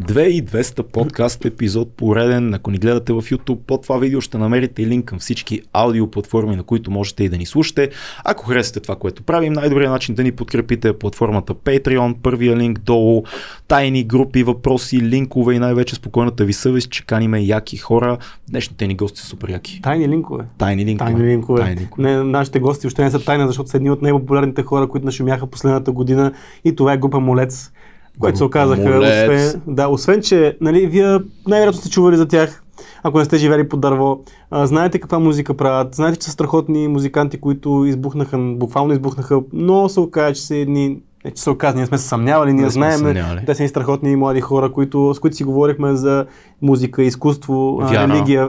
2200 0.00 0.82
подкаст 0.82 1.44
епизод 1.44 1.92
пореден. 1.96 2.54
Ако 2.54 2.70
ни 2.70 2.78
гледате 2.78 3.12
в 3.12 3.22
YouTube, 3.22 3.58
под 3.66 3.82
това 3.82 3.98
видео 3.98 4.20
ще 4.20 4.38
намерите 4.38 4.82
и 4.82 4.86
линк 4.86 5.04
към 5.04 5.18
всички 5.18 5.62
аудио 5.72 6.10
платформи, 6.10 6.56
на 6.56 6.62
които 6.62 6.90
можете 6.90 7.24
и 7.24 7.28
да 7.28 7.38
ни 7.38 7.46
слушате. 7.46 7.90
Ако 8.24 8.46
харесате 8.46 8.80
това, 8.80 8.96
което 8.96 9.22
правим, 9.22 9.52
най-добрият 9.52 9.92
начин 9.92 10.14
да 10.14 10.22
ни 10.22 10.32
подкрепите 10.32 10.88
е 10.88 10.92
платформата 10.92 11.54
Patreon, 11.54 12.14
първия 12.22 12.56
линк 12.56 12.78
долу, 12.78 13.22
тайни 13.68 14.04
групи, 14.04 14.42
въпроси, 14.42 15.00
линкове 15.00 15.54
и 15.54 15.58
най-вече 15.58 15.94
спокойната 15.94 16.44
ви 16.44 16.52
съвест, 16.52 16.90
че 16.90 17.06
каниме 17.06 17.40
яки 17.40 17.76
хора. 17.76 18.18
Днешните 18.48 18.86
ни 18.86 18.96
гости 18.96 19.20
са 19.20 19.26
супер 19.26 19.48
яки. 19.48 19.80
Тайни 19.82 20.08
линкове. 20.08 20.44
Тайни 20.58 20.84
линкове. 20.84 21.10
Тайни 21.10 21.30
линкове. 21.30 21.60
Тайни 21.60 21.80
линкове. 21.80 22.02
Не, 22.02 22.24
нашите 22.24 22.60
гости 22.60 22.86
още 22.86 23.04
не 23.04 23.10
са 23.10 23.24
тайна, 23.24 23.46
защото 23.46 23.70
са 23.70 23.76
едни 23.76 23.90
от 23.90 24.02
най-популярните 24.02 24.62
хора, 24.62 24.88
които 24.88 25.06
нашумяха 25.06 25.46
последната 25.46 25.92
година 25.92 26.32
и 26.64 26.76
това 26.76 26.92
е 26.92 26.98
група 26.98 27.20
Молец, 27.20 27.72
което 28.20 28.38
се 28.38 28.44
оказаха, 28.44 28.98
освен, 28.98 29.62
да, 29.66 29.88
освен, 29.88 30.22
че 30.22 30.56
нали, 30.60 30.86
вие 30.86 31.18
най-вероятно 31.48 31.80
сте 31.80 31.90
чували 31.90 32.16
за 32.16 32.28
тях, 32.28 32.62
ако 33.02 33.18
не 33.18 33.24
сте 33.24 33.36
живели 33.36 33.68
под 33.68 33.80
дърво, 33.80 34.20
а, 34.50 34.66
знаете 34.66 34.98
каква 34.98 35.18
музика 35.18 35.54
правят, 35.54 35.94
знаете, 35.94 36.18
че 36.18 36.24
са 36.24 36.30
страхотни 36.30 36.88
музиканти, 36.88 37.40
които 37.40 37.84
избухнаха, 37.86 38.38
буквално 38.38 38.92
избухнаха, 38.92 39.40
но 39.52 39.88
се 39.88 40.00
оказа, 40.00 40.34
че 40.34 40.42
са 40.42 40.56
едни 40.56 40.98
не, 41.24 41.30
че 41.30 41.42
се 41.42 41.50
оказа, 41.50 41.76
ние 41.76 41.86
сме 41.86 41.98
се 41.98 42.08
съмнявали, 42.08 42.52
ние 42.52 42.64
Не 42.64 42.70
знаем, 42.70 42.98
съмнявали. 42.98 43.40
те 43.46 43.54
са 43.54 43.62
едни 43.62 43.68
страхотни 43.68 44.16
млади 44.16 44.40
хора, 44.40 44.72
които, 44.72 45.14
с 45.14 45.18
които 45.18 45.36
си 45.36 45.44
говорихме 45.44 45.94
за 45.94 46.26
музика, 46.62 47.02
изкуство, 47.02 47.76
Вяра. 47.82 48.08
религия, 48.08 48.48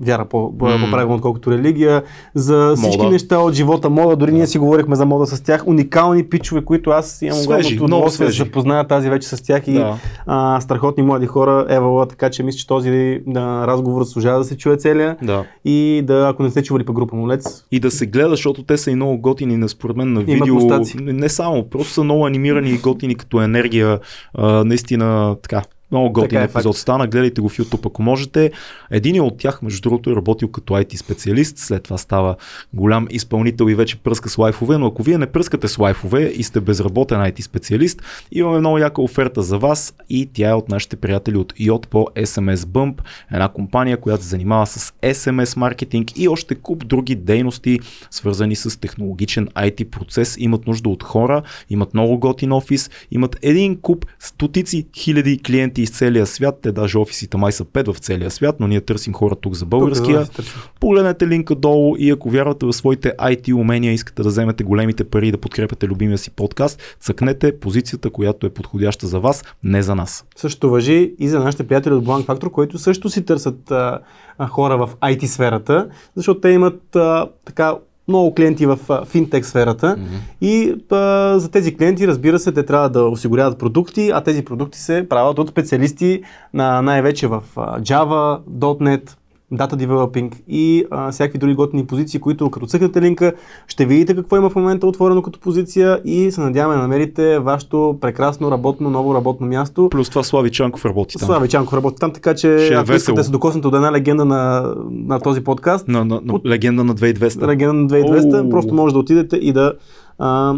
вяра 0.00 0.24
по-правилно, 0.24 1.14
отколкото 1.14 1.50
религия, 1.50 2.02
за 2.34 2.72
всички 2.76 2.98
Мода. 2.98 3.10
неща 3.10 3.38
от 3.38 3.54
живота, 3.54 3.90
мода, 3.90 4.16
дори 4.16 4.32
ние 4.32 4.46
си 4.46 4.58
говорихме 4.58 4.96
за 4.96 5.06
мода 5.06 5.26
с 5.26 5.40
тях, 5.40 5.66
уникални 5.66 6.24
пичове, 6.24 6.64
които 6.64 6.90
аз 6.90 7.22
имам 7.22 7.38
огромното 7.40 7.84
удоволствие 7.84 8.26
да 8.26 8.32
се 8.32 8.38
запозная 8.38 8.86
тази 8.86 9.10
вече 9.10 9.28
с 9.28 9.42
тях 9.42 9.68
и 9.68 9.72
Да. 9.72 9.94
а, 10.26 10.60
страхотни 10.60 11.02
млади 11.02 11.26
хора, 11.26 11.66
Евала, 11.68 12.06
така 12.06 12.30
че 12.30 12.42
мисля, 12.42 12.58
че 12.58 12.66
този 12.66 12.90
да, 13.26 13.40
разговор 13.66 14.02
заслужава 14.02 14.38
да 14.38 14.44
се 14.44 14.56
чуе 14.56 14.76
целия 14.76 15.16
Да. 15.22 15.44
и 15.64 16.02
да, 16.04 16.28
ако 16.28 16.42
не 16.42 16.50
сте 16.50 16.62
чували 16.62 16.84
по 16.84 16.92
група 16.92 17.16
Молец, 17.16 17.64
И 17.72 17.80
да 17.80 17.90
се 17.90 18.06
гледа, 18.06 18.30
защото 18.30 18.62
те 18.62 18.76
са 18.76 18.90
и 18.90 18.94
много 18.94 19.18
готини, 19.18 19.56
на 19.56 19.68
според 19.68 19.96
мен 19.96 20.08
на 20.08 20.20
Имат 20.20 20.26
видео. 20.30 20.54
мустаци. 20.54 20.96
Не 20.98 21.28
само, 21.28 21.64
просто 21.64 21.92
са 21.92 22.04
много 22.04 22.26
анимирани 22.26 22.70
и 22.70 22.78
готини 22.78 23.14
като 23.14 23.42
енергия. 23.42 23.98
А, 24.34 24.64
наистина 24.64 25.06
така. 25.42 25.62
Много 25.90 26.12
готин 26.12 26.38
е, 26.40 26.44
епизод 26.44 26.74
факт. 26.74 26.80
стана, 26.80 27.06
гледайте 27.06 27.40
го 27.40 27.48
в 27.48 27.56
YouTube 27.58 27.86
ако 27.86 28.02
можете. 28.02 28.52
Един 28.90 29.20
от 29.20 29.38
тях, 29.38 29.62
между 29.62 29.80
другото, 29.80 30.10
е 30.10 30.16
работил 30.16 30.48
като 30.48 30.74
IT 30.74 30.96
специалист, 30.96 31.58
след 31.58 31.82
това 31.82 31.98
става 31.98 32.36
голям 32.74 33.06
изпълнител 33.10 33.64
и 33.68 33.74
вече 33.74 33.96
пръска 33.96 34.28
с 34.28 34.38
лайфове, 34.38 34.78
но 34.78 34.86
ако 34.86 35.02
вие 35.02 35.18
не 35.18 35.26
пръскате 35.26 35.68
с 35.68 35.78
лайфове 35.78 36.22
и 36.22 36.42
сте 36.42 36.60
безработен 36.60 37.18
IT 37.18 37.40
специалист, 37.40 38.02
имаме 38.32 38.58
много 38.58 38.78
яка 38.78 39.02
оферта 39.02 39.42
за 39.42 39.58
вас 39.58 39.94
и 40.08 40.28
тя 40.32 40.50
е 40.50 40.54
от 40.54 40.68
нашите 40.68 40.96
приятели 40.96 41.36
от 41.36 41.52
Yacht 41.52 41.86
по 41.86 42.08
SMS 42.14 42.56
Bump, 42.56 43.00
една 43.32 43.48
компания, 43.48 44.00
която 44.00 44.22
се 44.22 44.28
занимава 44.28 44.66
с 44.66 44.92
SMS 45.02 45.56
маркетинг 45.56 46.18
и 46.18 46.28
още 46.28 46.54
куп 46.54 46.86
други 46.86 47.14
дейности, 47.14 47.80
свързани 48.10 48.56
с 48.56 48.80
технологичен 48.80 49.46
IT 49.46 49.84
процес. 49.84 50.36
Имат 50.38 50.66
нужда 50.66 50.88
от 50.88 51.02
хора, 51.02 51.42
имат 51.70 51.94
много 51.94 52.18
готин 52.18 52.52
офис, 52.52 52.90
имат 53.10 53.36
един 53.42 53.80
куп 53.80 54.06
стотици 54.18 54.86
хиляди 54.96 55.38
клиенти 55.38 55.75
из 55.82 55.90
целия 55.90 56.26
свят. 56.26 56.58
Те 56.62 56.72
даже 56.72 56.98
офисите 56.98 57.36
май 57.36 57.52
са 57.52 57.64
пет 57.64 57.88
в 57.88 57.98
целия 57.98 58.30
свят, 58.30 58.56
но 58.60 58.66
ние 58.66 58.80
търсим 58.80 59.12
хора 59.12 59.36
тук 59.36 59.54
за 59.54 59.66
българския. 59.66 60.24
Тук, 60.24 60.44
да. 60.44 60.50
Погледнете 60.80 61.28
линка 61.28 61.54
долу 61.54 61.96
и 61.98 62.10
ако 62.10 62.30
вярвате 62.30 62.66
в 62.66 62.72
своите 62.72 63.12
IT 63.18 63.54
умения, 63.54 63.92
искате 63.92 64.22
да 64.22 64.28
вземете 64.28 64.64
големите 64.64 65.04
пари 65.04 65.28
и 65.28 65.32
да 65.32 65.38
подкрепяте 65.38 65.86
любимия 65.86 66.18
си 66.18 66.30
подкаст, 66.30 66.82
цъкнете 67.00 67.60
позицията, 67.60 68.10
която 68.10 68.46
е 68.46 68.50
подходяща 68.50 69.06
за 69.06 69.20
вас, 69.20 69.44
не 69.64 69.82
за 69.82 69.94
нас. 69.94 70.24
Също 70.36 70.70
въжи 70.70 71.14
и 71.18 71.28
за 71.28 71.40
нашите 71.40 71.66
приятели 71.66 71.94
от 71.94 72.04
Blank 72.04 72.24
Factor, 72.26 72.50
които 72.50 72.78
също 72.78 73.10
си 73.10 73.24
търсят 73.24 73.70
а, 73.70 73.98
а, 74.38 74.46
хора 74.46 74.76
в 74.76 74.90
IT 74.96 75.26
сферата, 75.26 75.88
защото 76.16 76.40
те 76.40 76.48
имат 76.48 76.96
а, 76.96 77.28
така 77.44 77.74
много 78.08 78.34
клиенти 78.34 78.66
в 78.66 78.78
финтек 79.04 79.46
сферата. 79.46 79.96
И 80.40 80.74
а, 80.90 81.38
за 81.38 81.50
тези 81.50 81.76
клиенти, 81.76 82.06
разбира 82.06 82.38
се, 82.38 82.52
те 82.52 82.62
трябва 82.62 82.88
да 82.88 83.04
осигуряват 83.04 83.58
продукти, 83.58 84.10
а 84.14 84.20
тези 84.20 84.44
продукти 84.44 84.78
се 84.78 85.06
правят 85.08 85.38
от 85.38 85.48
специалисти 85.48 86.22
на 86.54 86.82
най-вече 86.82 87.26
в 87.26 87.42
Java, 87.56 88.40
.NET, 88.60 89.16
Data 89.52 89.74
Developing 89.76 90.32
и 90.48 90.84
а, 90.90 91.12
всякакви 91.12 91.38
други 91.38 91.54
готини 91.54 91.86
позиции, 91.86 92.20
които 92.20 92.50
като 92.50 92.66
цъкнете 92.66 93.00
линка 93.02 93.32
ще 93.66 93.86
видите 93.86 94.14
какво 94.16 94.36
има 94.36 94.50
в 94.50 94.56
момента 94.56 94.86
отворено 94.86 95.22
като 95.22 95.40
позиция 95.40 96.00
и 96.04 96.30
се 96.30 96.40
надяваме 96.40 96.74
да 96.74 96.82
намерите 96.82 97.38
вашето 97.38 97.98
прекрасно 98.00 98.50
работно, 98.50 98.90
ново 98.90 99.14
работно 99.14 99.46
място. 99.46 99.88
Плюс 99.90 100.10
това 100.10 100.22
Слави 100.22 100.50
Чанков 100.50 100.84
работи 100.84 101.18
там. 101.18 101.26
Слави 101.26 101.48
Чанков 101.48 101.74
работи 101.74 101.96
там, 102.00 102.12
така 102.12 102.34
че 102.34 102.58
Ще 102.58 102.74
е 102.74 102.76
ако 102.76 102.92
искате 102.92 103.16
да 103.16 103.24
се 103.24 103.30
докоснете 103.30 103.68
до 103.68 103.76
една 103.76 103.92
легенда 103.92 104.24
на, 104.24 104.74
на 104.90 105.20
този 105.20 105.44
подкаст, 105.44 105.88
На, 105.88 106.04
на, 106.04 106.20
на, 106.24 106.34
От- 106.34 106.46
легенда 106.46 106.84
на 106.84 106.94
2200. 106.94 107.46
легенда 107.46 107.72
на 107.72 107.88
2200, 107.88 108.44
Оу. 108.44 108.50
просто 108.50 108.74
може 108.74 108.92
да 108.92 108.98
отидете 108.98 109.36
и 109.36 109.52
да 109.52 109.72
а, 110.18 110.54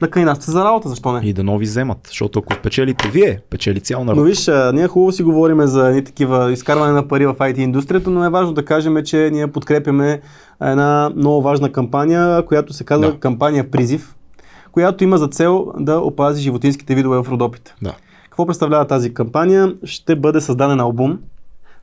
да 0.00 0.10
кандидатствате 0.10 0.50
за 0.50 0.64
работа, 0.64 0.88
защо 0.88 1.12
не? 1.12 1.28
И 1.28 1.32
да 1.32 1.44
нови 1.44 1.64
вземат, 1.64 1.98
защото 2.08 2.38
ако 2.38 2.54
спечелите 2.54 3.08
вие, 3.08 3.40
печели 3.50 3.80
цял 3.80 4.04
народ. 4.04 4.18
Но 4.18 4.24
виж, 4.24 4.50
ние 4.74 4.88
хубаво 4.88 5.12
си 5.12 5.22
говорим 5.22 5.66
за 5.66 5.88
едни 5.88 6.04
такива 6.04 6.52
изкарване 6.52 6.92
на 6.92 7.08
пари 7.08 7.26
в 7.26 7.34
IT 7.34 7.58
индустрията, 7.58 8.10
но 8.10 8.24
е 8.24 8.30
важно 8.30 8.52
да 8.52 8.64
кажем, 8.64 8.96
че 9.04 9.30
ние 9.32 9.46
подкрепяме 9.46 10.20
една 10.62 11.10
много 11.16 11.42
важна 11.42 11.72
кампания, 11.72 12.44
която 12.46 12.72
се 12.72 12.84
казва 12.84 13.10
Да. 13.10 13.18
кампания 13.18 13.70
Призив, 13.70 14.16
която 14.72 15.04
има 15.04 15.18
за 15.18 15.28
цел 15.28 15.66
да 15.78 15.98
опази 15.98 16.42
животинските 16.42 16.94
видове 16.94 17.22
в 17.22 17.26
Родопите. 17.30 17.74
Да. 17.82 17.94
Какво 18.24 18.46
представлява 18.46 18.86
тази 18.86 19.14
кампания? 19.14 19.74
Ще 19.84 20.16
бъде 20.16 20.40
създаден 20.40 20.80
албум, 20.80 21.18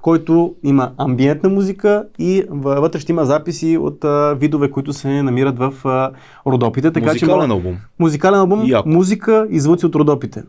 който 0.04 0.56
има 0.64 0.92
амбиентна 0.98 1.50
музика 1.50 2.04
и 2.20 2.44
въ- 2.44 2.82
вътре 2.82 3.00
ще 3.00 3.12
има 3.12 3.26
записи 3.26 3.78
от 3.78 4.04
а, 4.04 4.34
видове, 4.34 4.72
които 4.72 4.94
се 4.94 5.24
намират 5.24 5.58
в 5.58 5.74
а, 5.86 6.12
Родопите. 6.48 6.92
Така, 6.92 7.06
Музикален 7.06 7.48
че, 7.48 7.54
албум. 7.54 7.76
музикален 8.00 8.40
албум, 8.40 8.62
Яко. 8.66 8.90
музика 8.90 9.48
и 9.50 9.60
звуци 9.60 9.86
от 9.86 9.96
Родопите. 9.96 10.44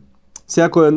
Всяко 0.47 0.83
е 0.83 0.91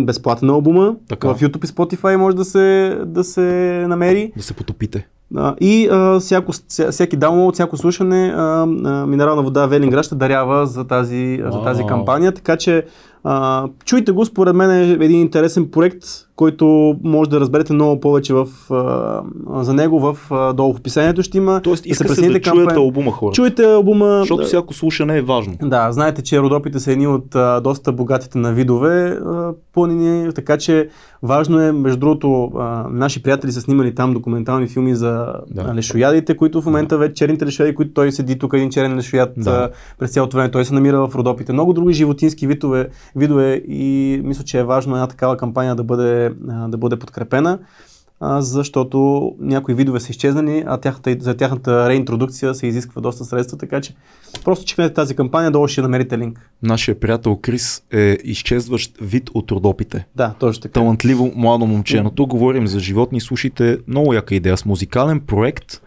безплатен 0.00 0.50
албума. 0.50 0.94
Така. 1.08 1.28
В 1.28 1.40
YouTube 1.40 1.64
и 1.64 1.68
Spotify 1.68 2.16
може 2.16 2.36
да 2.36 2.44
се, 2.44 2.66
да 3.06 3.24
се 3.24 3.40
намери. 3.88 4.32
Да 4.36 4.42
се 4.42 4.54
потопите. 4.54 5.06
А, 5.36 5.54
и 5.60 5.88
а, 5.88 6.20
всяко, 6.20 6.52
ся- 6.52 6.90
всеки 6.90 7.16
даунлоуд, 7.16 7.54
всяко 7.54 7.76
слушане, 7.76 8.32
а, 8.36 8.42
а, 8.84 9.06
минерална 9.06 9.42
вода 9.42 9.66
Велинград 9.66 10.04
ще 10.04 10.14
дарява 10.14 10.66
за 10.66 10.84
тази, 10.84 11.40
за 11.44 11.62
тази 11.62 11.82
кампания. 11.84 12.32
Така 12.32 12.56
че 12.56 12.84
а, 13.24 13.64
чуйте 13.84 14.12
го, 14.12 14.24
според 14.24 14.56
мен 14.56 14.70
е 14.72 15.04
един 15.04 15.20
интересен 15.20 15.70
проект, 15.70 16.04
който 16.36 16.66
може 17.04 17.30
да 17.30 17.40
разберете 17.40 17.72
много 17.72 18.00
повече 18.00 18.34
в, 18.34 18.46
а, 18.70 19.22
за 19.62 19.74
него 19.74 20.00
в, 20.00 20.18
а, 20.30 20.52
долу 20.52 20.74
в 20.74 20.78
описанието 20.78 21.22
ще 21.22 21.38
има. 21.38 21.60
Тоест, 21.60 21.82
Да 21.82 21.88
иска 21.88 21.98
се 21.98 22.04
да 22.04 22.08
присъедините 22.10 22.40
към 22.40 22.54
чуете 22.54 22.74
албума 22.74 23.10
хора. 23.10 23.32
Чуйте 23.32 23.64
албума. 23.64 24.16
Защото 24.18 24.40
да- 24.40 24.46
всяко 24.46 24.74
слушане 24.74 25.18
е 25.18 25.22
важно. 25.22 25.54
да, 25.62 25.92
знаете, 25.92 26.22
че 26.22 26.40
родопите 26.40 26.80
са 26.80 26.92
едни 26.92 27.06
от 27.06 27.34
а, 27.34 27.60
доста 27.60 27.92
богатите 27.92 28.38
на 28.38 28.52
видове 28.52 29.08
а, 29.08 29.52
планини, 29.72 30.32
така 30.32 30.58
че 30.58 30.88
важно 31.22 31.60
е, 31.60 31.72
между 31.72 31.98
другото, 31.98 32.50
а, 32.58 32.86
наши 32.90 33.22
приятели 33.22 33.52
са 33.52 33.60
снимали 33.60 33.94
там 33.94 34.12
документални 34.12 34.66
филми 34.66 34.94
за 34.94 35.26
Да. 35.48 35.62
да. 35.64 35.74
лешоядите, 35.74 36.36
които 36.36 36.62
в 36.62 36.66
момента 36.66 36.98
вече 36.98 37.14
черните 37.14 37.46
лешояди, 37.46 37.74
които 37.74 37.92
той 37.92 38.12
седи 38.12 38.38
тук 38.38 38.52
един 38.54 38.70
черен 38.70 38.96
лешояд 38.96 39.32
Да. 39.36 39.50
да. 39.52 39.70
през 39.98 40.10
цялото 40.10 40.36
време, 40.36 40.50
той 40.50 40.64
се 40.64 40.74
намира 40.74 41.08
в 41.08 41.14
родопите. 41.14 41.52
Много 41.52 41.72
други 41.72 41.92
животински 41.94 42.46
видове, 42.46 42.88
видове 43.16 43.54
и 43.68 43.92
мисля, 44.24 44.44
че 44.44 44.58
е 44.58 44.64
важно 44.64 44.94
една 44.94 45.06
такава 45.06 45.36
кампания 45.36 45.74
да 45.74 45.84
бъде, 45.84 46.21
да 46.68 46.78
бъде 46.78 46.98
подкрепена. 46.98 47.58
защото 48.38 49.30
някои 49.40 49.74
видове 49.74 50.00
са 50.00 50.10
изчезнали, 50.10 50.64
а 50.66 50.76
тяхната, 50.76 51.16
за 51.20 51.36
тяхната 51.36 51.88
реинтродукция 51.88 52.54
се 52.54 52.66
изисква 52.66 53.02
доста 53.02 53.24
средства, 53.24 53.58
така 53.58 53.80
че 53.80 53.94
просто 54.44 54.64
чекнете 54.64 54.94
тази 54.94 55.16
кампания, 55.16 55.50
долу 55.50 55.68
ще 55.68 55.82
намерите 55.82 56.18
линк. 56.18 56.50
Нашия 56.62 57.00
приятел 57.00 57.36
Крис 57.36 57.82
е 57.92 58.18
изчезващ 58.24 58.98
вид 59.00 59.30
от 59.34 59.50
родопите. 59.50 60.06
Да, 60.16 60.34
точно 60.38 60.62
така. 60.62 60.72
Талантливо 60.72 61.32
младо 61.36 61.66
момче. 61.66 62.02
Но 62.02 62.10
тук 62.10 62.30
говорим 62.30 62.66
за 62.66 62.80
животни. 62.80 63.20
Слушайте, 63.20 63.78
много 63.88 64.12
яка 64.12 64.34
идея. 64.34 64.56
С 64.56 64.64
музикален 64.64 65.20
проект 65.20 65.81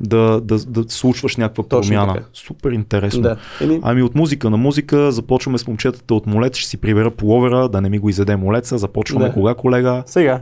да, 0.00 0.40
да, 0.40 0.58
да 0.58 0.84
случваш 0.88 1.36
някаква 1.36 1.64
Точно 1.64 1.90
промяна. 1.90 2.14
така. 2.14 2.26
Супер 2.34 2.70
интересно. 2.70 3.22
Да. 3.22 3.36
Еми, 3.60 3.80
Ами 3.82 4.02
от 4.02 4.14
музика 4.14 4.50
на 4.50 4.56
музика 4.56 5.12
започваме 5.12 5.58
с 5.58 5.66
момчетата 5.66 6.14
от 6.14 6.26
Молец. 6.26 6.56
Ще 6.56 6.68
си 6.68 6.76
прибера 6.76 7.10
половера, 7.10 7.68
да 7.68 7.80
не 7.80 7.88
ми 7.88 7.98
го 7.98 8.08
изеде 8.08 8.36
Молеца. 8.36 8.78
Започваме 8.78 9.26
Да. 9.26 9.32
кога, 9.32 9.54
колега? 9.54 10.02
сега. 10.06 10.40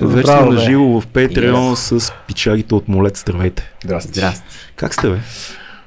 Вече 0.00 0.22
Браво, 0.22 0.52
на 0.52 0.60
живо 0.60 1.00
в 1.00 1.06
Patreon 1.06 1.74
с 1.74 2.12
пичагите 2.26 2.74
от 2.74 2.88
Молец. 2.88 3.20
Здравейте. 3.20 3.72
Здрасти. 3.84 4.18
Здрасти. 4.18 4.44
Как 4.76 4.94
сте, 4.94 5.10
бе? 5.10 5.18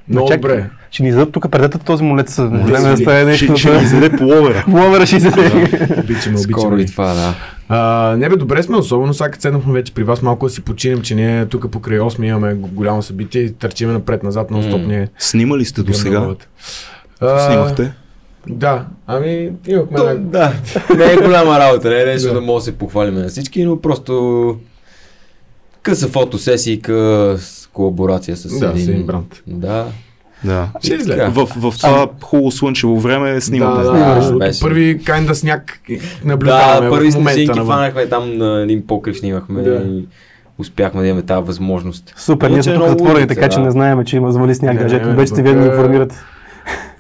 Много 0.08 0.30
добре. 0.30 0.70
Ще 0.94 1.04
ни 1.04 1.12
зададат 1.12 1.34
тук 1.34 1.52
предата 1.52 1.80
този 1.80 2.04
молец. 2.04 2.36
Да 2.36 3.38
Ще, 3.38 3.52
ни 3.52 3.84
изеде 3.84 4.18
половера. 4.18 4.66
Ловера 4.72 5.06
ще 5.06 5.16
изяде. 5.16 5.52
Обичаме, 6.00 6.40
обичаме. 6.40 6.82
и 6.82 6.86
това, 6.86 7.14
да. 7.14 7.36
А, 7.70 8.16
не 8.18 8.30
бе, 8.30 8.36
добре 8.36 8.64
сме, 8.64 8.78
особено 8.78 9.14
сега 9.14 9.38
седнахме 9.40 9.74
вече 9.74 9.94
при 9.94 10.04
вас 10.04 10.22
малко 10.22 10.46
да 10.46 10.50
си 10.50 10.62
починем, 10.62 11.02
че 11.02 11.16
ние 11.16 11.46
тук 11.46 11.72
покрай 11.72 12.00
8 12.00 12.26
имаме 12.26 12.54
голямо 12.54 13.02
събитие 13.02 13.42
и 13.42 13.54
търчиме 13.54 13.94
напред-назад, 13.94 14.52
но 14.52 14.64
стоп 14.64 14.82
ние. 14.88 15.08
Снимали 15.18 15.66
сте 15.66 15.84
до 15.84 15.94
сега? 15.94 16.36
снимахте? 17.20 17.94
Да, 18.48 18.86
ами 19.08 19.52
имахме 19.68 19.98
То, 19.98 20.18
да, 20.18 20.54
не 20.98 21.14
е 21.14 21.16
голяма 21.16 21.60
работа, 21.60 21.90
не 21.90 22.02
е 22.02 22.06
нещо 22.06 22.34
да 22.34 22.42
може 22.42 22.62
да 22.62 22.66
се 22.66 22.78
похвалим 22.78 23.16
на 23.16 23.28
всички, 23.28 23.64
но 23.64 23.82
просто 23.82 24.58
къса 25.82 26.08
фотосесии, 26.08 26.82
с 26.86 27.70
колаборация 27.74 28.38
с 28.38 28.60
Да, 28.60 28.70
един... 28.70 28.86
с 28.86 28.88
един 28.88 29.06
бранд. 29.06 29.44
Да. 29.48 29.86
Да. 30.46 30.68
Ще 30.84 30.94
излезе. 30.94 31.10
Така. 31.20 31.30
В, 31.30 31.46
в 31.56 31.74
това 31.80 32.08
хубаво 32.22 32.52
слънчево 32.52 33.00
време 33.00 33.42
снимате. 33.42 33.84
Да, 33.84 33.92
да, 33.92 34.32
Да, 34.32 34.38
беше. 34.38 34.60
първи 34.60 35.04
кайнда 35.06 35.36
сняг 35.36 35.80
наблюдаваме 36.26 36.86
Да, 36.86 36.90
първи 36.92 37.12
в 37.12 37.16
момента 37.16 37.34
снежинки 37.34 37.60
навън. 37.60 37.76
фанахме 37.76 38.06
там 38.06 38.38
на 38.38 38.62
един 38.62 38.88
покрив 38.88 39.18
снимахме 39.18 39.62
Да. 39.62 39.76
и 39.76 40.08
успяхме 40.60 41.02
да 41.02 41.08
имаме 41.08 41.22
тази 41.22 41.48
възможност. 41.48 42.14
Супер, 42.18 42.48
ние 42.48 42.54
Иначе 42.54 42.70
сме 42.70 42.74
е 42.74 42.78
тук 42.78 42.88
затворени, 42.88 43.28
така 43.28 43.50
че 43.50 43.58
да. 43.58 43.64
не 43.64 43.72
знаем, 43.72 44.06
че 44.06 44.18
има 44.18 44.32
звали 44.32 44.56
сняг. 44.56 44.92
Не, 44.92 45.00
вече 45.00 45.28
сте 45.28 45.42
вие 45.42 45.54
да 45.54 45.60
ни 45.60 45.66
е, 45.66 45.70
информират. 45.70 46.24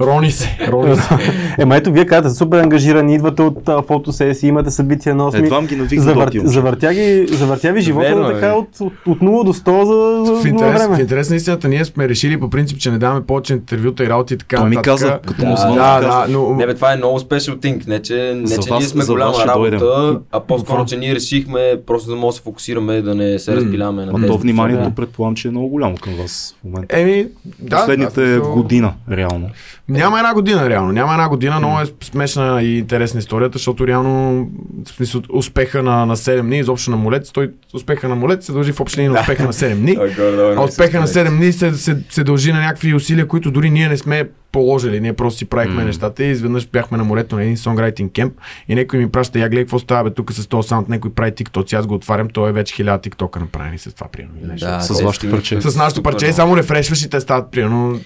Рони 0.02 0.32
се, 0.32 0.58
рони 0.68 0.96
се. 0.96 1.10
Ема 1.60 1.76
ето, 1.76 1.92
вие 1.92 2.06
казвате, 2.06 2.36
супер 2.36 2.60
ангажирани, 2.60 3.16
идвате 3.16 3.42
от 3.42 3.70
а, 3.70 3.82
фотосесии, 3.82 4.50
имате 4.50 4.72
събития 4.72 5.16
на 5.16 5.24
8. 5.24 5.38
Едва 5.38 5.62
ги 5.62 5.76
навикна 5.76 6.04
Завър... 6.04 6.30
завъртя, 6.36 6.94
ги, 6.94 7.28
завъртя 7.30 7.74
ви 7.74 7.82
живота 7.82 8.08
Верно 8.08 8.24
да 8.24 8.30
е. 8.30 8.34
така 8.34 8.54
от, 8.54 8.68
от, 8.80 8.94
от 9.08 9.20
0 9.20 9.46
до 9.46 9.54
100 9.54 9.84
за, 9.84 10.26
за 10.26 10.34
В 10.34 10.44
0 10.44 10.48
интерес, 10.48 10.74
в 10.74 10.88
време. 10.88 11.02
интерес 11.02 11.30
на 11.30 11.36
истината, 11.36 11.68
ние 11.68 11.86
сме 11.86 12.10
решили 12.10 12.40
по 12.40 12.50
принцип, 12.50 12.78
че 12.78 12.92
не 12.92 12.98
даваме 12.98 13.22
повече 13.22 13.54
интервюта 13.54 14.04
и 14.04 14.10
работи 14.10 14.34
и 14.34 14.38
така 14.38 14.58
Той 14.58 14.70
ми 14.70 14.76
каза, 14.78 15.20
като 15.28 15.42
Да, 15.42 15.46
му 15.46 15.58
звънна, 15.58 15.76
Да, 15.76 16.00
каза, 16.02 16.08
да, 16.20 16.26
но... 16.30 16.50
Не 16.50 16.66
бе, 16.66 16.74
това 16.74 16.94
е 16.94 16.98
много 16.98 17.20
special 17.20 17.56
thing, 17.56 17.88
не 17.88 18.02
че, 18.02 18.34
не, 18.36 18.48
За 18.48 18.58
че 18.58 18.74
ние 18.74 18.82
сме 18.82 19.04
за 19.04 19.12
голяма 19.14 19.34
работа, 19.48 19.78
дойдем. 19.78 20.20
а 20.32 20.40
по-скоро, 20.40 20.86
че 20.86 20.98
ние 20.98 21.16
решихме 21.16 21.60
просто 21.88 22.10
да 22.10 22.16
може 22.16 22.28
да 22.28 22.38
се 22.38 22.42
фокусираме, 22.42 23.02
да 23.02 23.16
не 23.16 23.40
се 23.40 23.56
разпиляваме 23.56 24.06
на 24.06 24.28
то 24.28 24.38
вниманието 24.38 24.92
предполагам, 24.92 25.36
че 25.36 25.48
е 25.48 25.52
много 25.52 25.68
голямо 25.68 25.96
към 25.98 26.14
вас 26.14 26.56
в 26.62 26.64
момента. 26.64 27.00
Еми, 27.00 27.28
да. 27.60 27.78
Последните 27.78 28.38
година, 28.46 28.94
реално. 29.12 29.50
Няма 29.90 30.20
една 30.20 30.34
година, 30.34 30.70
реално. 30.70 30.92
Няма 30.92 31.14
една 31.14 31.30
година, 31.30 31.60
много 31.60 31.80
е 31.80 31.86
смешна 32.04 32.62
и 32.64 32.78
интересна 32.78 33.20
историята, 33.20 33.58
защото 33.58 33.88
реално 33.88 34.48
в 34.86 34.90
смисъл, 34.90 35.22
успеха 35.34 35.84
на, 35.84 36.06
на 36.06 36.16
7 36.16 36.42
дни, 36.42 36.60
изобщо 36.60 36.92
на 36.92 36.98
молец, 36.98 37.32
той 37.32 37.52
успеха 37.74 38.10
на 38.10 38.16
молец 38.16 38.46
се 38.46 38.52
дължи 38.52 38.72
в 38.72 38.80
общи 38.80 38.98
линии 38.98 39.14
на 39.14 39.20
успеха 39.20 39.44
на 39.44 39.54
7 39.54 39.76
дни. 39.76 39.98
А 40.58 40.64
успеха 40.64 41.00
на 41.00 41.08
7 41.08 41.38
дни 41.38 41.52
се, 41.52 41.74
се, 41.74 41.98
се 42.10 42.24
дължи 42.24 42.52
на 42.52 42.60
някакви 42.60 42.94
усилия, 42.94 43.28
които 43.28 43.52
дори 43.52 43.70
ние 43.70 43.90
не 43.90 43.98
сме 43.98 44.30
положили. 44.54 45.00
Ние 45.00 45.14
просто 45.14 45.38
си 45.38 45.46
правихме 45.46 45.76
М. 45.76 45.84
нещата 45.84 46.24
и 46.24 46.30
изведнъж 46.30 46.68
бяхме 46.68 46.98
на 46.98 47.04
морето 47.04 47.36
на 47.36 47.44
един 47.44 47.58
сонграйтинг 47.58 48.12
кемп 48.12 48.34
и 48.68 48.76
някой 48.76 49.00
ми 49.00 49.10
праща, 49.10 49.40
я 49.40 49.50
гледай 49.50 49.64
какво 49.64 49.80
става 49.80 50.04
бе 50.04 50.10
тук 50.10 50.34
с 50.34 50.48
този 50.48 50.68
саунд, 50.68 50.90
някой 50.90 51.12
прави 51.12 51.32
тиктоци, 51.32 51.76
аз 51.76 51.88
го 51.88 51.94
отварям, 51.94 52.28
той 52.30 52.50
е 52.50 52.54
вече 52.54 52.76
хиляда 52.76 52.98
тиктока 52.98 53.40
направени 53.40 53.78
с 53.78 53.94
това 53.94 54.08
примерно. 54.08 54.56
Да, 54.58 54.82
С 54.82 55.02
вашето 55.02 55.30
парче. 55.30 55.62
С 55.62 55.76
нашото 55.76 56.04
парче 56.04 56.26
много. 56.26 56.36
само 56.36 56.58
рефрешваш 56.58 57.02
и 57.02 57.10
те 57.10 57.20
стават 57.20 57.52
примерно 57.52 58.00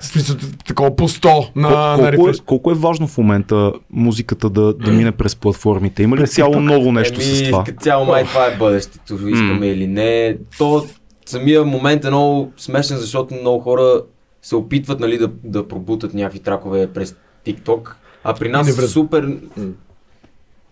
смисъл 0.00 0.36
такова 0.66 0.96
по 0.96 1.08
100 1.08 1.26
на, 1.56 1.68
Кол- 1.68 1.72
на 1.72 1.96
колко, 1.96 2.06
е, 2.06 2.12
рефреш. 2.12 2.40
колко 2.40 2.70
е 2.70 2.74
важно 2.74 3.08
в 3.08 3.18
момента 3.18 3.72
музиката 3.90 4.50
да, 4.50 4.74
да 4.74 4.90
мине 4.90 5.12
през 5.12 5.36
платформите? 5.36 6.02
Има 6.02 6.16
ли 6.16 6.26
цяло 6.26 6.60
ново 6.60 6.92
нещо 6.92 7.20
с 7.20 7.42
това? 7.44 7.64
Цяло 7.80 8.04
май 8.06 8.24
това 8.24 8.46
е 8.46 8.56
бъдещето, 8.56 9.28
искаме 9.28 9.66
или 9.66 9.86
не. 9.86 10.36
То 10.58 10.86
самия 11.26 11.64
момент 11.64 12.04
е 12.04 12.08
много 12.08 12.52
смешен, 12.56 12.96
защото 12.96 13.34
много 13.34 13.60
хора 13.60 14.00
се 14.42 14.56
опитват 14.56 15.00
нали, 15.00 15.18
да, 15.18 15.30
да 15.44 15.68
пробутат 15.68 16.14
някакви 16.14 16.38
тракове 16.38 16.86
през 16.86 17.16
TikTok, 17.46 17.90
а 18.24 18.34
при 18.34 18.48
нас 18.48 18.68
е 18.68 18.88
супер... 18.88 19.36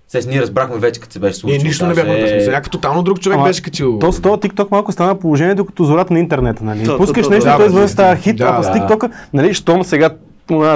Се, 0.08 0.28
ние 0.28 0.40
разбрахме 0.40 0.76
вече, 0.76 1.00
като 1.00 1.12
се 1.12 1.18
беше 1.18 1.38
случило. 1.38 1.56
Ние 1.58 1.68
нищо 1.68 1.86
не 1.86 1.94
бяхме 1.94 2.12
направили. 2.12 2.46
Някакъв 2.46 2.70
тотално 2.70 3.02
друг 3.02 3.20
човек 3.20 3.36
Ама, 3.36 3.46
беше 3.46 3.62
качил. 3.62 3.98
То 3.98 4.12
с 4.12 4.20
този 4.20 4.40
TikTok 4.40 4.70
малко 4.70 4.92
стана 4.92 5.18
положението 5.18 5.64
като 5.64 5.84
зората 5.84 6.12
на 6.12 6.18
интернета, 6.18 6.64
нали? 6.64 6.82
Да, 6.82 6.96
Пускаш 6.96 7.22
да, 7.22 7.28
да, 7.28 7.34
нещо, 7.34 7.50
да, 7.50 7.56
той 7.56 7.64
да, 7.64 7.68
извън 7.68 7.82
да. 7.82 7.88
става 7.88 8.16
хит, 8.16 8.36
Да, 8.36 8.56
а 8.58 8.62
с. 8.62 8.66
TikTok, 8.66 9.12
нали, 9.32 9.54
щом 9.54 9.84
сега 9.84 10.10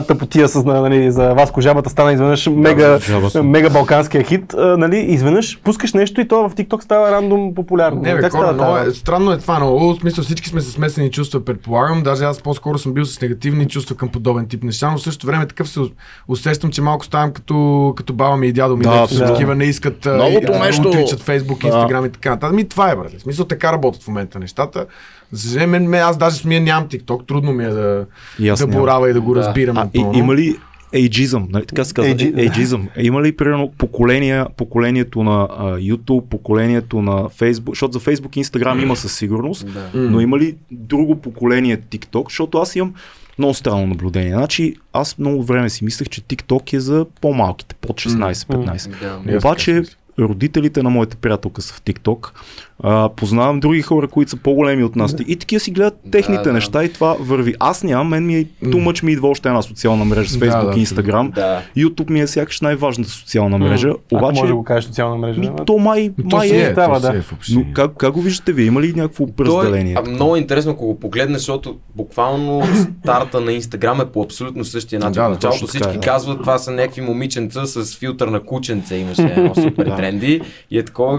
тъпотия 0.09 0.49
с, 0.49 0.65
нали, 0.65 1.11
за 1.11 1.35
вас 1.35 1.51
кожабата 1.53 1.91
стана 1.91 2.13
изведнъж 2.13 2.47
мега, 2.53 2.99
жабата. 2.99 3.43
мега 3.43 3.71
балканския 3.71 4.25
хит, 4.25 4.55
нали, 4.59 4.97
изведнъж 4.99 5.61
пускаш 5.65 5.93
нещо 5.93 6.21
и 6.21 6.29
то 6.29 6.49
в 6.49 6.55
TikTok 6.55 6.83
става 6.83 7.11
рандом 7.11 7.55
популярно. 7.55 8.01
Не, 8.03 8.15
бе, 8.15 8.21
как 8.21 8.33
хора, 8.33 8.43
става 8.47 8.53
много 8.53 8.91
е, 8.91 8.95
странно 8.95 9.33
е 9.33 9.39
това 9.39 9.59
много. 9.59 9.95
В 9.95 10.01
смисъл 10.01 10.25
всички 10.25 10.49
сме 10.49 10.61
с 10.61 10.71
смесени 10.71 11.11
чувства, 11.11 11.45
предполагам. 11.45 12.03
Даже 12.03 12.25
аз 12.25 12.41
по-скоро 12.41 12.79
съм 12.79 12.93
бил 12.93 13.05
с 13.05 13.21
негативни 13.21 13.69
чувства 13.69 13.97
към 13.97 14.09
подобен 14.09 14.47
тип 14.49 14.63
неща, 14.63 14.91
но 14.91 14.99
в 14.99 15.03
същото 15.03 15.27
време 15.27 15.47
такъв 15.47 15.69
се 15.69 15.81
усещам, 16.29 16.71
че 16.71 16.83
малко 16.83 17.05
ставам 17.05 17.33
като, 17.33 17.93
като 17.97 18.13
баба 18.13 18.37
ми 18.37 18.47
и 18.47 18.53
дядо 18.53 18.77
ми, 18.77 18.83
Да, 18.85 18.91
дето 18.91 19.03
абсолютно. 19.03 19.35
такива 19.35 19.55
не 19.55 19.65
искат 19.65 20.05
Новото 20.07 20.53
да 20.53 20.59
нещо. 20.59 20.89
отричат 20.89 21.21
Фейсбук, 21.21 21.61
Да. 21.61 21.67
Инстаграм 21.67 22.05
и 22.07 22.11
така 22.11 22.31
нататък. 22.31 22.57
Ми 22.57 22.69
това 22.69 22.91
е, 22.91 22.97
брат. 22.97 23.13
В 23.19 23.23
смисъл 23.23 23.45
така 23.47 23.73
работят 23.73 24.03
в 24.03 24.09
момента 24.09 24.39
нещата. 24.39 24.87
За 25.33 25.43
съжаление, 25.43 26.01
аз 26.01 26.17
даже 26.17 26.37
самия 26.37 26.61
нямам 26.61 26.89
TikTok, 26.89 27.29
трудно 27.29 27.53
ми 27.53 27.65
е 27.65 27.69
да, 27.69 28.07
И 28.39 28.49
да 28.49 28.67
боравя 28.67 29.11
и 29.11 29.13
да 29.13 29.21
го 29.21 29.35
Да. 29.35 29.41
разбирам. 29.41 29.77
А, 29.77 29.89
и, 29.95 30.07
има 30.15 30.35
ли 30.35 30.57
ейджизъм, 30.95 31.49
нали, 31.51 31.67
така 31.67 31.85
се 31.85 31.95
казва, 31.95 32.11
Ейджи- 32.11 32.39
ейджизъм. 32.39 32.89
Е, 32.97 33.05
Има 33.05 33.23
ли 33.23 33.37
примерно 33.37 33.73
поколения, 33.79 34.47
поколението 34.57 35.23
на 35.23 35.49
а, 35.51 35.65
YouTube, 35.65 36.21
поколението 36.23 37.03
на 37.03 37.13
Facebook, 37.13 37.69
защото 37.69 37.93
за 37.93 38.01
Facebook 38.01 38.37
и 38.37 38.45
Instagram 38.45 38.83
има 38.83 38.97
със 38.97 39.13
сигурност, 39.13 39.67
Да. 39.67 39.91
Но 39.95 40.21
има 40.21 40.39
ли 40.39 40.57
друго 40.71 41.17
поколение 41.17 41.77
TikTok, 41.79 42.25
защото 42.25 42.59
аз 42.59 42.77
имам 42.77 42.95
много 43.39 43.55
странно 43.55 43.87
наблюдение. 43.87 44.33
Значи 44.33 44.75
аз 44.93 45.19
много 45.19 45.43
време 45.43 45.71
си 45.71 45.85
мислех, 45.85 46.09
че 46.09 46.21
TikTok 46.21 46.73
е 46.73 46.81
за 46.81 47.07
по-малките, 47.21 47.75
под 47.75 47.97
16-15. 47.97 48.89
Да. 48.91 49.21
Не, 49.25 49.33
аз 49.33 49.45
Обаче 49.45 49.83
родителите 50.19 50.83
на 50.83 50.91
моята 50.91 51.17
приятелка 51.17 51.63
са 51.63 51.75
в 51.75 51.83
TikTok. 51.83 52.31
А, 52.81 53.09
познавам 53.09 53.61
други 53.61 53.83
хора, 53.83 54.09
които 54.09 54.31
са 54.31 54.37
по-големи 54.37 54.85
от 54.85 54.97
нас. 54.97 55.17
И 55.27 55.37
такива 55.37 55.61
си 55.61 55.71
гледат 55.71 55.95
Да, 56.05 56.11
техните 56.11 56.43
да. 56.43 56.53
неща 56.53 56.85
и 56.85 56.93
това 56.93 57.17
върви. 57.21 57.55
Аз 57.61 57.85
нямам, 57.85 58.09
мен 58.09 58.27
ми 58.27 58.37
е 58.37 58.47
тумъч 58.71 59.03
ми 59.03 59.13
идва 59.13 59.29
още 59.29 59.49
една 59.49 59.63
социална 59.63 60.05
мрежа 60.05 60.31
с 60.31 60.37
Да, 60.37 60.47
Facebook 60.47 60.75
да, 60.75 60.81
и 60.81 60.87
Instagram. 60.87 61.31
Да. 61.31 61.63
YouTube 61.77 62.11
ми 62.11 62.21
е 62.21 62.27
сякаш 62.27 62.61
най-важната 62.61 63.11
социална 63.11 63.59
мрежа. 63.59 63.89
Ако 63.89 64.01
Обаче, 64.15 64.41
може 64.41 64.51
да 64.53 64.57
го 64.57 64.65
кажеш 64.65 64.85
социална 64.85 65.17
мрежа. 65.17 65.41
ми, 65.41 65.51
то 65.67 65.79
май, 65.79 66.11
То 66.31 66.37
май 66.37 66.49
е. 66.49 66.61
е, 66.61 66.73
става, 66.73 67.01
да. 67.01 67.09
е 67.11 67.21
Но 67.51 67.65
как, 67.73 67.97
как 67.97 68.13
го 68.13 68.21
виждате 68.21 68.53
вие? 68.53 68.67
Има 68.67 68.81
ли 68.81 68.93
някакво 68.93 69.27
разделение? 69.41 69.95
Той, 69.95 70.05
а, 70.07 70.11
много 70.11 70.37
интересно, 70.37 70.73
ако 70.73 70.87
го 70.87 71.01
погледнеш, 71.01 71.39
защото 71.39 71.77
буквално 71.97 72.63
старта 73.01 73.41
на 73.41 73.53
Инстаграм 73.53 74.01
е 74.01 74.05
по 74.05 74.23
абсолютно 74.23 74.65
същия 74.65 75.01
начин. 75.01 75.13
Да, 75.13 75.23
в 75.23 75.25
да, 75.25 75.29
началото 75.29 75.67
всички 75.67 75.79
така 75.83 75.95
е. 75.95 76.01
казват, 76.01 76.41
това 76.41 76.59
са 76.59 76.71
някакви 76.71 77.01
момиченца 77.01 77.67
с 77.67 77.97
филтър 77.97 78.29
на 78.29 78.41
кученце, 78.41 78.97
имаше 78.97 79.23
едно 79.23 79.55
супер 79.63 79.85
Да. 79.85 79.97
тренди. 79.97 80.41
И 80.71 80.79
е 80.79 80.85
такова, 80.85 81.19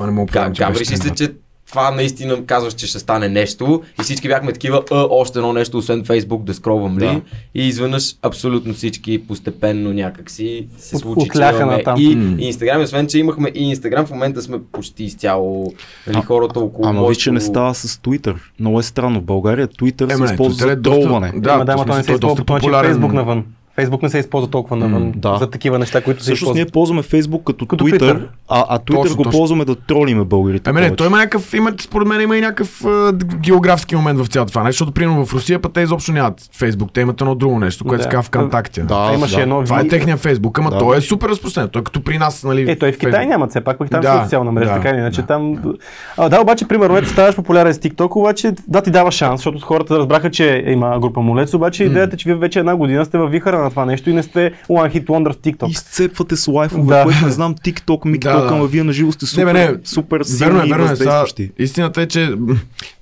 Това 0.00 0.06
не 0.06 0.12
мога 0.12 0.26
да 0.26 0.40
га- 0.40 0.50
повярвам, 0.50 0.74
че 0.76 0.84
си 1.18 1.28
това 1.68 1.90
наистина 1.90 2.44
казваш, 2.46 2.74
че 2.74 2.86
ще 2.86 2.98
стане 2.98 3.28
нещо 3.28 3.82
и 4.00 4.02
всички 4.02 4.28
бяхме 4.28 4.52
такива, 4.52 4.82
а, 4.90 5.06
още 5.10 5.38
едно 5.38 5.52
нещо, 5.52 5.78
освен 5.78 6.04
Фейсбук, 6.04 6.44
да 6.44 6.54
скролвам 6.54 6.98
ли? 6.98 7.00
Да. 7.00 7.20
И 7.54 7.68
изведнъж 7.68 8.14
абсолютно 8.22 8.74
всички 8.74 9.26
постепенно 9.26 9.92
някакси 9.92 10.66
се 10.78 10.96
От- 10.96 11.02
случи, 11.02 11.28
че 11.32 11.38
имаме 11.54 11.84
и, 11.98 12.02
и 12.38 12.46
Инстаграм, 12.46 12.80
и 12.80 12.84
освен, 12.84 13.06
че 13.06 13.18
имахме 13.18 13.52
и 13.54 13.62
Инстаграм, 13.62 14.06
в 14.06 14.10
момента 14.10 14.42
сме 14.42 14.58
почти 14.62 15.04
изцяло 15.04 15.72
нали, 16.06 16.22
хората 16.22 16.60
около 16.60 16.88
Ама 16.88 17.08
виж, 17.08 17.18
че 17.18 17.30
не 17.30 17.40
става 17.40 17.74
с 17.74 17.96
Twitter. 17.96 18.34
Много 18.60 18.80
е 18.80 18.82
странно. 18.82 19.20
В 19.20 19.24
България 19.24 19.68
Twitter 19.68 20.12
Е, 20.12 20.16
се 20.16 20.24
използва 20.24 20.66
е 20.66 20.68
за 20.68 20.76
доста- 20.76 21.00
тролване. 21.00 21.32
Да, 21.34 21.40
да, 21.58 21.72
ама 21.72 21.84
той 21.86 21.96
не 21.96 22.02
се 22.02 22.06
той 22.06 22.14
е 22.14 22.16
използва 22.16 22.36
по 22.36 22.44
този 22.44 22.60
популярен. 22.60 22.90
Фейсбук 22.90 23.12
навън. 23.12 23.44
Фейсбук 23.74 24.02
не 24.02 24.08
се 24.08 24.18
използва 24.18 24.50
толкова 24.50 24.76
навън 24.76 25.12
да. 25.16 25.36
за 25.36 25.50
такива 25.50 25.78
неща, 25.78 26.00
които 26.00 26.20
се 26.20 26.24
Всъщност 26.24 26.40
използват. 26.42 26.56
ние 26.56 26.72
ползваме 26.72 27.02
Facebook 27.02 27.44
като, 27.44 27.66
Като 27.66 27.84
Twitter, 27.84 27.98
Twitter. 28.00 28.26
а, 28.48 28.64
а 28.68 28.78
Twitter 28.78 28.94
Точно, 28.94 29.16
го 29.16 29.22
точно. 29.22 29.38
ползваме 29.38 29.64
да 29.64 29.74
тролиме 29.76 30.24
българите. 30.24 30.70
Ами 30.70 30.80
не, 30.80 30.96
той 30.96 31.06
има 31.06 31.16
някакъв, 31.16 31.54
има, 31.54 31.72
според 31.80 32.08
мен 32.08 32.20
има 32.20 32.36
и 32.36 32.40
някакъв 32.40 32.84
а, 32.84 33.12
географски 33.36 33.96
момент 33.96 34.18
в 34.18 34.26
цялото 34.26 34.50
това 34.50 34.62
нещо, 34.62 34.74
защото 34.74 34.92
примерно 34.92 35.26
в 35.26 35.34
Русия 35.34 35.58
пък 35.58 35.72
те 35.72 35.80
изобщо 35.80 36.12
нямат 36.12 36.50
Фейсбук, 36.52 36.92
те 36.92 37.00
имат 37.00 37.20
едно 37.20 37.34
друго 37.34 37.58
нещо, 37.58 37.84
което 37.84 37.98
Да. 37.98 38.02
се 38.02 38.08
казва 38.08 38.22
ВКонтакте. 38.22 38.80
Да, 38.82 38.94
А 38.96 39.14
имаше 39.14 39.36
да. 39.36 39.42
едно 39.42 39.64
Това 39.64 39.80
е 39.80 39.88
техния 39.88 40.16
Фейсбук, 40.16 40.58
ама 40.58 40.70
Да. 40.70 40.78
той 40.78 40.96
е 40.96 41.00
супер 41.00 41.28
разпространен. 41.28 41.68
Той 41.68 41.80
е 41.80 41.84
като 41.84 42.02
при 42.02 42.18
нас, 42.18 42.44
нали? 42.44 42.70
Е, 42.70 42.78
той 42.78 42.92
в 42.92 42.94
Китай 42.94 43.10
Фейсбук. 43.12 43.28
нямат 43.28 43.50
все 43.50 43.60
пак, 43.60 43.78
пък 43.78 43.90
там 43.90 44.00
Да, 44.00 44.16
да, 44.16 44.22
социална 44.24 44.52
мрежа, 44.52 44.70
да, 44.70 44.76
така 44.76 44.88
или 44.90 44.98
иначе 44.98 45.20
да. 45.20 45.26
там... 45.26 45.58
А, 46.16 46.28
да, 46.28 46.40
обаче, 46.40 46.68
примерно, 46.68 46.96
ето 46.96 47.08
ставаш 47.08 47.36
популярен 47.36 47.74
с 47.74 47.78
TikTok, 47.78 48.16
обаче 48.16 48.52
да 48.68 48.82
ти 48.82 48.90
дава 48.90 49.12
шанс, 49.12 49.40
защото 49.40 49.58
хората 49.60 49.98
разбраха, 49.98 50.30
че 50.30 50.64
има 50.66 50.98
група 50.98 51.20
молец, 51.20 51.54
обаче 51.54 51.84
идеята, 51.84 52.16
че 52.16 52.28
вие 52.28 52.36
вече 52.36 52.58
една 52.58 52.76
година 52.76 53.04
сте 53.04 53.18
във 53.18 53.30
вихара 53.30 53.58
на 53.58 53.69
това 53.70 53.84
нещо 53.84 54.10
и 54.10 54.12
не 54.12 54.22
сте 54.22 54.52
One 54.68 54.94
Hit 54.94 55.04
Wonder 55.04 55.32
в 55.32 55.36
TikTok. 55.36 55.68
Изцепвате 55.68 56.36
с 56.36 56.48
лайфове, 56.48 56.82
Да. 56.88 57.02
което 57.02 57.24
не 57.24 57.30
знам, 57.30 57.54
TikTok, 57.54 57.86
Да, 58.02 58.10
MikTok, 58.10 58.48
да. 58.48 58.48
ами 58.50 58.66
вие 58.68 58.82
на 58.82 58.92
живо 58.92 59.12
сте 59.12 59.26
супер, 59.26 59.44
Не, 59.44 59.52
бе, 59.52 59.58
не. 59.62 59.78
супер 59.84 60.22
силни 60.22 60.38
Верно 60.44 60.62
е, 60.62 60.66
и 60.66 60.70
верно 60.70 60.92
е. 60.92 60.96
Сега, 60.96 61.24
истината 61.58 62.02
е, 62.02 62.06
че 62.06 62.32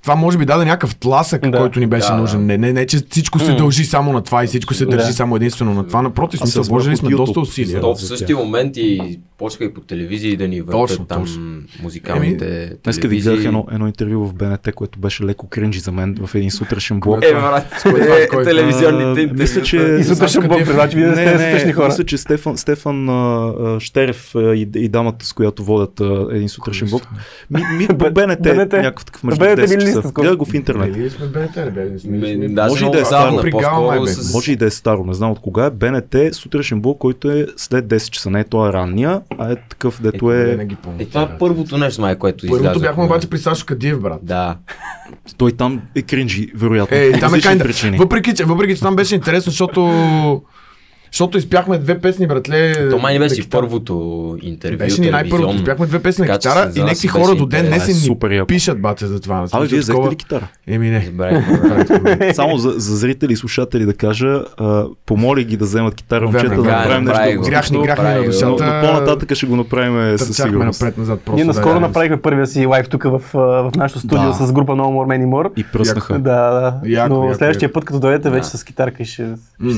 това 0.01 0.15
може 0.15 0.37
би 0.37 0.45
даде 0.45 0.65
някакъв 0.65 0.95
тласък, 0.95 1.41
Да. 1.41 1.57
който 1.57 1.79
ни 1.79 1.87
беше 1.87 2.07
Да, 2.07 2.13
да. 2.13 2.21
нужен. 2.21 2.45
Не, 2.45 2.57
не, 2.57 2.73
не, 2.73 2.85
че 2.85 2.97
всичко 3.09 3.39
се 3.39 3.53
дължи 3.53 3.85
само 3.85 4.13
на 4.13 4.21
това 4.21 4.43
и 4.43 4.47
всичко 4.47 4.73
се 4.73 4.85
Да. 4.85 4.91
държи 4.91 5.13
само 5.13 5.35
единствено 5.35 5.73
на 5.73 5.87
това. 5.87 6.01
Напротив, 6.01 6.41
разбрах 6.41 6.65
вложили 6.65 6.97
сме 6.97 7.09
YouTube 7.09 7.17
доста 7.17 7.39
усилия. 7.39 7.81
То 7.81 7.95
в 7.95 8.01
същия 8.01 8.37
момент 8.37 8.77
и 8.77 9.19
почнаха 9.37 9.65
и 9.65 9.73
по 9.73 9.81
телевизии 9.81 10.37
да 10.37 10.47
ни 10.47 10.61
въртат 10.61 11.07
там 11.07 11.21
точно. 11.21 11.41
музикалните 11.83 12.71
Днеска 12.83 12.99
ви 12.99 13.01
телевизии. 13.01 13.31
гледах 13.31 13.45
едно, 13.45 13.65
едно 13.71 13.87
интервю 13.87 14.25
в 14.25 14.33
БНТ, 14.33 14.71
което 14.75 14.99
беше 14.99 15.23
леко 15.23 15.47
кринжи 15.47 15.79
за 15.79 15.91
мен 15.91 16.17
в 16.21 16.35
един 16.35 16.51
сутрешен 16.51 16.99
блок. 16.99 17.23
Е, 17.23 17.33
брат, 17.33 17.85
е, 17.87 18.43
телевизионните 18.43 19.33
мисля, 19.33 19.61
че- 19.61 19.97
И 19.99 20.03
сутрешен 20.03 20.47
Див. 20.57 20.71
значи 20.71 20.97
вие 20.97 21.07
не 21.07 21.15
сте 21.15 21.31
сутрешни 21.31 21.73
хора. 21.73 21.87
мисля, 21.87 22.03
че 22.03 22.17
Стефан, 22.17 22.57
Стефан 22.57 23.09
а, 23.09 23.79
Щерев 23.79 24.35
а, 24.35 24.55
и, 24.55 24.69
и 24.75 24.89
дамата, 24.89 25.25
с 25.25 25.33
която 25.33 25.63
водят 25.63 26.01
а, 26.01 26.27
един 26.31 26.49
сутрешен 26.49 26.87
блок. 26.89 27.07
Ми, 27.49 27.61
ми, 27.77 27.87
по 27.87 28.11
БНТ, 28.11 28.41
БНТ. 28.41 28.73
някакъв 28.73 29.05
такъв 29.05 29.23
между 29.23 29.39
БНТ 29.39 29.59
10 29.59 29.77
били 29.77 29.89
ли 29.89 29.93
часа. 29.93 30.11
Гледах 30.15 30.37
го 30.37 30.45
в 30.45 30.53
интернет. 30.53 30.93
Били 30.93 31.03
ли 31.03 31.09
сме 31.09 31.25
БНТ, 31.25 31.73
били 32.05 32.47
Може 32.47 32.85
и 32.85 32.91
да 32.91 32.99
е 32.99 33.01
отдавна, 33.01 33.41
старо. 33.41 34.07
С... 34.07 34.33
Може 34.33 34.51
и 34.51 34.55
да 34.55 34.65
е 34.65 34.69
старо, 34.69 35.03
не 35.03 35.13
знам 35.13 35.31
от 35.31 35.39
кога 35.39 35.65
е. 35.65 35.69
БНТ 35.69 36.15
сутрешен 36.31 36.81
блок, 36.81 36.97
който 36.97 37.31
е 37.31 37.47
след 37.57 37.85
10 37.85 38.09
часа. 38.09 38.29
Не 38.29 38.39
е 38.39 38.43
той 38.43 38.69
е 38.69 38.73
ранния, 38.73 39.21
а 39.37 39.51
е 39.51 39.55
такъв, 39.55 40.01
дето 40.01 40.31
е... 40.31 40.55
не 40.57 40.65
ги 40.65 40.75
помня. 40.75 41.03
Е, 41.03 41.05
това 41.05 41.21
е 41.21 41.37
първото 41.39 41.77
нещо, 41.77 42.01
май, 42.01 42.15
което 42.15 42.47
Първото 42.47 42.63
излязохме. 42.63 42.87
бяхме 42.87 43.03
обаче 43.03 43.29
при 43.29 43.37
Сашо 43.37 43.65
Кадиев, 43.65 44.01
брат. 44.01 44.19
Да. 44.23 44.57
Той 45.37 45.51
там 45.51 45.81
е 45.95 46.01
кринжи, 46.01 46.51
вероятно. 46.55 46.97
Е, 46.97 47.19
там 47.19 47.35
е 47.35 47.59
причини. 47.59 47.97
Въпреки 47.97 48.33
че, 48.33 48.43
въпреки, 48.43 48.75
че 48.75 48.81
там 48.81 48.95
беше 48.95 49.15
интересно, 49.15 49.49
защото 49.49 50.38
Защото 51.11 51.37
изпяхме 51.37 51.77
две 51.77 51.99
песни, 51.99 52.27
братле. 52.27 52.89
То 52.89 52.99
май 52.99 53.13
не 53.13 53.19
беше 53.19 53.49
първото 53.49 54.37
интервю. 54.41 54.77
Беше 54.77 55.01
ни 55.01 55.09
най-първото. 55.09 55.55
Изпяхме 55.55 55.85
две 55.85 55.99
песни 55.99 56.27
на 56.27 56.37
китара 56.37 56.71
и 56.75 56.79
някакви 56.79 57.07
хора 57.07 57.35
до 57.35 57.45
ден 57.45 57.65
днес 57.65 57.87
Е, 57.87 57.91
ни 57.91 57.93
супер 57.93 58.45
пишат, 58.45 58.81
бате, 58.81 59.07
за 59.07 59.19
това. 59.19 59.45
Абе, 59.51 59.67
вие 59.67 59.79
взехте 59.79 60.11
ли 60.11 60.15
китара? 60.15 60.47
Еми 60.67 60.89
не. 60.89 62.33
Само 62.33 62.57
за, 62.57 62.69
за 62.69 62.95
зрители 62.95 63.33
и 63.33 63.35
слушатели 63.35 63.85
да 63.85 63.93
кажа, 63.93 64.43
а, 64.57 64.85
помоли 65.05 65.43
ги 65.43 65.57
да 65.57 65.65
вземат 65.65 65.95
китара 65.95 66.25
момчета, 66.25 66.55
да 66.55 66.55
да, 66.55 66.71
направим 66.71 67.03
направи 67.03 67.29
нещо. 67.29 67.49
Гряхни, 67.49 67.81
гряхни 67.83 68.09
на 68.09 68.23
душата. 68.23 68.47
но 68.47 68.87
по-нататък 68.87 69.35
ще 69.35 69.45
го 69.45 69.55
направим 69.55 70.17
със 70.17 70.35
сигурност. 70.35 70.81
напред-назад 70.81 71.21
просто. 71.25 71.35
Ние 71.35 71.45
наскоро 71.45 71.79
направихме 71.79 72.21
първия 72.21 72.47
си 72.47 72.65
лайв 72.65 72.89
тук 72.89 73.03
в, 73.03 73.21
нашото 73.75 73.99
студио 73.99 74.33
с 74.33 74.51
група 74.53 74.71
No 74.71 74.83
More 74.83 75.17
Many 75.17 75.25
More. 75.25 75.51
И 75.55 75.63
пръснаха. 75.63 76.19
Да, 76.19 76.79
да. 76.85 77.07
Но 77.09 77.33
следващия 77.33 77.73
път, 77.73 77.85
като 77.85 77.99
дойдете 77.99 78.29
вече 78.29 78.47
с 78.49 78.63
китарка 78.63 79.05
ще, 79.05 79.27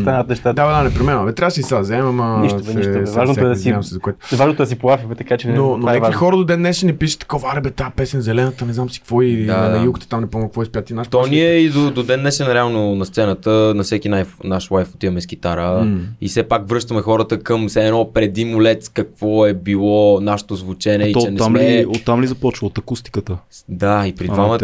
станат 0.01 0.29
нещата. 0.29 0.53
Да, 0.53 0.77
да, 0.77 0.83
непременно. 0.83 1.20
Бе, 1.23 1.33
трябваше 1.33 1.59
и 1.59 1.63
сега 1.63 1.75
да 1.75 1.81
вземем, 1.81 2.07
ама... 2.09 2.39
Нищо, 2.39 2.57
бе, 2.57 2.63
се- 2.63 2.73
нищо, 2.73 2.91
бе. 2.91 3.05
се- 3.05 3.13
Важното 3.13 3.39
е 3.41 3.43
да 3.43 3.55
си- 3.55 3.73
се 3.81 3.93
за 3.93 3.99
което. 3.99 4.27
Важното 4.33 4.61
е 4.61 4.65
да 4.65 4.69
си 4.69 4.75
полафим, 4.75 5.09
така 5.11 5.37
че 5.37 5.47
не 5.47 5.53
Но, 5.53 5.77
но 5.77 5.89
е 5.89 5.93
някакви 5.93 6.13
хора 6.13 6.37
до 6.37 6.43
ден 6.45 6.59
днешен 6.59 6.87
ни 6.87 6.93
пишат 6.93 7.19
такова, 7.19 7.49
аре 7.49 7.61
бе, 7.61 7.71
тази 7.71 7.91
песен 7.91 8.21
зелената, 8.21 8.65
не 8.65 8.73
знам 8.73 8.89
си 8.89 8.99
какво 8.99 9.21
и 9.21 9.45
Да, 9.45 9.57
на, 9.57 9.69
да. 9.69 9.77
на 9.77 9.85
югата 9.85 10.07
там 10.07 10.21
не 10.21 10.27
помня 10.27 10.47
какво 10.47 10.61
изпят 10.61 10.89
и 10.89 10.93
наш 10.93 11.07
То 11.07 11.27
ние 11.27 11.53
и 11.53 11.69
до, 11.69 11.91
до 11.91 12.03
ден 12.03 12.19
днешен 12.19 12.47
реално 12.47 12.95
на 12.95 13.05
сцената, 13.05 13.49
на 13.75 13.83
всеки 13.83 14.09
най- 14.09 14.25
наш 14.43 14.71
лайф 14.71 14.89
отиваме 14.89 15.21
с 15.21 15.27
китара 15.27 15.83
М. 15.85 15.97
и 16.21 16.27
все 16.27 16.43
пак 16.43 16.69
връщаме 16.69 17.01
хората 17.01 17.39
към 17.39 17.67
все 17.67 17.85
едно 17.85 18.11
преди 18.13 18.45
молец 18.45 18.89
какво 18.89 19.45
е 19.45 19.53
било 19.53 19.91
нашето 20.21 20.55
звучене 20.55 21.03
и 21.03 21.13
То, 21.13 21.21
че 21.21 21.31
не 21.31 21.39
сме... 21.39 21.59
ли, 21.71 21.85
оттам 21.87 22.21
ли 22.21 22.27
започва? 22.27 22.67
От 22.67 22.77
акустиката? 22.77 23.37
Да, 23.69 24.07
и 24.07 24.13
при 24.13 24.25
двамата 24.25 24.59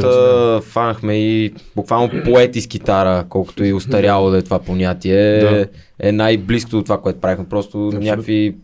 фанахме 0.64 1.14
и 1.16 1.54
буквално 1.76 2.10
поети 2.26 2.62
с 2.62 2.68
китара, 2.68 3.26
колкото 3.30 3.64
и 3.64 3.74
устаряло 3.74 4.30
да 4.30 4.38
е 4.38 4.42
това 4.42 4.60
понятие, 4.60 5.40
Да. 5.40 5.66
Е 6.00 6.12
най-близко 6.12 6.70
до 6.70 6.84
това, 6.84 6.98
което 6.98 7.20
правихме. 7.20 7.46
Просто 7.46 7.78
Абсолютно. 7.78 8.00
някакви 8.02 8.56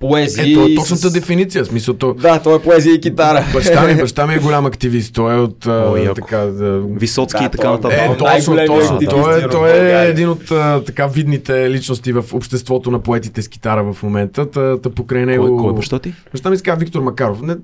поезии. 0.00 0.52
Ето, 0.52 0.60
е 0.62 0.70
с- 0.70 0.74
точната 0.76 1.10
дефиниция. 1.10 1.64
в 1.64 1.66
Смисъл, 1.66 1.94
то, 1.94 2.14
Да, 2.14 2.38
то 2.38 2.54
е 2.54 2.62
поезия 2.62 2.94
и 2.94 3.00
китара. 3.00 3.44
баща 3.52 3.86
ми, 3.86 3.94
баща 4.00 4.26
ми 4.26 4.34
е 4.34 4.38
голям 4.38 4.66
активист. 4.66 5.14
Той 5.14 5.34
е 5.34 5.38
от 5.38 5.66
а, 5.66 5.70
О, 5.86 5.96
яко. 5.96 6.14
така, 6.14 6.36
да, 6.38 6.78
Висоцки 6.80 7.38
Да, 7.38 7.44
и 7.44 7.48
така 7.48 7.62
то- 7.62 7.72
нататък. 7.72 7.92
Е, 7.94 8.04
Той 8.08 8.28
е 8.28 8.36
точно, 8.36 8.56
точно. 8.66 8.98
Той, 9.00 9.40
е, 9.40 9.48
той 9.48 9.70
е 9.70 10.08
един 10.08 10.28
от 10.28 10.50
а, 10.50 10.82
така 10.82 11.06
видните 11.06 11.70
личности 11.70 12.12
в 12.12 12.24
обществото 12.32 12.90
на 12.90 12.98
поетите 12.98 13.42
с 13.42 13.48
китара 13.48 13.84
в 13.84 14.02
момента. 14.02 14.50
Та, 14.50 14.78
та 14.78 14.90
покрай 14.90 15.26
него... 15.26 15.46
Кой, 15.46 15.56
кой 15.56 15.70
е 15.70 15.74
баща 15.74 15.98
ти? 15.98 16.12
Баща 16.32 16.50
ми 16.50 16.56
се 16.56 16.62
казва 16.62 16.78
Виктор 16.78 17.00
Макаров. 17.00 17.42
Не, 17.42 17.56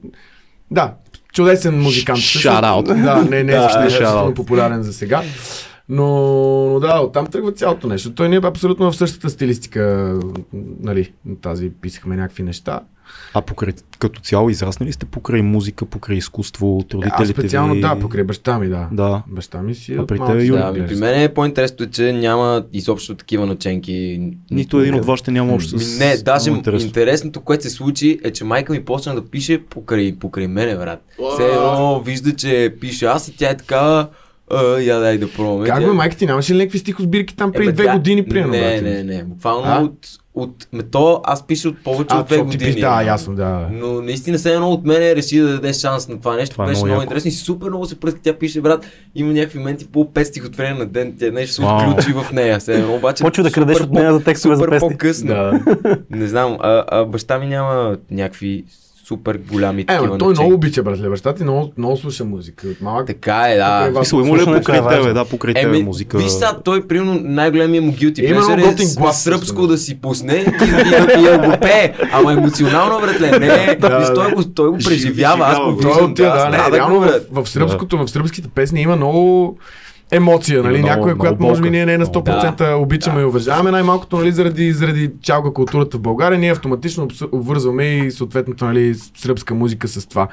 да, 0.70 0.92
чудесен 1.32 1.80
музикант. 1.80 2.18
Out. 2.18 3.02
Да, 3.04 3.16
не, 3.20 3.42
не 3.42 3.52
е 3.52 3.56
Да, 3.56 3.62
да, 3.62 3.68
shout 3.68 3.86
изключително 3.86 4.30
out. 4.30 4.34
популярен 4.34 4.82
за 4.82 4.92
сега. 4.92 5.22
Но, 5.88 6.06
но 6.72 6.80
да, 6.80 7.00
оттам 7.00 7.26
тръгва 7.26 7.52
цялото 7.52 7.88
нещо. 7.88 8.14
Той 8.14 8.28
ние 8.28 8.40
абсолютно 8.44 8.92
в 8.92 8.96
същата 8.96 9.30
стилистика, 9.30 10.14
нали, 10.80 11.12
тази 11.42 11.70
писахме 11.70 12.16
някакви 12.16 12.42
неща. 12.42 12.80
А 13.34 13.42
покрай, 13.42 13.72
като 13.98 14.20
цяло 14.20 14.50
израснали 14.50 14.92
сте 14.92 15.06
покрай 15.06 15.42
музика, 15.42 15.86
покрай 15.86 16.16
изкуство, 16.16 16.76
от 16.76 16.94
Аз 16.94 17.00
родителите 17.00 17.32
специално 17.40 17.74
ви? 17.74 17.80
да, 17.80 17.98
покрай 18.00 18.24
баща 18.24 18.58
ми, 18.58 18.68
да. 18.68 18.88
Да. 18.92 19.22
Баща 19.28 19.62
ми 19.62 19.74
си 19.74 19.94
А 19.94 20.02
от 20.02 20.08
при 20.08 20.18
малко 20.18 20.32
тебе? 20.32 20.48
Да, 20.48 20.86
при 20.86 20.96
мен 20.96 21.20
е 21.20 21.34
по-интересното, 21.34 21.90
че 21.90 22.12
няма 22.12 22.64
изобщо 22.72 23.14
такива 23.14 23.46
наченки. 23.46 24.20
Нито 24.50 24.80
един 24.80 24.94
от 24.94 25.04
вас 25.04 25.20
ще 25.20 25.30
няма 25.30 25.54
общо 25.54 25.78
с... 25.78 25.98
Не, 25.98 26.16
даже 26.16 26.50
интересно. 26.50 26.86
интересното, 26.86 27.40
което 27.40 27.62
се 27.62 27.70
случи 27.70 28.20
е, 28.24 28.30
че 28.30 28.44
майка 28.44 28.72
ми 28.72 28.84
почна 28.84 29.14
да 29.14 29.24
пише 29.24 29.64
покрай, 29.64 30.16
покрай 30.18 30.46
мене, 30.46 30.76
брат. 30.76 31.04
Все 31.34 31.46
едно 31.46 32.00
вижда, 32.00 32.36
че 32.36 32.74
пише 32.80 33.06
аз 33.06 33.28
и 33.28 33.36
тя 33.36 33.50
е 33.50 33.56
така, 33.56 34.08
а, 34.50 34.78
я 34.78 34.98
дай 34.98 35.18
да 35.18 35.28
пробваме. 35.28 35.66
Как 35.66 35.80
Тя- 35.80 35.86
бе, 35.86 35.92
майка 35.92 36.16
ти 36.16 36.26
нямаше 36.26 36.54
ли 36.54 36.58
някакви 36.58 36.78
стихосбирки 36.78 37.36
там 37.36 37.52
преди 37.52 37.64
Е, 37.64 37.66
бе, 37.66 37.72
две 37.72 37.84
тя- 37.84 37.92
години, 37.92 38.24
примерно? 38.24 38.52
Не, 38.52 38.80
не, 38.80 39.02
не, 39.04 39.24
буквално 39.24 39.64
А? 39.66 39.80
от, 39.80 39.98
от, 40.36 40.68
ме, 40.72 40.82
то 40.82 41.20
аз 41.24 41.46
пиша 41.46 41.68
от 41.68 41.84
повече 41.84 42.06
А, 42.10 42.20
от 42.20 42.26
две 42.26 42.38
години. 42.38 42.58
пиш, 42.64 42.74
да, 42.74 43.02
ясно, 43.02 43.34
да. 43.34 43.68
Но 43.72 44.02
наистина 44.02 44.38
все 44.38 44.54
едно 44.54 44.68
от 44.68 44.84
мене 44.84 45.16
реши 45.16 45.38
да 45.38 45.48
даде 45.48 45.72
шанс 45.72 46.08
на 46.08 46.18
това 46.18 46.36
нещо. 46.36 46.52
Това 46.52 46.64
е 46.64 46.68
Беше 46.68 46.76
много 46.76 46.86
много 46.86 47.02
интересно 47.02 47.28
и 47.28 47.32
супер 47.32 47.68
много 47.68 47.86
се 47.86 48.00
пръска. 48.00 48.20
Тя 48.22 48.32
пише, 48.34 48.60
брат, 48.60 48.84
има 49.14 49.32
някакви 49.32 49.58
моменти 49.58 49.86
по 49.86 50.04
5 50.04 50.22
стихотворения 50.24 50.76
на 50.76 50.86
ден. 50.86 51.14
Тя 51.18 51.30
нещо 51.30 51.54
се 51.54 51.62
Вау. 51.62 51.90
включи 51.90 52.12
в 52.12 52.32
нея. 52.32 52.58
Все 52.58 52.74
едно, 52.74 52.94
обаче, 52.94 53.24
Почва 53.24 53.42
да 53.42 53.50
крадеш 53.52 53.80
от 53.80 53.90
нея 53.90 54.12
за 54.12 54.22
текстове 54.22 54.54
за 54.54 54.60
супер 54.60 54.70
песни. 54.70 54.88
по-късно. 54.88 55.28
Да. 55.28 55.60
Не 56.10 56.26
знам, 56.26 56.56
а, 56.60 56.84
а, 56.88 57.04
баща 57.04 57.38
ми 57.38 57.46
няма 57.46 57.96
някакви 58.10 58.64
супер 59.08 59.40
голями 59.52 59.82
Е, 59.82 59.86
такива 59.86 60.06
ма, 60.06 60.18
той 60.18 60.32
много 60.32 60.54
обича, 60.54 60.82
братле. 60.82 61.08
Баща 61.08 61.34
ти 61.34 61.42
много, 61.42 61.72
много 61.78 61.96
слуша 61.96 62.24
музика. 62.24 62.68
От 62.68 62.80
малък. 62.80 63.06
Така 63.06 63.46
е, 63.48 63.56
да. 63.56 63.90
Вас. 63.90 63.98
Мисля, 63.98 64.16
има 64.16 64.36
ли 64.36 64.40
Слушането 64.40 64.60
покрай 64.60 64.78
е 64.78 65.00
тебе, 65.00 65.12
да, 65.12 65.24
покрай 65.24 65.54
тебе 65.54 65.82
музика? 65.82 66.18
Виж 66.18 66.30
сега, 66.30 66.58
той, 66.64 66.88
примерно, 66.88 67.20
най-големият 67.22 67.84
му 67.84 67.92
guilty 67.92 68.34
pleasure 68.34 68.96
е 68.96 69.00
глас, 69.00 69.22
сръбско 69.22 69.66
да 69.66 69.78
си 69.78 70.00
пусне 70.00 70.34
и, 70.34 70.38
и, 70.38 71.20
и, 71.20 71.22
да 71.22 71.38
го 71.38 71.60
пее. 71.60 71.94
Ама 72.12 72.32
емоционално, 72.32 73.00
братле, 73.00 73.38
не. 73.38 73.76
Да, 73.80 74.14
той, 74.14 74.32
го, 74.32 74.44
той 74.44 74.68
го 74.68 74.78
преживява, 74.78 75.44
аз 75.46 75.58
го. 75.58 75.80
Той 75.80 75.90
виждам. 75.90 76.10
от 76.10 76.16
тия, 76.16 76.30
аз 76.30 76.50
да, 76.50 76.70
да 76.70 76.76
реално 76.76 77.00
в, 77.30 77.48
сръбското, 77.48 77.98
в 77.98 78.08
сръбските 78.08 78.48
песни 78.48 78.80
има 78.82 78.96
много 78.96 79.58
емоция, 80.10 80.62
нали? 80.62 80.78
Много- 80.78 80.88
Някоя, 80.88 81.04
много 81.04 81.20
която 81.20 81.42
може 81.42 81.62
би 81.62 81.70
ние 81.70 81.86
не 81.86 81.92
на 81.92 82.04
Много. 82.04 82.10
100% 82.20 82.74
обичаме 82.74 83.20
и 83.20 83.24
уважаваме, 83.24 83.70
най-малкото, 83.70 84.16
нали, 84.18 84.32
заради, 84.32 84.72
заради 84.72 85.10
чалга 85.22 85.50
културата 85.50 85.96
в 85.96 86.00
България, 86.00 86.38
ние 86.38 86.52
автоматично 86.52 87.08
обвързваме 87.32 87.84
и 87.84 88.10
съответното, 88.10 88.64
нали, 88.64 88.94
сръбска 89.16 89.54
музика 89.54 89.88
с 89.88 90.06
това. 90.06 90.28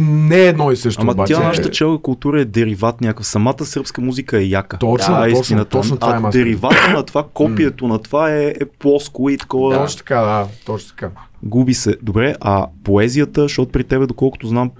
Не 0.00 0.36
е 0.36 0.46
едно 0.46 0.72
и 0.72 0.76
също, 0.76 1.02
Ама 1.02 1.12
обаче. 1.12 1.32
тя 1.34 1.40
нашата 1.40 1.70
челга 1.70 1.98
култура 1.98 2.40
е 2.40 2.44
дериват 2.44 3.00
някакъв. 3.00 3.26
Самата 3.26 3.64
сръбска 3.64 4.00
музика 4.00 4.38
е 4.38 4.42
яка. 4.42 4.78
Точно, 4.78 5.06
Това 5.06 5.26
е 5.26 5.28
точно, 5.28 5.40
истината. 5.40 5.70
точно 5.70 5.96
това 5.96 6.20
а 6.24 6.28
е 6.28 6.30
деривата 6.30 6.92
на 6.92 7.02
това, 7.02 7.24
копието 7.34 7.88
на 7.88 7.98
това 7.98 8.34
е, 8.34 8.46
е 8.46 8.64
плоско 8.78 9.30
и 9.30 9.38
такова. 9.38 9.74
Точно 9.78 9.98
така, 9.98 10.16
да, 10.16 10.46
точно 10.66 10.88
така. 10.88 11.10
Губи 11.42 11.74
се. 11.74 11.96
Добре, 12.02 12.34
а 12.40 12.66
поезията, 12.84 13.42
защото 13.42 13.72
при 13.72 13.84
тебе, 13.84 14.06
доколкото 14.06 14.46
знам, 14.46 14.70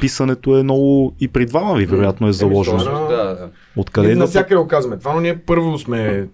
писането 0.00 0.58
е 0.58 0.62
много 0.62 1.14
и 1.20 1.28
при 1.28 1.46
двама 1.46 1.74
ви, 1.74 1.86
вероятно 1.86 2.28
е 2.28 2.32
заложено. 2.32 2.78
що 2.78 2.90
е, 2.90 3.16
Да, 3.16 3.24
да. 3.24 3.48
Откъде 3.76 4.06
Ние 4.06 4.12
идва 4.12 4.24
навсякъде 4.24 4.54
го 4.56 4.68
казваме. 4.68 4.98
Това, 4.98 5.14
но 5.14 5.20
ние 5.20 5.36
първо 5.38 5.78
сме 5.78 6.26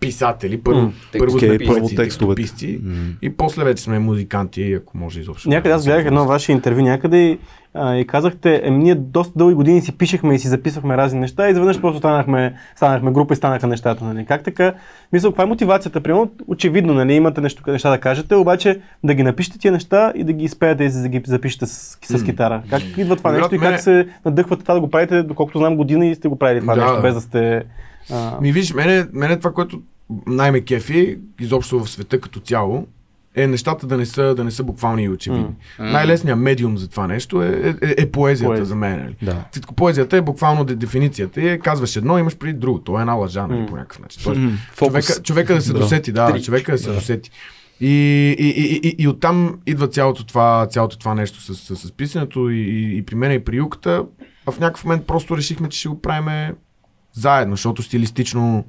писатели, 0.00 0.60
първо, 0.60 0.80
М. 0.80 0.92
първо 1.18 1.36
Окей, 1.36 1.48
сме 1.48 1.58
първо 1.58 1.80
поети, 1.80 1.96
текстовете. 1.96 2.78
М. 2.82 2.94
и 3.22 3.30
после 3.30 3.64
вече 3.64 3.82
сме 3.82 3.98
музиканти, 3.98 4.72
ако 4.72 4.98
може 4.98 5.20
изобщо. 5.20 5.48
Някъде 5.48 5.74
аз 5.74 5.84
гледах 5.84 6.06
едно 6.06 6.26
ваше 6.26 6.52
интервю 6.52 6.80
някъде 6.82 7.18
и, 7.18 7.38
а, 7.74 7.96
и 7.96 8.06
казахте, 8.06 8.60
еми 8.64 8.78
ние 8.78 8.94
доста 8.94 9.38
дълги 9.38 9.54
години 9.54 9.80
си 9.80 9.98
пишехме 9.98 10.34
и 10.34 10.38
си 10.38 10.48
записвахме 10.48 10.96
разни 10.96 11.20
неща 11.20 11.48
и 11.48 11.50
изведнъж 11.50 11.80
просто 11.80 11.98
станахме, 11.98 12.54
станахме 12.76 13.12
група 13.12 13.34
и 13.34 13.36
станаха 13.36 13.66
нещата. 13.66 14.04
Нали? 14.04 14.26
Как 14.26 14.44
така? 14.44 14.74
Мисля, 15.12 15.28
каква 15.28 15.44
е 15.44 15.46
мотивацията? 15.46 16.00
Примерно, 16.00 16.30
очевидно, 16.46 16.94
нали, 16.94 17.14
имате 17.14 17.40
нещо, 17.40 17.62
неща 17.66 17.90
да 17.90 17.98
кажете, 17.98 18.34
обаче 18.34 18.80
да 19.04 19.14
ги 19.14 19.22
напишете 19.22 19.58
тия 19.58 19.72
неща 19.72 20.12
и 20.16 20.24
да 20.24 20.32
ги 20.32 20.44
изпеете 20.44 20.84
и 20.84 20.88
да 20.88 21.08
ги 21.08 21.22
запишете 21.26 21.66
с, 21.66 21.98
с 22.02 22.24
китара. 22.24 22.62
Как 22.70 22.82
идва 22.96 23.16
това 23.16 23.32
нещо 23.32 23.54
и 23.54 23.58
как 23.58 23.80
се 23.80 24.08
надъхвате 24.24 24.62
това 24.62 24.74
да 24.74 24.80
го 24.80 24.90
правите, 24.90 25.22
доколкото 25.22 25.58
знам 25.58 25.76
години 25.76 26.10
и 26.10 26.14
сте 26.14 26.28
го 26.28 26.36
правили 26.36 26.60
това 26.60 26.74
Да. 26.74 26.84
нещо, 26.84 27.02
без 27.02 27.14
да 27.14 27.20
сте... 27.20 27.62
А, 28.12 28.40
Ми 28.40 28.52
виж, 28.52 28.74
мене, 28.74 29.06
мене 29.12 29.36
това, 29.36 29.52
което 29.52 29.80
най-ме 30.26 30.60
кефи, 30.60 31.18
изобщо 31.40 31.84
в 31.84 31.90
света 31.90 32.20
като 32.20 32.40
цяло, 32.40 32.86
е 33.34 33.46
нещата 33.46 33.86
да 33.86 33.96
не 33.96 34.06
са, 34.06 34.34
да 34.34 34.44
не 34.44 34.50
са 34.50 34.64
буквални 34.64 35.04
и 35.04 35.08
очевидни. 35.08 35.48
Най-лесният 35.78 36.38
медиум 36.38 36.78
за 36.78 36.88
това 36.88 37.06
нещо 37.06 37.42
е, 37.42 37.48
е, 37.82 37.94
е 37.98 38.10
поезията 38.10 38.48
Поезия. 38.48 38.64
за 38.64 38.76
мен. 38.76 38.98
Нали? 38.98 39.16
Да. 39.22 39.44
Поезията 39.76 40.16
е 40.16 40.20
буквално 40.20 40.64
де- 40.64 40.74
дефиницията. 40.74 41.40
И 41.40 41.48
е, 41.48 41.58
казваш 41.58 41.96
едно, 41.96 42.18
имаш 42.18 42.36
преди 42.36 42.52
друго. 42.52 42.78
Това 42.78 43.00
е 43.00 43.02
една 43.02 43.12
лъжа, 43.12 43.46
нали, 43.46 43.66
по 43.66 43.76
някакъв 43.76 43.98
начин. 44.00 44.22
Тоест, 44.24 44.40
фокус. 44.72 44.92
човека, 45.06 45.22
човека 45.22 45.54
да 45.54 45.60
се 45.60 45.72
Да. 45.72 45.78
досети, 45.78 46.12
да, 46.12 46.32
Трик. 46.32 46.44
човека 46.44 46.72
да 46.72 46.78
се 46.78 46.92
досети. 46.92 47.30
И, 47.80 47.88
и, 48.38 48.48
и, 48.48 48.88
и, 48.88 48.94
и 48.98 49.08
оттам 49.08 49.58
идва 49.66 49.88
цялото 49.88 50.26
това, 50.26 50.66
цялото 50.70 50.98
това 50.98 51.14
нещо 51.14 51.40
с, 51.40 51.54
с, 51.56 51.76
с 51.76 51.92
писането 51.92 52.50
и, 52.50 52.56
и, 52.56 52.96
и 52.98 53.02
при 53.02 53.14
мен 53.14 53.32
и 53.32 53.44
при 53.44 53.56
Юката. 53.56 54.04
А 54.46 54.52
в 54.52 54.60
някакъв 54.60 54.84
момент 54.84 55.06
просто 55.06 55.36
решихме, 55.36 55.68
че 55.68 55.78
ще 55.78 55.88
го 55.88 56.00
правим 56.02 56.54
заедно, 57.12 57.52
защото 57.52 57.82
стилистично 57.82 58.64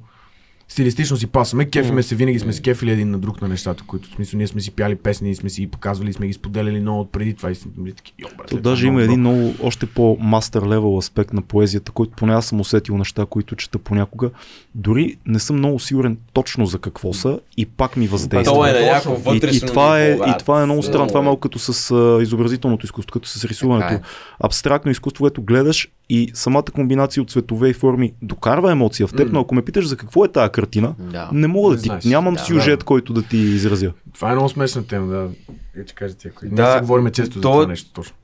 стилистично 0.70 1.16
си 1.16 1.26
пасаме, 1.26 1.64
кефиме 1.64 2.02
се, 2.02 2.14
винаги 2.14 2.38
сме 2.38 2.52
се 2.52 2.62
кефили 2.62 2.90
един 2.90 3.10
на 3.10 3.18
друг 3.18 3.42
на 3.42 3.48
нещата, 3.48 3.84
които 3.86 4.08
в 4.08 4.12
смисъл 4.12 4.38
ние 4.38 4.46
сме 4.46 4.60
си 4.60 4.70
пяли 4.70 4.96
песни, 4.96 5.34
сме 5.34 5.50
си 5.50 5.60
ги 5.60 5.66
показвали, 5.66 6.12
сме 6.12 6.26
ги 6.26 6.32
споделяли 6.32 6.80
много 6.80 7.00
от 7.00 7.12
преди 7.12 7.34
това 7.34 7.50
и 7.50 7.54
сме 7.54 7.70
били 7.78 7.92
таки, 7.92 8.12
«Йо, 8.18 8.28
брат, 8.38 8.48
То 8.48 8.56
е 8.56 8.60
даже 8.60 8.86
има 8.86 8.92
много 8.92 9.04
един 9.04 9.22
добро». 9.22 9.36
много, 9.36 9.54
още 9.62 9.86
по-мастер 9.86 10.62
левел 10.62 10.98
аспект 10.98 11.32
на 11.32 11.42
поезията, 11.42 11.92
който 11.92 12.12
поне 12.16 12.34
аз 12.34 12.46
съм 12.46 12.60
усетил 12.60 12.96
неща, 12.96 13.26
които 13.30 13.56
чета 13.56 13.78
понякога. 13.78 14.30
Дори 14.74 15.16
не 15.26 15.38
съм 15.38 15.56
много 15.56 15.78
сигурен 15.78 16.18
точно 16.32 16.66
за 16.66 16.78
какво 16.78 17.12
са 17.12 17.40
и 17.56 17.66
пак 17.66 17.96
ми 17.96 18.08
въздейства. 18.08 18.54
То 18.54 18.66
е 18.66 18.72
на 18.72 18.80
някакво 18.80 19.14
И, 19.14 19.18
вътрешно 19.34 19.66
и, 19.66 19.68
това 19.68 20.00
е, 20.00 20.10
и 20.12 20.38
това 20.38 20.62
е 20.62 20.64
много 20.64 20.82
странно. 20.82 21.08
Това 21.08 21.20
е 21.20 21.22
малко 21.22 21.40
като 21.40 21.58
с 21.58 21.90
а, 21.90 22.22
изобразителното 22.22 22.86
изкуство, 22.86 23.12
като 23.12 23.28
с 23.28 23.44
рисуването. 23.44 23.94
Е. 23.94 24.00
Абстрактно 24.40 24.90
изкуство, 24.90 25.22
което 25.22 25.42
гледаш 25.42 25.88
и 26.10 26.30
самата 26.34 26.62
комбинация 26.64 27.22
от 27.22 27.30
цветове 27.30 27.68
и 27.68 27.74
форми 27.74 28.12
докарва 28.22 28.72
емоция 28.72 29.06
в 29.06 29.12
теб, 29.12 29.20
М. 29.20 29.30
но 29.32 29.40
ако 29.40 29.54
ме 29.54 29.62
питаш 29.62 29.86
за 29.86 29.96
какво 29.96 30.24
е 30.24 30.28
тази 30.28 30.50
картина, 30.50 30.94
Да. 31.00 31.28
не 31.32 31.46
мога 31.46 31.68
да 31.68 31.76
Не 31.76 31.82
ти. 31.82 31.86
знаеш. 31.86 32.04
Нямам 32.04 32.34
Да, 32.34 32.40
сюжет, 32.40 32.84
който 32.84 33.12
да 33.12 33.22
ти 33.22 33.36
изразя. 33.36 33.92
Това 34.14 34.30
е 34.30 34.34
много 34.34 34.48
смешна 34.48 34.84
тема, 34.84 35.06
да. 35.06 35.28
Я 35.76 35.84
че 35.84 35.94
кажете, 35.94 36.28
ако 36.28 36.46
Да, 36.46 36.62
ние 36.64 36.72
си 36.72 36.80
говорим 36.80 37.06
често 37.06 37.34
за 37.34 37.40
то- 37.40 37.50
това 37.50 37.66
нещо 37.66 37.92
точно. 37.92 38.14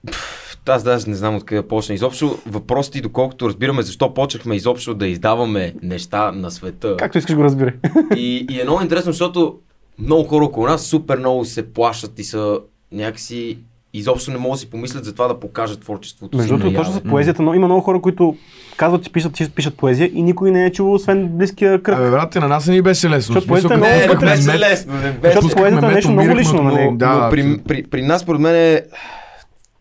Аз 0.69 0.83
даже 0.83 1.09
не 1.09 1.16
знам 1.16 1.37
откъде 1.37 1.62
да 1.62 1.69
почна. 1.69 1.95
Изобщо 1.95 2.38
въпросите, 2.47 3.00
доколкото 3.00 3.49
разбираме 3.49 3.83
защо 3.83 4.14
почнахме 4.14 4.57
изобщо 4.57 4.95
да 4.95 5.07
издаваме 5.07 5.75
неща 5.83 6.33
на 6.33 6.50
света. 6.50 6.97
Както 6.99 7.19
искаш 7.19 7.37
го 7.37 7.45
разбирай. 7.45 7.73
И, 8.16 8.47
и 8.50 8.61
е 8.61 8.64
много 8.64 8.83
интересно, 8.83 9.12
защото 9.12 9.59
много 9.99 10.25
хора 10.25 10.45
около 10.45 10.66
нас 10.66 10.83
супер 10.83 11.19
много 11.19 11.45
се 11.45 11.62
плашат 11.64 12.19
и 12.19 12.25
са 12.25 12.59
някакси 12.93 13.59
изобщо 13.93 14.31
не 14.31 14.38
могат 14.38 14.55
да 14.55 14.59
си 14.59 14.71
помислят 14.71 15.05
за 15.05 15.12
това 15.12 15.28
да 15.28 15.40
покажат 15.40 15.81
творчеството 15.81 16.37
Между 16.38 16.57
другото, 16.57 16.76
точно 16.76 16.93
с 16.95 17.00
поезията, 17.00 17.43
но 17.43 17.55
има 17.55 17.66
много 17.66 17.81
хора, 17.81 18.00
които 18.00 18.37
казват, 18.76 19.05
че 19.05 19.12
пишат, 19.12 19.35
че 19.35 19.50
пишат 19.50 19.75
поезия 19.75 20.11
и 20.14 20.23
никой 20.23 20.50
не 20.50 20.64
е 20.66 20.73
чул, 20.73 20.95
освен 20.95 21.28
близкия 21.28 21.83
кръг. 21.83 21.99
Абе, 21.99 22.11
брат, 22.11 22.35
на 22.35 22.49
нас 22.49 22.66
не 22.66 22.75
ни 22.75 22.83
беше 22.83 23.11
лесно. 23.11 23.33
Защото 23.33 23.47
поезията 23.47 23.75
е 23.75 23.76
много 23.76 24.25
Не, 24.25 24.31
беше 24.31 24.59
лесно. 24.59 24.93
Защото 25.23 25.49
поезията 25.49 25.87
е 25.87 25.90
нещо 25.90 26.11
много 26.12 26.37
лично, 26.37 26.62
нали? 26.62 26.76
много- 26.76 26.97
Да, 26.97 27.14
но 27.14 27.31
при, 27.31 27.59
при, 27.59 27.83
при 27.83 28.02
нас, 28.02 28.23
според 28.23 28.40
мен, 28.40 28.55
е, 28.55 28.83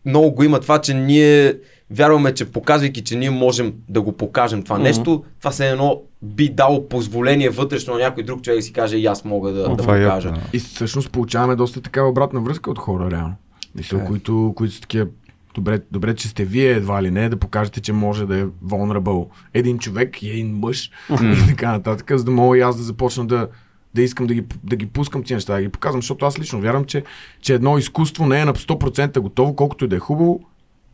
много 0.04 0.30
го 0.30 0.42
има 0.42 0.60
това, 0.60 0.78
че 0.78 0.94
ние 0.94 1.54
вярваме, 1.90 2.34
че 2.34 2.44
показвайки, 2.44 3.04
че 3.04 3.16
ние 3.16 3.30
можем 3.30 3.72
да 3.88 4.02
го 4.02 4.12
покажем 4.12 4.62
това 4.62 4.76
Мгм. 4.76 4.82
нещо, 4.82 5.24
това 5.40 5.52
се 5.52 5.68
едно 5.68 6.00
би 6.22 6.48
дало 6.48 6.88
позволение 6.88 7.50
вътрешно 7.50 7.94
на 7.94 8.00
някой 8.00 8.22
друг 8.22 8.42
човек 8.42 8.58
да 8.58 8.62
си 8.62 8.72
каже 8.72 8.96
и 8.96 9.06
аз 9.06 9.24
мога 9.24 9.52
да, 9.52 9.68
да 9.68 9.76
Това 9.76 9.96
е 9.96 10.02
покажа. 10.02 10.28
яко, 10.28 10.40
да. 10.40 10.46
И 10.52 10.58
всъщност 10.58 11.10
получаваме 11.10 11.56
доста 11.56 11.80
такава 11.80 12.08
обратна 12.08 12.40
връзка 12.40 12.70
от 12.70 12.78
хора, 12.78 13.10
реално. 13.10 13.34
Мисля, 13.76 14.02
е. 14.02 14.04
които, 14.04 14.52
които 14.56 14.74
са 14.74 14.80
такива 14.80 15.06
Добре, 15.54 15.80
добре, 15.90 16.14
че 16.14 16.28
сте 16.28 16.44
вие 16.44 16.70
едва 16.70 17.02
ли 17.02 17.10
не, 17.10 17.28
да 17.28 17.36
покажете, 17.36 17.80
че 17.80 17.92
може 17.92 18.26
да 18.26 18.38
е 18.38 18.44
vulnerable 18.44 19.28
един 19.54 19.78
човек 19.78 20.22
и 20.22 20.30
един 20.30 20.58
мъж 20.58 20.90
и 21.22 21.46
така 21.48 21.72
нататък, 21.72 22.18
за 22.18 22.24
да 22.24 22.30
мога 22.30 22.58
и 22.58 22.60
аз 22.60 22.76
да 22.76 22.82
започна 22.82 23.26
да, 23.26 23.48
да 23.94 24.02
искам 24.02 24.26
да 24.26 24.34
ги, 24.34 24.44
да 24.64 24.76
ги 24.76 24.86
пускам 24.86 25.22
тези 25.22 25.34
неща, 25.34 25.54
да 25.54 25.62
ги 25.62 25.68
показвам, 25.68 26.02
защото 26.02 26.26
аз 26.26 26.38
лично 26.38 26.60
вярвам, 26.60 26.84
че, 26.84 27.04
че 27.40 27.54
едно 27.54 27.78
изкуство 27.78 28.26
не 28.26 28.40
е 28.40 28.44
на 28.44 28.54
100% 28.54 29.20
готово, 29.20 29.56
колкото 29.56 29.84
и 29.84 29.88
да 29.88 29.96
е 29.96 29.98
хубаво, 29.98 30.40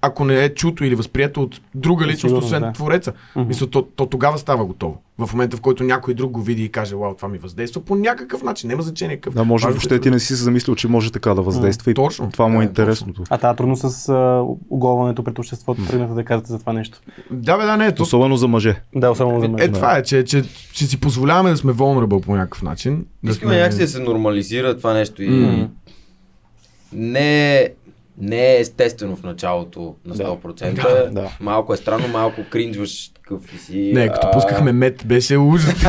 ако 0.05 0.25
не 0.25 0.45
е 0.45 0.55
чуто 0.55 0.85
или 0.85 0.95
възприето 0.95 1.43
от 1.43 1.61
друга 1.75 2.07
личност, 2.07 2.21
Сигурно, 2.21 2.39
освен 2.39 2.63
да. 2.63 2.73
твореца. 2.73 3.13
Мисля, 3.37 3.67
то, 3.67 3.83
то 3.83 4.07
тогава 4.07 4.39
става 4.39 4.65
готово. 4.65 5.03
В 5.19 5.33
момента, 5.33 5.57
в 5.57 5.61
който 5.61 5.85
някой 5.85 6.15
друг 6.15 6.31
го 6.31 6.43
види 6.43 6.65
и 6.65 6.69
каже, 6.69 6.97
вау, 6.97 7.15
това 7.15 7.29
ми 7.29 7.39
въздейства 7.39 7.81
по 7.81 7.95
някакъв 7.95 8.43
начин, 8.43 8.69
няма 8.69 8.83
значение 8.83 9.17
какъв. 9.17 9.35
Да, 9.35 9.45
може 9.45 9.63
Важното 9.63 9.71
е 9.71 9.89
въобще 9.89 10.01
ти 10.01 10.11
не 10.11 10.19
си 10.19 10.27
се 10.27 10.35
замислил, 10.35 10.75
че 10.75 10.89
може 10.89 11.13
така 11.13 11.35
да 11.35 11.43
въздейства 11.43 11.91
и 11.91 11.95
Точно. 11.95 12.31
това 12.31 12.49
му 12.49 12.63
е 12.63 12.65
Да, 12.65 12.69
интересното. 12.69 13.23
А 13.31 13.39
тази 13.39 13.57
трудно 13.57 13.77
с 13.77 14.09
а, 14.09 14.43
оголването 14.71 15.25
пред 15.25 15.39
обществото, 15.39 15.87
тръгнете 15.87 16.15
да 16.15 16.25
казвате 16.25 16.53
за 16.53 16.59
това 16.59 16.73
нещо. 16.73 17.01
Да, 17.31 17.59
бе, 17.59 17.65
да, 17.65 17.77
не, 17.77 17.93
то, 17.93 18.03
Особено 18.03 18.37
за 18.37 18.49
мъже. 18.49 18.81
Да, 18.95 19.11
особено 19.11 19.41
за 19.41 19.49
мен. 19.49 19.61
Е, 19.61 19.73
това 19.73 19.97
е, 19.99 20.03
че, 20.03 20.25
че, 20.25 20.43
че 20.73 20.87
си 20.87 21.01
позволяваме 21.01 21.51
да 21.51 21.57
сме 21.57 21.73
vulnerable 21.73 22.23
по 22.23 22.35
някакъв 22.35 22.63
начин. 22.63 23.07
Да 23.25 23.31
Искаме 23.31 23.57
някакси 23.57 23.79
да 23.81 23.89
се 23.89 24.01
нормализира 24.01 24.77
това 24.77 24.93
нещо 24.95 25.23
и 25.23 25.29
М. 25.31 25.69
не, 26.93 27.57
е- 27.57 27.69
не 28.19 28.57
е 28.57 28.61
естествено 28.61 29.17
в 29.17 29.23
началото 29.23 29.95
на 30.05 30.15
100%. 30.15 30.75
Да, 30.75 31.11
да. 31.11 31.37
Малко 31.41 31.75
е 31.75 31.77
странно, 31.77 32.09
малко 32.09 32.41
кринджваш 32.51 33.09
такъв 33.09 33.55
и 33.55 33.59
си. 33.59 33.91
Не, 33.95 34.09
като 34.09 34.27
а, 34.27 34.31
пускахме 34.31 34.73
мед, 34.73 35.07
беше 35.07 35.39
ужас. 35.39 35.75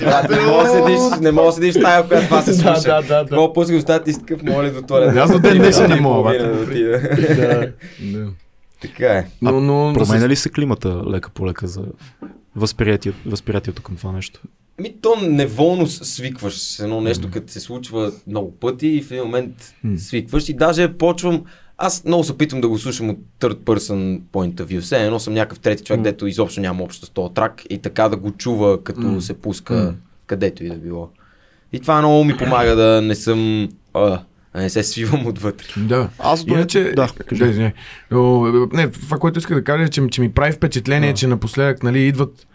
Да, 0.00 0.26
не 0.30 0.46
мога 0.46 0.64
да 0.64 0.70
седиш, 0.70 1.20
не 1.20 1.32
мога 1.32 1.46
да 1.46 1.52
седиш 1.52 1.74
в 1.74 1.82
тая, 1.82 2.02
в 2.02 2.08
която 2.08 2.26
това 2.26 2.42
се 2.42 2.54
слуша. 2.54 2.80
да, 2.80 3.02
да, 3.02 3.08
да. 3.08 3.26
Такова 3.26 3.52
пускаш 3.52 3.76
устата 3.78 4.10
и 4.10 4.12
си 4.12 4.20
такъв, 4.20 4.42
моля 4.42 4.70
до 4.70 4.82
туалет. 4.82 5.16
Аз 5.16 5.32
до 5.32 5.38
ден 5.38 5.58
днешен 5.58 5.88
не 5.90 6.00
мога, 6.00 6.32
да. 6.38 7.72
Така 8.82 9.06
е. 9.06 9.26
Но, 9.42 9.60
но, 9.60 9.92
Променя 9.94 10.28
ли 10.28 10.36
се 10.36 10.48
климата 10.48 11.02
лека 11.10 11.30
по 11.30 11.46
лека 11.46 11.66
за 11.66 11.82
възприятие, 12.56 13.12
възприятието 13.26 13.82
към 13.82 13.96
това 13.96 14.12
нещо? 14.12 14.40
Ми 14.80 14.94
то 15.02 15.16
неволно 15.22 15.86
свикваш 15.86 16.58
с 16.58 16.80
едно 16.80 17.00
нещо, 17.00 17.28
като 17.32 17.52
се 17.52 17.60
случва 17.60 18.12
много 18.26 18.50
пъти 18.50 18.86
и 18.86 19.02
в 19.02 19.10
един 19.10 19.24
момент 19.24 19.74
свикваш 19.96 20.48
и 20.48 20.54
даже 20.54 20.92
почвам 20.92 21.44
аз 21.78 22.04
много 22.04 22.24
се 22.24 22.32
опитвам 22.32 22.60
да 22.60 22.68
го 22.68 22.78
слушам 22.78 23.10
от 23.10 23.18
third 23.40 23.54
person 23.54 24.20
point 24.32 24.54
of 24.54 24.64
view. 24.64 24.80
Все 24.80 25.04
едно 25.04 25.18
съм 25.20 25.34
някакъв 25.34 25.58
трети 25.58 25.84
човек, 25.84 25.98
М. 25.98 26.02
дето 26.04 26.26
изобщо 26.26 26.60
няма 26.60 26.84
общо 26.84 27.06
с 27.06 27.10
този 27.10 27.34
трак 27.34 27.62
и 27.70 27.78
така 27.78 28.08
да 28.08 28.16
го 28.16 28.30
чува, 28.30 28.84
като 28.84 29.20
се 29.20 29.34
пуска 29.34 29.94
където 30.26 30.64
и 30.64 30.68
да 30.68 30.74
било. 30.76 31.10
И 31.72 31.80
това 31.80 31.98
много 31.98 32.24
ми 32.24 32.36
помага 32.36 32.76
да 32.76 33.02
не 33.02 33.14
съм... 33.14 33.68
А, 33.94 34.00
да 34.54 34.62
не 34.62 34.70
се 34.70 34.82
свивам 34.82 35.26
отвътре. 35.26 35.66
Да. 35.76 36.08
Аз 36.18 36.44
до... 36.44 36.54
Иначе, 36.54 36.92
да, 36.96 37.08
да. 37.32 37.72
Но, 38.10 38.46
не, 38.72 38.90
това, 38.90 39.18
което 39.18 39.38
исках 39.38 39.56
да 39.56 39.64
кажа 39.64 39.84
е, 39.84 39.88
че, 39.88 40.06
че 40.10 40.20
ми 40.20 40.32
прави 40.32 40.52
впечатление, 40.52 41.08
Да. 41.12 41.14
че 41.18 41.26
напоследък 41.26 41.82
нали, 41.82 42.00
идват 42.00 42.46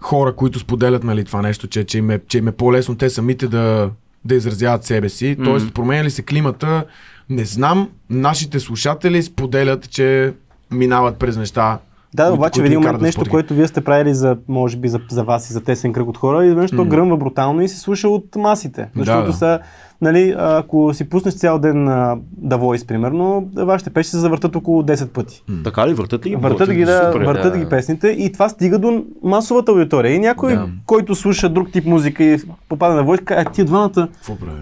хора, 0.00 0.32
които 0.32 0.58
споделят 0.58 1.04
нали, 1.04 1.24
това 1.24 1.42
нещо, 1.42 1.66
че, 1.66 1.84
че, 1.84 1.98
им 1.98 2.10
е, 2.10 2.20
че 2.28 2.38
им 2.38 2.48
е 2.48 2.52
по-лесно 2.52 2.94
те 2.96 3.10
самите 3.10 3.48
да, 3.48 3.90
да 4.24 4.34
изразяват 4.34 4.84
себе 4.84 5.08
си. 5.08 5.36
М. 5.38 5.44
Тоест, 5.44 5.74
променя 5.74 6.04
ли 6.04 6.10
се 6.10 6.22
климата, 6.22 6.84
не 7.30 7.44
знам. 7.44 7.88
Нашите 8.10 8.60
слушатели 8.60 9.22
споделят, 9.22 9.90
че 9.90 10.34
минават 10.70 11.16
през 11.16 11.36
неща. 11.36 11.78
Да, 12.14 12.22
които- 12.24 12.34
обаче 12.34 12.62
в 12.62 12.64
един 12.64 12.78
момент 12.80 12.98
да 12.98 13.04
нещо, 13.04 13.20
споделят. 13.20 13.30
което 13.30 13.54
вие 13.54 13.66
сте 13.68 13.84
правили 13.84 14.14
за, 14.14 14.36
може 14.48 14.76
би, 14.76 14.88
за, 14.88 15.00
за 15.10 15.24
вас 15.24 15.50
и 15.50 15.52
за 15.52 15.60
тесен 15.60 15.92
кръг 15.92 16.08
от 16.08 16.16
хора, 16.16 16.44
и 16.44 16.46
изведнъж 16.46 16.70
то 16.70 16.84
М. 16.84 16.90
гръмва 16.90 17.16
брутално 17.16 17.62
и 17.62 17.68
се 17.68 17.80
слуша 17.80 18.08
от 18.08 18.36
масите. 18.36 18.88
Защото 18.96 19.26
да. 19.26 19.32
са, 19.32 19.60
нали, 20.02 20.34
ако 20.38 20.94
си 20.94 21.08
пуснеш 21.08 21.34
цял 21.34 21.58
ден 21.58 21.88
а, 21.88 22.16
The 22.44 22.56
Voice, 22.56 22.86
примерно, 22.86 23.48
вашите 23.56 23.90
песни 23.90 24.10
се 24.10 24.18
завъртат 24.18 24.56
около 24.56 24.82
10 24.82 25.08
пъти. 25.08 25.42
Така 25.64 25.88
ли? 25.88 25.94
Въртат 25.94 26.26
ли? 26.26 26.30
ги? 26.30 26.36
Въртат 26.36 26.72
ги, 26.72 26.84
да, 26.84 27.10
Супер. 27.12 27.26
въртат 27.26 27.52
да. 27.52 27.58
ги 27.58 27.68
песните 27.68 28.08
и 28.08 28.32
това 28.32 28.48
стига 28.48 28.78
до 28.78 29.04
масовата 29.22 29.72
аудитория. 29.72 30.12
И 30.14 30.18
някой, 30.18 30.54
Да. 30.54 30.68
който 30.86 31.14
слуша 31.14 31.48
друг 31.48 31.72
тип 31.72 31.84
музика 31.84 32.24
и 32.24 32.38
попада 32.68 32.94
на 32.94 33.16
каже, 33.18 33.40
«А, 33.40 33.50
тия 33.50 33.64
двамата, 33.64 34.08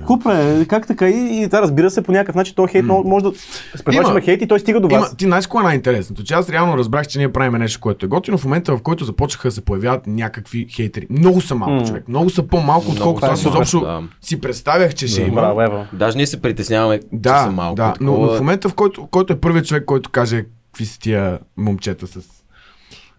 купре, 0.07 0.65
как 0.69 0.87
така? 0.87 1.09
И, 1.09 1.43
и 1.43 1.47
това 1.47 1.63
разбира 1.63 1.91
се 1.91 2.03
по 2.03 2.13
някакъв 2.13 2.35
начин, 2.35 2.55
то 2.55 2.67
хейт 2.67 2.85
М. 2.85 3.03
може 3.05 3.25
да... 3.25 3.33
Спревачваме 3.77 4.11
Има- 4.11 4.21
хейт 4.21 4.43
и 4.43 4.47
той 4.47 4.61
стига 4.61 4.81
до 4.81 4.89
Има, 4.89 5.01
вас. 5.01 5.17
ти 5.17 5.25
знаеш 5.25 5.47
кое 5.47 5.61
е 5.61 5.65
най-интересното? 5.65 6.25
Че 6.25 6.35
аз 6.35 6.51
реално 6.51 6.79
разбрах, 6.79 7.07
че 7.07 7.19
ние 7.19 7.33
правим 7.33 7.53
нещо, 7.53 7.81
което 7.81 8.07
е 8.07 8.09
готино 8.09 8.39
в 8.39 8.45
момента, 8.45 8.77
в 8.77 8.83
който 8.83 9.05
започнаха 9.05 9.49
да 9.49 9.53
се 9.53 9.61
появяват 9.61 10.07
някакви 10.07 10.67
хейтери. 10.71 11.07
Много 11.11 11.41
са 11.41 11.55
малко 11.55 11.75
М. 11.75 11.85
човек. 11.85 12.09
Много 12.09 12.31
са 12.31 12.43
по-малко, 12.43 12.91
отколкото 12.91 13.27
аз 13.27 13.41
изобщо 13.41 13.81
да. 13.81 14.03
си 14.21 14.41
представях, 14.41 14.95
че 14.95 15.07
ще 15.07 15.28
има. 15.29 15.41
Браво, 15.41 15.63
ево. 15.63 15.85
Даже 15.93 16.17
ние 16.17 16.27
се 16.27 16.43
притесняваме, 16.43 16.99
че 16.99 17.05
Да, 17.13 17.39
са 17.39 17.51
малко. 17.51 17.75
да, 17.77 17.95
но, 18.01 18.13
но 18.13 18.29
в 18.29 18.39
момента, 18.39 18.69
в 18.69 18.75
който, 18.75 19.07
който 19.07 19.33
е 19.33 19.37
първият 19.37 19.67
човек, 19.67 19.85
който 19.85 20.11
каже 20.11 20.45
какви 20.67 20.87
са 20.87 20.99
тия 21.01 21.39
момчета 21.57 22.07
с 22.07 22.21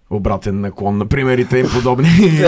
обратен 0.09 0.61
наклон, 0.61 0.97
например, 0.97 1.37
и 1.37 1.45
тъй 1.45 1.63
подобни 1.65 2.07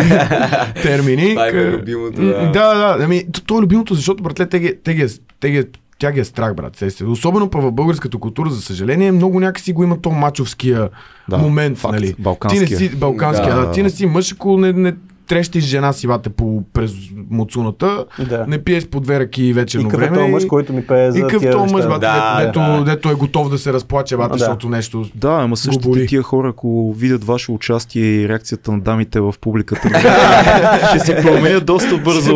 термини. 0.76 1.30
Това 1.30 1.48
е 1.48 1.72
любимото, 1.72 2.22
да. 2.22 2.52
Да, 2.52 2.74
да, 2.74 2.98
ами, 3.00 3.24
то, 3.34 3.42
то 3.42 3.58
е 3.58 3.62
любимото, 3.62 3.94
защото, 3.94 4.24
братле, 4.24 4.46
те 4.46 4.60
ги, 4.60 4.76
те 4.84 4.94
ги, 4.94 5.08
те 5.40 5.52
ги, 5.52 5.64
тя 6.00 6.12
ги 6.12 6.20
е 6.20 6.26
страх, 6.26 6.54
брат. 6.54 6.76
се- 6.76 7.06
Особено 7.06 7.50
па 7.50 7.60
в 7.60 7.72
българската 7.72 8.18
култура, 8.18 8.50
за 8.50 8.62
съжаление, 8.62 9.12
много 9.12 9.40
някакси 9.40 9.74
го 9.74 9.84
има 9.84 10.02
то 10.02 10.12
мачовския 10.12 10.90
Да, 11.30 11.38
момент, 11.38 11.78
факт. 11.78 11.94
нали? 11.94 12.16
Балканския. 12.20 12.66
Ти 12.68 12.74
не 12.74 12.80
си 12.80 12.90
балканския, 12.90 13.56
Да. 13.56 13.62
да, 13.62 13.72
ти 13.72 13.84
не 13.84 13.90
си 13.90 14.06
мъж, 14.06 14.34
ако 14.34 14.58
не, 14.58 14.74
не 14.74 14.94
трещиш 15.32 15.64
жена 15.64 15.94
си 15.94 16.08
вате 16.08 16.30
по, 16.30 16.64
през 16.74 16.92
муцуната, 17.30 18.06
Да. 18.20 18.46
не 18.48 18.58
пиеш 18.58 18.88
по 18.88 19.00
две 19.00 19.20
ръки 19.20 19.44
И 19.44 19.54
вечерно 19.54 19.88
е 19.88 19.92
време. 19.92 20.18
този 20.18 20.30
мъж, 20.30 20.44
и- 20.44 20.48
който 20.48 20.74
ми 20.74 20.82
пее 20.82 21.12
за 21.12 21.20
и 21.20 21.24
къв 21.24 21.44
този 21.52 21.74
мъж, 21.74 21.88
бате, 21.88 22.00
Да, 22.00 22.38
дето, 22.40 22.60
да. 22.60 22.72
дето, 22.72 22.84
дето 22.86 23.10
е 23.10 23.14
готов 23.14 23.50
да 23.50 23.58
се 23.58 23.74
разплаче, 23.74 24.18
бате, 24.18 24.32
Да. 24.32 24.38
защото 24.38 24.70
нещо... 24.70 25.06
Да, 25.16 25.32
ама 25.32 25.56
боли. 25.82 26.08
тия 26.08 26.22
хора, 26.22 26.50
ако 26.50 26.94
видят 26.94 27.24
ваше 27.24 27.52
участие 27.52 28.04
и 28.04 28.30
реакцията 28.30 28.72
на 28.72 28.80
дамите 28.80 29.20
в 29.20 29.34
публиката, 29.42 29.90
ще 30.90 31.00
се 31.00 31.16
променят 31.16 31.66
доста 31.66 31.98
бързо 31.98 32.36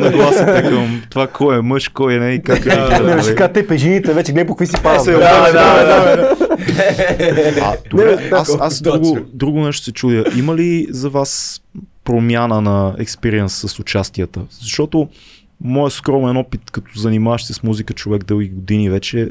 нагласите 0.00 0.62
към 0.62 1.02
това 1.10 1.26
кой 1.26 1.58
е 1.58 1.62
мъж, 1.62 1.88
кой 1.88 2.14
е 2.14 2.18
не 2.18 2.30
и 2.30 2.42
как 2.42 2.58
е. 2.58 2.70
Ще 3.22 3.34
кажа, 3.34 3.52
те 3.52 3.66
пежините, 3.66 4.12
вече 4.12 4.32
гледай 4.32 4.46
по 4.46 4.54
какви 4.54 4.66
си 4.66 4.82
падат. 4.82 5.02
обажда, 5.02 5.52
да, 5.52 6.16
да. 6.16 6.36
А, 7.62 7.72
добре, 7.90 8.16
Не, 8.16 8.28
аз, 8.32 8.56
аз 8.60 8.82
точно. 8.82 9.00
друго, 9.02 9.18
друго 9.34 9.60
нещо 9.60 9.84
се 9.84 9.92
чудя. 9.92 10.24
Има 10.36 10.54
ли 10.54 10.86
за 10.90 11.08
вас 11.10 11.60
промяна 12.04 12.60
на 12.60 12.94
експириенс 12.98 13.54
с 13.54 13.78
участията? 13.78 14.42
Защото 14.50 15.08
моят 15.60 15.92
скромен 15.92 16.36
опит, 16.36 16.70
като 16.70 16.98
занимаваш 16.98 17.44
се 17.44 17.52
с 17.54 17.62
музика 17.62 17.94
човек 17.94 18.24
дълги 18.24 18.48
години 18.48 18.90
вече, 18.90 19.30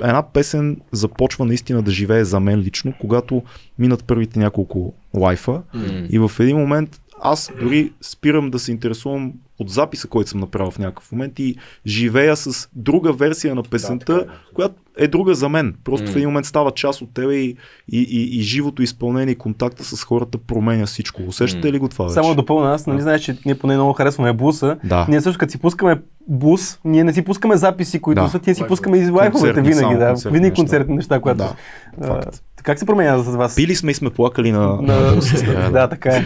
една 0.00 0.22
песен 0.22 0.80
започва 0.92 1.44
наистина 1.44 1.82
да 1.82 1.90
живее 1.90 2.24
за 2.24 2.40
мен 2.40 2.60
лично, 2.60 2.92
когато 3.00 3.42
минат 3.78 4.04
първите 4.04 4.38
няколко 4.38 4.94
лайфа 5.14 5.62
М. 5.74 5.82
и 6.10 6.18
в 6.18 6.30
един 6.40 6.56
момент 6.56 7.00
аз 7.22 7.50
дори 7.60 7.92
спирам 8.00 8.50
да 8.50 8.58
се 8.58 8.72
интересувам 8.72 9.32
от 9.58 9.70
записа, 9.70 10.08
който 10.08 10.30
съм 10.30 10.40
направил 10.40 10.70
в 10.70 10.78
някакъв 10.78 11.12
момент 11.12 11.38
и 11.38 11.56
живея 11.86 12.36
с 12.36 12.68
друга 12.74 13.12
версия 13.12 13.54
на 13.54 13.62
песента, 13.62 14.12
Да, 14.12 14.20
така 14.20 14.32
е. 14.32 14.54
която 14.54 14.74
е 14.98 15.08
друга 15.08 15.34
за 15.34 15.48
мен. 15.48 15.74
Просто 15.84 16.06
М. 16.06 16.12
в 16.12 16.16
един 16.16 16.28
момент 16.28 16.46
става 16.46 16.70
част 16.70 17.02
от 17.02 17.14
тебе 17.14 17.34
и, 17.34 17.56
и, 17.88 17.98
и, 18.00 18.38
и 18.38 18.42
живото 18.42 18.82
изпълнение 18.82 19.32
и 19.32 19.38
контакта 19.38 19.84
с 19.86 20.04
хората 20.04 20.38
променя 20.38 20.86
всичко. 20.86 21.22
Усещате 21.22 21.66
М. 21.66 21.72
ли 21.72 21.78
го 21.78 21.88
това 21.88 22.04
вече? 22.04 22.14
Само 22.14 22.28
да 22.28 22.34
допълня, 22.34 22.74
аз 22.74 22.86
нали 22.86 23.00
знаеш, 23.00 23.20
че 23.20 23.38
ние 23.46 23.54
поне 23.54 23.74
много 23.74 23.92
харесваме 23.92 24.32
буса. 24.32 24.76
Да. 24.84 25.06
Ние 25.08 25.20
също 25.20 25.38
като 25.38 25.52
си 25.52 25.58
пускаме 25.58 26.00
бус, 26.28 26.78
ние 26.84 27.04
не 27.04 27.12
си 27.12 27.22
пускаме 27.22 27.56
записи, 27.56 27.98
които 27.98 28.22
Да. 28.22 28.28
са, 28.28 28.40
ние 28.46 28.54
си 28.54 28.64
пускаме 28.68 28.98
и 28.98 29.10
лайфовете 29.10 29.60
винаги, 29.60 29.74
само 29.74 29.98
да. 29.98 30.06
концертни 30.06 30.30
Винаги 30.30 30.50
неща. 30.50 30.54
концертни 30.56 30.94
неща, 30.94 31.20
които. 31.20 31.36
Да, 31.36 31.54
а, 32.00 32.06
факт. 32.06 32.42
как 32.62 32.78
се 32.78 32.86
променя 32.86 33.18
за 33.18 33.38
вас? 33.38 33.56
Пили 33.56 33.74
сме 33.74 33.90
и 33.90 33.94
сме 33.94 34.10
плакали 34.10 34.52
на... 34.52 34.82
На- 34.82 35.20
трябва 35.20 35.70
да, 35.72 35.88
така 35.88 36.10
е. 36.10 36.24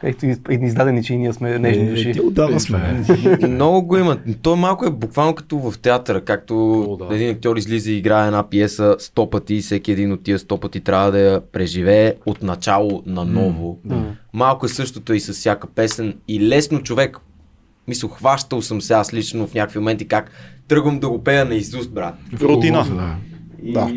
Както 0.00 0.26
и 0.26 0.36
и 0.50 0.58
издадени, 0.62 1.04
че 1.04 1.14
и 1.14 1.18
ние 1.18 1.32
сме 1.32 1.58
нежни 1.58 1.82
Е, 1.82 1.90
души. 1.90 2.12
ти 2.12 2.20
отдавна 2.20 2.60
сме. 2.60 3.02
Много 3.42 3.82
го 3.82 3.96
има. 3.96 4.18
То 4.42 4.56
малко 4.56 4.86
е 4.86 4.90
буквално 4.90 5.34
като 5.34 5.58
в 5.60 5.78
театъра, 5.78 6.20
както 6.20 6.54
О, 6.82 6.96
да. 6.98 7.14
един 7.14 7.30
актьор 7.30 7.56
излиза 7.56 7.90
и 7.90 7.96
играе 7.96 8.26
една 8.26 8.48
пиеса 8.50 8.96
сто 8.98 9.30
пъти 9.30 9.54
и 9.54 9.60
всеки 9.60 9.92
един 9.92 10.12
от 10.12 10.22
тия 10.22 10.38
сто 10.38 10.58
пъти 10.58 10.80
трябва 10.80 11.10
да 11.10 11.18
я 11.20 11.40
преживее 11.42 12.14
от 12.26 12.42
начало 12.42 13.02
на 13.06 13.24
ново. 13.24 13.78
М. 13.84 14.04
Малко 14.32 14.66
е 14.66 14.70
същото 14.70 15.14
и 15.14 15.20
с 15.20 15.32
всяка 15.32 15.66
песен 15.66 16.14
и 16.28 16.40
лесно 16.40 16.82
човек, 16.82 17.18
мисля, 17.88 18.08
хващал 18.08 18.62
съм 18.62 18.80
се 18.80 18.92
аз 18.92 19.14
лично 19.14 19.46
в 19.46 19.54
някакви 19.54 19.78
моменти 19.78 20.08
как 20.08 20.30
тръгвам 20.68 21.00
да 21.00 21.08
го 21.08 21.24
пея 21.24 21.44
на 21.44 21.54
изуст, 21.54 21.90
брат. 21.90 22.14
В 22.32 22.42
рутина. 22.42 22.84
Да. 22.86 23.16
И, 23.62 23.72
Да. 23.72 23.90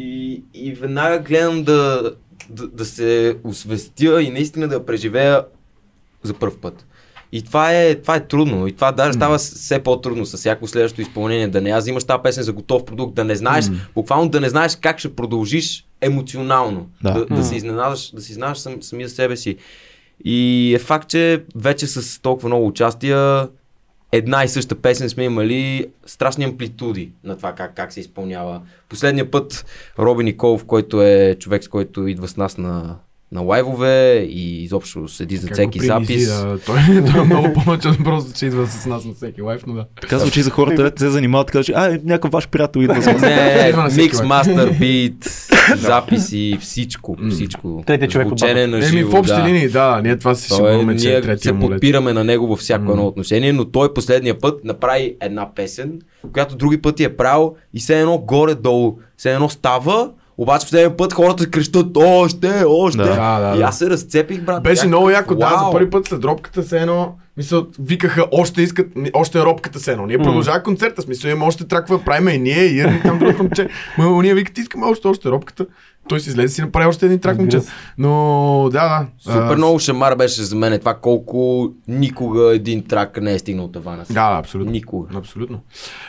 и 0.53 0.73
веднага 0.73 1.19
гледам 1.19 1.63
да, 1.63 2.11
да, 2.49 2.67
да 2.67 2.85
се 2.85 3.35
освестя 3.43 4.21
и 4.21 4.29
наистина 4.29 4.67
да 4.67 4.85
преживея 4.85 5.41
за 6.23 6.33
първ 6.33 6.57
път. 6.61 6.85
И 7.31 7.41
това 7.41 7.73
е, 7.73 7.95
това 7.95 8.15
е 8.15 8.27
трудно. 8.27 8.67
И 8.67 8.71
това 8.71 8.91
даже 8.91 9.13
става 9.13 9.37
все 9.37 9.79
по-трудно 9.79 10.25
с 10.25 10.37
всяко 10.37 10.67
следващо 10.67 11.01
изпълнение. 11.01 11.47
Да 11.47 11.61
не 11.61 11.69
аз 11.69 11.83
взимаш 11.83 12.03
тази 12.03 12.23
песен 12.23 12.43
за 12.43 12.53
готов 12.53 12.85
продукт, 12.85 13.15
да 13.15 13.23
не 13.23 13.35
знаеш, 13.35 13.65
буквално 13.95 14.29
да 14.29 14.41
не 14.41 14.49
знаеш 14.49 14.75
как 14.75 14.99
ще 14.99 15.15
продължиш 15.15 15.85
емоционално. 16.01 16.89
Да. 17.03 17.13
Да, 17.13 17.25
да 17.25 17.43
се 17.43 17.55
изненадаш, 17.55 18.11
да 18.11 18.21
си 18.21 18.31
изненадаш 18.31 18.57
сам, 18.57 18.83
самия 18.83 19.09
себе 19.09 19.37
си. 19.37 19.57
И 20.25 20.71
е 20.75 20.79
факт, 20.79 21.09
че 21.09 21.43
вече 21.55 21.87
с 21.87 22.21
толкова 22.21 22.49
много 22.49 22.67
участия 22.67 23.47
една 24.11 24.43
и 24.43 24.47
съща 24.47 24.75
песен 24.75 25.09
сме 25.09 25.23
имали 25.23 25.87
страшни 26.05 26.45
амплитуди 26.45 27.11
на 27.23 27.37
това 27.37 27.53
как, 27.53 27.75
как 27.75 27.93
се 27.93 27.99
изпълнява. 27.99 28.61
Последния 28.89 29.31
път 29.31 29.65
Роби 29.99 30.23
Николов, 30.23 30.65
който 30.65 31.01
е 31.01 31.35
човек, 31.39 31.63
с 31.63 31.67
който 31.67 32.07
идва 32.07 32.27
с 32.27 32.37
нас 32.37 32.57
на, 32.57 32.95
на 33.33 33.41
лайвове 33.41 34.27
и 34.29 34.63
изобщо 34.63 35.07
седи 35.07 35.37
за 35.37 35.47
всеки 35.51 35.79
запис. 35.79 36.27
Да, 36.27 36.59
той, 36.65 36.75
той 37.11 37.21
е 37.21 37.25
много 37.25 37.53
по-начал 37.53 37.93
просто, 38.03 38.33
че 38.33 38.45
идва 38.45 38.67
с 38.67 38.85
нас 38.85 39.05
на 39.05 39.13
всеки 39.13 39.41
лайф, 39.41 39.61
но 39.67 39.73
да. 39.73 39.85
Така 40.01 40.19
звучи 40.19 40.41
за 40.41 40.49
хората, 40.49 40.83
дето 40.83 40.99
се 40.99 41.09
занимават, 41.09 41.47
така 41.47 41.63
че, 41.63 41.73
а, 41.75 41.93
е, 41.93 41.99
някакъв 42.03 42.31
ваш 42.31 42.47
приятел 42.47 42.79
идва 42.79 43.01
с 43.01 43.05
вас. 43.11 43.21
Не, 43.21 43.73
микс, 44.03 44.17
лайв. 44.17 44.27
мастер, 44.27 44.75
бит, 44.79 45.49
записи, 45.75 46.57
всичко, 46.61 47.17
всичко. 47.29 47.83
Третия 47.87 48.07
човек 48.07 48.31
от 48.31 48.39
Звучене 48.39 48.67
на 48.67 48.77
Еми, 48.77 48.85
живо, 48.87 49.11
в 49.11 49.19
общи 49.19 49.35
да. 49.35 49.47
линии, 49.47 49.69
да, 49.69 50.01
ние 50.03 50.17
това 50.17 50.35
си 50.35 50.49
Той, 50.49 50.57
шегуваме, 50.57 50.97
че 50.97 51.07
е 51.07 51.11
ние 51.11 51.21
третия 51.21 51.53
се 51.53 51.59
подпираме 51.59 52.13
на 52.13 52.23
него 52.23 52.47
във 52.47 52.59
всяко 52.59 52.91
едно 52.91 53.07
отношение, 53.07 53.53
но 53.53 53.65
той 53.65 53.93
последния 53.93 54.39
път 54.39 54.63
направи 54.63 55.15
една 55.21 55.53
песен, 55.55 55.99
която 56.33 56.55
други 56.55 56.81
пъти 56.81 57.03
е 57.03 57.15
правил 57.15 57.55
и 57.73 57.79
все 57.79 57.99
едно 57.99 58.17
горе-долу, 58.17 58.97
все 59.17 59.33
едно 59.33 59.49
става, 59.49 60.11
обаче 60.37 60.65
последния 60.65 60.97
път 60.97 61.13
хората 61.13 61.49
крещат 61.49 61.97
още, 61.97 62.63
още. 62.67 62.97
Да. 62.97 63.15
Да, 63.15 63.39
да, 63.39 63.59
и 63.59 63.61
аз 63.61 63.77
се 63.77 63.89
разцепих, 63.89 64.41
брат. 64.41 64.63
Беше 64.63 64.87
много 64.87 65.09
яко, 65.09 65.35
да, 65.35 65.63
за 65.65 65.71
първи 65.71 65.89
път 65.89 66.07
след 66.07 66.23
робката 66.23 66.63
се 66.63 66.79
едно, 66.79 67.15
мисъл, 67.37 67.65
викаха 67.79 68.25
още 68.31 68.61
искат, 68.61 68.87
още 69.13 69.39
е 69.39 69.41
робката 69.41 69.79
се 69.79 69.91
едно. 69.91 70.05
Ние 70.05 70.17
продължава 70.17 70.63
концерта, 70.63 71.01
смисъл 71.01 71.29
имаме 71.29 71.45
още 71.45 71.67
тракове, 71.67 72.03
правиме 72.05 72.31
и 72.31 72.39
ние, 72.39 72.63
и 72.63 72.77
Ирни 72.77 73.01
там 73.01 73.19
другото 73.19 73.43
момче. 73.43 73.69
Ма 73.97 74.21
ние 74.21 74.33
викат, 74.33 74.57
искаме 74.57 74.85
още, 74.85 75.07
още 75.07 75.29
робката. 75.29 75.65
Той 76.07 76.19
си 76.19 76.29
излезе 76.29 76.45
и 76.45 76.49
си 76.49 76.61
направи 76.61 76.87
още 76.87 77.05
един 77.05 77.19
трак, 77.19 77.37
момче. 77.37 77.59
Но, 77.97 78.69
да, 78.71 78.87
да. 78.89 79.07
Супер 79.21 79.53
а, 79.53 79.57
много 79.57 79.79
шамар 79.79 80.15
беше 80.15 80.43
за 80.43 80.55
мен 80.55 80.79
това 80.79 80.93
колко 80.93 81.69
никога 81.87 82.55
един 82.55 82.83
трак 82.83 83.21
не 83.21 83.33
е 83.33 83.39
стигнал 83.39 83.67
тавана 83.67 84.05
си. 84.05 84.13
Да, 84.13 84.31
да, 84.31 84.39
абсолютно. 84.39 84.71
Никога. 84.71 85.17
Абсолютно. 85.17 85.59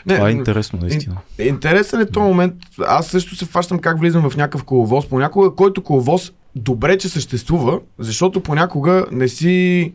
Не, 0.06 0.14
Това 0.14 0.28
е 0.28 0.32
интересно, 0.32 0.78
наистина. 0.78 1.16
Ин- 1.38 1.48
Интересен 1.48 2.00
е 2.00 2.06
този 2.06 2.24
момент. 2.24 2.54
Аз 2.80 3.06
също 3.06 3.36
се 3.36 3.44
фащам 3.44 3.78
как 3.78 4.00
влизам 4.00 4.30
в 4.30 4.36
някакъв 4.36 4.64
коловоз. 4.64 5.06
Понякога, 5.06 5.50
който 5.50 5.82
коловоз 5.82 6.32
добре, 6.56 6.98
че 6.98 7.08
съществува, 7.08 7.78
защото 7.98 8.40
понякога 8.40 9.06
не 9.12 9.28
си 9.28 9.92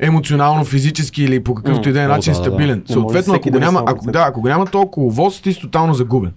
емоционално, 0.00 0.64
физически 0.64 1.24
или 1.24 1.44
по 1.44 1.54
какъвто 1.54 1.88
и 1.88 1.92
да 1.92 2.02
е 2.02 2.06
начин 2.06 2.34
стабилен. 2.34 2.82
Съответно, 2.86 3.34
ако 3.34 3.50
да 3.50 3.50
го 3.50 3.56
е 3.56 3.60
няма, 3.60 3.82
ако, 3.86 4.10
да, 4.10 4.24
ако 4.28 4.40
го 4.40 4.48
няма 4.48 4.66
толкова 4.66 4.90
коловоз, 4.90 5.40
ти 5.40 5.52
си 5.52 5.60
тотално 5.60 5.94
загубен. 5.94 6.32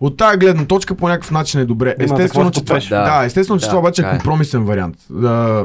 От 0.00 0.16
тази 0.16 0.38
гледна 0.38 0.64
точка 0.64 0.94
по 0.94 1.08
някакъв 1.08 1.30
начин 1.30 1.60
е 1.60 1.64
добре. 1.64 1.94
Естествено, 1.98 2.50
че 2.50 2.64
това, 2.64 2.78
да. 2.90 3.24
Естествено, 3.24 3.60
че 3.60 3.66
това 3.66 3.78
обаче 3.78 4.02
е 4.02 4.04
е. 4.04 4.10
компромисен 4.10 4.64
вариант. 4.64 4.96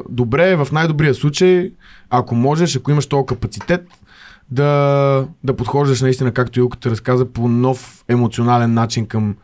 Добре 0.10 0.50
е 0.52 0.56
в 0.56 0.68
най-добрия 0.72 1.14
случай, 1.14 1.72
ако 2.10 2.36
можеш, 2.36 2.76
ако 2.76 2.92
имаш 2.92 3.06
този 3.06 3.26
капацитет, 3.26 3.88
да, 4.52 5.26
да 5.44 5.56
подхождаш 5.56 6.02
наистина, 6.02 6.32
както 6.32 6.60
Илката 6.60 6.90
разказа, 6.90 7.26
по 7.26 7.48
нов 7.48 8.04
емоционален 8.08 8.74
начин 8.74 9.06
към, 9.06 9.36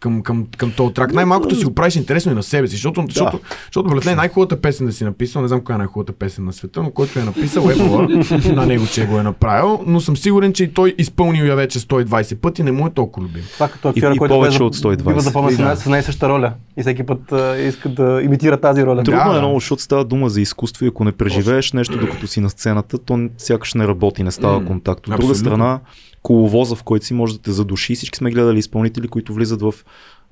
към, 0.00 0.22
към, 0.22 0.46
към 0.56 0.72
този 0.72 0.94
трак. 0.94 1.12
Най-малкото 1.12 1.56
си 1.56 1.64
го 1.64 1.74
правиш 1.74 1.96
интересно 1.96 2.32
и 2.32 2.34
на 2.34 2.42
себе 2.42 2.66
си, 2.66 2.72
защото, 2.72 3.04
защото, 3.08 3.40
защото 3.64 3.88
братле, 3.88 4.14
най-хубавата 4.14 4.56
песен 4.56 4.86
да 4.86 4.92
си 4.92 5.04
написал, 5.04 5.42
не 5.42 5.48
знам 5.48 5.60
коя 5.60 5.74
е 5.74 5.78
най-хубавата 5.78 6.12
песен 6.12 6.44
на 6.44 6.52
света, 6.52 6.82
но 6.82 6.90
който 6.90 7.18
е 7.18 7.22
написал 7.22 7.62
е 7.62 7.74
на 8.48 8.66
него, 8.66 8.86
че 8.86 9.06
го 9.06 9.18
е 9.18 9.22
направил, 9.22 9.84
но 9.86 10.00
съм 10.00 10.16
сигурен, 10.16 10.52
че 10.52 10.64
и 10.64 10.68
той 10.68 10.94
изпълнил 10.98 11.44
я 11.44 11.56
вече 11.56 11.78
120 11.80 12.36
пъти, 12.36 12.62
не 12.62 12.72
му 12.72 12.86
е 12.86 12.90
толкова 12.90 13.26
любим. 13.26 13.42
Това 13.54 13.68
като 13.68 13.88
И- 13.88 13.90
актьора, 13.90 14.14
и 14.14 14.18
който 14.18 14.34
повече 14.34 14.58
бива- 14.58 14.64
от 14.64 14.76
120. 14.76 14.96
бива 14.98 15.20
запомнен 15.20 15.54
И 15.54 15.56
да. 15.56 15.76
с, 15.76 15.86
най-съща 15.86 16.28
роля. 16.28 16.52
И 16.76 16.82
всеки 16.82 17.02
път 17.02 17.32
а, 17.32 17.58
иска 17.58 17.88
да 17.88 18.20
имитира 18.22 18.56
тази 18.56 18.84
роля. 18.84 19.02
Трудно 19.02 19.20
Да, 19.20 19.30
е 19.30 19.32
да. 19.32 19.38
много, 19.38 19.56
защото 19.56 19.82
става 19.82 20.04
дума 20.04 20.28
за 20.28 20.40
изкуство 20.40 20.84
и 20.84 20.88
ако 20.88 21.04
не 21.04 21.12
преживееш 21.12 21.72
нещо 21.72 21.98
докато 21.98 22.26
си 22.26 22.40
на 22.40 22.50
сцената, 22.50 22.98
то 22.98 23.28
сякаш 23.38 23.74
не 23.74 23.88
работи, 23.88 24.22
не 24.22 24.30
става 24.30 24.64
контакт. 24.64 25.08
От 25.08 25.16
друга 25.16 25.34
страна, 25.34 25.80
коловоза, 26.24 26.76
в 26.76 26.82
който 26.82 27.06
си 27.06 27.14
може 27.14 27.34
да 27.34 27.42
те 27.42 27.50
задуши. 27.50 27.94
Всички 27.94 28.18
сме 28.18 28.30
гледали 28.30 28.58
изпълнители, 28.58 29.08
които 29.08 29.34
влизат 29.34 29.62
в 29.62 29.74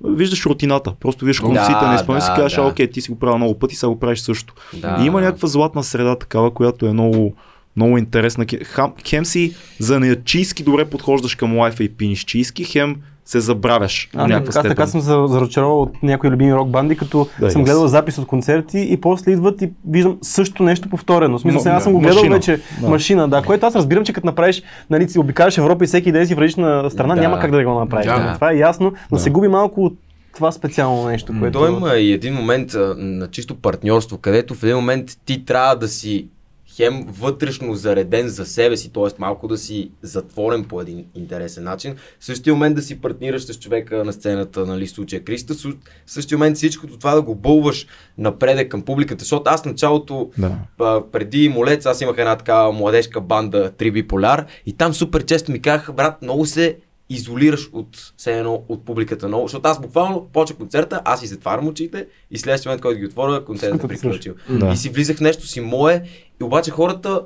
виждаш 0.03 0.45
рутината, 0.45 0.93
просто 0.99 1.25
виждаш 1.25 1.39
конците 1.39 1.71
Да, 1.71 1.87
на 1.87 1.95
изпълнител 1.95 2.25
и 2.25 2.49
си 2.49 2.55
да, 2.55 2.61
а, 2.61 2.63
да. 2.63 2.71
окей, 2.71 2.87
ти 2.87 3.01
си 3.01 3.11
го 3.11 3.19
правил 3.19 3.37
много 3.37 3.59
пъти, 3.59 3.75
сега 3.75 3.89
го 3.89 3.99
правиш 3.99 4.19
също. 4.19 4.53
Да, 4.73 4.97
и 5.01 5.05
има 5.05 5.19
да. 5.19 5.25
някаква 5.25 5.47
златна 5.47 5.83
среда 5.83 6.15
такава, 6.15 6.53
която 6.53 6.85
е 6.85 6.93
много, 6.93 7.35
много 7.75 7.97
интересна. 7.97 8.45
Хем, 8.63 8.91
хем 9.07 9.25
си 9.25 9.55
занаячийски 9.79 10.63
добре 10.63 10.85
подхождаш 10.85 11.35
към 11.35 11.57
лайфа 11.57 11.83
и 11.83 11.89
пиниш 11.89 12.23
чийски, 12.23 12.63
хем 12.63 12.95
се 13.25 13.39
забравяш 13.39 14.09
до 14.13 14.19
Аз 14.19 14.29
някаква 14.29 14.51
така, 14.53 14.69
така 14.69 14.87
съм 14.87 15.01
за- 15.01 15.25
зарочаровал 15.27 15.81
от 15.81 16.03
някои 16.03 16.29
любими 16.29 16.53
рок 16.53 16.69
банди, 16.69 16.95
като 16.95 17.27
Да, 17.39 17.51
съм 17.51 17.63
гледал 17.63 17.87
запис 17.87 18.17
от 18.17 18.27
концерти 18.27 18.87
и 18.89 18.97
после 18.97 19.31
идват 19.31 19.61
и 19.61 19.71
виждам 19.87 20.17
също 20.21 20.63
нещо 20.63 20.89
повторено. 20.89 21.39
Смисъл, 21.39 21.61
сега 21.61 21.75
аз 21.75 21.83
съм 21.83 21.93
го 21.93 21.99
гледал 21.99 22.15
машина. 22.15 22.35
вече 22.35 22.59
Да. 22.81 22.89
машина, 22.89 23.27
да, 23.27 23.41
което 23.41 23.65
аз 23.65 23.75
разбирам, 23.75 24.05
че 24.05 24.13
като 24.13 24.25
направиш, 24.27 24.61
нали, 24.89 25.09
си 25.09 25.19
обикаляш 25.19 25.57
Европа 25.57 25.83
и 25.83 25.87
всеки 25.87 26.11
ден 26.11 26.27
си 26.27 26.35
в 26.35 26.39
различна 26.39 26.89
страна, 26.91 27.15
Да. 27.15 27.21
няма 27.21 27.39
как 27.39 27.51
да 27.51 27.63
го 27.63 27.73
направиш. 27.73 28.05
Да. 28.05 28.31
Това 28.35 28.51
е 28.51 28.57
ясно, 28.57 28.93
но 29.11 29.17
Да. 29.17 29.23
се 29.23 29.29
губи 29.29 29.47
малко 29.47 29.81
от 29.81 29.93
това 30.35 30.51
специално 30.51 31.05
нещо, 31.05 31.33
което... 31.39 31.59
Той 31.59 31.71
има 31.71 31.89
и 31.89 32.11
един 32.11 32.33
момент 32.33 32.73
а, 32.73 32.95
на 32.97 33.27
чисто 33.27 33.55
партньорство, 33.55 34.17
където 34.17 34.55
в 34.55 34.63
един 34.63 34.75
момент 34.75 35.05
ти 35.25 35.45
трябва 35.45 35.75
да 35.75 35.87
си 35.87 36.27
хем 36.75 37.05
вътрешно 37.07 37.75
зареден 37.75 38.27
за 38.27 38.45
себе 38.45 38.77
си, 38.77 38.93
т.е. 38.93 39.07
малко 39.19 39.47
да 39.47 39.57
си 39.57 39.91
затворен 40.01 40.63
по 40.63 40.81
един 40.81 41.05
интересен 41.15 41.63
начин. 41.63 41.95
В 42.19 42.25
същия 42.25 42.53
момент 42.53 42.75
да 42.75 42.81
си 42.81 43.01
партнираш 43.01 43.43
с 43.43 43.59
човека 43.59 44.03
на 44.03 44.13
сцената, 44.13 44.65
нали, 44.65 44.87
случая 44.87 45.23
Криста, 45.23 45.53
в 45.53 45.75
същия 46.05 46.37
момент 46.37 46.57
всичкото 46.57 46.97
това 46.97 47.15
да 47.15 47.21
го 47.21 47.35
бълваш 47.35 47.87
напред 48.17 48.69
към 48.69 48.81
публиката, 48.81 49.23
защото 49.23 49.49
аз 49.49 49.65
началото 49.65 50.31
Да. 50.37 50.51
а, 50.79 51.01
преди 51.11 51.49
Молец, 51.49 51.85
аз 51.85 52.01
имах 52.01 52.17
една 52.17 52.35
такава 52.35 52.71
младежка 52.71 53.21
банда 53.21 53.71
3 53.71 53.91
Биполяр 53.91 54.45
и 54.65 54.77
там 54.77 54.93
супер 54.93 55.25
често 55.25 55.51
ми 55.51 55.61
казаха, 55.61 55.93
брат, 55.93 56.21
много 56.21 56.45
се 56.45 56.77
изолираш 57.09 57.69
от 57.73 58.13
все 58.17 58.37
едно 58.37 58.63
от 58.69 58.85
публиката 58.85 59.27
много, 59.27 59.47
защото 59.47 59.69
аз 59.69 59.81
буквално 59.81 60.29
почва 60.33 60.55
концерта, 60.55 61.01
аз 61.05 61.19
си 61.19 61.27
затварям 61.27 61.67
очите 61.67 62.07
и 62.31 62.37
следващия 62.37 62.69
момент, 62.69 62.81
който 62.81 62.99
ги 62.99 63.05
отворя, 63.05 63.45
концертът 63.45 63.83
е 63.83 63.87
приключил. 63.87 64.33
Да. 64.49 64.71
И 64.73 64.77
си 64.77 64.89
влизах 64.89 65.17
в 65.17 65.21
нещо 65.21 65.47
си 65.47 65.61
мое 65.61 66.03
и 66.41 66.43
обаче 66.43 66.71
хората 66.71 67.21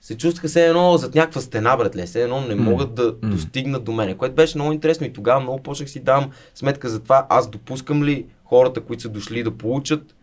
се 0.00 0.16
чувстваха 0.16 0.48
все 0.48 0.66
едно 0.66 0.96
зад 0.96 1.14
някаква 1.14 1.40
стена, 1.40 1.76
братле, 1.76 2.06
все 2.06 2.22
едно 2.22 2.40
не 2.40 2.54
могат 2.54 2.94
да 2.94 3.12
достигнат 3.12 3.84
до 3.84 3.92
мене, 3.92 4.16
което 4.16 4.34
беше 4.34 4.58
много 4.58 4.72
интересно 4.72 5.06
и 5.06 5.12
тогава 5.12 5.40
много 5.40 5.62
почнах 5.62 5.90
си 5.90 6.00
давам 6.00 6.30
сметка 6.54 6.88
за 6.88 7.00
това, 7.00 7.26
аз 7.28 7.50
допускам 7.50 8.04
ли 8.04 8.26
хората, 8.44 8.80
които 8.80 9.02
са 9.02 9.08
дошли 9.08 9.42
да 9.42 9.50
получат, 9.50 10.14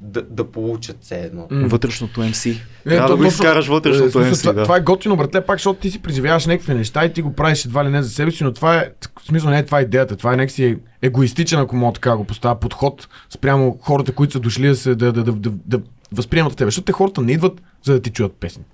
да, 0.00 0.22
да 0.22 0.44
получат 0.44 0.96
все 1.00 1.20
едно. 1.20 1.46
Вътрешното 1.50 2.20
MC. 2.20 2.56
Не, 2.86 2.94
Трябва 2.94 3.08
то 3.08 3.16
да 3.16 3.22
го 3.22 3.28
изкараш 3.28 3.66
Е, 3.66 3.70
вътрешното 3.70 4.10
смисъл, 4.10 4.32
MC. 4.32 4.40
това, 4.40 4.52
да. 4.52 4.62
това 4.62 4.76
е 4.76 4.80
готино, 4.80 5.16
братле, 5.16 5.40
пак, 5.40 5.58
защото 5.58 5.80
ти 5.80 5.90
си 5.90 6.02
преживяваш 6.02 6.46
някакви 6.46 6.74
неща 6.74 7.04
и 7.04 7.12
ти 7.12 7.22
го 7.22 7.32
правиш 7.32 7.64
едва 7.64 7.84
ли 7.84 7.88
не 7.88 8.02
за 8.02 8.10
себе 8.10 8.30
си, 8.30 8.44
но 8.44 8.52
това 8.52 8.76
е, 8.76 8.90
в 9.22 9.26
смисъл 9.26 9.50
не 9.50 9.58
е 9.58 9.66
това 9.66 9.82
идеята, 9.82 10.16
това 10.16 10.32
е 10.32 10.36
някакси 10.36 10.78
егоистичен, 11.02 11.60
ако 11.60 11.76
мога 11.76 11.92
така 11.92 12.10
да 12.10 12.16
го 12.16 12.24
поставя, 12.24 12.60
подход 12.60 13.08
спрямо 13.30 13.78
хората, 13.80 14.12
които 14.12 14.32
са 14.32 14.40
дошли 14.40 14.68
да, 14.68 14.76
се, 14.76 14.94
да, 14.94 15.12
да, 15.12 15.24
да, 15.24 15.32
да, 15.32 15.50
да 15.66 15.80
възприемат 16.12 16.56
тебе. 16.56 16.66
Защото 16.66 16.84
те 16.84 16.92
хората 16.92 17.20
не 17.20 17.32
идват 17.32 17.62
за 17.84 17.92
да 17.92 18.00
ти 18.00 18.10
чуят 18.10 18.32
песни. 18.32 18.64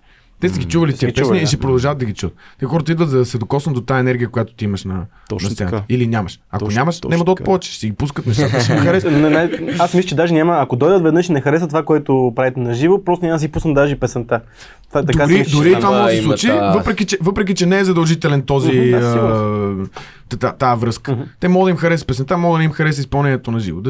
Те 0.40 0.48
са 0.48 0.58
ги 0.58 0.64
чували 0.64 0.92
чували, 0.92 1.14
песни 1.14 1.36
и 1.38 1.40
да. 1.40 1.46
ще 1.46 1.56
продължават 1.56 1.98
да 1.98 2.04
ги 2.04 2.14
чуят. 2.14 2.34
Те 2.60 2.66
хората 2.66 2.92
идват 2.92 3.08
за 3.10 3.18
да 3.18 3.24
се 3.24 3.38
докоснат 3.38 3.74
до 3.74 3.80
тази 3.80 4.00
енергия, 4.00 4.28
която 4.28 4.54
ти 4.54 4.64
имаш 4.64 4.84
на, 4.84 5.04
Точно 5.28 5.48
на 5.48 5.54
сцената. 5.54 5.76
така. 5.76 5.86
Или 5.88 6.06
нямаш. 6.06 6.40
Ако 6.50 6.64
Точно- 6.64 6.78
нямаш, 6.78 7.00
точно 7.00 7.10
няма 7.10 7.24
да 7.24 7.30
от 7.30 7.36
така. 7.38 7.44
повече. 7.44 7.70
Ще 7.70 7.80
си 7.80 7.86
ги 7.86 7.92
пускат 7.92 8.26
нещата, 8.26 8.60
ще 8.60 8.72
ги 8.72 8.78
харесат. 8.78 9.12
Не, 9.12 9.30
не, 9.30 9.50
аз 9.78 9.94
мисля, 9.94 10.08
че 10.08 10.14
даже 10.14 10.34
няма, 10.34 10.56
ако 10.60 10.76
дойдат 10.76 11.02
веднъж 11.02 11.28
и 11.28 11.32
не 11.32 11.40
харесат 11.40 11.68
това, 11.68 11.84
което 11.84 12.32
правите 12.36 12.60
на 12.60 12.74
живо, 12.74 13.04
просто 13.04 13.24
няма 13.24 13.36
да 13.36 13.40
си 13.40 13.48
пуснат 13.48 13.74
даже 13.74 13.92
и 13.92 14.00
песента. 14.00 14.40
Това, 14.88 15.02
така 15.02 15.26
си 15.26 15.32
Дори, 15.32 15.38
мисля, 15.38 15.58
дори 15.58 15.74
това 15.74 15.90
може 15.90 16.14
да 16.14 16.16
се 16.16 16.22
случи, 16.22 16.50
въпреки 16.50 17.04
че, 17.04 17.18
въпреки 17.20 17.54
че 17.54 17.66
не 17.66 17.78
е 17.78 17.84
задължителен 17.84 18.42
този, 18.42 18.94
тази 20.58 20.80
връзка. 20.80 21.18
Те 21.40 21.48
могат 21.48 21.66
да 21.66 21.70
им 21.70 21.76
хареса 21.76 22.06
песента, 22.06 22.38
могат 22.38 22.60
да 22.60 22.64
им 22.64 22.70
хареса 22.70 23.00
изпълнението 23.00 23.50
на 23.50 23.60
живо. 23.60 23.80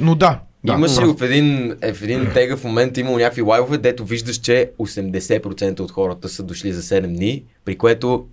Но 0.00 0.14
да. 0.14 0.38
Да. 0.66 0.72
Имаше 0.72 1.00
в 1.00 1.22
един, 1.22 1.76
е, 1.82 1.92
в 1.92 2.02
един 2.02 2.30
тегъв 2.34 2.64
момент 2.64 2.96
имало 2.96 3.18
някакви 3.18 3.42
лайвове, 3.42 3.78
дето 3.78 4.04
виждаш, 4.04 4.36
че 4.36 4.70
80% 4.78 5.80
от 5.80 5.90
хората 5.90 6.28
са 6.28 6.42
дошли 6.42 6.72
за 6.72 6.82
7 6.82 7.06
дни, 7.06 7.44
при 7.64 7.78
което 7.78 8.26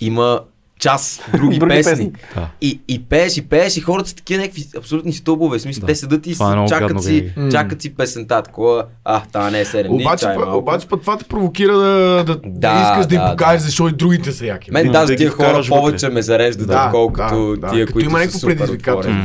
има 0.00 0.40
час 0.78 1.20
други, 1.32 1.58
Други 1.58 1.70
песни. 1.70 1.90
песни. 1.92 2.12
Да. 2.34 2.48
И, 2.60 2.80
и 2.88 2.98
пееш, 3.00 3.36
и 3.36 3.42
пееш, 3.42 3.76
и 3.76 3.80
хората 3.80 4.08
са 4.08 4.16
такива 4.16 4.40
някакви 4.40 4.64
абсолютни 4.78 5.12
стълбове. 5.12 5.58
В 5.58 5.62
смисъл, 5.62 5.80
Да. 5.80 5.86
те 5.86 5.94
седат 5.94 6.26
и 6.26 6.32
Това 6.32 6.52
е 6.54 6.68
чакат, 6.68 6.86
гадно 6.88 7.02
си, 7.02 7.32
чакат 7.50 7.82
си 7.82 7.90
песента, 7.90 8.42
такова, 8.42 8.84
а, 9.04 9.22
та 9.22 9.50
не 9.50 9.60
е 9.60 9.64
7 9.64 9.88
дни, 9.88 9.96
Обаче, 9.96 10.20
чай 10.20 10.34
па- 10.34 10.40
малко. 10.40 10.58
обаче 10.58 10.86
път 10.88 11.00
това 11.00 11.18
те 11.18 11.24
провокира 11.24 11.72
да, 11.74 11.88
да, 12.16 12.24
да, 12.26 12.40
Да, 12.46 12.82
искаш 12.84 13.06
да 13.06 13.14
им 13.14 13.20
да, 13.20 13.30
покажеш, 13.30 13.60
да. 13.60 13.66
защо 13.66 13.88
и 13.88 13.92
другите 13.92 14.32
са 14.32 14.46
яки. 14.46 14.70
Мен 14.70 14.86
Да, 14.86 14.92
даже 14.92 15.12
да 15.12 15.16
тия 15.16 15.30
хора 15.30 15.62
повече 15.68 16.08
ме 16.08 16.22
зареждат, 16.22 16.66
Да, 16.66 16.84
отколкото 16.86 17.56
да, 17.56 17.70
тия, 17.70 17.86
които 17.86 18.00
има 18.00 18.10
са 18.10 18.18
някакво 18.18 18.38
супер 18.38 18.56
предизвикателство. 18.56 19.22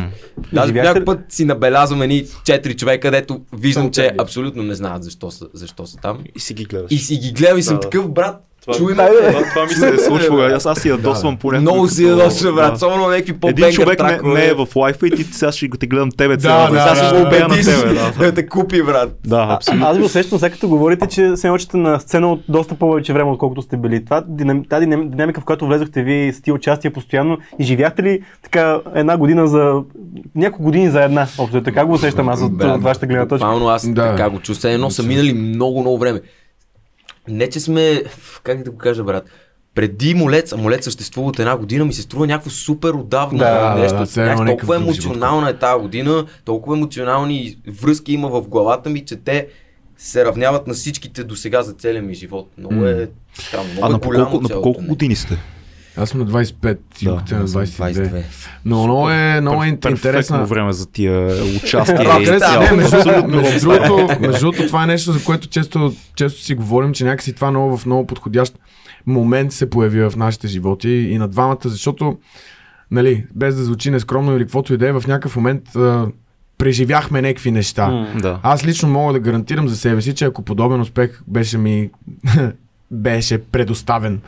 Даже 0.54 0.74
ли- 0.74 1.06
път 1.06 1.20
си 1.30 1.46
набелязвам 1.46 2.02
едни 2.02 2.24
4 2.44 2.76
човека, 2.76 3.12
дето 3.12 3.42
виждам, 3.54 3.92
че 3.92 4.12
абсолютно 4.18 4.64
не 4.64 4.76
знаят 4.76 5.04
защо 5.04 5.32
са, 5.32 5.46
защо 5.54 5.86
са 5.86 5.98
там. 5.98 6.18
И 6.36 6.40
си 6.40 6.54
ги 6.54 6.66
гледаш. 6.66 6.92
И 6.92 6.98
си 6.98 7.18
ги 7.18 7.32
гледам 7.32 7.58
и 7.58 7.64
съм 7.64 7.80
такъв, 7.80 8.10
брат, 8.10 8.36
Това- 8.64 8.78
чуй 8.78 8.94
ме. 8.94 9.04
Да, 9.04 9.10
бе. 9.12 9.28
Това, 9.28 9.44
това 9.46 9.64
ми 9.64 9.70
се 9.70 9.88
е 9.88 9.98
случвало. 9.98 10.42
Аз, 10.42 10.66
аз 10.66 10.80
си 10.80 10.90
ядосвам 10.90 11.38
по 11.38 11.52
Много 11.52 11.88
си 11.88 12.04
ядосва, 12.04 12.54
брат, 12.54 12.76
особено 12.76 13.02
някакви 13.04 13.20
Един 13.24 13.40
по-бенгър 13.40 13.74
човек 13.74 14.04
не, 14.04 14.34
не 14.34 14.46
е 14.46 14.54
в 14.54 14.68
лайфа 14.76 15.08
и 15.08 15.12
ти 15.12 15.24
сега 15.24 15.52
ще 15.52 15.68
го 15.68 15.78
те 15.78 15.88
гледам 15.88 16.12
тебе 16.12 16.36
Да, 16.36 16.42
цялата. 16.42 16.74
да, 16.74 16.80
Сега 16.80 16.90
да, 16.92 16.96
ще 16.98 17.08
да, 17.08 17.22
го 17.22 17.28
убея 17.28 17.48
на 17.48 17.56
тебе. 17.56 17.94
Да, 17.94 18.12
да 18.20 18.34
те 18.34 18.48
купи, 18.48 18.84
брат. 18.84 19.16
да 19.26 19.48
абсолютно. 19.50 19.88
аз 19.88 19.98
го 19.98 20.06
усещам, 20.06 20.40
сега 20.40 20.50
като 20.50 20.68
говорите, 20.68 21.08
че 21.08 21.36
се 21.36 21.48
научите 21.48 21.78
на 21.78 22.00
сцена 22.00 22.32
от 22.32 22.42
доста 22.50 22.76
повече 22.76 23.14
време, 23.14 23.32
отколкото 23.32 23.62
сте 23.62 23.78
били. 23.78 24.06
Това, 24.06 24.24
тази 24.70 24.86
динам- 24.86 25.10
динамика, 25.10 25.42
в 25.42 25.46
която 25.46 25.68
влезохте 25.68 26.04
вие 26.04 26.34
с 26.34 26.42
тия 26.42 26.54
участия 26.54 26.94
постоянно, 26.94 27.38
и 27.60 27.64
живяхте 27.64 28.04
ли 28.04 28.22
така 28.44 28.80
една 28.96 29.18
година 29.18 29.48
за... 29.48 29.82
няколко 30.36 30.64
години 30.64 30.90
за 30.90 31.04
една? 31.04 31.28
Общо, 31.38 31.64
така 31.64 31.86
го 31.86 31.94
усещам 31.94 32.30
аз 32.30 32.42
от, 32.42 32.52
вашата 32.78 33.06
гледна 33.08 33.24
точка. 33.24 33.36
Буквално 33.36 33.68
аз 33.68 33.90
Да. 33.90 34.02
така 34.06 34.30
го 34.30 34.40
чувствам. 34.40 34.74
Едно 34.74 34.90
са 34.90 35.04
минали 35.04 35.34
много, 35.34 35.82
много 35.82 35.98
време. 35.98 36.22
Не, 37.28 37.50
че 37.50 37.60
сме, 37.60 38.04
как 38.44 38.64
да 38.64 38.72
го 38.72 38.78
кажа, 38.78 39.04
брат, 39.04 39.30
преди 39.76 40.14
Молец, 40.14 40.54
а 40.54 40.58
Молец 40.58 40.84
съществува 40.84 41.30
от 41.30 41.40
една 41.40 41.58
година, 41.58 41.86
ми 41.86 41.94
се 41.94 42.02
струва 42.02 42.28
някакво 42.28 42.50
супер 42.50 42.90
отдавна 42.90 43.40
Да, 43.40 43.76
нещо. 43.76 44.16
да, 44.16 44.26
някакъв 44.26 44.48
толкова 44.48 44.76
емоционална 44.76 45.50
е 45.50 45.58
тази 45.58 45.82
година, 45.82 46.26
толкова 46.46 46.78
емоционални 46.78 47.58
връзки 47.82 48.14
има 48.14 48.30
в 48.30 48.48
главата 48.48 48.90
ми, 48.90 49.06
че 49.06 49.16
те 49.16 49.48
се 49.98 50.26
равняват 50.26 50.68
на 50.68 50.74
всичките 50.74 51.24
до 51.24 51.36
сега 51.36 51.64
за 51.64 51.74
целия 51.74 52.02
ми 52.02 52.14
живот. 52.14 52.50
Много 52.58 52.86
е 52.86 53.10
странно. 53.34 53.70
Много 53.74 53.86
А 53.86 53.90
е 53.90 54.18
на 54.18 54.30
колко, 54.30 54.42
на 54.42 54.62
колко 54.62 54.82
години 54.82 55.16
сте? 55.16 55.38
Аз 55.98 56.10
съм 56.10 56.20
на 56.20 56.28
25, 56.28 56.78
ти 56.98 57.06
Да, 57.06 57.24
да, 57.30 57.36
на 57.38 57.44
Аз 57.44 57.52
съм 57.52 57.62
22. 57.62 58.24
Но 58.66 58.84
много 58.84 59.10
е, 59.10 59.42
много 59.42 59.64
е 59.64 59.68
Перфектно 59.68 59.90
интересна. 59.92 60.46
време 60.46 60.74
за 60.74 60.92
тия 60.92 61.44
участия. 61.64 62.04
Да, 62.04 62.16
и 62.18 62.20
интересно. 62.20 62.62
Не, 62.62 62.72
между, 62.72 62.98
между, 63.28 63.70
другото, 63.70 64.22
между 64.22 64.40
другото, 64.40 64.68
това 64.68 64.84
е 64.84 64.88
нещо, 64.88 65.12
за 65.12 65.24
което 65.24 65.48
често, 65.48 65.94
често 66.16 66.42
си 66.42 66.56
говорим, 66.56 66.94
че 66.94 67.04
някакси 67.04 67.34
това 67.34 67.52
много 67.52 67.78
в 67.78 67.86
много 67.86 68.08
подходящ 68.08 68.60
момент 69.06 69.52
се 69.52 69.70
появи 69.70 70.02
в 70.10 70.14
нашите 70.18 70.48
животи 70.48 70.90
и 70.90 71.18
на 71.18 71.28
двамата, 71.28 71.60
защото, 71.66 72.18
нали, 72.92 73.26
без 73.36 73.56
да 73.56 73.64
звучи 73.64 73.92
нескромно 73.92 74.36
или 74.36 74.44
каквото 74.44 74.74
и 74.74 74.78
да 74.78 74.88
е, 74.88 74.92
в 74.92 75.04
някакъв 75.08 75.36
момент 75.36 75.76
а, 75.76 76.08
преживяхме 76.58 77.22
някакви 77.22 77.52
неща. 77.52 77.88
М. 77.88 78.08
Да. 78.22 78.40
Аз 78.44 78.66
лично 78.66 78.90
мога 78.90 79.14
да 79.14 79.20
гарантирам 79.20 79.68
за 79.68 79.78
себе 79.78 80.02
си, 80.02 80.16
че 80.16 80.26
ако 80.26 80.42
подобен 80.42 80.82
успех 80.82 81.22
беше 81.28 81.58
ми 81.58 81.90
беше 82.92 83.38
предоставен 83.38 84.22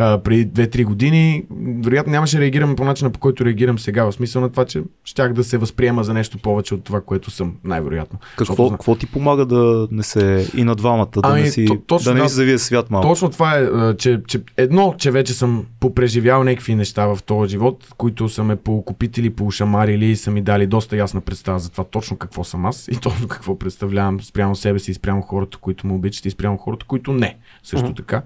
а, 0.00 0.18
преди 0.18 0.46
2-3 0.46 0.84
години, 0.84 1.44
вероятно 1.84 2.10
нямаше 2.10 2.36
да 2.36 2.42
реагирам 2.42 2.76
по 2.76 2.84
начина 2.84 3.10
по 3.10 3.18
който 3.18 3.44
реагирам 3.44 3.78
сега, 3.78 4.04
в 4.04 4.12
смисъл 4.12 4.42
на 4.42 4.50
това, 4.50 4.64
че 4.64 4.82
щях 5.04 5.32
да 5.32 5.44
се 5.44 5.58
възприема 5.58 6.04
за 6.04 6.14
нещо 6.14 6.38
повече 6.38 6.74
от 6.74 6.84
това, 6.84 7.00
което 7.00 7.30
съм, 7.30 7.54
най-вероятно. 7.64 8.18
Какво, 8.36 8.70
какво 8.70 8.94
ти 8.94 9.06
помага 9.06 9.46
да 9.46 9.88
не 9.90 10.02
се 10.02 10.50
и 10.56 10.64
на 10.64 10.74
двамата, 10.74 11.06
да 11.14 11.20
Ами, 11.22 11.40
не 11.42 11.50
си, 11.50 11.66
то- 11.66 11.76
точно 11.86 12.10
да 12.10 12.14
не 12.14 12.20
да. 12.20 12.24
ви 12.24 12.28
завие 12.28 12.58
свят 12.58 12.90
малко? 12.90 13.08
Точно 13.08 13.30
това 13.30 13.58
е, 13.58 13.66
че, 13.96 14.20
че 14.26 14.40
едно, 14.56 14.94
че 14.98 15.10
вече 15.10 15.34
съм 15.34 15.66
попреживял 15.80 16.44
някакви 16.44 16.74
неща 16.74 17.06
в 17.06 17.18
този 17.22 17.50
живот, 17.50 17.86
които 17.96 18.28
са 18.28 18.44
ме 18.44 18.56
поокупители, 18.56 19.30
поушамарили 19.30 20.06
и 20.06 20.16
са 20.16 20.30
ми 20.30 20.42
дали 20.42 20.66
доста 20.66 20.96
ясна 20.96 21.20
представа 21.20 21.58
за 21.58 21.70
това 21.70 21.84
точно 21.84 22.16
какво 22.16 22.44
съм 22.44 22.66
аз 22.66 22.88
и 22.88 22.96
точно 22.96 23.28
какво 23.28 23.58
представлявам 23.58 24.20
спрямо 24.20 24.56
себе 24.56 24.78
си 24.78 24.90
и 24.90 24.94
спрямо 24.94 25.22
хората, 25.22 25.58
които 25.58 25.86
ме 25.86 25.92
обичат 25.92 26.26
и 26.26 26.30
спрямо 26.30 26.56
хората, 26.56 26.86
които 26.86 27.12
не. 27.12 27.36
Също 27.62 27.86
Мгм. 27.86 27.94
така. 27.94 28.22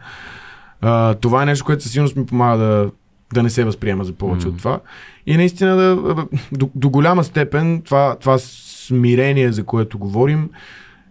А, 0.82 1.14
това 1.14 1.42
е 1.42 1.46
нещо, 1.46 1.64
което 1.64 1.82
със 1.82 1.92
сигурност 1.92 2.16
ми 2.16 2.26
помага 2.26 2.58
да, 2.58 2.90
да 3.34 3.42
не 3.42 3.50
се 3.50 3.64
възприема 3.64 4.04
за 4.04 4.12
повече 4.12 4.46
Мгм. 4.46 4.48
от 4.48 4.58
това. 4.58 4.80
И 5.26 5.36
наистина 5.36 5.76
да, 5.76 5.96
да- 5.96 6.26
до, 6.52 6.70
до 6.74 6.90
голяма 6.90 7.24
степен 7.24 7.82
това, 7.82 8.16
това 8.16 8.38
смирение, 8.38 9.52
за 9.52 9.64
което 9.64 9.98
говорим, 9.98 10.50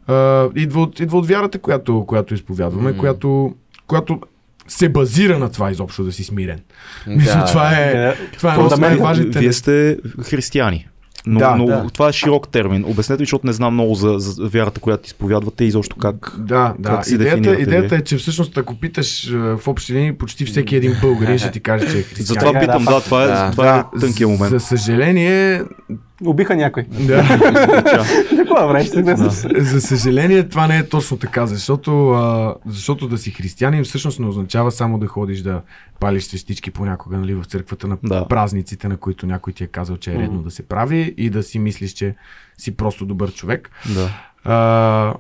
а, 0.07 0.47
идва, 0.55 0.81
от, 0.81 0.99
идва 0.99 1.17
от 1.17 1.27
вярата, 1.27 1.59
която, 1.59 2.05
която 2.05 2.33
изповядваме, 2.33 2.89
Мгм. 2.89 2.99
която, 2.99 3.53
която 3.87 4.19
се 4.67 4.89
базира 4.89 5.39
на 5.39 5.51
това 5.51 5.71
изобщо 5.71 6.03
да 6.03 6.11
си 6.11 6.23
смирен. 6.23 6.59
Мисля, 7.07 7.33
Да, 7.33 7.45
това 7.47 7.71
е, 7.71 7.91
Е, 8.09 8.13
това 8.31 8.49
е 8.49 8.53
едно 8.53 8.65
от 8.65 8.71
фундамент. 8.71 8.99
най-важните 8.99 9.39
Вие 9.39 9.53
сте 9.53 9.97
християни. 10.21 10.87
Но, 11.25 11.39
Да, 11.39 11.55
но 11.55 11.65
да. 11.65 11.87
това 11.93 12.09
е 12.09 12.13
широк 12.13 12.47
термин. 12.49 12.85
Обяснете 12.87 13.21
ми, 13.21 13.25
защото 13.25 13.47
не 13.47 13.53
знам 13.53 13.73
много 13.73 13.95
за, 13.95 14.15
за 14.17 14.47
вярата, 14.47 14.81
която 14.81 15.05
изповядвате 15.05 15.63
и 15.63 15.67
изобщо 15.67 15.95
как. 15.95 16.35
Да, 16.37 16.73
да. 16.79 16.89
Как 16.89 17.05
си 17.05 17.13
Идеята, 17.15 17.55
идеята 17.55 17.95
е, 17.95 18.01
че 18.01 18.17
всъщност 18.17 18.57
ако 18.57 18.75
питаш 18.75 19.31
а, 19.33 19.57
в 19.57 19.67
общи 19.67 19.93
линии, 19.93 20.13
почти 20.13 20.45
всеки 20.45 20.75
един 20.75 20.95
българин 21.01 21.37
ще 21.37 21.51
ти 21.51 21.59
каже, 21.59 21.91
че 21.91 21.99
е 21.99 22.01
християнин. 22.03 22.25
Затова 22.25 22.51
да, 22.51 22.59
питам, 22.59 22.85
да, 22.85 22.91
да, 22.91 23.01
това 23.01 23.23
е, 23.23 23.27
да. 23.27 23.51
това 23.51 23.79
е 23.79 23.99
тънкия 23.99 24.27
За 24.27 24.33
момент. 24.33 24.61
съжаление, 24.61 25.61
Убиха 26.25 26.55
някой. 26.55 26.83
да. 26.83 27.23
Какво 28.37 28.67
време 28.67 28.83
ще 28.83 29.03
се 29.31 29.63
За 29.63 29.81
съжаление, 29.81 30.49
това 30.49 30.67
не 30.67 30.77
е 30.77 30.89
точно 30.89 31.17
така, 31.17 31.45
защото, 31.45 32.09
а, 32.09 32.55
защото 32.65 33.07
да 33.07 33.17
си 33.17 33.31
християнин 33.31 33.83
всъщност 33.83 34.19
не 34.19 34.27
означава 34.27 34.71
само 34.71 34.99
да 34.99 35.07
ходиш 35.07 35.41
да 35.41 35.61
палиш 35.99 36.23
свестички 36.23 36.71
понякога 36.71 37.17
нали, 37.17 37.33
в 37.33 37.43
църквата 37.43 37.87
на 37.87 37.97
Да. 38.03 38.27
празниците, 38.27 38.87
на 38.87 38.97
които 38.97 39.25
някой 39.25 39.53
ти 39.53 39.63
е 39.63 39.67
казал, 39.67 39.97
че 39.97 40.11
е 40.11 40.15
редно 40.15 40.33
Мгм. 40.35 40.43
да 40.43 40.51
се 40.51 40.63
прави 40.63 41.13
и 41.17 41.29
да 41.29 41.43
си 41.43 41.59
мислиш, 41.59 41.91
че 41.91 42.15
си 42.57 42.77
просто 42.77 43.05
добър 43.05 43.33
човек. 43.33 43.69
Да. 43.95 44.09
А, 44.43 45.13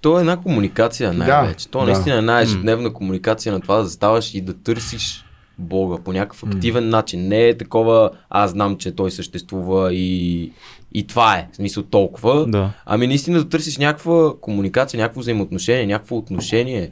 То 0.00 0.18
е 0.18 0.20
една 0.20 0.36
комуникация 0.36 1.12
най-вече. 1.12 1.68
То 1.68 1.78
да. 1.78 1.84
наистина 1.84 2.14
е 2.14 2.18
една 2.18 2.40
ежедневна 2.40 2.92
комуникация 2.92 3.52
на 3.52 3.60
това 3.60 3.76
да 3.76 3.84
заставаш 3.84 4.34
и 4.34 4.40
да 4.40 4.54
търсиш 4.62 5.24
Бога 5.58 5.96
по 6.04 6.12
някакъв 6.12 6.44
активен 6.44 6.88
начин. 6.88 7.28
Не 7.28 7.48
е 7.48 7.58
такова, 7.58 8.10
аз 8.30 8.50
знам, 8.50 8.76
че 8.76 8.96
той 8.96 9.10
съществува 9.10 9.94
и, 9.94 10.52
и 10.94 11.06
това 11.06 11.38
е, 11.38 11.48
в 11.52 11.56
смисъл 11.56 11.82
толкова. 11.82 12.46
Да. 12.46 12.70
Ами 12.86 13.06
наистина 13.06 13.38
да 13.38 13.48
търсиш 13.48 13.78
някаква 13.78 14.34
комуникация, 14.40 15.00
някакво 15.00 15.20
взаимоотношение, 15.20 15.86
някакво 15.86 16.16
отношение. 16.16 16.90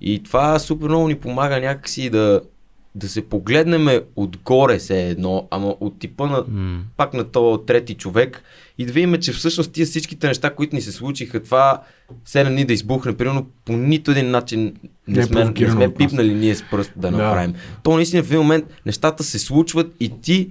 И 0.00 0.22
това 0.22 0.58
супер 0.58 0.88
много 0.88 1.08
ни 1.08 1.14
помага 1.14 1.60
някакси 1.60 2.10
да, 2.10 2.40
да 2.94 3.08
се 3.08 3.22
погледнем 3.22 3.88
отгоре 4.16 4.80
се 4.80 5.02
едно, 5.02 5.48
ама 5.50 5.74
от 5.80 5.98
типа 5.98 6.26
на 6.26 6.44
М. 6.48 6.80
пак 6.96 7.14
на 7.14 7.24
този 7.24 7.66
трети 7.66 7.94
човек 7.94 8.42
и 8.78 8.86
да 8.86 8.92
видим, 8.92 9.16
че 9.16 9.32
всъщност 9.32 9.72
тия 9.72 9.86
всичките 9.86 10.28
неща, 10.28 10.50
които 10.50 10.76
ни 10.76 10.82
се 10.82 10.92
случиха, 10.92 11.42
това 11.42 11.80
7 12.28 12.48
дни 12.48 12.64
да 12.64 12.72
избухне, 12.72 13.16
примерно 13.16 13.46
по 13.64 13.72
нито 13.72 14.10
един 14.10 14.30
начин 14.30 14.60
не, 14.60 14.74
Не 15.08 15.20
е 15.20 15.24
сме, 15.24 15.44
не 15.44 15.70
сме 15.70 15.94
пипнали 15.94 16.34
ние 16.34 16.54
с 16.54 16.64
пръст 16.70 16.92
да, 16.96 17.10
Да. 17.10 17.16
направим. 17.16 17.54
То 17.82 17.96
наистина 17.96 18.22
в 18.22 18.26
един 18.26 18.38
момент 18.38 18.64
нещата 18.86 19.24
се 19.24 19.38
случват 19.38 19.92
и 20.00 20.12
ти, 20.22 20.48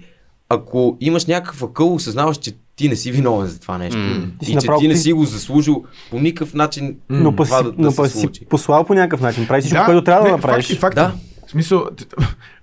ако 0.49 0.97
имаш 1.01 1.25
някакъв 1.25 1.63
акъл, 1.63 1.93
осъзнаваш, 1.95 2.37
че 2.37 2.51
ти 2.75 2.89
не 2.89 2.95
си 2.95 3.11
виновен 3.11 3.47
за 3.47 3.59
това 3.59 3.77
нещо. 3.77 3.99
Ти 4.39 4.45
си 4.45 4.51
И 4.51 4.55
че 4.55 4.67
ти 4.79 4.87
не 4.87 4.95
си 4.95 5.13
го 5.13 5.25
заслужил 5.25 5.83
по 6.11 6.19
никакъв 6.19 6.53
начин 6.53 6.95
Но 7.09 7.31
това 7.31 7.45
си, 7.45 7.63
да, 7.63 7.63
да 7.63 7.75
но 7.77 7.91
се 7.91 7.97
па 7.97 8.09
си 8.09 8.19
случи. 8.19 8.45
послал 8.45 8.83
по 8.83 8.93
някакъв 8.93 9.21
начин. 9.21 9.47
Прави 9.47 9.61
всичко, 9.61 9.85
което 9.85 10.03
трябва 10.03 10.21
да 10.21 10.27
не, 10.27 10.35
направиш. 10.35 10.65
Факт, 10.65 10.77
и 10.77 10.79
факт. 10.79 10.95
Да. 10.95 11.13
Смисъл, 11.53 11.85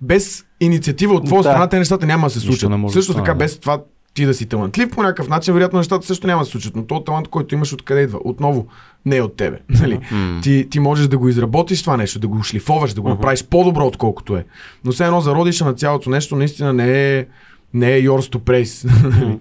без 0.00 0.44
инициатива 0.60 1.14
от 1.14 1.24
твоя 1.24 1.42
Да. 1.42 1.48
страна, 1.48 1.66
те 1.68 1.78
нещата 1.78 2.06
няма 2.06 2.26
да 2.26 2.30
се 2.30 2.40
случат. 2.40 2.70
Също 2.92 3.14
така, 3.14 3.34
без 3.34 3.58
това 3.58 3.80
ти 4.14 4.26
да 4.26 4.34
си 4.34 4.46
талантлив 4.46 4.90
по 4.90 5.02
някакъв 5.02 5.28
начин, 5.28 5.54
вероятно 5.54 5.78
нещата 5.78 6.06
също 6.06 6.26
няма 6.26 6.42
да 6.42 6.46
се 6.46 6.50
случат. 6.52 6.76
Но 6.76 6.84
този 6.86 7.04
талант, 7.04 7.28
който 7.28 7.54
имаш, 7.54 7.72
откъде 7.72 8.00
идва? 8.00 8.18
Отново, 8.24 8.66
не 9.06 9.16
е 9.16 9.22
от 9.22 9.36
тебе. 9.36 9.58
Нали? 9.68 10.00
М. 10.10 10.40
Ти, 10.42 10.66
ти 10.70 10.80
можеш 10.80 11.08
да 11.08 11.18
го 11.18 11.28
изработиш 11.28 11.80
това 11.82 11.96
нещо, 11.96 12.18
да 12.18 12.28
го 12.28 12.42
шлифоваш, 12.42 12.94
да 12.94 13.00
го 13.00 13.08
направиш 13.08 13.44
по-добро, 13.44 13.86
отколкото 13.86 14.36
е. 14.36 14.44
Но 14.84 14.92
все 14.92 15.04
едно 15.04 15.20
зародиша 15.20 15.64
на 15.64 15.74
цялото 15.74 16.10
нещо 16.10 16.36
наистина 16.36 16.72
не 16.72 17.18
е, 17.18 17.26
не 17.74 17.92
е 17.96 18.02
yours 18.02 18.34
to 18.34 18.38
praise. 18.38 18.90
Нали? 19.20 19.38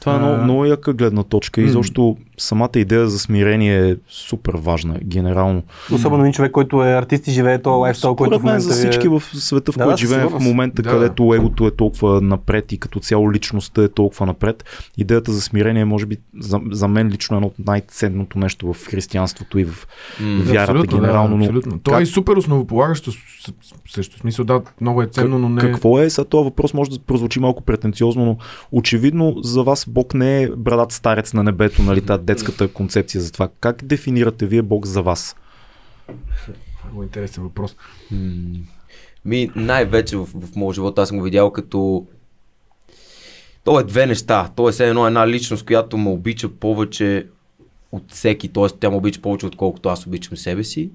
Това 0.00 0.12
е 0.12 0.16
А, 0.16 0.18
много, 0.18 0.42
много 0.42 0.64
яка 0.64 0.92
гледна 0.92 1.22
точка 1.22 1.60
и 1.60 1.64
м. 1.64 1.70
защо 1.70 2.16
самата 2.38 2.70
идея 2.74 3.08
за 3.08 3.18
смирение 3.18 3.90
е 3.90 3.96
супер 4.08 4.52
важна, 4.56 4.98
генерално. 5.04 5.62
Особено 5.92 6.22
един 6.22 6.32
човек, 6.32 6.52
който 6.52 6.84
е 6.84 6.92
артист 6.92 7.26
и 7.26 7.30
живее 7.30 7.62
този 7.62 7.74
лайфстайл, 7.74 8.14
който 8.16 8.38
в 8.38 8.42
мен 8.42 8.52
момента 8.52 8.68
за 8.68 8.74
всички 8.74 9.06
е... 9.06 9.10
в 9.10 9.22
света, 9.34 9.72
в 9.72 9.76
Да, 9.76 9.84
който 9.84 9.94
да, 10.00 10.06
живеем 10.06 10.28
в 10.28 10.38
момента, 10.40 10.82
Да. 10.82 10.90
където 10.90 11.34
егото 11.34 11.66
е 11.66 11.70
толкова 11.70 12.20
напред 12.20 12.72
и 12.72 12.78
като 12.78 13.00
цяло 13.00 13.32
личността 13.32 13.82
е 13.82 13.88
толкова 13.88 14.26
напред, 14.26 14.64
идеята 14.96 15.32
за 15.32 15.40
смирение 15.40 15.82
е, 15.82 15.84
може 15.84 16.06
би 16.06 16.16
за, 16.40 16.60
за 16.70 16.88
мен 16.88 17.08
лично 17.08 17.36
едно 17.36 17.46
от 17.46 17.66
най-ценното 17.66 18.38
нещо 18.38 18.72
в 18.72 18.86
християнството 18.86 19.58
и 19.58 19.64
в 19.64 19.86
вярата 20.20 20.72
абсолютно, 20.72 20.98
генерално. 20.98 21.30
Да, 21.30 21.36
но 21.36 21.44
абсолютно. 21.44 21.80
Как- 21.84 22.00
е 22.00 22.02
и 22.02 22.06
супер 22.06 22.36
основополагащо 22.36 23.12
също. 23.90 24.18
Смисъл, 24.18 24.44
да, 24.44 24.60
много 24.80 25.02
е 25.02 25.06
ценно, 25.06 25.38
но 25.38 25.48
не... 25.48 25.60
Какво 25.60 26.00
е? 26.00 26.10
Сега 26.10 26.24
този 26.24 26.44
въпрос 26.44 26.74
може 26.74 26.90
да 26.90 26.98
прозвучи 26.98 27.40
малко 27.40 27.62
претенциозно, 27.62 28.24
но 28.24 28.36
очевидно 28.72 29.34
за 29.42 29.62
вас 29.62 29.86
Бог 29.90 30.14
не 30.14 30.42
е 30.42 30.48
брадат 30.48 30.92
старец 30.92 31.32
на 31.32 31.42
небето, 31.42 31.82
нали, 31.82 32.00
тази 32.06 32.22
детската 32.22 32.68
концепция 32.68 33.20
за 33.20 33.32
това. 33.32 33.48
Как 33.60 33.84
дефинирате 33.84 34.46
вие 34.46 34.62
Бог 34.62 34.86
за 34.86 35.02
вас? 35.02 35.36
Много 36.84 37.02
интересен 37.02 37.42
въпрос. 37.42 37.76
Ми, 39.24 39.50
най-вече 39.56 40.16
в, 40.16 40.24
в 40.24 40.56
моят 40.56 40.74
живот 40.74 40.98
аз 40.98 41.08
съм 41.08 41.18
го 41.18 41.24
видял 41.24 41.50
като 41.52 42.06
то 43.64 43.80
е 43.80 43.84
две 43.84 44.06
неща. 44.06 44.50
То 44.56 44.68
е 44.68 44.72
все 44.72 44.88
едно 44.88 45.06
една 45.06 45.28
личност, 45.28 45.66
която 45.66 45.98
ме 45.98 46.10
обича 46.10 46.48
повече 46.48 47.26
от 47.92 48.12
всеки, 48.12 48.48
т.е. 48.48 48.66
тя 48.80 48.90
ме 48.90 48.96
обича 48.96 49.20
повече 49.20 49.46
отколкото 49.46 49.88
аз 49.88 50.06
обичам 50.06 50.36
себе 50.36 50.64
си. 50.64 50.90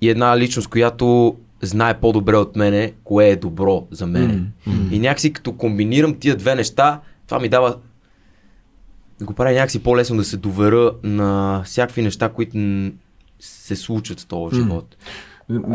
И 0.00 0.08
една 0.08 0.38
личност, 0.38 0.68
която 0.68 1.36
знае 1.62 2.00
по-добре 2.00 2.36
от 2.36 2.56
мене, 2.56 2.92
кое 3.04 3.28
е 3.28 3.36
добро 3.36 3.86
за 3.90 4.06
мене. 4.06 4.42
И 4.90 4.98
някакси 4.98 5.32
като 5.32 5.52
комбинирам 5.52 6.14
тия 6.14 6.36
две 6.36 6.54
неща, 6.54 7.00
това 7.26 7.40
ми 7.40 7.48
дава 7.48 7.76
го 9.22 9.32
прави 9.32 9.54
някакси 9.54 9.82
по-лесно 9.82 10.16
да 10.16 10.24
се 10.24 10.36
доверя 10.36 10.92
на 11.02 11.62
всякакви 11.64 12.02
неща, 12.02 12.28
които 12.28 12.58
се 13.40 13.76
случват 13.76 14.20
в 14.20 14.26
този 14.26 14.56
живот. 14.56 14.96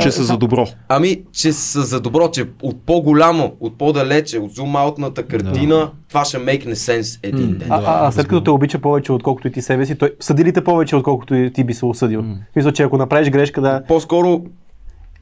Че 0.01 0.11
са 0.11 0.23
за 0.23 0.37
добро. 0.37 0.67
Ами, 0.87 1.23
че 1.31 1.53
са 1.53 1.81
за 1.81 1.99
добро, 1.99 2.31
че 2.31 2.45
от 2.61 2.85
по-голямо, 2.85 3.55
от 3.59 3.77
по-далече, 3.77 4.39
от 4.39 4.51
зум-аутната 4.51 5.27
картина, 5.27 5.75
да. 5.75 5.91
това 6.09 6.25
ще 6.25 6.37
make 6.37 6.73
sense 6.73 7.19
един 7.23 7.57
ден. 7.57 7.71
А, 7.71 7.75
а, 7.75 8.07
а 8.07 8.11
след 8.11 8.27
като 8.27 8.43
те 8.43 8.49
обича 8.49 8.79
повече, 8.79 9.11
отколкото 9.11 9.47
и 9.47 9.51
ти 9.51 9.61
себе 9.61 9.85
си, 9.85 9.95
той 9.95 10.15
съди 10.19 10.45
ли 10.45 10.53
те 10.53 10.63
повече, 10.63 10.95
отколкото 10.95 11.35
и 11.35 11.53
ти 11.53 11.63
би 11.63 11.73
се 11.73 11.85
осъдил? 11.85 12.23
Мисля, 12.55 12.71
че 12.71 12.83
ако 12.83 12.97
направиш 12.97 13.29
грешка, 13.29 13.61
да... 13.61 13.83
По-скоро 13.87 14.45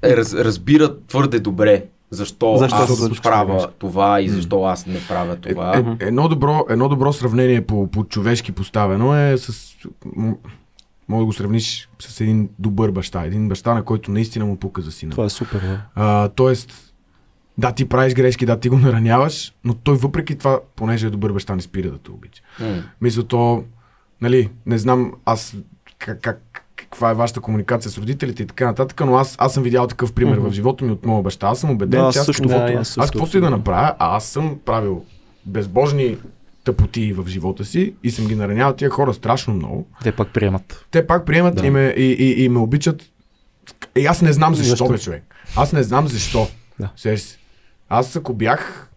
е, 0.03 0.17
раз, 0.17 0.33
разбира 0.33 0.99
твърде 1.07 1.39
добре 1.39 1.83
защо, 2.11 2.57
Защо 2.57 2.77
аз 2.77 2.89
се 2.89 2.95
случва 2.95 3.23
правя 3.23 3.53
грешка. 3.53 3.71
това 3.79 4.21
и 4.21 4.29
защо 4.29 4.63
аз 4.63 4.85
не 4.85 4.99
правя 5.07 5.35
това. 5.35 5.77
Е, 5.77 5.79
е, 5.79 6.07
едно, 6.07 6.27
добро, 6.27 6.65
едно 6.69 6.89
добро 6.89 7.13
сравнение 7.13 7.65
по, 7.65 7.87
по 7.87 8.03
човешки 8.03 8.51
поставено 8.51 9.15
е 9.15 9.37
с... 9.37 9.75
м- 10.15 10.35
Мога 11.09 11.21
да 11.21 11.25
го 11.25 11.33
сравниш 11.33 11.89
с 11.99 12.21
един 12.21 12.49
добър 12.59 12.91
баща. 12.91 13.23
Един 13.23 13.49
баща, 13.49 13.73
на 13.73 13.83
който 13.83 14.11
наистина 14.11 14.45
му 14.45 14.57
пука 14.57 14.81
за 14.81 14.91
сина. 14.91 15.11
Това 15.11 15.25
е 15.25 15.29
супер. 15.29 15.59
Да. 15.59 15.81
А, 15.95 16.27
тоест, 16.29 16.93
да, 17.57 17.71
ти 17.71 17.89
правиш 17.89 18.13
грешки, 18.13 18.45
да, 18.45 18.59
ти 18.59 18.69
го 18.69 18.77
нараняваш, 18.77 19.53
но 19.63 19.73
той 19.73 19.95
въпреки 19.95 20.37
това, 20.37 20.59
понеже 20.75 21.07
е 21.07 21.09
добър 21.09 21.31
баща, 21.31 21.55
не 21.55 21.61
спира 21.61 21.91
да 21.91 21.97
те 21.97 22.11
обича. 22.11 22.41
Мисля, 23.01 23.23
то, 23.23 23.63
нали, 24.21 24.49
не 24.65 24.77
знам 24.77 25.13
аз 25.25 25.55
как, 25.99 26.21
как, 26.21 26.65
каква 26.97 27.11
е 27.11 27.15
вашата 27.15 27.39
комуникация 27.39 27.91
с 27.91 27.97
родителите 27.97 28.43
и 28.43 28.47
така 28.47 28.65
нататък, 28.65 29.01
но 29.05 29.15
аз, 29.15 29.35
аз 29.39 29.53
съм 29.53 29.63
видял 29.63 29.87
такъв 29.87 30.13
пример 30.13 30.37
в 30.37 30.51
живота 30.51 30.85
ми 30.85 30.91
от 30.91 31.05
моя 31.05 31.23
баща. 31.23 31.47
Аз 31.47 31.59
съм 31.59 31.71
убеден, 31.71 32.01
Да, 32.01 32.11
че 32.11 32.19
аз, 32.19 32.25
също, 32.25 32.43
каквото- 32.43 32.65
да, 32.65 32.73
аз 32.73 32.97
аз 32.97 33.11
каквото 33.11 33.37
и 33.37 33.41
да 33.41 33.49
направя, 33.49 33.95
а 33.99 34.15
аз 34.15 34.25
съм 34.25 34.59
правил 34.65 35.03
безбожни 35.45 36.17
тъпоти 36.63 37.13
в 37.13 37.27
живота 37.27 37.65
си 37.65 37.93
и 38.03 38.11
съм 38.11 38.27
ги 38.27 38.35
наранявал 38.35 38.75
тия 38.75 38.89
хора 38.89 39.13
страшно 39.13 39.53
много. 39.53 39.87
Те 40.03 40.11
пак 40.11 40.27
приемат. 40.29 40.85
Те 40.91 41.07
пак 41.07 41.25
приемат 41.25 41.55
Да. 41.55 41.67
и, 41.67 41.69
ме, 41.69 41.93
и, 41.97 42.03
и, 42.03 42.43
и 42.43 42.49
ме 42.49 42.59
обичат. 42.59 43.03
И 43.97 44.05
аз 44.05 44.21
не 44.21 44.33
знам 44.33 44.55
защо, 44.55 44.69
Защо? 44.69 44.87
бе, 44.87 44.97
човек. 44.97 45.23
Аз 45.55 45.73
не 45.73 45.83
знам 45.83 46.07
защо. 46.07 46.47
Да. 46.79 46.89
Сеш 46.95 47.19
се. 47.19 47.37
Аз 47.89 48.15
ако 48.15 48.33
бях, 48.33 48.89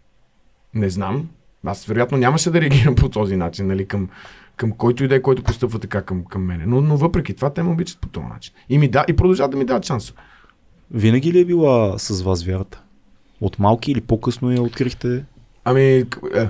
не 0.75 0.91
знам, 0.91 1.29
аз 1.67 1.85
вероятно 1.85 2.19
нямаше 2.19 2.51
да 2.51 2.61
реагирам 2.61 2.95
по 2.95 3.09
този 3.09 3.37
начин, 3.37 3.67
нали, 3.67 3.87
към, 3.87 4.09
към 4.61 4.73
който 4.73 5.05
и 5.05 5.09
да 5.09 5.15
е, 5.15 5.23
който 5.23 5.43
постъпва 5.43 5.79
така 5.79 6.03
към, 6.03 6.25
към 6.25 6.45
мене. 6.45 6.65
Но, 6.67 6.81
но 6.81 6.97
въпреки 6.97 7.35
това, 7.35 7.51
те 7.51 7.63
ме 7.63 7.71
обичат 7.71 7.99
по 7.99 8.09
този 8.09 8.27
начин. 8.27 8.55
И, 8.69 8.79
ми 8.79 8.89
да, 8.89 9.05
и 9.09 9.17
продължават 9.17 9.51
да 9.51 9.57
ми 9.57 9.65
дават 9.65 9.87
шанс. 9.87 10.13
Винаги 10.91 11.33
ли 11.33 11.41
е 11.41 11.45
била 11.45 11.99
с 11.99 12.23
вас 12.23 12.45
вярата? 12.45 12.83
От 13.41 13.59
малки 13.59 13.93
или 13.93 14.01
по-късно 14.01 14.53
я 14.53 14.63
открихте? 14.63 15.25
Ами, 15.65 15.83
е, 16.35 16.49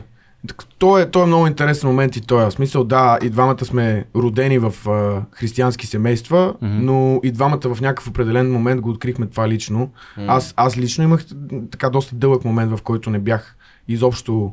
то 0.78 0.98
е, 0.98 1.10
то 1.10 1.22
е 1.22 1.26
много 1.26 1.46
интересен 1.46 1.88
момент 1.88 2.16
и 2.16 2.20
той 2.20 2.42
е. 2.42 2.46
В 2.46 2.50
смисъл, 2.50 2.84
да, 2.84 3.18
и 3.22 3.30
двамата 3.30 3.64
сме 3.64 4.04
родени 4.16 4.58
в 4.58 4.74
а, 4.88 5.22
християнски 5.32 5.86
семейства, 5.86 6.54
Мгм. 6.62 6.84
но 6.84 7.20
и 7.24 7.32
двамата 7.32 7.74
в 7.74 7.80
някакъв 7.80 8.08
определен 8.08 8.52
момент 8.52 8.80
го 8.80 8.90
открихме 8.90 9.26
това 9.26 9.48
лично. 9.48 9.90
Аз, 10.16 10.54
аз 10.56 10.78
лично 10.78 11.04
имах 11.04 11.24
така 11.70 11.90
доста 11.90 12.14
дълъг 12.14 12.44
момент, 12.44 12.70
в 12.70 12.82
който 12.82 13.10
не 13.10 13.18
бях 13.18 13.56
изобщо 13.88 14.52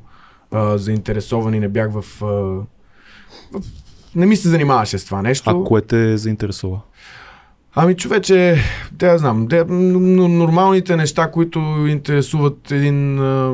а, 0.52 0.78
заинтересован 0.78 1.54
и 1.54 1.60
не 1.60 1.70
бях 1.70 1.92
в, 1.92 2.02
в... 2.02 2.64
Не 4.16 4.26
ми 4.26 4.36
се 4.36 4.50
занимаваше 4.50 4.98
с 4.98 5.06
това 5.06 5.22
нещо. 5.22 5.50
А 5.50 5.64
кое 5.64 5.82
те 5.82 6.18
заинтересува? 6.18 6.80
Ами 7.76 7.96
човече, 7.96 8.58
да 8.92 9.18
знам, 9.18 9.48
де, 9.48 9.58
н- 9.60 9.66
н- 10.00 10.28
нормалните 10.28 10.96
неща, 10.96 11.32
които 11.32 11.60
интересуват 11.90 12.72
един 12.72 13.20
а, 13.20 13.54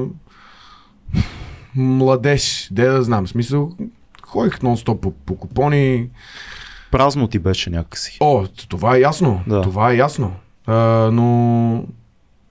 младеж, 1.75 2.67
де 2.71 2.85
да 2.85 3.03
знам, 3.03 3.27
смисъл, 3.27 3.71
ходих 4.23 4.59
нон-стоп 4.59 4.95
по, 4.95 5.11
по 5.11 5.35
купони. 5.35 6.07
Празно 6.91 7.27
ти 7.27 7.39
беше 7.39 7.69
някакси. 7.69 8.17
О, 8.19 8.43
това 8.69 8.95
е 8.95 8.99
ясно, 8.99 9.41
Да. 9.47 9.61
това 9.61 9.91
е 9.91 9.97
ясно. 9.97 10.31
А, 10.67 10.75
но 11.13 11.83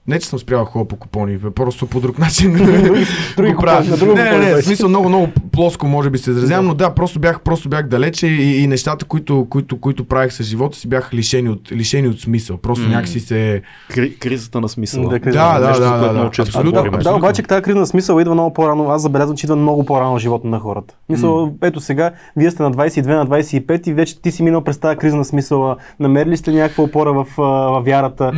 не, 0.07 0.19
че 0.19 0.27
съм 0.27 0.39
спрял 0.39 0.59
да 0.59 0.65
ходя 0.65 0.87
по 0.87 0.95
купони, 0.95 1.39
просто 1.55 1.87
по 1.87 1.99
друг 2.01 2.19
начин. 2.19 2.53
други 3.37 3.53
го 3.53 3.61
правя. 3.61 4.05
не, 4.05 4.23
не, 4.23 4.37
не, 4.39 4.55
в 4.55 4.61
смисъл 4.61 4.89
много, 4.89 5.09
много 5.09 5.27
плоско 5.53 5.87
може 5.87 6.09
би 6.09 6.17
се 6.17 6.31
изразявам, 6.31 6.65
но 6.65 6.73
да, 6.73 6.89
просто 6.89 7.19
бях, 7.19 7.41
просто 7.41 7.69
бях 7.69 7.87
далече 7.87 8.27
и, 8.27 8.63
и 8.63 8.67
нещата, 8.67 9.05
които, 9.05 9.47
които, 9.49 9.79
които 9.79 10.03
правих 10.03 10.33
с 10.33 10.43
живота 10.43 10.77
си, 10.77 10.87
бяха 10.87 11.15
лишени 11.15 11.49
от, 11.49 11.71
лишени 11.71 12.07
от 12.07 12.19
смисъл. 12.19 12.57
Просто 12.57 12.85
М. 12.85 12.89
някакси 12.89 13.19
се... 13.19 13.61
Кри, 13.89 14.15
кризата 14.15 14.61
на 14.61 14.69
смисъла. 14.69 15.09
Да. 15.09 15.19
Да, 15.19 15.59
да, 15.59 15.67
Нещо, 15.67 15.83
да, 15.83 15.97
да, 15.97 16.13
да, 16.13 16.19
абсолютно. 16.25 16.71
Да, 16.71 16.79
абсолютно. 16.79 17.17
обаче 17.17 17.43
тази 17.43 17.61
криза 17.61 17.79
на 17.79 17.87
смисъл 17.87 18.19
идва 18.19 18.33
много 18.33 18.53
по-рано. 18.53 18.89
Аз 18.89 19.01
забелязвам, 19.01 19.37
че 19.37 19.45
идва 19.45 19.55
много 19.55 19.85
по-рано 19.85 20.15
в 20.15 20.19
живота 20.19 20.47
на 20.47 20.59
хората. 20.59 20.95
Мисъл, 21.09 21.53
ето 21.61 21.79
сега, 21.79 22.11
вие 22.35 22.51
сте 22.51 22.63
на 22.63 22.71
22, 22.71 23.07
на 23.07 23.27
25 23.27 23.87
и 23.87 23.93
вече 23.93 24.21
ти 24.21 24.31
си 24.31 24.43
минал 24.43 24.61
през 24.63 24.77
тази 24.77 24.97
криза 24.97 25.15
на 25.17 25.25
смисъла. 25.25 25.75
Намерили 25.99 26.37
сте 26.37 26.51
някаква 26.51 26.83
опора 26.83 27.13
в, 27.13 27.25
а, 27.37 27.41
в 27.43 27.81
вярата. 27.85 28.31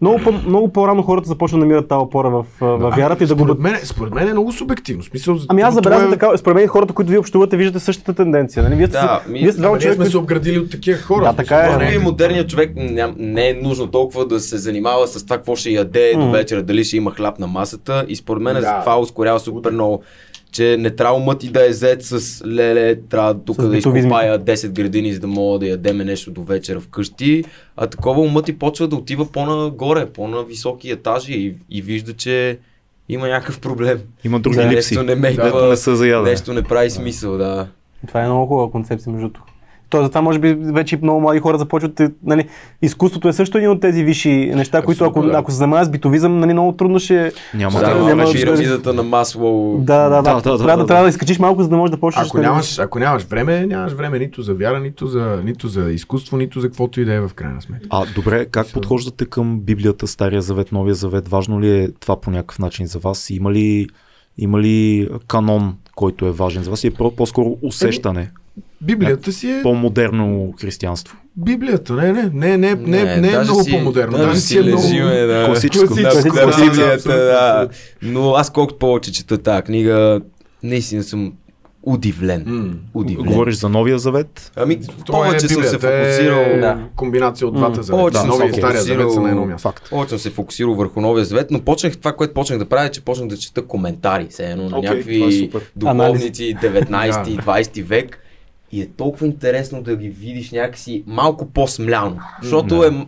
Много, 0.00 0.18
по, 0.24 0.32
много 0.32 0.72
по-рано 0.72 1.02
хората 1.02 1.28
започват 1.28 1.60
да 1.60 1.66
намират 1.66 1.88
тази 1.88 1.98
опора 1.98 2.30
в, 2.30 2.44
а, 2.60 2.66
в 2.66 2.92
вярата 2.96 3.24
и 3.24 3.26
да 3.26 3.34
го 3.34 3.40
според, 3.44 3.58
мен, 3.58 3.76
според 3.84 4.14
мен 4.14 4.28
е 4.28 4.32
много 4.32 4.52
субективно. 4.52 5.02
В 5.02 5.06
Смисъл, 5.06 5.36
Ами 5.48 5.62
аз 5.62 5.74
това 5.74 5.82
забелязвам 5.82 6.12
е- 6.12 6.16
така, 6.16 6.36
според 6.36 6.53
мен 6.54 6.68
хората, 6.68 6.92
които 6.92 7.10
вие 7.10 7.18
общувате, 7.18 7.56
виждате 7.56 7.80
същата 7.80 8.14
тенденция. 8.14 8.62
Нали? 8.62 8.74
Вие 8.74 8.86
сте, 8.86 8.92
Да, 8.92 9.22
ми- 9.28 9.38
вие 9.38 9.52
сте 9.52 9.60
ние 9.60 9.70
човека, 9.70 9.94
сме 9.94 10.06
се 10.06 10.18
обградили 10.18 10.58
от 10.58 10.70
такива 10.70 10.98
хора. 10.98 11.24
Да, 11.24 11.32
така 11.32 11.56
е. 11.56 11.66
Може 11.66 11.84
не 11.84 11.90
би 11.90 11.98
модерният 11.98 12.48
човек 12.48 12.72
ням, 12.76 13.14
не 13.18 13.48
е 13.48 13.54
нужно 13.54 13.86
толкова 13.86 14.26
да 14.26 14.40
се 14.40 14.58
занимава 14.58 15.06
с 15.06 15.24
това 15.24 15.36
какво 15.36 15.56
ще 15.56 15.70
яде 15.70 16.12
до 16.14 16.30
вечера, 16.30 16.62
дали 16.62 16.84
ще 16.84 16.96
има 16.96 17.10
хляб 17.10 17.38
на 17.38 17.46
масата 17.46 18.04
и 18.08 18.16
според 18.16 18.42
мен 18.42 18.54
Да. 18.54 18.60
да. 18.60 18.80
това 18.80 19.00
ускорява 19.00 19.40
супер 19.40 19.70
много 19.70 20.02
че 20.52 20.76
не 20.76 20.90
трябва 20.90 21.16
умът 21.16 21.38
ти 21.38 21.48
да 21.48 21.68
е 21.68 21.72
зет 21.72 22.02
с 22.02 22.42
леле, 22.46 23.00
трябва 23.00 23.34
тук 23.36 23.56
С 23.56 23.68
да 23.68 23.76
изкопая 23.76 24.38
10 24.38 24.68
градини, 24.68 25.12
за 25.12 25.20
да 25.20 25.26
мога 25.26 25.58
да 25.58 25.66
ядеме 25.66 26.04
нещо 26.04 26.30
до 26.30 26.42
вечера 26.42 26.80
вкъщи, 26.80 27.44
а 27.76 27.86
такова 27.86 28.20
умът 28.20 28.44
ти 28.44 28.58
почва 28.58 28.88
да 28.88 28.96
отива 28.96 29.32
по-нагоре, 29.32 30.06
по-на 30.06 30.44
високи 30.44 30.90
етажи 30.90 31.32
и, 31.32 31.54
и 31.70 31.82
вижда, 31.82 32.12
че 32.12 32.58
има 33.08 33.28
някакъв 33.28 33.60
проблем. 33.60 34.00
Има 34.24 34.40
други 34.40 34.56
Да, 34.56 34.62
липси. 34.62 34.74
Нещо 34.94 35.02
не 35.02 35.14
мейква, 35.14 35.44
Дето 35.44 35.66
не 35.66 35.76
са 35.76 35.96
за 35.96 36.06
ядене. 36.06 36.30
нещо 36.30 36.52
не 36.52 36.62
прави 36.62 36.90
смисъл, 36.90 37.36
да. 37.36 37.68
Това 38.06 38.22
е 38.22 38.26
много 38.26 38.46
хубава 38.46 38.70
концепция, 38.70 39.12
между 39.12 39.28
другото. 39.28 39.52
То 39.94 40.02
затова 40.02 40.22
може 40.22 40.38
би 40.38 40.54
вече 40.54 40.98
много 41.02 41.20
млади 41.20 41.40
хора 41.40 41.58
започват, 41.58 42.00
нали, 42.24 42.48
изкуството 42.82 43.28
е 43.28 43.32
също 43.32 43.58
един 43.58 43.70
от 43.70 43.80
тези 43.80 44.04
висши 44.04 44.52
неща, 44.54 44.82
които 44.82 45.04
ако, 45.04 45.22
да. 45.22 45.38
ако 45.38 45.50
се 45.50 45.56
занимаваш 45.56 45.86
с 45.86 45.90
битовизъм, 45.90 46.38
нали, 46.38 46.52
много 46.52 46.72
трудно 46.72 46.98
ще... 46.98 47.32
Няма 47.54 47.80
Да, 47.80 47.86
да, 47.88 48.04
няма 48.04 48.16
Да, 48.16 48.26
да- 48.26 48.32
пирамидата 48.32 48.92
на 48.94 49.02
масло. 49.02 49.78
Да, 49.78 49.98
да, 49.98 50.08
да. 50.10 50.22
Да, 50.22 50.34
да, 50.34 50.34
да, 50.34 50.42
трябва, 50.42 50.58
да, 50.58 50.66
да, 50.66 50.76
да. 50.76 50.86
трябва 50.86 51.02
да 51.02 51.08
изкачиш 51.08 51.38
малко, 51.38 51.62
за 51.62 51.68
да 51.68 51.76
можеш 51.76 51.90
да 51.90 52.00
почнеш 52.00 52.26
Ако 52.26 52.36
да- 52.36 52.42
нямаш, 52.42 52.78
ако 52.78 52.98
нямаш 52.98 53.22
време, 53.22 53.66
нямаш 53.66 53.92
време 53.92 54.18
нито 54.18 54.42
за 54.42 54.54
вяра, 54.54 54.80
нито 54.80 55.06
за, 55.06 55.40
нито 55.44 55.68
за 55.68 55.90
изкуство, 55.90 56.36
нито 56.36 56.60
за 56.60 56.68
каквото 56.68 57.00
и 57.00 57.04
да 57.04 57.14
е 57.14 57.20
в 57.20 57.30
крайна 57.34 57.62
сметка. 57.62 57.86
А, 57.90 58.04
добре, 58.14 58.46
как 58.46 58.72
подхождате 58.72 59.26
към 59.26 59.60
Библията, 59.60 60.06
Стария 60.06 60.42
завет, 60.42 60.72
Новия 60.72 60.94
завет? 60.94 61.28
Важно 61.28 61.60
ли 61.60 61.70
е 61.72 61.88
това 61.90 62.20
по 62.20 62.30
някакъв 62.30 62.58
начин 62.58 62.86
за 62.86 62.98
вас? 62.98 63.30
Има 63.30 63.52
ли, 63.52 63.86
има 64.38 64.60
ли 64.60 65.08
канон, 65.26 65.74
който 65.94 66.26
е 66.26 66.30
важен 66.30 66.62
за 66.62 66.70
вас? 66.70 66.84
И 66.84 66.86
е 66.86 66.90
по- 66.90 67.10
по-скоро 67.10 67.56
усещане, 67.62 68.30
Библията 68.84 69.32
си 69.32 69.50
е 69.50 69.60
по-модерно 69.62 70.54
християнство. 70.60 71.16
Библията, 71.36 71.92
не, 71.92 72.12
не, 72.12 72.22
не, 72.22 72.56
не, 72.56 72.74
не, 72.76 73.16
не, 73.16 73.28
е 73.28 73.38
много 73.38 73.62
си- 73.62 73.70
по-модерно. 73.70 74.12
Даже, 74.12 74.28
Даже 74.28 74.40
си 74.40 74.58
е 74.58 74.62
много... 74.62 74.82
лежиме, 74.82 75.14
да. 75.14 75.46
Класическо. 75.46 75.94
Да, 75.94 76.02
Класическо, 76.02 76.36
да, 76.36 76.64
Библията, 76.64 77.08
да. 77.08 77.68
Но 78.02 78.30
аз 78.32 78.50
колкото 78.52 78.78
повече 78.78 79.12
чета 79.12 79.38
тази 79.38 79.62
книга, 79.62 80.20
наистина 80.62 81.02
съм 81.02 81.32
удивлен. 81.82 82.44
М. 82.46 82.74
удивлен. 82.94 83.26
Говориш 83.26 83.54
за 83.54 83.68
Новия 83.68 83.98
завет? 83.98 84.52
Ами, 84.56 84.80
Това 85.06 85.18
повече 85.18 85.46
е 85.46 85.48
съм 85.48 85.62
се 85.62 85.76
е 85.76 85.78
фокусирал... 85.78 86.60
Да. 86.60 86.78
комбинация 86.96 87.48
от 87.48 87.54
двата 87.54 87.82
завета. 87.82 88.00
Повече 88.00 88.18
Да, 88.18 88.24
новия 88.24 88.48
и 88.48 88.52
се 88.52 88.60
стария 88.60 88.82
завет 88.82 89.12
са 89.12 89.20
на 89.20 89.28
едно 89.30 89.46
място. 89.46 89.62
Факт. 89.62 89.90
Повече 89.90 90.08
съм 90.10 90.18
се 90.18 90.30
фокусирал 90.30 90.74
върху 90.74 91.00
Новия 91.00 91.24
завет, 91.24 91.50
но 91.50 91.60
почнах 91.60 91.96
това, 91.96 92.12
което 92.12 92.34
почнах 92.34 92.58
да 92.58 92.64
правя, 92.64 92.86
е, 92.86 92.90
че 92.90 93.00
почнах 93.00 93.28
да 93.28 93.36
чета 93.36 93.62
коментари. 93.62 94.26
Все 94.30 94.50
едно 94.50 94.68
на 94.68 94.78
е 94.78 94.80
някакви 94.80 95.40
супер. 95.44 95.70
духовници 95.76 96.56
19 96.56 96.88
Да. 97.26 97.42
20 97.42 97.82
век. 97.82 98.18
И 98.74 98.82
е 98.82 98.86
толкова 98.86 99.26
интересно 99.26 99.82
да 99.82 99.96
ги 99.96 100.08
видиш 100.10 100.50
някакси 100.50 101.04
малко 101.06 101.46
по-смляно. 101.46 102.18
Защото 102.42 102.84
е 102.84 103.06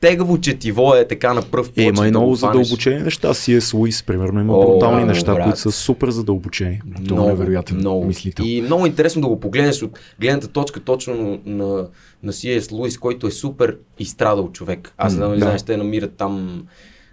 тегаво 0.00 0.38
четиво 0.38 0.94
е 0.94 1.08
така 1.08 1.34
на 1.34 1.42
пръв 1.42 1.66
Е, 1.66 1.70
поглед. 1.70 1.86
има 1.88 2.02
и 2.02 2.10
да 2.10 2.10
много 2.10 2.30
го 2.30 2.36
хванеш. 2.36 2.56
задълбочени 2.56 3.02
неща. 3.02 3.28
C.S. 3.28 3.74
Луис, 3.74 4.02
примерно, 4.02 4.40
има 4.40 4.52
О, 4.54 4.66
брутални 4.66 5.00
да, 5.00 5.06
неща, 5.06 5.34
брат. 5.34 5.44
които 5.44 5.58
са 5.58 5.72
супер 5.72 6.10
задълбочени. 6.10 6.80
Е 7.10 7.14
невероятен 7.14 7.76
много. 7.76 8.04
мислител. 8.04 8.44
И 8.44 8.62
много 8.62 8.86
интересно 8.86 9.22
да 9.22 9.28
го 9.28 9.40
погледнеш 9.40 9.82
от 9.82 9.98
гледната 10.20 10.48
точка 10.48 10.80
точно 10.80 11.14
на, 11.46 11.86
на, 12.22 12.32
C.S. 12.32 12.72
Луис, 12.72 12.98
който 12.98 13.26
е 13.26 13.30
супер 13.30 13.76
изстрадал 13.98 14.50
човек. 14.50 14.94
Аз 14.98 15.14
М, 15.14 15.28
не 15.28 15.34
да. 15.34 15.40
знаеш, 15.40 15.62
те 15.62 15.76
намират 15.76 16.12
там 16.12 16.62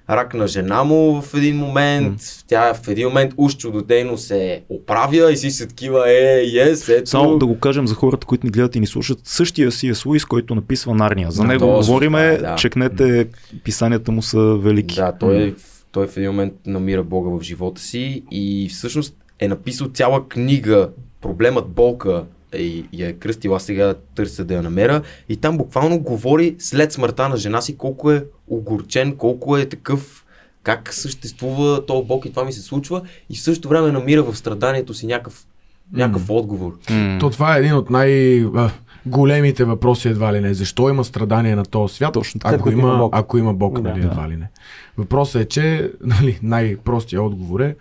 рак 0.10 0.34
на 0.34 0.48
жена 0.48 0.84
му 0.84 1.22
в 1.22 1.34
един 1.34 1.58
момент. 1.58 2.22
Тя 2.48 2.74
в 2.74 2.88
един 2.88 3.08
момент 3.08 3.34
уж 3.38 3.58
чудодейно 3.58 4.18
се 4.18 4.64
оправя 4.70 5.32
и 5.32 5.38
си 5.38 5.52
се 5.52 5.68
такива 5.68 6.12
е, 6.12 6.42
ес, 6.56 6.90
ето. 6.90 7.10
Само 7.10 7.38
да 7.38 7.46
го 7.46 7.60
кажем 7.60 7.88
за 7.88 7.96
хората, 7.96 8.28
които 8.28 8.46
ни 8.46 8.52
гледат 8.52 8.76
и 8.76 8.80
ни 8.80 8.88
слушат, 8.88 9.20
същия 9.24 9.72
C.S. 9.72 10.06
Луис, 10.06 10.26
който 10.26 10.56
написва 10.56 10.94
Нарния. 10.94 11.32
За 11.32 11.42
Да, 11.42 11.48
него 11.48 11.66
точно 11.66 11.94
говориме, 11.94 12.28
е, 12.28 12.38
да. 12.38 12.56
чекнете, 12.56 13.28
писанията 13.64 14.12
му 14.12 14.22
са 14.22 14.40
велики. 14.40 14.96
Да, 14.96 15.12
той, 15.12 15.44
е, 15.44 15.54
той 15.92 16.08
в 16.08 16.18
един 16.18 16.30
момент 16.30 16.54
намира 16.66 17.04
Бога 17.04 17.38
в 17.40 17.42
живота 17.42 17.82
си 17.82 18.24
и 18.32 18.70
всъщност 18.72 19.16
е 19.40 19.48
написал 19.48 19.88
цяла 19.88 20.28
книга 20.28 20.90
Проблемът 21.22 21.68
болка 21.68 22.24
и 22.54 22.86
я 22.94 23.10
е 23.10 23.14
кръстил, 23.14 23.56
аз 23.56 23.64
сега 23.64 23.94
търся 24.16 24.46
да 24.46 24.54
я 24.54 24.62
намеря. 24.62 25.02
И 25.30 25.38
там 25.38 25.58
буквално 25.58 26.00
говори 26.00 26.56
след 26.60 26.92
смъртта 26.92 27.30
на 27.30 27.38
жена 27.38 27.62
си 27.62 27.78
колко 27.78 28.12
е 28.12 28.26
огорчен, 28.48 29.16
колко 29.16 29.58
е 29.58 29.66
такъв, 29.66 30.26
как 30.64 30.94
съществува 30.94 31.86
този 31.86 32.08
Бог 32.08 32.26
и 32.26 32.30
това 32.30 32.44
ми 32.44 32.54
се 32.54 32.62
случва. 32.62 33.02
И 33.30 33.36
в 33.36 33.42
същото 33.42 33.70
време 33.70 33.92
намира 33.92 34.24
в 34.24 34.38
страданието 34.38 34.94
си 34.94 35.06
някакъв, 35.08 35.46
някакъв 35.94 36.30
отговор. 36.30 36.78
М. 36.90 37.18
То 37.20 37.30
това 37.30 37.56
е 37.56 37.60
един 37.60 37.74
от 37.74 37.90
най-големите 37.90 39.64
въпроси 39.64 40.08
едва 40.08 40.34
ли 40.34 40.40
не. 40.40 40.54
Защо 40.54 40.90
има 40.90 41.04
страдание 41.04 41.56
на 41.56 41.66
този 41.66 41.96
свят, 41.96 42.14
Точно 42.14 42.42
ако, 42.44 42.64
като 42.64 42.78
има 42.78 42.98
Бог. 42.98 43.16
ако 43.16 43.38
има 43.38 43.54
Бог, 43.54 43.82
нали, 43.82 44.02
Да. 44.02 44.08
едва 44.08 44.30
ли 44.30 44.36
не. 44.36 44.50
Въпросът 44.98 45.42
е, 45.42 45.46
че 45.46 45.92
нали, 46.02 46.40
най-простият 46.44 47.24
отговор 47.24 47.60
е, 47.60 47.76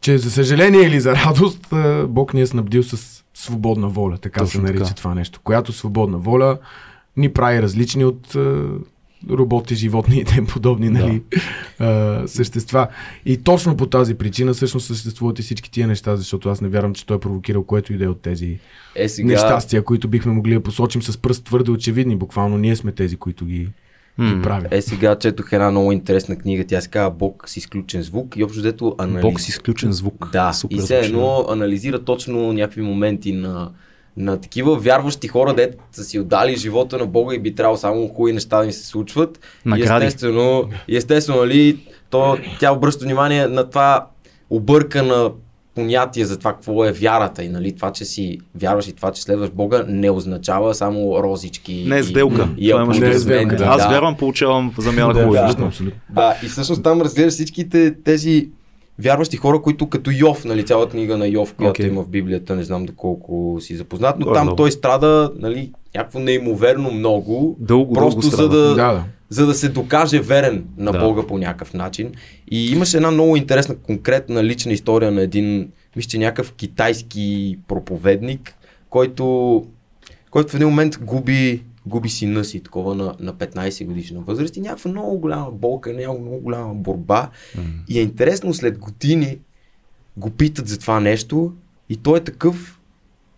че 0.00 0.18
за 0.18 0.30
съжаление 0.30 0.80
или 0.80 1.00
за 1.00 1.14
радост, 1.14 1.66
Бог 2.08 2.34
ни 2.34 2.40
е 2.40 2.46
снабдил 2.46 2.82
с 2.82 3.23
свободна 3.34 3.88
воля, 3.88 4.18
така 4.18 4.40
Точно 4.40 4.60
се 4.60 4.66
нарича 4.66 4.84
така. 4.84 4.94
това 4.94 5.14
нещо. 5.14 5.40
Която 5.44 5.72
свободна 5.72 6.18
воля 6.18 6.58
ни 7.16 7.32
прави 7.32 7.62
различни 7.62 8.04
от 8.04 8.34
а, 8.34 8.64
роботи, 9.30 9.74
животни 9.74 10.18
и 10.18 10.24
тем 10.24 10.46
подобни 10.46 10.90
нали, 10.90 11.22
а, 11.78 12.22
същества. 12.26 12.88
И 13.26 13.36
точно 13.36 13.76
по 13.76 13.86
тази 13.86 14.14
причина 14.14 14.54
всъщност 14.54 14.86
съществуват 14.86 15.38
и 15.38 15.42
всички 15.42 15.70
тия 15.70 15.86
неща, 15.86 16.16
защото 16.16 16.48
аз 16.48 16.60
не 16.60 16.68
вярвам, 16.68 16.94
че 16.94 17.06
той 17.06 17.16
е 17.16 17.20
провокирал 17.20 17.64
което 17.64 17.92
и 17.92 17.96
да 17.96 18.04
е 18.04 18.08
от 18.08 18.20
тези 18.20 18.58
Е, 18.96 19.08
сега... 19.08 19.28
нещастия, 19.28 19.84
които 19.84 20.08
бихме 20.08 20.32
могли 20.32 20.54
да 20.54 20.62
посочим 20.62 21.02
с 21.02 21.18
пръст 21.18 21.44
твърде 21.44 21.70
очевидни. 21.70 22.16
Буквално 22.16 22.58
ние 22.58 22.76
сме 22.76 22.92
тези, 22.92 23.16
които 23.16 23.46
ги, 23.46 23.68
ги 24.20 24.42
правят. 24.42 24.72
Е, 24.74 24.82
сега 24.82 25.16
четох 25.16 25.52
една 25.52 25.70
много 25.70 25.92
интересна 25.92 26.36
книга. 26.36 26.64
Тя 26.68 26.80
се 26.80 26.88
казва 26.88 27.10
Бог 27.10 27.48
с 27.48 27.56
изключен 27.56 28.02
звук 28.02 28.36
и 28.36 28.44
общо 28.44 28.60
взето 28.60 28.94
анализ... 28.98 29.22
Бог 29.22 29.40
с 29.40 29.48
изключен 29.48 29.92
звук. 29.92 30.28
Да, 30.32 30.52
Супер 30.52 30.76
и 30.76 30.78
все 30.78 30.98
едно 30.98 31.46
анализира 31.48 32.04
точно 32.04 32.52
някакви 32.52 32.82
моменти 32.82 33.32
на, 33.32 33.70
на 34.16 34.40
такива 34.40 34.76
вярващи 34.76 35.28
хора, 35.28 35.54
дето 35.54 35.76
са 35.92 36.04
си 36.04 36.18
отдали 36.18 36.56
живота 36.56 36.98
на 36.98 37.06
Бога 37.06 37.34
и 37.34 37.38
би 37.38 37.54
трябвало 37.54 37.76
само 37.76 38.08
хубави 38.08 38.32
неща 38.32 38.58
да 38.58 38.64
им 38.64 38.72
се 38.72 38.86
случват. 38.86 39.40
Награди. 39.64 40.04
И 40.04 40.06
естествено, 40.06 40.68
естествено 40.88 41.40
нали, 41.40 41.86
то, 42.10 42.38
тя 42.60 42.72
обръща 42.72 43.04
внимание 43.04 43.46
на 43.46 43.70
това 43.70 44.06
объркана 44.50 45.30
понятие 45.74 46.24
за 46.24 46.38
това 46.38 46.52
какво 46.52 46.84
е 46.84 46.92
вярата 46.92 47.44
и 47.44 47.48
нали, 47.48 47.72
това, 47.72 47.92
че 47.92 48.04
си 48.04 48.38
вярваш 48.54 48.88
и 48.88 48.92
това, 48.92 49.12
че 49.12 49.22
следваш 49.22 49.50
Бога, 49.50 49.84
не 49.88 50.10
означава 50.10 50.74
само 50.74 51.22
розички. 51.22 51.84
Не 51.88 51.96
е 51.96 52.00
и- 52.00 52.02
сделка. 52.02 52.48
И, 52.58 52.70
Това 52.70 52.82
имаш 52.82 52.98
Не 52.98 53.08
е 53.08 53.18
сделка, 53.18 53.56
да. 53.56 53.64
Аз 53.64 53.88
вярвам, 53.88 54.16
получавам 54.16 54.74
замяна 54.78 55.14
Да, 55.14 55.26
да. 55.26 55.38
Абсолютно. 55.38 55.92
Да, 56.10 56.36
и 56.42 56.46
всъщност 56.46 56.82
там 56.82 57.02
разгледаш 57.02 57.32
всичките 57.32 57.94
тези 58.04 58.48
вярващи 58.98 59.36
хора, 59.36 59.62
които 59.62 59.88
като 59.88 60.10
Йов, 60.10 60.44
нали, 60.44 60.64
цялата 60.64 60.90
книга 60.90 61.16
на 61.16 61.26
Йов, 61.26 61.54
която 61.54 61.70
Окей. 61.72 61.86
има 61.88 62.02
в 62.02 62.08
Библията, 62.08 62.56
не 62.56 62.64
знам 62.64 62.86
доколко 62.86 63.56
си 63.60 63.76
запознат, 63.76 64.18
но 64.18 64.26
Горе-долу. 64.26 64.46
там 64.46 64.56
той 64.56 64.72
страда, 64.72 65.32
нали, 65.38 65.72
някакво 65.94 66.18
неимоверно 66.18 66.90
много, 66.90 67.56
Дълго, 67.60 67.92
просто 67.94 68.20
дълго 68.20 68.36
за 68.36 68.48
Да, 68.48 68.74
да. 68.74 69.04
за 69.28 69.46
да 69.46 69.54
се 69.54 69.68
докаже 69.68 70.20
верен 70.20 70.64
на 70.76 70.92
Да. 70.92 70.98
Бога 70.98 71.22
по 71.22 71.38
някакъв 71.38 71.74
начин. 71.74 72.12
И 72.50 72.72
имаше 72.72 72.96
една 72.96 73.10
много 73.10 73.36
интересна, 73.36 73.76
конкретна 73.76 74.44
лична 74.44 74.72
история 74.72 75.10
на 75.10 75.22
един, 75.22 75.68
мисля, 75.96 76.08
че 76.08 76.18
някакъв 76.18 76.52
китайски 76.52 77.58
проповедник, 77.68 78.54
който, 78.90 79.64
който 80.30 80.52
в 80.52 80.54
един 80.54 80.68
момент 80.68 80.98
губи, 81.02 81.62
губи 81.86 82.08
сина 82.08 82.44
си, 82.44 82.60
такова 82.60 82.94
на, 82.94 83.14
на 83.20 83.34
15 83.34 83.86
годишна 83.86 84.20
възраст 84.20 84.56
и 84.56 84.60
някаква 84.60 84.90
много 84.90 85.18
голяма 85.18 85.50
болка, 85.50 85.92
някаква 85.92 86.20
много 86.20 86.40
голяма 86.40 86.74
борба. 86.74 87.30
И 87.88 87.98
е 87.98 88.02
интересно, 88.02 88.54
след 88.54 88.78
години 88.78 89.38
го 90.16 90.30
питат 90.30 90.68
за 90.68 90.78
това 90.78 91.00
нещо 91.00 91.52
и 91.88 91.96
той 91.96 92.18
е 92.18 92.24
такъв, 92.24 92.80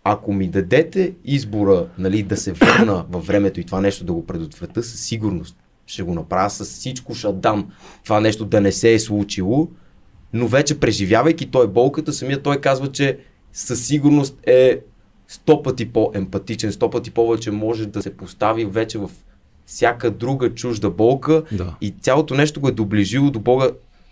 ако 0.03 0.33
ми 0.33 0.47
дадете 0.47 1.13
избора 1.25 1.87
нали, 1.97 2.23
да 2.23 2.37
се 2.37 2.53
върна 2.53 3.05
във 3.09 3.27
времето 3.27 3.59
и 3.59 3.63
това 3.63 3.81
нещо 3.81 4.05
да 4.05 4.13
го 4.13 4.25
предотврата, 4.25 4.83
със 4.83 4.99
сигурност 4.99 5.57
ще 5.87 6.03
го 6.03 6.13
направя, 6.13 6.49
с 6.49 6.63
всичко 6.63 7.13
ще 7.13 7.33
дам 7.33 7.71
това 8.03 8.19
нещо 8.19 8.45
да 8.45 8.61
не 8.61 8.71
се 8.71 8.93
е 8.93 8.99
случило, 8.99 9.67
но 10.33 10.47
вече 10.47 10.79
преживявайки 10.79 11.51
той 11.51 11.67
болката, 11.67 12.13
самия 12.13 12.43
той 12.43 12.61
казва, 12.61 12.91
че 12.91 13.19
със 13.53 13.85
сигурност 13.85 14.37
е 14.45 14.79
сто 15.27 15.63
пъти 15.63 15.89
по-емпатичен, 15.93 16.71
сто 16.71 16.89
пъти 16.89 17.11
повече 17.11 17.51
може 17.51 17.85
да 17.85 18.01
се 18.01 18.17
постави 18.17 18.65
вече 18.65 18.97
в 18.97 19.09
всяка 19.65 20.11
друга 20.11 20.53
чужда 20.53 20.89
болка 20.89 21.43
Да. 21.51 21.75
и 21.81 21.93
цялото 22.01 22.35
нещо 22.35 22.61
го 22.61 22.67
е 22.67 22.71
доближило 22.71 23.31
до 23.31 23.39
Бога 23.39 23.69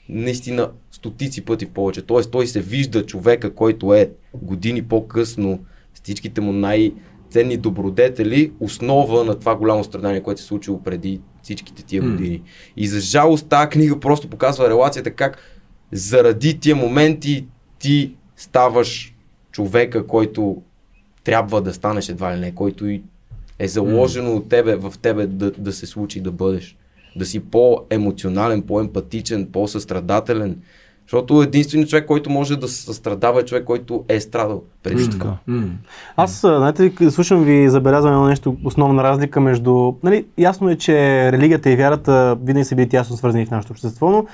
наистина 0.10 0.72
стотици 0.92 1.46
пъти 1.46 1.66
повече. 1.66 2.02
Тоест 2.02 2.32
той 2.32 2.48
се 2.48 2.62
вижда 2.62 3.06
човека, 3.06 3.54
който 3.54 3.94
е 3.94 4.12
години 4.34 4.82
по-късно 4.84 5.60
с 5.94 6.02
всичките 6.02 6.42
му 6.42 6.54
най-ценни 6.54 7.58
добродетели, 7.58 8.52
основа 8.60 9.24
на 9.24 9.40
това 9.40 9.56
голямо 9.56 9.84
страдание, 9.84 10.24
което 10.24 10.42
се 10.42 10.48
случило 10.48 10.84
преди 10.84 11.22
всичките 11.44 11.84
тия 11.84 12.02
години. 12.02 12.42
И 12.78 12.88
за 12.88 13.00
жалост 13.00 13.48
тази 13.48 13.70
книга 13.70 14.00
просто 14.00 14.30
показва 14.30 14.70
релацията 14.70 15.12
как 15.12 15.38
заради 15.92 16.60
тия 16.60 16.76
моменти 16.76 17.48
ти 17.80 18.16
ставаш 18.36 19.16
човека, 19.52 20.08
който 20.08 20.62
трябва 21.26 21.62
да 21.62 21.74
станеш 21.74 22.10
едва 22.10 22.36
ли 22.36 22.40
не, 22.40 22.56
който 22.56 22.88
и 22.88 23.04
е 23.60 23.68
заложено 23.68 24.32
от 24.32 24.50
тебе, 24.50 24.76
в 24.76 24.94
тебе 25.02 25.28
да, 25.28 25.52
да 25.52 25.74
се 25.74 25.86
случи 25.86 26.22
да 26.22 26.32
бъдеш. 26.32 26.78
Да 27.16 27.26
си 27.26 27.40
по-емоционален, 27.40 28.62
по-емпатичен, 28.62 29.48
по-състрадателен. 29.52 30.58
Защото 31.06 31.42
единственият 31.42 31.90
човек, 31.90 32.06
който 32.06 32.30
може 32.30 32.56
да 32.56 32.68
състрадава 32.68 33.40
е 33.40 33.46
човек, 33.46 33.64
който 33.64 34.04
е 34.08 34.20
страдал 34.20 34.64
преди 34.84 35.10
това. 35.10 35.20
така. 35.20 35.38
М. 35.48 35.68
Аз, 36.18 36.44
а, 36.44 36.58
знаете, 36.58 36.92
ли, 37.02 37.12
слушам 37.12 37.44
ви 37.44 37.54
и 37.54 37.70
забелязвам 37.70 38.14
едно 38.14 38.26
нещо, 38.26 38.58
основна 38.64 39.04
разлика 39.04 39.42
между... 39.42 39.94
Нали, 40.04 40.26
ясно 40.38 40.70
е, 40.70 40.76
че 40.76 41.32
религията 41.32 41.72
и 41.72 41.76
вярата 41.76 42.38
винаги 42.44 42.66
са 42.66 42.76
били 42.76 42.90
тясно 42.90 43.18
свързани 43.18 43.46
в 43.46 43.52
нашето 43.52 43.74
общество, 43.74 44.10
но 44.10 44.26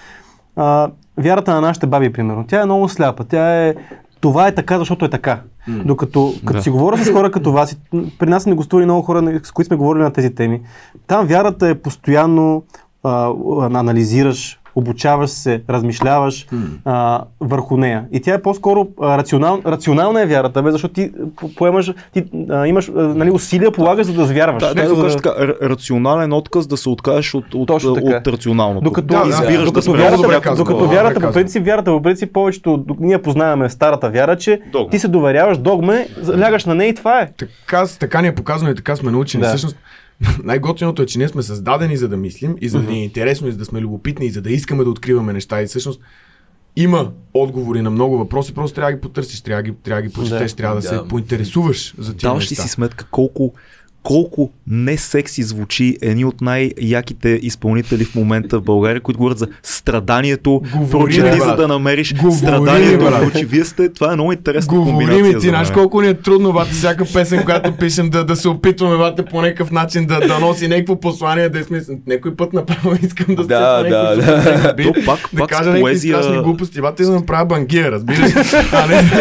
а, 0.56 0.92
вярата 1.18 1.54
на 1.54 1.62
нашите 1.62 1.88
баби, 1.88 2.14
примерно, 2.14 2.46
тя 2.48 2.62
е 2.62 2.66
много 2.66 2.90
сляпа. 2.90 3.24
Тя 3.24 3.68
е... 3.68 3.76
Това 4.22 4.48
е 4.48 4.56
така, 4.56 4.80
защото 4.80 5.06
е 5.06 5.10
така. 5.10 5.42
М. 5.68 5.84
Докато 5.86 6.34
като 6.46 6.58
Да. 6.58 6.64
си 6.64 6.70
говоря 6.70 6.98
с 6.98 7.12
хора 7.12 7.32
като 7.32 7.52
вас, 7.52 7.72
и 7.72 7.78
при 8.20 8.30
нас 8.30 8.46
не 8.46 8.54
гостували 8.54 8.86
много 8.86 9.02
хора, 9.02 9.40
с 9.44 9.52
които 9.52 9.68
сме 9.68 9.78
говорили 9.78 10.04
на 10.04 10.14
тези 10.14 10.36
теми, 10.36 10.62
там 11.08 11.28
вярата 11.28 11.68
е 11.68 11.76
постоянно 11.76 12.64
а, 13.04 13.32
анализираш, 13.60 14.60
обучаваш 14.76 15.30
се, 15.30 15.62
размишляваш 15.70 16.48
а, 16.86 17.22
върху 17.42 17.78
нея. 17.78 18.06
И 18.12 18.22
тя 18.22 18.34
е 18.34 18.42
по-скоро 18.42 18.88
а, 19.02 19.18
рационал, 19.18 19.62
рационална 19.66 20.22
е 20.22 20.26
вярата, 20.26 20.64
бе, 20.64 20.72
защото 20.72 20.94
ти 20.94 21.12
по- 21.36 21.56
поемаш, 21.56 21.92
ти 22.14 22.24
а, 22.50 22.68
имаш 22.68 22.90
а, 22.90 23.02
нали, 23.02 23.32
усилия, 23.32 23.72
полагаш, 23.72 24.08
за 24.08 24.14
да 24.14 24.26
звярваш. 24.26 24.64
Да, 24.64 24.74
Не 24.76 24.84
да, 24.84 24.96
да- 24.96 25.02
кажа 25.02 25.18
така, 25.18 25.36
рационален 25.62 26.34
отказ 26.34 26.68
да 26.68 26.78
се 26.78 26.90
откажеш 26.90 27.34
от, 27.34 27.54
от, 27.54 27.68
Точно 27.68 27.94
така. 27.94 28.08
от 28.10 28.28
рационалното. 28.28 28.82
Докато, 28.82 29.08
Да, 29.08 29.24
да, 29.24 29.30
избираш 29.30 29.56
да 29.56 29.66
докато, 29.66 29.82
спреш. 29.84 29.98
Много 30.00 30.16
добре 30.18 30.28
вярата, 30.28 30.44
казано, 30.44 30.66
докато 30.66 30.88
вярата, 30.88 31.14
добре 31.14 31.28
по 31.28 31.34
принцип, 31.34 31.66
вярата, 31.66 31.92
по 31.92 32.02
принцип, 32.02 32.34
повечето, 32.34 32.86
ние 33.00 33.18
познаваме 33.18 33.70
старата 33.70 34.10
вяра, 34.10 34.36
че 34.36 34.62
Догма. 34.72 34.90
ти 34.90 35.00
се 35.00 35.08
доверяваш 35.08 35.58
догме, 35.58 36.08
лягаш 36.40 36.66
на 36.66 36.76
нея 36.76 36.90
и 36.90 36.96
това 36.96 37.20
е. 37.20 37.30
Така, 37.30 37.86
така 38.00 38.22
ни 38.22 38.28
е 38.28 38.36
показано 38.36 38.72
и 38.72 38.76
така 38.76 38.96
сме 38.96 39.12
научени. 39.12 39.44
Да. 39.44 39.48
Всъщност, 39.50 39.78
най-готиното 40.44 41.02
е, 41.02 41.06
че 41.06 41.18
ние 41.18 41.28
сме 41.28 41.44
създадени 41.44 41.98
за 41.98 42.08
да 42.08 42.18
мислим 42.18 42.56
и 42.62 42.70
за 42.70 42.82
да 42.82 42.92
ни 42.92 43.00
е 43.00 43.04
интересно 43.04 43.48
и 43.48 43.52
за 43.52 43.58
да 43.58 43.66
сме 43.66 43.82
любопитни 43.82 44.26
и 44.26 44.32
за 44.32 44.42
да 44.42 44.52
искаме 44.52 44.84
да 44.84 44.90
откриваме 44.90 45.34
неща. 45.34 45.62
И 45.62 45.66
всъщност 45.66 46.02
има 46.76 47.12
отговори 47.34 47.82
на 47.82 47.90
много 47.90 48.18
въпроси, 48.18 48.54
просто 48.54 48.76
трябва 48.76 48.92
да 48.92 48.98
ги 48.98 49.02
потърсиш, 49.02 49.42
трябва 49.42 49.64
да 49.64 49.70
ги, 49.70 49.78
трябва 49.84 50.02
да 50.02 50.08
ги 50.08 50.14
прочетеш, 50.14 50.52
Да. 50.52 50.58
трябва 50.58 50.76
да, 50.76 50.82
Да. 50.82 50.88
се 50.88 51.08
поинтересуваш 51.08 51.96
за 51.98 52.14
тия 52.16 52.30
Даваш 52.30 52.44
ли 52.44 52.48
неща. 52.52 52.64
си 52.64 52.70
сметка 52.70 53.06
колко 53.12 53.54
колко 54.04 54.50
не 54.68 54.98
секси 54.98 55.44
звучи 55.44 55.98
едни 56.02 56.26
от 56.26 56.42
най-яките 56.42 57.40
изпълнители 57.42 58.04
в 58.06 58.16
момента 58.16 58.60
в 58.60 58.64
България, 58.64 59.02
които 59.02 59.18
говорят 59.18 59.38
за 59.38 59.48
страданието, 59.64 60.62
прочети 60.92 61.40
за 61.40 61.56
да 61.56 61.68
намериш 61.68 62.14
Говори, 62.14 62.36
страданието. 62.38 63.06
брат. 63.06 63.34
Вие 63.38 63.66
сте, 63.66 63.90
това 63.90 64.12
е 64.12 64.16
много 64.16 64.32
интересна 64.32 64.70
Говори 64.70 64.90
комбинация. 64.90 65.24
ми 65.26 65.34
ти, 65.34 65.48
знаеш 65.50 65.72
колко 65.72 66.02
ни 66.02 66.08
е 66.08 66.14
трудно, 66.14 66.54
бате, 66.54 66.72
всяка 66.72 67.06
песен, 67.06 67.44
която 67.44 67.72
пишем, 67.72 68.10
да, 68.10 68.26
да 68.26 68.36
се 68.36 68.50
опитваме, 68.50 68.98
бате, 68.98 69.26
по 69.26 69.42
някакъв 69.42 69.72
начин 69.72 70.06
да, 70.06 70.20
да 70.20 70.40
носи 70.40 70.68
някакво 70.68 70.96
послание, 70.98 71.50
да 71.50 71.60
е 71.60 71.64
смисъл. 71.64 71.96
Някой 72.08 72.36
път 72.36 72.54
направо 72.54 72.96
искам 73.04 73.36
да 73.36 73.44
Да, 73.44 73.84
да, 73.84 74.16
да. 74.16 74.74
бит, 74.74 74.86
То 74.86 75.06
пак- 75.06 75.30
да 75.34 75.38
пак 75.38 75.50
кажа 75.50 75.64
някакви 75.64 75.82
поезия- 75.84 76.18
страшни 76.18 76.44
глупости, 76.44 76.82
бате, 76.82 77.04
да 77.04 77.12
направя 77.12 77.46
бангия, 77.46 77.92
разбираш? 77.92 78.32
А 78.74 78.88
не, 78.88 79.12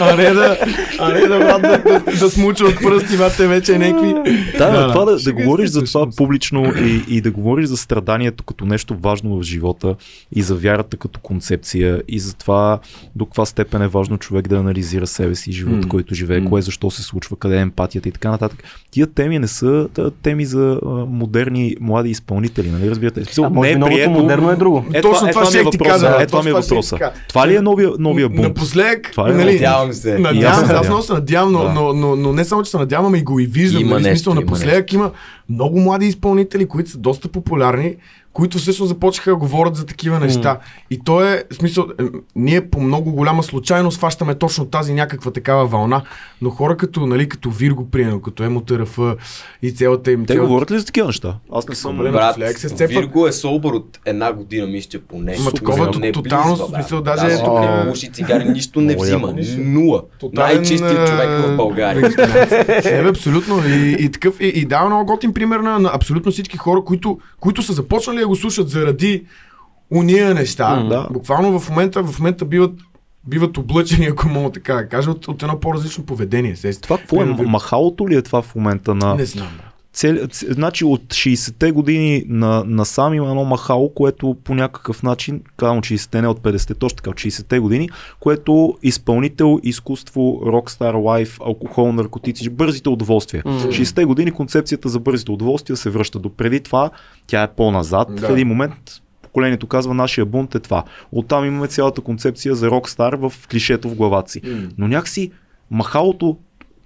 а 0.00 0.16
не 0.16 0.24
да, 0.24 0.56
а 0.98 1.08
не 1.10 1.20
да, 1.20 1.38
брат, 1.38 1.62
да, 1.62 1.78
да, 1.80 2.00
да, 2.12 2.30
смуча 2.30 2.64
от 2.64 2.76
пръсти, 2.76 3.16
бате, 3.16 3.46
вече 3.46 3.78
някакви... 3.78 4.25
Да, 4.58 4.70
да, 4.70 4.92
това 4.92 5.04
да, 5.04 5.16
да 5.16 5.32
говориш 5.32 5.70
за 5.70 5.84
това 5.84 6.06
публично 6.16 6.72
и, 6.78 7.04
и 7.08 7.20
да 7.20 7.30
говориш 7.30 7.66
за 7.66 7.76
страданието 7.76 8.44
като 8.44 8.64
нещо 8.64 8.96
важно 9.00 9.38
в 9.38 9.42
живота 9.42 9.94
и 10.36 10.42
за 10.42 10.54
вярата 10.54 10.96
като 10.96 11.20
концепция 11.20 12.02
и 12.08 12.18
за 12.18 12.34
това 12.34 12.78
до 13.16 13.26
каква 13.26 13.46
степен 13.46 13.82
е 13.82 13.88
важно 13.88 14.18
човек 14.18 14.48
да 14.48 14.56
анализира 14.56 15.06
себе 15.06 15.34
си 15.34 15.50
и 15.50 15.52
живота, 15.52 15.88
който 15.88 16.14
живее, 16.14 16.44
кое 16.44 16.62
защо 16.62 16.90
се 16.90 17.02
случва, 17.02 17.36
къде 17.36 17.56
е 17.56 17.60
емпатията 17.60 18.08
и 18.08 18.12
така 18.12 18.30
нататък. 18.30 18.64
Тия 18.90 19.06
теми 19.06 19.38
не 19.38 19.48
са 19.48 19.88
теми 20.22 20.44
за 20.44 20.80
а, 20.86 20.88
модерни 20.88 21.76
млади 21.80 22.10
изпълнители, 22.10 22.70
нали 22.70 22.90
разбирате? 22.90 23.22
А 23.42 23.50
може 23.50 23.68
не 23.68 23.74
е 23.74 23.76
новото 23.76 23.96
прието. 23.96 24.10
модерно 24.10 24.50
е 24.50 24.56
друго. 24.56 24.84
Е, 24.92 25.00
Точно 25.00 25.18
това, 25.18 25.28
е, 25.28 25.32
това 25.32 25.44
това 25.44 25.62
ми 25.62 25.68
е 25.68 25.70
ти 25.70 25.78
кажа, 25.78 26.16
Е, 26.20 26.26
това 26.26 26.42
ми 26.42 26.50
е 26.50 26.52
въпроса. 26.52 26.98
Това 27.28 27.48
ли 27.48 27.56
е 27.56 27.60
новия, 27.60 27.90
новия 27.98 28.28
бунт? 28.28 28.42
Напоследък, 28.42 29.12
е 29.18 29.20
нали, 29.20 29.52
Надявам 29.52 29.92
се. 29.92 30.10
И 30.18 30.20
Надявам 30.20 30.66
се 30.66 30.72
аз 30.72 30.88
много 30.88 31.02
се 31.02 31.12
надявам, 31.12 31.52
но, 31.52 31.72
но, 31.72 31.92
но, 31.92 32.16
но, 32.16 32.32
не 32.32 32.44
само, 32.44 32.62
че 32.62 32.70
се 32.70 32.76
надявам, 32.76 33.06
ами 33.06 33.22
го 33.22 33.40
и 33.40 33.46
виждам. 33.46 33.82
Има 33.82 34.00
нали, 34.00 34.15
нещо, 34.16 34.30
има 34.30 34.40
напоследък 34.40 34.92
има 34.92 35.10
много 35.48 35.80
млади 35.80 36.06
изпълнители, 36.06 36.68
които 36.68 36.90
са 36.90 36.98
доста 36.98 37.28
популярни, 37.28 37.96
които 38.36 38.58
всъщност 38.58 38.88
започнаха 38.88 39.30
да 39.30 39.36
говорят 39.36 39.76
за 39.76 39.86
такива 39.86 40.20
неща. 40.20 40.58
И 40.90 41.00
то 41.04 41.22
е, 41.22 41.44
в 41.50 41.54
смисъл, 41.54 41.86
е, 42.00 42.02
ние 42.36 42.70
по 42.70 42.80
много 42.80 43.12
голяма 43.12 43.42
случайност 43.42 43.98
фащаме 43.98 44.34
точно 44.34 44.64
тази 44.66 44.94
някаква 44.94 45.30
такава 45.30 45.66
вълна, 45.66 46.02
но 46.42 46.50
хора 46.50 46.76
като, 46.76 47.06
нали, 47.06 47.28
като 47.28 47.50
Вирго, 47.50 47.90
приемно, 47.90 48.20
като 48.22 48.42
ЕМОТРФ 48.42 48.98
и 49.62 49.72
цялата 49.72 50.12
им... 50.12 50.26
Те 50.26 50.34
цялата- 50.34 50.48
говорят 50.48 50.70
ли 50.70 50.78
за 50.78 50.86
такива 50.86 51.06
неща? 51.06 51.36
Аз 51.52 51.68
не 51.68 51.74
съм. 51.74 51.96
Проблем. 51.96 52.12
Брат, 52.12 52.22
напоследък 52.26 52.58
се 52.58 52.68
сцепват. 52.68 53.04
Вирго 53.04 53.26
е 53.26 53.32
собър 53.32 53.72
от 53.72 53.98
една 54.04 54.32
година, 54.32 54.66
мисля, 54.66 54.98
поне. 55.00 55.36
Ма 55.40 55.52
такова 55.52 55.86
Не 55.86 56.12
то- 56.12 56.22
тотално, 56.22 56.48
близва, 56.48 56.66
в 56.66 56.70
брат. 56.70 56.82
смисъл, 56.82 57.00
даже 57.02 57.26
е 57.26 57.38
тук 57.38 57.60
не 57.60 57.90
пуши 57.90 58.12
цигари, 58.12 58.44
нищо 58.44 58.80
не 58.80 58.96
взима. 58.96 59.34
Нула. 59.58 60.02
Най-чистият 60.32 61.08
човек 61.08 61.28
в 61.30 61.56
България. 61.56 62.10
бе, 63.02 63.08
абсолютно. 63.08 63.62
И, 63.68 63.96
и, 64.00 64.10
такъв, 64.10 64.40
и, 64.40 64.46
и 64.46 64.64
дава 64.64 64.86
много 64.86 65.06
готин 65.06 65.32
пример 65.32 65.60
на, 65.60 65.78
на 65.78 65.90
абсолютно 65.94 66.32
всички 66.32 66.56
хора, 66.56 66.80
които, 66.84 67.18
които 67.40 67.62
са 67.62 67.72
започнали 67.72 68.25
го 68.26 68.36
слушат 68.36 68.68
заради 68.68 69.26
уния 69.90 70.34
неща. 70.34 70.76
М, 70.76 70.88
да. 70.88 71.08
Буквално 71.10 71.60
в 71.60 71.70
момента, 71.70 72.02
в 72.02 72.18
момента 72.18 72.44
биват, 72.44 72.72
биват 73.28 73.58
облъчени, 73.58 74.06
ако 74.06 74.28
мога 74.28 74.52
така 74.52 74.74
да 74.74 74.88
кажа, 74.88 75.10
от, 75.10 75.28
от 75.28 75.42
едно 75.42 75.60
по-различно 75.60 76.06
поведение. 76.06 76.56
Сещате? 76.56 76.82
Това 76.82 76.98
какво 76.98 77.22
е? 77.22 77.24
Махалото 77.24 78.08
ли 78.08 78.16
е 78.16 78.22
това 78.22 78.42
в 78.42 78.54
момента 78.54 78.94
на... 78.94 79.14
Не 79.14 79.24
знам. 79.24 79.48
брат. 79.58 79.75
Цел, 79.96 80.16
значи 80.48 80.84
от 80.84 81.02
60-те 81.02 81.72
години 81.72 82.24
на, 82.28 82.64
насам 82.66 83.14
има 83.14 83.28
едно 83.28 83.44
махало, 83.44 83.88
което 83.94 84.36
по 84.44 84.54
някакъв 84.54 85.02
начин, 85.02 85.42
казвам 85.56 85.80
60-те, 85.80 86.22
не 86.22 86.28
от 86.28 86.40
50-те, 86.40 86.74
точно 86.74 86.96
така, 86.96 87.10
от 87.10 87.16
60-те 87.16 87.58
години, 87.58 87.88
което 88.20 88.78
изпълнител, 88.82 89.60
изкуство, 89.62 90.42
рокстар, 90.46 90.94
лайф, 90.94 91.38
алкохол, 91.40 91.92
наркотици, 91.92 92.50
бързите 92.50 92.88
удоволствия. 92.88 93.42
М. 93.46 93.52
60-те 93.52 94.04
години 94.04 94.30
концепцията 94.30 94.88
за 94.88 95.00
бързите 95.00 95.30
удоволствия 95.30 95.76
се 95.76 95.90
връща 95.90 96.18
до 96.18 96.30
преди 96.30 96.60
това, 96.60 96.90
тя 97.26 97.42
е 97.42 97.52
по-назад. 97.52 98.08
Да. 98.10 98.28
В 98.28 98.30
един 98.30 98.48
момент 98.48 98.74
поколението 99.22 99.66
казва, 99.66 99.94
нашия 99.94 100.24
бунт 100.24 100.54
е 100.54 100.60
това. 100.60 100.84
Оттам 101.12 101.44
имаме 101.44 101.66
цялата 101.66 102.00
концепция 102.00 102.54
за 102.54 102.70
рокстар 102.70 103.14
в 103.14 103.32
клишето 103.50 103.88
в 103.88 103.94
главата 103.94 104.30
си. 104.30 104.40
М. 104.44 104.68
Но 104.78 104.88
някакси 104.88 105.30
махалото 105.70 106.36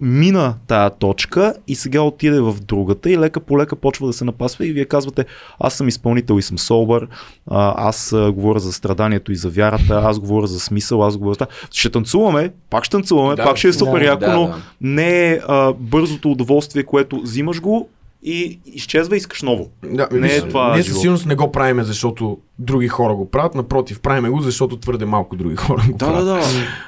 мина 0.00 0.54
тая 0.66 0.90
точка 0.90 1.54
и 1.68 1.74
сега 1.74 2.00
отиде 2.00 2.40
в 2.40 2.56
другата 2.60 3.10
и 3.10 3.18
лека 3.18 3.40
по 3.40 3.58
лека 3.58 3.76
почва 3.76 4.06
да 4.06 4.12
се 4.12 4.24
напасва 4.24 4.66
и 4.66 4.72
вие 4.72 4.84
казвате, 4.84 5.24
аз 5.60 5.74
съм 5.74 5.88
изпълнител 5.88 6.38
и 6.38 6.42
съм 6.42 6.58
собър, 6.58 7.08
аз 7.46 8.14
говоря 8.32 8.58
за 8.58 8.72
страданието 8.72 9.32
и 9.32 9.36
за 9.36 9.50
вярата, 9.50 10.02
аз 10.04 10.18
говоря 10.18 10.46
за 10.46 10.60
смисъл, 10.60 11.04
аз 11.04 11.16
говоря 11.16 11.34
за. 11.34 11.46
Ще 11.70 11.90
танцуваме, 11.90 12.52
пак 12.70 12.84
ще 12.84 12.92
танцуваме, 12.92 13.36
Да, 13.36 13.44
пак 13.44 13.56
ще 13.56 13.68
е 13.68 13.72
супер 13.72 13.98
да, 13.98 14.04
яко, 14.04 14.20
да, 14.20 14.32
но 14.32 14.46
да. 14.46 14.56
не 14.80 15.32
е 15.32 15.40
а, 15.48 15.72
бързото 15.72 16.30
удоволствие, 16.30 16.82
което 16.82 17.20
взимаш 17.20 17.60
го 17.60 17.88
и 18.22 18.60
изчезва 18.66 19.16
и 19.16 19.18
искаш 19.18 19.42
ново. 19.42 19.68
Да, 19.84 20.08
Не 20.12 20.28
е 20.28 20.40
това 20.40 20.74
ние 20.74 20.82
със 20.82 21.00
сигурност 21.00 21.26
не 21.26 21.34
го 21.34 21.52
правиме, 21.52 21.84
защото 21.84 22.38
други 22.58 22.88
хора 22.88 23.14
го 23.14 23.30
правят. 23.30 23.54
Напротив, 23.54 24.00
правиме 24.00 24.28
го, 24.28 24.40
защото 24.40 24.76
твърде 24.76 25.04
малко 25.04 25.36
други 25.36 25.56
хора 25.56 25.82
го 25.90 25.98
правят. 25.98 26.24
да. 26.26 26.40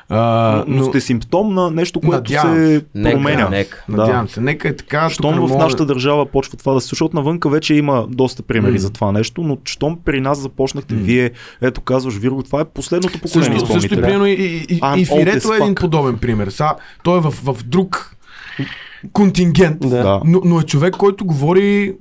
А, 0.08 0.64
Но, 0.68 0.76
но 0.76 0.84
сте 0.84 1.00
симптом 1.00 1.54
на 1.54 1.70
нещо, 1.70 2.00
което 2.00 2.32
Надявам 2.32 2.54
се 2.56 2.84
Нека, 2.94 3.16
променя. 3.16 3.48
нека. 3.48 3.84
Надявам 3.88 4.28
се. 4.28 4.40
Нека 4.40 4.68
е 4.68 4.76
така. 4.76 5.10
Щом 5.10 5.46
в 5.48 5.56
нашата 5.56 5.86
държава 5.86 6.26
почва 6.26 6.58
това 6.58 6.74
да 6.74 6.80
се 6.80 6.88
защото 6.88 7.16
навънка 7.16 7.48
вече 7.48 7.74
има 7.74 8.06
доста 8.08 8.42
примери 8.42 8.72
М. 8.72 8.78
за 8.78 8.90
това 8.90 9.12
нещо, 9.12 9.42
но 9.42 9.58
щом 9.64 9.98
при 10.04 10.20
нас 10.20 10.38
започнахте, 10.38 10.94
М. 10.94 11.00
вие, 11.02 11.30
ето 11.60 11.80
казваш 11.80 12.14
Вирго, 12.16 12.42
това 12.42 12.60
е 12.60 12.64
последното 12.64 13.20
поколение 13.20 13.58
Също, 13.58 13.72
също 13.72 13.88
примерно, 13.88 14.26
и, 14.26 14.32
и, 14.32 14.56
и, 14.74 14.80
I'm 14.80 14.96
и 14.98 15.04
Фирето 15.04 15.54
е 15.54 15.56
един 15.56 15.74
подобен 15.74 16.18
пример. 16.18 16.48
Са, 16.48 16.68
той 17.02 17.18
е 17.18 17.20
в, 17.20 17.30
в 17.44 17.62
друг 17.64 18.16
контингент, 19.12 19.80
Да. 19.80 19.88
Да. 19.88 20.20
но, 20.24 20.40
но 20.44 20.60
е 20.60 20.62
човек, 20.62 20.94
който 20.96 21.24
говори 21.24 21.94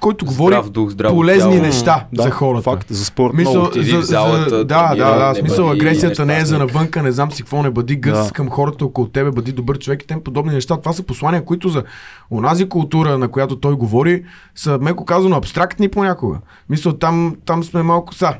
който 0.00 0.24
говори 0.24 0.54
Здрав 0.54 0.70
дух, 0.70 0.90
здраво 0.90 1.14
полезни 1.14 1.50
тяло. 1.52 1.62
неща 1.66 2.06
Да, 2.12 2.22
за 2.22 2.30
хората. 2.30 2.62
Факт, 2.62 2.86
за 2.90 3.04
спорт 3.04 3.34
Мисъл, 3.34 3.70
за, 3.74 3.98
в 3.98 4.02
залата, 4.02 4.50
за, 4.50 4.64
да, 4.64 4.94
да, 4.96 5.18
да, 5.18 5.28
не 5.28 5.34
смисъл, 5.34 5.66
бъди 5.66 5.80
агресията 5.80 6.26
не 6.26 6.38
е 6.38 6.44
за 6.44 6.58
навънка, 6.58 7.02
не 7.02 7.12
знам 7.12 7.32
си 7.32 7.42
какво, 7.42 7.62
не 7.62 7.70
бъди 7.70 7.96
гъс 7.96 8.26
Да. 8.26 8.32
към 8.32 8.48
хората 8.50 8.84
около 8.84 9.08
тебе, 9.08 9.30
бъди 9.30 9.52
добър 9.52 9.78
човек 9.78 10.02
и 10.02 10.06
тем 10.06 10.20
подобни 10.20 10.52
неща. 10.54 10.76
Това 10.76 10.92
са 10.92 11.02
послания, 11.02 11.44
които 11.44 11.68
за 11.68 11.82
онази 12.30 12.68
култура, 12.68 13.18
на 13.18 13.28
която 13.28 13.56
той 13.56 13.74
говори, 13.74 14.24
са 14.54 14.78
меко 14.82 15.04
казано 15.04 15.36
абстрактни 15.36 15.88
понякога. 15.88 16.38
Мисъл, 16.70 16.92
там, 16.92 17.36
там 17.44 17.64
сме 17.64 17.82
малко 17.82 18.14
са. 18.14 18.34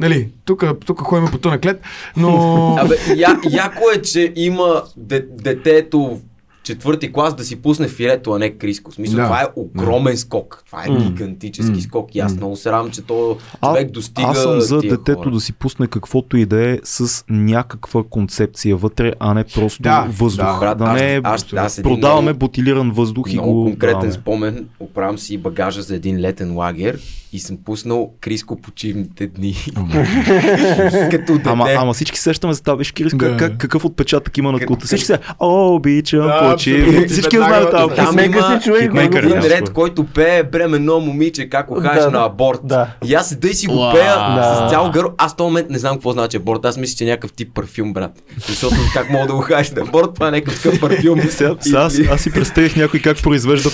Нали, 0.00 0.28
тук, 0.44 0.64
тук 0.86 1.00
ходим 1.00 1.28
по 1.30 1.38
тънък 1.38 1.64
лед, 1.66 1.80
но... 2.16 2.76
Абе, 2.80 2.94
я, 3.16 3.38
яко 3.50 3.82
е, 3.94 4.02
че 4.02 4.32
има 4.36 4.82
де, 4.96 5.20
детето 5.20 6.20
четвърти 6.62 7.12
клас 7.12 7.34
да 7.34 7.44
си 7.44 7.56
пусне 7.56 7.88
филето, 7.88 8.32
а 8.32 8.38
не 8.38 8.50
криско. 8.50 8.90
В 8.90 8.94
смисъл, 8.94 9.16
Да. 9.16 9.22
това 9.22 9.40
е 9.40 9.46
огромен 9.56 10.16
скок. 10.16 10.62
Това 10.66 10.84
е 10.84 10.90
гигантически 10.90 11.72
М. 11.72 11.80
скок. 11.80 12.14
И 12.14 12.20
аз 12.20 12.36
много 12.36 12.56
се 12.56 12.72
радвам, 12.72 12.90
че 12.90 13.02
то 13.02 13.36
А, 13.60 13.66
човек 13.68 13.90
достига 13.90 14.28
аз 14.28 14.42
съм 14.42 14.60
за 14.60 14.80
тия 14.80 14.90
детето 14.90 15.18
хора. 15.18 15.30
да 15.30 15.40
си 15.40 15.52
пусне 15.52 15.86
каквото 15.86 16.36
и 16.36 16.46
да 16.46 16.64
е 16.64 16.78
с 16.84 17.24
някаква 17.28 18.02
концепция 18.02 18.76
вътре, 18.76 19.12
а 19.18 19.34
не 19.34 19.44
просто 19.44 19.82
Да, 19.82 20.06
въздух. 20.10 20.44
да. 20.44 20.52
Да, 20.52 20.58
Брат, 20.60 20.78
да 20.78 20.84
аз, 20.84 20.94
не 20.94 21.20
аз, 21.24 21.52
аз 21.54 21.78
един 21.78 21.90
продаваме 21.90 22.22
много, 22.22 22.38
бутилиран 22.38 22.90
въздух 22.90 23.26
и 23.28 23.32
много 23.32 23.54
го 23.54 23.64
конкретен 23.64 23.94
даваме. 23.94 24.12
спомен. 24.12 24.68
Оправям 24.80 25.18
си 25.18 25.38
багажа 25.38 25.82
за 25.82 25.96
един 25.96 26.18
летен 26.18 26.56
лагер 26.56 26.98
и 27.32 27.38
съм 27.38 27.56
пуснал 27.56 28.10
Криско 28.20 28.56
почивните 28.56 29.26
дни. 29.26 29.54
Като 31.10 31.32
дете. 31.32 31.48
Ама, 31.48 31.66
ама 31.70 31.92
всички 31.92 32.18
сещаме 32.18 32.52
за 32.54 32.62
това, 32.62 32.74
виж 32.74 32.92
Кирис, 32.92 33.12
Да. 33.12 33.18
как, 33.18 33.38
как, 33.38 33.58
какъв 33.58 33.84
отпечатък 33.84 34.38
има 34.38 34.52
на 34.52 34.60
култа. 34.60 34.86
Всички 34.86 35.06
се, 35.06 35.18
о, 35.38 35.74
обичам, 35.74 36.20
Да, 36.20 36.51
абсолютно. 36.52 37.08
Всички 37.08 37.36
знаят 37.36 37.70
тази 37.70 37.94
Там 37.94 38.18
има 38.18 38.60
си 38.60 38.64
човек, 38.64 38.82
хитмейкър 38.82 39.22
един 39.22 39.40
ред, 39.40 39.70
който 39.70 40.04
пее 40.04 40.42
бременно 40.42 41.00
момиче, 41.00 41.48
как 41.48 41.66
Да, 41.80 42.10
на 42.10 42.24
аборт. 42.24 42.60
И 43.04 43.14
аз 43.14 43.28
седа 43.28 43.48
и 43.48 43.54
си 43.54 43.66
го 43.66 43.90
пея 43.94 44.14
с 44.42 44.70
цял 44.70 44.90
гърло. 44.90 45.10
Аз 45.18 45.32
в 45.32 45.36
този 45.36 45.44
момент 45.46 45.70
не 45.70 45.78
знам 45.78 45.94
какво 45.94 46.12
значи 46.12 46.36
аборт. 46.36 46.64
Аз 46.64 46.76
мисля, 46.76 46.96
че 46.96 47.04
е 47.04 47.06
някакъв 47.06 47.32
тип 47.32 47.54
парфюм, 47.54 47.92
брат. 47.92 48.10
Защото 48.46 48.76
как 48.94 49.10
мога 49.10 49.26
да 49.26 49.34
го 49.34 49.40
кажеш 49.40 49.72
на 49.72 49.82
аборт, 49.82 50.14
това 50.14 50.28
е 50.28 50.30
някакъв 50.30 50.62
такъв 50.62 50.80
парфюм. 50.80 51.20
Аз, 51.74 51.98
аз 52.10 52.20
си 52.20 52.32
представих 52.32 52.76
някой 52.76 53.00
как 53.00 53.22
произвежда 53.22 53.70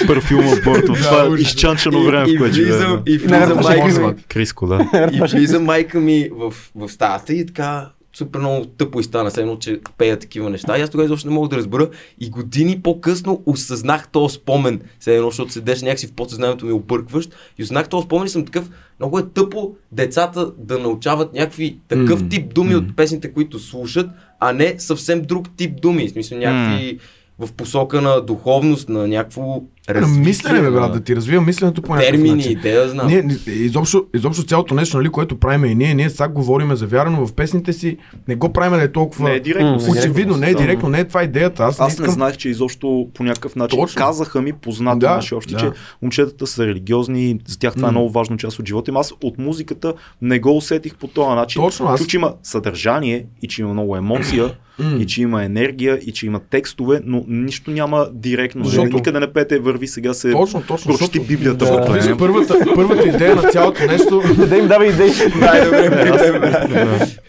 борто. 0.64 0.94
В 0.94 1.02
това 1.02 1.28
ужас. 1.28 1.40
изчанчено 1.40 2.04
време, 2.04 2.30
и 2.30 2.36
в 2.36 2.38
което 2.38 2.54
живеем. 2.54 3.00
и 3.06 3.18
влиза 3.18 3.54
майка 3.54 3.86
ми. 3.86 3.92
го 3.92 4.14
Криско, 4.28 4.66
да. 4.66 5.08
И 5.12 5.20
влиза 5.20 5.60
майка 5.60 6.00
ми 6.00 6.28
в, 6.32 6.54
в 6.74 6.88
стаята 6.88 7.32
и 7.32 7.46
така 7.46 7.88
супер 8.18 8.38
много 8.38 8.66
тъпо 8.66 9.00
и 9.00 9.04
стана, 9.04 9.30
все 9.30 9.40
едно, 9.40 9.58
че 9.58 9.80
пея 9.98 10.18
такива 10.18 10.50
неща. 10.50 10.78
И 10.78 10.82
аз 10.82 10.90
тогава 10.90 11.04
изобщо 11.04 11.28
не 11.28 11.34
мога 11.34 11.48
да 11.48 11.56
разбера. 11.56 11.88
И 12.20 12.30
години 12.30 12.80
по-късно 12.82 13.42
осъзнах 13.46 14.08
този 14.08 14.34
спомен, 14.34 14.80
все 15.00 15.16
едно, 15.16 15.30
защото 15.30 15.52
седеш 15.52 15.82
някакси 15.82 16.06
в 16.06 16.12
подсъзнанието 16.12 16.66
ми 16.66 16.72
объркващ. 16.72 17.34
И 17.58 17.62
осъзнах 17.62 17.88
този 17.88 18.04
спомен 18.04 18.26
и 18.26 18.28
съм 18.28 18.44
такъв, 18.44 18.70
много 19.00 19.18
е 19.18 19.28
тъпо 19.28 19.74
децата 19.92 20.52
да 20.58 20.78
научават 20.78 21.34
някакви 21.34 21.78
такъв 21.88 22.28
тип 22.28 22.54
думи 22.54 22.74
м. 22.74 22.78
от 22.78 22.96
песните, 22.96 23.32
които 23.32 23.58
слушат, 23.58 24.10
а 24.40 24.52
не 24.52 24.74
съвсем 24.78 25.22
друг 25.22 25.56
тип 25.56 25.80
думи. 25.80 26.08
В 26.08 26.10
смисъл 26.10 26.38
някакви 26.38 26.98
в 27.40 27.52
посока 27.52 28.00
на 28.00 28.20
духовност, 28.20 28.88
на 28.88 29.08
някакво 29.08 29.62
На 29.90 30.06
мислене, 30.08 30.60
бе, 30.60 30.70
брат, 30.70 30.92
да 30.92 31.00
ти 31.00 31.16
развива 31.16 31.42
мисленето 31.42 31.82
по 31.82 31.92
някакъв 31.92 32.10
термини, 32.10 32.34
начин. 32.34 32.52
идея 32.52 32.80
да 32.80 32.88
знам. 32.88 33.06
Ние, 33.06 33.22
ни- 33.22 33.36
изобщо, 33.46 34.06
изобщо 34.14 34.42
цялото 34.44 34.74
нещо, 34.74 34.96
нали, 34.96 35.08
което 35.08 35.38
правим 35.38 35.64
и 35.64 35.74
ние, 35.74 35.94
ние 35.94 36.10
сега 36.10 36.28
говориме 36.28 36.76
за 36.76 36.86
вяра, 36.86 37.10
но 37.10 37.26
в 37.26 37.32
песните 37.32 37.72
си 37.72 37.96
не 38.28 38.34
го 38.34 38.52
правим 38.52 38.78
да 38.78 38.84
е 38.84 38.92
толкова... 38.92 39.28
Не 39.28 39.34
е 39.34 39.40
директно. 39.40 39.70
М, 39.72 39.90
Очевидно, 39.90 40.36
не 40.36 40.50
е 40.50 40.54
директно, 40.54 40.88
не 40.88 41.00
е 41.00 41.04
това 41.04 41.22
идеята. 41.22 41.62
Аз, 41.62 41.80
Аз 41.80 41.88
не 41.88 41.92
не 41.92 42.04
искам... 42.04 42.10
знаех, 42.10 42.36
че 42.36 42.48
изобщо 42.48 43.08
по 43.14 43.24
някакъв 43.24 43.56
начин 43.56 43.78
Точно. 43.78 43.98
казаха 43.98 44.42
ми 44.42 44.52
познати 44.52 44.98
Да, 44.98 45.10
наши 45.10 45.34
общи, 45.34 45.54
да. 45.54 45.60
че 45.60 45.70
момчетата 46.02 46.46
са 46.46 46.66
религиозни, 46.66 47.38
за 47.46 47.58
тях 47.58 47.74
това 47.74 47.88
е 47.88 47.90
М. 47.90 47.92
много 47.92 48.10
важна 48.10 48.36
част 48.36 48.58
от 48.58 48.68
живота 48.68 48.90
им. 48.90 48.96
Аз 48.96 49.12
от 49.22 49.38
музиката 49.38 49.92
не 50.22 50.38
го 50.38 50.56
усетих 50.56 50.94
по 50.94 51.06
този 51.06 51.30
начин. 51.30 51.62
Точно, 51.62 51.86
аз- 51.86 52.06
че 52.06 52.16
има 52.16 52.34
съдържание 52.42 53.26
и 53.42 53.48
че 53.48 53.62
има 53.62 53.72
много 53.72 53.96
емоция 53.96 54.54
М. 54.80 54.96
и 55.00 55.06
че 55.06 55.22
има 55.22 55.44
енергия 55.44 55.98
и 55.98 56.12
че 56.12 56.26
има 56.26 56.40
текстове, 56.40 57.00
но 57.04 57.24
нищо 57.28 57.70
няма 57.70 58.08
директно. 58.12 58.64
Защото- 58.64 58.88
Никъде 58.88 59.20
не 59.20 59.26
пете, 59.28 59.58
върви 59.58 59.86
сега 59.86 60.14
се 60.14 60.32
Точно, 60.32 60.62
точно. 60.62 60.88
прочети 60.88 60.98
защото- 61.04 61.28
Библията. 61.28 61.64
Да. 61.66 61.82
в 61.82 61.94
Виж, 61.96 62.16
първата, 62.18 62.54
първата 62.74 63.08
идея 63.08 63.36
на 63.36 63.42
цялото 63.42 63.82
нещо, 63.84 64.22
Да 64.40 64.56
им 64.56 64.68
дава 64.68 64.86
идеи. 64.86 65.10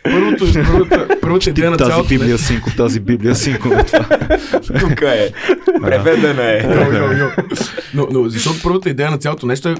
първото, 0.04 0.46
първата, 0.66 1.08
първата 1.22 1.50
идея 1.50 1.72
на 1.72 1.78
Тази 1.78 1.90
цялото 1.92 2.10
Библия, 2.10 2.38
синко, 2.38 2.70
тази 2.78 3.00
Библия, 3.00 3.36
синко. 3.36 3.68
е 3.70 3.84
това. 3.84 4.06
Тук 4.80 5.02
е. 5.02 5.32
Преведена 5.82 6.44
е. 6.44 6.64
Но, 7.94 8.08
но 8.12 8.24
защото 8.26 8.60
първата 8.64 8.90
идея 8.90 9.12
на 9.12 9.18
цялото 9.18 9.46
нещо 9.46 9.70
е 9.70 9.76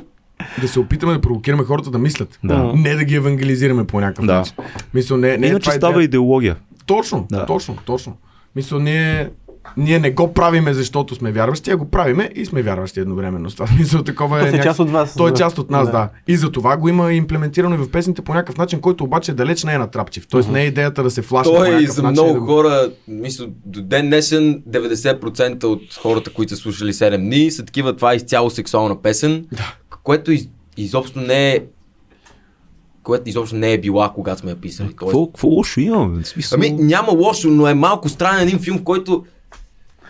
да 0.58 0.68
се 0.68 0.80
опитаме 0.80 1.14
да 1.14 1.22
провокираме 1.22 1.64
хората 1.64 1.92
да 1.92 1.98
мислят. 1.98 2.40
Да. 2.44 2.72
Не 2.76 2.96
да 2.96 3.04
ги 3.04 3.16
евангелизираме 3.16 3.84
по 3.84 4.00
някакъв 4.00 4.26
Да. 4.26 4.34
начин. 4.34 4.54
Мисля, 4.94 5.18
не, 5.18 5.38
не 5.38 5.48
е 5.48 5.50
Иначе 5.50 5.62
това 5.62 5.74
става 5.74 5.94
идея. 5.94 6.04
идеология. 6.04 6.56
Точно, 6.90 7.28
Да. 7.32 7.46
точно, 7.46 7.78
точно. 7.86 8.18
Мисля, 8.56 8.80
ние, 8.80 9.30
ние 9.78 10.00
не 10.00 10.12
го 10.12 10.34
правиме, 10.34 10.74
защото 10.74 11.16
сме 11.16 11.32
вярващи, 11.32 11.72
а 11.72 11.78
го 11.78 11.86
правиме 11.88 12.30
и 12.36 12.46
сме 12.46 12.62
вярващи 12.62 13.00
едновременно. 13.00 13.50
Това 13.50 13.66
мисля, 13.80 14.04
такова 14.04 14.38
е. 14.38 14.42
си 14.42 14.48
някак- 14.48 14.64
част 14.64 14.80
от 14.80 14.90
вас. 14.90 15.16
Той 15.16 15.30
е 15.30 15.32
да. 15.32 15.38
част 15.38 15.58
от 15.58 15.70
нас, 15.70 15.92
да. 15.92 16.10
И 16.28 16.38
за 16.38 16.52
това 16.52 16.78
го 16.78 16.90
има 16.90 17.14
имплементирано 17.14 17.76
и 17.76 17.80
в 17.80 17.92
песните 17.92 18.22
по 18.22 18.34
някакъв 18.34 18.58
начин, 18.58 18.82
който 18.82 19.04
обаче 19.04 19.34
далеч 19.34 19.64
не 19.64 19.74
е 19.74 19.78
натрапчив. 19.78 20.28
Тоест 20.28 20.50
не 20.50 20.62
е 20.62 20.66
идеята 20.66 21.04
да 21.04 21.12
се 21.12 21.22
флашне. 21.22 21.54
Той 21.54 21.68
и 21.68 21.72
някакъв 21.72 21.96
за 21.96 22.04
много 22.04 22.34
да 22.34 22.40
го- 22.40 22.46
хора, 22.46 22.90
мисля, 23.08 23.46
до 23.66 23.82
ден 23.82 24.06
днешен 24.08 24.62
90% 24.64 25.64
от 25.64 25.82
хората, 25.94 26.30
които 26.30 26.50
са 26.50 26.58
слушали 26.58 26.94
7 26.94 27.18
дни, 27.20 27.52
са 27.52 27.66
такива, 27.66 27.96
това 27.96 28.14
е 28.14 28.16
изцяло 28.16 28.50
сексуална 28.50 29.02
песен, 29.02 29.46
Да. 29.52 29.74
което 30.04 30.32
из, 30.32 30.48
изобщо 30.78 31.20
не 31.20 31.52
е 31.52 31.60
което 33.04 33.30
изобщо 33.30 33.56
не 33.56 33.74
е 33.74 33.78
била, 33.78 34.12
когато 34.16 34.40
сме 34.40 34.50
я 34.50 34.56
писали. 34.56 34.88
Какво, 34.88 35.28
какво 35.28 35.48
лошо 35.48 35.80
има? 35.80 36.08
бе? 36.08 36.24
В 36.24 36.28
смисъл... 36.28 36.56
ами 36.56 36.70
няма 36.72 37.12
лошо, 37.12 37.48
но 37.50 37.68
е 37.68 37.74
малко 37.74 38.10
странен 38.10 38.42
един 38.42 38.60
филм, 38.60 38.78
в 38.78 38.84
който 38.84 39.26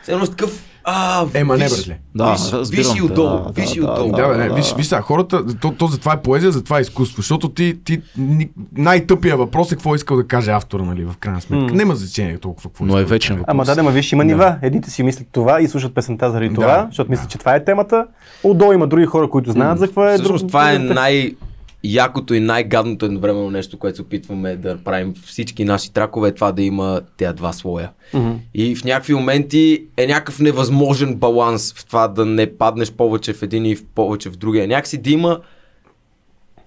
все 0.04 0.12
едно 0.12 0.26
с 0.26 0.30
такъв 0.30 0.64
а, 0.84 1.26
Ема 1.34 1.58
не, 1.58 1.64
виж, 1.64 1.74
братле. 1.78 2.00
Да, 2.16 2.32
виж, 2.32 2.70
виж 2.70 2.88
и 2.98 3.02
отдолу, 3.02 3.30
да, 3.30 3.52
виж 3.52 3.76
и 3.76 3.80
да, 3.80 3.86
отдолу. 3.86 4.12
Да, 4.12 4.28
бе, 4.28 4.38
не, 4.38 4.48
да. 4.50 4.54
виж, 4.56 4.74
виж 4.74 4.86
сега, 4.86 5.02
хората, 5.02 5.56
то, 5.56 5.72
то 5.72 5.88
за 5.88 5.98
това 5.98 6.14
е 6.14 6.22
поезия, 6.22 6.52
за 6.52 6.64
това 6.64 6.78
е 6.78 6.82
изкуство, 6.82 7.16
защото 7.18 7.50
ти, 7.50 7.78
ти 7.84 8.02
ни- 8.18 8.50
най-тъпия 8.78 9.38
въпрос 9.38 9.68
е 9.68 9.76
какво 9.76 9.96
искал 9.96 10.18
да 10.18 10.28
каже 10.28 10.52
автора, 10.52 10.84
нали, 10.84 11.04
в 11.04 11.14
крайна 11.20 11.42
сметка. 11.42 11.66
М. 11.66 11.78
Нема 11.78 11.96
значение 11.96 12.38
толкова 12.38 12.70
какво 12.70 12.86
Но 12.86 12.94
е 12.94 12.96
искал 12.96 13.06
да 13.06 13.10
вечен 13.10 13.36
въпрос. 13.36 13.52
Ама 13.52 13.66
да, 13.66 13.76
да, 13.76 13.84
ма 13.84 13.92
виж, 13.92 14.12
има 14.12 14.24
Да. 14.24 14.28
нива. 14.28 14.56
Едните 14.62 14.90
си 14.90 15.04
мислят 15.04 15.28
това 15.32 15.62
и 15.62 15.68
слушат 15.68 15.94
песента 15.94 16.32
заради 16.32 16.56
това, 16.56 16.68
Да. 16.68 16.86
защото 16.90 17.12
мислят, 17.12 17.30
че 17.30 17.38
това 17.38 17.56
е 17.56 17.64
темата. 17.64 18.06
Отдолу 18.44 18.74
има 18.74 18.88
други 18.88 19.06
хора, 19.06 19.30
които 19.30 19.52
знаят 19.52 19.80
за 19.80 19.86
какво 19.86 20.06
е. 20.06 20.14
Всъщност 20.14 20.42
друг- 20.42 20.48
това 20.50 20.72
е 20.72 20.80
най- 20.80 21.36
якото 21.84 22.34
и 22.34 22.40
най-гадното 22.40 23.06
едновременно 23.06 23.52
нещо, 23.52 23.80
което 23.80 23.96
се 23.96 24.02
опитваме 24.02 24.56
да 24.56 24.78
правим 24.78 25.14
всички 25.26 25.66
наши 25.66 25.94
тракове, 25.94 26.30
е 26.30 26.32
това 26.32 26.52
да 26.52 26.62
има 26.62 27.02
тези 27.18 27.34
два 27.34 27.54
слоя. 27.54 27.92
Мгм. 28.14 28.32
И 28.54 28.76
в 28.76 28.84
някакви 28.84 29.14
моменти 29.14 29.86
е 29.98 30.08
някакъв 30.08 30.40
невъзможен 30.40 31.16
баланс 31.16 31.74
в 31.74 31.86
това 31.86 32.08
да 32.08 32.26
не 32.26 32.58
паднеш 32.58 32.92
повече 32.92 33.34
в 33.34 33.44
един 33.44 33.66
и 33.66 33.76
в 33.76 33.86
повече 33.96 34.30
в 34.30 34.38
другия. 34.38 34.68
Някакси 34.68 34.98
да 34.98 35.10
има 35.10 35.40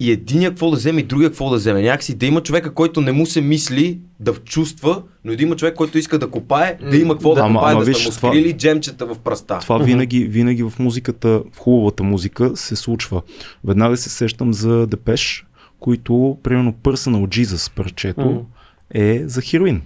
и 0.03 0.11
единия 0.11 0.50
какво 0.50 0.70
да 0.70 0.76
вземе 0.76 1.00
и 1.00 1.05
другия 1.05 1.28
какво 1.28 1.50
да 1.50 1.57
вземе. 1.57 1.82
Някакси 1.82 2.14
да 2.14 2.26
има 2.26 2.42
човека, 2.42 2.74
който 2.74 3.00
не 3.00 3.12
му 3.12 3.26
се 3.26 3.40
мисли 3.40 4.00
да 4.20 4.34
чувства, 4.34 5.03
но 5.24 5.32
и 5.32 5.36
да 5.36 5.42
има 5.42 5.57
човек, 5.57 5.74
който 5.74 5.98
иска 5.98 6.18
да 6.18 6.26
копае, 6.28 6.78
да 6.90 6.96
има 6.96 7.14
какво 7.14 7.34
да, 7.34 7.40
Ама- 7.40 7.55
копае, 7.55 7.72
ама 7.72 7.80
да 7.80 7.86
виж, 7.86 7.96
са 7.96 8.05
му 8.05 8.11
това- 8.11 8.28
скрили 8.28 8.53
джемчета 8.53 9.07
в 9.07 9.18
пръста. 9.18 9.59
Това 9.59 9.78
винаги, 9.78 10.24
винаги 10.24 10.62
в 10.62 10.72
музиката, 10.78 11.42
в 11.53 11.59
хубавата 11.59 12.03
музика 12.03 12.53
се 12.55 12.76
случва. 12.76 13.22
Веднага 13.64 13.96
се 13.96 14.11
сещам 14.11 14.53
за 14.55 14.86
Депеш, 14.86 15.46
които, 15.80 16.38
примерно, 16.42 16.72
Personal 16.74 17.26
Jesus 17.28 17.72
парчето 17.72 18.20
Мгм. 18.20 18.38
е 18.94 19.22
за 19.26 19.40
хероин. 19.42 19.82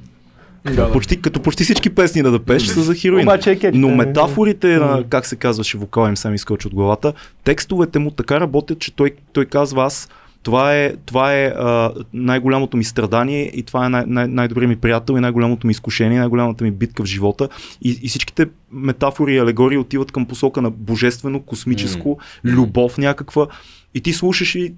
Да, 0.67 0.87
да. 0.87 0.93
Почти, 0.93 1.21
като 1.21 1.43
почти 1.43 1.65
всички 1.65 1.91
песни 1.91 2.23
на 2.23 2.31
Депеш 2.31 2.67
са 2.67 2.83
за 2.83 2.95
хероин. 2.95 3.23
Обаче 3.23 3.59
е. 3.63 3.71
Но 3.75 3.89
метафорите 3.89 4.77
на, 4.79 5.05
как 5.09 5.27
се 5.27 5.37
казваше, 5.37 5.79
вокала 5.79 6.09
им 6.09 6.17
сам 6.17 6.35
изкочи 6.35 6.67
от 6.67 6.75
главата, 6.75 7.13
текстовете 7.45 7.99
му 7.99 8.11
така 8.11 8.41
работят, 8.41 8.79
че 8.79 8.95
той, 8.97 9.11
той 9.33 9.45
казва 9.45 9.85
аз 9.85 10.09
това 10.43 10.77
е, 10.77 10.93
това 11.07 11.35
е 11.35 11.47
а, 11.47 11.93
най-голямото 12.13 12.77
ми 12.77 12.85
страдание 12.85 13.51
и 13.55 13.63
това 13.63 13.87
е 13.87 13.89
най- 13.89 14.05
най- 14.07 14.29
най-добрият 14.29 14.69
ми 14.69 14.77
приятел 14.77 15.15
и 15.15 15.21
най-голямото 15.21 15.67
ми 15.67 15.71
изкушение, 15.71 16.19
най-голямата 16.19 16.65
ми 16.65 16.71
битка 16.71 17.03
в 17.03 17.07
живота. 17.07 17.49
И, 17.83 17.99
и 18.03 18.09
всичките 18.09 18.47
метафори 18.73 19.35
и 19.35 19.39
алегории 19.39 19.79
отиват 19.79 20.13
към 20.13 20.27
посока 20.27 20.63
на 20.63 20.71
божествено, 20.71 21.43
космическо, 21.43 22.19
любов 22.45 22.99
някаква. 22.99 23.47
И 23.95 24.01
ти 24.01 24.13
слушаш 24.13 24.55
и, 24.55 24.75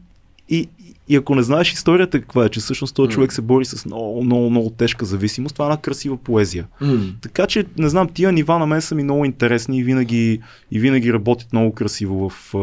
и, 0.49 0.68
и 1.09 1.17
ако 1.17 1.35
не 1.35 1.43
знаеш 1.43 1.73
историята 1.73 2.21
каква 2.21 2.45
е, 2.45 2.49
че 2.49 2.61
всъщност 2.61 2.95
този 2.95 3.11
човек 3.11 3.33
се 3.33 3.43
бори 3.43 3.65
с 3.65 3.87
много, 3.87 4.25
много, 4.25 4.51
много 4.51 4.71
тежка 4.71 5.05
зависимост, 5.05 5.55
това 5.55 5.65
е 5.65 5.69
една 5.69 5.81
красива 5.81 6.17
поезия. 6.17 6.67
М. 6.81 6.99
Така 7.21 7.47
че, 7.47 7.65
не 7.79 7.89
знам, 7.89 8.09
тия 8.09 8.33
нива 8.33 8.59
на 8.59 8.67
мен 8.67 8.81
са 8.81 8.95
ми 8.95 9.03
много 9.03 9.25
интересни 9.25 9.79
и 9.79 9.85
винаги, 9.85 10.41
и 10.71 10.79
винаги 10.79 11.13
работят 11.13 11.53
много 11.53 11.73
красиво 11.73 12.31
в... 12.31 12.55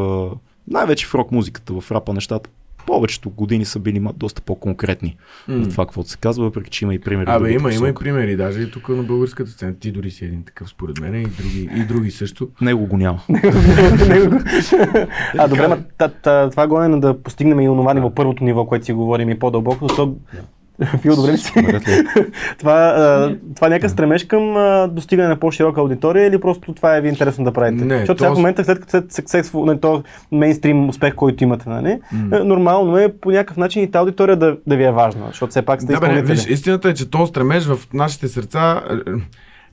Най-вече 0.68 1.08
в 1.08 1.16
рок 1.16 1.32
музиката, 1.32 1.82
в 1.82 1.92
рапа 1.92 2.14
нещата. 2.14 2.50
Повечето 2.88 3.30
години 3.30 3.66
са 3.66 3.80
били 3.80 4.02
ма- 4.02 4.14
доста 4.14 4.42
по-конкретни 4.42 5.18
М. 5.48 5.56
от 5.56 5.70
това, 5.70 5.86
каквото 5.86 6.10
се 6.10 6.18
казва, 6.18 6.46
въпреки 6.46 6.70
че 6.70 6.86
има 6.86 6.94
и 6.94 7.00
примери. 7.00 7.26
Абе, 7.30 7.52
има, 7.52 7.74
има 7.74 7.90
и 7.90 7.94
примери, 7.94 8.36
даже 8.36 8.62
и 8.62 8.72
тук 8.72 8.90
на 8.90 9.04
българската 9.04 9.52
сцена. 9.52 9.80
Ти 9.80 9.92
дори 9.92 10.12
си 10.12 10.26
един 10.26 10.44
такъв, 10.44 10.70
според 10.70 11.00
мен, 11.00 11.16
и 11.16 11.26
други, 11.26 11.70
и 11.76 11.84
други 11.84 12.12
също. 12.12 12.50
Него 12.62 12.86
го 12.86 12.98
няма. 12.98 13.20
а, 15.38 15.48
добре, 15.48 15.68
ма, 15.68 15.78
това 16.50 16.68
гонене 16.68 17.00
да 17.00 17.22
постигнем 17.22 17.60
и 17.60 17.70
онова 17.70 17.94
ниво, 17.94 18.16
първото 18.16 18.44
ниво, 18.44 18.66
което 18.66 18.86
си 18.86 18.94
говорим 18.94 19.30
и 19.30 19.40
по-дълбоко, 19.40 19.88
то 19.88 20.16
Фил, 21.02 21.16
добре 21.16 21.32
ли 21.32 21.38
си? 21.38 21.54
Това, 22.60 22.74
а, 22.74 23.36
това 23.56 23.70
някакъв 23.70 23.92
стремеж 23.92 24.24
към 24.24 24.58
а, 24.58 24.88
достигане 24.88 25.30
на 25.30 25.36
по-широка 25.36 25.82
аудитория 25.82 26.28
или 26.28 26.42
просто 26.42 26.74
това 26.74 26.98
е 26.98 27.02
ви 27.02 27.10
интересно 27.10 27.46
да 27.46 27.52
правите? 27.52 27.86
Не, 27.86 27.98
Защото 27.98 28.20
сега 28.20 28.30
то- 28.30 28.36
в 28.36 28.38
момента, 28.38 28.64
след 28.64 28.80
като 28.80 28.92
след 28.92 29.06
successful, 29.06 29.66
не, 29.66 29.80
то 29.80 30.04
мейнстрим 30.32 30.90
успех, 30.90 31.16
който 31.16 31.44
имате, 31.44 31.70
нали? 31.70 32.00
е, 32.32 32.40
нормално 32.40 32.98
е 32.98 33.14
по 33.14 33.32
някакъв 33.32 33.58
начин 33.58 33.84
и 33.84 33.92
тази 33.92 34.00
аудитория 34.00 34.36
да, 34.36 34.58
да 34.68 34.76
ви 34.76 34.84
е 34.84 34.92
важна, 34.92 35.26
защото 35.28 35.50
все 35.50 35.62
пак 35.62 35.82
сте 35.82 35.94
Да, 35.94 36.00
бе, 36.00 36.22
виж, 36.22 36.46
истината 36.46 36.90
е, 36.90 36.94
че 36.94 37.10
то 37.10 37.28
стремеж 37.28 37.66
в 37.66 37.80
нашите 37.94 38.28
сърца 38.28 38.82
е, 38.90 39.12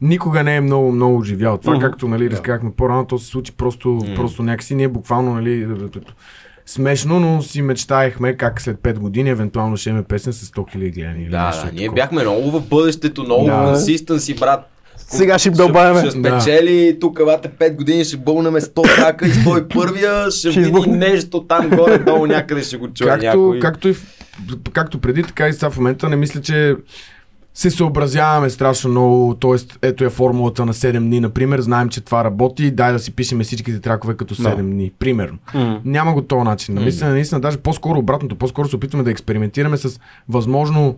никога 0.01 0.43
не 0.43 0.57
е 0.57 0.61
много, 0.61 0.93
много 0.93 1.17
оживял. 1.17 1.59
Това, 1.59 1.73
Мгм. 1.73 1.83
както 1.83 2.09
нали, 2.09 2.31
разказахме 2.31 2.71
по-рано, 2.77 3.05
то 3.05 3.19
се 3.19 3.27
случи 3.27 3.53
просто, 3.53 3.99
просто 4.17 4.43
някакси. 4.43 4.75
Ние 4.75 4.89
буквално, 4.89 5.35
нали, 5.35 5.67
смешно, 6.67 7.21
но 7.21 7.43
си 7.43 7.63
мечтаехме 7.63 8.37
как 8.37 8.61
след 8.61 8.77
5 8.77 8.95
години 8.95 9.31
евентуално 9.31 9.77
ще 9.77 9.91
имаме 9.91 10.05
песен 10.05 10.33
с 10.33 10.47
100 10.47 10.77
000 10.77 10.95
гледания. 10.95 11.31
Да, 11.31 11.51
да, 11.65 11.71
ние 11.73 11.81
такова. 11.81 11.95
бяхме 11.95 12.23
много 12.23 12.51
в 12.51 12.61
бъдещето, 12.61 13.23
много 13.23 13.47
Да. 13.47 13.65
консистен 13.65 14.21
си, 14.21 14.35
брат. 14.35 14.69
Сега 14.97 15.39
ще 15.39 15.51
дълбаваме. 15.51 16.01
Ще 16.01 16.11
спечели 16.11 16.99
тук, 17.01 17.25
бате, 17.25 17.49
5 17.51 17.75
години 17.75 18.05
ще 18.05 18.17
бълнеме 18.17 18.61
100 18.61 18.97
трака 18.97 19.27
и 19.27 19.31
101-я 19.31 20.31
ще, 20.31 20.51
Ще 20.51 20.61
види 20.61 20.87
нещо 20.89 21.43
там 21.43 21.71
горе-долу 21.71 22.27
някъде 22.27 22.63
ще 22.63 22.77
го 22.77 22.89
чуе 22.89 23.07
Както, 23.09 23.27
някой. 23.27 23.61
както, 23.61 23.89
и 23.89 23.95
както 24.73 24.99
преди, 24.99 25.23
така 25.23 25.49
и 25.49 25.53
сега 25.53 25.71
в 25.71 25.77
момента 25.77 26.09
не 26.09 26.17
мисля, 26.17 26.41
че 26.41 26.75
се 27.55 27.71
съобразяваме 27.71 28.51
страшно 28.51 28.91
много, 28.91 29.35
т.е. 29.35 29.89
ето 29.89 30.05
е 30.05 30.11
формулата 30.11 30.67
на 30.67 30.75
7 30.75 30.99
дни, 30.99 31.21
например, 31.21 31.61
знаем, 31.61 31.89
че 31.89 32.01
това 32.01 32.25
работи, 32.25 32.71
дай 32.71 32.93
да 32.93 32.99
си 32.99 33.13
пишеме 33.15 33.45
всичките 33.45 33.81
тракове 33.81 34.17
като 34.17 34.35
7 34.35 34.63
дни, 34.63 34.93
примерно. 34.99 35.39
М. 35.55 35.81
Няма 35.85 36.13
го 36.13 36.23
този 36.23 36.45
начин. 36.45 36.75
На 36.75 36.81
мислене, 36.81 37.13
наистина, 37.13 37.41
даже 37.41 37.57
по-скоро 37.57 37.99
обратното, 37.99 38.37
по-скоро 38.37 38.69
се 38.69 38.77
опитваме 38.77 39.05
да 39.05 39.11
експериментираме 39.11 39.77
с 39.77 40.01
възможно 40.29 40.97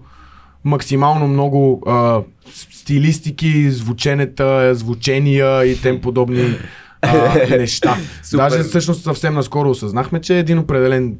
максимално 0.64 1.28
много 1.28 1.82
а, 1.86 2.20
стилистики, 2.72 3.70
звученета, 3.70 4.74
звучения 4.74 5.64
и 5.64 5.80
тем 5.80 6.00
подобни 6.00 6.56
а, 7.06 7.46
неща. 7.50 7.96
Супер. 8.22 8.36
Даже 8.40 8.62
всъщност 8.62 9.02
съвсем 9.02 9.34
наскоро 9.34 9.70
осъзнахме, 9.70 10.20
че 10.20 10.38
един 10.38 10.58
определен 10.58 11.14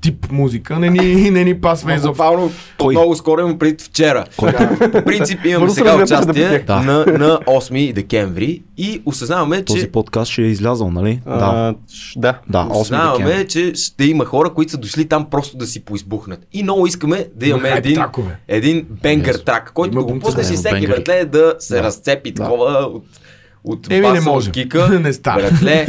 тип 0.00 0.26
музика 0.30 0.78
не 0.78 0.90
ни, 0.90 1.00
не 1.30 1.44
ни 1.44 1.60
пасва 1.60 1.94
изобщо. 1.94 2.08
Буквално 2.08 2.50
Кой? 2.78 2.94
много 2.94 3.16
скоро 3.16 3.40
имам 3.40 3.58
преди 3.58 3.84
вчера. 3.84 4.24
По 4.36 4.46
принцип 5.04 5.44
имаме 5.44 5.70
сега 5.70 5.96
да 5.96 6.02
участие. 6.04 6.58
Да. 6.58 6.76
на, 6.76 6.92
на 6.98 7.38
8 7.38 7.92
декември 7.92 8.62
и 8.78 9.02
осъзнаваме, 9.06 9.62
Този 9.62 9.80
че 9.80 9.90
подкаст 9.90 10.30
ще 10.32 10.42
е 10.42 10.46
излязъл, 10.46 10.90
нали? 10.90 11.20
да. 11.26 11.32
А, 11.34 11.74
ш- 11.90 12.12
да. 12.16 12.38
Да, 12.48 12.58
8 12.60 12.70
Осъзнаваме, 12.70 13.24
декември. 13.24 13.48
че 13.48 13.72
ще 13.74 14.04
има 14.04 14.24
хора, 14.24 14.50
които 14.50 14.72
са 14.72 14.78
дошли 14.78 15.04
там 15.04 15.30
просто 15.30 15.56
да 15.56 15.66
си 15.66 15.80
поизбухнат. 15.80 16.46
И 16.52 16.62
много 16.62 16.86
искаме 16.86 17.26
да 17.34 17.46
имаме 17.46 17.68
един, 17.70 17.94
тракове. 17.94 18.36
един 18.48 18.86
бенгър 19.02 19.34
Yes. 19.34 19.44
трак, 19.44 19.70
който 19.72 19.92
Има 19.92 20.06
да 20.06 20.12
го 20.12 20.18
пуснеш 20.20 20.46
да, 20.46 20.54
и 20.54 20.56
всеки 20.56 20.86
братле 20.86 21.24
да 21.24 21.54
се 21.58 21.74
Да. 21.74 21.82
разцепи 21.82 22.32
Да. 22.32 22.42
такова 22.42 22.70
от, 22.70 23.04
от 23.66 23.90
Еми, 23.90 24.08
не 24.10 24.20
може. 24.20 24.48
от 24.48 24.54
кика, 24.54 24.88
Не 25.00 25.12
става. 25.12 25.40
братле, 25.40 25.86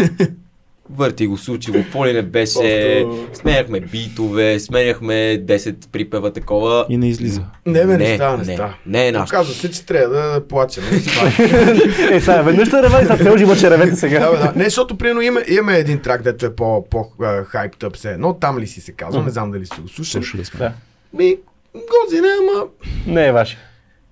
върти 0.89 1.28
го 1.28 1.38
случило, 1.38 1.84
поли 1.91 2.13
не 2.13 2.21
беше, 2.21 3.05
сменяхме 3.34 3.80
битове, 3.80 4.59
сменяхме 4.59 5.13
10 5.13 5.88
припева 5.91 6.34
такова. 6.34 6.86
И 6.89 6.97
не 6.97 7.09
излиза. 7.09 7.41
Не, 7.65 7.80
бе, 7.80 7.86
не, 7.86 7.97
Не, 7.97 8.15
става, 8.15 8.38
не, 8.38 8.43
не, 8.43 8.53
става. 8.53 8.73
не 8.86 9.07
е 9.07 9.11
нашето. 9.11 9.38
Казва 9.38 9.53
се, 9.53 9.71
че 9.71 9.86
трябва 9.86 10.15
да 10.15 10.47
плачем. 10.47 10.84
Е, 12.11 12.19
сега, 12.19 12.41
веднъж 12.41 12.67
ще 12.67 12.84
реве, 12.84 12.99
сега 13.01 13.17
цял 13.17 13.38
живот 13.38 13.57
ще 13.57 13.69
ревете 13.71 13.95
сега. 13.95 14.19
да, 14.19 14.32
бе, 14.32 14.38
да. 14.38 14.53
Не, 14.55 14.63
защото 14.63 14.97
примерно 14.97 15.21
има, 15.21 15.41
имаме 15.47 15.78
един 15.78 15.99
трак, 15.99 16.21
дето 16.21 16.45
е 16.45 16.55
по, 16.55 16.86
по 16.89 16.97
up 17.19 17.97
се 17.97 18.11
едно, 18.11 18.34
там 18.34 18.59
ли 18.59 18.67
си 18.67 18.82
се 18.82 18.91
казва, 18.91 19.23
не 19.23 19.30
знам 19.30 19.51
дали 19.51 19.65
сте 19.65 19.82
го 19.82 19.88
слушали. 19.88 20.23
Слушали 20.23 20.45
сме. 20.45 20.59
Да. 20.59 20.71
Ми, 21.13 21.36
гози 21.73 22.21
не, 22.21 22.28
ама 22.41 22.63
Не 23.07 23.28
е 23.28 23.32
ваше. 23.32 23.57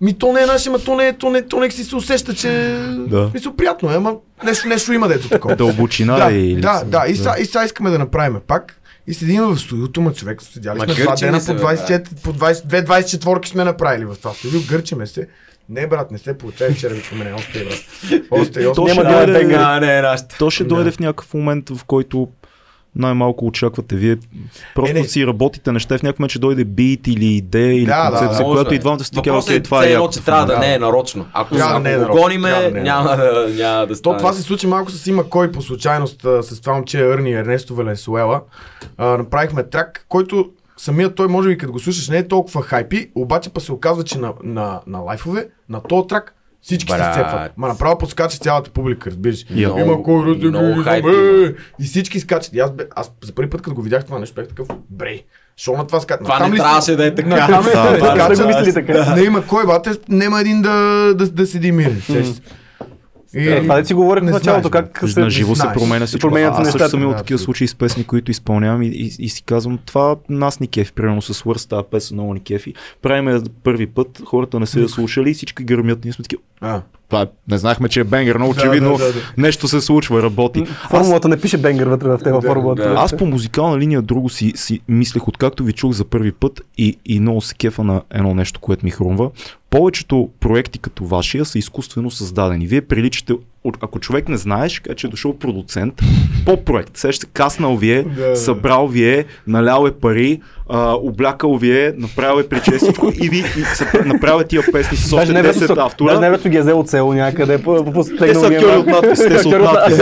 Ми 0.01 0.17
то 0.17 0.33
не 0.33 0.41
е 0.41 0.45
наше, 0.45 0.69
ама 0.69 0.79
то 0.79 0.95
не 0.95 1.07
е, 1.07 1.13
то 1.13 1.29
не, 1.29 1.41
то 1.41 1.59
не 1.59 1.71
си 1.71 1.83
се 1.83 1.95
усеща, 1.95 2.33
че... 2.33 2.49
Да. 2.97 3.21
В 3.21 3.31
Смисъл, 3.31 3.55
приятно 3.55 3.91
е, 3.91 3.95
ама 3.95 4.15
нещо, 4.43 4.67
нещо 4.67 4.93
има 4.93 5.07
дето 5.07 5.29
такова. 5.29 5.55
Дълбочина 5.55 6.15
да, 6.15 6.31
и 6.31 6.55
да, 6.55 6.83
да, 6.85 7.05
и 7.07 7.15
сега 7.15 7.35
и 7.39 7.45
сега 7.45 7.65
искаме 7.65 7.89
да 7.89 7.99
направим 7.99 8.39
пак. 8.47 8.81
И 9.07 9.13
седим 9.13 9.43
в 9.43 9.57
студиото, 9.59 10.01
ма 10.01 10.13
човек, 10.13 10.41
седяли 10.41 10.77
Ма 10.77 10.85
сме 10.85 11.03
два 11.03 11.15
дена 11.15 11.41
се, 11.41 11.55
по 11.55 11.61
бе, 11.61 11.63
24, 11.63 12.21
по 12.23 12.33
20, 12.33 12.65
две 12.65 12.85
24 12.85 13.45
сме 13.45 13.63
направили 13.63 14.05
в 14.05 14.15
това 14.15 14.33
студио, 14.33 14.59
гърчиме 14.69 15.07
се. 15.07 15.27
Не, 15.69 15.87
брат, 15.87 16.11
не 16.11 16.17
се 16.17 16.37
получава 16.37 16.71
вчера 16.71 16.93
викаме, 16.93 17.23
не, 17.23 17.33
още 17.33 17.59
е, 17.59 17.63
брат. 17.63 17.73
Още 18.31 18.63
е, 18.63 18.67
още 18.67 18.81
То 18.81 18.87
е. 18.87 18.91
ще 18.91 19.03
да 19.03 19.09
е 19.09 19.25
дойде, 19.25 19.39
бенгър. 19.39 19.59
А, 19.59 19.79
не 19.79 19.97
е 19.97 20.01
нашето. 20.01 20.35
то 20.39 20.49
ще 20.49 20.63
Да. 20.63 20.67
дойде 20.69 20.91
в 20.91 20.99
някакъв 20.99 21.33
момент, 21.33 21.69
в 21.69 21.83
който 21.85 22.27
най-малко 22.95 23.45
очаквате. 23.45 23.95
Вие 23.95 24.17
просто 24.75 24.97
Е, 24.97 25.01
не. 25.01 25.07
си 25.07 25.27
работите 25.27 25.71
неща, 25.71 25.97
в 25.97 26.03
някакъв 26.03 26.19
момент 26.19 26.29
ще 26.29 26.39
дойде 26.39 26.65
бит 26.65 27.07
или 27.07 27.25
идея 27.25 27.73
или 27.73 27.85
Да, 27.85 28.03
да, 28.03 28.09
концепция, 28.09 28.45
да. 28.45 28.51
която 28.51 28.73
и 28.73 28.79
двамата 28.79 28.99
сте 28.99 29.19
окей, 29.19 29.33
е, 29.49 29.63
това 29.63 29.83
е 29.83 29.87
едно, 29.87 30.01
яко. 30.01 30.13
че 30.13 30.25
трябва 30.25 30.45
да 30.45 30.59
не 30.59 30.73
е 30.73 30.79
нарочно. 30.79 31.25
Ако, 31.33 31.55
Трябва 31.55 31.69
да 31.71 31.89
ако 31.91 31.99
не 31.99 32.05
е 32.05 32.19
гониме, 32.19 32.49
Трябва 32.49 32.67
е 32.67 32.71
няма 32.73 33.09
да, 33.09 33.47
няма 33.49 33.79
да 33.79 33.87
То 33.87 33.95
стане. 33.95 34.17
това 34.17 34.33
се 34.33 34.41
случи 34.41 34.67
малко 34.67 34.91
с 34.91 35.07
има 35.07 35.23
кой 35.23 35.51
по 35.51 35.61
случайност 35.61 36.21
с 36.41 36.61
това 36.61 36.73
момче 36.73 36.99
Ерни 37.01 37.33
Ернесто 37.33 37.75
Валенсуела. 37.75 38.41
А, 38.97 39.05
направихме 39.07 39.63
трак, 39.63 40.05
който 40.09 40.49
самият 40.77 41.15
той 41.15 41.27
може 41.27 41.49
би 41.49 41.57
като 41.57 41.71
го 41.71 41.79
слушаш 41.79 42.09
не 42.09 42.17
е 42.17 42.27
толкова 42.27 42.61
хайпи, 42.61 43.11
обаче 43.15 43.49
па 43.49 43.61
се 43.61 43.71
оказва, 43.71 44.03
че 44.03 44.19
на, 44.19 44.33
на, 44.43 44.81
на 44.87 44.99
лайфове, 44.99 45.47
на 45.69 45.81
този 45.81 46.07
трак 46.07 46.35
всички 46.65 46.91
се 46.91 46.97
Брат. 46.97 47.13
сцепват. 47.13 47.51
Ма 47.57 47.67
направо 47.67 47.97
подскача 47.97 48.37
цялата 48.37 48.69
публика, 48.69 49.09
разбираш. 49.09 49.45
Много- 49.49 49.79
има 49.79 50.03
кой 50.03 50.25
разде 50.25 50.47
много 50.47 50.83
хайп 50.83 51.05
е, 51.05 51.09
има. 51.09 51.51
И 51.79 51.85
всички 51.85 52.19
скачат. 52.19 52.53
И 52.53 52.59
аз, 52.59 52.71
бе, 52.71 52.83
аз 52.95 53.11
за 53.23 53.31
първи 53.33 53.49
път, 53.49 53.61
като 53.61 53.75
го 53.75 53.81
видях 53.81 54.05
това 54.05 54.19
нещо, 54.19 54.35
бях 54.35 54.47
такъв, 54.47 54.67
брей. 54.89 55.23
Що 55.57 55.71
на 55.71 55.87
това 55.87 55.99
скачат? 55.99 56.23
Това 56.23 56.47
не 56.47 56.55
трябваше 56.55 56.95
да 56.95 57.05
е 57.05 57.15
така. 57.15 57.29
На, 57.29 57.47
там 57.47 57.61
ли 57.61 57.65
Да, 57.65 57.83
се 57.85 57.91
да, 57.91 57.91
да, 57.91 57.97
скачат? 57.97 58.37
да 58.37 58.43
го 58.43 58.49
мисли 58.49 58.73
така. 58.73 59.15
Не 59.15 59.21
има 59.21 59.45
кой, 59.45 59.65
бате, 59.65 59.91
няма 60.09 60.41
един 60.41 60.61
да, 60.61 60.71
да, 61.15 61.27
да 61.27 61.47
седи 61.47 61.71
мирен. 61.71 62.01
сещаш 62.01 62.27
се. 62.27 62.41
И- 63.35 63.47
Е, 63.49 63.61
това 63.61 63.75
да 63.75 63.85
си 63.85 63.93
говорих 63.93 64.23
в 64.23 64.27
началото, 64.27 64.67
знаеш, 64.67 64.85
как 64.93 65.15
На 65.17 65.29
живо 65.29 65.55
се 65.55 65.67
променя 65.73 66.05
всичко. 66.05 66.27
Променят 66.27 66.55
се 66.55 66.61
Аз 66.61 66.71
също 66.71 66.89
съм 66.89 66.99
имал 66.99 67.11
Да, 67.11 67.17
такива 67.17 67.39
случаи 67.39 67.67
с 67.67 67.75
песни, 67.75 68.03
които 68.03 68.31
изпълнявам 68.31 68.81
и, 68.81 68.87
и, 68.87 69.15
и 69.19 69.29
си 69.29 69.43
казвам, 69.43 69.79
това 69.85 70.15
нас 70.29 70.59
ни 70.59 70.67
кефи. 70.67 70.91
Примерно 70.93 71.21
с 71.21 71.33
Wърс, 71.35 71.69
тази 71.69 71.83
песен 71.91 72.15
много 72.15 72.33
ни 72.33 72.39
кефи. 72.39 72.73
Правим 73.01 73.27
я 73.27 73.39
за 73.39 73.45
първи 73.63 73.87
път, 73.87 74.21
хората 74.25 74.59
не 74.59 74.65
са 74.65 74.79
я 74.79 74.89
слушали 74.89 75.29
и 75.29 75.33
всички 75.33 75.63
гърмят. 75.63 76.03
Ние 76.03 76.13
сме 76.13 76.23
такива, 76.23 76.41
А, 76.61 76.81
това 77.09 77.21
е- 77.21 77.27
не 77.47 77.57
знаехме, 77.57 77.89
че 77.89 77.99
е 77.99 78.03
бенгер, 78.03 78.35
но 78.35 78.45
Да, 78.45 78.51
очевидно 78.51 78.91
да, 78.91 79.05
да, 79.05 79.13
да. 79.13 79.19
нещо 79.37 79.67
се 79.67 79.81
случва, 79.81 80.23
работи. 80.23 80.59
Аз, 80.83 80.89
Формулата 80.89 81.27
не 81.27 81.37
пише 81.37 81.57
бенгър 81.57 81.87
вътре 81.87 82.07
в 82.09 82.17
Да, 82.17 82.41
формулата. 82.41 82.81
да. 82.83 82.95
аз 82.95 83.17
по 83.17 83.25
музикална 83.25 83.79
линия 83.79 84.01
друго 84.01 84.29
си, 84.29 84.53
си 84.55 84.79
мислех, 84.87 85.27
откакто 85.27 85.63
ви 85.63 85.73
чух 85.73 85.91
за 85.91 86.05
първи 86.05 86.31
път 86.31 86.61
и, 86.77 86.97
и 87.05 87.19
много 87.19 87.41
се 87.41 87.55
кефа 87.55 87.83
на 87.83 88.01
едно 88.11 88.33
нещо, 88.33 88.59
което 88.59 88.85
ми 88.85 88.91
хрумва. 88.91 89.29
Повечето 89.75 90.29
проекти 90.39 90.79
като 90.79 91.05
вашия 91.05 91.45
са 91.45 91.59
изкуствено 91.59 92.11
създадени. 92.11 92.67
Вие 92.67 92.81
приличате, 92.81 93.33
ако 93.81 93.99
човек 93.99 94.29
не 94.29 94.37
знаеш, 94.37 94.79
каже, 94.79 94.95
че 94.95 95.07
е 95.07 95.09
дошъл 95.09 95.37
продуцент 95.37 95.93
по 96.45 96.63
проект. 96.63 96.97
Сега 96.97 97.11
ще 97.11 97.25
каснал 97.25 97.77
ви 97.77 97.91
е, 97.91 98.03
Да, 98.03 98.35
събрал 98.35 98.87
ви 98.87 99.09
е, 99.09 99.25
налял 99.47 99.87
е 99.87 99.91
пари, 99.91 100.41
а, 100.69 100.93
облякал 100.93 101.55
ви 101.55 101.79
е, 101.79 101.93
направил 101.97 102.39
е 102.39 102.47
прическичко 102.47 103.11
и 103.21 103.29
ви 103.29 103.37
и 103.37 103.63
са, 103.75 103.85
направил 104.05 104.41
е 104.41 104.47
тия 104.47 104.63
песни 104.71 104.97
с 104.97 105.13
още 105.13 105.33
не 105.33 105.43
10 105.43 105.59
вероятно, 105.59 105.85
автора. 105.85 106.09
даже 106.09 106.21
не 106.21 106.27
вероятно 106.27 106.51
ги 106.51 106.57
е 106.57 106.61
взел 106.61 106.79
от 106.79 106.89
село 106.89 107.13
някъде, 107.13 107.57
по, 107.57 107.85
по, 107.85 107.93
по 107.93 108.03
Те 108.03 108.35
са 108.35 108.47
актьори 108.47 108.77
от 108.77 108.87
надпис, 108.87 109.19
те 109.19 109.39
са 109.39 109.49
от 109.49 109.61
надпис. 109.61 109.97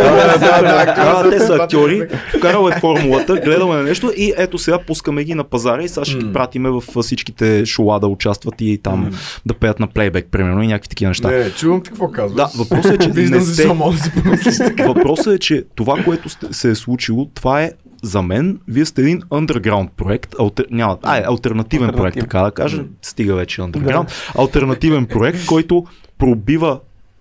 Те 1.29 1.39
са 1.39 1.55
актьори. 1.55 2.07
Вкарал 2.37 2.69
е 2.69 2.79
формулата, 2.79 3.35
гледаме 3.35 3.75
на 3.75 3.83
нещо 3.83 4.11
и 4.17 4.33
ето 4.37 4.57
сега 4.57 4.79
пускаме 4.79 5.23
ги 5.23 5.33
на 5.33 5.43
пазара 5.43 5.83
и 5.83 5.87
сега 5.87 6.05
ще 6.05 6.17
ги 6.17 6.33
пратиме 6.33 6.69
в 6.69 6.83
всичките 7.01 7.65
шола 7.65 7.99
да 7.99 8.07
участват 8.07 8.55
и 8.61 8.79
там 8.83 9.11
да 9.45 9.53
пеят 9.53 9.79
на 9.79 9.87
плейбек, 9.87 10.27
примерно, 10.31 10.63
и 10.63 10.67
някакви 10.67 10.89
такива 10.89 11.09
неща. 11.09 11.31
не, 11.31 11.51
чувам 11.51 11.81
ти 11.81 11.89
какво 11.89 12.11
казваш. 12.11 12.35
Да, 12.35 12.49
въпросът 12.57 12.91
е, 12.91 12.97
че 12.97 13.09
не 13.09 13.39
сте... 13.53 13.73
мога 13.73 13.97
да 13.97 14.03
си 14.03 14.11
помислиш 14.11 14.57
така. 14.57 14.87
Въпросът 14.87 15.33
е, 15.35 15.39
че 15.39 15.65
това, 15.75 16.03
което 16.03 16.29
сте, 16.29 16.53
се 16.53 16.69
е 16.69 16.75
случило, 16.75 17.25
това 17.25 17.63
е 17.63 17.71
за 18.03 18.21
мен, 18.21 18.59
вие 18.67 18.85
сте 18.85 19.01
един 19.01 19.21
underground 19.21 19.89
проект, 19.89 20.35
алтер, 20.39 20.65
няма, 20.71 20.97
а, 21.03 21.17
е, 21.17 21.23
альтернативен 21.27 21.87
проект, 21.87 21.99
Алтернатив. 21.99 22.23
така 22.23 22.41
да 22.41 22.51
кажа, 22.51 22.83
стига 23.01 23.35
вече 23.35 23.61
underground, 23.61 24.37
алтернативен 24.37 25.05
проект, 25.05 25.45
който 25.47 25.85
пробива 26.17 26.79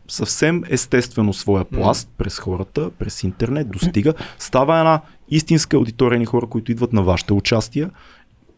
съвсем 0.08 0.62
естествено 0.70 1.32
своя 1.32 1.64
пласт 1.64 2.08
през 2.18 2.38
хората, 2.38 2.90
през 2.90 3.22
интернет, 3.22 3.70
достига, 3.70 4.14
става 4.38 4.78
една 4.78 5.00
истинска 5.28 5.76
аудитория 5.76 6.20
на 6.20 6.26
хора, 6.26 6.46
които 6.46 6.72
идват 6.72 6.92
на 6.92 7.02
вашите 7.02 7.32
участия, 7.32 7.90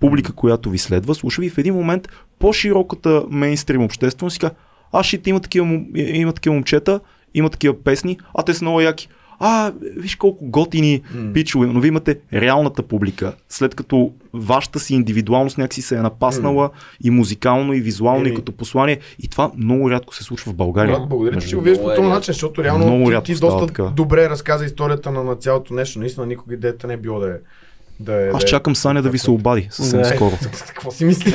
публика, 0.01 0.33
която 0.33 0.71
ви 0.71 0.79
следва, 0.79 1.15
слуша 1.15 1.41
ви 1.41 1.47
и 1.47 1.51
в 1.51 1.59
един 1.59 1.75
момент 1.75 2.09
по-широката 2.39 3.25
мейнстрим 3.31 3.83
общественост 3.83 4.35
си 4.35 4.41
казва, 4.41 4.57
а 4.93 5.03
шит, 5.03 5.27
има 5.27 5.41
такива, 5.41 5.81
има 5.95 6.33
такива 6.33 6.55
момчета, 6.55 7.01
има 7.35 7.51
такива 7.51 7.83
песни, 7.85 8.19
а 8.39 8.43
те 8.43 8.55
са 8.55 8.65
много 8.65 8.81
яки. 8.81 9.09
А, 9.39 9.73
виж 9.97 10.17
колко 10.17 10.47
готини 10.47 11.03
пичове, 11.35 11.67
но 11.67 11.81
вие 11.81 11.89
имате 11.89 12.19
реалната 12.33 12.83
публика. 12.83 13.33
След 13.49 13.75
като 13.75 14.13
вашата 14.33 14.81
си 14.81 14.95
индивидуалност 14.95 15.59
някакси 15.59 15.83
се 15.83 15.97
е 15.97 16.01
напаснала 16.01 16.71
и 17.05 17.11
музикално, 17.11 17.73
и 17.73 17.81
визуално, 17.81 18.25
и 18.25 18.29
Еми. 18.29 18.37
като 18.37 18.53
послание. 18.53 18.99
И 19.19 19.29
това 19.29 19.51
много 19.57 19.91
рядко 19.91 20.15
се 20.15 20.25
случва 20.25 20.53
в 20.53 20.55
България. 20.55 20.99
Брат, 20.99 21.09
благодаря 21.09 21.41
че 21.41 21.57
го 21.57 21.63
виждаш 21.63 21.85
по 21.85 21.91
е 21.93 21.95
този 21.95 22.03
рядко. 22.07 22.15
начин, 22.15 22.33
защото 22.33 22.65
реално 22.65 22.87
Много 22.87 23.11
ти, 23.11 23.35
ти 23.35 23.41
доста 23.41 23.67
така. 23.67 23.83
добре 23.83 24.29
разказа 24.31 24.65
историята 24.65 25.11
на, 25.11 25.25
на 25.25 25.37
цялото 25.37 25.75
нещо. 25.75 25.99
Наистина 25.99 26.27
никога 26.27 26.55
идеята 26.55 26.87
не 26.87 26.95
е 26.95 26.97
било 26.97 27.21
да 27.21 27.29
е. 27.29 27.37
Да 28.01 28.13
е 28.15 28.29
Аз 28.29 28.43
е- 28.43 28.47
чакам 28.47 28.77
Саня 28.77 29.03
да 29.03 29.11
ви 29.11 29.19
се 29.19 29.31
обади 29.31 29.69
съвсем 29.71 29.99
Да. 29.99 30.05
скоро. 30.07 30.33
Какво 30.67 30.91
си 30.91 31.05
мислиш? 31.05 31.35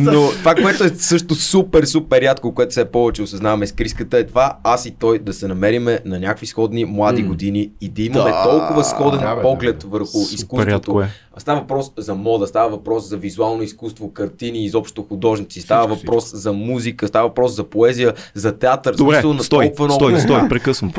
Но 0.00 0.28
това, 0.28 0.54
което 0.54 0.84
е 0.84 0.88
също 0.88 1.34
супер, 1.34 1.84
супер 1.84 2.20
рядко, 2.22 2.54
което 2.54 2.74
се 2.74 2.80
е 2.80 2.84
повече 2.84 3.22
осъзнаваме 3.22 3.66
с 3.66 3.72
Криската 3.72 4.18
е 4.18 4.26
това, 4.26 4.56
аз 4.64 4.86
и 4.86 4.90
той 4.90 5.18
да 5.18 5.32
се 5.32 5.48
намериме 5.48 5.98
на 6.04 6.20
някакви 6.20 6.46
сходни 6.46 6.84
млади 6.84 7.22
години 7.22 7.70
и 7.80 7.88
да 7.88 8.02
имаме 8.02 8.32
толкова 8.44 8.84
сходен 8.84 9.20
Да, 9.20 9.34
бе, 9.36 9.42
поглед 9.42 9.78
да, 9.78 9.86
върху 9.86 10.06
Супер 10.08 10.34
изкуството. 10.34 11.00
е. 11.00 11.08
Става 11.38 11.60
въпрос 11.60 11.92
за 11.96 12.14
мода, 12.14 12.46
става 12.46 12.70
въпрос 12.70 13.08
за 13.08 13.16
визуално 13.16 13.62
изкуство, 13.62 14.12
картини, 14.12 14.64
изобщо 14.64 15.02
художници, 15.02 15.60
става 15.60 15.86
Всичко, 15.86 16.06
въпрос 16.06 16.30
за 16.34 16.52
музика, 16.52 17.08
става 17.08 17.28
въпрос 17.28 17.56
за 17.56 17.64
поезия, 17.64 18.12
за 18.34 18.52
театър, 18.52 18.94
Добре, 18.94 19.20
стой, 19.20 19.36
толкова 19.66 19.84
много 19.84 20.00
стой, 20.00 20.20
стой, 20.20 20.48
прекъсвам. 20.48 20.92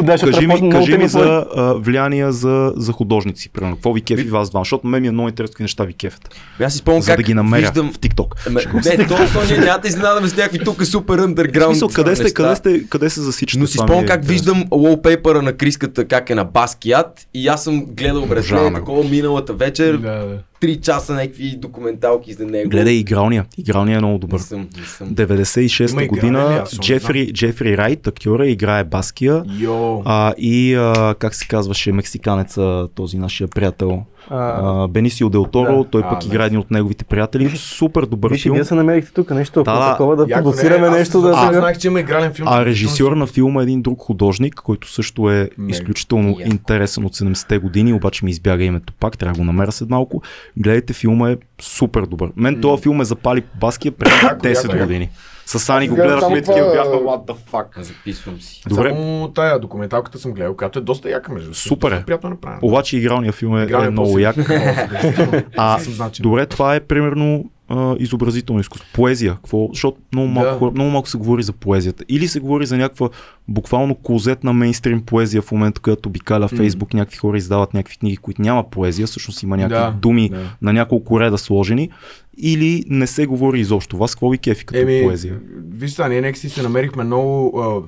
Кажи 0.72 0.98
ми, 0.98 1.08
за 1.08 1.46
а, 1.56 1.74
влияния 1.74 2.32
за, 2.32 2.71
за 2.76 2.92
художници, 2.92 3.50
примерно. 3.50 3.76
Какво 3.76 3.94
ви 3.94 4.02
кефи 4.02 4.24
вас 4.24 4.50
два? 4.50 4.62
Защото 4.62 4.88
мен 4.88 5.02
ми 5.02 5.08
е 5.08 5.12
много 5.12 5.30
интересно 5.30 5.54
какви 5.54 5.64
неща 5.64 5.84
ви 5.84 5.94
кефят. 5.94 6.36
Аз 6.64 6.74
си 6.74 6.80
спомням 6.80 7.04
как 7.04 7.18
да 7.18 7.24
ги 7.24 7.34
намеря 7.34 7.62
виждам... 7.62 7.94
в 7.94 8.00
TikTok. 8.00 8.50
Ме, 8.50 8.62
не, 8.98 9.08
то, 9.08 9.16
то 9.16 9.46
ние 9.50 9.58
няма 9.58 9.80
да 9.80 9.88
изненадаме 9.88 10.28
с 10.28 10.38
някакви 10.38 10.60
тук 10.60 10.86
супер 10.86 11.20
underground 11.20 11.66
смисъл, 11.66 11.90
къде 11.90 12.16
сте, 12.16 12.34
къде 12.34 12.56
сте, 12.56 12.88
къде 12.90 13.10
се 13.10 13.22
засичате? 13.22 13.60
Но 13.60 13.68
си 13.68 13.78
спомням 13.78 14.04
е 14.04 14.08
как 14.08 14.26
виждам 14.26 14.64
wallpaper 14.64 15.42
на 15.42 15.54
Криската, 15.54 16.08
как 16.08 16.30
е 16.30 16.36
на 16.36 16.44
Баският 16.44 17.28
и 17.34 17.48
аз 17.48 17.64
съм 17.64 17.86
гледал 17.86 18.24
Обожаваме 18.24 18.80
такова 18.80 19.04
миналата 19.04 19.54
вечер, 19.54 19.98
да, 19.98 20.26
да. 20.26 20.38
3 20.62 20.82
часа 20.82 21.14
някакви 21.14 21.56
документалки 21.58 22.34
за 22.34 22.46
него. 22.46 22.70
Гледай 22.70 22.94
игралния. 22.94 23.46
Игралния 23.58 23.96
е 23.96 24.00
много 24.00 24.18
добър. 24.18 24.40
Не 24.40 24.46
съм, 24.46 24.68
не 24.80 24.86
съм. 24.86 25.08
96-та 25.10 25.92
Има 25.92 26.04
игрален 26.04 26.16
ли? 26.16 26.32
година 26.34 26.64
Джефри, 26.82 27.34
Джефри 27.34 27.78
Райт, 27.78 28.08
актьора, 28.08 28.48
играе 28.48 28.84
Баския. 28.84 29.44
Йо. 29.60 30.02
А, 30.06 30.34
и 30.38 30.74
а, 30.76 31.16
как 31.20 31.36
се 31.36 31.48
казваше 31.48 31.92
мексиканеца, 31.92 32.88
този 32.96 33.18
нашия 33.18 33.48
приятел, 33.48 34.04
А, 34.30 34.88
Бенисио 34.88 35.30
Дел 35.30 35.44
Торо, 35.44 35.78
да. 35.78 35.90
той 35.90 36.02
пък 36.02 36.26
играе 36.26 36.46
един 36.46 36.60
от 36.60 36.72
неговите 36.72 37.06
приятели. 37.06 37.50
Супер 37.50 38.04
добър 38.04 38.32
Виж, 38.32 38.44
филм. 38.44 38.56
вие 38.56 38.64
се 38.64 38.76
намерихте 38.76 39.14
тук 39.14 39.32
нещо, 39.32 39.64
Да, 39.64 39.92
такова 39.92 40.16
да 40.16 40.28
продуцираме 40.28 40.80
не, 40.80 40.88
аз- 40.88 40.94
нещо. 40.94 41.22
Да, 41.22 41.30
Аз 41.30 41.56
знаех, 41.56 41.78
че 41.78 41.88
има 41.88 42.00
игрален 42.00 42.34
филм. 42.34 42.48
А 42.48 42.66
режисьор 42.66 43.12
на 43.12 43.28
филма 43.28 43.62
е 43.62 43.64
един 43.64 43.82
друг 43.82 44.00
художник, 44.00 44.56
който 44.56 44.90
също 44.90 45.30
е 45.30 45.50
Не. 45.58 45.72
изключително 45.72 46.30
Яко. 46.30 46.42
интересен 46.44 47.06
от 47.06 47.14
70-те 47.14 47.58
години, 47.58 47.94
обаче 47.94 48.26
ми 48.26 48.32
избяга 48.32 48.64
името 48.64 48.94
пак, 48.94 49.18
трябва 49.18 49.34
да 49.34 49.40
го 49.40 49.46
намеря 49.46 49.72
след 49.72 49.90
малко. 49.90 50.22
Гледайте, 50.58 50.94
филма 50.94 51.32
е 51.32 51.38
супер 51.62 52.02
добър. 52.02 52.30
Мен 52.36 52.62
този 52.62 52.84
филм 52.84 53.02
е 53.02 53.06
запали 53.06 53.42
по 53.42 53.58
баския 53.58 53.92
преди 53.92 54.16
Яко, 54.24 54.44
10 54.44 54.64
яко, 54.80 54.92
яко. 54.94 55.12
С 55.52 55.60
Сани 55.60 55.88
го 55.88 55.96
гледахме 55.96 56.38
и 56.38 56.42
такива 56.42 56.72
бяхме, 56.74 56.96
what 56.96 57.26
the 57.26 57.36
fuck. 57.52 57.82
Записвам 57.82 58.42
си. 58.42 58.64
Добре, 58.70 58.90
Само 58.90 59.32
тая 59.36 59.60
документалката 59.60 60.20
съм 60.20 60.32
гледал, 60.32 60.56
която 60.56 60.80
е 60.80 60.82
доста 60.82 61.10
яка 61.10 61.34
между. 61.34 61.54
Супер 61.54 61.92
е. 61.92 62.04
Приятно 62.06 62.30
направена. 62.30 62.60
обаче 62.62 62.98
игралният 62.98 63.36
филм 63.36 63.58
е, 63.58 63.68
е 63.72 63.90
много 63.90 64.20
як. 64.20 64.36
А, 65.58 65.80
добре, 66.20 66.46
това 66.46 66.76
е 66.76 66.80
примерно 66.80 67.46
а, 67.72 67.96
изобразително 68.00 68.62
изкуство. 68.62 68.90
Поезия. 68.94 69.34
Какво? 69.36 69.68
Защото 69.68 69.98
много 70.14 70.28
малко, 70.28 70.52
Да. 70.52 70.58
хора, 70.58 70.72
много 70.72 70.90
малко 70.90 71.10
се 71.10 71.18
говори 71.18 71.44
за 71.44 71.54
поезията. 71.54 72.04
Или 72.10 72.28
се 72.28 72.40
говори 72.40 72.66
за 72.66 72.78
някаква 72.78 73.10
буквално 73.48 73.96
клозет 73.96 74.44
на 74.44 74.54
мейнстрим 74.54 75.02
поезия 75.02 75.42
в 75.42 75.52
момента, 75.52 75.82
която 75.82 76.10
обикаля 76.10 76.48
Фейсбук, 76.48 76.94
някакви 76.94 77.18
хора 77.18 77.38
издават 77.38 77.74
някакви 77.74 77.98
книги, 77.98 78.18
които 78.18 78.42
няма 78.42 78.70
поезия, 78.70 79.08
всъщност 79.08 79.44
има 79.44 79.58
някакви 79.58 79.94
Да, 79.94 80.00
думи 80.00 80.30
да. 80.30 80.38
на 80.62 80.74
няколко 80.74 81.20
реда 81.20 81.38
сложени. 81.38 81.90
Или 82.38 82.84
не 82.90 83.08
се 83.08 83.26
говори 83.26 83.60
изобщо. 83.60 83.98
Вас 83.98 84.16
какво 84.16 84.30
ви 84.30 84.38
кефи 84.38 84.66
като 84.66 84.80
Еми, 84.80 85.02
поезия? 85.04 85.40
виж 85.70 85.92
сега, 85.92 86.08
ние 86.08 86.22
нека 86.22 86.40
си 86.40 86.50
се 86.50 86.62
намерихме 86.64 87.04
много, 87.04 87.60
а, 87.60 87.82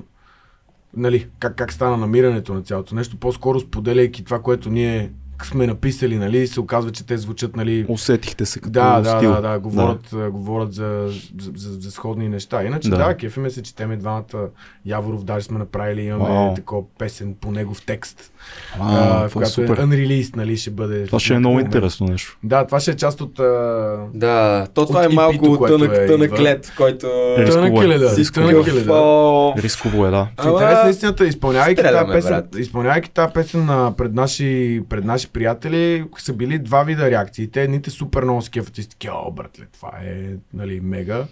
нали, 0.96 1.26
как, 1.38 1.56
как 1.56 1.72
стана 1.72 1.96
намирането 1.96 2.54
на 2.54 2.62
цялото 2.62 2.94
нещо, 2.94 3.16
по-скоро 3.16 3.60
споделяйки 3.60 4.24
това, 4.24 4.38
което 4.38 4.70
ние 4.70 5.10
сме 5.42 5.66
написали, 5.66 6.18
нали, 6.18 6.46
се 6.46 6.60
оказва, 6.60 6.90
че 6.90 7.06
те 7.06 7.18
звучат, 7.18 7.56
нали, 7.56 7.86
Усетихте 7.88 8.46
се 8.46 8.60
като 8.60 8.70
да, 8.72 9.00
да, 9.00 9.16
стил. 9.16 9.32
да, 9.32 9.40
да, 9.40 9.58
говорят, 9.58 10.08
да. 10.12 10.30
говорят 10.30 10.72
за, 10.72 11.10
за, 11.40 11.52
за, 11.54 11.80
за 11.80 11.90
сходни 11.90 12.28
неща. 12.28 12.64
Иначе 12.64 12.90
Да. 12.90 12.96
да, 12.96 13.06
да 13.06 13.16
кефиме 13.16 13.50
се, 13.50 13.62
четеме 13.62 13.96
двамата. 13.96 14.48
Яворов 14.86 15.24
даже 15.24 15.46
сме 15.46 15.58
направили, 15.58 16.02
имаме 16.02 16.24
Вау. 16.24 16.54
такова 16.54 16.82
песен 16.98 17.34
по 17.40 17.50
негов 17.50 17.82
текст, 17.86 18.32
А, 18.80 19.22
а, 19.22 19.26
е 19.26 19.28
която 19.28 19.62
е 19.62 19.66
супер. 19.66 19.80
unreleased, 19.80 20.36
нали, 20.36 20.56
ще 20.56 20.70
бъде. 20.70 21.06
Това 21.06 21.18
ще 21.18 21.34
е 21.34 21.38
много 21.38 21.52
момент. 21.52 21.66
интересно 21.66 22.06
нещо. 22.06 22.38
Да, 22.42 22.66
това 22.66 22.80
ще 22.80 22.90
е 22.90 22.94
част 22.94 23.20
от... 23.20 23.38
А... 23.38 23.96
Да, 24.14 24.66
то 24.74 24.86
това 24.86 25.00
От 25.00 25.12
е 25.12 25.14
малко 25.14 25.34
EP-то, 25.34 25.58
което 25.58 25.78
тънък, 25.78 25.96
е, 25.96 26.06
тънък 26.06 26.40
лед, 26.40 26.72
който... 26.76 27.06
Рисково 27.38 27.82
е. 27.82 27.84
Тънък 27.84 27.94
е 27.94 27.98
да? 27.98 28.16
Рисково 28.16 28.48
е. 28.48 28.52
Тънък 28.52 28.66
е 28.66 28.70
да? 28.72 29.54
Рисково 29.56 30.06
е, 30.06 30.10
да. 30.10 30.28
В 30.38 30.46
интерес 30.46 30.84
на 30.84 30.90
истината, 30.90 31.26
изпълнявайки 31.26 31.82
тази 31.82 32.12
песен, 32.12 32.42
изпълнявайки 32.56 33.10
тази 33.10 33.32
песен 33.32 33.64
на, 33.64 33.96
пред, 33.96 34.14
наши, 34.14 34.82
пред 34.88 35.04
наши 35.04 35.28
приятели, 35.28 36.04
са 36.18 36.32
били 36.32 36.58
два 36.58 36.82
вида 36.82 37.10
реакции. 37.10 37.50
Те 37.50 37.62
едните 37.62 37.90
супер 37.90 38.22
много 38.22 38.42
с 38.42 38.48
кефът 38.48 38.78
и 38.78 38.88
такива, 38.88 39.14
о, 39.26 39.30
братле, 39.30 39.64
това 39.72 39.90
е 40.06 40.16
нали, 40.54 40.80
мега. 40.80 41.24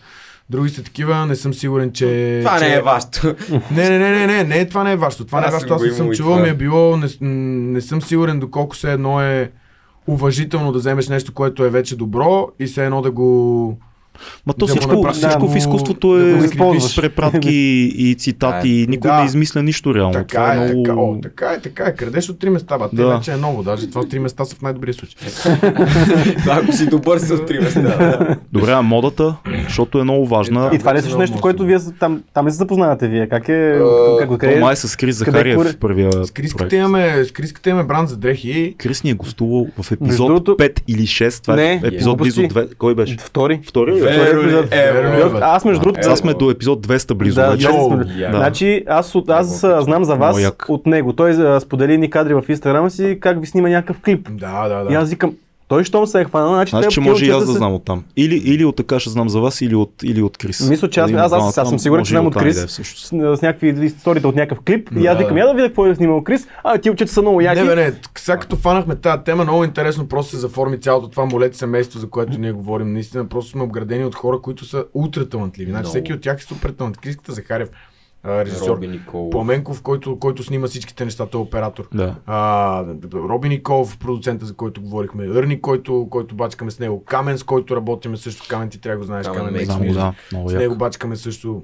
Други 0.52 0.68
са 0.68 0.82
такива, 0.82 1.26
не 1.26 1.36
съм 1.36 1.54
сигурен, 1.54 1.92
че... 1.92 2.40
това 2.44 2.58
че... 2.58 2.64
не 2.64 2.74
е 2.74 2.80
вашето. 2.80 3.34
Не, 3.70 3.90
не, 3.90 3.98
не, 3.98 4.10
не, 4.10 4.26
не, 4.26 4.44
не, 4.44 4.68
това 4.68 4.84
не 4.84 4.92
е 4.92 4.96
вашето. 4.96 5.24
Това 5.24 5.40
не 5.40 5.46
е 5.46 5.50
вашето. 5.50 5.74
Аз 5.74 5.82
не 5.82 5.90
съм 5.90 6.12
чувал, 6.12 6.38
ми 6.38 6.48
е 6.48 6.54
било, 6.54 6.96
не, 6.96 7.08
не 7.20 7.80
съм 7.80 8.02
сигурен 8.02 8.40
доколко 8.40 8.76
се 8.76 8.92
едно 8.92 9.20
е 9.20 9.50
уважително 10.06 10.72
да 10.72 10.78
вземеш 10.78 11.08
нещо, 11.08 11.34
което 11.34 11.64
е 11.64 11.70
вече 11.70 11.96
добро 11.96 12.48
и 12.58 12.68
се 12.68 12.84
едно 12.84 13.02
да 13.02 13.10
го... 13.10 13.78
Ма 14.46 14.52
то 14.52 14.66
Да 14.66 14.66
всичко, 14.66 14.92
направи- 14.92 15.14
всичко 15.14 15.46
да 15.46 15.52
в 15.52 15.56
изкуството 15.56 16.12
да 16.12 16.28
е 16.28 16.40
с 16.40 16.44
използваш. 16.44 16.96
препратки 16.96 17.54
и 17.96 18.14
цитати. 18.18 18.86
Никой 18.88 19.10
Да. 19.10 19.18
не 19.18 19.26
измисля 19.26 19.62
нищо 19.62 19.94
реално. 19.94 20.12
Така 20.12 20.28
Това 20.28 20.54
е, 20.54 20.56
е 20.58 20.60
много... 20.64 20.82
така, 20.82 20.96
о, 20.96 21.20
така 21.22 21.46
е, 21.48 21.60
така 21.60 21.84
е. 21.84 21.94
Крадеш 21.94 22.28
от 22.28 22.38
три 22.38 22.50
места, 22.50 22.78
ба. 22.78 22.88
Те 22.90 22.96
Да. 22.96 23.06
вече 23.08 23.32
е 23.32 23.36
ново. 23.36 23.62
Даже 23.62 23.90
това 23.90 24.04
три 24.04 24.18
места 24.18 24.44
са 24.44 24.56
в 24.56 24.62
най-добрия 24.62 24.94
случай. 24.94 25.16
Ако 26.48 26.72
си 26.72 26.86
добър 26.86 27.18
с 27.18 27.46
три 27.46 27.58
места. 27.58 27.80
да. 27.80 28.36
Добре, 28.52 28.72
а 28.72 28.82
модата, 28.82 29.34
защото 29.64 29.98
е 29.98 30.04
много 30.04 30.26
важна. 30.26 30.70
И 30.72 30.78
това 30.78 30.94
ли 30.94 30.98
е 30.98 31.00
също 31.00 31.10
много 31.10 31.20
нещо, 31.22 31.40
което 31.40 31.64
вие 31.64 31.78
там, 32.00 32.22
там 32.34 32.46
ли 32.46 32.50
се 32.50 32.56
запознавате 32.56 33.08
вие? 33.08 33.28
Как 33.28 33.48
е, 33.48 33.70
А, 33.72 34.16
как 34.18 34.28
го 34.28 34.38
къде? 34.38 34.56
май 34.56 34.72
е 34.72 34.76
с 34.76 34.96
Крис 34.96 35.16
Захариев 35.16 35.60
в 35.62 35.76
първия 35.76 36.12
С 36.14 36.30
Криската 36.30 36.58
проект. 36.58 36.72
имаме, 36.74 37.24
с 37.24 37.32
Криската 37.32 37.70
имаме 37.70 37.84
бранд 37.84 38.08
за 38.08 38.16
дрехи. 38.16 38.74
Крис 38.78 39.04
ни 39.04 39.10
е 39.10 39.14
гостувал 39.14 39.66
в 39.78 39.92
епизод 39.92 40.26
другото- 40.26 40.56
5 40.56 40.82
или 40.88 41.02
6. 41.02 41.42
Това 41.42 41.56
Не, 41.56 41.72
е 41.74 41.80
епизод 41.84 42.18
близо 42.18 42.40
глупости. 42.40 42.60
2. 42.60 42.74
Кой 42.74 42.94
беше? 42.94 43.16
Втори. 43.16 43.60
Втори 43.64 44.01
ли? 44.02 44.68
Е? 44.70 44.92
Аз 45.40 45.64
между 45.64 45.82
другото... 45.82 46.02
Сега 46.02 46.16
сме 46.16 46.34
до 46.34 46.50
епизод 46.50 46.86
200 46.86 47.14
близо 47.14 47.40
Да, 47.40 47.50
вече. 47.50 47.68
да. 47.68 48.30
Значи 48.30 48.84
аз, 48.88 49.14
от, 49.14 49.30
аз 49.30 49.60
знам 49.78 50.04
за 50.04 50.14
вас 50.14 50.36
Много 50.36 50.38
як. 50.38 50.64
от 50.68 50.86
него. 50.86 51.12
Той 51.12 51.60
сподели 51.60 51.98
ни 51.98 52.10
кадри 52.10 52.34
в 52.34 52.44
инстаграма 52.48 52.90
си 52.90 53.18
как 53.20 53.40
ви 53.40 53.46
снима 53.46 53.68
някакъв 53.68 54.00
клип. 54.00 54.28
Да, 54.30 54.68
да, 54.68 54.90
И 54.90 54.92
да. 54.92 54.98
аз 54.98 55.10
викам, 55.10 55.34
той 55.72 55.84
щом 55.84 56.06
се 56.06 56.20
е 56.20 56.24
хванал, 56.24 56.48
значи 56.48 56.70
Значи, 56.70 56.88
те 56.88 56.94
че 56.94 57.00
може 57.00 57.26
и 57.26 57.30
аз 57.30 57.46
да 57.46 57.52
знам 57.52 57.74
оттам. 57.74 58.04
Или, 58.16 58.36
или 58.36 58.64
от 58.64 58.76
така 58.76 59.00
ще 59.00 59.10
знам 59.10 59.28
за 59.28 59.40
вас, 59.40 59.60
или 59.60 59.74
от, 59.74 60.02
или 60.02 60.22
от 60.22 60.38
Крис. 60.38 60.68
Мисля, 60.68 60.90
че 60.90 61.00
аз- 61.00 61.10
Един 61.10 61.18
аз- 61.20 61.32
аз- 61.32 61.42
от 61.42 61.58
аз 61.58 61.68
съм 61.68 61.78
сигурен, 61.78 62.04
че 62.04 62.10
знам 62.10 62.26
от 62.26 62.34
Крис. 62.34 62.66
всъщност. 62.66 63.06
с, 63.06 63.38
с 63.38 63.42
някакви 63.42 63.84
истории 63.86 64.26
от 64.26 64.34
някакъв 64.36 64.64
клип. 64.64 64.88
и 64.96 65.06
аз 65.06 65.16
Да, 65.16 65.22
викам, 65.22 65.34
да. 65.34 65.40
я 65.40 65.46
да 65.46 65.54
видя 65.54 65.66
какво 65.66 65.86
е 65.86 65.94
снимал 65.94 66.24
Крис. 66.24 66.48
А, 66.64 66.78
ти 66.78 66.88
момчета 66.88 67.12
са 67.12 67.22
много 67.22 67.40
яки. 67.40 67.60
Не, 67.60 67.66
бе, 67.66 67.74
не, 67.76 67.92
сега 68.18 68.38
като 68.38 68.56
фанахме 68.56 68.96
тази 68.96 69.22
тема, 69.24 69.44
много 69.44 69.64
интересно 69.64 70.08
просто 70.08 70.30
се 70.30 70.36
заформи 70.36 70.80
цялото 70.80 71.08
това 71.08 71.24
молет 71.24 71.54
семейство, 71.56 71.98
за 71.98 72.10
което 72.10 72.38
ние 72.38 72.52
говорим. 72.52 72.92
Наистина, 72.92 73.28
просто 73.28 73.50
сме 73.50 73.62
обградени 73.62 74.04
от 74.04 74.14
хора, 74.14 74.40
които 74.42 74.64
са 74.64 74.84
ултра 74.94 75.28
талантливи. 75.28 75.70
Значи, 75.70 75.88
всеки 75.88 76.12
от 76.12 76.20
тях 76.20 76.40
е 76.40 76.44
супер 76.44 76.70
талант. 76.70 76.98
Криската 76.98 77.32
Захарев, 77.32 77.68
а, 78.22 78.44
режисьор. 78.44 78.68
Роби 78.68 78.88
Никол. 78.88 79.30
Пламенков, 79.30 79.82
който, 79.82 80.18
който 80.18 80.42
снима 80.42 80.66
всичките 80.66 81.04
неща, 81.04 81.26
той 81.26 81.40
е 81.40 81.44
оператор. 81.44 81.88
Да. 81.94 82.14
А, 82.26 82.84
Роби 83.14 83.48
Николов, 83.48 83.98
продуцента, 83.98 84.46
за 84.46 84.54
който 84.54 84.80
говорихме.Ърни, 84.82 85.60
който, 85.60 86.06
който 86.10 86.34
бачкаме 86.34 86.70
с 86.70 86.78
него. 86.78 87.04
Камен, 87.04 87.38
с 87.38 87.42
който 87.42 87.76
работиме 87.76 88.16
също. 88.16 88.44
Камен, 88.48 88.68
ти 88.68 88.80
трябва 88.80 88.94
да 88.94 88.98
го 88.98 89.04
знаеш. 89.06 89.26
Камен 89.26 89.66
Камен, 89.66 89.66
го, 89.66 89.84
Мюзик. 89.84 89.94
да. 89.94 90.14
С 90.48 90.52
него 90.52 90.76
бачкаме 90.76 91.16
също. 91.16 91.62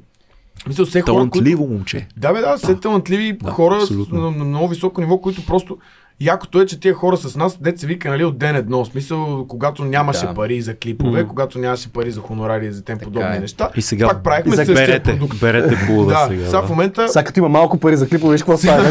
Мисля, 0.69 0.85
все 0.85 1.01
хора, 1.01 1.13
които... 1.15 1.31
Талантливо 1.31 1.67
момче. 1.67 2.09
Да, 2.17 2.33
бе, 2.33 2.41
да, 2.41 2.57
все 2.57 2.81
талантливи 2.81 3.33
Да, 3.33 3.51
хора 3.51 3.75
абсолютно. 3.75 4.21
на, 4.21 4.31
на 4.31 4.45
много 4.45 4.69
високо 4.69 5.01
ниво, 5.01 5.19
които 5.21 5.47
просто 5.47 5.79
Якото 6.21 6.61
е, 6.61 6.67
че 6.67 6.81
тия 6.81 6.95
хора 6.95 7.17
с 7.17 7.37
нас, 7.37 7.59
дет 7.59 7.79
се 7.79 7.87
вика, 7.87 8.09
нали, 8.09 8.25
от 8.25 8.39
ден 8.39 8.57
едно. 8.57 8.85
В 8.85 8.89
смисъл, 8.89 9.45
когато 9.49 9.85
нямаше 9.85 10.27
Да. 10.27 10.35
пари 10.35 10.61
за 10.61 10.75
клипове, 10.75 11.25
когато 11.25 11.59
нямаше 11.59 11.89
пари 11.89 12.11
за 12.11 12.21
хонорари 12.21 12.67
и 12.67 12.73
за 12.73 12.83
тем 12.83 12.99
подобни 12.99 13.37
е. 13.37 13.41
неща, 13.41 13.71
И 13.77 13.83
сега 13.83 14.09
пак 14.09 14.23
правихме 14.23 14.53
и 14.53 14.57
сега 14.57 14.75
берете, 14.75 15.11
продукт. 15.11 15.41
берете 15.41 15.77
плуда 15.87 16.11
Да, 16.13 16.27
сега. 16.29 16.45
сега 16.45 16.59
в 16.59 16.63
да. 16.63 16.69
момента 16.69 17.09
Сега 17.09 17.25
като 17.25 17.41
има 17.41 17.49
малко 17.49 17.79
пари 17.79 17.97
за 17.97 18.09
клипове, 18.09 18.33
виж 18.33 18.43
какво 18.43 18.57
става. 18.57 18.85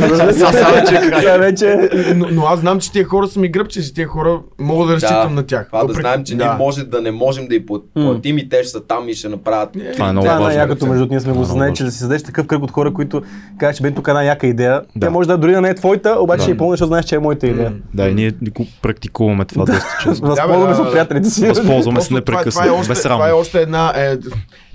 сега 1.13 1.37
вече 1.37 1.67
е 1.71 1.77
но, 2.13 2.27
но 2.31 2.43
аз 2.43 2.59
знам, 2.59 2.79
че 2.79 2.91
тия 2.91 3.05
хора 3.05 3.27
са 3.27 3.39
ми 3.39 3.47
гръбче, 3.49 3.81
че 3.81 3.93
тия 3.93 4.07
хора 4.07 4.39
мога 4.59 4.85
да 4.85 4.93
разчитам 4.93 5.35
на 5.35 5.43
тях. 5.43 5.67
Това 5.67 5.83
да 5.83 5.93
знаем, 5.93 6.23
че 6.23 6.35
ние 6.35 6.49
може 6.49 6.83
да 6.83 7.01
не 7.01 7.11
можем 7.11 7.47
да 7.47 7.55
и 7.55 7.65
плат- 7.65 7.83
платим 7.95 8.37
и 8.37 8.49
те 8.49 8.57
ще 8.57 8.67
са 8.67 8.81
там 8.81 9.09
и 9.09 9.13
ще 9.13 9.29
направят. 9.29 9.69
Това 9.93 10.07
е 10.07 10.11
много 10.11 10.27
е 10.27 10.29
важно. 10.29 10.45
най-якото, 10.45 10.87
между 10.87 11.05
ние 11.05 11.19
сме 11.19 11.31
го 11.31 11.37
Много 11.37 11.51
знаели, 11.51 11.75
че 11.75 11.83
да 11.83 11.91
си 11.91 11.97
създадеш 11.97 12.23
такъв 12.23 12.47
кръг 12.47 12.63
от 12.63 12.71
хора, 12.71 12.93
които 12.93 13.21
кажат, 13.57 13.75
че 13.75 13.83
бе 13.83 13.91
тук 13.91 14.07
една 14.07 14.23
яка 14.23 14.47
идея. 14.47 14.81
Тя 15.01 15.09
може 15.09 15.27
да 15.27 15.37
дори 15.37 15.51
да 15.51 15.61
не 15.61 15.69
е 15.69 15.75
твоята, 15.75 16.11
обаче 16.11 16.37
Да. 16.37 16.43
ще 16.43 16.51
я 16.51 16.57
помниш, 16.57 16.71
защото 16.71 16.87
знаеш, 16.87 17.05
че 17.05 17.16
е 17.17 17.19
моята 17.19 17.47
идея. 17.47 17.73
Да, 17.93 18.09
и 18.09 18.13
ние 18.13 18.31
го 18.31 18.67
практикуваме 18.81 19.45
това 19.45 19.65
доста 19.65 19.97
често. 20.03 20.25
Възползваме 20.25 20.75
се 20.75 20.81
да, 20.81 20.85
да. 20.85 20.91
приятелите 20.91 21.29
си. 21.29 21.47
Възползваме 21.47 22.01
се 22.01 22.13
е 22.13 22.15
непрекъснато. 22.15 22.93
това 23.03 23.29
е 23.29 23.31
още 23.31 23.61
една, 23.61 23.93
е, 23.95 24.17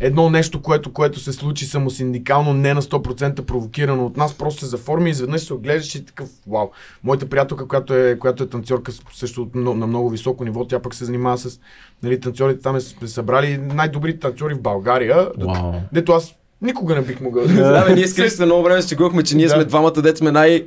едно 0.00 0.30
нещо, 0.30 0.62
което, 0.62 0.92
което 0.92 1.20
се 1.20 1.32
случи 1.32 1.66
самосиндикално, 1.66 2.52
не 2.52 2.74
на 2.74 2.82
100% 2.82 3.42
провокирано 3.42 4.06
от 4.06 4.16
нас, 4.16 4.34
просто 4.34 4.60
се 4.60 4.66
заформи 4.66 5.10
и 5.10 5.12
изведнъж 5.12 5.40
се 5.42 5.54
оглеждаш 5.54 5.94
и 5.94 6.04
такъв, 6.04 6.28
вау. 6.50 6.66
Моята 7.04 7.26
приятелка, 7.28 7.68
която 7.68 7.94
е, 7.94 8.18
която 8.18 8.42
е 8.42 8.48
танцорка 8.48 8.92
също 9.12 9.48
на 9.54 9.86
много 9.86 10.10
високо 10.10 10.44
ниво, 10.44 10.66
тя 10.66 10.78
пък 10.78 10.94
се 10.94 11.04
занимава 11.04 11.38
с 11.38 11.60
нали, 12.02 12.20
танцорите, 12.20 12.62
там 12.62 12.76
е- 12.76 12.80
сме 12.80 13.08
събрали 13.08 13.58
най-добрите 13.58 14.18
танцори 14.18 14.54
в 14.54 14.60
България, 14.62 15.28
Вау. 15.38 15.72
дето 15.92 16.12
аз 16.12 16.34
никога 16.62 16.94
не 16.94 17.00
бих 17.02 17.20
могъл. 17.20 17.46
Да, 17.46 17.84
бе, 17.88 17.94
ние 17.94 18.08
с 18.08 18.40
едно 18.40 18.62
време 18.62 18.82
се 18.82 18.88
чегувахме, 18.88 19.22
че 19.22 19.36
ние 19.36 19.46
Да. 19.46 19.52
сме 19.52 19.64
двамата 19.64 19.92
дет 19.92 20.18
сме 20.18 20.32
най- 20.32 20.66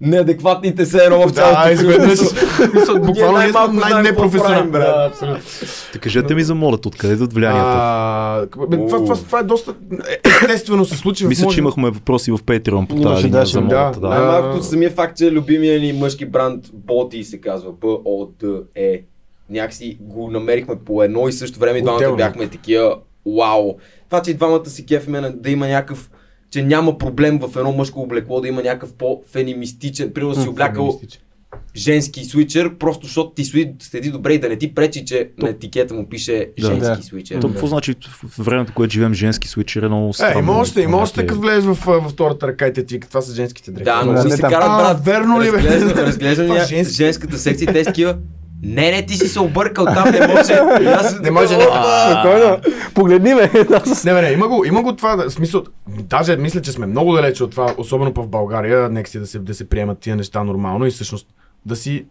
неадекватните 0.00 0.86
се 0.86 1.04
едно 1.04 1.20
в 1.22 1.26
Да, 1.26 1.32
цялото 1.32 1.70
изведнъж. 1.70 2.18
кръвно. 2.18 2.80
Мисля, 2.80 3.00
Буквално 3.00 3.38
ние 3.38 3.48
сме 3.48 3.80
най-непрофесионални. 3.80 4.70
Да, 4.70 5.08
абсолютно. 5.10 5.42
Та 5.92 5.98
кажете 5.98 6.34
ми 6.34 6.42
за 6.42 6.54
модата, 6.54 6.88
откъде 6.88 7.12
идват 7.12 7.32
влиянията? 7.32 8.48
Това, 9.28 9.40
е 9.40 9.42
доста 9.42 9.74
естествено 10.42 10.84
се 10.84 10.96
случи 10.96 11.26
Мисля, 11.26 11.46
че 11.50 11.60
имахме 11.60 11.90
въпроси 11.90 12.30
в 12.30 12.38
Patreon 12.38 12.88
по 12.88 13.00
тази 13.00 13.22
да, 13.22 13.28
линия 13.28 13.46
за 13.46 13.58
да. 13.58 13.60
модата. 13.64 14.00
Да. 14.00 14.08
Да. 14.08 14.14
Най-малкото 14.14 14.64
самия 14.64 14.90
факт, 14.90 15.16
че 15.16 15.32
любимия 15.32 15.80
ни 15.80 15.92
мъжки 15.92 16.26
бранд 16.26 16.64
Боти 16.72 17.24
се 17.24 17.40
казва 17.40 17.72
B-O-D-E. 17.72 19.02
Някакси 19.50 19.98
го 20.00 20.30
намерихме 20.30 20.74
по 20.86 21.02
едно 21.02 21.28
и 21.28 21.32
също 21.32 21.58
време 21.58 21.78
и 21.78 21.82
двамата 21.82 22.16
бяхме 22.16 22.48
такива 22.48 22.96
вау. 23.38 23.74
Това, 24.10 24.22
че 24.22 24.30
и 24.30 24.34
двамата 24.34 24.66
си 24.66 24.86
кефиме 24.86 25.20
да 25.36 25.50
има 25.50 25.68
някакъв 25.68 26.10
че 26.56 26.62
няма 26.62 26.98
проблем 26.98 27.38
в 27.38 27.56
едно 27.56 27.72
мъжко 27.72 28.00
облекло 28.00 28.40
да 28.40 28.48
има 28.48 28.62
някакъв 28.62 28.92
по-феминистичен, 28.92 30.12
примерно 30.12 30.34
си 30.34 30.48
облякал 30.48 31.00
женски 31.76 32.24
свичер, 32.24 32.74
просто 32.74 33.06
защото 33.06 33.30
ти 33.30 33.44
седи 33.80 34.10
добре 34.10 34.34
и 34.34 34.38
да 34.38 34.48
не 34.48 34.56
ти 34.56 34.74
пречи, 34.74 35.04
че 35.04 35.30
на 35.38 35.48
етикета 35.48 35.94
му 35.94 36.08
пише 36.08 36.50
Да. 36.60 36.66
женски 36.66 36.86
Да. 36.92 37.02
свичер. 37.02 37.40
То 37.40 37.48
какво 37.48 37.66
значи 37.66 37.94
в 38.28 38.38
времето, 38.38 38.72
което 38.74 38.92
живеем 38.92 39.14
женски 39.14 39.48
свичер 39.48 39.82
е 39.82 39.88
много 39.88 40.08
Е, 40.08 40.12
странно. 40.12 40.38
има 40.38 40.52
още, 40.52 40.80
има 40.80 40.96
още 40.96 41.26
като 41.26 41.40
влезеш 41.40 41.64
в, 41.66 41.86
във 41.86 42.10
втората 42.10 42.46
ръка 42.46 42.66
и 42.66 42.72
те 42.72 42.86
ти, 42.86 43.00
това 43.00 43.20
са 43.20 43.34
женските 43.34 43.70
дрехи. 43.70 43.84
Да, 43.84 44.02
но 44.04 44.12
Да, 44.12 44.22
си 44.22 44.28
не 44.28 44.34
се 44.34 44.40
там. 44.40 44.50
карат, 44.50 44.68
А, 44.70 44.76
брат. 44.84 45.04
верно 45.04 45.42
ли, 45.42 45.50
бе? 45.50 45.62
Разглеждам, 45.96 46.56
женски. 46.68 46.94
женската 46.94 47.38
секция, 47.38 47.72
те 47.72 47.78
са 47.78 47.84
такива. 47.84 48.16
Не, 48.62 48.90
не, 48.90 49.06
ти 49.06 49.14
си 49.14 49.28
се 49.28 49.40
объркал 49.40 49.84
там, 49.84 50.10
не 50.10 50.26
може. 50.26 50.52
Аз 50.86 51.20
Не 51.20 51.30
може, 51.30 51.56
не. 51.56 51.64
Спокойно, 51.64 52.58
погледни 52.94 53.34
ме. 53.34 53.50
Не, 54.04 54.12
не, 54.12 54.22
не, 54.22 54.30
има 54.30 54.48
го, 54.48 54.64
има 54.64 54.82
го 54.82 54.96
това, 54.96 55.30
смисъл, 55.30 55.64
даже 55.88 56.36
мисля, 56.36 56.60
че 56.60 56.72
сме 56.72 56.86
много 56.86 57.12
далече 57.12 57.44
от 57.44 57.50
това, 57.50 57.74
особено 57.78 58.12
в 58.16 58.28
България, 58.28 58.88
нека 58.88 59.10
си 59.10 59.18
да 59.18 59.26
се, 59.26 59.38
да 59.38 59.54
се 59.54 59.68
приемат 59.68 59.98
тия 59.98 60.16
неща 60.16 60.44
нормално 60.44 60.86
и 60.86 60.90
всъщност 60.90 61.26
да 61.66 61.76
си 61.76 62.06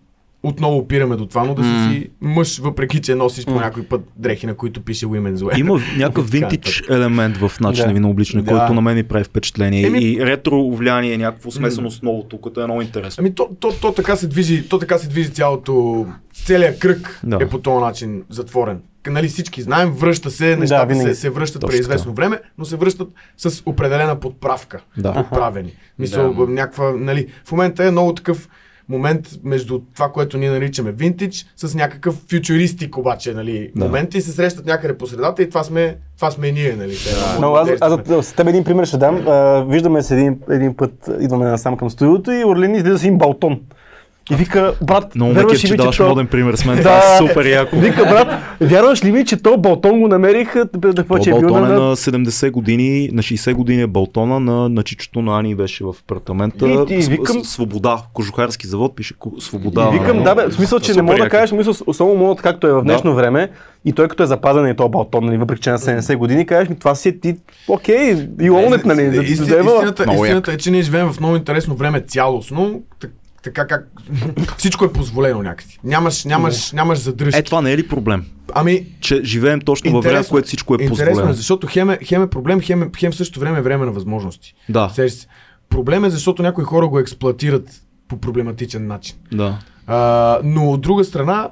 отново 0.45 0.77
опираме 0.77 1.15
до 1.15 1.25
това, 1.25 1.43
но 1.43 1.53
да 1.53 1.63
си, 1.63 1.69
си 1.91 2.09
мъж, 2.21 2.57
въпреки 2.57 3.01
че 3.01 3.15
носиш 3.15 3.45
по 3.45 3.51
някой 3.51 3.83
път 3.83 4.01
дрехи, 4.15 4.47
на 4.47 4.53
които 4.53 4.81
пише 4.81 5.05
Women's 5.05 5.35
Wear. 5.35 5.59
Има 5.59 5.79
някакъв 5.97 6.29
винтидж 6.29 6.83
елемент 6.89 7.37
в 7.37 7.51
начина 7.59 7.87
Да. 7.87 7.93
ви 7.93 7.99
на 7.99 8.09
обличане, 8.09 8.43
Да. 8.43 8.51
който 8.51 8.73
на 8.73 8.81
мен 8.81 8.95
ми 8.95 9.03
прави 9.03 9.23
впечатление. 9.23 9.83
Еми- 9.83 9.99
И 10.01 10.25
ретро 10.25 10.71
влияние, 10.71 11.17
някакво 11.17 11.51
смесено 11.51 11.91
с 11.91 12.01
новото, 12.01 12.37
което 12.37 12.61
е 12.61 12.65
много 12.65 12.81
интересно. 12.81 13.21
Ами 13.21 13.35
то, 13.35 13.49
то, 13.59 13.71
то, 13.71 13.91
така 13.91 14.15
се 14.15 14.27
движи, 14.27 14.69
то 14.69 14.79
така 14.79 14.97
се 14.97 15.09
движи 15.09 15.29
цялото, 15.29 16.05
целият 16.35 16.79
кръг 16.79 17.19
Да. 17.23 17.37
е 17.41 17.47
по 17.47 17.59
този 17.59 17.83
начин 17.85 18.23
затворен. 18.29 18.79
нали, 19.07 19.27
всички 19.27 19.61
знаем, 19.61 19.91
връща 19.91 20.31
се, 20.31 20.55
нещата 20.55 20.85
винаги. 20.85 21.09
се, 21.09 21.15
се 21.15 21.29
връщат 21.29 21.61
Точно 21.61 21.71
при 21.71 21.79
известно 21.79 22.13
време, 22.13 22.39
но 22.57 22.65
се 22.65 22.75
връщат 22.75 23.07
с 23.37 23.63
определена 23.65 24.15
подправка. 24.15 24.81
Да. 24.97 25.13
Подправени. 25.13 25.71
Мисъл, 25.99 26.33
Да. 26.35 26.47
някаква, 26.47 26.91
нали, 26.91 27.27
в 27.45 27.51
момента 27.51 27.85
е 27.85 27.91
много 27.91 28.13
такъв 28.13 28.49
момент 28.89 29.29
между 29.43 29.79
това, 29.95 30.11
което 30.11 30.37
ние 30.37 30.49
наричаме 30.49 30.91
винтидж, 30.91 31.45
с 31.55 31.75
някакъв 31.75 32.15
фьючуристик 32.29 32.97
обаче, 32.97 33.33
нали, 33.33 33.71
Да. 33.75 33.85
момент 33.85 34.13
и 34.13 34.21
се 34.21 34.31
срещат 34.31 34.65
някъде 34.65 34.97
по 34.97 35.07
средата 35.07 35.43
и 35.43 35.49
това 35.49 35.63
сме, 35.63 35.97
това 36.17 36.31
сме 36.31 36.51
ние, 36.51 36.75
нали. 36.75 36.95
Но 37.41 37.53
аз, 37.53 37.69
аз, 37.81 38.09
аз 38.09 38.25
с 38.27 38.33
теб 38.33 38.47
един 38.47 38.63
пример 38.63 38.85
ще 38.85 38.97
дам. 38.97 39.27
А, 39.27 39.63
виждаме 39.69 40.01
се 40.01 40.13
един, 40.13 40.39
един 40.49 40.75
път, 40.75 41.09
идваме 41.19 41.45
насам 41.45 41.77
към 41.77 41.89
студиото 41.89 42.31
и 42.31 42.45
Орлин 42.45 42.75
излиза 42.75 42.97
с 42.97 43.03
един 43.03 43.17
балтон. 43.17 43.61
И 44.31 44.35
вика, 44.35 44.73
брат, 44.81 45.15
Много 45.15 45.33
вярваш 45.33 45.53
ли 45.53 45.59
че 45.59 45.71
ми, 45.71 45.77
даваш 45.77 45.97
то- 45.97 46.07
моден 46.07 46.27
пример 46.27 46.55
с 46.55 46.65
мен. 46.65 46.75
Да. 46.75 46.81
Това 46.81 47.15
е 47.15 47.17
супер 47.19 47.45
яко. 47.45 47.75
Вика, 47.75 48.03
брат, 48.03 48.27
вярваш 48.61 49.03
ли 49.03 49.11
ми, 49.11 49.25
че 49.25 49.37
то 49.37 49.57
балтон 49.57 49.99
го 49.99 50.07
намерих, 50.07 50.53
да 50.75 50.93
че 51.19 51.29
е 51.29 51.33
То 51.33 51.39
бил 51.39 51.49
Балтон 51.49 51.65
е 51.65 51.67
на... 51.69 51.79
на 51.79 51.95
70 51.95 52.51
години, 52.51 53.09
на 53.13 53.21
60 53.21 53.53
години 53.53 53.81
е 53.81 53.87
Балтона, 53.87 54.39
на, 54.39 54.69
на 54.69 54.83
чичото 54.83 55.21
на 55.21 55.39
Ани 55.39 55.55
беше 55.55 55.83
в 55.83 55.93
апартамента. 56.01 56.67
И- 56.67 56.87
и 56.89 56.97
викам- 56.97 57.43
Свобода, 57.43 57.97
кожухарски 58.13 58.67
завод, 58.67 58.95
пише 58.95 59.13
Свобода. 59.39 59.89
И 59.89 59.99
викам, 59.99 60.23
да 60.23 60.35
бе, 60.35 60.47
в 60.47 60.53
смисъл, 60.53 60.79
че 60.79 60.93
не 60.93 61.01
мога 61.01 61.17
да 61.17 61.29
кажеш, 61.29 61.49
в 61.49 61.53
смисъл, 61.53 61.73
особено 61.87 62.15
модът, 62.17 62.41
както 62.41 62.67
е 62.67 62.71
в 62.71 62.81
днешно 62.83 63.15
време, 63.15 63.49
и 63.85 63.93
той 63.93 64.07
като 64.07 64.23
е 64.23 64.27
запазен 64.27 64.67
и 64.67 64.75
то 64.75 64.89
балтон, 64.89 65.25
нали, 65.25 65.37
въпреки 65.37 65.61
че 65.61 65.69
е 65.69 65.73
на 65.73 65.79
70 65.79 66.15
години, 66.15 66.45
кажеш 66.45 66.69
ми, 66.69 66.75
това 66.75 66.95
си 66.95 67.09
е 67.09 67.19
ти, 67.19 67.35
окей, 67.67 68.17
и 68.41 68.49
оунет, 68.51 68.85
нали, 68.85 69.05
да 69.05 69.21
ти 69.21 69.27
Исти- 69.27 69.41
взема. 69.41 69.71
истината, 70.13 70.51
е, 70.51 70.57
че 70.57 70.71
ние 70.71 70.81
живеем 70.81 71.07
в 71.07 71.19
много 71.19 71.35
интересно 71.35 71.75
време 71.75 71.99
цялостно, 72.01 72.81
така 73.45 73.67
как 73.67 73.87
всичко 74.57 74.85
е 74.85 74.93
позволено 74.93 75.41
някакси. 75.41 75.79
Нямаш, 75.83 76.25
нямаш, 76.25 76.71
нямаш 76.71 76.99
задръжки. 76.99 77.39
Е, 77.39 77.43
това 77.43 77.61
не 77.61 77.71
е 77.71 77.77
ли 77.77 77.87
проблем? 77.87 78.25
Ами, 78.53 78.85
Че 78.99 79.21
живеем 79.23 79.61
точно 79.61 79.91
във 79.91 80.03
време, 80.03 80.23
в 80.23 80.29
което 80.29 80.47
всичко 80.47 80.73
е 80.73 80.77
Интересно 80.81 81.05
позволено. 81.05 81.31
е, 81.31 81.33
защото 81.33 81.67
хем 81.67 81.89
е, 81.89 81.99
хем 82.03 82.23
е 82.23 82.27
проблем, 82.27 82.61
хем, 82.61 82.83
е, 82.83 82.89
хем 82.97 83.11
в 83.11 83.15
същото 83.15 83.39
време 83.39 83.57
е 83.59 83.61
време 83.61 83.85
на 83.85 83.91
възможности. 83.91 84.53
Да, 84.69 84.89
Сещаш 84.89 85.21
се. 85.21 85.27
Проблем 85.69 86.05
е, 86.05 86.09
защото 86.09 86.41
някои 86.41 86.63
хора 86.63 86.87
го 86.87 86.99
експлуатират 86.99 87.81
по 88.07 88.17
проблематичен 88.17 88.87
начин. 88.87 89.15
да. 89.33 89.57
А, 89.87 90.39
но 90.43 90.71
от 90.71 90.81
друга 90.81 91.03
страна, 91.03 91.49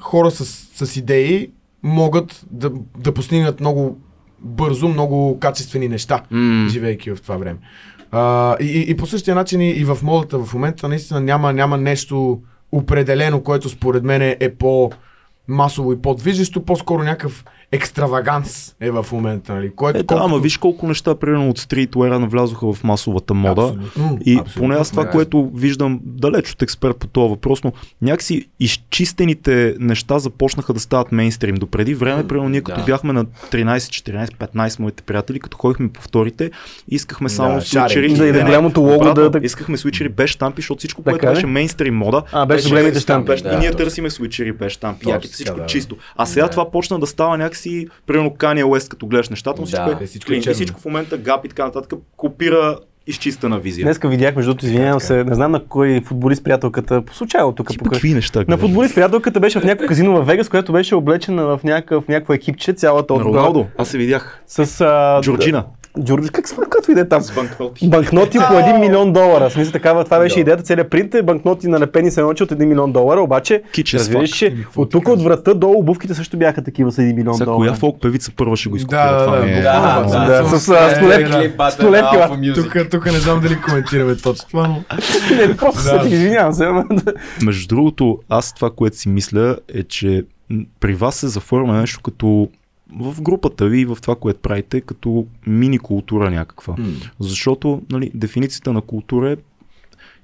хора 0.00 0.30
с, 0.30 0.44
с 0.86 0.96
идеи 0.96 1.50
могат 1.82 2.44
да, 2.50 2.70
да 2.98 3.14
постигнат 3.14 3.60
много 3.60 4.00
бързо, 4.38 4.88
много 4.88 5.38
качествени 5.40 5.88
неща, 5.88 6.22
М. 6.30 6.68
живейки 6.68 7.10
в 7.10 7.18
това 7.22 7.36
време. 7.36 7.58
А, 8.18 8.56
и, 8.60 8.84
и, 8.88 8.96
по 8.96 9.06
същия 9.06 9.34
начин 9.34 9.60
и, 9.60 9.70
и 9.70 9.84
в 9.84 9.98
модата 10.02 10.38
в 10.38 10.54
момента 10.54 10.88
наистина 10.88 11.20
няма, 11.20 11.52
няма 11.52 11.76
нещо 11.76 12.40
определено, 12.72 13.42
което 13.42 13.68
според 13.68 14.04
мен 14.04 14.22
е, 14.22 14.36
е 14.40 14.54
по 14.54 14.90
масово 15.48 15.92
и 15.92 16.02
по-движещо, 16.02 16.64
по-скоро 16.64 17.02
някакъв 17.02 17.44
екстраваганс 17.72 18.74
е 18.80 18.90
в 18.90 19.06
момента, 19.12 19.54
нали? 19.54 19.70
Което, 19.70 19.98
Е, 19.98 20.02
да, 20.02 20.18
ама 20.20 20.38
виж 20.38 20.56
колко 20.56 20.88
неща, 20.88 21.14
примерно 21.14 21.48
от 21.50 21.58
стритуера 21.58 22.18
навлязоха 22.18 22.72
в 22.72 22.84
масовата 22.84 23.34
мода. 23.34 23.62
Абсолютно, 23.62 24.18
И 24.24 24.32
абсолютно 24.32 24.62
поне 24.62 24.74
аз 24.74 24.90
това, 24.90 25.02
ясни. 25.02 25.12
което 25.12 25.50
виждам 25.54 26.00
далеч 26.04 26.52
от 26.52 26.62
експерт 26.62 26.96
по 26.96 27.06
този 27.06 27.30
въпрос, 27.30 27.64
но 27.64 27.72
някакси 28.02 28.48
изчистените 28.60 29.74
неща 29.80 30.18
започнаха 30.18 30.72
да 30.72 30.80
стават 30.80 31.12
мейнстрим. 31.12 31.54
Допреди 31.54 31.94
време, 31.94 32.28
примерно 32.28 32.48
ние 32.48 32.60
като 32.60 32.80
да. 32.80 32.86
бяхме 32.86 33.12
на 33.12 33.24
13, 33.24 33.76
14, 33.76 34.34
15 34.48 34.80
моите 34.80 35.02
приятели, 35.02 35.40
като 35.40 35.56
ходихме 35.56 35.88
по 35.88 36.02
вторите, 36.02 36.50
искахме 36.88 37.28
само 37.28 37.54
Да, 37.54 37.60
свичери. 37.60 38.08
Да, 38.08 38.26
и 38.26 38.26
да 38.26 38.32
Не, 38.32 38.38
не, 38.38 38.44
голямото 38.44 38.80
лого 38.80 39.14
да- 39.14 39.30
да- 39.30 39.40
Искахме 39.42 39.76
свичери 39.76 40.08
без 40.08 40.30
штампи, 40.30 40.60
защото 40.62 40.78
всичко, 40.78 41.02
Така 41.02 41.18
което 41.18 41.34
беше 41.34 41.46
мейнстрим 41.46 41.94
мода, 41.94 42.22
А, 42.32 42.46
беше 42.46 42.68
големите 42.68 42.98
Беше, 43.20 43.42
да, 43.42 43.54
и 43.54 43.58
ние 43.58 43.72
търсиме 43.72 44.10
свичери 44.10 44.52
без 44.52 44.72
штампи. 44.72 45.06
Всичко 45.22 45.66
чисто. 45.66 45.96
А 46.16 46.26
сега 46.26 46.48
това 46.48 46.70
почна 46.70 46.98
да 46.98 47.06
става 47.06 47.38
някакси, 47.38 47.55
примерно 48.06 48.30
Kanye 48.30 48.64
West, 48.64 48.88
като 48.88 49.06
гледаш 49.06 49.28
нещата, 49.28 49.60
но 49.60 49.66
всичко 49.66 49.84
Да. 49.84 49.96
е 50.00 50.04
Е, 50.04 50.06
всичко 50.06 50.32
е 50.32 50.40
клин. 50.40 50.54
Всичко 50.54 50.80
в 50.80 50.84
момента 50.84 51.18
гап 51.18 51.44
и 51.44 51.48
така 51.48 51.64
нататък 51.64 51.98
копира 52.16 52.78
изчистена 53.06 53.58
визия. 53.58 53.84
Днеска 53.84 54.08
видях, 54.08 54.36
между 54.36 54.50
другото, 54.50 54.66
извинявам 54.66 55.00
се, 55.00 55.24
не 55.24 55.34
знам 55.34 55.52
на 55.52 55.64
кой 55.64 56.00
футболист 56.00 56.44
приятелката, 56.44 57.02
по 57.02 57.14
случайно 57.14 57.52
тук 57.52 57.68
Ти 57.68 57.78
какви 57.78 58.14
неща 58.14 58.44
На 58.48 58.58
футболист 58.58 58.94
приятелката 58.94 59.40
беше 59.40 59.60
в 59.60 59.64
някакво 59.64 59.86
казино 59.86 60.22
в 60.22 60.26
Вегас, 60.26 60.48
което 60.48 60.72
беше 60.72 60.94
облечена 60.94 61.44
в 61.44 61.60
някакъв, 61.64 62.08
някакво 62.08 62.32
екипче, 62.32 62.72
цялата 62.72 63.14
от 63.14 63.22
Роналдо, 63.22 63.66
аз 63.78 63.88
се 63.88 63.98
видях. 63.98 64.42
С 64.46 64.80
а, 64.80 65.20
Джорджина. 65.22 65.64
Джорджи, 66.04 66.28
как 66.28 66.48
се 66.48 66.56
както 66.70 66.92
иде 66.92 67.08
там? 67.08 67.22
С 67.22 67.34
банкноти. 67.34 67.88
Банкноти 67.88 68.38
по 68.38 68.44
1 68.44 68.80
милион 68.80 69.12
долара. 69.12 69.50
Смисъл 69.50 69.72
такава, 69.72 70.04
това 70.04 70.18
беше 70.18 70.40
идеята. 70.40 70.62
Целият 70.62 70.90
принт 70.90 71.14
е 71.14 71.22
банкноти 71.22 71.68
налепени 71.68 72.10
се 72.10 72.22
ночи 72.22 72.42
от 72.42 72.50
1 72.50 72.64
милион 72.64 72.92
долара, 72.92 73.20
обаче 73.20 73.62
разбираш, 73.94 74.30
че 74.30 74.56
от 74.76 74.90
тук 74.90 75.08
от 75.08 75.22
врата 75.22 75.54
долу 75.54 75.78
обувките 75.78 76.14
също 76.14 76.36
бяха 76.36 76.64
такива 76.64 76.92
с 76.92 76.96
1 76.96 77.14
милион 77.14 77.34
Сега 77.34 77.44
долара. 77.44 77.58
коя 77.58 77.74
фолк 77.74 78.00
певица 78.02 78.32
първа 78.36 78.56
ще 78.56 78.68
го 78.68 78.76
изкупира? 78.76 79.00
Да, 79.00 79.24
това 79.24 79.36
да, 79.36 79.50
е... 79.50 79.62
Да, 79.62 80.58
с, 80.58 80.60
столетки. 81.70 82.52
Тук, 82.54 82.90
тук 82.90 83.06
не 83.06 83.18
знам 83.18 83.40
дали 83.40 83.60
коментираме 83.60 84.16
точно 84.16 84.48
това, 84.48 84.68
но... 84.68 84.84
Не, 85.36 85.56
просто 85.56 85.82
Да. 85.82 86.02
се 86.02 86.08
извинявам 86.08 86.52
се. 86.52 86.68
Между 87.44 87.68
другото, 87.68 88.18
аз 88.28 88.54
това, 88.54 88.70
което 88.70 88.98
си 88.98 89.08
мисля 89.08 89.56
е, 89.74 89.82
че 89.82 90.24
при 90.80 90.94
вас 90.94 91.14
се 91.14 91.28
заформя 91.28 91.80
нещо 91.80 92.00
като 92.02 92.48
в 92.94 93.22
групата 93.22 93.66
ви, 93.66 93.84
в 93.84 93.98
това, 94.02 94.16
което 94.16 94.40
правите, 94.40 94.80
като 94.80 95.26
мини 95.46 95.78
култура 95.78 96.30
някаква. 96.30 96.76
Защото 97.20 97.82
нали, 97.90 98.10
дефиницията 98.14 98.72
на 98.72 98.80
култура 98.80 99.30
е 99.30 99.36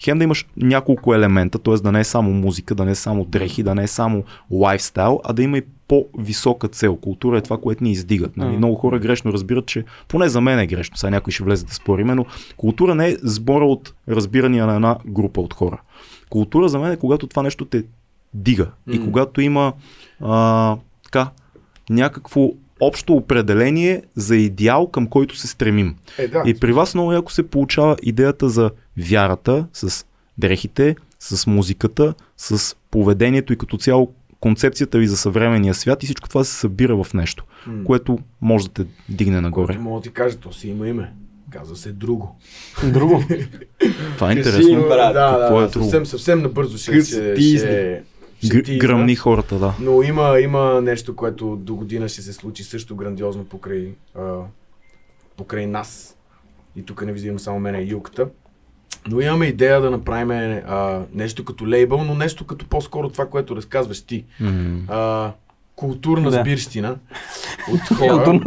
хем 0.04 0.18
да 0.18 0.24
имаш 0.24 0.46
няколко 0.56 1.14
елемента, 1.14 1.58
т.е. 1.58 1.74
да 1.74 1.92
не 1.92 2.00
е 2.00 2.04
само 2.04 2.30
музика, 2.30 2.74
да 2.74 2.84
не 2.84 2.90
е 2.90 2.94
само 2.94 3.24
дрехи, 3.24 3.62
да 3.62 3.74
не 3.74 3.82
е 3.82 3.88
само 3.88 4.24
лайфстайл, 4.50 5.20
а 5.24 5.32
да 5.32 5.42
има 5.42 5.58
и 5.58 5.62
по-висока 5.88 6.68
цел. 6.68 6.96
Култура 6.96 7.38
е 7.38 7.40
това, 7.40 7.58
което 7.58 7.84
ни 7.84 7.92
издигат. 7.92 8.36
Нали? 8.36 8.50
М. 8.50 8.56
Много 8.56 8.74
хора 8.74 8.98
грешно 8.98 9.32
разбират, 9.32 9.66
че 9.66 9.84
поне 10.08 10.28
за 10.28 10.40
мен 10.40 10.58
е 10.58 10.66
грешно, 10.66 10.96
сега 10.96 11.10
някой 11.10 11.32
ще 11.32 11.44
влезе 11.44 11.66
да 11.66 11.74
спориме, 11.74 12.14
но 12.14 12.26
култура 12.56 12.94
не 12.94 13.08
е 13.08 13.16
сбора 13.22 13.64
от 13.64 13.94
разбирания 14.08 14.66
на 14.66 14.74
една 14.74 14.96
група 15.06 15.40
от 15.40 15.54
хора. 15.54 15.80
Култура 16.30 16.68
за 16.68 16.78
мен 16.78 16.92
е 16.92 16.96
когато 16.96 17.26
това 17.26 17.42
нещо 17.42 17.64
те 17.64 17.84
дига 18.34 18.70
и 18.90 18.98
М. 18.98 19.04
когато 19.04 19.40
има 19.40 19.72
а, 20.20 20.76
така, 21.04 21.30
някакво 21.90 22.50
общо 22.80 23.12
определение 23.14 24.02
за 24.16 24.36
идеал, 24.36 24.86
към 24.86 25.06
който 25.06 25.36
се 25.36 25.46
стремим. 25.48 25.96
Е, 26.18 26.28
да. 26.28 26.42
И 26.46 26.54
при 26.54 26.72
вас 26.72 26.94
много 26.94 27.12
яко 27.12 27.32
се 27.32 27.42
получава 27.42 27.96
идеята 28.02 28.48
за 28.48 28.70
вярата 28.98 29.66
с 29.72 30.04
дрехите, 30.38 30.96
с 31.20 31.46
музиката, 31.46 32.14
с 32.36 32.76
поведението 32.90 33.52
и 33.52 33.58
като 33.58 33.76
цяло 33.76 34.12
концепцията 34.40 34.98
ви 34.98 35.06
за 35.06 35.16
съвременния 35.16 35.74
свят 35.74 36.02
и 36.02 36.06
всичко 36.06 36.28
това 36.28 36.44
се 36.44 36.54
събира 36.54 37.04
в 37.04 37.14
нещо, 37.14 37.44
М. 37.66 37.84
което 37.84 38.18
може 38.40 38.68
да 38.68 38.72
те 38.72 38.86
дигне 39.08 39.40
нагоре. 39.40 39.66
Който 39.66 39.80
мога 39.82 40.00
да 40.00 40.02
ти 40.02 40.10
кажа, 40.10 40.36
то 40.36 40.52
си 40.52 40.68
има 40.68 40.88
име. 40.88 41.12
Казва 41.50 41.76
се 41.76 41.92
друго. 41.92 42.36
Друго. 42.92 43.24
Това 44.16 44.32
е 44.32 44.34
интересно. 44.34 44.82
брат. 44.88 45.14
да, 45.14 45.38
какво 45.40 45.58
да, 45.58 45.64
е 45.64 45.68
друго? 45.68 45.84
съвсем, 45.84 46.06
съвсем 46.06 46.42
набързо 46.42 46.78
ще, 46.78 46.92
Къс 46.92 47.08
ще, 47.08 47.34
тизни. 47.34 47.58
ще, 47.58 48.02
Гр- 48.44 48.64
тизна. 48.64 48.78
гръмни 48.78 49.16
хората, 49.16 49.58
да. 49.58 49.74
Но 49.80 50.02
има, 50.02 50.40
има 50.40 50.80
нещо, 50.80 51.16
което 51.16 51.56
до 51.56 51.74
година 51.74 52.08
ще 52.08 52.22
се 52.22 52.32
случи 52.32 52.64
също 52.64 52.96
грандиозно 52.96 53.44
покрай, 53.44 53.88
а, 54.16 54.34
покрай 55.36 55.66
нас. 55.66 56.16
И 56.76 56.82
тук 56.82 57.02
не 57.02 57.12
визирам 57.12 57.38
само 57.38 57.60
мене 57.60 57.78
и 57.78 57.90
Юката. 57.90 58.28
Но 59.08 59.20
имаме 59.20 59.46
идея 59.46 59.80
да 59.80 59.90
направим 59.90 60.30
а, 60.66 61.00
нещо 61.14 61.44
като 61.44 61.68
лейбъл, 61.68 62.04
но 62.04 62.14
нещо 62.14 62.46
като 62.46 62.66
по-скоро 62.66 63.08
това, 63.08 63.26
което 63.26 63.56
разказваш 63.56 64.02
ти. 64.02 64.24
М. 64.40 64.78
А, 64.88 65.32
културна 65.76 66.30
Да. 66.30 66.40
сбирщина 66.40 66.96
от 67.72 67.80
хора. 67.98 68.40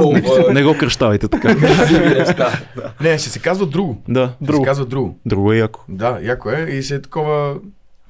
Не 0.54 0.64
го 0.64 0.78
кръщавайте 0.78 1.28
така. 1.28 1.56
Не, 3.02 3.18
ще 3.18 3.30
се 3.30 3.40
казва 3.40 3.66
друго. 3.66 4.02
да, 4.08 4.34
Ще 4.44 4.54
се 4.54 4.62
казва 4.62 4.86
друго. 4.86 5.20
друго 5.26 5.54
е 5.54 5.58
яко. 5.58 5.80
Да, 5.90 6.20
яко 6.22 6.50
е. 6.50 6.62
И 6.64 6.82
ще 6.82 6.96
е 6.96 7.02
такова... 7.02 7.56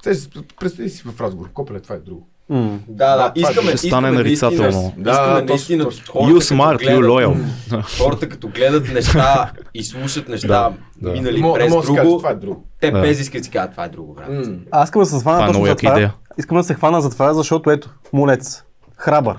Те, 0.06 0.12
представи 0.60 0.88
си 0.90 1.02
в 1.06 1.20
разговор. 1.20 1.50
Копеле, 1.52 1.80
това 1.80 1.94
е 1.94 1.98
друго. 1.98 2.28
М. 2.48 2.78
Да, 2.88 3.16
да, 3.16 3.32
това 3.32 3.50
искаме, 3.50 3.68
ще 3.68 3.78
стане 3.78 3.88
искаме 4.08 4.10
нарицателно. 4.12 4.92
Да, 4.96 5.10
искаме 5.10 5.42
наистина 5.42 5.84
точно. 5.84 6.04
хората, 6.08 6.30
You 6.30 6.34
като 6.34 6.54
smart, 6.54 6.76
you 6.76 6.78
гледат- 6.80 7.02
loyal. 7.02 7.98
Хората 7.98 8.28
като 8.28 8.48
гледат 8.48 8.88
неща 8.88 9.52
и 9.74 9.84
слушат 9.84 10.28
неща, 10.28 10.48
Да, 10.48 10.72
да. 11.02 11.12
минали 11.12 11.42
през 11.54 11.74
да 11.74 11.82
си 11.82 11.86
кажа, 11.86 12.02
друго, 12.02 12.18
това 12.18 12.30
е 12.30 12.34
друго. 12.34 12.64
те 12.80 12.90
Да. 12.90 13.00
без 13.00 13.20
искат 13.20 13.40
да 13.40 13.44
си 13.44 13.50
кажат, 13.50 13.70
това 13.70 13.84
е 13.84 13.88
друго, 13.88 14.14
брат. 14.14 14.46
Аз 14.70 14.88
искам 14.88 15.02
да 15.02 15.06
се 15.06 15.20
хвана 15.20 15.44
е 15.44 15.46
точно 15.46 15.64
за 15.66 15.74
това. 15.76 15.90
идея. 15.92 16.14
Искам 16.38 16.56
да 16.56 16.64
се 16.64 16.74
хвана 16.74 17.00
за 17.00 17.10
това, 17.10 17.34
защото 17.34 17.70
ето, 17.70 17.90
мулец, 18.12 18.62
храбър, 18.96 19.36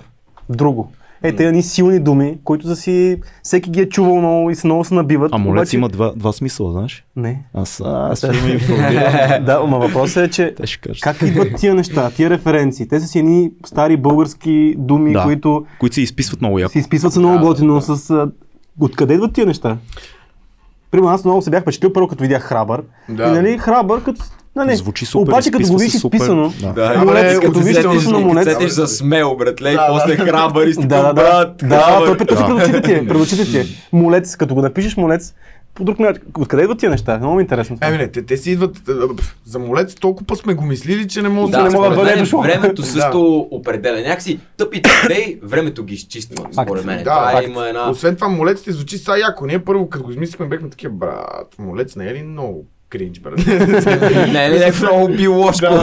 друго. 0.50 0.92
Е, 1.24 1.32
те 1.32 1.52
ни 1.52 1.64
силни 1.64 2.00
думи, 2.00 2.38
които 2.44 2.68
са 2.68 2.76
си, 2.76 3.22
всеки 3.44 3.70
ги 3.70 3.82
е 3.82 3.90
чувал 3.90 4.16
много 4.16 4.50
и 4.50 4.56
се 4.56 4.68
много 4.68 4.84
се 4.84 4.94
набиват. 4.94 5.30
А 5.34 5.38
молец 5.38 5.62
обаче- 5.62 5.78
има 5.78 5.90
два, 5.90 6.14
два 6.16 6.32
смисъла, 6.32 6.72
знаеш? 6.72 7.06
Не. 7.16 7.44
Аз, 7.54 7.82
аз 7.86 8.18
ще 8.18 8.32
ме 8.34 8.50
информирам. 8.50 8.94
да, 9.46 9.60
ама 9.64 9.80
въпросът 9.80 10.28
е, 10.28 10.30
че 10.30 10.56
как 11.02 11.22
идват 11.22 11.56
тия 11.56 11.76
неща, 11.76 12.12
тия 12.12 12.30
референции? 12.30 12.88
Те 12.88 13.00
са 13.00 13.08
си 13.08 13.20
едни 13.20 13.52
стари 13.66 13.98
български 13.98 14.76
думи, 14.78 15.14
Да. 15.14 15.24
които 15.24 15.66
Които 15.80 15.94
се 15.94 16.02
изписват 16.02 16.42
много 16.42 16.60
яко. 16.60 16.72
се 16.72 16.80
изписват 16.80 17.14
се 17.14 17.20
много 17.20 17.36
Да, 17.36 17.42
готино 17.42 17.74
да. 17.76 17.82
с... 17.82 18.10
а, 18.10 18.32
Откъде 18.80 19.14
идват 19.14 19.34
тия 19.34 19.46
неща? 19.46 19.78
Примерно 20.92 21.10
аз 21.10 21.26
много 21.26 21.42
се 21.42 21.50
бях 21.50 21.62
впечатлил 21.62 21.94
първо 21.94 22.08
като 22.08 22.22
видях 22.22 22.44
храбър. 22.44 22.84
Да. 23.10 23.28
И 23.28 23.32
нали 23.32 23.58
храбър, 23.58 24.04
като 24.04 24.22
Нали, 24.58 24.76
Звучи 24.76 25.06
супер, 25.06 25.32
Обаче 25.32 25.52
като 25.52 25.68
го 25.68 25.78
видиш 25.78 25.94
изписано, 25.96 26.54
Да. 26.62 26.74
Да, 26.74 27.06
не, 27.06 27.40
като 27.40 27.60
видиш 27.60 27.82
звук. 27.82 28.24
молец. 28.24 28.44
Сетиш 28.44 28.72
за 28.72 28.88
смел, 28.88 29.36
братле, 29.36 29.70
и 29.70 29.74
Да, 29.74 29.88
после 29.90 30.16
храбър 30.16 30.68
и 30.68 30.74
си 30.74 30.80
Да, 30.88 30.98
да, 30.98 31.04
да. 31.04 31.14
брат, 31.14 31.56
Да, 31.64 32.02
той 32.06 32.18
петък 32.18 32.38
пред 32.48 32.50
очите 32.52 32.82
ти 32.82 32.94
е. 32.94 33.08
Пред 33.08 33.18
очите 33.18 33.46
ти 33.46 33.58
е. 33.58 33.66
Молец, 33.94 34.36
като 34.36 34.56
го 34.56 34.62
напишеш 34.62 34.98
молец, 34.98 35.34
по 35.74 35.84
друг 35.84 36.00
начин. 36.00 36.22
Откъде 36.40 36.64
идват 36.64 36.80
тия 36.80 36.90
неща? 36.90 37.18
Много 37.18 37.36
ми 37.36 37.42
е 37.42 37.44
интересно. 37.44 37.76
това. 37.76 37.88
Еми 37.88 37.98
не, 37.98 38.08
те, 38.08 38.26
те 38.26 38.38
си 38.38 38.52
идват 38.52 38.76
пф, 39.18 39.36
за 39.46 39.60
молец, 39.60 39.96
толкова 39.96 40.36
сме 40.36 40.54
го 40.54 40.66
мислили, 40.66 41.08
че 41.08 41.22
не 41.22 41.30
мога 41.30 41.52
Да, 41.52 41.64
не 41.64 41.70
мога 41.70 41.90
да 41.90 41.96
бъде 41.96 42.16
дошло. 42.16 42.42
времето 42.42 42.84
също 42.84 43.48
определя. 43.52 44.02
Някакси 44.02 44.40
тъпите 44.58 44.90
идеи, 45.06 45.40
времето 45.44 45.84
ги 45.84 45.94
изчиства, 45.94 46.46
според 46.54 46.86
мен. 46.86 46.98
Да, 46.98 47.28
Това 47.28 47.44
има 47.44 47.68
една... 47.68 47.90
Освен 47.90 48.16
това, 48.16 48.28
молец 48.28 48.62
ти 48.62 48.72
звучи 48.72 48.98
са 48.98 49.18
яко. 49.20 49.46
Ние 49.46 49.60
първо, 49.60 49.90
като 49.90 50.04
го 50.04 50.12
измислихме, 50.12 50.46
бехме 50.46 50.70
такива, 50.70 50.94
брат, 50.94 51.56
молец 51.60 51.96
не 51.96 52.06
е 52.06 52.14
ли 52.14 52.24
много 52.24 52.66
кринч, 52.90 53.20
брат? 53.20 53.38
Не, 53.48 54.50
не, 54.50 54.60
не, 54.60 54.72
много 54.82 55.08
биложко. 55.08 55.66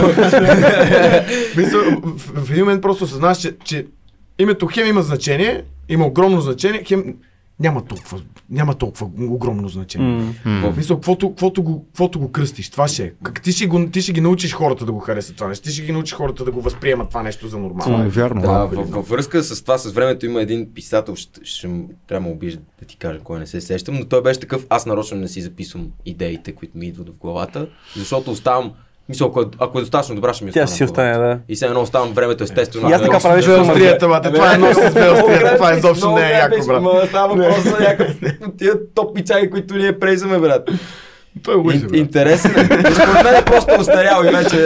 Мисля, 1.57 1.79
в, 2.03 2.45
в 2.45 2.51
един 2.51 2.63
момент 2.63 2.81
просто 2.81 3.03
осъзнаваш, 3.03 3.37
че, 3.37 3.55
че 3.63 3.85
името 4.39 4.67
хем 4.67 4.87
има 4.87 5.01
значение, 5.01 5.63
има 5.89 6.05
огромно 6.05 6.41
значение, 6.41 6.83
хем 6.87 7.15
няма 7.59 7.85
толкова, 7.85 8.21
няма 8.49 8.73
толкова 8.73 9.09
огромно 9.19 9.69
значение. 9.69 10.33
М. 10.45 10.71
В 10.71 10.77
Мисля, 10.77 10.95
каквото, 10.95 11.29
каквото, 11.29 11.63
го, 11.63 11.85
каквото 11.85 12.19
го 12.19 12.31
кръстиш, 12.31 12.69
това 12.69 12.87
ще 12.87 13.03
е. 13.03 13.11
Как 13.23 13.41
ти, 13.41 13.51
ще 13.51 13.67
го, 13.67 13.89
ти 13.89 14.01
ще 14.01 14.11
ги 14.11 14.21
научиш 14.21 14.53
хората 14.53 14.85
да 14.85 14.91
го 14.91 14.99
харесат 14.99 15.35
това 15.35 15.47
нещо, 15.47 15.63
ти 15.63 15.71
ще 15.71 15.85
ги 15.85 15.91
научиш 15.91 16.13
хората 16.13 16.45
да 16.45 16.51
го 16.51 16.61
възприемат 16.61 17.09
това 17.09 17.23
нещо 17.23 17.47
за 17.47 17.57
нормално. 17.57 17.93
Това 17.93 18.05
е 18.05 18.09
вярно. 18.09 18.41
Да, 18.41 18.47
Да, 18.47 18.65
във, 18.65 18.89
във 18.89 19.09
връзка 19.09 19.43
с 19.43 19.61
това, 19.61 19.77
с 19.77 19.91
времето 19.91 20.25
има 20.25 20.41
един 20.41 20.73
писател, 20.73 21.15
ще, 21.15 21.39
ще 21.43 21.69
трябва 22.07 22.29
да 22.29 22.33
убиеш 22.33 22.53
да 22.53 22.85
ти 22.87 22.97
кажа 22.97 23.19
кой 23.19 23.39
не 23.39 23.47
се 23.47 23.61
сещам, 23.61 23.95
но 23.95 24.05
той 24.05 24.21
беше 24.21 24.39
такъв, 24.39 24.65
аз 24.69 24.85
нарочно 24.85 25.17
не 25.17 25.27
си 25.27 25.41
записвам 25.41 25.91
идеите, 26.05 26.51
които 26.51 26.77
ми 26.77 26.85
идват 26.87 27.09
в 27.09 27.17
главата, 27.17 27.67
защото 27.95 28.31
оставам, 28.31 28.73
мисля, 29.09 29.25
ако 29.25 29.41
е, 29.41 29.55
ако 29.59 29.77
е 29.77 29.81
достатъчно 29.81 30.15
добра, 30.15 30.33
ще 30.33 30.45
ми 30.45 30.51
Тя 30.51 30.63
остане 30.63 30.77
си 30.77 30.83
в 30.83 30.87
главата. 30.87 31.11
остане, 31.11 31.27
да. 31.27 31.39
И 31.47 31.55
сега 31.55 31.69
едно 31.69 31.81
оставам 31.81 32.11
времето 32.11 32.43
естествено. 32.43 32.89
И 32.89 32.93
аз 32.93 33.01
така 33.01 33.19
правиш, 33.19 33.45
Две 33.45 33.53
ама- 33.53 33.63
острията, 33.63 34.07
бате, 34.07 34.31
това 34.31 34.53
е 34.53 34.57
нос 34.57 34.75
с 34.77 34.91
две 34.91 35.09
острията, 35.11 35.55
това 35.55 35.73
изобщо 35.73 36.11
не 36.11 36.21
е 36.23 36.31
яко, 36.31 36.65
брат. 36.67 37.09
Става 37.09 37.35
въпрос 37.35 37.63
за 37.63 37.79
някакъв 37.79 38.15
тия 38.57 38.73
топ 38.95 39.15
пичаги, 39.15 39.49
които 39.49 39.75
ние 39.75 39.99
прейзаме, 39.99 40.39
брат. 40.39 40.69
Той 41.43 41.59
е 41.59 41.63
брат. 41.63 41.95
интересен 41.95 42.51
е. 42.51 42.65
Според 42.65 43.23
мен 43.23 43.35
е 43.35 43.45
просто 43.45 43.73
устарял 43.79 44.23
и 44.27 44.35
вече, 44.35 44.57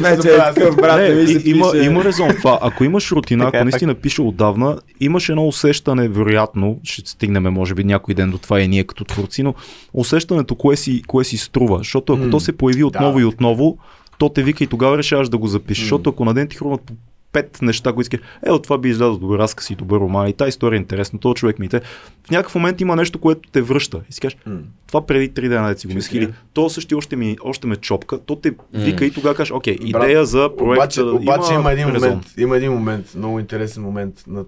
вече 0.00 0.28
е 0.28 0.38
такъв, 0.38 0.76
брат. 0.76 1.00
Не, 1.00 1.06
и, 1.06 1.50
има, 1.50 1.72
пише. 1.72 1.84
има 1.84 2.04
резон 2.04 2.28
това. 2.36 2.58
Ако 2.62 2.84
имаш 2.84 3.12
рутина, 3.12 3.44
Така 3.44 3.56
е, 3.56 3.60
ако 3.60 3.64
наистина 3.64 3.94
пише 3.94 4.22
отдавна, 4.22 4.78
имаш 5.00 5.28
едно 5.28 5.46
усещане, 5.46 6.08
вероятно, 6.08 6.80
ще 6.84 7.10
стигнем 7.10 7.42
може 7.42 7.74
би 7.74 7.84
някой 7.84 8.14
ден 8.14 8.30
до 8.30 8.38
това 8.38 8.60
и 8.60 8.68
ние 8.68 8.84
като 8.84 9.04
творци, 9.04 9.42
но 9.42 9.54
усещането 9.94 10.54
кое 10.54 10.76
си, 10.76 11.02
кое 11.06 11.24
си 11.24 11.36
струва. 11.36 11.78
Защото 11.78 12.12
ако 12.12 12.22
М. 12.22 12.30
то 12.30 12.40
се 12.40 12.52
появи 12.52 12.84
отново 12.84 13.16
Да. 13.16 13.22
и 13.22 13.24
отново, 13.24 13.78
то 14.18 14.28
те 14.28 14.42
вика 14.42 14.64
и 14.64 14.66
тогава 14.66 14.98
решаваш 14.98 15.28
да 15.28 15.38
го 15.38 15.46
запишеш. 15.46 15.82
Защото 15.84 16.10
ако 16.10 16.24
на 16.24 16.34
ден 16.34 16.48
ти 16.48 16.56
хрумнат 16.56 16.80
по 16.80 16.92
пет 17.32 17.58
неща, 17.62 17.92
които 17.92 18.00
искаш, 18.14 18.20
е, 18.46 18.50
от 18.50 18.62
това 18.62 18.78
би 18.78 18.88
излязъл 18.88 19.18
добър 19.18 19.38
разказ 19.38 19.70
и 19.70 19.74
добър 19.74 20.00
роман 20.00 20.28
и 20.28 20.32
тази 20.32 20.48
история 20.48 20.76
е 20.76 20.80
интересна, 20.80 21.18
този 21.18 21.34
човек 21.34 21.58
ми 21.58 21.68
е. 21.72 21.80
В 22.26 22.30
някакъв 22.30 22.54
момент 22.54 22.80
има 22.80 22.96
нещо, 22.96 23.18
което 23.18 23.48
те 23.52 23.62
връща. 23.62 24.00
И 24.10 24.12
си 24.12 24.20
кажеш, 24.20 24.38
М. 24.46 24.58
това 24.86 25.06
преди 25.06 25.28
три 25.28 25.48
дена 25.48 25.78
си 25.78 25.86
го 25.86 25.94
мисли. 25.94 26.18
Или 26.18 26.32
то 26.52 26.70
също 26.70 26.96
още, 26.96 27.16
ми, 27.16 27.36
още 27.42 27.66
ме 27.66 27.76
чопка, 27.76 28.18
то 28.18 28.36
те 28.36 28.52
вика 28.72 29.04
и 29.04 29.10
тогава 29.10 29.34
кажеш, 29.34 29.52
окей, 29.52 29.76
Брат, 29.92 30.04
идея 30.04 30.26
за 30.26 30.50
проект. 30.58 30.78
Обаче, 30.78 31.02
обаче 31.02 31.54
има, 31.54 31.72
един 31.72 31.88
резон. 31.88 32.08
момент, 32.08 32.34
има 32.38 32.56
един 32.56 32.72
момент, 32.72 33.14
много 33.14 33.40
интересен 33.40 33.82
момент, 33.82 34.24
на, 34.26 34.44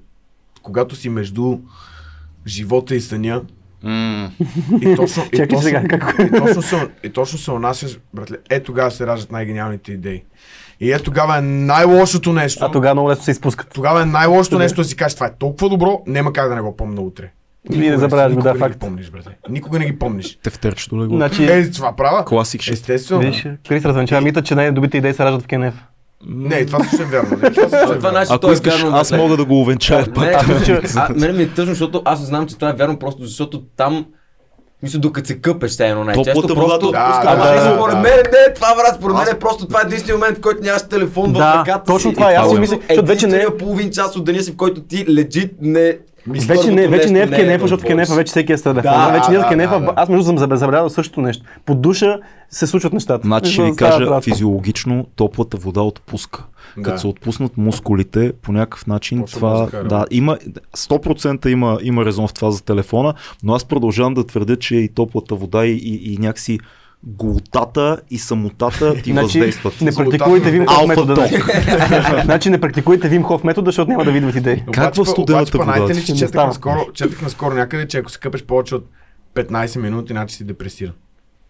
когато 0.62 0.97
си 0.97 1.09
между 1.09 1.59
живота 2.47 2.95
и 2.95 3.01
съня, 3.01 3.43
и 4.83 4.95
точно, 4.97 5.24
и 5.33 5.37
точно, 5.49 5.62
сега, 5.62 5.83
и 6.26 6.31
точно, 6.39 6.62
се, 6.62 6.89
и 7.03 7.11
точно 7.11 7.39
се 7.39 7.51
унасяш, 7.51 7.99
братле, 8.14 8.37
е 8.51 8.62
тогава 8.62 8.91
се 8.91 9.07
раждат 9.07 9.33
най-гениалните 9.33 9.93
идеи. 9.93 10.22
И 10.81 10.93
е 10.93 10.99
тогава 10.99 11.39
е 11.39 11.41
най-лошото 11.41 12.33
нещо. 12.33 12.64
А 12.64 12.70
тогава 12.70 12.95
много 12.95 13.11
лесно 13.11 13.24
се 13.24 13.31
изпускат. 13.31 13.68
Тогава 13.68 14.03
е 14.03 14.07
най-лошото 14.07 14.59
нещо 14.59 14.76
да 14.76 14.85
си 14.85 14.97
кажеш, 14.97 15.14
това 15.14 15.26
е 15.26 15.35
толкова 15.39 15.68
добро, 15.68 16.01
няма 16.07 16.33
как 16.33 16.49
да 16.49 16.55
не 16.55 16.61
го 16.61 16.76
помня 16.76 17.01
утре. 17.01 17.31
И 17.72 17.78
не 17.78 17.99
забравяш 17.99 18.35
го, 18.35 18.43
да, 18.43 18.49
Никога 18.49 18.53
не 18.55 18.68
ги 18.68 18.72
факт. 18.72 18.81
помниш, 18.81 19.11
братле. 19.11 19.33
Никога 19.51 19.78
не 19.78 19.87
ги 19.87 19.99
помниш. 19.99 20.39
Тефтерчето 20.43 21.03
легло. 21.03 21.16
Значи, 21.16 21.45
Е, 21.45 21.70
това 21.70 21.93
права. 21.93 22.24
Класик. 22.24 22.68
Естествено. 22.68 23.20
виж, 23.20 23.47
Крис 23.68 23.85
развенчава 23.85 24.20
мита, 24.20 24.43
че 24.43 24.55
най-добрите 24.55 24.99
идеи 24.99 25.14
се 25.14 25.24
раждат 25.24 25.43
в 25.43 25.47
Кенев. 25.47 25.74
Не, 26.26 26.66
това 26.66 26.85
също 26.85 27.03
е 27.03 27.07
вярно. 27.07 27.39
Не, 27.43 27.51
това 27.51 27.68
също 27.68 27.93
е 27.93 27.99
вярно. 27.99 28.11
значи, 28.11 28.33
Ако 28.33 28.51
е 28.51 28.55
вярно, 28.55 28.97
аз 28.97 29.12
мога 29.12 29.37
да 29.37 29.45
го 29.45 29.61
увенчая 29.61 30.07
Не, 30.18 30.37
а, 30.97 31.09
мене 31.11 31.33
ми 31.33 31.43
е 31.43 31.49
тъжно, 31.49 31.72
защото 31.72 32.03
аз 32.05 32.20
знам, 32.20 32.47
че 32.47 32.55
това 32.55 32.70
е 32.70 32.74
вярно, 32.74 32.99
просто 32.99 33.24
защото 33.24 33.62
там 33.76 34.07
мисля, 34.83 34.99
докато 34.99 35.26
се 35.28 35.35
къпеш, 35.35 35.70
все 35.70 35.87
едно 35.87 36.05
най-често. 36.05 36.33
Топлата 36.33 36.55
Просто... 36.55 36.87
водата 36.87 36.99
Да, 36.99 37.05
отпуска. 37.05 37.28
Ама 37.28 37.45
да, 37.45 37.51
не, 37.51 37.61
да, 37.61 37.74
според 37.74 37.95
да. 37.95 38.01
мен 38.01 38.12
не, 38.12 38.55
това 38.55 38.74
брат, 38.76 38.95
според 38.97 39.16
мен 39.16 39.28
е 39.28 39.39
просто 39.39 39.66
това 39.66 39.81
е 39.81 39.87
единствения 39.87 40.16
момент, 40.16 40.39
в 40.39 40.41
който 40.41 40.62
нямаш 40.62 40.83
телефон 40.83 41.31
в 41.31 41.33
Да, 41.33 41.55
ръката 41.59 41.85
точно 41.85 42.11
си. 42.11 42.14
това 42.14 42.33
е. 42.33 42.35
Аз 42.35 42.41
си 42.41 42.57
Просто 42.57 42.61
мисля, 42.61 42.78
защото 42.89 43.07
вече 43.07 43.26
не 43.26 43.37
е- 43.37 43.57
половин 43.59 43.91
час 43.91 44.16
от 44.16 44.24
деня 44.24 44.43
си, 44.43 44.53
в 44.53 44.57
който 44.57 44.81
ти 44.81 45.07
лежит 45.09 45.53
не... 45.61 45.99
Вече 46.27 46.71
не, 46.71 46.89
вече 46.89 47.11
не 47.11 47.21
е 47.21 47.27
в 47.27 47.31
Кенефа, 47.31 47.43
Кенефа, 47.43 47.61
защото 47.61 47.83
в 47.83 47.87
Кенефа 47.87 48.14
вече 48.14 48.31
всеки 48.31 48.53
е 48.53 48.59
с 48.59 48.62
телефон. 48.62 48.83
Да, 48.83 49.11
вече 49.12 49.31
не 49.31 49.37
е 49.37 49.39
в 49.39 49.49
Кенефа. 49.49 49.81
да, 49.81 49.87
да. 49.87 49.93
Аз 49.97 50.09
между 50.09 50.25
съм 50.25 50.39
забелязал 50.39 50.91
същото 50.91 51.21
нещо. 51.21 51.45
Под 51.66 51.81
душа 51.81 52.18
се 52.51 52.66
случват 52.66 52.93
нещата. 52.93 53.27
Значи 53.27 53.53
ще 53.53 53.62
ви 53.62 53.77
кажа, 53.77 54.21
физиологично 54.21 55.07
топлата 55.16 55.57
вода 55.57 55.81
отпуска. 55.83 56.45
Да. 56.77 56.83
Като 56.83 57.01
се 57.01 57.07
отпуснат 57.07 57.57
мускулите, 57.57 58.33
по 58.43 58.53
някакъв 58.53 58.87
начин 58.87 59.21
Точно 59.21 59.39
това, 59.39 59.51
мозъка 59.51 59.85
да, 59.85 60.07
има, 60.11 60.39
100% 60.77 61.47
има, 61.47 61.79
има 61.83 62.05
резон 62.05 62.29
в 62.29 62.35
това 62.35 62.51
за 62.51 62.64
телефона, 62.64 63.14
но 63.43 63.55
аз 63.55 63.64
продължавам 63.64 64.14
да 64.14 64.27
твърдя, 64.27 64.57
че 64.57 64.77
и 64.77 64.89
топлата 64.89 65.35
вода 65.35 65.66
и, 65.66 65.73
и, 65.73 66.14
и 66.14 66.18
някакси 66.18 66.59
голтата 67.07 68.01
и 68.11 68.18
самотата 68.18 69.03
ти 69.03 69.12
Значи, 69.12 69.22
въздействат. 69.40 69.80
не 69.80 69.94
практикуйте 69.94 70.51
Вим 70.51 70.66
Хоф 70.66 70.86
метода. 70.86 71.14
да. 71.14 72.22
Значи 72.24 72.51
не 72.51 72.61
практикуйте 72.61 73.09
Вим 73.09 73.22
Хоф 73.22 73.44
метода, 73.44 73.68
защото 73.68 73.90
няма 73.90 74.05
да 74.05 74.12
ви 74.12 74.18
идват 74.18 74.34
идеи. 74.36 74.64
Как 74.72 74.94
в 74.94 75.05
студената 75.07 75.59
обаче, 75.59 75.80
вода? 75.80 75.94
ли, 75.94 76.05
че 76.05 76.14
четах 76.14 76.46
наскоро, 76.46 76.86
четах 76.94 77.22
наскоро 77.22 77.55
някъде, 77.55 77.88
че 77.88 77.98
ако 77.98 78.11
се 78.11 78.18
къпеш 78.18 78.44
повече 78.44 78.74
от 78.74 78.86
15 79.34 79.78
минути, 79.80 80.12
значи 80.12 80.34
си 80.34 80.44
депресиран. 80.44 80.92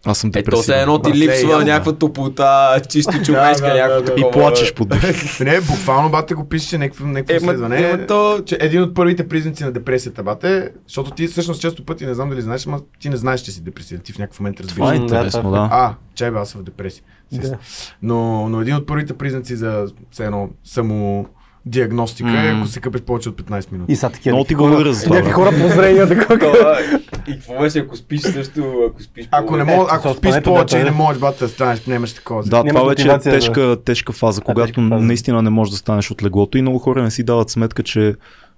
Аз 0.05 0.17
съм 0.17 0.27
Е, 0.27 0.31
то 0.31 0.37
се 0.37 0.43
депресивен. 0.43 0.79
едно 0.81 0.99
ти 0.99 1.13
липсва 1.13 1.49
ясно. 1.49 1.65
някаква 1.65 1.93
топлота, 1.93 2.81
чисто 2.89 3.11
човешка, 3.23 3.67
да, 3.67 3.73
някакво 3.73 4.01
да, 4.01 4.15
да. 4.15 4.21
И 4.21 4.31
плачеш 4.31 4.73
под 4.73 4.89
дъжд. 4.89 5.39
Не, 5.39 5.61
буквално 5.61 6.09
бате 6.09 6.33
го 6.33 6.49
пише 6.49 6.77
някакво, 6.77 7.05
някакво 7.05 7.33
Е, 7.33 7.37
изследване, 7.37 7.79
е, 7.79 8.05
то- 8.05 8.41
че 8.45 8.57
един 8.59 8.81
от 8.81 8.95
първите 8.95 9.27
признаци 9.27 9.63
на 9.63 9.71
депресията, 9.71 10.23
бате, 10.23 10.71
защото 10.87 11.11
ти 11.11 11.27
всъщност 11.27 11.61
често 11.61 11.85
пъти 11.85 12.05
не 12.05 12.13
знам 12.13 12.29
дали 12.29 12.41
знаеш, 12.41 12.67
ама 12.67 12.79
ти 12.99 13.09
не 13.09 13.17
знаеш, 13.17 13.41
че 13.41 13.51
си 13.51 13.61
депресиран, 13.61 14.01
ти 14.01 14.13
в 14.13 14.17
някакъв 14.17 14.39
момент 14.39 14.59
разбираш. 14.59 14.75
Това 14.77 14.93
е 14.93 14.97
интересно, 14.97 15.49
е 15.49 15.51
да. 15.51 15.69
А, 15.71 15.93
чай 16.15 16.31
бе, 16.31 16.37
аз 16.39 16.49
съм 16.49 16.61
в 16.61 16.65
депресия. 16.65 17.03
Да. 17.31 17.57
Но, 18.01 18.49
но 18.49 18.61
един 18.61 18.75
от 18.75 18.87
първите 18.87 19.13
признаци 19.13 19.55
за 19.55 19.85
все 20.11 20.25
едно 20.25 20.49
само 20.63 21.25
диагностика 21.65 22.29
е, 22.31 22.51
М. 22.51 22.57
ако 22.57 22.67
се 22.67 22.79
къпеш 22.79 23.01
повече 23.01 23.29
от 23.29 23.35
15 23.37 23.71
минути. 23.71 23.91
И 23.91 23.95
са 23.95 24.09
такива. 24.09 24.33
Много 24.33 24.45
ти 24.45 24.53
някакви 24.53 24.67
го 24.67 24.73
хора- 24.73 24.83
връзва, 24.83 25.09
Някакви 25.09 25.29
бе. 25.29 25.33
хора 25.33 25.49
прозрения, 25.51 26.07
такова. 26.09 26.39
Това 26.53 26.71
е. 26.71 26.83
И 27.27 27.33
какво 27.33 27.59
беше, 27.59 27.79
ако 27.79 27.95
спиш 27.95 28.21
също, 28.21 28.61
ако 28.89 29.03
спиш 29.03 29.27
Ако 29.31 29.57
не 29.57 29.73
Е, 29.73 29.79
ако 29.89 30.13
спиш 30.13 30.35
повече 30.41 30.75
и 30.75 30.79
не 30.79 30.85
да. 30.85 30.91
можеш, 30.91 31.19
бате, 31.19 31.39
да 31.39 31.49
станеш, 31.49 31.85
нямаш 31.85 32.13
такова. 32.13 32.43
Да, 32.43 32.63
това 32.63 32.83
вече 32.83 33.07
е 33.09 33.19
тежка, 33.19 33.77
тежка 33.85 34.13
фаза, 34.13 34.41
когато 34.41 34.81
наистина 34.81 35.41
не 35.41 35.49
можеш 35.49 35.71
да 35.71 35.77
станеш 35.77 36.11
от 36.11 36.23
леглото 36.23 36.57
и 36.57 36.61
много 36.61 36.79
хора 36.79 37.03
не 37.03 37.11
си 37.11 37.23
дават 37.23 37.49
сметка, 37.49 37.83
че 37.83 38.15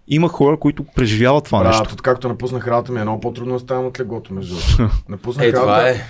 има 0.07 0.27
хора, 0.29 0.57
които 0.57 0.83
преживяват 0.85 1.43
това 1.43 1.59
Брат, 1.59 1.67
нещо. 1.69 1.93
откакто 1.93 2.27
напуснах 2.27 2.67
работа 2.67 2.91
ми 2.91 2.99
е 2.99 3.03
много 3.03 3.19
по-трудно 3.21 3.53
да 3.53 3.59
ставам 3.59 3.85
от 3.85 3.99
леглото, 3.99 4.33
между 4.33 4.55
другото. 4.77 4.95
Напуснах 5.09 5.45
Е, 5.45 5.51
това 5.51 5.61
работа. 5.63 5.89
е. 5.89 6.01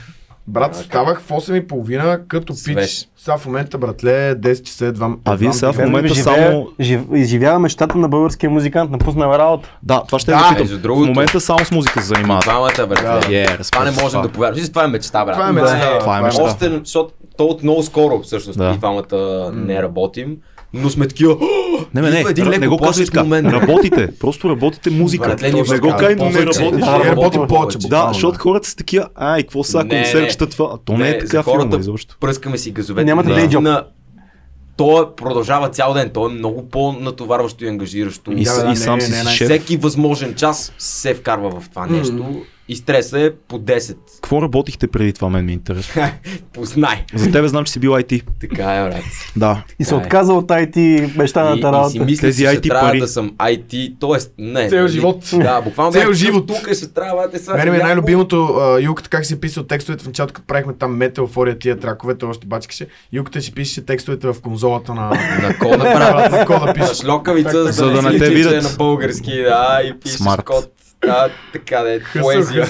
Брат, 0.48 0.76
ставах 0.76 1.22
в 1.22 1.30
8.30 1.30 2.28
като 2.28 2.54
Свеж. 2.54 2.76
пич. 2.78 3.10
Сега 3.18 3.38
в 3.38 3.46
момента, 3.46 3.78
братле, 3.78 4.10
10 4.36 4.62
часа 4.62 4.86
едва. 4.86 5.10
А 5.26 5.36
вие 5.36 5.54
сега 5.54 5.74
в 5.74 5.78
момента 5.78 6.14
Живее- 6.14 6.24
само- 6.36 6.68
жив- 6.80 7.02
изживява 7.14 7.60
мечтата 7.60 7.98
на 7.98 8.08
българския 8.08 8.50
музикант, 8.50 8.92
напуснал 8.92 9.30
работа. 9.30 9.70
Да, 9.84 10.04
това 10.04 10.20
ще 10.20 10.32
Да, 10.32 10.50
да, 10.50 10.56
питам. 10.58 10.82
другото. 10.82 11.06
В 11.06 11.10
момента 11.10 11.40
само 11.40 11.60
с 11.60 11.72
музика 11.72 12.02
се 12.02 12.08
занимават. 12.08 12.44
Двамата, 12.44 12.88
брат. 12.90 13.26
Да. 13.28 13.36
Е, 13.36 13.46
това 13.58 13.84
не 13.84 13.92
можем 13.92 14.08
това. 14.10 14.22
да 14.22 14.30
повярваме. 14.30 14.68
Това 14.68 14.84
е 14.84 14.88
мечта, 14.88 15.26
брат. 15.26 15.36
Това 15.36 15.50
е 15.50 15.52
мечта, 15.52 16.00
това 16.00 16.18
е 16.18 16.22
мечта. 16.22 16.44
Още, 16.44 16.70
защото 16.70 17.14
то 17.38 17.46
от 17.46 17.64
много 17.64 17.84
скоро, 17.84 18.22
всъщност, 18.22 18.58
Да. 18.58 18.72
и 18.72 18.78
двамата 18.78 19.18
не 19.54 19.84
работим, 19.84 20.38
но 20.74 20.90
сме 20.90 21.08
такива. 21.08 21.38
Не, 21.94 22.02
не, 22.02 22.10
не, 22.10 22.20
един 22.30 22.50
не 22.60 22.68
го 22.68 22.78
казвай 22.78 23.06
така. 23.06 23.24
момент. 23.24 23.48
Работите, 23.48 24.10
просто 24.20 24.50
работите 24.50 24.90
музика. 24.90 25.36
Не 25.42 25.52
го 25.52 25.90
кай, 25.90 25.98
кажем 25.98 26.18
не 26.18 26.46
работиш. 26.46 26.80
Да, 26.80 27.06
работим 27.06 27.42
повече. 27.48 27.78
Да, 27.78 28.10
защото 28.14 28.40
хората 28.40 28.70
са 28.70 28.76
такива, 28.76 29.08
ай, 29.16 29.44
какво 29.44 29.64
са 29.64 29.84
Не, 29.84 29.90
концертчета 29.90 30.50
това? 30.50 30.78
То 30.86 30.98
не, 30.98 31.10
е 31.10 31.20
така 31.20 31.44
хората 31.44 31.64
филма 31.64 31.80
изобщо. 31.80 32.18
Пръскаме 32.20 32.58
си 32.58 32.72
газовете. 32.72 33.06
Нямате 33.06 33.48
Да. 33.62 33.86
То 34.78 35.02
е- 35.02 35.16
продължава 35.16 35.70
цял 35.70 35.94
ден. 35.94 36.10
То 36.14 36.30
е 36.30 36.34
много 36.34 36.70
по-натоварващо 36.70 37.66
и 37.66 37.68
ангажиращо. 37.68 38.32
И, 38.32 38.36
Да, 38.36 38.42
и 38.42 38.76
сам 38.76 38.98
не, 38.98 39.02
си 39.02 39.12
не, 39.12 39.24
не. 39.24 39.30
шеф. 39.30 39.48
Всеки 39.48 39.78
възможен 39.78 40.34
час 40.34 40.74
се 40.78 41.14
вкарва 41.14 41.60
в 41.60 41.70
това 41.70 41.86
нещо. 41.88 42.44
И 42.68 42.76
стреса 42.76 43.20
е 43.20 43.32
по 43.48 43.60
10. 43.60 43.96
Какво 44.16 44.42
работихте 44.42 44.88
преди 44.88 45.14
това, 45.14 45.30
мен 45.30 45.46
ми 45.46 45.52
е 45.52 45.54
интересно. 45.54 46.02
Познай. 46.54 47.06
За 47.14 47.32
тебе 47.32 47.48
знам, 47.48 47.66
че 47.66 47.72
си 47.72 47.80
бил 47.80 47.92
IT. 47.92 48.24
Така 48.42 48.76
е, 48.76 48.90
брат. 48.90 49.04
Да. 49.36 49.64
И 49.80 49.84
се 49.86 49.94
е. 49.94 49.98
отказа 49.98 50.34
от 50.34 50.48
IT 50.48 50.78
И, 50.78 51.18
мечтаната 51.18 51.58
и 51.58 51.62
си 51.62 51.64
работа. 51.66 52.06
мисля, 52.06 52.22
Тези 52.22 52.44
че 52.44 52.50
ще 52.50 52.58
IT 52.58 52.70
трябва 52.70 52.90
пари. 52.90 53.00
да 53.00 53.08
съм 53.08 53.32
IT, 53.32 53.94
т.е. 54.00 54.44
не. 54.44 54.70
Цел 54.70 54.82
нали? 54.82 54.92
живот. 54.92 55.30
Да, 55.34 55.62
буквално 55.62 55.92
Цел 55.92 56.14
живот. 56.14 56.48
Тук 56.48 56.74
ще 56.74 56.88
трябва 56.88 57.28
да. 57.30 57.54
Мене 57.54 57.72
ми 57.72 57.78
е 57.78 57.84
най-любимото, 57.84 58.46
а, 58.46 58.80
Юката 58.82 59.10
как 59.10 59.26
си 59.26 59.40
писал 59.40 59.64
текстовете 59.64 60.04
в 60.04 60.08
началото, 60.08 60.34
като 60.34 60.48
правихме 60.48 60.74
там 60.74 60.96
метал, 60.98 61.28
фория, 61.28 61.60
тия 61.60 61.80
траковете, 61.80 62.26
още 62.26 62.48
бачкаше. 62.48 62.88
Юката 63.14 63.42
си 63.42 63.54
пишеше 63.54 63.86
текстовете 63.86 64.28
в 64.28 64.42
конзолата 64.42 64.94
на, 64.94 65.10
На 65.42 65.58
кода, 65.60 65.78
брат. 65.78 66.32
на 66.32 66.46
кода 66.46 66.74
пише. 66.74 66.94
Шлокавица, 66.96 67.72
За 67.72 67.90
да 67.92 68.02
не 68.02 68.20
те 68.20 68.26
е 68.26 68.30
видят. 68.30 68.64
на 68.64 68.70
български, 68.70 69.32
да, 69.38 69.82
и 69.86 70.00
пишеш 70.00 70.18
Смарт. 70.18 70.44
код. 70.44 70.66
Да, 71.06 71.30
така 71.54 71.80
да 71.80 71.94
е, 71.94 72.00
поезия. 72.22 72.68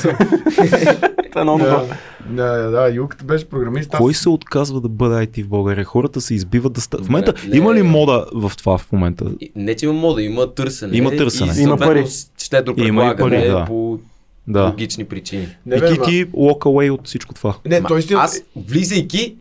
Това 1.30 1.42
е 1.42 1.44
много 1.44 1.60
добро. 1.60 1.88
Да, 2.30 2.46
да, 2.48 2.70
да, 2.72 2.90
Юката 2.90 3.24
беше 3.24 3.46
програмист. 3.46 3.90
Кой 3.90 4.14
се 4.14 4.30
отказва 4.30 4.82
да 4.82 4.90
бъде 4.90 5.28
IT 5.28 5.44
в 5.44 5.48
България? 5.48 5.86
Хората 5.86 6.22
се 6.22 6.34
избиват 6.34 6.74
да 6.74 6.82
ста... 6.82 6.98
В 6.98 7.10
момента 7.10 7.32
Братле. 7.34 7.58
има 7.58 7.74
ли 7.74 7.82
мода 7.82 8.26
в 8.34 8.52
това 8.58 8.78
в 8.78 8.92
момента? 8.92 9.26
Не, 9.56 9.76
че 9.76 9.86
има 9.86 9.94
мода, 9.94 10.22
има 10.22 10.54
търсене. 10.54 10.98
Има 10.98 11.12
търсене. 11.12 11.54
И 11.58 11.62
Има 11.62 11.78
пари. 11.78 12.06
щедро 12.38 12.74
Има 12.78 12.84
и 13.04 13.08
предлагане 13.08 13.38
пари, 13.38 13.50
да. 13.50 13.66
по 13.66 14.00
Да. 14.48 14.64
логични 14.64 15.06
причини. 15.06 15.48
Не, 15.66 15.76
И 15.76 15.80
ти, 15.80 16.02
ти 16.02 16.28
walk 16.28 16.60
away 16.60 16.92
от 16.92 17.08
всичко 17.08 17.34
това. 17.34 17.56
Не, 17.66 17.84
той 17.84 18.00
истина... 18.00 18.20
Аз, 18.20 18.42
влизайки, 18.58 19.36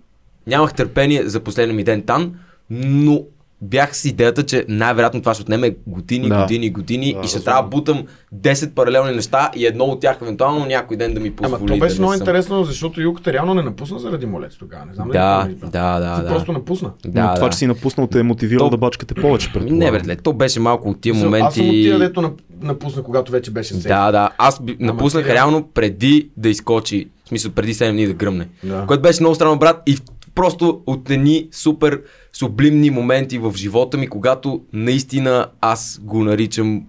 нямах 0.47 0.75
търпение 0.75 1.23
за 1.25 1.41
последния 1.41 1.75
ми 1.75 1.85
ден 1.85 2.03
там, 2.03 2.33
но 2.71 3.23
бях 3.63 3.97
с 3.97 4.05
идеята, 4.05 4.43
че 4.43 4.65
най-вероятно 4.69 5.21
това 5.21 5.35
ще 5.35 5.43
отнеме 5.43 5.77
години, 5.87 6.29
Да. 6.29 6.41
години, 6.41 6.71
години 6.71 7.05
Да, 7.05 7.21
и 7.21 7.29
ще 7.29 7.37
разумно. 7.37 7.45
трябва 7.45 7.63
да 7.63 7.69
бутам 7.69 8.03
10 8.35 8.71
паралелни 8.71 9.13
неща 9.13 9.51
и 9.57 9.67
едно 9.67 9.85
от 9.85 10.01
тях 10.01 10.19
евентуално 10.23 10.67
някой 10.67 10.97
ден 10.97 11.15
да 11.15 11.21
ми 11.21 11.31
позволи 11.31 11.57
Ама 11.61 11.67
то 11.69 11.79
беше 11.79 11.95
да 11.95 12.01
много 12.01 12.13
съм. 12.13 12.23
интересно, 12.23 12.65
защото 12.65 13.01
Юката 13.01 13.33
реално 13.33 13.55
не 13.55 13.63
напусна 13.63 13.99
заради 13.99 14.27
молец 14.27 14.53
тогава. 14.57 14.87
Не 14.87 14.95
знам 14.95 15.09
ли 15.09 15.13
Да, 15.13 15.45
брат? 15.61 15.71
да, 15.73 16.01
да, 16.01 16.17
Ти 16.17 16.23
да. 16.23 16.29
просто 16.29 16.53
напусна. 16.53 16.91
Да, 17.05 17.23
Но 17.23 17.35
това, 17.35 17.47
да. 17.47 17.51
че 17.51 17.59
си 17.59 17.67
напуснал, 17.67 18.07
те 18.07 18.19
е 18.19 18.23
мотивирал 18.23 18.67
То- 18.67 18.71
да 18.71 18.77
бачкате 18.79 19.15
повече, 19.15 19.47
предполагам. 19.47 19.79
Не, 19.79 19.91
братле, 19.91 20.17
то 20.17 20.33
беше 20.33 20.61
малко 20.61 20.89
от 20.89 21.01
тия 21.01 21.13
Аз 21.13 21.19
съм 21.19 21.29
от 21.29 21.33
моменти. 21.33 21.61
тия, 21.61 21.99
дето 21.99 22.21
нап- 22.23 22.33
напусна, 22.63 23.03
когато 23.03 23.33
вече 23.33 23.51
беше 23.51 23.75
сейф. 23.75 23.83
Да, 23.85 24.13
да. 24.13 24.31
Аз 24.39 24.63
би, 24.63 24.77
Ама 24.81 24.93
напуснах 24.93 25.25
ти 25.25 25.33
реално- 25.33 25.63
преди 25.65 26.31
да 26.37 26.49
изкочи. 26.49 27.09
В 27.25 27.29
смисъл, 27.29 27.53
преди 27.53 27.75
7 27.75 27.93
дни 27.93 28.07
да 28.07 28.15
гръмне. 28.15 28.49
Да. 28.65 28.85
Което 28.87 29.03
беше 29.03 29.23
много 29.23 29.35
странно, 29.35 29.59
брат. 29.59 29.83
И 29.87 29.99
просто 30.35 30.81
от 30.87 31.11
едни 31.11 31.49
супер 31.53 32.01
сублимни 32.33 32.91
моменти 32.91 33.39
в 33.39 33.53
живота 33.57 33.97
ми, 33.97 34.09
когато 34.09 34.63
наистина 34.73 35.47
аз 35.61 35.99
го 36.03 36.25
наричам 36.25 36.83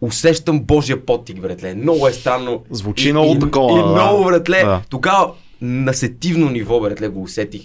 усещам 0.00 0.60
Божия 0.60 1.06
потик, 1.06 1.40
братле. 1.40 1.74
Много 1.74 2.08
е 2.08 2.12
странно. 2.12 2.62
Звучи 2.70 3.08
И- 3.08 3.12
много 3.12 3.34
и, 3.34 3.38
такова, 3.38 3.72
И 3.72 3.82
да. 3.82 3.88
много, 3.88 4.24
братле. 4.24 4.56
Да. 4.56 4.82
Тогава 4.90 5.32
на 5.60 5.94
сетивно 5.94 6.50
ниво, 6.50 6.80
братле, 6.80 7.08
го 7.08 7.22
усетих, 7.22 7.62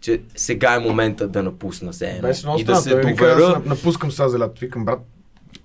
че 0.00 0.20
сега 0.36 0.74
е 0.74 0.78
момента 0.78 1.28
да 1.28 1.42
напусна 1.42 1.92
се 1.92 2.06
едно. 2.06 2.22
Беше 2.22 2.46
много 2.46 2.60
И 2.60 2.64
да 2.64 2.76
се 2.76 2.90
аз 2.90 2.96
доверя. 2.96 3.16
нап- 3.38 3.66
напускам 3.66 4.12
сега 4.12 4.28
за 4.28 4.38
лято. 4.38 4.60
Викам, 4.60 4.84
брат, 4.84 5.00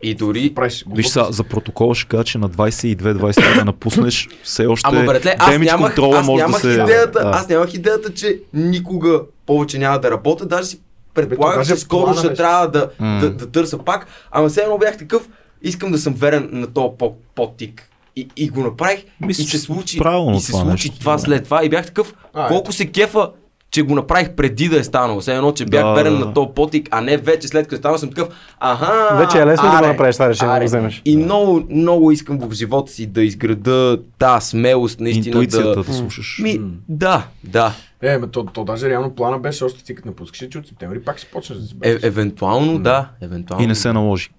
И 0.03 0.13
дори 0.13 0.53
правиш. 0.53 0.85
Виж 0.91 1.07
сега, 1.07 1.31
за 1.31 1.43
протокола 1.43 1.95
ще 1.95 2.07
кажа, 2.07 2.23
че 2.23 2.37
на 2.37 2.49
22-23 2.49 3.55
да 3.55 3.65
напуснеш, 3.65 4.27
все 4.43 4.65
още 4.65 4.87
Ама 4.87 5.03
братле, 5.03 5.35
аз 5.39 5.57
нямах, 5.57 5.87
контрола 5.87 6.17
аз 6.17 6.27
може 6.27 6.41
нямах 6.41 6.61
да 6.61 6.73
се... 6.73 6.81
идеята, 6.81 7.19
да. 7.21 7.29
аз 7.29 7.49
нямах 7.49 7.73
идеята, 7.73 8.13
че 8.13 8.39
никога 8.53 9.21
повече 9.45 9.77
няма 9.79 9.99
да 9.99 10.11
работя, 10.11 10.45
даже 10.45 10.67
си 10.67 10.79
предполагах, 11.13 11.67
че 11.67 11.75
скоро 11.75 12.13
ще 12.13 12.21
беше. 12.23 12.35
трябва 12.35 12.67
да, 12.67 12.89
М. 12.99 13.19
да, 13.19 13.29
да, 13.29 13.47
търся 13.47 13.77
пак, 13.77 14.07
ама 14.31 14.49
все 14.49 14.61
едно 14.61 14.77
бях 14.77 14.97
такъв, 14.97 15.29
искам 15.61 15.91
да 15.91 15.97
съм 15.97 16.13
верен 16.13 16.49
на 16.51 16.67
този 16.67 16.87
по- 16.99 17.15
подтик. 17.35 17.89
И, 18.15 18.27
и 18.35 18.49
го 18.49 18.61
направих 18.61 19.03
Мисля, 19.21 19.41
и 19.41 19.45
че 19.45 19.57
се 19.57 19.65
случи, 19.65 19.97
правилно 19.99 20.37
и 20.37 20.39
се 20.39 20.51
това 20.51 20.61
случи 20.61 20.87
нещо. 20.87 20.99
това 20.99 21.17
след 21.17 21.43
това 21.43 21.65
и 21.65 21.69
бях 21.69 21.85
такъв, 21.85 22.13
А, 22.33 22.47
колко 22.47 22.71
се 22.71 22.85
кефа, 22.85 23.29
че 23.71 23.81
го 23.81 23.95
направих 23.95 24.29
преди 24.29 24.69
да 24.69 24.79
е 24.79 24.83
станало. 24.83 25.21
Все 25.21 25.35
едно, 25.35 25.51
че 25.51 25.65
бях 25.65 25.83
Да, 25.83 25.93
верен 25.93 26.13
да, 26.13 26.19
на 26.19 26.25
да. 26.25 26.33
този 26.33 26.49
потик, 26.55 26.87
а 26.91 27.01
не 27.01 27.17
вече 27.17 27.47
след 27.47 27.65
като 27.67 27.75
е 27.75 27.77
станал 27.77 27.97
съм 27.97 28.09
такъв, 28.09 28.27
аха, 28.59 29.17
Вече 29.17 29.37
е 29.37 29.45
лесно 29.45 29.65
да 29.65 29.71
го 29.71 29.77
аре, 29.77 29.87
направиш 29.87 30.15
това 30.15 30.29
решение, 30.29 30.51
да 30.51 30.57
аре. 30.57 30.65
го 30.65 30.67
вземеш. 30.67 31.01
И 31.05 31.17
много, 31.17 31.63
много 31.69 32.11
искам 32.11 32.39
в 32.39 32.53
живота 32.53 32.91
си 32.91 33.05
да 33.05 33.23
изграда 33.23 33.99
тази 34.19 34.47
смелост, 34.47 34.99
наистина 34.99 35.27
Интуицията 35.27 35.69
да... 35.69 35.83
да 35.83 35.93
слушаш. 35.93 36.39
Ми, 36.43 36.61
да, 36.89 37.25
да. 37.43 37.73
Е, 38.01 38.17
ме, 38.17 38.27
то, 38.27 38.45
то 38.45 38.63
даже 38.63 38.89
реално 38.89 39.15
плана 39.15 39.39
беше 39.39 39.63
още 39.63 39.83
ти 39.83 39.95
като 39.95 40.07
напускаш, 40.07 40.47
че 40.49 40.57
от 40.57 40.67
септември 40.67 41.01
пак 41.03 41.17
ще 41.17 41.27
почнеш 41.27 41.59
да 41.59 41.65
си. 41.67 41.75
Е, 41.83 41.97
евентуално, 42.03 42.79
да. 42.79 43.09
Евентуално. 43.21 43.63
И 43.63 43.67
не 43.67 43.75
се 43.75 43.93
наложи. 43.93 44.29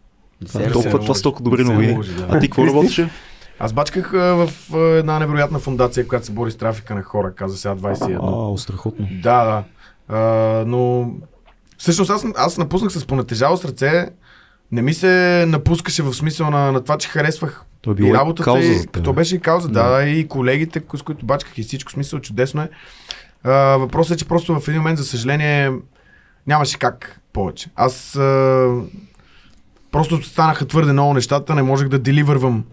Не 0.42 0.48
се 0.48 0.58
толкова, 0.58 0.82
това 0.82 0.98
наложи. 1.02 1.18
са 1.18 1.22
толкова 1.22 1.44
добри 1.44 1.64
новини. 1.64 1.98
да. 2.16 2.26
А 2.30 2.40
ти 2.40 2.48
какво 2.48 2.66
работеше? 2.66 3.08
Аз 3.60 3.72
бачках 3.72 4.10
в 4.12 4.50
една 4.74 5.18
невероятна 5.18 5.58
фундация, 5.58 6.08
която 6.08 6.26
се 6.26 6.32
бори 6.32 6.50
с 6.50 6.56
трафика 6.56 6.94
на 6.94 7.02
хора, 7.02 7.34
каза 7.34 7.56
сега 7.56 7.76
21. 7.76 8.54
А, 8.54 8.58
страхотно. 8.58 9.08
Да, 9.22 9.44
да. 9.44 9.64
А, 10.16 10.64
но 10.66 11.10
всъщност 11.78 12.10
аз, 12.10 12.24
аз 12.36 12.58
напуснах 12.58 12.92
с 12.92 13.06
понатежало 13.06 13.56
с 13.56 13.64
ръце. 13.64 14.10
Не 14.72 14.82
ми 14.82 14.94
се 14.94 15.44
напускаше 15.48 16.02
в 16.02 16.14
смисъл 16.14 16.50
на, 16.50 16.72
на 16.72 16.80
това, 16.80 16.98
че 16.98 17.08
харесвах 17.08 17.64
То 17.80 17.94
било 17.94 18.08
и 18.08 18.14
работата. 18.14 18.44
кауза 18.44 18.72
и, 18.72 18.86
то 18.86 19.12
беше 19.12 19.36
и 19.36 19.40
кауза, 19.40 19.68
да, 19.68 19.88
да, 19.88 20.04
и 20.04 20.28
колегите, 20.28 20.82
с 20.96 21.02
които 21.02 21.26
бачках 21.26 21.58
и 21.58 21.62
всичко. 21.62 21.92
Смисъл, 21.92 22.20
чудесно 22.20 22.62
е. 22.62 22.70
А, 23.44 23.52
въпросът 23.76 24.14
е, 24.14 24.18
че 24.18 24.28
просто 24.28 24.60
в 24.60 24.68
един 24.68 24.80
момент, 24.80 24.98
за 24.98 25.04
съжаление, 25.04 25.72
нямаше 26.46 26.78
как 26.78 27.20
повече. 27.32 27.70
Аз 27.76 28.16
а, 28.16 28.68
просто 29.92 30.22
станаха 30.22 30.66
твърде 30.66 30.92
много 30.92 31.14
нещата, 31.14 31.54
не 31.54 31.62
можех 31.62 31.88
да 31.88 31.98
деливървам 31.98 32.64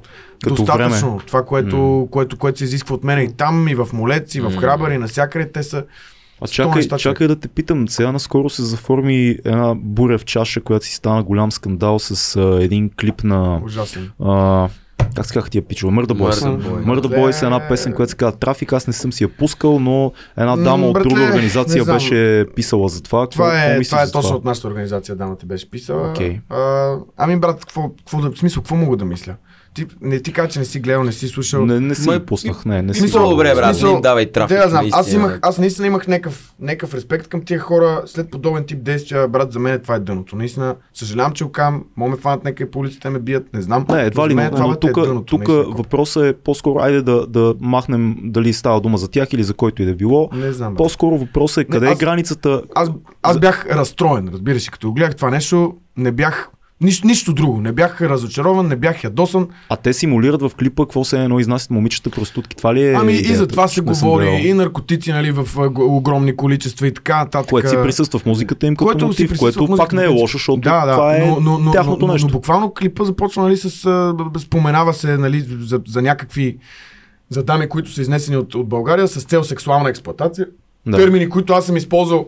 Като 0.43 0.55
достатъчно 0.55 1.09
време. 1.09 1.23
това, 1.27 1.45
което, 1.45 1.77
М. 1.77 2.07
което, 2.11 2.37
което 2.37 2.57
се 2.57 2.63
изисква 2.63 2.95
от 2.95 3.03
мен 3.03 3.23
и 3.23 3.33
там, 3.33 3.67
и 3.67 3.75
в 3.75 3.87
Молец, 3.93 4.35
и 4.35 4.41
в 4.41 4.49
М. 4.49 4.61
Храбър, 4.61 4.91
и 4.91 4.97
навсякъде 4.97 5.51
те 5.51 5.63
са 5.63 5.83
А 6.41 6.47
чакай, 6.47 6.75
неща, 6.75 6.97
чакай 6.97 7.27
да 7.27 7.35
те 7.35 7.47
питам. 7.47 7.87
Сега 7.87 8.11
наскоро 8.11 8.49
се 8.49 8.63
заформи 8.63 9.37
една 9.45 9.75
буря 9.75 10.17
в 10.17 10.25
чаша, 10.25 10.61
която 10.61 10.85
си 10.85 10.95
стана 10.95 11.23
голям 11.23 11.51
скандал 11.51 11.99
с 11.99 12.35
а, 12.35 12.63
един 12.63 12.91
клип 12.99 13.23
на... 13.23 13.61
ужасен. 13.65 14.11
А, 14.23 14.69
как 15.15 15.25
се 15.25 15.41
тия 15.49 15.61
пичове? 15.61 15.91
Мърда 15.91 16.13
Бойс. 16.13 16.45
Мърда 16.85 17.07
Бойс 17.07 17.41
е 17.41 17.45
една 17.45 17.67
песен, 17.67 17.93
която 17.93 18.09
се 18.09 18.17
казва 18.17 18.39
Трафик. 18.39 18.73
Аз 18.73 18.87
не 18.87 18.93
съм 18.93 19.13
си 19.13 19.23
я 19.23 19.29
пускал, 19.29 19.79
но 19.79 20.11
една 20.37 20.55
дама 20.55 20.87
от 20.87 21.03
друга 21.03 21.21
организация 21.21 21.85
беше 21.85 22.45
писала 22.55 22.89
за 22.89 23.03
това. 23.03 23.27
Това 23.27 23.65
е, 23.65 23.81
това 23.81 24.01
е 24.01 24.11
точно 24.11 24.35
от 24.35 24.45
нашата 24.45 24.67
организация, 24.67 25.15
дамата 25.15 25.45
беше 25.45 25.69
писала. 25.69 26.09
Окей. 26.09 26.39
А, 26.49 26.93
ами 27.17 27.39
брат, 27.39 27.59
какво, 27.59 27.89
какво 27.89 28.17
в 28.17 28.37
смисъл, 28.37 28.63
какво 28.63 28.75
мога 28.75 28.97
да 28.97 29.05
мисля? 29.05 29.35
Ти, 29.76 29.85
не 30.02 30.19
ти 30.19 30.34
кажа, 30.34 30.49
че 30.49 30.60
не 30.60 30.65
си 30.65 30.80
гледал, 30.80 31.03
не 31.03 31.11
си 31.11 31.27
слушал. 31.27 31.65
Не, 31.65 31.80
не 31.80 31.95
си 31.95 32.10
Ма, 32.10 32.19
ги 32.19 32.26
пуснах, 32.26 32.65
не, 32.65 32.81
не 32.81 32.93
си. 32.93 32.99
Смисъл, 32.99 33.30
добре, 33.30 33.56
брат, 33.56 33.81
не 33.84 33.89
им 33.89 34.02
давай 34.02 34.31
трафик. 34.31 34.57
Да 34.57 34.69
знам, 34.69 34.85
аз, 34.85 34.91
наистина. 34.93 35.23
имах, 35.23 35.39
аз 35.41 35.57
наистина 35.57 35.88
имах 35.88 36.07
някакъв, 36.07 36.53
някакъв 36.60 36.93
респект 36.93 37.27
към 37.27 37.41
тия 37.41 37.60
хора 37.60 38.02
след 38.06 38.31
подобен 38.31 38.64
тип 38.64 38.84
действия. 38.84 39.27
Брат, 39.27 39.52
за 39.52 39.60
мен 39.60 39.80
това 39.80 39.95
е 39.95 39.99
дъното. 39.99 40.35
Наистина, 40.35 40.76
съжалявам, 40.93 41.31
че 41.31 41.43
окам, 41.43 41.84
мога 41.97 42.11
ме 42.11 42.18
фанат 42.18 42.43
някъде 42.43 42.72
по 42.72 42.80
улиците, 42.80 43.10
ме 43.10 43.19
бият, 43.19 43.53
не 43.53 43.61
знам. 43.61 43.85
Не, 43.89 44.02
едва 44.02 44.30
ли, 44.30 44.35
мен 44.35 44.45
но, 44.45 44.52
това 44.52 44.68
но 44.68 44.72
бе, 44.72 44.77
е 44.77 44.80
тук, 44.80 45.06
дъното, 45.06 45.38
тук 45.38 45.47
въпросът 45.77 46.23
е 46.26 46.34
по-скоро, 46.34 46.80
айде 46.80 47.02
да, 47.02 47.27
да 47.27 47.56
махнем 47.60 48.15
дали 48.23 48.53
става 48.53 48.81
дума 48.81 48.97
за 48.97 49.07
тях 49.07 49.34
или 49.34 49.43
за 49.43 49.53
който 49.53 49.81
и 49.81 49.85
да 49.85 49.95
било. 49.95 50.30
Не 50.34 50.52
знам. 50.52 50.73
брат. 50.73 50.77
По-скоро 50.77 51.18
въпросът 51.18 51.57
е 51.57 51.65
къде 51.65 51.88
аз- 51.88 51.95
е 51.95 52.06
границата. 52.06 52.61
Аз, 52.76 52.89
аз 53.22 53.39
бях 53.39 53.65
разстроен, 53.69 54.30
разбираш, 54.34 54.69
като 54.69 54.88
го 54.88 54.93
гледах 54.93 55.15
това 55.15 55.30
нещо, 55.30 55.73
не 55.97 56.11
бях 56.11 56.49
нищо, 56.81 57.07
нищо 57.07 57.34
друго. 57.34 57.61
Не 57.61 57.72
бях 57.72 58.02
разочарован, 58.02 58.68
не 58.68 58.76
бях 58.76 59.03
ядосан. 59.03 59.47
А 59.69 59.76
те 59.76 59.93
симулират 59.93 60.41
в 60.41 60.52
клипа 60.60 60.84
какво 60.84 61.03
се 61.03 61.23
едно 61.23 61.39
изнасят 61.39 61.72
момичета 61.72 62.10
проститутки. 62.10 62.57
Това 62.57 62.76
ли 62.76 62.88
е 62.88 62.93
Ами 62.93 63.14
и 63.14 63.15
идеята? 63.15 63.38
за 63.38 63.47
това 63.47 63.68
се 63.68 63.81
Не 63.81 63.85
говори, 63.85 64.27
и 64.27 64.53
наркотици, 64.53 65.11
нали, 65.11 65.31
в 65.31 65.47
огромни 65.77 66.35
количества 66.35 66.88
и 66.88 66.93
така 66.93 67.18
нататък. 67.18 67.49
Което 67.49 67.69
си 67.69 67.76
присъства 67.76 68.19
в 68.19 68.26
музиката 68.26 68.68
им 68.68 68.76
като 68.76 68.85
Което 68.85 68.99
си 68.99 69.06
мотив, 69.06 69.30
присъства 69.30 69.68
което 69.68 69.77
пак 69.77 69.93
не 69.93 70.03
е 70.03 70.07
лошо, 70.07 70.38
защото 70.38 70.61
да, 70.61 70.85
да, 70.85 70.91
това 70.91 71.15
е 71.15 71.19
но, 71.19 71.39
но, 71.39 71.57
но, 71.57 71.72
тяхното 71.72 72.07
но, 72.07 72.14
нещо. 72.14 72.27
Но, 72.27 72.31
буквално 72.31 72.73
клипа 72.73 73.03
започва 73.03 73.43
нали, 73.43 73.57
с... 73.57 73.69
Споменава 74.38 74.93
се 74.93 75.18
нали, 75.18 75.45
за, 75.60 75.81
за 75.88 76.02
някакви 76.02 76.57
за 77.30 77.43
дами, 77.43 77.69
които 77.69 77.91
са 77.91 78.02
изнесени 78.02 78.38
от, 78.38 78.56
от 78.56 78.68
България 78.68 79.07
с 79.07 79.23
цел 79.23 79.43
сексуална 79.43 79.89
експлоатация. 79.89 80.47
Да. 80.88 80.97
Термини, 80.97 81.30
които 81.30 81.53
аз 81.53 81.65
съм 81.65 81.77
използвал 81.77 82.27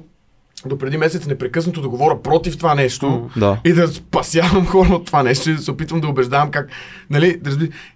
до 0.65 0.77
преди 0.77 0.97
месец 0.97 1.27
непрекъснато 1.27 1.81
да 1.81 1.89
говоря 1.89 2.21
против 2.21 2.57
това 2.57 2.75
нещо 2.75 3.29
Да. 3.37 3.59
и 3.65 3.73
да 3.73 3.87
спасявам 3.87 4.65
хора 4.67 4.89
от 4.95 5.05
това 5.05 5.23
нещо 5.23 5.49
и 5.49 5.53
да 5.53 5.61
се 5.61 5.71
опитвам 5.71 6.01
да 6.01 6.07
убеждавам 6.07 6.51
как, 6.51 6.69
нали, 7.09 7.39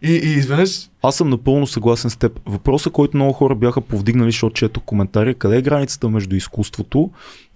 и, 0.01 0.09
и 0.11 0.29
изведнъж 0.29 0.89
Аз 1.03 1.15
съм 1.15 1.29
напълно 1.29 1.67
съгласен 1.67 2.09
с 2.09 2.15
теб. 2.15 2.39
Въпросът, 2.45 2.93
който 2.93 3.17
много 3.17 3.33
хора 3.33 3.55
бяха 3.55 3.81
повдигнали, 3.81 4.31
защото 4.31 4.53
чето 4.53 4.79
коментари, 4.79 5.35
къде 5.35 5.57
е 5.57 5.61
границата 5.61 6.09
между 6.09 6.35
изкуството 6.35 7.09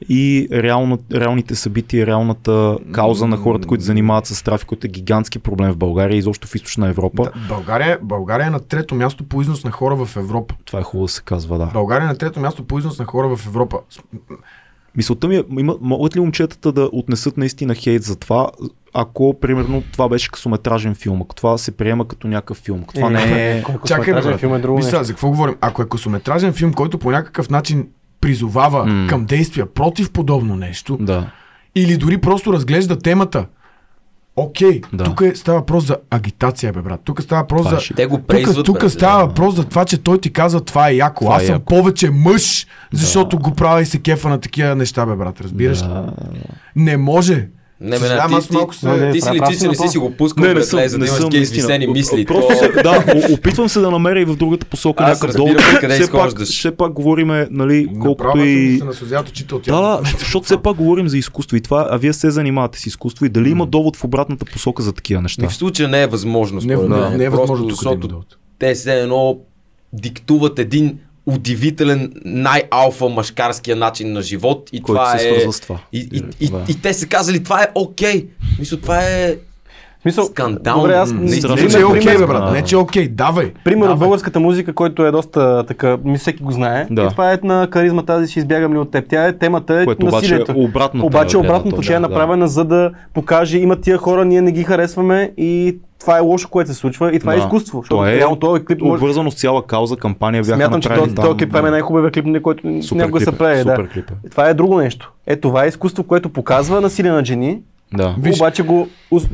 и 0.09 0.47
реална, 0.51 0.97
реалните 1.13 1.55
събития, 1.55 2.05
реалната 2.05 2.77
кауза 2.91 3.27
на 3.27 3.37
хората, 3.37 3.67
които 3.67 3.83
занимават 3.83 4.25
с 4.25 4.43
трафик, 4.43 4.67
който 4.67 4.87
е 4.87 4.89
гигантски 4.89 5.39
проблем 5.39 5.71
в 5.71 5.77
България 5.77 6.15
и 6.15 6.19
изобщо 6.19 6.47
в 6.47 6.55
източна 6.55 6.87
Европа. 6.87 7.23
да, 7.23 7.31
България, 7.47 7.99
България 8.01 8.47
е 8.47 8.49
на 8.49 8.59
трето 8.59 8.95
място 8.95 9.23
по 9.23 9.41
износ 9.41 9.63
на 9.63 9.71
хора 9.71 10.05
в 10.05 10.15
Европа. 10.15 10.55
Това 10.65 10.79
е 10.79 10.83
хубаво 10.83 11.05
да 11.05 11.11
се 11.11 11.21
казва, 11.21 11.57
да. 11.57 11.65
България 11.65 12.05
е 12.05 12.09
на 12.09 12.17
трето 12.17 12.39
място 12.39 12.63
по 12.63 12.79
износ 12.79 12.99
на 12.99 13.05
хора 13.05 13.35
в 13.35 13.45
Европа. 13.47 13.79
Мисълта 14.97 15.27
ми 15.27 15.35
е, 15.35 15.43
има, 15.59 15.75
могат 15.81 16.15
ли 16.15 16.19
момчетата 16.19 16.71
да 16.71 16.89
отнесат 16.91 17.37
наистина 17.37 17.75
хейт 17.75 18.03
за 18.03 18.15
това, 18.15 18.49
ако, 18.93 19.39
примерно, 19.39 19.83
това 19.91 20.09
беше 20.09 20.31
късометражен 20.31 20.95
филм, 20.95 21.21
ако 21.21 21.35
това 21.35 21.57
се 21.57 21.71
приема 21.71 22.07
като 22.07 22.27
някакъв 22.27 22.57
филм, 22.57 22.79
ако 22.83 22.93
това 22.93 23.09
не 23.09 23.57
е... 23.57 23.63
Чакай, 23.87 24.37
филм 24.37 24.55
е 24.55 24.59
друго 24.59 24.79
нещо. 24.79 25.03
за 25.03 25.13
какво 25.13 25.29
говорим? 25.29 25.55
Ако 25.61 25.81
е 25.81 25.89
късометражен 25.89 26.53
филм, 26.53 26.73
който 26.73 26.97
по 26.97 27.11
някакъв 27.11 27.49
начин 27.49 27.87
призовава 28.21 28.85
М. 28.85 29.07
към 29.09 29.25
действия 29.25 29.65
против 29.65 30.11
подобно 30.11 30.55
нещо, 30.55 30.97
Да. 31.01 31.29
или 31.75 31.97
дори 31.97 32.17
просто 32.17 32.53
разглежда 32.53 32.99
темата, 32.99 33.45
окей, 34.35 34.81
Да. 34.93 35.03
тук 35.03 35.21
е, 35.21 35.35
става 35.35 35.59
въпрос 35.59 35.85
за 35.85 35.97
агитация, 36.09 36.73
бе, 36.73 36.81
брат. 36.81 37.01
Тук 37.03 37.21
става 37.21 37.41
въпрос 37.41 37.61
Това 37.61 37.69
за... 37.71 37.85
е. 37.91 37.95
Те 37.95 38.05
го 38.05 38.17
Тук, 38.17 38.65
тук 38.65 38.89
става 38.89 39.19
да. 39.19 39.25
въпрос 39.25 39.55
за 39.55 39.63
това, 39.63 39.85
че 39.85 39.97
той 39.97 40.21
ти 40.21 40.33
казва 40.33 40.61
това 40.61 40.89
е 40.89 40.95
яко. 40.95 41.23
Това 41.23 41.35
Аз 41.35 41.43
е 41.43 41.45
съм 41.45 41.55
яко. 41.55 41.65
повече 41.65 42.09
мъж, 42.09 42.67
защото 42.93 43.39
го 43.39 43.51
правя 43.51 43.81
и 43.81 43.85
се 43.85 43.99
кефа 43.99 44.29
на 44.29 44.39
такива 44.39 44.75
неща, 44.75 45.05
бе, 45.05 45.15
брат. 45.15 45.41
Разбираш 45.41 45.81
ли? 45.81 45.87
Да. 45.87 46.13
Не 46.75 46.97
може. 46.97 47.47
Не, 47.81 47.89
бе, 47.89 47.97
Съжалявам, 47.97 48.31
не, 48.31 48.37
аз 48.37 48.47
ти, 48.47 48.53
малко 48.53 48.75
се- 48.75 48.87
Не, 48.87 49.11
ти 49.11 49.21
си 49.21 49.29
личи, 49.31 49.53
си 49.53 49.59
че 49.59 49.67
не 49.67 49.75
си 49.75 49.87
си 49.87 49.97
го 49.97 50.11
пускал 50.11 50.45
Не, 50.45 50.53
не 50.53 50.63
съм, 50.63 50.79
леза, 50.79 50.97
да 50.97 51.03
не 51.03 51.09
имаш 51.09 51.19
такива 51.21 51.43
извисени 51.43 51.87
мисли. 51.87 52.25
Просто 52.25 52.53
То- 52.53 52.59
се, 52.59 52.81
да, 52.83 53.03
опитвам 53.33 53.69
се 53.69 53.79
да 53.79 53.91
намеря 53.91 54.21
и 54.21 54.25
в 54.25 54.35
другата 54.35 54.65
посока 54.65 55.03
Аз 55.03 55.21
някакъв 55.21 55.37
долу. 55.37 55.49
къде 55.79 55.99
Все 55.99 56.11
пак, 56.11 56.41
все 56.41 56.71
пак 56.71 56.93
говориме, 56.93 57.47
нали, 57.51 57.87
колкото 58.01 58.39
и... 58.39 58.81
се 58.93 59.05
Да, 59.67 59.99
защото 60.19 60.45
все 60.45 60.57
пак 60.57 60.75
говорим 60.75 61.07
за 61.07 61.17
изкуство 61.17 61.57
и 61.57 61.61
това, 61.61 61.87
а 61.91 61.97
вие 61.97 62.13
се 62.13 62.31
занимавате 62.31 62.79
с 62.79 62.85
изкуство 62.85 63.25
и 63.25 63.29
дали 63.29 63.49
има 63.49 63.65
довод 63.65 63.97
в 63.97 64.03
обратната 64.03 64.45
посока 64.45 64.83
за 64.83 64.93
такива 64.93 65.21
неща? 65.21 65.49
В 65.49 65.55
случая 65.55 65.89
не 65.89 66.01
е 66.01 66.07
възможно. 66.07 66.61
Не, 66.63 66.73
е 67.23 67.29
възможно 67.29 67.69
защото 67.69 68.21
те 68.59 68.73
все 68.73 68.99
едно 69.01 69.37
диктуват 69.93 70.59
един 70.59 70.97
удивителен, 71.27 72.11
най-алфа 72.25 73.09
мъжкарския 73.09 73.75
начин 73.75 74.13
на 74.13 74.21
живот 74.21 74.69
и 74.73 74.81
Който 74.81 74.99
това 74.99 75.17
се 75.17 75.27
е... 75.27 75.31
свързва 75.31 75.53
с 75.53 75.59
това. 75.59 75.79
И, 75.93 76.09
и, 76.13 76.23
и, 76.39 76.47
Да. 76.47 76.61
и, 76.67 76.81
те 76.81 76.93
са 76.93 77.07
казали, 77.07 77.43
това 77.43 77.61
е 77.61 77.67
окей. 77.75 78.25
Мисля, 78.59 78.77
това 78.77 78.99
е... 78.99 79.35
В 79.97 80.01
Смисъл, 80.01 80.25
Скандално. 80.25 80.81
Добре, 80.81 80.93
аз 80.93 81.11
М, 81.11 81.21
не- 81.21 81.31
страшно. 81.31 81.55
Не, 81.55 81.61
не- 81.63 81.69
че 81.69 81.79
е 81.79 81.85
окей, 81.85 82.01
пример- 82.01 82.17
бе, 82.17 82.25
брат. 82.25 82.45
Да. 82.45 82.51
Не, 82.51 82.61
че 82.61 82.75
е 82.75 82.79
окей. 82.79 83.07
Давай. 83.07 83.53
Пример 83.55 83.81
от 83.81 83.89
Давай. 83.89 83.99
българската 83.99 84.39
музика, 84.39 84.73
който 84.73 85.05
е 85.05 85.11
доста 85.11 85.63
така, 85.63 85.97
ми 85.97 86.17
всеки 86.17 86.43
го 86.43 86.51
знае. 86.51 86.87
Да. 86.91 87.03
И 87.03 87.09
това 87.09 87.33
е 87.33 87.39
на 87.43 87.67
харизма 87.71 88.03
тази, 88.03 88.27
ще 88.27 88.39
избягам 88.39 88.73
ли 88.73 88.77
от 88.77 88.91
теб. 88.91 89.05
Тя 89.09 89.25
е 89.25 89.33
темата 89.33 89.73
е 89.75 89.85
Което 89.85 90.05
обаче 90.05 90.15
насилието. 90.23 90.51
е 90.51 90.55
обратната 90.57 91.05
Обаче 91.05 91.37
обратното, 91.37 91.81
тя 91.81 91.91
е 91.91 91.95
да. 91.95 91.99
направена 91.99 92.47
за 92.47 92.65
да 92.65 92.91
покаже, 93.13 93.57
има 93.57 93.75
тия 93.75 93.97
хора, 93.97 94.25
ние 94.25 94.41
не 94.41 94.51
ги 94.51 94.63
харесваме 94.63 95.31
и 95.37 95.75
това 95.99 96.17
е 96.17 96.21
лошо, 96.21 96.49
което 96.49 96.69
се 96.69 96.75
случва 96.75 97.15
и 97.15 97.19
това 97.19 97.33
е 97.33 97.35
Да. 97.35 97.41
изкуство. 97.41 97.77
Защото 97.77 97.95
То 97.95 98.07
е 98.07 98.15
реално 98.17 98.35
този 98.35 98.65
клип 98.65 98.81
може... 98.81 98.93
Обвързано 98.93 99.31
с 99.31 99.35
цяла 99.35 99.65
кауза, 99.65 99.97
кампания 99.97 100.43
бяха 100.43 100.55
Смятам, 100.55 100.81
че 100.81 100.89
този, 100.89 101.15
този 101.15 101.37
клип 101.37 101.55
е 101.55 101.61
най-хубавия 101.61 102.11
клип, 102.11 102.25
на 102.25 102.41
който 102.41 102.83
Супер 102.83 102.95
някога 102.95 103.19
клип 103.19 103.29
се 103.29 103.35
е, 103.35 103.37
прави. 103.37 103.55
Да. 103.55 103.61
Супер 103.61 103.89
клип 103.89 104.11
е. 104.25 104.29
Това 104.29 104.49
е 104.49 104.53
друго 104.53 104.77
нещо. 104.77 105.11
Е, 105.27 105.35
това 105.35 105.65
е 105.65 105.67
изкуство, 105.67 106.03
което 106.03 106.29
показва 106.29 106.81
насилие 106.81 107.11
на 107.11 107.25
жени, 107.25 107.59
Да. 107.93 108.15
Виж- 108.19 108.35
обаче 108.35 108.63
го, 108.63 108.87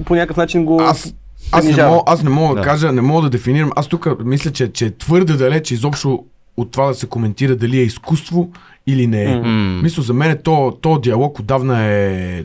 по 0.06 0.16
някакъв 0.16 0.38
начин 0.38 0.66
го 0.66 0.82
Аз, 0.82 1.14
аз, 1.52 1.66
не 1.66 1.84
мога, 1.86 2.02
аз 2.06 2.24
не 2.24 2.30
мога 2.30 2.56
да. 2.56 2.62
Кажа, 2.62 2.92
не 2.92 3.02
мога 3.02 3.22
да 3.22 3.30
дефинирам. 3.30 3.72
Аз 3.76 3.88
тук 3.88 4.24
мисля, 4.26 4.52
че, 4.52 4.72
че 4.72 4.86
е 4.86 4.92
твърде 4.92 5.34
далеч 5.34 5.72
изобщо 5.72 6.24
от 6.58 6.72
това 6.72 6.88
да 6.88 6.94
се 6.94 7.08
коментира 7.08 7.56
дали 7.56 7.80
е 7.80 7.84
изкуство 7.84 8.50
или 8.88 9.08
не 9.08 9.24
е. 9.24 9.36
М. 9.36 9.80
Мисля, 9.84 10.04
за 10.04 10.14
мен 10.14 10.38
то, 10.44 10.78
то 10.82 11.00
диалог 11.00 11.40
отдавна 11.40 11.84
е... 11.84 12.44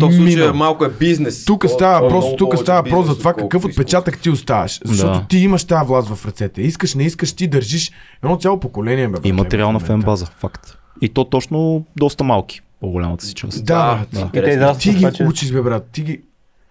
То 0.00 0.08
в 0.08 0.12
случая 0.12 0.36
Минал. 0.36 0.54
малко 0.54 0.84
е 0.84 0.90
бизнес. 0.90 1.44
Тук 1.44 1.64
става 1.68 1.98
е 1.98 2.00
въпрос, 2.00 2.24
тук 2.36 2.58
става 2.58 3.02
за 3.04 3.18
това 3.18 3.34
какъв 3.34 3.64
отпечатък 3.64 4.18
ти 4.18 4.30
оставаш. 4.30 4.80
Защото 4.84 5.12
Да. 5.12 5.26
ти 5.28 5.38
имаш 5.38 5.64
тази 5.64 5.86
власт 5.86 6.08
в 6.08 6.26
ръцете. 6.26 6.62
Искаш, 6.62 6.94
не 6.94 7.04
искаш, 7.04 7.32
ти 7.32 7.48
държиш 7.48 7.90
едно 8.24 8.36
цяло 8.36 8.60
поколение. 8.60 9.08
Бе, 9.08 9.18
И 9.24 9.32
материална 9.32 9.80
фен-база, 9.80 10.26
факт. 10.30 10.78
И 11.00 11.08
то 11.08 11.24
точно 11.24 11.84
доста 11.96 12.24
малки, 12.24 12.60
по-голямата 12.80 13.24
си 13.26 13.34
част. 13.34 13.64
Да, 13.64 14.04
Да, 14.12 14.30
да. 14.32 14.74
Ти 14.74 14.96
това, 14.96 15.10
ги 15.10 15.16
че- 15.16 15.24
учиш, 15.24 15.52
бе, 15.52 15.62
брат. 15.62 15.88
Ти 15.92 16.02
ги... 16.02 16.20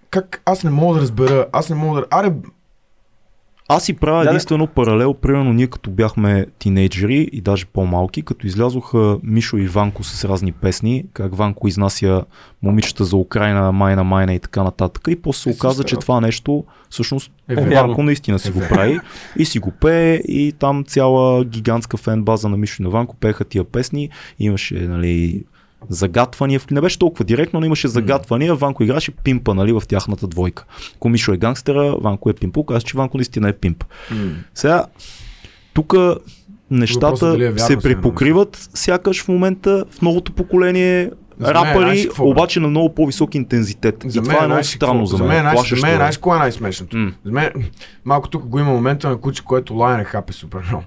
Как? 0.09 0.41
Аз 0.45 0.63
не 0.63 0.69
мога 0.69 0.95
да 0.95 1.01
разбера. 1.01 1.47
Аз 1.51 1.69
не 1.69 1.75
мога 1.75 1.99
да... 1.99 2.07
Аре, 2.11 2.31
Аз 3.71 3.83
си 3.83 3.93
правя 3.93 4.17
Да, 4.19 4.23
да. 4.23 4.29
единствено 4.29 4.67
паралел, 4.67 5.13
примерно 5.13 5.53
ние 5.53 5.67
като 5.67 5.89
бяхме 5.91 6.45
тинейджери 6.59 7.29
и 7.31 7.41
даже 7.41 7.65
по-малки, 7.65 8.21
като 8.21 8.47
излязоха 8.47 9.17
Мишо 9.23 9.57
и 9.57 9.67
Ванко 9.67 10.03
с 10.03 10.25
разни 10.25 10.51
песни, 10.51 11.05
как 11.13 11.35
Ванко 11.35 11.67
изнася 11.67 12.23
момичета 12.63 13.05
за 13.05 13.15
Украина, 13.17 13.71
майна, 13.71 14.03
майна 14.03 14.33
и 14.33 14.39
така 14.39 14.63
нататък. 14.63 15.03
И 15.09 15.21
после 15.21 15.41
се 15.41 15.49
Е, 15.49 15.53
оказа, 15.53 15.83
че 15.83 15.95
това 15.95 16.21
нещо 16.21 16.63
всъщност 16.89 17.31
Е, 17.49 17.55
Ванко 17.55 18.03
наистина 18.03 18.39
си 18.39 18.49
Е, 18.49 18.51
го 18.51 18.59
прави 18.69 18.99
и 19.37 19.45
си 19.45 19.59
го 19.59 19.71
пее 19.71 20.15
и 20.15 20.53
там 20.59 20.83
цяла 20.87 21.45
гигантска 21.45 21.97
фен 21.97 22.23
база 22.23 22.49
на 22.49 22.57
Мишо 22.57 22.81
и 22.81 22.83
на 22.83 22.89
Ванко 22.89 23.15
пееха 23.15 23.45
тия 23.45 23.63
песни. 23.63 24.09
Имаше, 24.39 24.73
нали, 24.75 25.43
загатвания. 25.89 26.61
Не 26.71 26.81
беше 26.81 26.99
толкова 26.99 27.25
директно, 27.25 27.59
но 27.59 27.65
имаше 27.65 27.87
загатвания. 27.87 28.55
Ванко 28.55 28.83
играше 28.83 29.11
пимпа 29.11 29.55
нали, 29.55 29.71
в 29.71 29.83
тяхната 29.87 30.27
двойка. 30.27 30.65
Ако 30.95 31.09
Мишо 31.09 31.33
е 31.33 31.37
гангстера, 31.37 31.95
Ванко 32.01 32.29
е 32.29 32.33
пимпо. 32.33 32.65
Каза, 32.65 32.81
че 32.81 32.97
Ванко 32.97 33.17
наистина 33.17 33.49
е 33.49 33.53
пимп. 33.53 33.83
Сега, 34.53 34.85
тук 35.73 35.93
нещата 36.71 37.27
е 37.27 37.37
вярно, 37.37 37.59
се 37.59 37.77
припокриват, 37.77 38.69
сякаш 38.73 39.23
в 39.23 39.27
момента 39.27 39.85
в 39.91 40.01
новото 40.01 40.33
поколение 40.33 41.11
За 41.39 41.45
знаеш 41.51 41.55
рапъри, 41.55 42.03
какво, 42.03 42.23
бе? 42.23 42.29
обаче 42.29 42.59
на 42.59 42.67
много 42.67 42.95
по-висок 42.95 43.35
интензитет. 43.35 44.03
За 44.05 44.19
и 44.19 44.21
мен, 44.21 44.31
това 44.31 44.43
е 44.43 44.47
много 44.47 44.63
странно 44.63 44.93
какво? 44.93 45.05
за 45.05 45.17
За 45.17 45.23
мен. 45.23 45.43
за 45.65 45.75
мен, 45.75 45.93
е. 45.93 45.95
знаеш, 45.95 46.17
кое 46.17 46.35
е 46.35 46.39
най-смешното? 46.39 46.97
М. 46.97 47.11
За 47.25 47.31
мен, 47.31 47.51
малко 48.05 48.29
тук 48.29 48.45
го 48.45 48.59
има 48.59 48.71
момента 48.71 49.09
на 49.09 49.17
куче, 49.17 49.43
което 49.43 49.73
лая 49.75 49.97
не 49.97 50.03
хапе 50.03 50.33
супер 50.33 50.59
много. 50.69 50.83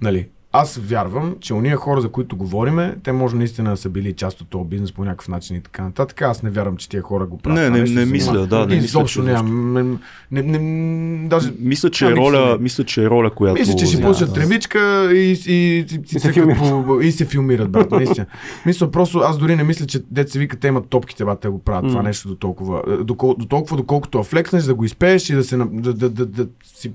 Нали? 0.00 0.28
Аз 0.54 0.76
вярвам, 0.76 1.36
че 1.40 1.54
уния 1.54 1.76
хора, 1.76 2.00
за 2.00 2.08
които 2.08 2.36
говориме, 2.36 2.96
те 3.02 3.12
може 3.12 3.36
наистина 3.36 3.70
да 3.70 3.76
са 3.76 3.88
били 3.88 4.12
част 4.12 4.40
от 4.40 4.48
този 4.48 4.68
бизнес 4.68 4.92
по 4.92 5.04
някакъв 5.04 5.28
начин 5.28 5.56
и 5.56 5.60
така 5.60 5.82
нататък. 5.82 6.22
Аз 6.22 6.42
не 6.42 6.50
вярвам, 6.50 6.76
че 6.76 6.88
тия 6.88 7.02
хора 7.02 7.26
го 7.26 7.38
правят. 7.38 7.60
Не, 7.60 7.70
не, 7.70 7.80
нещо 7.80 7.94
не 7.94 8.04
за 8.04 8.12
мисля, 8.12 8.46
да, 8.46 8.66
не 8.66 8.74
Изобщо 8.74 9.22
че 9.22 9.32
нямам. 9.32 9.72
Не, 9.72 9.82
не, 10.30 10.42
не, 10.42 10.58
не, 10.58 11.28
даже 11.28 11.52
Мисля, 11.58 11.90
че 11.90 12.06
е 12.06 12.10
роля, 12.10 12.58
мисля, 12.60 12.84
че 12.84 13.02
е 13.02 13.10
роля, 13.10 13.30
която... 13.30 13.60
Мисля, 13.60 13.76
че 13.76 13.86
ще 13.86 14.02
пуснат 14.02 14.28
да. 14.28 14.34
тревичка 14.34 15.10
и, 15.14 15.32
и, 15.46 15.78
и, 15.78 16.00
и, 16.16 16.18
се 16.18 16.32
филмират. 16.32 16.86
по, 16.86 17.00
и 17.00 17.12
се 17.12 17.24
филмират, 17.24 17.70
брат, 17.70 17.90
наистина. 17.90 18.26
Мисля, 18.66 18.90
просто 18.90 19.18
аз 19.18 19.38
дори 19.38 19.56
не 19.56 19.64
мисля, 19.64 19.86
че 19.86 20.00
деца 20.10 20.38
вика, 20.38 20.56
те 20.56 20.68
имат 20.68 20.88
топките, 20.88 21.24
брат, 21.24 21.40
те 21.40 21.48
го 21.48 21.58
правят 21.58 21.88
това 21.88 22.02
нещо 22.02 22.28
до 22.28 22.34
толкова. 22.34 22.82
е, 22.88 22.96
До, 22.96 23.14
до 23.38 23.46
толкова, 23.48 23.76
доколкото 23.76 24.18
я 24.18 24.24
флекнеш, 24.24 24.64
да 24.64 24.74
го 24.74 24.84
изпееш 24.84 25.30
и 25.30 25.34
да 25.34 25.44
се, 25.44 25.56
да, 25.56 25.94
да, 25.94 26.08
да, 26.08 26.26
да, 26.26 26.46
си, 26.64 26.92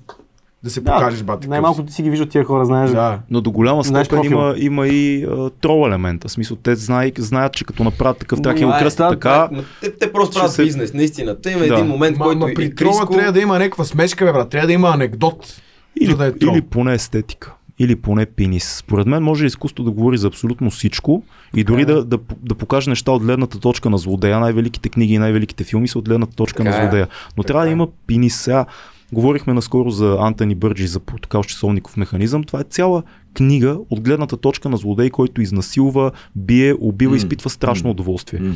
да 0.63 0.69
се 0.69 0.83
покажеш, 0.83 1.23
брат. 1.23 1.39
такъв 1.39 1.49
Най-малко 1.49 1.83
ти 1.83 1.93
си 1.93 2.03
ги 2.03 2.09
виждат 2.09 2.29
тия 2.29 2.43
хора, 2.43 2.65
знаеш. 2.65 2.91
Да. 2.91 3.19
Но 3.29 3.41
до 3.41 3.51
голяма 3.51 3.83
Знаеш 3.83 4.07
степен 4.07 4.25
има, 4.25 4.55
има 4.57 4.87
и 4.87 5.23
а, 5.25 5.49
трол 5.49 5.87
елемента. 5.87 6.27
В 6.27 6.31
смисъл, 6.31 6.57
те 6.57 6.75
знаят, 6.75 7.13
знаят, 7.17 7.53
че 7.53 7.65
като 7.65 7.83
направят 7.83 8.17
такъв, 8.17 8.39
да 8.39 8.55
Това 8.55 8.67
го 8.67 8.75
е, 8.75 8.79
кръстят 8.79 9.05
да, 9.05 9.09
така. 9.09 9.49
Ма 9.51 9.63
Те, 9.81 9.91
те 9.91 10.13
просто 10.13 10.33
правят 10.35 10.51
се- 10.51 10.63
бизнес, 10.63 10.93
наистина. 10.93 11.41
Те 11.41 11.51
има 11.51 11.59
Да. 11.59 11.73
един 11.73 11.85
момент, 11.85 12.17
Ма, 12.17 12.25
който 12.25 12.39
ма 12.39 12.51
и 12.51 12.53
при 12.53 12.75
трола 12.75 12.97
Криско... 12.97 13.13
трябва 13.13 13.31
да 13.31 13.39
има 13.39 13.59
някаква 13.59 13.83
смешка, 13.85 14.25
бе, 14.25 14.31
брат. 14.33 14.49
Трябва 14.49 14.67
да 14.67 14.73
има 14.73 14.89
анекдот. 14.89 15.61
Или, 16.01 16.15
да 16.15 16.25
е 16.25 16.31
трол. 16.31 16.53
или 16.53 16.61
поне 16.61 16.93
естетика. 16.93 17.53
Или 17.79 17.95
поне 17.95 18.25
пенис. 18.25 18.75
Според 18.75 19.07
мен 19.07 19.23
може 19.23 19.45
изкуство 19.45 19.83
да 19.83 19.91
говори 19.91 20.17
за 20.17 20.27
абсолютно 20.27 20.69
всичко 20.69 21.23
и 21.55 21.63
дори 21.63 21.81
е. 21.81 21.85
да, 21.85 22.05
да, 22.05 22.17
да 22.43 22.55
покаже 22.55 22.89
неща 22.89 23.11
от 23.11 23.23
гледната 23.23 23.59
точка 23.59 23.89
на 23.89 23.97
злодея. 23.97 24.39
Най-великите 24.39 24.89
книги 24.89 25.13
и 25.13 25.17
най-великите 25.17 25.63
филми 25.63 25.87
са 25.87 25.99
от 25.99 26.05
гледната 26.05 26.35
точка 26.35 26.57
Така 26.57 26.69
на 26.69 26.77
е. 26.77 26.81
злодея. 26.81 27.07
Но 27.37 27.43
Така 27.43 27.47
трябва 27.47 27.63
да 27.63 27.69
е. 27.69 27.73
има 27.73 27.87
пенис. 28.07 28.35
Сега 28.35 28.65
говорихме 29.13 29.53
наскоро 29.53 29.89
за 29.89 30.17
Антони 30.19 30.55
Бърджи, 30.55 30.87
за 30.87 30.99
протокал 30.99 31.43
часовников 31.43 31.97
механизъм. 31.97 32.43
Това 32.43 32.59
е 32.59 32.63
цяла 32.63 33.03
книга 33.33 33.77
от 33.89 34.01
гледната 34.01 34.37
точка 34.37 34.69
на 34.69 34.77
злодей, 34.77 35.09
който 35.09 35.41
изнасилва, 35.41 36.11
бие, 36.35 36.75
убива, 36.79 37.11
М. 37.11 37.17
изпитва 37.17 37.49
страшно 37.49 37.89
удоволствие. 37.89 38.39
М. 38.39 38.53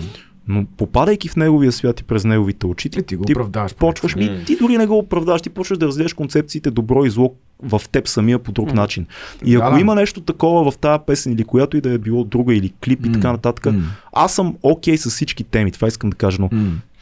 Но 0.47 0.65
попадайки 0.77 1.29
в 1.29 1.35
неговия 1.35 1.71
свят 1.71 1.99
и 1.99 2.03
през 2.03 2.25
неговите 2.25 2.65
очи, 2.65 2.89
Ти, 2.89 3.03
ти 3.03 3.15
го 3.15 3.25
ти 3.25 3.33
оправдаваш. 3.33 3.75
почваш, 3.75 4.15
ми, 4.15 4.43
ти 4.45 4.55
дори 4.55 4.77
не 4.77 4.87
го 4.87 4.97
оправдаш, 4.97 5.41
ти 5.41 5.49
почваш 5.49 5.77
да 5.77 5.87
разгледаш 5.87 6.13
концепциите 6.13 6.71
добро 6.71 7.05
и 7.05 7.09
зло 7.09 7.33
в 7.63 7.81
теб 7.91 8.07
самия 8.07 8.39
по 8.39 8.51
друг 8.51 8.73
начин. 8.73 9.05
И 9.45 9.55
ако 9.55 9.73
да. 9.73 9.79
има 9.79 9.95
нещо 9.95 10.21
такова 10.21 10.71
в 10.71 10.77
тази 10.77 10.99
песен 11.07 11.33
или 11.33 11.43
която 11.43 11.77
и 11.77 11.81
да 11.81 11.91
е 11.91 11.97
било 11.97 12.23
друга 12.23 12.55
или 12.55 12.73
клип 12.85 13.05
и 13.05 13.11
така 13.11 13.31
нататък, 13.31 13.67
аз 14.13 14.33
съм 14.35 14.55
окей 14.63 14.97
с 14.97 15.09
всички 15.09 15.43
теми, 15.43 15.71
това 15.71 15.87
искам 15.87 16.09
да 16.09 16.15
кажа, 16.17 16.37
но. 16.41 16.49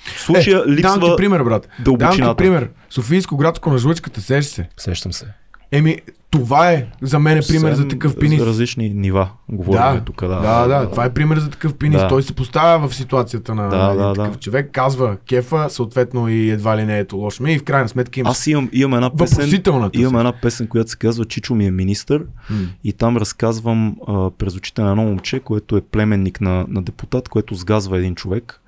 В 0.06 0.20
случая 0.20 0.64
ти 0.64 0.72
липсва 0.72 1.16
пример, 1.16 1.44
брат. 1.44 1.62
Давам 1.62 1.76
ти 1.78 1.84
дълбочината. 1.84 2.36
пример. 2.36 2.70
Софийско 2.90 3.38
градско 3.38 3.70
на 3.70 3.78
жлъчката, 3.78 4.22
сеш 4.22 4.46
се. 4.46 4.70
Сещам 4.78 5.14
се. 5.14 5.26
Еми, 5.72 5.98
това 6.32 6.72
е 6.72 6.86
за 7.02 7.20
мен 7.20 7.38
е 7.38 7.42
пример 7.48 7.74
за 7.74 7.88
такъв 7.88 8.16
пенис. 8.20 8.40
За 8.40 8.46
различни 8.46 8.90
нива 8.90 9.30
говорим 9.50 9.82
Да, 9.96 10.02
тук. 10.06 10.22
Да, 10.22 10.28
да, 10.28 10.68
да, 10.68 10.90
това 10.90 11.06
е 11.06 11.14
пример 11.14 11.38
за 11.40 11.50
такъв 11.50 11.74
пенис. 11.74 12.02
Да. 12.02 12.08
Той 12.08 12.24
се 12.24 12.34
поставя 12.34 12.88
в 12.88 12.96
ситуацията 12.96 13.56
на 13.56 13.70
Да, 13.70 13.92
един 13.94 14.04
да, 14.04 14.14
такъв 14.14 14.34
да. 14.34 14.40
човек, 14.40 14.70
казва 14.72 15.18
кефа, 15.30 15.70
съответно 15.70 16.30
и 16.30 16.50
едва 16.50 16.78
ли 16.78 16.86
не 16.86 17.00
ето 17.00 17.18
лошо 17.18 17.44
ми 17.44 17.54
и 17.54 17.58
в 17.60 17.64
крайна 17.64 17.90
сметка 17.90 18.20
има 18.20 18.30
Аз 18.30 18.48
имам, 18.48 18.70
имам 18.74 18.94
една 18.94 19.10
песен, 19.18 19.62
имам 19.94 20.18
една 20.18 20.32
песен, 20.32 20.68
която 20.68 20.90
се 20.90 20.98
казва 20.98 21.26
Чичо 21.26 21.56
ми 21.56 21.66
е 21.66 21.72
министър 21.72 22.26
М. 22.50 22.58
и 22.84 22.94
там 22.94 23.18
разказвам 23.18 23.96
а, 24.08 24.30
през 24.32 24.56
очите 24.56 24.82
на 24.82 24.90
едно 24.90 25.04
момче, 25.04 25.40
което 25.40 25.78
е 25.78 25.82
племенник 25.82 26.42
на, 26.42 26.66
на 26.68 26.82
депутат, 26.82 27.30
което 27.30 27.56
сгазва 27.56 27.98
един 27.98 28.16
човек 28.16 28.62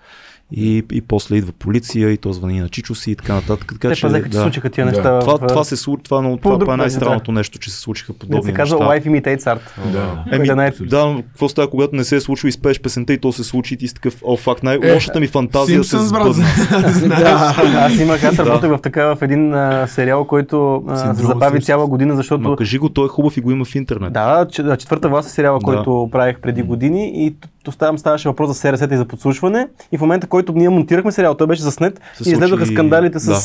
И, 0.53 0.83
и 0.91 1.01
после 1.01 1.35
идва 1.35 1.51
полиция 1.51 2.09
и 2.09 2.17
то 2.17 2.33
звъни 2.33 2.59
на 2.59 2.69
Чичо 2.69 2.95
си 2.95 3.11
и 3.11 3.15
така 3.15 3.33
нататък. 3.33 3.67
Така, 3.69 3.89
Те 3.89 3.95
че, 3.95 4.01
пазеха, 4.01 4.23
че 4.23 4.29
да. 4.29 4.41
случиха 4.41 4.69
тия 4.69 4.85
Да. 4.85 4.91
неща. 4.91 5.19
Това, 5.19 5.37
в, 5.37 5.47
това 5.47 5.63
се 5.63 5.77
случи, 5.77 6.03
това, 6.03 6.21
но, 6.21 6.37
това, 6.37 6.59
това 6.59 6.73
е 6.73 6.77
най-странното 6.77 7.31
нещо, 7.31 7.59
че 7.59 7.71
се 7.71 7.77
случиха 7.77 8.13
да 8.13 8.19
подобни 8.19 8.43
се 8.43 8.53
казва 8.53 8.79
неща. 8.79 9.09
Life 9.09 9.11
Imitates 9.11 9.41
Art. 9.41 9.91
Да. 9.91 10.23
Еми, 10.31 10.47
Да, 10.47 10.55
не- 10.55 10.71
да, 10.81 11.15
какво 11.23 11.49
става, 11.49 11.69
когато 11.69 11.95
не 11.95 12.03
се 12.03 12.15
е 12.15 12.21
случило 12.21 12.47
и 12.47 12.51
спееш 12.51 12.81
песента 12.81 13.13
и 13.13 13.17
то 13.17 13.31
се 13.31 13.43
случи 13.43 13.73
и 13.73 13.77
ти 13.77 13.87
си 13.87 13.93
такъв, 13.93 14.15
о, 14.23 14.37
факт, 14.37 14.63
най-лошата 14.63 15.19
ми 15.19 15.27
фантазия 15.27 15.83
се 15.83 15.97
сбъдна. 15.99 16.45
Да, 17.01 17.53
аз 17.75 17.95
имах, 17.95 18.23
аз 18.23 18.39
работех 18.39 18.69
в 18.69 18.79
така 18.79 19.05
в 19.05 19.21
един 19.21 19.53
сериал, 19.87 20.25
който 20.25 20.83
се 20.95 21.23
забави 21.23 21.61
цяла 21.61 21.87
година, 21.87 22.15
защото 22.15 22.41
Ма 22.41 22.55
кажи 22.55 22.77
го, 22.77 22.89
той 22.89 23.05
е 23.05 23.09
хубав 23.09 23.37
и 23.37 23.41
го 23.41 23.51
има 23.51 23.65
в 23.65 23.75
интернет. 23.75 24.13
Да, 24.13 24.47
че- 24.51 24.63
да, 24.63 24.77
четвърта 24.77 25.09
власт 25.09 25.29
е 25.29 25.31
сериала, 25.31 25.59
Да. 25.59 25.65
който 25.65 26.09
правих 26.11 26.39
преди 26.39 26.63
години 26.63 27.11
и 27.15 27.35
то 27.63 27.71
там 27.71 27.97
ставаше 27.97 28.29
въпрос 28.29 28.47
за 28.49 28.53
СРС-та 28.55 28.93
и 28.93 28.97
за 28.97 29.05
подслушване. 29.05 29.67
И 29.91 29.97
в 29.97 30.01
момента, 30.01 30.27
който 30.27 30.53
ние 30.53 30.69
монтирахме 30.69 31.11
сериал, 31.11 31.33
той 31.35 31.47
беше 31.47 31.61
заснет 31.61 32.01
Се 32.15 32.29
и 32.29 32.33
излезоха 32.33 32.57
случи- 32.57 32.73
скандалите 32.73 33.19
с 33.19 33.35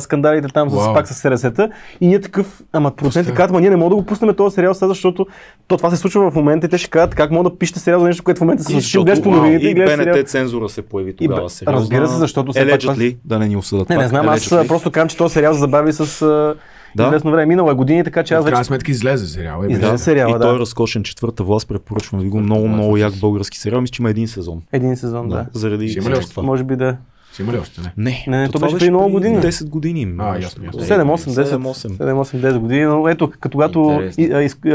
скандалите 0.00 0.48
там 0.48 0.70
с, 0.70 0.74
Уау. 0.74 0.94
пак 0.94 1.08
с 1.08 1.14
СРС-та. 1.14 1.68
И 2.00 2.06
ние 2.06 2.20
такъв, 2.20 2.62
ама 2.72 2.90
продуцентите 2.90 3.34
казват, 3.34 3.52
ма 3.52 3.60
ние 3.60 3.70
не 3.70 3.76
можем 3.76 3.88
да 3.88 3.96
го 3.96 4.04
пуснем 4.04 4.34
този 4.34 4.54
сериал 4.54 4.74
сега, 4.74 4.88
защото 4.88 5.26
то 5.68 5.76
това 5.76 5.90
се 5.90 5.96
случва 5.96 6.30
в 6.30 6.34
момента 6.34 6.66
и 6.66 6.70
те 6.70 6.78
ще 6.78 6.90
кажат 6.90 7.14
как 7.14 7.30
мога 7.30 7.50
да 7.50 7.58
пишете 7.58 7.80
сериал 7.80 8.00
за 8.00 8.06
нещо, 8.06 8.24
което 8.24 8.38
в 8.38 8.42
момента 8.42 8.62
се 8.64 8.72
случва. 8.72 9.00
Ти 9.00 9.04
гледаш 9.04 9.22
по 9.22 9.30
новините 9.30 9.66
и 9.66 9.70
и 9.70 9.74
гледаш 9.74 9.94
сериал. 9.94 10.14
БНТ 10.14 10.28
цензура 10.28 10.68
се 10.68 10.82
появи 10.82 11.16
тогава. 11.16 11.50
сериозна. 11.50 11.80
разбира 11.80 12.08
се, 12.08 12.16
защото 12.16 12.52
пак 12.52 12.62
Еледжат 12.62 12.80
това- 12.82 12.96
ли? 12.96 13.16
Да 13.24 13.38
не 13.38 13.48
ни 13.48 13.56
осъдат 13.56 13.88
Не, 13.88 13.96
не 13.96 14.00
пак. 14.00 14.08
знам, 14.08 14.28
аз 14.28 14.48
просто 14.68 14.90
казвам, 14.90 15.08
че 15.08 15.16
този 15.16 15.32
сериал 15.32 15.54
се 15.54 15.60
забави 15.60 15.92
с 15.92 16.54
Да. 16.96 17.06
известно 17.06 17.30
време. 17.30 17.46
Минало 17.46 17.70
е 17.70 17.74
години, 17.74 18.04
така 18.04 18.22
че 18.22 18.34
аз 18.34 18.44
В 18.44 18.48
крайна 18.48 18.64
сметка 18.64 18.90
излезе 18.90 19.26
сериал. 19.26 19.62
Е, 19.62 19.72
Излезе 19.72 19.92
да. 19.92 19.98
сериала, 19.98 20.36
и 20.36 20.40
той 20.40 20.50
е 20.50 20.52
да. 20.52 20.58
разкошен 20.58 21.02
четвърта 21.02 21.44
власт, 21.44 21.68
препоръчвам 21.68 22.20
ви 22.20 22.28
го. 22.28 22.40
Много, 22.40 22.68
много 22.68 22.96
як 22.96 23.14
български 23.20 23.58
сериал. 23.58 23.80
Мисля, 23.80 23.92
че 23.92 24.02
има 24.02 24.10
един 24.10 24.28
сезон. 24.28 24.62
Един 24.72 24.96
сезон, 24.96 25.28
да. 25.28 25.46
Заради 25.52 25.88
Ще 25.88 25.98
има 25.98 26.10
ли 26.10 26.20
това. 26.20 26.42
Може 26.42 26.64
би 26.64 26.76
да. 26.76 26.96
Ще 27.36 27.42
има 27.42 27.52
ли 27.52 27.58
още? 27.58 27.80
Не. 27.96 28.24
Не, 28.28 28.38
Не, 28.38 28.46
то 28.46 28.52
това 28.52 28.66
беше 28.66 28.78
преди 28.78 28.90
много 28.90 29.10
години. 29.10 29.36
10 29.36 29.68
години. 29.68 30.14
А, 30.18 30.38
ясно, 30.38 30.64
ясно. 30.64 30.80
такова. 30.80 31.16
7-8, 31.16 31.30
10. 31.34 31.56
7-8. 31.56 31.96
7-8-10 31.96 32.58
години, 32.58 32.84
но 32.84 33.08
ето, 33.08 33.30
като 33.30 33.50
когато 33.52 34.02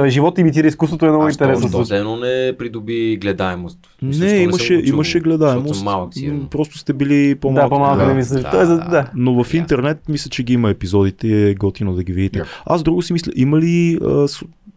живот 0.08 0.38
имитира 0.38 0.68
изкуството 0.68 1.06
е 1.06 1.10
много 1.10 1.30
интересно. 1.30 1.72
то, 1.72 1.86
то 1.86 1.96
едно 1.96 2.16
не 2.18 2.54
придоби 2.58 3.18
гледаемост. 3.18 3.80
Не, 4.02 4.36
имаше, 4.36 4.74
имаше 4.76 5.20
гледаемост. 5.20 5.84
малък 5.84 6.14
сигурно. 6.14 6.40
М, 6.40 6.48
Просто 6.50 6.78
сте 6.78 6.94
били 6.94 7.36
по-малки. 7.36 7.66
Да, 7.66 7.70
по-малко 7.70 7.98
Да. 7.98 8.08
не 8.08 8.14
мисля. 8.14 8.40
Да, 8.42 8.62
е 8.62 8.66
за- 8.66 8.78
да. 8.78 8.86
да. 8.86 9.10
Но 9.16 9.44
в 9.44 9.54
интернет 9.54 10.10
мисля, 10.10 10.30
че 10.30 10.44
ги 10.44 10.54
има 10.54 10.70
епизодите 10.70 11.50
е 11.50 11.56
готино 11.56 11.94
да 11.94 12.04
ги 12.04 12.14
видите. 12.14 12.42
Аз 12.66 12.84
друго 12.84 13.02
си 13.02 13.14
мисля, 13.14 13.32
има 13.36 13.60
ли, 13.60 14.00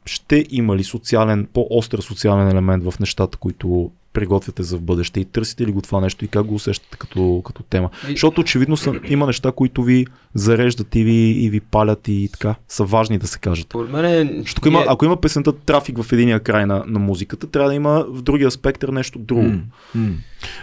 ще 0.06 0.44
има 0.50 0.76
ли 0.76 0.84
социален, 0.84 1.46
по-остър 1.52 1.98
социален 1.98 2.48
елемент 2.48 2.84
в 2.84 3.00
нещата, 3.00 3.38
които 3.38 3.90
приготвяте 4.14 4.62
за 4.62 4.76
в 4.76 4.82
бъдеще 4.82 5.20
и 5.20 5.24
търсите 5.24 5.66
ли 5.66 5.72
го 5.72 5.82
това 5.82 6.00
нещо 6.00 6.24
и 6.24 6.28
как 6.28 6.46
го 6.46 6.54
усещате 6.54 6.96
като, 6.96 7.42
като 7.44 7.62
тема? 7.62 7.90
И- 8.08 8.10
Защото 8.10 8.40
очевидно 8.40 8.76
са, 8.76 8.92
има 9.08 9.26
неща, 9.26 9.52
които 9.52 9.82
ви 9.82 10.06
зареждат 10.34 10.94
и 10.94 11.04
ви, 11.04 11.12
и 11.44 11.50
ви 11.50 11.60
палят 11.60 12.08
и 12.08 12.28
така 12.32 12.54
са 12.68 12.84
важни 12.84 13.18
да 13.18 13.26
се 13.26 13.38
кажат. 13.38 13.74
Мен 13.90 14.04
е... 14.04 14.40
Защото 14.42 14.60
ако 14.60 14.68
има, 14.68 14.84
ако 14.88 15.04
има 15.04 15.16
песента 15.16 15.52
трафик 15.52 16.02
в 16.02 16.12
единия 16.12 16.40
край 16.40 16.66
на, 16.66 16.84
на 16.86 16.98
музиката, 16.98 17.46
трябва 17.46 17.68
да 17.68 17.74
има 17.74 18.06
в 18.08 18.22
другия 18.22 18.50
спектър 18.50 18.88
нещо 18.88 19.18
друго. 19.18 19.42
М, 19.42 19.60
м. 19.94 20.08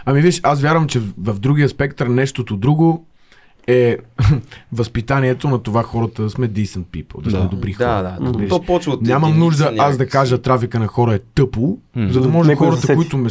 Ами 0.06 0.22
виж, 0.22 0.40
аз 0.44 0.62
вярвам, 0.62 0.88
че 0.88 1.00
в 1.00 1.06
в 1.18 1.40
другия 1.40 1.70
спектър 1.70 2.08
нещото 2.08 2.58
друго 2.58 3.06
е 3.68 3.98
възпитанието 4.72 5.48
на 5.48 5.60
това 5.60 5.84
хората 5.84 6.24
да 6.24 6.30
сме 6.30 6.50
decent 6.50 6.84
people, 6.84 7.16
да, 7.16 7.30
Да. 7.30 7.30
сме 7.32 7.48
добри 7.48 7.74
хора. 7.74 7.88
Да, 7.88 8.02
да. 8.02 8.18
разбираш? 8.22 8.50
То 8.50 8.62
почва 8.62 8.94
от 8.94 9.02
Нямам 9.02 9.40
нужда 9.40 9.74
аз 9.78 9.98
да 9.98 10.08
кажа 10.08 10.38
трафика 10.38 10.80
на 10.80 10.88
хора 10.88 11.14
е 11.14 11.20
тъпо, 11.20 11.78
М. 11.96 12.12
за 12.12 12.22
да 12.22 12.28
може 12.30 12.50
Някой 12.50 12.68
да 12.68 12.72
хората, 12.72 12.88
се 12.88 12.96
които 12.96 13.18
ме 13.18 13.30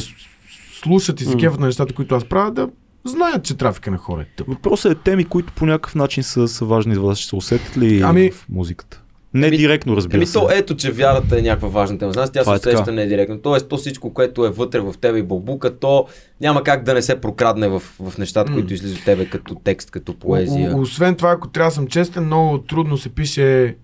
слушат 0.75 1.21
и 1.21 1.25
се 1.25 1.37
кефат 1.37 1.61
на 1.61 1.67
нещата, 1.67 1.95
които 1.95 2.15
аз 2.15 2.25
правя, 2.25 2.51
да 2.51 2.69
знаят, 3.05 3.45
че 3.45 3.57
трафика 3.57 3.91
на 3.91 3.99
хора 3.99 4.23
е 4.23 4.27
тъпо. 4.27 4.51
Въпросът 4.51 4.93
е 4.93 5.03
теми, 5.03 5.25
които 5.25 5.53
по 5.53 5.67
някакъв 5.67 5.95
начин 5.95 6.23
са, 6.23 6.49
са 6.49 6.65
важни 6.65 6.95
за 6.95 7.01
вас. 7.01 7.19
Ще 7.19 7.29
се 7.29 7.37
усетят 7.37 7.77
ли 7.77 8.01
Ами- 8.01 8.31
в 8.31 8.47
музиката? 8.49 9.00
Не 9.35 9.47
Еми- 9.47 9.57
директно, 9.57 9.97
разбира 9.97 10.17
Еми 10.17 10.27
се. 10.27 10.33
то 10.33 10.49
ето, 10.51 10.77
че 10.77 10.93
вярата 10.93 11.39
е 11.39 11.43
някаква 11.43 11.69
важна 11.69 11.99
тема. 11.99 12.13
Нас 12.13 12.33
тя 12.33 12.45
се 12.45 12.51
е 12.51 12.53
усеща 12.53 12.77
така. 12.77 12.91
не 12.91 13.07
директно. 13.07 13.39
Тоест, 13.39 13.69
то 13.69 13.77
всичко, 13.77 14.15
което 14.15 14.47
е 14.47 14.51
вътре 14.51 14.81
в 14.81 14.95
тебе 15.01 15.19
и 15.19 15.23
бълбука, 15.23 15.79
то 15.79 16.07
няма 16.41 16.63
как 16.63 16.83
да 16.83 16.95
не 16.95 17.03
се 17.03 17.21
прокрадне 17.21 17.69
в, 17.69 17.81
в 18.01 18.19
нещата, 18.19 18.53
които 18.53 18.75
излизат 18.75 18.99
от 18.99 19.05
тебе 19.05 19.27
като 19.27 19.55
текст, 19.55 19.91
като 19.91 20.15
поезия. 20.15 20.77
О- 20.77 20.81
Освен 20.81 21.15
това, 21.15 21.31
ако 21.31 21.49
трябва 21.49 21.69
да 21.69 21.75
съм 21.75 21.87
честен, 21.87 22.25
много 22.25 22.59
трудно 22.59 22.97
се 22.97 23.09
пише 23.09 23.77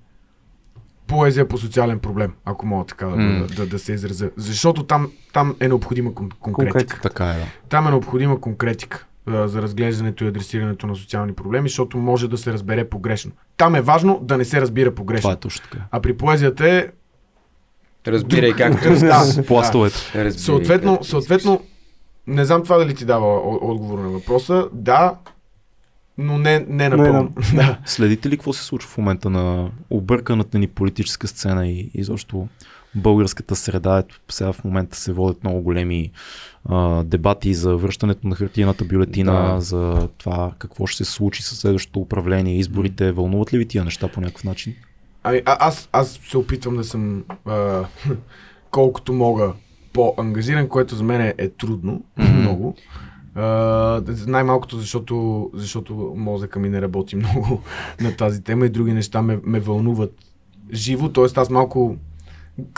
поезия 1.06 1.48
по 1.48 1.59
социален 1.59 1.98
проблем, 1.98 2.32
ако 2.44 2.66
мога 2.66 2.85
така 2.85 3.06
да, 3.06 3.16
да, 3.16 3.47
да, 3.47 3.66
да 3.66 3.78
се 3.78 3.93
изразя. 3.93 4.31
Защото 4.36 4.82
там, 4.82 5.12
там 5.32 5.56
е 5.60 5.68
необходима 5.68 6.10
кон- 6.10 6.31
конкретика. 6.32 6.73
Конкретика. 6.73 7.01
Така 7.01 7.24
е, 7.24 7.35
да. 7.35 7.47
Там 7.68 7.86
е 7.86 7.90
необходима 7.90 8.40
конкретика 8.40 9.06
за 9.28 9.62
разглеждането 9.62 10.24
и 10.24 10.28
адресирането 10.28 10.86
на 10.86 10.97
социални 10.97 11.32
проблеми, 11.32 11.69
защото 11.69 11.98
може 11.98 12.28
да 12.28 12.39
се 12.39 12.53
разбере 12.53 12.89
погрешно. 12.89 13.32
Там 13.57 13.74
е 13.74 13.81
важно 13.81 14.19
да 14.23 14.39
не 14.39 14.44
се 14.44 14.61
разбира 14.61 14.94
погрешно. 14.94 15.23
Това 15.23 15.32
е 15.32 15.36
точно 15.36 15.65
така. 15.70 15.85
А 15.90 16.01
при 16.01 16.16
поезията 16.16 16.70
е... 16.70 16.86
Разбирай 18.07 18.53
как. 18.53 18.82
да, 19.01 19.44
Пластовете. 19.47 19.97
Разбирай 19.97 20.31
Съответно, 20.32 20.97
как. 20.97 21.07
съответно, 21.07 21.61
не 22.27 22.44
знам 22.44 22.62
това 22.62 22.78
дали 22.78 22.94
ти 22.94 23.05
дава 23.05 23.40
отговор 23.61 23.98
на 23.98 24.09
въпроса. 24.09 24.69
Да, 24.73 25.15
но 26.19 26.39
не, 26.39 26.66
не 26.69 26.89
напълно. 26.89 27.32
Да. 27.55 27.78
Следите 27.86 28.28
ли 28.28 28.36
какво 28.36 28.53
се 28.53 28.65
случва 28.65 28.90
в 28.90 28.98
момента 28.98 29.31
на 29.31 29.70
обърканата 29.90 30.59
ни 30.59 30.66
политическа 30.66 31.28
сцена 31.28 31.69
и 31.69 31.90
изобщо 31.94 32.48
българската 32.97 33.56
среда? 33.56 33.98
Ето, 33.98 34.20
сега 34.28 34.52
в 34.52 34.64
момента 34.64 34.97
се 34.97 35.12
водят 35.12 35.44
много 35.44 35.60
големи 35.60 36.10
а, 36.68 37.05
дебати 37.05 37.55
за 37.55 37.77
връщането 37.77 38.28
на 38.28 38.35
хартияната 38.36 38.85
бюлетина, 38.85 39.55
Да. 39.55 39.60
за 39.60 40.09
това 40.18 40.52
какво 40.59 40.86
ще 40.86 41.05
се 41.05 41.12
случи 41.12 41.43
с 41.43 41.56
следващото 41.56 42.01
управление, 42.01 42.59
изборите. 42.59 43.12
Вълнуват 43.12 43.52
ли 43.52 43.59
ви 43.59 43.68
тия 43.68 43.85
неща 43.85 44.09
по 44.09 44.20
някакъв 44.20 44.44
начин? 44.44 44.74
Ами, 45.23 45.43
а, 45.44 45.56
аз, 45.60 45.89
аз 45.93 46.20
се 46.28 46.39
опитвам 46.39 46.77
да 46.77 46.85
съм 46.85 47.24
а, 47.47 47.85
колкото 48.70 49.12
мога 49.12 49.52
по-ангажиран, 49.93 50.68
което 50.68 50.94
за 50.94 51.05
мен 51.05 51.20
е, 51.20 51.35
е 51.39 51.48
трудно, 51.48 52.05
много. 52.18 52.74
А, 53.35 54.02
най-малкото, 54.27 54.78
защото, 54.78 55.51
защото 55.55 56.14
мозъка 56.16 56.59
ми 56.59 56.68
не 56.68 56.82
работи 56.82 57.16
много 57.16 57.62
на 58.01 58.16
тази 58.16 58.43
тема 58.43 58.66
и 58.66 58.68
други 58.68 58.93
неща 58.93 59.23
ме, 59.23 59.39
ме 59.44 59.60
вълнуват 59.60 60.14
живо, 60.73 61.09
т.е. 61.09 61.24
аз 61.36 61.51
малко 61.51 61.97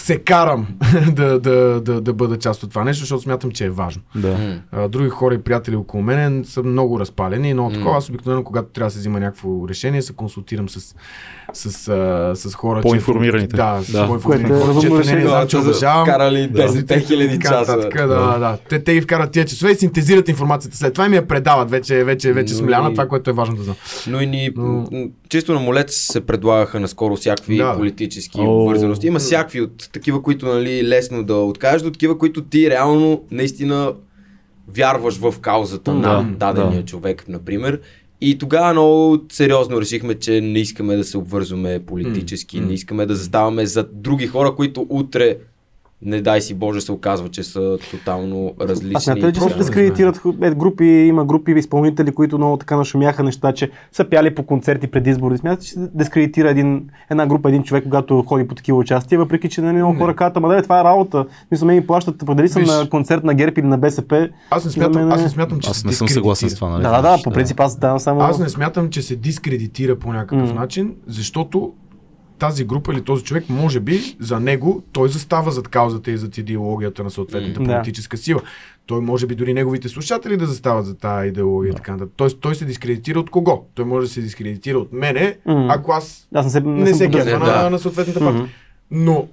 се 0.01 0.19
карам 0.19 0.67
да, 1.13 1.39
да, 1.41 1.51
да, 1.81 2.01
да 2.01 2.13
бъда 2.13 2.39
част 2.39 2.63
от 2.63 2.71
това 2.71 2.85
нещо, 2.85 3.01
защото 3.01 3.23
смятам, 3.23 3.51
че 3.51 3.65
е 3.65 3.71
важно. 3.71 4.03
Да. 4.15 4.37
А, 4.73 4.89
други 4.89 5.09
хора 5.09 5.35
и 5.35 5.39
приятели 5.39 5.77
около 5.77 6.03
мен 6.03 6.45
са 6.47 6.63
много 6.63 7.01
разпалени, 7.01 7.55
но 7.55 7.71
такова 7.71 7.97
аз 7.97 8.09
обикновено, 8.09 8.45
когато 8.45 8.69
трябва 8.69 8.87
да 8.87 8.93
се 8.93 8.99
взима 8.99 9.21
някакво 9.21 9.69
решение, 9.69 10.03
се 10.03 10.13
консултирам 10.13 10.69
с, 10.69 10.95
с, 11.53 11.89
а, 11.89 12.33
с 12.37 12.55
хора. 12.55 12.81
По-информираните. 12.83 13.57
Да, 13.57 13.81
с 13.83 13.93
Да. 13.93 14.07
по-информирани 14.07 14.49
Което 14.49 14.87
е 14.87 14.89
хора, 14.89 15.03
знам, 15.29 15.47
че 15.47 15.57
Да, 15.57 15.63
уважавам. 15.63 16.05
Вкарали 16.05 16.47
Да. 16.47 16.63
10 16.63 17.01
хиляди 17.01 17.39
часа. 17.39 17.77
Да, 17.97 18.07
да. 18.39 18.59
Те, 18.69 18.85
те 18.85 18.95
ги 18.95 19.01
вкарат 19.01 19.31
тия 19.31 19.45
часове 19.45 19.73
и 19.73 19.77
синтезират 19.77 20.29
информацията 20.29 20.77
след 20.77 20.93
това 20.93 21.07
и 21.07 21.11
ми 21.11 21.17
я 21.17 21.29
предават. 21.29 21.71
Вече, 21.71 22.05
вече, 22.05 22.33
вече 22.33 22.55
Но 22.55 22.59
смляна 22.59 22.89
и- 22.89 22.93
това, 22.93 23.07
което 23.07 23.31
е 23.31 23.33
важно 23.33 23.57
да 23.57 23.63
знам. 23.63 23.77
Но 24.09 24.21
и 24.21 24.27
ни, 24.27 24.51
Но- 24.57 24.87
чисто 25.29 25.55
на 25.55 25.61
молец 25.61 25.95
се 25.95 26.21
предлагаха 26.21 26.81
наскоро 26.81 27.17
всякакви 27.17 27.57
Да. 27.57 27.77
политически 27.77 28.41
обвързаности. 28.41 29.07
Има 29.07 29.19
всякакви 29.19 29.68
от 29.69 29.89
такива, 29.93 30.23
които 30.23 30.47
нали, 30.47 30.89
лесно 30.89 31.25
да 31.25 31.35
откажеш, 31.35 31.83
до 31.83 31.91
такива, 31.91 32.19
които 32.19 32.43
ти 32.45 32.71
реално 32.71 33.23
наистина 33.31 33.93
вярваш 34.69 35.17
в 35.17 35.35
каузата 35.41 35.95
М, 35.95 36.01
на 36.01 36.23
да, 36.23 36.53
дадения 36.53 36.81
да. 36.81 36.87
човек, 36.87 37.25
например. 37.29 37.81
И 38.21 38.39
тогава 38.39 38.73
много 38.73 39.19
сериозно 39.33 39.81
решихме, 39.81 40.15
че 40.15 40.41
не 40.41 40.59
искаме 40.59 40.97
да 40.97 41.05
се 41.05 41.19
обвързваме 41.19 41.81
политически, 41.87 42.61
М. 42.61 42.67
не 42.67 42.73
искаме 42.75 43.07
да 43.07 43.15
заставаме 43.15 43.67
за 43.67 43.87
други 43.93 44.27
хора, 44.27 44.55
които 44.55 44.87
утре, 44.89 45.37
не 46.03 46.21
дай 46.21 46.41
си 46.41 46.55
Боже, 46.55 46.81
се 46.81 46.93
оказва, 46.93 47.29
че 47.29 47.43
са 47.43 47.79
тотално 47.91 48.53
различни. 48.61 48.93
А 48.95 49.01
смятате 49.01 49.27
че 49.29 49.35
се 49.35 49.41
Просто 49.41 49.59
не 49.59 49.65
дискредитират 49.65 50.21
е, 50.43 50.51
групи, 50.51 50.85
има 50.85 51.25
групи 51.25 51.53
изпълнители, 51.53 52.13
които 52.13 52.39
много 52.39 52.57
така 52.57 52.77
нашумяха 52.77 53.23
неща, 53.23 53.53
че 53.53 53.71
са 53.93 54.05
пяли 54.05 54.35
по 54.35 54.43
концерти 54.43 54.87
преди 54.87 55.11
избори. 55.11 55.39
Смятате, 55.39 55.67
че 55.67 55.73
се 55.73 55.89
дискредитира 55.95 56.51
един, 56.51 56.89
една 57.11 57.27
група, 57.27 57.49
един 57.49 57.63
човек, 57.63 57.85
когато 57.85 58.23
ходи 58.23 58.49
по 58.49 58.55
такива 58.55 58.79
участия, 58.79 59.19
въпреки 59.19 59.49
че 59.49 59.61
нали, 59.61 59.77
много 59.77 59.93
Не. 59.93 59.99
хора 59.99 60.17
казват, 60.17 60.37
ама 60.37 60.49
да, 60.49 60.63
това 60.63 60.81
е 60.81 60.85
работа. 60.85 61.27
Мисля, 61.51 61.67
ме 61.67 61.75
ми 61.75 61.87
плащат, 61.87 62.17
дали 62.27 62.49
съм 62.49 62.63
Виж. 62.63 62.71
на 62.71 62.89
концерт 62.89 63.25
на 63.25 63.35
ГЕРБ 63.35 63.61
или 63.61 63.67
на 63.67 63.79
БСП. 63.79 64.29
Аз 64.51 64.65
не 64.65 64.71
смятам, 64.71 65.03
мен 65.03 65.11
е- 65.11 65.15
аз 65.15 65.23
не 65.23 65.29
смятам, 65.29 65.61
че 65.61 65.71
Аз 65.71 65.77
се 65.77 65.87
не 65.87 65.93
съм 65.93 66.09
съгласен 66.09 66.49
с 66.49 66.53
дискредитира. 66.53 66.59
това, 66.59 66.91
нали? 66.91 67.03
Да, 67.03 67.11
да, 67.11 67.17
да, 67.17 67.23
по 67.23 67.31
принцип 67.31 67.61
аз 67.61 67.77
давам 67.77 67.99
само... 68.01 68.21
Аз 68.21 68.39
не 68.39 68.49
смятам, 68.49 68.91
че 68.91 69.03
се 69.03 69.17
дискредитира 69.17 69.97
по 69.97 70.13
някакъв 70.13 70.49
М. 70.49 70.61
начин, 70.61 70.95
защото 71.07 71.73
тази 72.39 72.65
група 72.65 72.93
или 72.93 73.03
този 73.03 73.25
човек, 73.25 73.45
може 73.49 73.81
би, 73.81 74.17
за 74.21 74.41
него, 74.41 74.83
той 74.93 75.09
застава 75.09 75.51
зад 75.51 75.69
каузата 75.69 76.11
и 76.11 76.17
зад 76.17 76.39
идеологията 76.39 77.05
на 77.05 77.11
съответната. 77.11 77.61
Да. 77.61 77.75
политическа 77.75 78.17
сила. 78.17 78.41
Той 78.87 79.01
може 79.01 79.27
би 79.27 79.35
дори 79.35 79.55
неговите 79.55 79.89
слушатели 79.89 80.37
да 80.37 80.47
застават 80.47 80.87
за 80.87 80.95
тази 80.95 81.29
идеология 81.29 81.71
и 81.71 81.75
така. 81.75 81.97
Тоест 82.17 82.39
той 82.41 82.55
се 82.55 82.65
дискредитира 82.65 83.21
от 83.21 83.31
кого? 83.31 83.65
Той 83.75 83.85
може 83.85 84.07
да 84.07 84.13
се 84.13 84.21
дискредитира 84.21 84.79
от 84.79 84.93
мене, 84.93 85.37
М. 85.47 85.67
ако 85.71 85.93
аз 85.93 86.29
Аз 86.35 86.45
не 86.47 86.51
се, 86.51 86.61
не 86.61 86.95
се 86.95 87.11
кефа 87.11 87.25
Не, 87.25 87.33
на, 87.39 87.45
да. 87.45 87.71
на 87.71 87.79
съответната 87.79 88.21
партия. 88.21 88.43
Мгм. 88.43 88.51
Но 88.91 89.29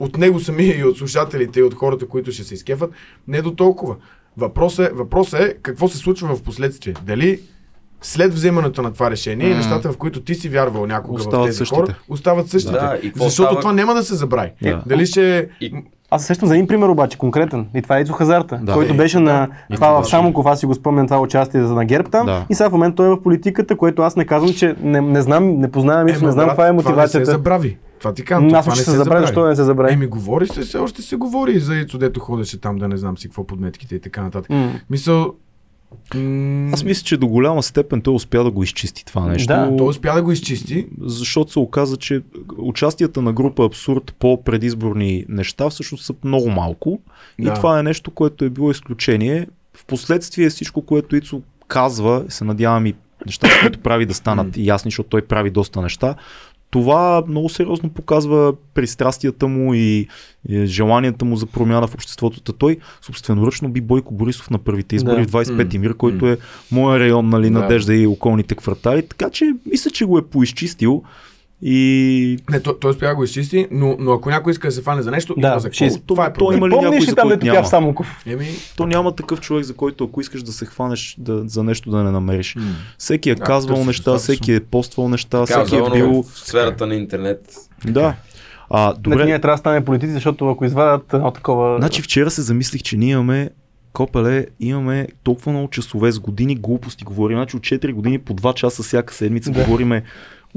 от 0.00 0.16
него 0.16 0.40
самия 0.40 0.78
и 0.78 0.84
от 0.84 0.98
слушателите 0.98 1.60
и 1.60 1.62
от 1.62 1.74
хората, 1.74 2.06
които 2.08 2.32
ще 2.32 2.44
се 2.44 2.54
изкефат, 2.54 2.90
не 3.28 3.42
до 3.42 3.54
толкова. 3.54 3.96
Въпросът 4.36 4.90
е, 4.90 4.94
въпросът 4.94 5.40
е 5.40 5.54
какво 5.62 5.88
се 5.88 5.98
случва 5.98 6.36
в 6.36 6.42
последствие. 6.42 6.94
Дали 7.02 7.40
след 8.00 8.34
вземането 8.34 8.82
на 8.82 8.92
това 8.92 9.10
решение, 9.10 9.48
М. 9.48 9.56
нещата, 9.56 9.92
в 9.92 9.96
които 9.96 10.20
ти 10.20 10.34
си 10.34 10.48
вярвал 10.48 10.86
някога 10.86 11.16
Остават 11.16 11.40
в 11.40 11.46
тези 11.46 11.56
същите. 11.56 11.80
хора, 11.80 11.94
остават 12.08 12.48
същите. 12.48 12.72
Да, 12.72 12.98
Защото 13.14 13.32
става? 13.46 13.60
това 13.60 13.72
няма 13.72 13.94
да 13.94 14.02
се 14.02 14.14
забрави. 14.14 14.50
Да. 14.62 14.82
Дали 14.86 15.06
ще... 15.06 15.48
И 15.60 15.72
Аз 16.10 16.20
се 16.20 16.26
сещам 16.26 16.48
за 16.48 16.54
един 16.54 16.66
пример 16.66 16.88
обаче, 16.88 17.18
конкретен. 17.18 17.66
И 17.74 17.82
това 17.82 17.98
е 17.98 18.02
Ицо 18.02 18.12
Хазарта, 18.12 18.60
Да. 18.62 18.72
който 18.72 18.94
Е, 18.94 18.96
беше 18.96 19.18
на 19.18 19.48
И 19.70 19.74
това 19.74 19.86
това 19.88 20.02
в 20.02 20.08
Самоков, 20.08 20.46
аз 20.46 20.60
си 20.60 20.66
го 20.66 20.74
спомням 20.74 21.06
това 21.06 21.20
участие 21.20 21.62
за 21.62 21.74
на 21.74 21.84
ГЕРБ 21.84 22.10
там. 22.10 22.26
Да. 22.26 22.46
И 22.50 22.54
сега 22.54 22.68
в 22.68 22.72
момента 22.72 22.96
той 22.96 23.06
е 23.06 23.10
в 23.10 23.22
политиката, 23.22 23.76
което 23.76 24.02
аз 24.02 24.16
не 24.16 24.24
казвам, 24.24 24.52
че 24.52 24.74
не, 24.80 25.00
не 25.00 25.22
знам, 25.22 25.50
не 25.50 25.70
познавам 25.70 26.08
Ицо, 26.08 26.16
Ема, 26.16 26.26
не 26.26 26.32
знам 26.32 26.44
брат, 26.44 26.50
каква 26.50 26.64
е 26.64 26.68
Това 26.68 26.74
не 26.74 26.82
се 26.82 26.88
мотивацията. 26.88 27.30
забрави. 27.30 27.78
Това 27.98 28.12
ти 28.12 28.24
казвам. 28.24 28.48
Това 28.48 28.58
Аз 28.58 28.74
ще 28.74 28.84
се 28.84 28.90
забравя, 28.90 29.20
защо 29.20 29.46
не 29.46 29.56
се 29.56 29.64
забрави. 29.64 29.92
Еми, 29.92 30.06
говори 30.06 30.46
се, 30.46 30.60
все 30.60 30.78
още 30.78 31.02
се 31.02 31.16
говори 31.16 31.58
за 31.58 31.76
Ицо, 31.76 31.98
дето 31.98 32.20
ходеше 32.20 32.60
там 32.60 32.76
да 32.76 32.88
не 32.88 32.96
знам 32.96 33.18
си 33.18 33.28
какво 33.28 33.44
подметките 33.44 33.94
и 33.94 34.00
така 34.00 34.22
нататък. 34.22 34.50
Мисъл, 34.90 35.18
м- 35.18 35.26
Аз 36.72 36.84
мисля, 36.84 37.04
че 37.04 37.16
до 37.16 37.26
голяма 37.26 37.62
степен 37.62 38.00
той 38.00 38.14
успя 38.14 38.44
да 38.44 38.50
го 38.50 38.62
изчисти 38.62 39.04
това 39.04 39.26
нещо. 39.26 39.46
Да, 39.46 39.76
той 39.78 39.88
успя 39.88 40.14
да 40.14 40.22
го 40.22 40.32
изчисти. 40.32 40.86
защото 41.00 41.52
се 41.52 41.58
оказа, 41.58 41.96
че 41.96 42.22
участията 42.58 43.22
на 43.22 43.32
група 43.32 43.64
Абсурд 43.64 44.14
по 44.18 44.42
предизборни 44.42 45.24
неща 45.28 45.70
всъщност 45.70 46.04
са 46.04 46.14
много 46.24 46.50
малко. 46.50 47.00
И 47.38 47.44
Да. 47.44 47.54
това 47.54 47.78
е 47.78 47.82
нещо, 47.82 48.10
което 48.10 48.44
е 48.44 48.50
било 48.50 48.70
изключение. 48.70 49.46
Впоследствие 49.74 50.48
всичко, 50.50 50.82
което 50.82 51.16
Ицо 51.16 51.42
казва, 51.68 52.24
се 52.28 52.44
надявам 52.44 52.86
и 52.86 52.94
нещата, 53.26 53.54
които 53.60 53.78
прави 53.78 54.06
да 54.06 54.14
станат 54.14 54.56
ясни, 54.56 54.90
защото 54.90 55.08
той 55.08 55.22
прави 55.22 55.50
доста 55.50 55.82
неща. 55.82 56.14
Това 56.70 57.22
много 57.28 57.48
сериозно 57.48 57.90
показва 57.90 58.52
пристрастията 58.74 59.48
му 59.48 59.74
и, 59.74 60.08
желанията 60.64 61.24
му 61.24 61.36
за 61.36 61.46
промяна 61.46 61.86
в 61.86 61.94
обществото. 61.94 62.40
Та 62.40 62.52
той 62.52 62.76
собственоръчно 63.02 63.68
би 63.68 63.80
Бойко 63.80 64.14
Борисов 64.14 64.50
на 64.50 64.58
първите 64.58 64.96
избори 64.96 65.26
Да. 65.26 65.28
в 65.28 65.30
25-ти 65.30 65.78
М. 65.78 65.82
мир, 65.82 65.94
който 65.94 66.26
е 66.26 66.38
моя 66.72 67.00
район, 67.00 67.28
нали, 67.28 67.50
Да. 67.50 67.58
Надежда 67.58 67.94
и 67.94 68.06
околните 68.06 68.54
квартали. 68.54 69.02
Така 69.08 69.30
че 69.30 69.52
мисля, 69.66 69.90
че 69.90 70.04
го 70.04 70.18
е 70.18 70.26
поизчистил 70.26 71.02
и 71.62 72.38
Не, 72.50 72.60
той, 72.60 72.78
той 72.80 72.90
успя 72.90 73.06
да 73.06 73.14
го 73.14 73.24
изчисти, 73.24 73.66
но, 73.70 73.96
но 73.98 74.12
ако 74.12 74.30
някой 74.30 74.50
иска 74.50 74.68
да 74.68 74.72
се 74.72 74.82
фане 74.82 75.02
за 75.02 75.10
нещо, 75.10 75.34
Да, 75.38 75.48
има 75.48 75.60
за 75.60 75.68
из- 75.80 76.00
Това 76.06 76.26
е 76.26 76.32
проблем. 76.32 76.58
има 76.58 76.68
ли 76.68 76.72
някой, 76.72 76.86
Помниш 76.86 77.04
за 77.04 77.10
ли 77.10 77.14
там, 77.14 77.28
бях 77.28 77.42
няма? 77.42 77.66
Самоков? 77.66 78.22
Еми, 78.26 78.46
то 78.76 78.86
няма 78.86 79.14
такъв 79.14 79.40
човек, 79.40 79.64
за 79.64 79.74
който 79.74 80.04
ако 80.04 80.20
искаш 80.20 80.42
да 80.42 80.52
се 80.52 80.66
хванеш 80.66 81.16
да, 81.18 81.42
за 81.44 81.62
нещо 81.62 81.90
да 81.90 82.02
не 82.04 82.10
намериш. 82.10 82.54
м. 82.56 82.62
Всеки 82.98 83.30
е 83.30 83.34
Да, 83.34 83.42
казвал 83.42 83.76
неща, 83.78 84.12
достатъчно. 84.12 84.18
всеки 84.34 84.52
е 84.52 84.60
поствал 84.60 85.08
неща, 85.08 85.46
така, 85.46 85.64
всеки 85.64 85.76
е 85.78 85.90
бил... 85.92 86.22
в 86.22 86.38
сферата 86.38 86.86
на 86.86 86.94
интернет. 86.94 87.40
Да. 87.84 88.14
А, 88.70 88.92
Добре. 88.92 89.10
добре, 89.10 89.24
Ние 89.24 89.38
трябва 89.38 89.54
да 89.54 89.58
станем 89.58 89.84
политици, 89.84 90.12
защото 90.12 90.48
ако 90.48 90.64
извадят 90.64 91.14
едно 91.14 91.30
такова... 91.30 91.76
значи 91.78 92.02
вчера 92.02 92.30
се 92.30 92.42
замислих, 92.42 92.82
че 92.82 92.96
ние 92.96 93.10
имаме 93.10 93.50
Копеле, 93.92 94.46
имаме 94.60 95.08
толкова 95.22 95.52
много 95.52 95.68
часове 95.68 96.12
с 96.12 96.18
години 96.18 96.54
глупости 96.56 97.04
говорим. 97.04 97.36
Значи 97.36 97.56
от 97.56 97.62
4 97.62 97.92
години 97.92 98.18
по 98.18 98.34
2 98.34 98.54
часа 98.54 98.82
всяка 98.82 99.14
седмица 99.14 99.50
Да. 99.50 99.64
говориме. 99.64 100.02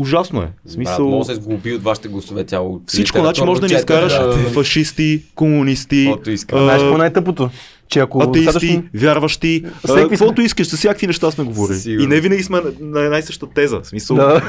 Ужасно 0.02 0.42
е. 0.42 0.46
В 0.46 0.48
Брат, 0.48 0.74
смисъл... 0.74 1.10
може 1.10 1.28
да 1.28 1.36
се 1.36 1.42
сглоби 1.42 1.74
от 1.74 1.84
вашите 1.84 2.08
гласове 2.08 2.44
цяло. 2.44 2.82
Всичко, 2.88 3.20
значи 3.20 3.44
може 3.44 3.62
да 3.62 3.68
ни 3.68 3.74
изкараш 3.74 4.14
четене, 4.14 4.44
да. 4.44 4.50
фашисти, 4.50 5.24
комунисти, 5.36 6.14
а, 6.28 6.64
Знаеш 6.64 6.82
какво 6.82 6.96
е 6.96 6.98
най-тъпото? 6.98 7.50
Че 7.92 8.00
ако 8.00 8.20
атеисти, 8.20 8.44
достатъчно... 8.46 8.84
вярващи, 8.96 9.64
Всеки 9.78 10.00
сме. 10.00 10.10
каквото 10.10 10.42
искаш, 10.42 10.68
с 10.68 10.78
всякакви 10.78 11.08
неща 11.08 11.32
сме 11.32 11.44
говорили. 11.44 11.80
И 11.94 12.08
не 12.08 12.20
винаги 12.20 12.44
сме 12.44 12.58
на, 12.58 12.72
на 12.82 13.02
една 13.02 13.18
и 13.18 13.22
съща 13.22 13.48
теза. 13.48 13.80
В 13.80 13.88
смисъл, 13.88 14.18
Да. 14.18 14.42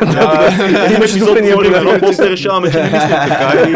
един 0.85 0.97
епизод 0.97 1.09
шизофрения 1.09 1.51
говорим 1.52 1.74
едно, 1.74 1.90
после 2.01 2.31
решаваме, 2.31 2.70
че 2.70 2.77
не 2.77 2.85
мислим 2.85 3.01
така 3.28 3.52
и 3.60 3.74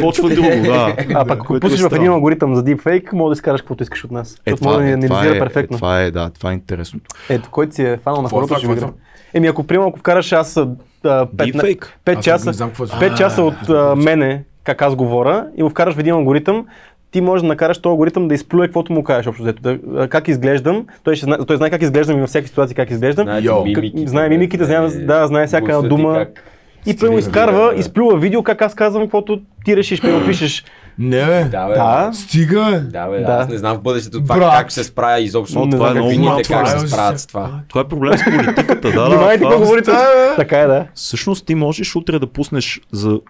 почва 0.00 0.28
друго. 0.30 0.48
Да. 0.64 0.96
А 1.10 1.24
пък 1.24 1.40
ако 1.40 1.60
пуснеш 1.60 1.80
е 1.80 1.82
в 1.82 1.86
един 1.86 1.88
странно. 1.88 2.12
алгоритъм 2.14 2.54
за 2.54 2.64
deepfake, 2.64 3.12
може 3.12 3.28
да 3.28 3.38
изкараш 3.38 3.60
каквото 3.60 3.82
искаш 3.82 4.04
от 4.04 4.10
нас. 4.10 4.34
Е, 4.36 4.50
Защото 4.50 4.64
може 4.64 4.76
да 4.76 4.82
това, 4.82 4.96
ни 4.96 5.04
е, 5.04 5.06
това, 5.06 5.16
анализира 5.16 5.36
е, 5.36 5.40
перфектно. 5.40 5.74
е, 5.74 5.78
това 5.78 6.00
е, 6.00 6.10
да, 6.10 6.30
това 6.30 6.50
е 6.50 6.54
интересното. 6.54 7.06
Ето, 7.28 7.48
който 7.50 7.74
си 7.74 7.82
е 7.82 7.98
фанал 8.04 8.22
на 8.22 8.26
е 8.26 8.30
хората, 8.30 8.54
това, 8.60 8.74
ще 8.76 8.84
е. 8.84 8.88
Еми, 9.34 9.46
ако 9.46 9.64
примерно, 9.64 9.88
ако 9.88 9.98
вкараш 9.98 10.32
аз 10.32 10.54
5, 10.54 10.76
Deepfake. 11.04 11.84
5 12.06 12.16
Аз 12.18 12.24
часа, 12.24 12.46
не 12.46 12.52
знам 12.52 12.68
какво 12.68 12.84
е 12.84 12.86
това. 12.86 13.00
5 13.00 13.18
часа 13.18 13.42
от 13.42 13.56
мене, 13.98 14.44
как 14.64 14.82
аз 14.82 14.94
говоря, 14.94 15.46
и 15.56 15.62
го 15.62 15.70
вкараш 15.70 15.94
в 15.94 15.98
един 15.98 16.14
алгоритъм, 16.14 16.66
ти 17.12 17.20
можеш 17.20 17.42
да 17.42 17.48
накараш 17.48 17.78
този 17.78 17.90
алгоритъм 17.90 18.28
да 18.28 18.34
изплюе 18.34 18.66
каквото 18.66 18.92
му 18.92 19.04
кажеш 19.04 19.26
общо 19.26 19.42
взето. 19.42 19.62
Да, 19.62 20.08
как 20.08 20.28
изглеждам, 20.28 20.86
той, 21.04 21.16
ще 21.16 21.24
знае, 21.24 21.38
той 21.38 21.56
знае 21.56 21.70
как 21.70 21.82
изглеждам 21.82 22.16
и 22.16 22.20
във 22.20 22.28
всяка 22.28 22.48
ситуация 22.48 22.76
как 22.76 22.90
изглеждам. 22.90 23.24
Знаете 23.24 23.46
Йо. 23.46 23.64
мимиките, 23.64 24.06
Знае 24.06 24.28
мимиките, 24.28 24.64
знае- 24.64 24.88
знае 24.88 25.06
да, 25.06 25.26
знае 25.26 25.46
всяка 25.46 25.82
дума. 25.82 26.14
как. 26.14 26.44
И 26.86 26.92
Стига, 26.92 27.14
изкарва, 27.14 27.74
изплюва 27.76 28.18
видео 28.18 28.42
как 28.42 28.62
аз 28.62 28.74
казвам, 28.74 29.02
каквото 29.02 29.40
ти 29.64 29.76
решиш, 29.76 30.00
първо 30.00 30.26
пишеш. 30.26 30.64
Не, 30.98 31.26
бе. 31.26 31.44
Да, 31.44 31.68
бе. 31.68 31.74
Да. 31.74 32.10
Стига, 32.14 32.64
бе. 32.64 32.80
Да, 32.80 33.06
бе, 33.06 33.18
да. 33.18 33.26
Да. 33.26 33.32
Аз 33.32 33.48
не 33.48 33.58
знам 33.58 33.76
в 33.76 33.82
бъдещето 33.82 34.20
това 34.20 34.36
Брат. 34.36 34.52
как 34.52 34.66
ще 34.66 34.74
се 34.74 34.84
справя 34.84 35.20
изобщо. 35.20 35.58
Но 35.58 35.70
това 35.70 35.90
е 35.90 35.94
много 35.94 36.10
Фините 36.10 36.42
как 36.44 36.64
проблем. 36.64 36.80
се 36.80 36.88
справят 36.88 37.20
с 37.20 37.26
това. 37.26 37.60
Това 37.68 37.80
е 37.80 37.84
проблем 37.84 38.18
с 38.18 38.24
политиката, 38.24 38.74
да, 38.82 38.92
да. 38.92 39.06
Внимавайте 39.06 39.38
това- 39.38 39.50
какво 39.50 39.64
говорите. 39.64 39.90
Така 40.36 40.58
е, 40.58 40.66
да. 40.66 40.86
Всъщност 40.94 41.46
ти 41.46 41.54
можеш 41.54 41.96
утре 41.96 42.18
да 42.18 42.26
пуснеш 42.26 42.80
за, 42.92 43.20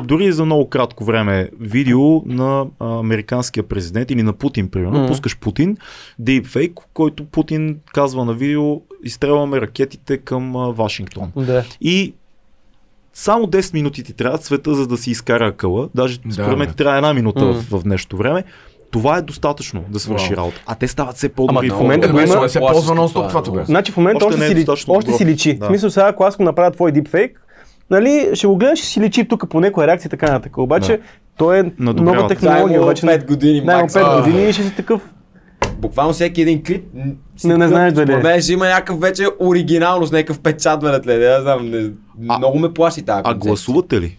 дори 0.00 0.32
за 0.32 0.44
много 0.44 0.68
кратко 0.68 1.04
време 1.04 1.48
видео 1.60 2.22
на 2.26 2.64
американския 2.80 3.64
президент 3.64 4.10
или 4.10 4.22
на 4.22 4.32
Путин, 4.32 4.68
примерно. 4.68 5.06
Пускаш 5.08 5.38
Путин, 5.38 5.76
в 6.44 6.68
който 6.94 7.24
Путин 7.24 7.76
казва 7.94 8.24
на 8.24 8.32
видео 8.32 8.62
изстрелваме 9.04 9.60
ракетите 9.60 10.18
към 10.18 10.52
Вашингтон. 10.72 11.32
Да. 11.36 11.64
И 11.80 12.14
само 13.16 13.46
10 13.46 13.74
минути 13.74 14.02
ти 14.02 14.12
трябва 14.12 14.38
света, 14.38 14.74
за 14.74 14.86
да 14.86 14.96
си 14.96 15.10
изкара 15.10 15.46
акъла. 15.46 15.88
Даже 15.94 16.18
Да, 16.18 16.34
според 16.34 16.58
мен 16.58 16.68
ти 16.68 16.76
трябва 16.76 16.96
една 16.96 17.14
минута 17.14 17.44
Мгм. 17.44 17.58
в, 17.60 17.70
в 17.70 17.82
днешното 17.82 18.16
време. 18.16 18.44
Това 18.90 19.16
е 19.16 19.22
достатъчно 19.22 19.84
да 19.88 20.00
свърши 20.00 20.26
Вау. 20.26 20.36
работа. 20.36 20.60
А 20.66 20.74
те 20.74 20.88
стават 20.88 21.16
все 21.16 21.28
по-добри. 21.28 21.68
Ама 21.68 21.78
в 21.78 21.82
момента 21.82 22.06
Е, 22.06 22.10
го 22.10 22.16
бе, 22.16 22.22
има- 22.24 22.36
ще 22.38 22.48
се 22.48 22.58
ползва 22.60 22.94
нон 22.94 23.08
това 23.08 23.08
стоп 23.10 23.24
е 23.24 23.28
това 23.28 23.42
тогава. 23.42 23.66
Значи 23.66 23.92
в 23.92 23.96
момента 23.96 24.16
Още 24.18 24.38
още, 24.38 24.54
не 24.54 24.60
е 24.60 24.64
си, 24.64 24.84
още 24.88 25.12
си 25.12 25.26
личи. 25.26 25.54
Да. 25.54 25.66
В 25.66 25.68
смисъл 25.68 25.90
сега, 25.90 26.08
ако 26.08 26.24
аз 26.24 26.36
го 26.36 26.42
направя 26.42 26.70
твой 26.70 26.92
дипфейк, 26.92 27.40
нали, 27.90 28.30
ще 28.34 28.46
го 28.46 28.56
гледаш 28.56 28.80
и 28.80 28.86
си 28.86 29.00
личи 29.00 29.28
тук 29.28 29.48
по 29.50 29.60
някоя 29.60 29.86
реакция 29.86 30.08
и 30.08 30.10
така 30.10 30.26
нататък. 30.26 30.58
Обаче, 30.58 30.92
Да. 30.92 31.02
то 31.36 31.52
е 31.52 31.70
нова 31.78 32.28
технология, 32.28 32.82
обаче 32.82 33.06
5 33.06 33.26
години 33.26 33.60
най 33.60 33.76
макс. 33.76 33.94
5 33.94 34.02
А. 34.08 34.22
години 34.22 34.48
и 34.48 34.52
ще 34.52 34.62
си 34.62 34.76
такъв. 34.76 35.00
Буквално 35.78 36.12
всеки 36.12 36.42
един 36.42 36.62
клип. 36.64 36.84
Не, 37.44 37.56
не 37.56 37.68
знаеш 37.68 37.92
дали. 37.92 38.06
Според 38.06 38.22
мен 38.22 38.40
ще 38.40 38.52
има 38.52 38.66
някакъв 38.66 39.00
вече 39.00 39.26
оригиналност, 39.40 40.12
някакъв 40.12 40.40
печат, 40.40 40.80
бе, 40.80 40.90
не, 41.06 41.28
не 41.28 41.40
знам. 41.40 41.70
Не, 41.70 41.90
А- 42.28 42.38
много 42.38 42.58
ме 42.58 42.72
плаши 42.72 43.02
тази 43.02 43.20
А 43.20 43.22
концепция. 43.22 43.48
гласувате 43.48 44.00
ли? 44.00 44.16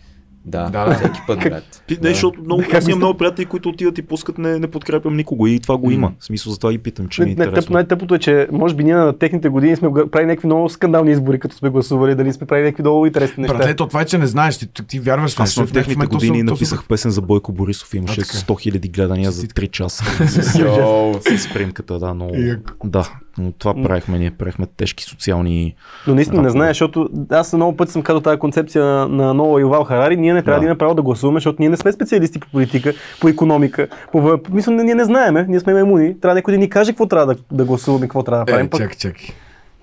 Да, 0.48 0.70
Да, 0.70 0.96
всеки 0.96 1.20
път, 1.28 1.40
брат. 1.40 1.84
Ти, 1.88 1.96
Да. 1.96 2.02
не, 2.08 2.14
защото 2.14 2.42
много, 2.42 2.62
Как 2.62 2.74
аз 2.74 2.88
имам 2.88 3.00
много 3.00 3.18
приятели, 3.18 3.46
които 3.46 3.70
отиват 3.70 3.98
и 3.98 4.02
пускат, 4.02 4.38
не, 4.38 4.60
не 4.60 4.68
подкрепям 4.68 5.16
никого 5.16 5.48
и 5.48 5.60
това 5.60 5.78
го 5.78 5.92
има. 5.92 6.12
В 6.20 6.26
смисъл, 6.26 6.52
затова 6.52 6.72
ги 6.72 6.78
питам, 6.78 7.08
че 7.08 7.22
ми 7.22 7.26
е 7.26 7.28
Не, 7.28 7.32
не, 7.32 7.36
тъп, 7.38 7.48
интересно. 7.48 7.74
най-тъпото 7.74 8.16
е, 8.16 8.20
че 8.20 8.48
може 8.52 8.76
би 8.76 8.84
ние 8.84 8.96
на 8.96 9.18
техните 9.18 9.50
години 9.50 9.76
сме 9.76 9.90
правили 10.12 10.28
някакви 10.28 10.46
много 10.48 10.70
скандални 10.70 11.12
избори, 11.12 11.40
като 11.40 11.56
сме 11.56 11.70
гласували, 11.70 12.16
дали 12.16 12.34
сме 12.34 12.48
правили 12.48 12.66
някакви 12.66 12.84
много 12.84 13.06
интересни 13.06 13.42
неща. 13.42 13.58
Братле, 13.58 13.76
то 13.76 13.88
това 13.88 14.02
е, 14.02 14.06
че 14.06 14.18
не 14.18 14.28
знаеш, 14.28 14.58
ти, 14.58 14.68
ти 14.88 15.00
вярваш 15.00 15.36
в 15.36 15.40
Аз 15.40 15.58
нещо. 15.58 15.68
в 15.68 15.74
техните 15.74 16.02
то 16.02 16.10
години 16.10 16.40
то 16.40 16.52
написах 16.52 16.88
песен 16.88 17.12
за 17.12 17.22
Бойко 17.22 17.52
Борисов 17.52 17.94
и 17.94 17.98
имаше 17.98 18.22
А, 18.22 18.24
така. 18.24 18.38
100 18.38 18.72
000 18.72 18.92
гледания 18.92 19.32
за 19.32 19.44
3 19.44 19.72
часа. 19.72 20.04
С 21.38 21.54
примката, 21.54 22.00
да. 22.00 22.16
Як. 22.34 22.76
Да, 22.84 23.10
но 23.38 23.52
това 23.52 23.74
правихме, 23.84 24.20
ние 24.20 24.32
правихме 24.32 24.66
тежки 24.78 25.04
социални... 25.04 25.76
Но 26.08 26.16
наистина 26.16 26.42
не 26.42 26.50
знаеш, 26.50 26.70
защото 26.70 27.10
аз 27.30 27.54
много 27.54 27.78
пъти 27.78 27.92
съм 27.92 28.02
казал 28.02 28.22
тази 28.22 28.40
концепция 28.40 28.86
на, 28.86 29.08
на 29.08 29.34
Нова 29.34 29.62
Ювал 29.62 29.84
Харари. 29.84 30.18
Ние 30.18 30.34
не 30.34 30.44
трябва 30.44 30.60
да. 30.60 30.62
Да. 30.62 30.66
имаме 30.66 30.78
право 30.78 30.96
да 30.96 31.02
гласуваме, 31.02 31.38
защото 31.38 31.58
ние 31.60 31.70
не 31.70 31.78
сме 31.78 31.92
специалисти 31.92 32.40
по 32.40 32.48
политика, 32.52 32.94
по 33.22 33.28
економика. 33.28 33.88
По, 34.12 34.40
мисля, 34.52 34.72
ние 34.72 34.96
не 34.96 35.06
знаеме, 35.06 35.46
ние 35.50 35.60
сме 35.60 35.74
маймуни. 35.74 36.20
Трябва 36.20 36.36
някой 36.36 36.54
да 36.54 36.58
ни 36.58 36.70
каже 36.70 36.92
какво 36.92 37.06
трябва 37.06 37.36
да, 37.36 37.42
да 37.52 37.66
гласуваме, 37.66 38.06
какво 38.06 38.24
трябва 38.24 38.46
да 38.46 38.52
правим. 38.52 38.66
Е, 38.66 38.78
чакай, 38.78 38.98
чакай. 38.98 39.36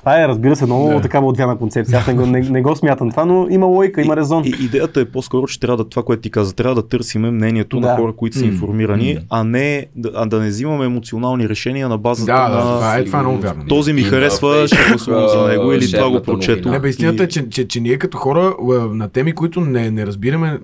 Това 0.05 0.23
е, 0.23 0.29
разбира 0.29 0.57
се, 0.57 0.67
много 0.67 0.89
Да. 0.89 1.01
такава 1.01 1.27
отвяна 1.27 1.59
концепция. 1.59 1.99
Аз 1.99 2.07
не 2.07 2.15
го, 2.15 2.27
не, 2.27 2.41
не 2.41 2.63
го 2.63 2.77
смятам 2.77 3.11
това, 3.11 3.25
но 3.25 3.47
има 3.51 3.67
лойка, 3.67 4.03
има 4.03 4.17
резон. 4.17 4.43
И, 4.45 4.55
идеята 4.61 5.01
е 5.01 5.05
по-скоро, 5.05 5.47
че 5.47 5.61
трябва 5.61 5.77
да, 5.77 5.85
това, 5.85 6.03
което 6.03 6.23
ти 6.23 6.31
каза, 6.31 6.55
трябва 6.55 6.75
да 6.75 6.89
търсиме 6.89 7.31
мнението 7.31 7.81
Да. 7.81 7.89
на 7.89 7.97
хора, 7.97 8.13
които 8.13 8.39
са 8.39 8.45
информирани, 8.45 9.19
а 9.31 9.45
не 9.45 9.87
да, 9.97 10.11
а 10.15 10.27
да 10.27 10.41
не 10.41 10.49
взимаме 10.49 10.85
емоционални 10.85 11.49
решения 11.49 11.89
на 11.89 11.99
базата 11.99 12.33
Да, 12.33 12.49
на... 12.49 12.57
да, 12.57 12.61
това 12.63 12.97
е, 12.97 13.05
това 13.05 13.19
е 13.19 13.23
много 13.23 13.39
вярно. 13.39 13.67
Този 13.67 13.93
ми 13.93 14.01
И 14.01 14.05
харесва, 14.05 14.67
ще 14.67 14.77
гласувам 14.89 15.29
за 15.29 15.49
него 15.49 15.73
или 15.73 15.91
това 15.93 16.11
го 16.11 16.21
новина. 16.27 16.71
Не, 16.71 16.79
бе, 16.79 16.89
истината 16.89 17.23
И- 17.23 17.27
е, 17.27 17.29
че, 17.29 17.49
че, 17.49 17.69
че 17.69 17.81
ние 17.81 17.99
като 17.99 18.19
хора 18.19 18.55
а, 18.63 18.75
на 18.75 19.09
теми, 19.09 19.33
които 19.33 19.61
не, 19.61 19.91
не 19.91 20.07
разбираме 20.07 20.59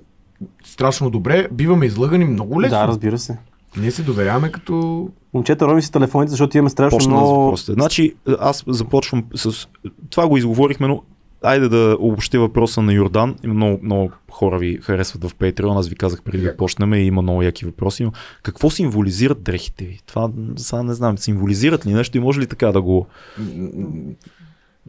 страшно 0.65 1.09
добре, 1.09 1.47
биваме 1.51 1.85
излъгани 1.85 2.25
много 2.25 2.61
лесно. 2.61 2.77
Да, 2.77 2.87
разбира 2.87 3.17
се. 3.17 3.37
Ние 3.77 3.91
се 3.91 4.03
доверяваме 4.03 4.51
като... 4.51 5.07
Момчета, 5.33 5.67
роми 5.67 5.81
си 5.81 5.91
телефоните, 5.91 6.31
защото 6.31 6.57
имаме 6.57 6.69
страшно 6.69 6.97
Почна 6.97 7.13
много... 7.13 7.57
Значи, 7.57 8.15
аз 8.39 8.63
започвам 8.67 9.23
с... 9.35 9.67
Това 10.09 10.27
го 10.27 10.37
изговорихме, 10.37 10.87
но 10.87 11.03
айде 11.43 11.69
да 11.69 11.97
обобщя 11.99 12.39
въпроса 12.39 12.81
на 12.81 12.93
Йордан. 12.93 13.35
Има 13.43 13.53
много, 13.53 13.79
много 13.83 14.11
хора 14.31 14.57
ви 14.57 14.79
харесват 14.81 15.23
в 15.23 15.35
Patreon. 15.35 15.79
Аз 15.79 15.87
ви 15.87 15.95
казах 15.95 16.21
преди 16.23 16.43
да 16.43 16.57
почнем 16.57 16.93
и 16.93 16.99
има 16.99 17.21
много 17.21 17.41
яки 17.41 17.65
въпроси. 17.65 18.03
Но 18.03 18.11
какво 18.43 18.69
символизират 18.69 19.43
дрехите 19.43 19.85
ви? 19.85 19.99
Това 20.05 20.29
сега 20.55 20.83
не 20.83 20.93
знам. 20.93 21.17
Символизират 21.17 21.85
ли 21.85 21.93
нещо 21.93 22.17
и 22.17 22.21
може 22.21 22.39
ли 22.39 22.47
така 22.47 22.71
да 22.71 22.81
го... 22.81 23.07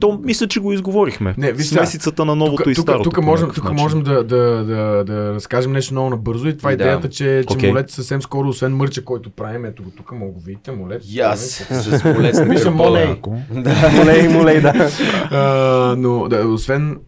То 0.01 0.21
мисля, 0.25 0.49
че 0.49 0.61
го 0.61 0.73
изговорихме. 0.73 1.35
Не, 1.39 1.53
виж 1.53 1.67
с 1.67 2.13
на 2.19 2.35
новото 2.37 2.63
тук, 2.63 2.73
и 2.73 2.75
старото. 2.75 3.11
Тук, 3.11 3.23
можем, 3.25 3.51
тук 3.51 3.73
можем 3.73 4.03
да, 4.03 4.25
да, 4.25 4.65
да, 4.65 5.05
да 5.05 5.35
разкажем 5.35 5.73
нещо 5.73 5.95
много 5.95 6.11
набързо 6.11 6.49
и 6.49 6.57
това 6.57 6.73
е 6.73 6.77
Да. 6.77 6.85
идеята, 6.85 7.11
че, 7.11 7.45
че 7.49 7.57
Окей. 7.57 7.71
молет 7.71 7.91
съвсем 7.91 8.23
скоро, 8.23 8.49
освен 8.49 8.77
мърча, 8.77 9.05
който 9.05 9.31
правим, 9.31 9.65
ето 9.65 9.83
го 9.83 9.91
тук, 9.91 10.13
мога 10.13 10.33
го 10.33 10.41
видите, 10.41 10.73
молет. 10.73 11.03
И 11.09 11.21
аз 11.21 11.41
с 11.71 12.05
молец 12.05 12.39
Пише 12.49 12.65
гърба. 12.65 12.71
молей. 12.71 13.17
Молей, 13.97 14.29
молей, 14.29 14.61
да. 14.61 14.91
А, 15.31 15.95
но 15.99 16.29
да, 16.29 16.47
освен, 16.49 16.99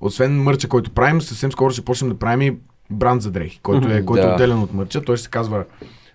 освен 0.00 0.42
мърча, 0.42 0.68
който 0.68 0.90
правим, 0.90 1.20
съвсем 1.20 1.52
скоро 1.52 1.70
ще 1.70 1.84
почнем 1.84 2.10
да 2.10 2.18
правим 2.18 2.42
и 2.42 2.58
бранд 2.90 3.22
за 3.22 3.30
дрехи, 3.30 3.60
който 3.62 3.88
е, 3.88 4.04
който 4.04 4.26
е 4.26 4.30
отделен 4.30 4.58
от 4.58 4.72
мърча. 4.72 5.02
Той 5.02 5.16
ще 5.16 5.24
се 5.24 5.30
казва 5.30 5.64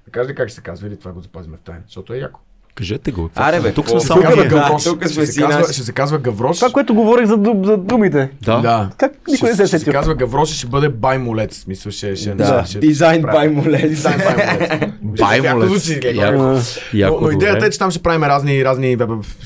да 0.05 0.11
кажете 0.11 0.35
как 0.35 0.47
ще 0.49 0.55
се 0.55 0.61
казва 0.61 0.87
или 0.87 0.97
това 0.97 1.11
го 1.11 1.21
запазим 1.21 1.51
в 1.51 1.65
тайна, 1.65 1.81
защото 1.85 2.13
е 2.13 2.17
яко. 2.17 2.39
Кажете 2.77 3.11
го. 3.11 3.29
Аре, 3.35 3.59
бе, 3.59 3.73
тук 3.73 3.85
какво? 3.85 3.99
сме 3.99 4.07
само 4.07 4.21
ние. 4.21 4.49
тук 4.83 5.07
сме 5.07 5.23
ще, 5.23 5.25
се 5.25 5.41
казва, 5.41 5.73
ще 5.73 5.83
се 5.83 5.91
казва 5.91 6.17
Гаврош. 6.17 6.57
Това, 6.57 6.69
което 6.69 6.93
говорих 6.93 7.25
за, 7.25 7.37
за 7.63 7.77
думите. 7.77 8.29
Да. 8.41 8.57
Да. 8.61 8.89
Как 8.97 9.11
никой 9.27 9.49
не 9.49 9.55
ще, 9.55 9.57
се 9.57 9.67
ще 9.67 9.67
се 9.67 9.79
сетил? 9.79 9.93
казва 9.93 10.15
Гаврош 10.15 10.51
и 10.51 10.57
ще 10.57 10.67
бъде 10.67 10.89
бай 10.89 11.17
молец. 11.17 11.57
В 11.57 11.61
Смисъл 11.61 11.91
ще, 11.91 12.15
ще, 12.15 12.35
Да, 12.35 12.65
ще, 12.65 12.79
дизайн 12.79 13.21
ще- 13.21 13.31
бай 13.31 13.47
молец. 13.49 13.89
Дизайн 13.89 14.17
бай 14.17 14.35
молец. 14.53 14.91
Бай 15.01 15.39
Яко 15.39 15.57
молец. 15.57 15.69
звучи, 15.69 16.01
леко. 16.03 16.21
Яко. 16.21 16.43
А, 16.43 16.61
Яко, 16.93 17.19
но, 17.21 17.31
идеята 17.31 17.65
е, 17.65 17.69
че 17.69 17.79
там 17.79 17.91
ще 17.91 17.99
правим 17.99 18.23
разни, 18.23 18.65
разни 18.65 18.97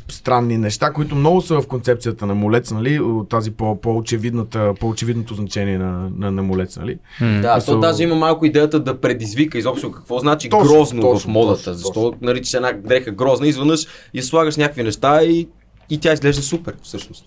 странни 0.09 0.57
неща, 0.57 0.91
които 0.91 1.15
много 1.15 1.41
са 1.41 1.61
в 1.61 1.67
концепцията 1.67 2.25
на 2.25 2.35
молец, 2.35 2.71
нали? 2.71 2.99
от 2.99 3.29
Тази 3.29 3.51
по, 3.51 3.81
по-очевидната, 3.81 4.73
по-очевидното 4.79 5.35
значение 5.35 5.77
на, 5.77 6.09
на, 6.17 6.31
на 6.31 6.43
молец, 6.43 6.77
нали? 6.77 6.97
Да, 7.41 7.65
то 7.65 7.79
даже 7.79 8.03
има 8.03 8.15
малко 8.15 8.45
идеята 8.45 8.79
да 8.79 8.99
предизвика 8.99 9.57
изобщо 9.57 9.91
какво 9.91 10.19
значи 10.19 10.49
грозно 10.49 11.19
в 11.19 11.27
модата. 11.27 11.73
Защо 11.73 12.13
наричаш 12.21 12.53
една 12.53 12.71
дреха 12.85 13.11
грозна, 13.25 13.47
изведнъж 13.47 13.87
я 14.13 14.23
слагаш 14.23 14.57
някакви 14.57 14.83
неща 14.83 15.23
и, 15.23 15.47
и 15.89 15.97
тя 15.97 16.13
изглежда 16.13 16.41
супер, 16.41 16.75
всъщност. 16.83 17.25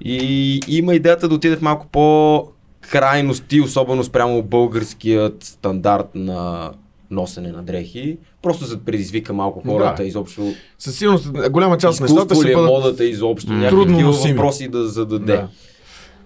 И 0.00 0.60
има 0.68 0.94
идеята 0.94 1.28
да 1.28 1.34
отиде 1.34 1.56
в 1.56 1.62
малко 1.62 1.86
по 1.86 2.48
крайности, 2.90 3.60
особено 3.60 4.04
спрямо 4.04 4.42
българският 4.42 5.44
стандарт 5.44 6.06
на 6.14 6.70
носене 7.10 7.52
на 7.52 7.62
дрехи. 7.62 8.18
Просто 8.42 8.64
за 8.64 8.76
да 8.76 8.84
предизвика 8.84 9.32
малко 9.32 9.62
хората, 9.66 10.02
Да. 10.02 10.08
изобщо 10.08 10.52
Със 10.78 10.98
сигурност, 10.98 11.50
голяма 11.50 11.78
част 11.78 12.00
от 12.00 12.08
нещата 12.08 12.34
ще 12.34 12.50
е 12.50 12.54
бъдат... 12.54 12.70
модата 12.70 13.04
изобщо, 13.04 13.52
М. 13.52 13.58
някакви 13.58 13.76
Трудно 13.76 13.92
такива 13.98 14.12
въпроси 14.12 14.68
да 14.68 14.88
зададе. 14.88 15.24
Да. 15.32 15.48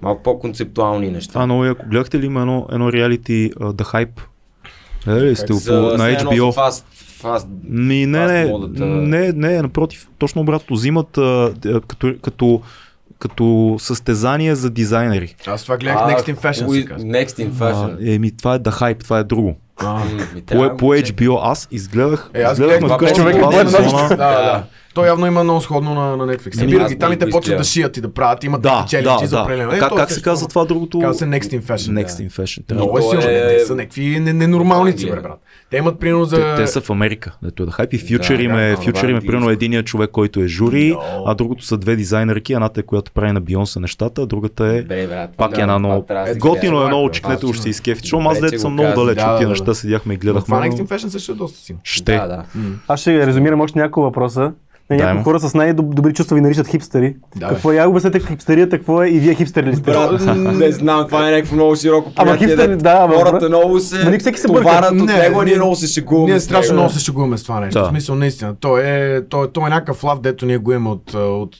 Малко 0.02 0.22
по-концептуални 0.22 1.10
неща. 1.10 1.32
Това 1.32 1.46
много 1.46 1.64
яко. 1.64 1.84
Гледахте 1.90 2.18
ли 2.18 2.26
има 2.26 2.40
едно, 2.40 2.66
едно 2.72 2.92
реалити 2.92 3.50
uh, 3.56 3.72
The 3.72 3.84
Hype? 3.94 4.20
Ли 5.22 5.36
сте 5.36 5.52
го 5.52 5.58
За 5.58 5.70
по, 5.70 5.98
на 5.98 6.10
HBO? 6.10 6.70
за 6.70 6.84
Фаст, 7.20 7.46
фаст, 7.46 7.48
Ми, 7.64 8.06
не, 8.06 8.26
не, 8.26 8.52
не, 8.86 9.32
не, 9.32 9.62
напротив, 9.62 10.08
точно 10.18 10.40
обратно. 10.42 10.76
Взимат 10.76 11.18
а, 11.18 11.52
като, 11.88 12.14
като, 12.22 12.60
като 13.18 13.76
състезание 13.78 14.54
за 14.54 14.70
дизайнери. 14.70 15.34
Аз 15.46 15.62
това 15.62 15.76
гледах 15.76 15.96
А, 16.00 16.08
Next 16.10 16.34
in 16.34 16.36
Fashion, 16.36 16.84
казва. 16.84 17.08
Next 17.08 17.48
in 17.48 17.50
Fashion. 17.50 17.96
А, 18.00 18.14
еми, 18.14 18.36
това 18.36 18.54
е 18.54 18.58
The 18.58 18.70
Hype, 18.70 19.04
това 19.04 19.18
е 19.18 19.24
друго. 19.24 19.56
А, 19.76 20.02
По, 20.46 20.76
по 20.76 20.90
да. 20.90 20.96
HBO 20.96 21.38
аз 21.42 21.68
изгледах, 21.70 22.30
Е, 22.34 22.42
аз 22.42 22.52
изгледахме 22.52 22.80
гледах 22.80 22.96
вкъщи 22.96 23.16
човек 23.16 23.36
е. 23.36 23.40
Да, 23.40 23.64
да, 23.64 24.08
Да. 24.08 24.16
да. 24.16 24.64
То 24.94 25.04
явно 25.04 25.26
има 25.26 25.44
много 25.44 25.60
сходно 25.60 25.94
на, 25.94 26.16
на 26.16 26.26
Netflix. 26.26 26.46
Еми, 26.46 26.54
Събират 26.62 26.82
аз 26.82 26.92
ги 26.92 26.98
там 26.98 27.12
и 27.12 27.18
те 27.18 27.30
почват 27.30 27.58
да 27.58 27.64
шият 27.64 27.96
и 27.96 28.00
да 28.00 28.08
правят. 28.10 28.44
Имат 28.44 28.62
Да, 28.62 28.68
такива 28.80 29.02
да, 29.02 29.08
челенджи 29.08 29.26
за 29.26 29.36
да. 29.36 29.42
определено. 29.42 29.72
Е, 29.72 29.78
Как, 29.78 29.94
как 29.96 30.12
се 30.12 30.22
казва 30.22 30.48
това 30.48 30.64
другото? 30.64 30.98
Казва 30.98 31.14
се 31.14 31.24
Next 31.24 31.42
in 31.50 31.62
Fashion. 31.62 32.04
Next 32.04 32.28
in 32.28 32.30
Fashion. 32.32 32.74
Много 32.74 32.98
е 32.98 33.02
силно. 33.02 33.20
е- 33.20 33.56
Те 33.58 33.64
са 33.66 33.74
някакви 33.74 34.20
не- 34.20 34.32
ненормалници, 34.32 35.06
бе, 35.06 35.12
брат. 35.12 35.38
Те 35.70 35.76
имат 35.76 35.98
примерно 35.98 36.24
за... 36.24 36.54
Те, 36.56 36.66
са 36.66 36.80
в 36.80 36.90
Америка. 36.90 37.32
Дето 37.42 37.62
е 37.62 37.66
да 37.66 37.72
хайп 37.72 37.92
и 37.92 37.98
фьючер 37.98 38.38
им 38.38 38.50
е, 38.52 38.72
е 38.72 38.76
примерно 39.20 39.50
единият 39.50 39.86
човек, 39.86 40.10
който 40.10 40.40
е 40.40 40.46
жури, 40.46 40.96
а 41.26 41.34
другото 41.34 41.64
са 41.64 41.76
две 41.78 41.96
дизайнерки, 41.96 42.52
едната 42.52 42.80
е 42.80 42.84
която 42.84 43.12
прави 43.12 43.32
на 43.32 43.40
Бионса 43.40 43.80
нещата, 43.80 44.22
а 44.22 44.26
другата 44.26 44.66
е 44.66 45.08
пак 45.28 45.58
една 45.58 45.78
много... 45.78 46.06
Готино 46.36 46.82
е 46.82 46.86
много, 46.86 47.10
чекнете, 47.10 47.46
ще- 47.46 47.52
ще 47.52 47.62
се 47.62 47.68
изкефи. 47.68 48.00
Защото 48.00 48.24
аз 48.24 48.40
дето 48.40 48.58
съм 48.58 48.72
много 48.72 48.94
далеч 48.94 49.16
Да, 49.16 49.26
от 49.26 49.38
тия 49.38 49.48
неща, 49.48 49.74
седяхме 49.74 50.14
и 50.14 50.16
гледахме. 50.16 50.44
това 50.44 50.60
Next 50.60 50.82
in 50.82 50.86
Fashion 50.86 51.08
също 51.08 51.32
е 51.32 51.34
доста 51.34 51.58
силно. 51.58 51.80
Ще. 51.84 52.20
Аз 52.88 53.00
ще 53.00 53.26
резюмирам 53.26 53.60
още 53.60 53.78
няколко 53.78 54.00
въпроса. 54.02 54.52
На 54.90 54.96
Дай 54.96 55.06
някои 55.06 55.24
хора 55.24 55.40
с 55.40 55.54
най-добри 55.54 56.12
чувства 56.12 56.34
ви 56.34 56.40
наричат 56.40 56.68
хипстери. 56.68 57.16
Да, 57.36 57.48
бе. 57.48 57.54
какво 57.54 57.72
е? 57.72 57.76
Я 57.76 57.88
обяснете 57.88 58.20
хипстерията, 58.20 58.78
какво 58.78 59.02
е 59.02 59.08
и 59.08 59.18
вие 59.18 59.34
хипстери 59.34 59.66
ли 59.66 59.76
сте? 59.76 59.90
Брат, 59.90 60.20
не 60.36 60.72
знам, 60.72 61.06
това 61.06 61.28
е 61.28 61.32
някакво 61.32 61.54
много 61.54 61.76
широко 61.76 62.12
Ама 62.16 62.26
понятие. 62.26 62.48
хипстер, 62.48 62.68
дето 62.68 62.82
да, 62.82 62.98
ама 63.00 63.14
Хората 63.16 63.48
много 63.48 63.80
се 63.80 64.04
Ма 64.04 64.10
ник 64.10 64.20
всеки 64.20 64.38
се 64.38 64.48
бърка. 64.48 64.62
товарят 64.62 64.90
от 64.92 64.96
Не, 64.98 65.18
него, 65.18 65.42
ние 65.42 65.54
много 65.54 65.76
се 65.76 65.86
шегуваме. 65.88 66.26
Ние 66.26 66.40
страшно 66.40 66.74
много 66.74 66.90
се 66.90 67.00
шегуваме 67.00 67.38
с 67.38 67.42
това 67.42 67.60
нещо. 67.60 67.78
Да. 67.78 67.84
В 67.84 67.88
смисъл, 67.88 68.14
наистина. 68.14 68.54
То 68.56 68.78
е, 68.78 69.22
то 69.22 69.44
е, 69.44 69.48
то 69.48 69.60
е 69.60 69.70
някакъв 69.70 70.04
лав, 70.04 70.20
дето 70.20 70.46
ние 70.46 70.58
го 70.58 70.72
имаме 70.72 70.90
от, 70.90 71.14
от 71.14 71.56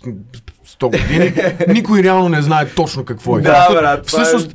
100 0.70 0.82
години. 1.02 1.32
Никой 1.70 2.02
реално 2.02 2.28
не 2.28 2.43
знае 2.43 2.66
точно 2.66 3.05
какво 3.05 3.39
е. 3.39 3.43
Да, 3.43 3.69
брат, 3.73 3.98
е- 3.98 4.02
Всъщност, 4.07 4.51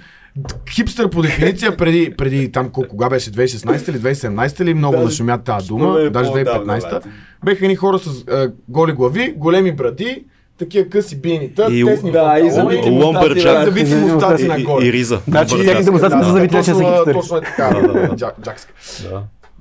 хипстер 0.69 1.09
по 1.09 1.21
дефиниция 1.21 1.77
преди, 1.77 2.13
преди 2.17 2.51
там 2.51 2.69
колко 2.69 2.89
кога 2.89 3.09
беше 3.09 3.31
2016 3.31 3.89
или 3.89 3.99
2017 3.99 4.61
или 4.61 4.73
много 4.73 4.97
нашумя 4.97 5.37
тази 5.37 5.67
дума, 5.67 5.99
е 5.99 6.09
даже 6.09 6.29
по-отдавна, 6.29 6.73
2015 6.73 6.89
брат. 6.89 7.07
Беха 7.45 7.65
едни 7.65 7.75
хора 7.75 7.99
с 7.99 8.23
а, 8.27 8.51
голи 8.69 8.91
глави, 8.91 9.33
големи 9.37 9.71
бради, 9.71 10.23
такива 10.57 10.89
къси 10.89 11.15
бинита, 11.17 11.67
И- 11.71 11.85
тесни 11.85 12.11
Да, 12.11 12.19
и 12.37 12.41
панталони, 12.41 12.51
завити 12.51 12.89
Ломбърджак. 12.89 13.35
мустаци, 13.35 13.65
завити 13.65 13.91
И- 13.91 13.95
мустаци 13.95 14.43
И, 14.43 14.47
нагоре. 14.47 14.85
и, 14.85 14.87
и 14.87 14.93
риза. 14.93 15.19
Значи 15.27 15.55
демонстрации 15.57 15.91
Да, 15.91 16.09
са 16.09 16.17
да, 16.17 16.23
завити 16.25 16.55
че 16.55 16.63
са 16.63 16.71
точно, 16.71 16.87
хипстери. 16.87 17.13
точно 17.13 17.37
е 17.37 17.41
така, 17.41 17.69
джак- 18.09 18.41
джакска. 18.43 18.73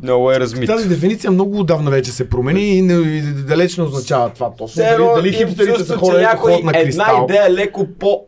Много 0.02 0.32
е 0.32 0.40
размит. 0.40 0.66
Тази 0.66 0.88
дефиниция 0.88 1.30
много 1.30 1.58
отдавна 1.58 1.90
вече 1.90 2.12
се 2.12 2.28
промени 2.28 2.68
и, 2.68 2.82
не, 2.82 2.94
и 2.94 3.20
далеч 3.22 3.76
не 3.76 3.84
означава 3.84 4.30
това 4.30 4.50
точно. 4.52 4.82
Дали, 4.82 5.04
дали 5.16 5.32
хипстерите 5.34 5.78
са 5.80 5.96
хора, 5.96 6.18
някой 6.20 6.52
на 6.52 6.72
една 6.72 6.72
кристал. 7.04 7.24
идея 7.24 7.50
леко 7.50 7.86
по... 7.90 8.20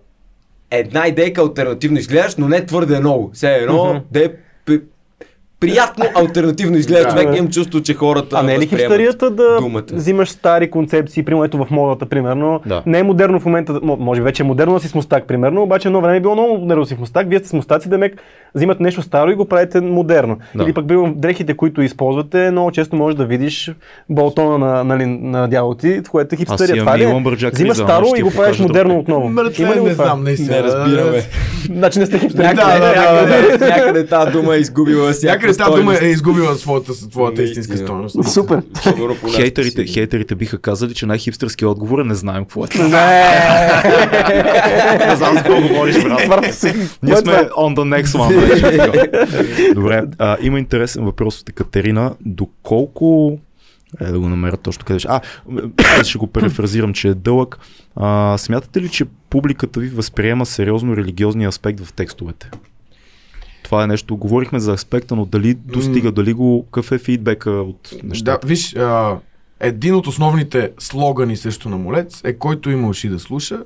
Една 0.70 1.06
идейка 1.06 1.40
альтернативно 1.42 1.98
изглеждаш, 1.98 2.36
но 2.36 2.48
не 2.48 2.66
твърде 2.66 3.00
много. 3.00 3.30
Все 3.32 3.52
едно 3.52 3.84
Мгм. 3.86 3.98
да 4.10 4.24
е 4.24 4.28
п- 4.66 4.78
приятно 5.60 6.04
алтернативно 6.16 6.76
изглежда 6.76 7.04
Да. 7.04 7.10
човек. 7.12 7.36
Имам 7.36 7.50
чувство, 7.50 7.80
че 7.80 7.94
хората 7.94 8.36
А 8.38 8.42
не 8.42 8.54
е 8.54 8.58
ли 8.58 8.66
хипстерията 8.66 9.30
да 9.30 9.56
думата. 9.60 9.82
взимаш 9.92 10.28
стари 10.28 10.70
концепции, 10.70 11.22
примерно 11.22 11.44
ето 11.44 11.58
в 11.58 11.70
модата, 11.70 12.06
примерно. 12.06 12.60
Да. 12.66 12.82
Не 12.86 12.98
е 12.98 13.02
модерно 13.02 13.40
в 13.40 13.44
момента, 13.44 13.72
мо- 13.72 13.96
може 13.96 14.22
вече 14.22 14.42
е 14.42 14.46
модерно 14.46 14.74
да 14.74 14.80
си 14.80 14.88
с 14.88 14.94
мустак, 14.94 15.26
примерно, 15.26 15.62
обаче 15.62 15.88
едно 15.88 16.00
време 16.00 16.16
е 16.16 16.20
било 16.20 16.34
много 16.34 16.58
модерно 16.58 16.82
да 16.82 16.88
си 16.88 16.94
с 16.94 16.98
мустак. 16.98 17.28
Вие 17.28 17.38
сте 17.38 17.48
с 17.48 17.52
мустаци, 17.52 17.88
да 17.88 17.98
мек 17.98 18.14
взимат 18.54 18.80
нещо 18.80 19.02
старо 19.02 19.30
и 19.30 19.34
го 19.34 19.44
правите 19.44 19.80
модерно. 19.80 20.38
Да. 20.54 20.64
Или 20.64 20.72
пък 20.72 20.88
примерно 20.88 21.14
дрехите, 21.14 21.54
които 21.54 21.82
използвате, 21.82 22.50
много 22.50 22.70
често 22.70 22.96
можеш 22.96 23.16
да 23.16 23.24
видиш 23.24 23.72
болтона 24.08 24.58
на, 24.58 24.84
нали, 24.84 25.06
на 25.06 25.48
дядо 25.48 25.74
ти, 25.74 26.00
в 26.06 26.10
което 26.10 26.34
е 26.34 26.38
имам 26.38 26.56
Това 26.76 26.98
ли 26.98 27.04
е? 27.04 27.50
Криза, 27.52 27.74
старо 27.74 28.06
и 28.16 28.22
го 28.22 28.30
правиш 28.30 28.58
модерно 28.58 28.98
отново. 28.98 29.28
Мъртве, 29.28 29.64
Има 29.64 29.74
ли 29.74 29.80
го 29.80 29.86
не 29.86 29.94
знам. 29.94 30.24
Не 30.24 30.62
разбираме. 30.62 31.22
Значи 31.66 31.98
не 31.98 32.06
сте 32.06 32.16
някъде, 32.34 33.58
някъде 33.60 34.06
тази 34.06 34.32
дума 34.32 34.54
е 34.54 34.58
изгубила 34.58 35.10
всяка 35.10 35.45
Някъде 35.46 35.64
тази 35.64 35.80
дума 35.80 35.98
е 36.02 36.06
изгубила 36.06 36.54
своята, 36.54 37.08
твоята 37.10 37.40
Наистина. 37.40 37.60
истинска 37.60 37.86
стойност. 37.86 38.32
Супер. 38.32 38.62
Хейтерите, 39.36 39.86
хейтерите 39.86 40.34
биха 40.34 40.58
казали, 40.58 40.94
че 40.94 41.06
най-хипстърски 41.06 41.64
отговор 41.64 41.98
е 41.98 42.04
не 42.04 42.14
знаем 42.14 42.44
какво 42.44 42.64
е. 42.64 42.68
Не. 42.78 42.88
Не 45.06 45.16
знам 45.16 45.34
за 45.34 45.42
какво 45.42 45.60
говориш, 45.60 46.02
брат. 46.02 46.64
Ние 47.02 47.16
сме 47.16 47.32
on 47.32 47.74
the 47.74 48.02
next 48.02 48.04
one. 48.04 49.74
Добре, 49.74 50.04
има 50.40 50.58
интересен 50.58 51.04
въпрос 51.04 51.40
от 51.40 51.48
Екатерина. 51.48 52.12
Доколко 52.20 53.38
е 54.00 54.04
да 54.04 54.20
го 54.20 54.28
намеря 54.28 54.56
точно 54.56 54.84
къде 54.84 54.98
ще. 54.98 55.08
А, 55.10 55.20
аз 56.00 56.06
ще 56.06 56.18
го 56.18 56.26
перефразирам, 56.26 56.94
че 56.94 57.08
е 57.08 57.14
дълъг. 57.14 57.58
А, 57.96 58.38
смятате 58.38 58.82
ли, 58.82 58.88
че 58.88 59.04
публиката 59.30 59.80
ви 59.80 59.88
възприема 59.88 60.46
сериозно 60.46 60.96
религиозния 60.96 61.48
аспект 61.48 61.80
в 61.80 61.92
текстовете? 61.92 62.50
Това 63.66 63.84
е 63.84 63.86
нещо, 63.86 64.16
говорихме 64.16 64.60
за 64.60 64.72
аспекта, 64.72 65.16
но 65.16 65.24
дали 65.24 65.54
достига, 65.56 66.12
дали 66.12 66.32
го, 66.32 66.64
какъв 66.64 66.92
е 66.92 66.98
фидбека 66.98 67.50
от 67.50 67.90
Да, 67.92 67.98
нещата? 68.04 68.46
виж, 68.46 68.76
а, 68.76 69.18
един 69.60 69.94
от 69.94 70.06
основните 70.06 70.70
слогани 70.78 71.36
също 71.36 71.68
на 71.68 71.76
Молец 71.78 72.20
е 72.24 72.32
който 72.32 72.70
има 72.70 72.88
уши 72.88 73.08
да 73.08 73.18
слуша, 73.18 73.64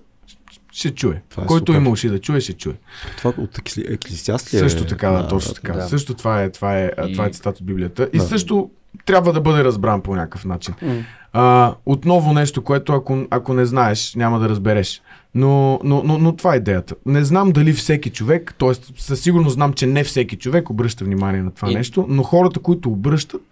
ще 0.72 0.90
чуе. 0.90 1.22
Това 1.28 1.42
е 1.42 1.46
който 1.46 1.72
супер. 1.72 1.80
има 1.80 1.90
уши 1.90 2.08
да 2.08 2.18
чуе, 2.20 2.40
ще 2.40 2.52
чуе. 2.52 2.74
Това 3.18 3.32
от 3.38 3.58
екли- 3.58 3.84
еклесиаст 3.88 4.54
ли 4.54 4.56
е? 4.56 4.60
Също 4.60 4.84
така, 4.84 5.10
да, 5.10 5.28
точно 5.28 5.54
така. 5.54 5.72
да. 5.72 5.82
Също 5.82 6.14
това 6.14 6.42
е, 6.42 6.50
това 6.50 6.78
е, 6.78 6.90
И- 7.08 7.12
това 7.12 7.26
е 7.26 7.30
цитат 7.30 7.60
от 7.60 7.66
Библията. 7.66 8.08
И 8.12 8.18
Да. 8.18 8.24
също 8.24 8.70
трябва 9.06 9.32
да 9.32 9.40
бъде 9.40 9.64
разбран 9.64 10.00
по 10.00 10.14
някакъв 10.14 10.44
начин. 10.44 10.74
М. 10.82 10.94
А, 11.32 11.74
отново 11.86 12.32
нещо, 12.32 12.62
което 12.62 12.92
ако, 12.92 13.26
ако 13.30 13.54
не 13.54 13.64
знаеш, 13.66 14.14
няма 14.14 14.38
да 14.38 14.48
разбереш. 14.48 15.02
Но, 15.34 15.80
но, 15.84 16.02
но, 16.04 16.18
но 16.18 16.36
това 16.36 16.54
е 16.54 16.56
идеята. 16.56 16.94
Не 17.06 17.24
знам 17.24 17.52
дали 17.52 17.72
всеки 17.72 18.10
човек, 18.10 18.54
т.е. 18.58 18.70
със 18.96 19.20
сигурност 19.20 19.54
знам, 19.54 19.72
че 19.72 19.86
не 19.86 20.04
всеки 20.04 20.36
човек 20.36 20.70
обръща 20.70 21.04
внимание 21.04 21.42
на 21.42 21.50
това 21.50 21.70
И- 21.70 21.74
нещо, 21.74 22.06
но 22.08 22.22
хората, 22.22 22.60
които 22.60 22.90
обръщат, 22.90 23.42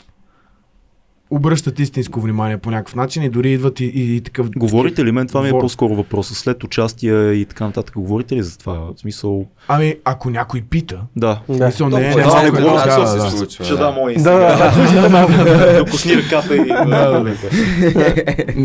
обръщат 1.31 1.79
истинско 1.79 2.21
внимание 2.21 2.59
по 2.59 2.71
някакъв 2.71 2.95
начин 2.95 3.23
и 3.23 3.29
дори 3.29 3.53
идват 3.53 3.81
и, 3.81 3.85
и, 3.85 4.17
и 4.17 4.21
такъв... 4.21 4.51
Говорите 4.57 5.05
ли, 5.05 5.13
мен 5.13 5.27
това 5.27 5.43
ми 5.43 5.49
е 5.49 5.53
Говор- 5.53 5.61
по-скоро 5.61 5.95
въпроса, 5.95 6.35
след 6.35 6.65
участие 6.65 7.33
и 7.33 7.45
така 7.45 7.67
нататък, 7.67 7.95
говорите 7.97 8.37
ли 8.37 8.43
за 8.43 8.59
това? 8.59 8.75
В 8.75 8.93
смисъл, 8.97 9.47
Ами, 9.69 9.95
ако 10.05 10.31
някой 10.31 10.61
пита, 10.61 11.01
да. 11.17 11.41
Да. 11.49 11.67
мисъл, 11.67 11.89
не 11.89 11.97
е... 11.97 12.01
Не 12.01 12.09
е 12.09 12.13
това 12.13 12.43
малко- 12.43 12.57
е 12.57 12.61
да, 12.61 13.01
да, 13.01 13.07
се 13.07 13.17
да. 13.17 13.31
случва. 13.31 13.65
Ще 13.65 13.75
дам 13.75 13.95
мой 13.95 14.15
Да, 14.15 15.79
Докосни 15.79 16.17
ръката 16.17 16.57
и... 16.57 16.61
В 16.61 17.37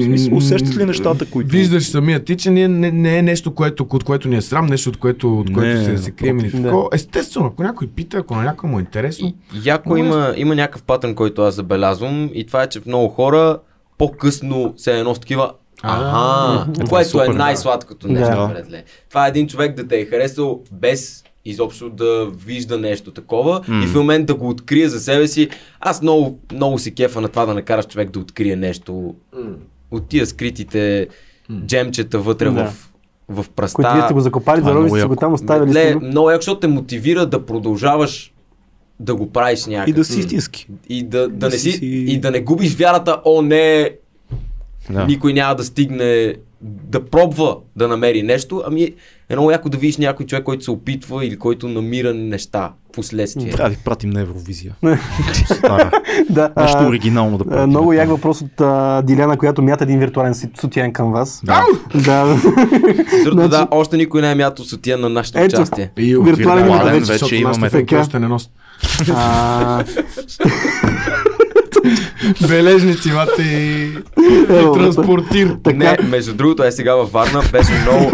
смисъл, 0.04 0.38
Усещаш 0.38 0.78
ли 0.78 0.86
нещата, 0.86 1.26
които... 1.26 1.50
Виждаш 1.50 1.90
самия 1.90 2.24
ти, 2.24 2.38
че 2.38 2.50
не, 2.50 2.68
не, 2.68 2.92
не 2.92 3.18
е 3.18 3.22
нещо, 3.22 3.56
което, 3.56 3.88
от 3.90 4.04
което 4.04 4.28
ни 4.28 4.36
е 4.36 4.42
срам, 4.42 4.66
нещо, 4.66 4.90
от 4.90 4.98
което, 4.98 5.40
от 5.40 5.54
което 5.54 5.78
Не, 5.78 5.86
се, 5.86 5.98
се 5.98 6.12
крием 6.12 6.40
или 6.40 6.52
такова. 6.52 6.90
Естествено, 6.94 7.46
ако 7.46 7.64
някой 7.64 7.88
пита, 7.88 8.18
ако 8.18 8.36
на 8.36 8.44
някой 8.44 8.70
му 8.70 8.78
е 8.78 8.82
интересно, 8.82 9.34
Яко 9.66 9.98
има, 9.98 10.34
има 10.38 10.56
някакъв 10.56 10.84
патърн, 10.84 11.16
който 11.16 11.42
аз 11.42 11.56
забелязвам 11.56 12.30
и 12.34 12.46
това 12.54 12.64
е, 12.64 12.68
че 12.68 12.82
много 12.86 13.08
хора 13.08 13.60
по-късно 13.98 14.74
се 14.78 15.00
едно 15.00 15.16
с 15.16 15.20
такива 15.20 15.52
е 16.82 16.86
което 16.90 17.10
супер, 17.10 17.26
е 17.26 17.28
да. 17.28 17.34
най-сладкото 17.34 18.08
нещо 18.08 18.36
Да. 18.36 18.52
пред 18.54 18.72
ле. 18.72 18.84
Това 19.10 19.26
е 19.26 19.30
един 19.30 19.48
човек 19.48 19.76
да 19.76 19.88
те 19.88 20.00
е 20.00 20.06
харесал 20.06 20.62
без 20.72 21.24
изобщо 21.46 21.90
да 21.90 22.28
вижда 22.46 22.78
нещо 22.78 23.12
такова 23.12 23.62
и 23.84 23.88
в 23.88 23.96
момент 23.96 24.26
да 24.26 24.36
го 24.36 24.50
открие 24.50 24.90
за 24.90 25.00
себе 25.00 25.28
си. 25.28 25.50
Аз 25.80 26.02
много, 26.02 26.40
много 26.52 26.80
се 26.80 26.92
кефа 26.92 27.22
на 27.22 27.30
това 27.30 27.46
да 27.46 27.54
накараш 27.54 27.88
човек 27.88 28.10
да 28.10 28.20
открие 28.20 28.56
нещо 28.56 29.16
от 29.92 30.08
тия 30.08 30.26
скритите 30.26 31.08
джемчета 31.66 32.20
вътре 32.20 32.50
Да. 32.50 32.66
в, 33.30 33.44
в 33.44 33.50
пръста. 33.50 33.76
които 33.76 33.94
вие 33.94 34.02
сте 34.04 34.14
го 34.14 34.20
закопали, 34.20 34.60
е 34.60 34.64
зарови 34.64 34.84
много 34.84 34.98
сте 34.98 35.08
го 35.08 35.16
там, 35.16 35.34
оставили 35.34 35.74
Ле, 35.74 35.96
много 35.96 36.30
яко, 36.30 36.42
защото 36.42 36.60
те 36.60 36.68
мотивира 36.68 37.26
да 37.26 37.46
продължаваш 37.46 38.33
да 39.04 39.16
го 39.16 39.32
правиш 39.32 39.66
някак. 39.66 39.90
И 39.90 39.94
да 39.94 40.06
си 40.06 40.20
истински. 40.20 40.68
И 40.90 41.04
да, 41.04 41.20
да, 41.20 41.28
Да 41.28 41.50
не 41.50 41.58
си 41.58 41.72
си, 41.72 41.86
и 41.86 42.20
да 42.20 42.32
не 42.32 42.40
губиш 42.42 42.76
вярата, 42.76 43.22
о 43.26 43.42
не, 43.42 43.92
Да. 44.90 45.06
никой 45.06 45.34
няма 45.34 45.56
да 45.56 45.64
стигне 45.64 46.36
да 46.64 47.02
пробва 47.02 47.56
да 47.76 47.88
намери 47.88 48.24
нещо, 48.24 48.64
ами 48.68 48.84
е 49.30 49.36
много 49.36 49.52
яко 49.52 49.70
да 49.70 49.78
видиш 49.78 49.98
някой 49.98 50.26
човек, 50.26 50.44
който 50.44 50.64
се 50.64 50.72
опитва 50.72 51.26
или 51.26 51.38
който 51.38 51.68
намира 51.68 52.14
неща 52.14 52.72
в 52.90 52.92
последствие. 52.92 53.46
Трябва 53.46 53.64
да 53.64 53.70
ви 53.70 53.78
пратим 53.86 54.10
на 54.10 54.22
Евровизия. 54.22 54.76
Да, 56.30 56.52
Нещо 56.58 56.78
оригинално 56.80 57.38
да 57.38 57.46
пратим. 57.46 57.70
много 57.70 57.94
як 57.94 58.10
въпрос 58.10 58.42
от 58.42 58.62
а, 58.62 59.02
Диляна, 59.02 59.38
която 59.38 59.62
мята 59.62 59.84
един 59.84 60.00
виртуален 60.00 60.34
сутиен 60.56 60.94
към 60.94 61.12
вас. 61.12 61.42
Да. 61.46 61.64
Да. 61.96 62.38
Защото 63.12 63.36
да, 63.36 63.48
Значи- 63.48 63.68
още 63.72 63.98
никой 63.98 64.22
не 64.22 64.32
е 64.32 64.36
мятал 64.36 64.66
сутия 64.66 64.98
на 64.98 65.10
нашето 65.10 65.40
Ето. 65.40 65.56
участие. 65.56 65.92
И 65.98 66.04
Виртуален 66.16 66.64
виртуален 66.64 67.00
вече 67.00 67.12
вече, 67.14 67.36
имаме. 67.36 67.58
нашите 67.58 67.80
Така. 67.80 68.00
още 68.00 68.20
не 68.20 68.28
носят. 68.28 68.52
Бележници, 72.48 73.12
мате 73.12 73.42
и, 73.42 73.84
и 74.24 74.74
транспортир. 74.74 75.58
Така. 75.64 75.78
Не, 75.78 75.98
между 76.10 76.34
другото, 76.34 76.64
е 76.64 76.72
сега 76.72 76.96
във 76.96 77.12
Варна, 77.12 77.42
беше 77.52 77.72
много, 77.82 78.12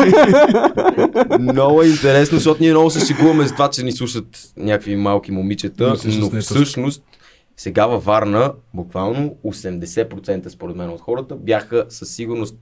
много 1.54 1.84
интересно, 1.84 2.38
защото 2.38 2.64
ние 2.64 2.72
много 2.72 2.90
се 2.90 3.06
шегуваме 3.06 3.48
за 3.48 3.54
това, 3.54 3.70
че 3.70 3.84
ни 3.84 3.92
слушат 3.92 4.26
някакви 4.58 4.96
малки 4.96 5.32
момичета, 5.32 5.96
Но 6.06 6.38
е 6.38 6.42
всъщност 6.42 7.04
сега 7.58 7.86
във 7.86 8.06
Варна, 8.06 8.54
буквално 8.74 9.36
80% 9.46 10.48
според 10.48 10.76
мен 10.76 10.90
от 10.90 11.02
хората 11.02 11.36
бяха 11.36 11.86
със 11.90 12.16
сигурност 12.16 12.56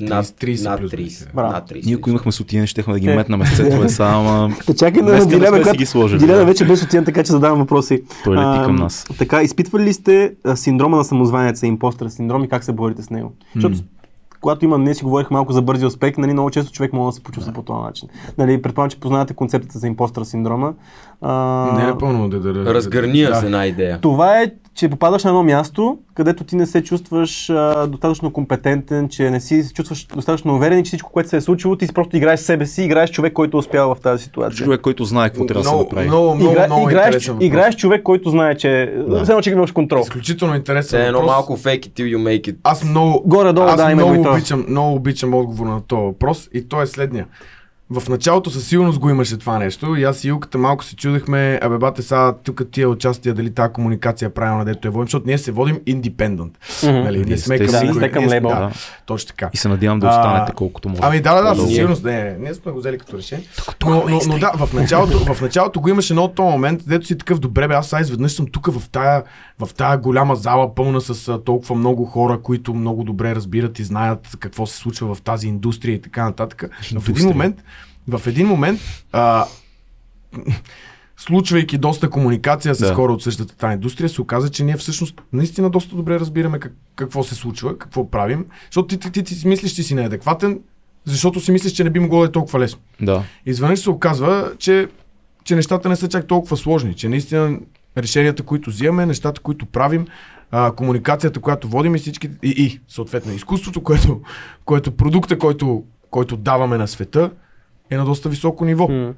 над 0.00 0.26
30 0.26 0.64
над 0.64 0.80
плюс 0.80 0.92
30. 0.92 1.34
Браво. 1.34 1.52
Над 1.52 1.70
30. 1.70 1.86
Ние 1.86 1.94
ако 1.94 2.10
имахме 2.10 2.32
сутиен, 2.32 2.66
щехме 2.66 2.92
да 2.92 3.00
ги 3.00 3.06
метнаме 3.08 3.46
с 3.46 3.56
цветове 3.56 3.88
са, 3.88 4.04
ама 4.04 4.50
Та 4.66 4.74
чакай 4.74 5.02
на 5.02 5.26
Диляна, 5.26 5.62
която 5.62 5.78
ги 5.78 5.86
сложили, 5.86 6.18
Диляна 6.18 6.38
да. 6.38 6.44
вече 6.44 6.64
без 6.64 6.80
сутиен, 6.80 7.04
така 7.04 7.22
че 7.22 7.32
задавам 7.32 7.58
въпроси. 7.58 8.02
той 8.24 8.36
лети 8.36 8.44
А, 8.46 8.64
към 8.64 8.76
нас. 8.76 9.06
Така, 9.18 9.42
изпитвали 9.42 9.84
ли 9.84 9.92
сте 9.92 10.34
а, 10.44 10.56
синдрома 10.56 10.96
на 10.96 11.04
самозванеца, 11.04 11.66
импостър 11.66 12.08
синдром 12.08 12.44
и 12.44 12.48
как 12.48 12.64
се 12.64 12.72
борите 12.72 13.02
с 13.02 13.10
него? 13.10 13.32
Защото 13.54 13.78
когато 14.40 14.64
има, 14.64 14.78
ние 14.78 14.94
си 14.94 15.04
говорих 15.04 15.30
малко 15.30 15.52
за 15.52 15.62
бързи 15.62 15.86
успех, 15.86 16.16
нали, 16.16 16.32
много 16.32 16.50
често 16.50 16.72
човек 16.72 16.92
може 16.92 17.06
да 17.06 17.16
се 17.16 17.22
почувства 17.22 17.52
по 17.52 17.62
този 17.62 17.82
начин. 17.82 18.08
Нали, 18.38 18.62
предполагам, 18.62 18.90
че 18.90 19.00
познавате 19.00 19.34
концепцията 19.34 19.78
за 19.78 19.86
импостър 19.86 20.24
синдрома. 20.24 20.74
А, 21.20 21.72
Не 21.82 21.88
е 21.88 21.98
пълно 21.98 22.28
да, 22.28 22.40
да, 22.40 22.52
да 22.52 22.74
Разгърния 22.74 23.30
да. 23.30 23.36
се 23.36 23.46
една 23.46 23.66
идея. 23.66 23.98
Това 24.00 24.40
е, 24.42 24.46
че 24.74 24.88
попадаш 24.88 25.24
на 25.24 25.30
едно 25.30 25.42
място, 25.42 25.98
където 26.14 26.44
ти 26.44 26.56
не 26.56 26.66
се 26.66 26.82
чувстваш 26.82 27.50
а, 27.50 27.86
достатъчно 27.86 28.32
компетентен, 28.32 29.08
че 29.08 29.30
не 29.30 29.40
си 29.40 29.62
се 29.62 29.72
чувстваш 29.74 30.06
достатъчно 30.06 30.54
уверен 30.54 30.78
и 30.78 30.84
че 30.84 30.88
всичко, 30.88 31.12
което 31.12 31.28
се 31.28 31.36
е 31.36 31.40
случило, 31.40 31.76
ти 31.76 31.86
просто 31.94 32.16
играеш 32.16 32.40
себе 32.40 32.66
си, 32.66 32.82
играеш 32.82 33.10
човек, 33.10 33.32
който 33.32 33.56
е 33.56 33.58
успял 33.58 33.94
в 33.94 34.00
тази 34.00 34.24
ситуация. 34.24 34.64
Човек, 34.64 34.80
който 34.80 35.04
знае 35.04 35.28
какво 35.28 35.46
трябва 35.46 35.62
да 35.62 35.68
се 35.68 35.76
направи. 35.76 36.06
много, 36.06 36.34
много, 36.34 36.52
Игра, 36.52 36.66
много 36.66 36.90
играеш, 36.90 37.30
играеш 37.40 37.76
човек, 37.76 38.02
който 38.02 38.30
знае, 38.30 38.54
че 38.54 38.94
Да. 39.08 39.22
все 39.24 39.32
едно, 39.32 39.42
че 39.42 39.50
имаш 39.50 39.72
контрол. 39.72 40.00
Изключително 40.00 40.54
интересен 40.54 41.00
е 41.00 41.06
едно 41.06 41.22
малко 41.22 41.56
fake 41.56 41.80
it 41.80 41.90
till 42.00 42.16
you 42.16 42.18
make 42.18 42.52
it. 42.52 42.56
Аз 42.64 42.84
много, 42.84 43.22
Горе-долу, 43.26 43.66
аз 43.66 43.76
да, 43.76 43.94
много 43.94 44.30
обичам, 44.30 44.64
много 44.68 44.94
обичам 44.94 45.34
отговор 45.34 45.66
на 45.66 45.80
този 45.80 46.02
въпрос 46.02 46.48
и 46.54 46.68
то 46.68 46.82
е 46.82 46.86
следния. 46.86 47.26
В 47.90 48.08
началото 48.08 48.50
със 48.50 48.68
сигурност 48.68 48.98
го 48.98 49.10
имаше 49.10 49.38
това 49.38 49.58
нещо 49.58 49.96
и 49.96 50.04
аз 50.04 50.24
и 50.24 50.28
Юката 50.28 50.58
малко 50.58 50.84
се 50.84 50.96
чудехме, 50.96 51.58
абе 51.62 51.78
бате 51.78 52.02
сега 52.02 52.34
тук 52.44 52.62
тия 52.70 52.88
участия, 52.88 53.34
дали 53.34 53.54
тази 53.54 53.72
комуникация 53.72 54.26
е 54.26 54.30
правилна, 54.30 54.64
дето 54.64 54.88
я 54.88 54.92
водим, 54.92 55.06
защото 55.06 55.26
ние 55.26 55.38
се 55.38 55.52
водим 55.52 55.80
индепендент. 55.86 56.58
Нали, 56.82 57.24
не 57.24 57.38
сме 57.38 57.58
към, 57.58 57.82
никой. 57.82 57.94
сте 57.94 58.10
към 58.10 58.22
Ние 58.24 58.30
лейбъл. 58.30 58.50
Да, 58.50 58.70
точно 59.06 59.28
така. 59.28 59.50
И 59.52 59.56
се 59.56 59.68
надявам 59.68 59.98
да 59.98 60.06
А, 60.06 60.10
останете 60.10 60.52
колкото 60.52 60.88
може. 60.88 61.00
Ами 61.04 61.20
да, 61.20 61.34
да, 61.34 61.54
да, 61.54 61.60
със 61.60 61.74
сигурност. 61.74 62.04
Не, 62.04 62.36
ние 62.40 62.54
сме 62.54 62.72
го 62.72 62.78
взели 62.78 62.98
като 62.98 63.16
решение. 63.18 63.46
Но, 63.86 64.04
но, 64.08 64.20
но 64.28 64.38
да, 64.38 64.52
в 64.54 64.72
началото, 64.72 65.34
в 65.34 65.40
началото 65.40 65.80
го 65.80 65.88
имаше 65.88 66.12
едно 66.12 66.28
този 66.28 66.52
момент, 66.52 66.82
дето 66.86 67.06
си 67.06 67.18
такъв, 67.18 67.38
добре 67.38 67.68
бе, 67.68 67.74
аз 67.74 67.88
сега 67.88 68.00
изведнъж 68.00 68.32
съм 68.32 68.46
тук 68.52 68.66
в 68.72 68.88
тая, 68.88 69.22
в 69.58 69.74
тая 69.74 69.98
голяма 69.98 70.36
зала, 70.36 70.74
пълна 70.74 71.00
с 71.00 71.38
толкова 71.44 71.76
много 71.76 72.04
хора, 72.04 72.40
които 72.42 72.74
много 72.74 73.04
добре 73.04 73.34
разбират 73.34 73.78
и 73.78 73.84
знаят 73.84 74.36
какво 74.40 74.66
се 74.66 74.76
случва 74.76 75.14
в 75.14 75.22
тази 75.22 75.48
индустрия 75.48 75.94
и 75.94 76.00
така 76.00 76.24
нататък. 76.24 76.70
Но 76.94 77.00
в 77.00 77.08
един 77.08 77.26
момент, 77.26 77.56
в 78.08 78.22
един 78.26 78.46
момент, 78.46 78.80
а, 79.12 79.44
случвайки 81.16 81.78
доста 81.78 82.10
комуникация 82.10 82.74
с 82.74 82.78
Да. 82.78 82.94
хора 82.94 83.12
от 83.12 83.22
същата 83.22 83.56
тази 83.56 83.74
индустрия, 83.74 84.08
се 84.08 84.20
оказа, 84.20 84.50
че 84.50 84.64
ние 84.64 84.76
всъщност 84.76 85.14
наистина 85.32 85.70
доста 85.70 85.96
добре 85.96 86.20
разбираме 86.20 86.58
как, 86.58 86.72
какво 86.96 87.22
се 87.24 87.34
случва, 87.34 87.78
какво 87.78 88.10
правим, 88.10 88.46
защото 88.64 88.86
ти, 88.86 88.98
ти, 88.98 89.22
ти, 89.22 89.40
ти 89.40 89.48
мислиш, 89.48 89.72
че 89.72 89.82
си 89.82 89.94
неадекватен, 89.94 90.60
защото 91.04 91.40
си 91.40 91.52
мислиш, 91.52 91.72
че 91.72 91.84
не 91.84 91.90
би 91.90 92.00
могло 92.00 92.20
да 92.20 92.26
е 92.26 92.32
толкова 92.32 92.58
лесно. 92.58 92.80
Да. 93.00 93.22
Изведнъж 93.46 93.80
се 93.80 93.90
оказва, 93.90 94.52
че, 94.58 94.88
че 95.44 95.54
нещата 95.54 95.88
не 95.88 95.96
са 95.96 96.08
чак 96.08 96.26
толкова 96.26 96.56
сложни, 96.56 96.94
че 96.94 97.08
наистина 97.08 97.58
решенията, 97.98 98.42
които 98.42 98.70
взимаме, 98.70 99.06
нещата, 99.06 99.40
които 99.40 99.66
правим, 99.66 100.06
а, 100.50 100.72
комуникацията, 100.72 101.40
която 101.40 101.68
водим 101.68 101.94
и 101.94 101.98
всички, 101.98 102.30
и, 102.42 102.48
и 102.48 102.80
съответно 102.88 103.32
изкуството, 103.32 103.82
което, 103.82 104.20
което 104.64 104.92
продукта, 104.92 105.38
който, 105.38 105.84
който 106.10 106.36
даваме 106.36 106.78
на 106.78 106.88
света, 106.88 107.30
е 107.90 107.96
на 107.96 108.04
доста 108.04 108.28
високо 108.28 108.64
ниво. 108.64 109.14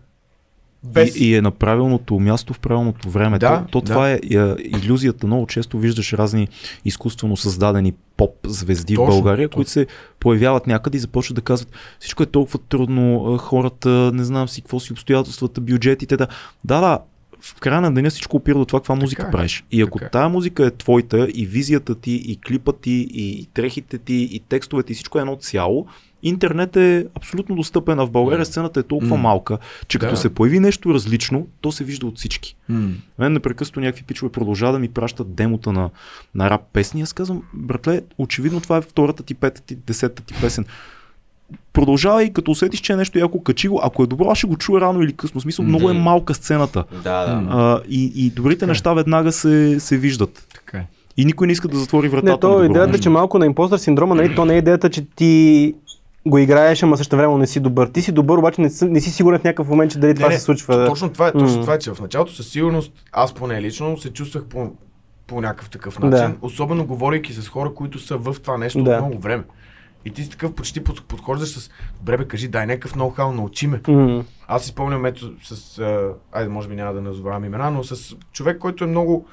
Без... 0.85 1.17
И, 1.17 1.25
и 1.25 1.35
е 1.35 1.43
на 1.43 1.51
правилното 1.51 2.19
място 2.19 2.55
в 2.55 2.61
правилното 2.61 3.11
време. 3.11 3.39
Да, 3.39 3.65
то, 3.65 3.71
то 3.71 3.81
да. 3.81 3.93
това 3.93 4.11
е, 4.11 4.15
е 4.15 4.55
иллюзията. 4.59 5.27
Много 5.27 5.47
често 5.47 5.79
виждаш 5.79 6.13
разни 6.13 6.49
изкуствено 6.85 7.37
създадени 7.37 7.93
поп 8.17 8.35
звезди 8.47 8.95
Точно, 8.95 9.13
в 9.13 9.15
България, 9.15 9.49
точно. 9.49 9.57
които 9.57 9.71
се 9.71 9.87
появяват 10.21 10.67
някъде 10.67 10.97
и 10.97 11.01
започват 11.01 11.35
да 11.35 11.43
казват 11.43 11.73
всичко 11.99 12.23
е 12.23 12.27
толкова 12.27 12.59
трудно, 12.59 13.35
а, 13.35 13.39
хората, 13.39 14.11
не 14.15 14.25
знам 14.25 14.49
си 14.49 14.63
какво 14.63 14.81
си 14.81 14.93
обстоятелствата, 14.93 15.61
бюджетите. 15.61 16.17
Да, 16.17 16.27
да, 16.65 16.81
да 16.81 16.99
в 17.41 17.55
края 17.55 17.81
на 17.81 17.95
деня 17.95 18.11
всичко 18.11 18.37
опира 18.37 18.59
до 18.59 18.65
това, 18.65 18.81
каква 18.81 18.95
музика 18.95 19.27
е. 19.29 19.31
правиш. 19.31 19.65
И 19.71 19.83
ако 19.83 19.99
Така 19.99 20.07
е. 20.07 20.11
тая 20.11 20.29
музика 20.29 20.67
е 20.67 20.71
твоята 20.71 21.29
и 21.35 21.47
визията 21.47 21.95
ти, 21.95 22.13
и 22.13 22.37
клипът 22.47 22.81
ти, 22.81 23.09
и 23.11 23.49
трехите 23.55 23.99
ти, 23.99 24.29
и 24.33 24.41
текстовете, 24.49 24.93
и 24.93 24.95
всичко 24.95 25.19
е 25.19 25.21
едно 25.21 25.37
цяло, 25.37 25.87
интернет 26.23 26.77
е 26.77 27.07
абсолютно 27.15 27.57
достъпен, 27.57 28.01
а 28.01 28.07
в 28.07 28.11
България 28.11 28.47
сцената 28.47 28.81
е 28.81 28.83
толкова 28.83 29.17
М. 29.17 29.23
малка, 29.23 29.59
че 29.89 29.99
като 29.99 30.13
Да. 30.13 30.17
се 30.17 30.35
появи 30.35 30.61
нещо 30.61 30.95
различно, 30.95 31.47
то 31.61 31.73
се 31.73 31.85
вижда 31.85 32.07
от 32.07 32.19
всички. 32.19 32.57
М. 32.69 32.89
Мен 33.19 33.33
непрекъснато 33.33 33.81
някакви 33.81 34.03
пичове 34.03 34.33
продължават 34.33 34.75
да 34.75 34.79
ми 34.79 34.89
пращат 34.89 35.35
демота 35.35 35.73
на, 35.73 35.91
на 36.35 36.51
рап 36.51 36.61
песни. 36.73 37.03
Аз 37.03 37.13
казвам, 37.13 37.43
братле, 37.55 38.03
очевидно 38.19 38.61
това 38.61 38.77
е 38.77 38.83
втората 38.83 39.23
ти, 39.23 39.35
петата 39.35 39.67
ти, 39.67 39.75
десетата 39.77 40.23
ти 40.23 40.35
песен. 40.41 40.65
Продължавай, 41.73 42.33
като 42.33 42.51
усетиш, 42.51 42.81
че 42.81 42.93
е 42.93 42.97
нещо 42.97 43.19
яко, 43.19 43.43
качи 43.43 43.69
го. 43.69 43.81
Ако 43.85 44.03
е 44.03 44.07
добро, 44.07 44.31
аз 44.31 44.39
ще 44.39 44.47
го 44.47 44.57
чуя 44.57 44.81
рано 44.81 45.03
или 45.03 45.13
късно. 45.13 45.41
В 45.41 45.43
смисъл, 45.43 45.65
много 45.65 45.91
е 45.91 45.93
малка 45.93 46.35
сцената. 46.35 46.85
Да, 46.93 47.01
да. 47.27 47.47
А, 47.51 47.81
и, 47.89 48.13
и 48.17 48.31
добрите 48.31 48.59
Така 48.59 48.69
е. 48.69 48.73
неща 48.73 48.95
веднага 48.95 49.33
се, 49.33 49.81
се 49.81 49.99
виждат. 49.99 50.47
Така 50.55 50.79
е. 50.79 50.87
И 51.17 51.25
никой 51.25 51.47
не 51.47 51.53
иска 51.53 51.69
да 51.69 51.79
затвори 51.79 52.09
вратата. 52.09 52.33
Не, 52.33 52.41
то 52.41 52.65
идеята, 52.65 52.99
че 52.99 53.09
малко 53.09 53.39
на 53.39 53.47
импостър 53.47 53.79
синдрома, 53.79 54.15
нали, 54.15 54.35
то 54.35 54.45
не 54.45 54.55
е 54.55 54.59
идеята, 54.59 54.91
че 54.91 55.05
ти 55.17 55.75
го 56.27 56.39
играеш, 56.39 56.83
ама 56.83 56.97
също 56.97 57.17
време 57.17 57.35
не 57.37 57.47
си 57.47 57.61
добър. 57.61 57.89
Ти 57.89 58.03
си 58.03 58.13
добър, 58.13 58.39
обаче 58.39 58.61
не, 58.61 58.71
си- 58.71 58.85
не 58.85 59.01
си 59.01 59.11
сигурен 59.11 59.41
в 59.41 59.45
някакъв 59.45 59.69
момент, 59.69 59.93
че 59.93 59.99
дали 59.99 60.15
това 60.15 60.29
Не, 60.29 60.35
не, 60.35 60.39
се 60.39 60.45
случва. 60.45 60.87
Точно 60.87 61.09
това 61.11 61.29
е, 61.29 61.33
точно 61.33 61.57
М. 61.57 61.61
това 61.61 61.75
е, 61.75 61.79
че 61.79 61.95
в 61.95 62.01
началото 62.01 62.33
със 62.33 62.49
сигурност, 62.49 62.93
аз 63.13 63.35
поне 63.35 63.63
лично 63.63 63.99
се 63.99 64.13
чувствах 64.13 64.45
по, 64.45 64.73
по 65.27 65.41
някакъв 65.41 65.71
такъв 65.71 65.99
начин. 65.99 66.27
Да. 66.27 66.37
Особено 66.43 66.87
говорейки 66.87 67.33
с 67.33 67.49
хора, 67.49 67.75
които 67.75 67.99
са 67.99 68.17
в 68.17 68.37
това 68.43 68.59
нещо 68.59 68.83
Да. 68.83 68.91
от 68.91 68.99
много 68.99 69.19
време. 69.19 69.45
И 70.05 70.11
ти 70.11 70.23
си 70.23 70.31
такъв 70.31 70.55
почти 70.55 70.85
под, 70.85 71.05
подхождаш 71.05 71.49
с, 71.49 71.71
добре 71.99 72.17
бе, 72.17 72.25
кажи, 72.25 72.49
дай 72.49 72.67
някакъв 72.67 72.95
ноу-хау, 72.95 73.33
научи 73.33 73.67
ме. 73.67 73.81
М. 73.89 74.25
Аз 74.49 74.63
си 74.63 74.69
спомням 74.69 75.07
ето 75.07 75.33
с, 75.43 75.79
а, 75.79 76.09
айде 76.33 76.49
може 76.49 76.69
би 76.69 76.75
няма 76.75 76.93
да 76.95 77.01
назовавам 77.01 77.45
имена, 77.45 77.71
но 77.71 77.85
с 77.85 78.17
човек, 78.33 78.59
който 78.59 78.85
е 78.85 78.89
много, 78.89 79.27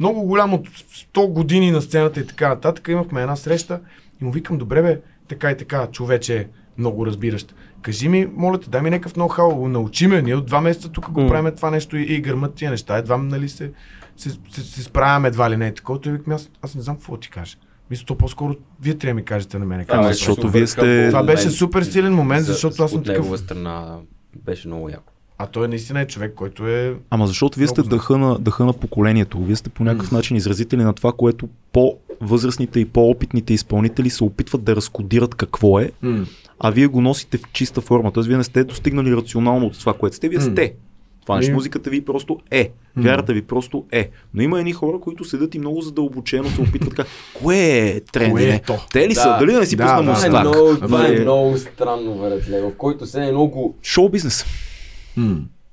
много 0.00 0.22
голям 0.22 0.54
от 0.54 0.68
100 0.68 1.26
години 1.26 1.70
на 1.70 1.82
сцената 1.82 2.20
и 2.20 2.26
така 2.26 2.48
нататък. 2.48 2.88
Имахме 2.88 3.22
една 3.22 3.36
среща 3.36 3.80
и 4.22 4.24
му 4.24 4.32
викам, 4.32 4.58
добре 4.58 4.82
бе, 4.82 5.00
така 5.30 5.50
и 5.50 5.56
така, 5.56 5.86
човече 5.86 6.48
много 6.78 7.06
разбиращ. 7.06 7.54
Кажи 7.82 8.08
ми, 8.08 8.28
моля 8.36 8.60
те, 8.60 8.70
дай 8.70 8.82
ми 8.82 8.90
някакъв 8.90 9.14
ноу-хау, 9.14 9.66
научи 9.66 10.06
ме, 10.06 10.22
ние 10.22 10.34
от 10.34 10.46
два 10.46 10.60
месеца 10.60 10.88
тук 10.88 11.10
го 11.10 11.26
правим 11.28 11.56
това 11.56 11.70
нещо 11.70 11.96
и, 11.96 12.02
и 12.04 12.20
гърмат 12.20 12.54
тия 12.54 12.70
неща, 12.70 12.96
едва 12.96 13.16
нали 13.16 13.48
се, 13.48 13.72
се, 14.16 14.30
се, 14.50 14.60
се 14.62 14.82
справяме 14.82 15.28
едва 15.28 15.50
ли 15.50 15.56
не. 15.56 15.74
Такова, 15.74 16.00
той 16.00 16.12
викам, 16.12 16.32
аз, 16.32 16.50
аз 16.62 16.74
не 16.74 16.82
знам 16.82 16.96
какво 16.96 17.14
да 17.14 17.20
ти 17.20 17.30
кажа. 17.30 17.56
Мисля, 17.90 18.04
то 18.06 18.14
по-скоро 18.16 18.54
вие 18.82 18.94
трябва 18.94 19.10
да 19.10 19.14
ми 19.14 19.24
кажете 19.24 19.58
на 19.58 19.66
мене. 19.66 19.84
Как 19.84 20.00
беше 20.02 20.12
защото 20.14 20.40
супер 20.40 20.48
вие 20.50 20.66
сте- 20.66 21.08
това 21.08 21.22
беше 21.22 21.42
момент 21.42 21.56
супер 21.56 21.82
силен 21.82 22.14
момент, 22.14 22.44
за- 22.44 22.52
защото 22.52 22.82
аз 22.82 22.90
съм 22.90 23.00
от 23.00 23.06
негова 23.06 23.26
такъв. 23.26 23.40
страна 23.40 23.98
беше 24.36 24.68
много 24.68 24.88
яко. 24.88 25.12
А 25.42 25.46
той 25.46 25.68
наистина 25.68 26.00
е 26.00 26.06
човек, 26.06 26.34
който 26.34 26.68
е... 26.68 26.94
Ама 27.10 27.26
защото 27.26 27.58
вие 27.58 27.68
сте 27.68 27.82
дъха 27.82 28.18
на, 28.18 28.38
дъха 28.38 28.64
на 28.64 28.72
поколението. 28.72 29.44
Вие 29.44 29.56
сте 29.56 29.70
по 29.70 29.84
някакъв 29.84 30.12
начин 30.12 30.36
изразители 30.36 30.82
на 30.82 30.92
това, 30.92 31.12
което 31.12 31.48
по-възрастните 31.72 32.80
и 32.80 32.84
по-опитните 32.84 33.54
изпълнители 33.54 34.10
се 34.10 34.24
опитват 34.24 34.64
да 34.64 34.76
разкодират 34.76 35.34
какво 35.34 35.80
е, 35.80 35.90
М. 36.02 36.26
а 36.58 36.70
вие 36.70 36.86
го 36.86 37.00
носите 37.00 37.38
в 37.38 37.42
чиста 37.52 37.80
форма. 37.80 38.12
Тоест 38.12 38.28
вие 38.28 38.36
не 38.36 38.44
сте 38.44 38.64
достигнали 38.64 39.16
рационално 39.16 39.66
от 39.66 39.78
това, 39.80 39.92
което 39.94 40.16
сте, 40.16 40.28
вие 40.28 40.40
сте. 40.40 40.74
Това 41.22 41.36
нещо, 41.36 41.52
музиката 41.52 41.90
ви 41.90 42.04
просто 42.04 42.38
е. 42.50 42.70
Вярата 42.96 43.32
ви 43.32 43.42
просто 43.42 43.84
е. 43.92 44.10
Но 44.34 44.42
има 44.42 44.58
едни 44.58 44.72
хора, 44.72 45.00
които 45.00 45.24
седят 45.24 45.54
и 45.54 45.58
много 45.58 45.80
задълбочено 45.80 46.48
се 46.48 46.60
опитват 46.60 46.96
така, 46.96 47.08
кое 47.34 47.78
е 47.78 48.00
тренди? 48.00 48.30
Кое 48.32 48.42
е? 48.44 48.62
Те 48.92 49.08
ли 49.08 49.14
са? 49.14 49.28
Да. 49.28 49.38
Дали 49.38 49.52
да 49.52 49.60
не 49.60 49.66
си 49.66 49.76
Да, 49.76 49.96
пусна 49.96 50.12
да, 50.12 50.14
Това 50.14 50.26
е, 50.26 50.30
мустак? 50.30 50.40
много, 50.40 50.80
това 50.80 51.06
е 51.06 51.10
много 51.20 51.56
странно, 51.58 52.14
братле, 52.14 52.60
в 52.60 52.72
който 52.76 53.06
се 53.06 53.24
е 53.24 53.32
много 53.32 53.76
Шоу 53.82 54.08
бизнес. 54.08 54.44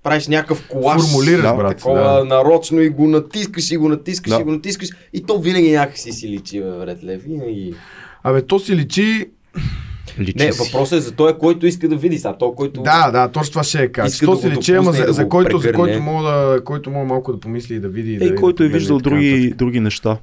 Правиш 0.04 0.28
някакъв 0.28 0.68
колаж. 0.68 1.02
Формулираш, 1.02 1.42
Да, 1.42 1.54
брат. 1.54 1.78
Такова 1.78 2.00
Да. 2.00 2.26
нарочно 2.26 2.82
и 2.82 2.90
го 2.90 3.08
натискаш 3.08 3.72
и 3.72 3.78
го 3.78 3.90
натискаш 3.90 4.30
Да. 4.30 4.42
и 4.42 4.44
го 4.44 4.52
натискаш 4.52 4.90
и 5.14 5.24
то 5.24 5.40
винаги 5.40 5.72
някакси 5.72 6.12
си 6.12 6.30
личи, 6.30 6.62
бе, 6.62 6.72
братле. 6.72 7.18
Винаги. 7.18 7.74
Абе, 8.24 8.42
то 8.42 8.60
си 8.60 8.76
личи... 8.76 9.26
Личи 10.20 10.46
Не, 10.46 10.52
въпросът 10.52 10.98
е 10.98 11.02
за 11.02 11.12
той, 11.12 11.38
който 11.38 11.68
иска 11.68 11.90
да 11.90 11.96
види 11.96 12.18
сега. 12.18 12.38
Той, 12.38 12.56
който... 12.56 12.82
Да, 12.82 13.12
да, 13.12 13.28
точно 13.28 13.52
това 13.52 13.64
ще 13.64 13.80
е. 13.80 13.84
Иска 13.84 14.26
То 14.26 14.36
да 14.36 14.42
си 14.42 14.50
го 14.50 14.58
личи, 14.58 14.74
ама 14.74 14.92
и 14.92 14.94
за, 14.94 15.06
да 15.06 15.14
за, 15.14 15.30
който, 15.30 15.58
за 15.58 15.74
който 15.74 16.02
мога, 16.02 16.30
да, 16.30 16.62
който 16.64 16.92
мога 16.92 17.06
малко 17.06 17.34
да 17.34 17.40
помисли 17.40 17.76
и 17.76 17.80
да 17.80 17.90
види. 17.90 18.14
и 18.14 18.18
да, 18.18 18.26
Ей, 18.26 18.36
който 18.36 18.64
е 18.64 18.68
виждал 18.68 18.98
и 18.98 19.02
други, 19.02 19.54
други 19.58 19.80
неща. 19.80 20.18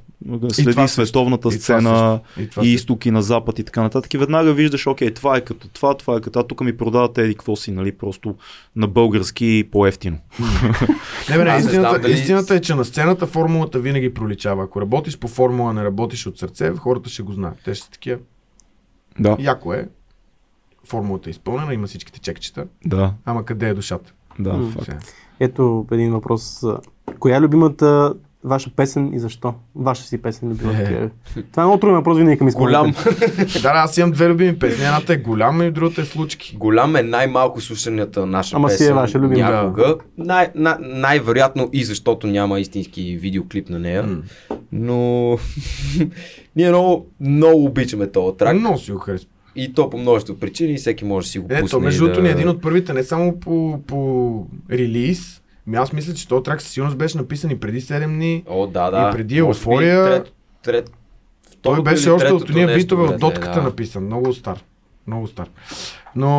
Следи 0.51 0.71
това 0.71 0.87
световната 0.87 1.47
И 1.47 1.51
сцена. 1.51 2.19
И 2.39 2.49
и 2.63 2.73
изток 2.73 3.05
и 3.05 3.11
на 3.11 3.21
запад 3.21 3.59
и 3.59 3.63
така 3.63 3.81
нататък. 3.81 4.13
И 4.13 4.17
веднага 4.17 4.53
виждаш, 4.53 4.87
окей, 4.87 5.13
това 5.13 5.37
е 5.37 5.41
като 5.41 5.67
това, 5.67 5.97
това 5.97 6.17
е 6.17 6.21
като. 6.21 6.39
А 6.39 6.43
тук 6.43 6.61
ми 6.61 6.77
продавате 6.77 7.21
еди 7.23 7.33
какво 7.33 7.55
си, 7.55 7.71
нали, 7.71 7.91
просто 7.91 8.35
на 8.75 8.87
български 8.87 9.45
и 9.45 9.63
по-ефтино. 9.63 10.17
Не, 11.29 11.37
бе, 11.37 11.43
не, 11.43 12.09
истината 12.09 12.55
е, 12.55 12.61
че 12.61 12.75
на 12.75 12.85
сцената 12.85 13.27
формулата 13.27 13.79
винаги 13.79 14.13
проличава. 14.13 14.63
Ако 14.63 14.81
работиш 14.81 15.17
по 15.17 15.27
формула, 15.27 15.73
не 15.73 15.83
работиш 15.83 16.27
от 16.27 16.37
сърце, 16.37 16.71
хората 16.77 17.09
ще 17.09 17.23
го 17.23 17.31
знаят. 17.31 17.57
Те 17.65 17.73
ще 17.73 17.85
са 17.85 17.91
такива. 17.91 18.17
Да, 19.19 19.37
Яко 19.39 19.73
е. 19.73 19.89
Формулата 20.83 21.29
е 21.29 21.31
изпълнена, 21.31 21.73
има 21.73 21.87
всичките 21.87 22.19
чекчета. 22.19 22.67
да, 22.85 23.13
Ама 23.25 23.45
къде 23.45 23.69
е 23.69 23.73
душата? 23.73 24.13
да, 24.39 24.53
М. 24.53 24.71
факт. 24.71 25.13
Ето 25.39 25.85
един 25.91 26.11
въпрос. 26.11 26.63
Коя 27.19 27.37
е 27.37 27.41
любимата 27.41 28.13
ваша 28.45 28.69
песен 28.69 29.13
и 29.13 29.19
защо? 29.19 29.53
Ваша 29.75 30.03
си 30.03 30.21
песен 30.21 30.49
любима. 30.49 30.73
Е. 30.73 31.09
Това 31.51 31.63
е 31.63 31.65
много 31.65 31.79
труден 31.79 31.95
въпрос 31.95 32.17
винаги 32.17 32.37
към 32.37 32.47
Голям. 32.47 32.89
изпълнителите. 32.89 33.59
Да, 33.61 33.73
да, 33.73 33.79
аз 33.79 33.97
имам 33.97 34.11
две 34.11 34.29
любими 34.29 34.59
песни. 34.59 34.85
Едната 34.85 35.13
е 35.13 35.17
голяма 35.17 35.65
и 35.65 35.71
другата 35.71 36.01
е 36.01 36.05
случки. 36.05 36.55
Голям 36.59 36.95
е 36.95 37.03
най-малко 37.03 37.61
слушанията 37.61 38.25
наша 38.25 38.55
Ама 38.55 38.69
си 38.69 38.75
е 38.75 38.77
песен 38.77 38.95
ваша 38.95 39.19
любима. 39.19 39.49
някога. 39.51 39.95
Най- 40.17 40.51
най- 40.55 40.77
най-вероятно 40.79 41.69
и 41.73 41.83
защото 41.83 42.27
няма 42.27 42.59
истински 42.59 43.17
видеоклип 43.17 43.69
на 43.69 43.79
нея. 43.79 44.09
Но 44.71 45.29
ние 46.55 46.69
много, 46.69 47.07
много 47.19 47.65
обичаме 47.65 48.11
този 48.11 48.37
трак. 48.37 48.57
Много 48.59 48.77
си 48.77 48.91
го 48.91 48.97
харесвам. 48.97 49.31
И 49.55 49.73
то 49.73 49.89
по 49.89 49.97
множество 49.97 50.35
причини, 50.35 50.73
и 50.73 50.77
всеки 50.77 51.05
може 51.05 51.25
да 51.25 51.31
си 51.31 51.39
го 51.39 51.47
пусне. 51.47 51.65
Ето, 51.65 51.79
между 51.79 51.99
другото 52.03 52.19
да... 52.19 52.23
ни 52.23 52.29
е 52.29 52.31
един 52.31 52.49
от 52.49 52.61
първите, 52.61 52.93
не 52.93 53.03
само 53.03 53.39
по, 53.39 53.79
по 53.87 54.47
релиз. 54.71 55.41
Ми 55.67 55.77
аз 55.77 55.93
мисля, 55.93 56.13
че 56.13 56.27
този 56.27 56.43
трак 56.43 56.61
със 56.61 56.71
сигурност 56.71 56.97
беше 56.97 57.17
написан 57.17 57.51
и 57.51 57.59
преди 57.59 57.81
7 57.81 58.05
дни. 58.05 58.43
О, 58.47 58.67
да, 58.67 58.91
да. 58.91 59.09
И 59.09 59.11
преди 59.11 59.35
Еуфория- 59.35 60.05
Трет, 60.05 60.33
трет, 60.63 60.91
Той 61.61 61.81
беше 61.83 62.09
още 62.09 62.33
от 62.33 62.49
уния 62.49 62.67
битове 62.69 63.03
от 63.03 63.07
братле, 63.09 63.19
дотката 63.19 63.53
да. 63.53 63.61
написан. 63.61 64.03
Много 64.03 64.33
стар. 64.33 64.63
Много 65.07 65.27
стар. 65.27 65.49
Но, 66.15 66.29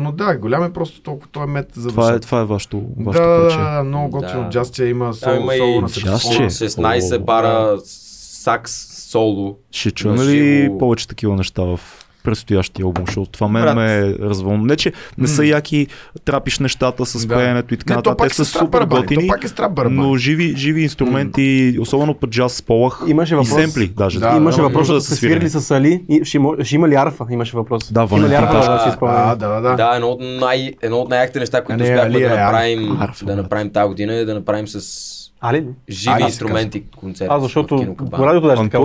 но 0.00 0.12
да, 0.12 0.36
голям 0.36 0.64
е 0.64 0.72
просто 0.72 1.00
толкова 1.00 1.28
той 1.32 1.42
е 1.42 1.46
мет 1.46 1.68
за 1.74 1.88
Това 1.88 2.12
е, 2.12 2.20
това 2.20 2.40
е 2.40 2.44
вашето, 2.44 2.76
Да, 2.78 3.04
вашето 3.04 3.24
да, 3.24 3.40
парче. 3.40 3.56
да, 3.58 3.70
да, 3.72 3.84
много 3.84 4.10
готино 4.10 4.42
Да. 4.42 4.48
джазче 4.50 4.84
има 4.84 5.04
Там 5.04 5.14
соло, 5.14 5.36
има 5.36 5.52
соло 5.54 5.70
и 5.70 5.74
на 5.74 5.88
джаз, 5.88 6.02
саксофона. 6.22 6.50
че? 6.50 6.54
16 6.54 7.12
О, 7.12 7.20
бара 7.20 7.76
сакс 7.84 8.72
соло. 9.02 9.56
Ще 9.70 9.90
чуем 9.90 10.16
ли 10.18 10.70
повече 10.78 11.08
такива 11.08 11.36
неща 11.36 11.62
в 11.62 11.80
предстоящия 12.26 12.84
албум, 12.84 13.04
защото 13.06 13.30
това 13.30 13.48
мен 13.48 13.62
Брат. 13.62 13.76
ме 13.76 14.14
развълна. 14.20 14.64
Не, 14.64 14.76
че 14.76 14.92
не 15.18 15.28
са 15.28 15.42
М. 15.42 15.48
яки, 15.48 15.86
трапиш 16.24 16.58
нещата 16.58 17.06
с 17.06 17.26
Да. 17.26 17.34
пеенето 17.34 17.74
и 17.74 17.76
така 17.76 17.94
нататък. 17.94 18.28
Те 18.28 18.34
са 18.34 18.44
супер 18.44 18.82
готини, 18.84 19.24
е 19.24 19.30
но 19.90 20.16
живи, 20.16 20.54
живи 20.56 20.82
инструменти, 20.82 21.76
особено 21.80 22.14
път 22.14 22.30
джаз 22.30 22.52
с 22.52 22.62
полах 22.62 23.00
Имаше 23.06 23.34
и 23.34 23.36
въпрос. 23.36 23.54
семпли 23.54 23.88
даже. 23.88 24.20
Да, 24.20 24.34
Имаше 24.36 24.56
да, 24.56 24.62
въпрос, 24.62 24.88
да 24.88 24.94
да 24.94 25.00
се 25.00 25.14
свирили 25.14 25.50
свири. 25.50 25.62
с 25.62 25.70
Али. 25.70 26.04
И 26.08 26.24
ще, 26.24 26.36
има, 26.36 26.54
ще 26.62 26.74
има 26.74 26.88
ли 26.88 26.94
арфа? 26.94 27.26
Имаше 27.30 27.56
въпрос. 27.56 27.92
Да, 27.92 28.08
има 28.12 28.28
ли 28.28 28.34
арфа 28.34 28.52
да 28.52 28.96
А, 29.02 29.34
да, 29.36 29.48
да, 29.48 29.60
да. 29.60 29.76
Да, 29.76 29.92
едно 29.94 30.08
от, 30.08 30.20
най, 30.20 30.72
едно 30.82 30.96
от 30.96 31.08
най-яките 31.08 31.38
неща, 31.38 31.64
които 31.64 31.82
успяхме 31.82 32.18
да 32.20 32.26
е 32.26 32.28
направим, 32.28 32.96
арфа, 33.00 33.24
да 33.24 33.36
направим 33.36 33.70
тази 33.70 33.88
година 33.88 34.14
е 34.14 34.24
да 34.24 34.34
направим 34.34 34.68
с 34.68 34.80
Али 35.40 35.56
ли? 35.56 35.66
живи 35.88 36.22
инструменти 36.22 36.82
концерт. 36.96 37.28
А, 37.30 37.40
защото 37.40 37.94
по 38.10 38.26
радиото 38.26 38.46
даже 38.46 38.62
така 38.62 38.78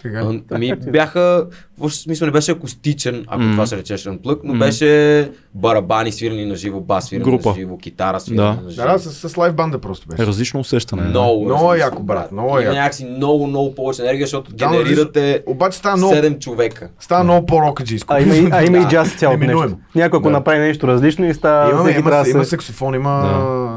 го 0.00 0.08
Unplugged. 0.08 0.14
каза. 0.14 0.32
Така. 0.32 0.44
А, 0.50 0.54
Ами 0.54 0.72
бяха, 0.82 1.46
в 1.78 1.90
смисъл 1.90 2.26
не 2.26 2.32
беше 2.32 2.50
акустичен, 2.50 3.24
ако 3.26 3.40
Мгм. 3.40 3.52
това 3.52 3.66
се 3.66 3.76
речеше 3.76 4.08
Unplugged, 4.08 4.40
но 4.44 4.52
Мгм. 4.52 4.58
беше 4.58 5.30
барабани 5.54 6.12
свирани 6.12 6.44
на 6.44 6.56
живо, 6.56 6.80
бас 6.80 7.04
свирани 7.04 7.24
Група. 7.24 7.48
на 7.48 7.54
живо, 7.54 7.78
китара 7.78 8.20
свирана 8.20 8.42
Да. 8.52 8.62
на 8.62 8.70
живо. 8.70 8.82
Да, 8.82 8.92
да, 8.92 8.98
с, 9.00 9.28
с 9.28 9.36
лайв 9.36 9.54
банда 9.54 9.78
просто 9.78 10.08
беше. 10.08 10.22
Е 10.22 10.26
различно 10.26 10.60
усещане. 10.60 11.02
да. 11.02 11.08
Много, 11.08 11.44
Много 11.44 11.74
е 11.74 11.78
яко, 11.78 12.02
брат, 12.02 12.32
много 12.32 12.58
е 12.58 12.62
яко. 12.62 12.74
някакси 12.74 13.04
много, 13.06 13.46
много 13.46 13.74
повече 13.74 14.02
енергия, 14.02 14.26
защото 14.26 14.52
Да, 14.52 14.68
генерирате 14.68 15.42
Обаче 15.46 15.78
става 15.78 15.96
много, 15.96 16.14
7 16.14 16.38
човека. 16.38 16.88
става 17.00 17.24
много 17.24 17.46
по-рокаджийско. 17.46 18.14
А 18.14 18.20
има, 18.20 18.34
и, 18.36 18.48
а 18.52 18.64
има 18.64 18.78
и 18.78 18.84
джаз 18.84 19.14
цялото 19.14 19.38
нещо. 19.38 19.76
Някой 19.94 20.18
ако 20.18 20.22
Да. 20.22 20.30
направи 20.30 20.58
нещо 20.58 20.88
различно 20.88 21.24
и 21.24 21.34
става... 21.34 21.70
Имаме, 21.70 21.90
има, 21.92 22.24
има 22.28 22.44
саксофон, 22.44 22.94
има... 22.94 23.20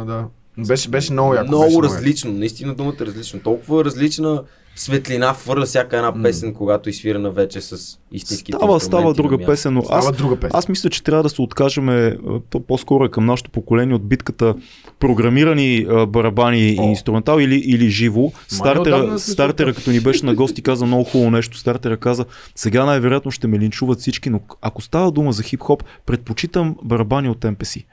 Да. 0.08 0.26
Беше, 0.58 0.90
беше 0.90 1.14
много 1.14 1.34
яко. 1.34 1.48
много 1.48 1.84
различно, 1.84 2.32
наистина 2.32 2.74
думата 2.74 2.94
е 3.02 3.06
различна. 3.06 3.40
Толкова 3.40 3.86
различна 3.86 4.42
светлина 4.82 5.34
хвърля 5.34 5.66
всяка 5.66 5.98
една 5.98 6.24
песен, 6.24 6.54
когато 6.54 6.90
е 6.90 6.94
свирана 6.94 7.32
вече 7.32 7.62
с 7.62 8.00
истинските 8.12 8.58
Става, 8.58 8.80
става 8.80 9.14
друга 9.14 9.46
песен, 9.46 9.74
но 9.74 9.84
аз, 9.90 10.12
друга 10.12 10.36
песен. 10.36 10.52
аз 10.54 10.68
мисля, 10.68 10.90
че 10.90 11.04
трябва 11.04 11.24
да 11.24 11.30
се 11.30 11.42
откажем 11.42 11.90
е, 11.90 12.18
то 12.50 12.60
по-скоро 12.60 13.06
е 13.06 13.10
към 13.10 13.26
нашето 13.26 13.52
поколение 13.52 13.96
от 13.96 14.08
битката 14.08 14.56
програмирани 15.00 15.86
барабани 16.08 16.70
и 16.70 16.80
О. 16.80 16.84
инструментал 16.84 17.40
или, 17.40 17.56
или 17.56 17.90
живо. 17.90 18.32
Стартера, 18.48 19.20
стартера, 19.20 19.74
като 19.74 19.92
ни 19.92 20.00
беше 20.00 20.26
на 20.26 20.36
гости, 20.36 20.62
каза 20.62 20.86
много 20.86 21.04
хубаво 21.04 21.32
нещо. 21.32 21.58
Стартера 21.58 21.98
каза, 21.98 22.26
сега 22.56 22.86
най-вероятно 22.86 23.32
ще 23.32 23.48
ме 23.48 23.60
линчуват 23.60 24.00
всички, 24.00 24.30
но 24.30 24.40
ако 24.62 24.82
става 24.82 25.12
дума 25.12 25.32
за 25.32 25.44
хип-хоп, 25.44 25.84
предпочитам 26.06 26.76
барабани 26.84 27.30
от 27.30 27.40
MPC. 27.40 27.84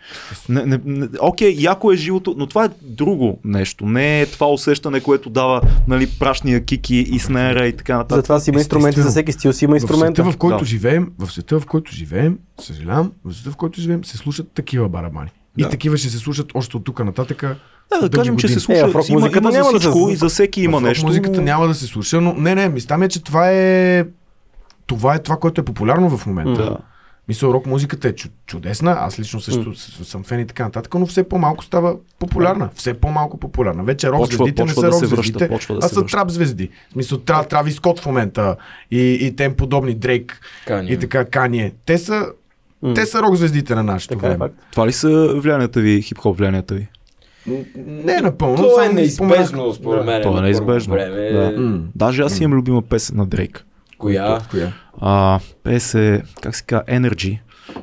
Не, 0.49 0.67
не, 0.67 0.81
не, 0.85 1.09
окей, 1.21 1.57
яко 1.59 1.93
е 1.93 1.97
живото, 1.97 2.35
но 2.39 2.47
това 2.47 2.65
е 2.65 2.69
друго 2.83 3.39
нещо. 3.45 3.87
Не 3.87 4.21
е 4.21 4.27
това 4.27 4.47
усещане, 4.53 5.01
което 5.01 5.31
дава 5.31 5.61
нали, 5.89 6.07
прашния 6.19 6.65
кики 6.79 6.97
и 6.97 7.19
снера 7.19 7.67
и 7.67 7.77
така 7.77 7.97
нататък. 7.97 8.17
Затова 8.17 8.41
си 8.41 8.51
има 8.51 8.59
инструменти, 8.61 9.01
за 9.01 9.11
всеки 9.11 9.33
стил 9.33 9.53
си 9.53 9.65
има 9.65 9.73
В 9.73 9.77
инструмента. 9.77 10.23
света, 10.23 10.33
в 10.33 10.39
който 10.39 10.59
Да. 10.59 10.65
живеем, 10.65 11.09
в 11.19 11.33
света, 11.33 11.61
в 11.61 11.67
който 11.67 11.93
живеем, 11.93 12.39
съжалявам, 12.61 13.13
в 13.25 13.35
света, 13.35 13.51
в 13.51 13.57
който 13.57 13.81
живеем, 13.81 14.05
се 14.05 14.17
слушат 14.17 14.53
такива 14.55 14.89
барабани. 14.89 15.31
И 15.59 15.63
Да. 15.63 15.69
такива 15.69 15.97
ще 15.97 16.09
се 16.09 16.19
слушат 16.19 16.47
още 16.55 16.77
от 16.77 16.85
тук 16.85 17.05
нататъка. 17.05 17.57
Да, 17.93 18.01
да 18.01 18.11
кажем, 18.11 18.37
че 18.37 18.49
се 18.49 18.55
години. 18.55 18.61
слуша. 18.61 18.81
Е, 18.81 18.93
в 18.93 18.95
рок 18.95 19.09
има, 19.09 19.21
музиката 19.21 19.39
има 19.39 19.53
за 19.53 19.59
няма 19.59 19.73
да 19.73 19.81
се 19.81 19.89
всичко 19.89 20.11
и 20.11 20.17
за 20.17 20.29
всеки 20.29 20.63
има 20.63 20.79
в 20.79 20.83
нещо. 20.83 21.07
Музиката 21.07 21.43
няма 21.43 21.67
да 21.67 21.75
се 21.75 21.87
слуша, 21.87 22.21
но 22.21 22.35
не, 22.35 22.55
не, 22.55 22.69
мисля 22.69 22.99
ми 22.99 23.05
е, 23.05 23.09
че 23.09 23.25
това 23.25 23.51
е 23.51 24.05
това 24.87 25.15
е 25.15 25.19
това, 25.19 25.37
което 25.37 25.61
е 25.61 25.65
популярно 25.65 26.11
в 26.11 26.27
момента. 26.27 26.63
Да. 26.63 26.77
Мисля, 27.29 27.49
рок 27.49 27.67
музиката 27.67 28.09
е 28.09 28.13
чу- 28.13 28.31
чудесна, 28.47 28.97
аз 29.01 29.19
лично 29.21 29.41
също 29.41 29.75
с- 29.75 30.05
съм 30.05 30.25
фен 30.25 30.41
и 30.41 30.47
така 30.47 30.65
нататък, 30.65 30.95
но 30.95 31.07
все 31.07 31.23
по-малко 31.25 31.65
става 31.65 31.95
популярна. 32.19 32.71
Все 32.75 32.95
по-малко 32.95 33.39
популярна. 33.39 33.85
Вече 33.85 34.09
рок 34.09 34.19
Почва- 34.19 34.37
звездите 34.37 34.63
не 34.63 34.67
почва 34.67 34.75
са 34.75 34.81
да 34.81 34.87
рок 34.87 34.95
се 34.95 35.07
връща, 35.07 35.17
звездите, 35.29 35.49
почва 35.49 35.75
да 35.75 35.79
а 35.79 35.83
се 35.83 35.95
са 35.95 36.01
връща. 36.01 36.17
трап 36.17 36.31
звезди. 36.31 36.69
В 36.89 36.93
смисъл, 36.93 37.19
тра, 37.19 37.45
Трави 37.45 37.73
Скот 37.73 38.01
в 38.01 38.07
момента 38.07 38.57
и, 38.91 39.19
и 39.21 39.37
тем 39.37 39.55
подобни, 39.55 39.95
Дрейк 39.95 40.41
Кanye. 40.67 40.87
и 40.87 40.99
така 40.99 41.25
Кание. 41.25 41.73
Те 41.85 41.99
са, 41.99 42.27
М. 42.83 42.95
те 42.95 43.07
са 43.07 43.23
рок 43.23 43.35
звездите 43.35 43.75
на 43.75 43.83
нашето 43.83 44.15
Така 44.15 44.27
е 44.27 44.31
време. 44.31 44.39
факт. 44.41 44.55
Това 44.71 44.87
ли 44.87 44.93
са 44.93 45.09
влиянията 45.35 45.81
ви, 45.81 46.03
хип-хоп 46.03 46.37
влиянията 46.37 46.75
ви? 46.75 46.89
Не 47.77 48.13
е 48.13 48.21
напълно. 48.21 48.57
То 48.57 48.83
е 48.83 48.89
неизбежно, 48.89 49.73
според 49.73 50.05
мен. 50.07 50.23
То 50.23 50.39
е 50.39 50.43
неизбежно. 50.43 50.95
Време. 50.95 51.31
Да. 51.33 51.81
Даже 51.95 52.23
аз 52.23 52.41
имам 52.41 52.59
любима 52.59 52.83
песен 52.83 53.17
на 53.17 53.27
Дрейк. 53.27 53.65
Коя? 53.99 54.39
Коя? 54.51 54.73
А, 55.01 55.41
песе, 55.63 56.23
как 56.43 56.57
се 56.57 56.63
казва, 56.63 56.85
Energy. 56.85 57.39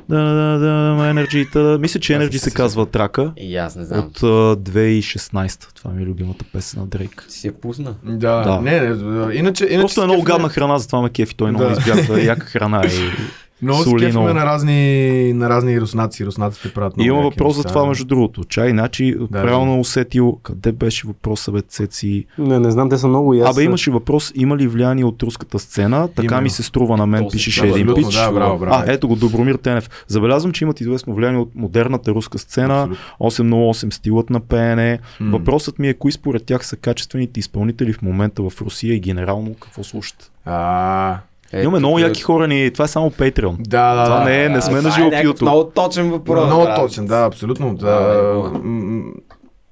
да, 0.08 0.18
да, 0.18 0.58
да, 0.58 0.66
Energy, 1.04 1.52
да, 1.52 1.78
мисля, 1.78 2.00
че 2.00 2.12
Energy 2.12 2.36
се 2.36 2.50
казва 2.50 2.86
трака. 2.86 3.32
И 3.36 3.56
аз 3.56 3.76
не 3.76 3.84
знам. 3.84 3.98
От 4.00 4.22
а, 4.22 4.26
2016. 4.56 5.72
Това 5.74 5.90
ми 5.90 6.02
е 6.02 6.06
любимата 6.06 6.44
песен 6.52 6.80
на 6.80 6.86
Дрейк. 6.86 7.24
Си 7.28 7.46
я 7.46 7.52
пусна. 7.52 7.94
Да, 8.04 8.42
Да. 8.42 8.60
не, 8.60 8.80
не, 8.80 8.88
иначе, 9.34 9.64
иначе 9.64 9.78
Просто 9.78 10.02
е 10.02 10.06
много 10.06 10.22
гадна 10.22 10.48
храна, 10.48 10.78
затова 10.78 11.02
ме 11.02 11.10
кефи. 11.10 11.34
Той 11.34 11.50
много 11.50 11.64
Да. 11.64 11.72
избягва 11.72 12.20
яка 12.20 12.46
храна. 12.46 12.82
И... 12.86 12.90
Много 13.62 13.82
се 13.84 14.12
на 14.12 14.46
разни, 14.46 15.32
на 15.32 15.48
разни 15.50 15.80
руснаци. 15.80 16.26
Руснаците 16.26 16.72
правят 16.72 16.94
И 16.96 17.00
много 17.00 17.08
има 17.08 17.26
яки 17.26 17.34
въпрос 17.34 17.56
за 17.56 17.64
това, 17.64 17.86
между 17.86 18.04
другото. 18.04 18.44
Чай, 18.44 18.70
значи, 18.70 19.14
Да, 19.20 19.42
правилно 19.42 19.80
усетил, 19.80 20.38
къде 20.42 20.72
беше 20.72 21.06
въпросът, 21.06 21.54
бе, 21.54 21.62
Цеци? 21.62 22.26
Не, 22.38 22.58
не 22.58 22.70
знам, 22.70 22.90
те 22.90 22.98
са 22.98 23.08
много 23.08 23.34
ясни. 23.34 23.50
Абе, 23.50 23.64
имаше 23.64 23.90
въпрос, 23.90 24.32
има 24.34 24.56
ли 24.56 24.66
влияние 24.66 25.04
от 25.04 25.22
руската 25.22 25.58
сцена? 25.58 26.08
Така 26.08 26.22
Именно. 26.24 26.42
ми 26.42 26.50
се 26.50 26.62
струва 26.62 26.96
на 26.96 27.06
мен, 27.06 27.24
То 27.24 27.28
пишеше 27.28 27.66
един 27.66 27.94
пич. 27.94 28.14
да, 28.14 28.32
браво, 28.32 28.58
браво. 28.58 28.74
А, 28.74 28.92
ето 28.92 29.08
го, 29.08 29.16
Добромир 29.16 29.54
Тенев. 29.54 29.90
Забелязвам, 30.06 30.52
че 30.52 30.64
имат 30.64 30.80
известно 30.80 31.14
влияние 31.14 31.40
от 31.40 31.54
модерната 31.54 32.10
руска 32.10 32.38
сцена, 32.38 32.88
Абсолютно. 33.20 33.74
808 33.74 33.90
стилът 33.90 34.30
на 34.30 34.40
пеене. 34.40 34.98
М. 35.20 35.38
Въпросът 35.38 35.78
ми 35.78 35.88
е, 35.88 35.94
кои 35.94 36.12
според 36.12 36.44
тях 36.44 36.66
са 36.66 36.76
качествените 36.76 37.40
изпълнители 37.40 37.92
в 37.92 38.02
момента 38.02 38.42
в 38.42 38.60
Русия 38.60 38.94
и 38.94 39.00
генерално 39.00 39.54
какво 39.54 39.84
слушат? 39.84 40.30
А, 40.44 41.18
Е, 41.52 41.62
Имаме 41.62 41.78
много 41.78 41.96
тук- 41.96 42.02
яки 42.02 42.22
хора 42.22 42.48
ни, 42.48 42.70
това 42.70 42.84
е 42.84 42.88
само 42.88 43.10
Patreon. 43.10 43.56
да, 43.58 43.94
да, 43.94 44.04
Това 44.04 44.18
да. 44.18 44.24
не 44.24 44.44
е, 44.44 44.48
не 44.48 44.62
сме 44.62 44.80
на 44.80 44.90
живо 44.90 45.06
е 45.06 45.10
в 45.10 45.12
някакъв 45.12 45.32
YouTube. 45.32 45.42
Много 45.42 45.64
точен 45.66 46.10
въпрос. 46.10 46.46
Много 46.46 46.66
точен, 46.76 47.06
да, 47.06 47.24
абсолютно. 47.24 47.74
Да, 47.74 48.50
е, 48.54 48.70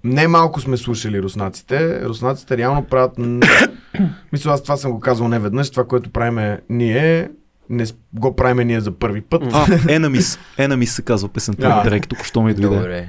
не 0.04 0.28
малко 0.28 0.60
сме 0.60 0.76
слушали 0.76 1.22
руснаците. 1.22 2.00
Руснаците 2.02 2.56
реално 2.56 2.84
правят... 2.84 3.12
Мисля, 4.32 4.52
аз 4.52 4.62
това 4.62 4.76
съм 4.76 4.92
го 4.92 5.00
казал 5.00 5.28
не 5.28 5.38
веднъж. 5.38 5.70
Това, 5.70 5.84
което 5.84 6.10
правиме 6.10 6.60
ние, 6.68 7.28
не 7.70 7.84
го 8.14 8.36
правиме 8.36 8.64
ние 8.64 8.80
за 8.80 8.90
първи 8.92 9.20
път. 9.20 9.42
А, 9.44 9.66
Enemies. 9.66 10.38
Enemies 10.58 10.84
се 10.84 11.02
казва 11.02 11.28
песента 11.28 11.62
Да. 11.62 11.68
на 11.68 11.82
Дрейк, 11.82 12.08
тук 12.08 12.24
що 12.24 12.42
ми 12.42 12.54
дойде. 12.54 12.76
Добре. 12.76 13.08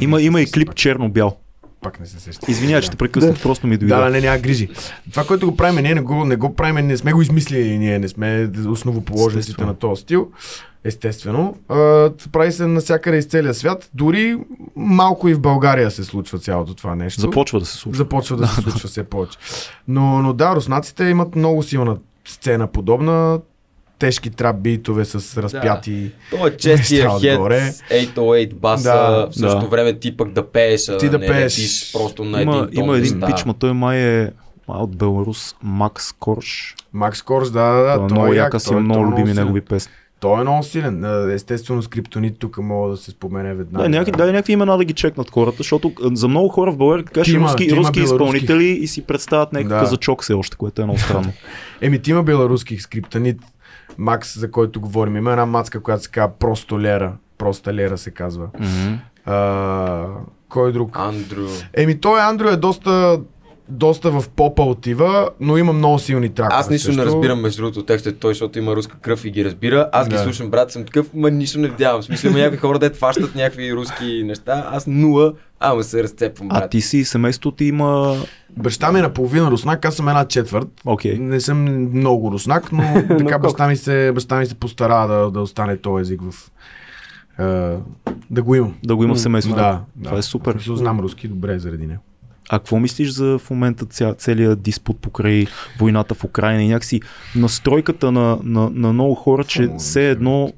Има, 0.00 0.22
има 0.22 0.40
и 0.40 0.46
клип 0.46 0.74
черно-бял. 0.74 1.36
Пак 1.82 2.00
не 2.00 2.06
се 2.06 2.20
сещам. 2.20 2.46
Извинявай, 2.50 2.82
че 2.82 2.90
те 2.90 2.96
прекъснах, 2.96 3.42
просто 3.42 3.66
ми 3.66 3.76
дойде. 3.76 3.94
Да, 3.94 4.00
да, 4.00 4.10
не, 4.10 4.20
няма 4.20 4.38
грижи. 4.38 4.68
Това, 5.10 5.24
което 5.24 5.50
го 5.50 5.56
правим, 5.56 5.82
ние 5.82 5.94
не 5.94 6.00
го, 6.00 6.24
не 6.24 6.36
го 6.36 6.54
правим, 6.54 6.86
не 6.86 6.96
сме 6.96 7.12
го 7.12 7.22
измислили, 7.22 7.78
ние 7.78 7.98
не 7.98 8.08
сме 8.08 8.50
основоположниците 8.68 9.64
на 9.64 9.74
този 9.74 10.02
стил. 10.02 10.30
Естествено. 10.84 11.56
А, 11.68 12.10
прави 12.32 12.52
се 12.52 12.66
навсякъде 12.66 13.18
из 13.18 13.26
целия 13.26 13.54
свят. 13.54 13.90
Дори 13.94 14.38
малко 14.76 15.28
и 15.28 15.34
в 15.34 15.40
България 15.40 15.90
се 15.90 16.04
случва 16.04 16.38
цялото 16.38 16.74
това 16.74 16.94
нещо. 16.94 17.20
Започва 17.20 17.60
да 17.60 17.66
се 17.66 17.76
случва. 17.76 17.96
Започва 17.96 18.36
да 18.36 18.46
се 18.46 18.60
случва 18.60 18.88
все 18.88 19.04
повече. 19.04 19.38
Но, 19.88 20.22
но 20.22 20.32
да, 20.32 20.56
руснаците 20.56 21.04
имат 21.04 21.36
много 21.36 21.62
силна 21.62 21.96
сцена 22.24 22.66
подобна. 22.66 23.40
Тежки 24.02 24.30
трап 24.30 24.56
битове 24.58 25.04
с 25.04 25.14
разпяти. 25.38 26.10
То 26.30 26.46
е 26.46 26.56
честия 26.56 27.10
хед, 27.20 27.32
отгоре. 27.32 27.72
808 27.90 28.54
баса, 28.54 28.82
Да, 28.84 29.26
в 29.26 29.34
същото 29.34 29.60
да. 29.60 29.66
време 29.66 29.92
ти 29.92 30.16
пък 30.16 30.32
да 30.32 30.46
пееш, 30.46 30.88
а 30.88 30.98
Ти 30.98 31.08
да 31.08 31.18
не 31.18 31.26
пееш. 31.26 31.58
летиш 31.58 31.92
просто 31.92 32.24
на 32.24 32.42
Има, 32.42 32.56
един 32.56 32.74
тон 32.74 32.84
има 32.84 32.96
един 32.98 33.18
неща. 33.18 33.34
пич, 33.34 33.44
ма 33.44 33.54
той 33.54 33.72
май 33.72 33.98
е 33.98 34.30
май 34.68 34.78
от 34.78 34.96
Беларус, 34.96 35.54
Макс 35.62 36.12
Корж. 36.12 36.74
Макс 36.92 37.22
Корж, 37.22 37.50
да, 37.50 37.64
да, 37.64 37.80
да. 37.80 37.94
Той 37.94 38.00
е 38.00 38.04
много 38.04 38.26
е 38.26 38.36
яка 38.36 38.56
як, 38.56 38.62
си, 38.62 38.68
той 38.68 38.76
е- 38.76 38.80
много 38.80 39.00
той 39.00 39.08
е 39.08 39.12
любими 39.12 39.34
негови 39.34 39.60
песни. 39.60 39.92
Той 40.20 40.38
е 40.38 40.42
много 40.42 40.62
силен. 40.62 41.04
А, 41.04 41.32
Естествено, 41.32 41.82
скриптонит 41.82 42.38
тук 42.38 42.58
мога 42.58 42.90
да 42.90 42.96
се 42.96 43.10
спомене 43.10 43.54
веднага. 43.54 43.82
Да, 43.82 43.88
някакви, 43.88 44.12
дай 44.12 44.32
някакви 44.32 44.52
имена 44.52 44.78
да 44.78 44.84
ги 44.84 44.92
чекнат 44.92 45.30
хората, 45.30 45.56
защото 45.58 45.92
а, 46.02 46.10
за 46.12 46.28
много 46.28 46.48
хора 46.48 46.72
в 46.72 46.76
България 46.76 47.04
кажеш 47.04 47.26
Ти 47.26 47.36
има- 47.36 47.48
руски, 47.48 47.64
ти 47.64 47.70
има 47.70 47.80
руски 47.80 48.00
изпълнители 48.00 48.64
и 48.64 48.86
си 48.86 49.02
представят 49.02 49.52
някакъв 49.52 49.70
Да. 49.70 49.80
казачок 49.80 50.22
все 50.22 50.32
още, 50.32 50.56
което 50.56 50.82
е 50.82 50.84
много 50.84 50.98
странно. 51.00 51.32
Еми, 51.80 51.98
ти 51.98 52.10
има 52.10 52.22
беларуски 52.22 52.76
скриптонит. 52.76 53.38
Макс, 53.98 54.38
за 54.38 54.50
който 54.50 54.80
говорим. 54.80 55.16
Има 55.16 55.30
една 55.30 55.46
мацка, 55.46 55.80
която 55.80 56.02
се 56.02 56.10
казва 56.10 56.32
Просто 56.38 56.80
Лера. 56.80 57.12
Проста 57.38 57.74
Лера 57.74 57.98
се 57.98 58.10
казва. 58.10 58.48
Мгм. 58.58 58.94
А, 59.26 60.06
кой 60.48 60.72
друг? 60.72 60.98
Андрю. 60.98 61.46
Еми, 61.74 62.00
той 62.00 62.20
Андрю 62.20 62.48
е 62.48 62.56
доста, 62.56 63.20
доста 63.68 64.10
в 64.10 64.24
попа 64.28 64.62
отива, 64.62 65.30
но 65.40 65.56
има 65.56 65.72
много 65.72 65.98
силни 65.98 66.28
тракове. 66.28 66.60
Аз 66.60 66.70
нищо 66.70 66.88
не 66.88 66.94
също. 66.94 67.06
разбирам 67.06 67.40
между 67.40 67.62
другото 67.62 67.82
текста, 67.82 68.12
той, 68.12 68.30
защото 68.30 68.58
има 68.58 68.76
руска 68.76 68.96
кръв 68.98 69.24
и 69.24 69.30
ги 69.30 69.44
разбира. 69.44 69.88
Аз 69.92 70.08
ги 70.08 70.14
Да. 70.14 70.22
слушам, 70.22 70.50
брат, 70.50 70.70
съм 70.72 70.84
такъв, 70.84 71.14
ма 71.14 71.30
нищо 71.30 71.58
не 71.58 71.68
вдявам. 71.68 72.02
Смисъл, 72.02 72.28
има 72.28 72.38
някакви 72.38 72.56
хора, 72.58 72.78
дет 72.78 72.96
фащат 72.96 73.34
някакви 73.34 73.74
руски 73.74 74.22
неща. 74.24 74.68
Аз 74.72 74.86
нула, 74.86 75.32
ама 75.60 75.82
се 75.82 76.02
разцепвам, 76.02 76.48
А 76.50 76.60
брат. 76.60 76.70
ти 76.70 76.80
си, 76.80 77.04
семейството 77.04 77.56
ти 77.56 77.64
има... 77.64 78.16
Баща 78.50 78.92
ми 78.92 78.98
е 78.98 79.02
наполовина 79.02 79.50
руснак, 79.50 79.84
аз 79.84 79.94
съм 79.94 80.08
една 80.08 80.24
четвърт. 80.24 80.68
Окей. 80.84 81.18
Не 81.18 81.40
съм 81.40 81.58
много 81.90 82.32
руснак, 82.32 82.72
но 82.72 82.82
така 83.18 83.38
баща 83.38 83.68
ми 83.68 83.76
се, 83.76 84.12
баща 84.14 84.38
ми 84.38 84.46
се 84.46 84.54
постара 84.54 85.08
да, 85.08 85.30
да 85.30 85.40
остане 85.40 85.76
този 85.76 86.00
език 86.02 86.20
в... 86.22 86.50
Uh, 87.40 87.78
да 88.30 88.42
го 88.42 88.54
имам. 88.54 88.74
Да 88.84 88.96
го 88.96 89.04
има 89.04 89.14
в 89.14 89.20
семейството. 89.20 89.56
Да, 89.56 89.80
Това 90.02 90.12
да. 90.14 90.18
е 90.18 90.22
супер. 90.22 90.54
Мисля, 90.54 90.76
знам 90.76 91.00
руски 91.00 91.28
добре 91.28 91.58
заради 91.58 91.86
него. 91.86 92.00
А 92.48 92.58
какво 92.58 92.78
мислиш 92.78 93.10
за 93.10 93.38
в 93.38 93.50
момента 93.50 93.84
ця, 93.86 94.14
целият 94.14 94.62
диспут 94.62 94.98
покрай 94.98 95.46
войната 95.78 96.14
в 96.14 96.24
Украина 96.24 96.62
и 96.62 96.68
някакси 96.68 97.00
настройката 97.36 98.12
на, 98.12 98.38
на, 98.42 98.70
на 98.70 98.92
много 98.92 99.14
хора, 99.14 99.44
че 99.44 99.68
все 99.78 100.10
едно 100.10 100.52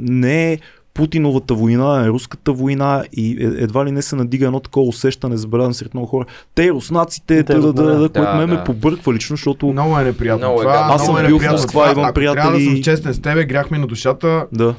не 0.00 0.52
е 0.52 0.58
Путиновата 0.94 1.54
война, 1.54 2.04
е 2.04 2.08
руската 2.08 2.52
война 2.52 3.04
и 3.12 3.30
е- 3.30 3.62
едва 3.62 3.86
ли 3.86 3.90
не 3.90 4.02
се 4.02 4.16
надига 4.16 4.46
едно 4.46 4.60
такова 4.60 4.86
усещане, 4.86 5.36
забелязано 5.36 5.74
сред 5.74 5.94
много 5.94 6.06
хора. 6.06 6.24
Те, 6.54 6.70
руснаците, 6.70 7.42
Те, 7.42 7.54
да, 7.54 7.60
да, 7.62 7.72
да, 7.74 7.98
да. 7.98 8.08
което 8.10 8.36
ме 8.38 8.46
да. 8.46 8.64
побърква 8.64 9.14
лично, 9.14 9.36
защото 9.36 9.66
Много 9.66 9.98
е 9.98 10.04
неприятно. 10.04 10.46
Много 10.46 10.60
е 10.60 10.64
това. 10.64 10.88
Аз 10.90 11.06
съм 11.06 11.16
е 11.16 11.20
бил 11.20 11.28
в 11.28 11.32
неприятно. 11.32 11.56
Москва, 11.56 11.82
Това, 11.82 11.92
имам 11.92 12.04
ако 12.04 12.14
трябва 12.14 12.36
да 12.42 12.42
приятели- 12.42 12.64
съм 12.66 12.82
честен 12.84 13.14
с 13.14 13.20
тебе, 13.20 13.44
грях 13.44 13.70
ми 13.70 13.78
на 13.78 13.86
душата. 13.86 14.46
да, 14.52 14.74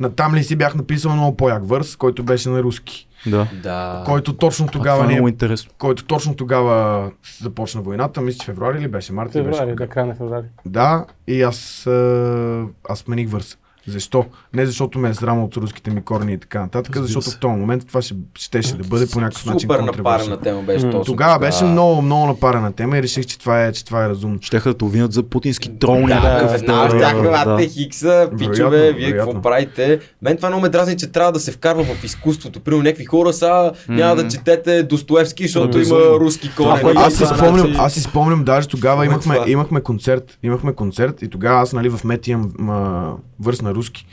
На 0.00 0.10
там 0.10 0.34
ли 0.34 0.44
си 0.44 0.56
бях 0.56 0.74
написал 0.74 1.12
много 1.12 1.36
по-як 1.36 1.68
върс, 1.68 1.96
който 1.96 2.22
беше 2.22 2.48
на 2.48 2.62
руски. 2.62 3.06
Да. 3.26 3.48
Да. 3.62 4.02
Който 4.06 4.36
точно 4.36 4.66
тогава 4.66 5.04
е 5.04 5.06
ни 5.06 5.12
е 5.12 5.16
много 5.16 5.28
интересно. 5.28 5.72
който 5.78 6.04
точно 6.04 6.36
тогава 6.36 7.10
започна 7.42 7.82
войната, 7.82 8.20
мисля, 8.20 8.38
че 8.38 8.46
февруари 8.46 8.80
ли 8.80 8.88
беше, 8.88 9.12
март 9.12 9.34
ли 9.34 9.42
беше? 9.42 9.58
Февруари, 9.58 9.76
да, 9.76 9.86
края 9.86 10.06
на 10.06 10.14
февруари. 10.14 10.46
Да, 10.66 11.06
и 11.26 11.42
аз, 11.42 11.86
аз 12.88 12.98
смених 12.98 13.30
върса. 13.30 13.56
Защо? 13.86 14.24
Не 14.54 14.66
защото 14.66 14.98
ме 14.98 15.08
е 15.08 15.14
срам 15.14 15.42
от 15.42 15.56
руските 15.56 15.90
ми 15.90 16.02
корени 16.02 16.32
и 16.32 16.38
така 16.38 16.60
нататък, 16.60 16.96
защото 16.96 17.30
в 17.30 17.38
този 17.38 17.54
момент 17.54 17.86
това 17.88 18.02
ще, 18.02 18.14
щеше 18.34 18.74
да 18.74 18.84
бъде 18.84 19.06
по 19.06 19.20
някакъв 19.20 19.46
начин 19.46 19.60
Супер 19.60 19.80
напарена 19.80 20.40
тема 20.40 20.62
беше 20.62 20.90
точно. 20.90 21.04
Тогава 21.04 21.38
беше 21.38 21.64
много, 21.64 22.02
много 22.02 22.26
напарена 22.26 22.72
тема 22.72 22.98
и 22.98 23.02
реших, 23.02 23.26
че 23.26 23.38
това 23.38 23.64
е, 23.64 23.72
че 23.72 23.84
това 23.84 24.04
е 24.04 24.08
разумно. 24.08 24.38
Щеха 24.40 24.68
да 24.68 24.78
те 24.78 24.84
обвинят 24.84 25.12
за 25.12 25.22
путински 25.22 25.78
трол 25.78 25.94
Да, 25.94 26.00
някакъв. 26.00 26.52
веднага 26.52 26.88
да, 26.88 26.98
щяха, 26.98 27.22
да. 27.22 27.56
да, 27.56 27.68
хикса, 27.68 28.30
пичове, 28.38 28.92
вие 28.92 29.12
какво 29.16 29.42
правите? 29.42 30.00
Мен 30.22 30.36
това 30.36 30.48
много 30.48 30.62
ме 30.62 30.68
дразни, 30.68 30.96
че 30.96 31.12
трябва 31.12 31.32
да 31.32 31.40
се 31.40 31.52
вкарва 31.52 31.84
в 31.84 32.04
изкуството. 32.04 32.60
Примерно 32.60 32.82
някакви 32.82 33.04
хора 33.04 33.32
са, 33.32 33.72
няма 33.88 34.16
да 34.16 34.28
четете 34.28 34.82
Достоевски, 34.82 35.42
защото 35.42 35.78
има 35.78 35.96
руски 35.96 36.50
корени. 36.56 36.92
Аз 36.96 37.14
си 37.14 37.24
спомням, 37.36 37.74
аз 37.78 37.92
си 37.92 38.00
спомням, 38.00 38.44
даже 38.44 38.68
тогава 38.68 39.06
имахме, 39.46 39.80
концерт, 39.80 40.38
имахме 40.42 40.72
концерт 40.72 41.22
и 41.22 41.28
тогава 41.28 41.60
аз 41.60 41.72
нали 41.72 41.88
в 41.88 42.04
Мет 42.04 42.26
имам 42.26 42.52
руски. 43.74 44.06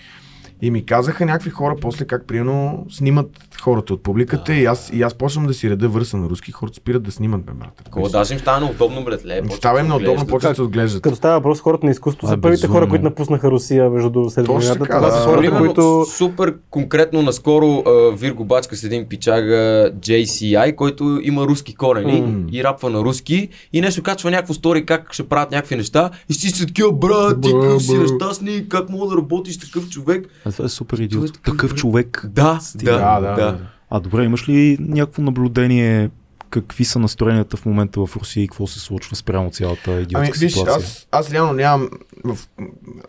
И 0.61 0.71
ми 0.71 0.85
казаха 0.85 1.25
някакви 1.25 1.49
хора 1.49 1.75
после 1.81 2.05
как 2.05 2.27
приемно 2.27 2.85
снимат 2.89 3.50
хората 3.61 3.93
от 3.93 4.03
публиката 4.03 4.53
и 4.53 4.65
аз, 4.65 4.89
и 4.93 5.01
аз 5.01 5.13
почвам 5.13 5.45
да 5.47 5.53
си 5.53 5.69
реда 5.69 5.89
върса 5.89 6.17
на 6.17 6.29
руски, 6.29 6.51
хората 6.51 6.75
спират 6.75 7.03
да 7.03 7.11
снимат 7.11 7.41
бе, 7.41 7.51
брат. 7.51 7.81
Такова 7.85 8.09
даже 8.09 8.33
им 8.33 8.39
става 8.39 8.59
неудобно, 8.59 9.03
братле. 9.03 9.41
почват 9.41 9.57
Става 9.57 9.79
им 9.79 9.87
да 9.87 9.89
неудобно, 9.89 10.25
почват 10.27 10.51
да 10.51 10.55
се 10.55 10.61
отглеждат. 10.61 11.01
Като 11.01 11.15
става 11.15 11.35
въпрос, 11.35 11.61
хората 11.61 11.85
на 11.85 11.91
изкуството 11.91 12.27
са 12.27 12.37
първите 12.37 12.67
хора, 12.67 12.89
които 12.89 13.03
напуснаха 13.03 13.51
Русия 13.51 13.89
между 13.89 14.09
другото 14.09 14.33
след 14.33 14.47
войната. 14.47 14.79
така, 14.79 14.95
Това 14.95 15.09
да. 15.09 15.13
са 15.13 15.23
хората, 15.23 15.57
които... 15.57 16.05
Супер 16.09 16.55
конкретно 16.69 17.21
наскоро 17.21 17.83
Вирго 18.17 18.45
Бачка 18.45 18.75
с 18.75 18.83
един 18.83 19.05
пичага 19.05 19.55
JCI, 19.99 20.75
който 20.75 21.19
има 21.23 21.43
руски 21.43 21.75
корени 21.75 22.21
М. 22.21 22.43
и 22.51 22.63
рапва 22.63 22.89
на 22.89 22.99
руски 22.99 23.49
и 23.73 23.81
нещо 23.81 24.03
качва 24.03 24.31
някакво 24.31 24.53
стори 24.53 24.85
как 24.85 25.13
ще 25.13 25.23
правят 25.23 25.51
някакви 25.51 25.75
неща 25.75 26.09
и 26.29 26.33
си 26.33 26.49
са 26.49 26.65
такива, 26.65 26.91
брат, 26.91 27.41
ти 27.41 27.51
какъв 27.53 27.83
си 27.83 27.97
бра. 27.97 28.01
нещастник, 28.01 28.67
как 28.67 28.89
мога 28.89 29.07
да 29.07 29.17
работиш 29.17 29.57
такъв 29.59 29.89
човек? 29.89 30.27
А 30.45 30.51
това 30.51 30.65
е 30.65 30.69
супер 30.69 30.97
е 30.97 31.03
идиот. 31.03 31.41
такъв, 31.43 31.73
човек. 31.75 32.25
Да, 32.29 32.59
да, 32.75 33.19
Да, 33.35 33.50
да. 33.51 33.67
А 33.89 33.99
добре, 33.99 34.23
имаш 34.23 34.49
ли 34.49 34.77
някакво 34.79 35.21
наблюдение 35.21 36.09
какви 36.51 36.85
са 36.85 36.99
настроенията 36.99 37.57
в 37.57 37.65
момента 37.65 38.05
в 38.05 38.17
Русия 38.17 38.43
и 38.43 38.47
какво 38.47 38.67
се 38.67 38.79
случва 38.79 39.15
спрямо 39.15 39.51
цялата 39.51 40.01
идиотска 40.01 40.17
Ами, 40.17 40.45
виж, 40.45 40.53
ситуация? 40.53 40.75
аз, 40.75 41.07
аз 41.11 41.31
реално 41.31 41.53
нямам. 41.53 41.89
В, 42.23 42.37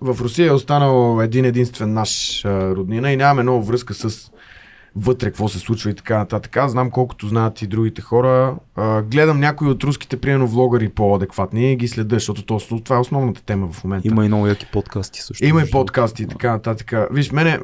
в 0.01 0.21
Русия 0.21 0.49
е 0.49 0.53
останал 0.53 1.21
един 1.23 1.45
единствен 1.45 1.93
наш 1.93 2.45
а, 2.45 2.75
роднина 2.77 3.13
и 3.13 3.17
нямаме 3.17 3.43
много 3.43 3.65
връзка 3.65 3.95
с 3.95 4.33
вътре 4.97 5.27
какво 5.27 5.49
се 5.49 5.59
случва 5.59 5.91
и 5.91 5.95
така 5.95 6.19
нататък. 6.19 6.57
Аз 6.57 6.71
знам 6.71 6.91
колкото 6.91 7.29
знаят 7.29 7.63
и 7.63 7.67
другите 7.67 8.03
хора. 8.03 8.57
А, 8.77 9.03
гледам 9.03 9.41
някои 9.41 9.69
от 9.69 9.85
руските, 9.85 10.17
примерно, 10.17 10.47
влогари 10.47 10.89
по-адекватни 10.89 11.73
и 11.73 11.77
ги 11.77 11.89
следя, 11.89 12.17
защото 12.17 12.43
то, 12.43 12.81
това 12.85 12.97
е 12.97 13.01
основната 13.01 13.43
тема 13.43 13.73
в 13.73 13.85
момента. 13.85 14.09
Има 14.09 14.25
и 14.25 14.29
много 14.29 14.47
яки 14.47 14.67
подкасти 14.73 15.21
също. 15.21 15.45
Има 15.45 15.63
и 15.63 15.71
подкасти 15.71 16.23
и 16.23 16.27
така 16.27 16.51
нататък. 16.51 16.93
Виж, 17.11 17.33
мене, 17.33 17.59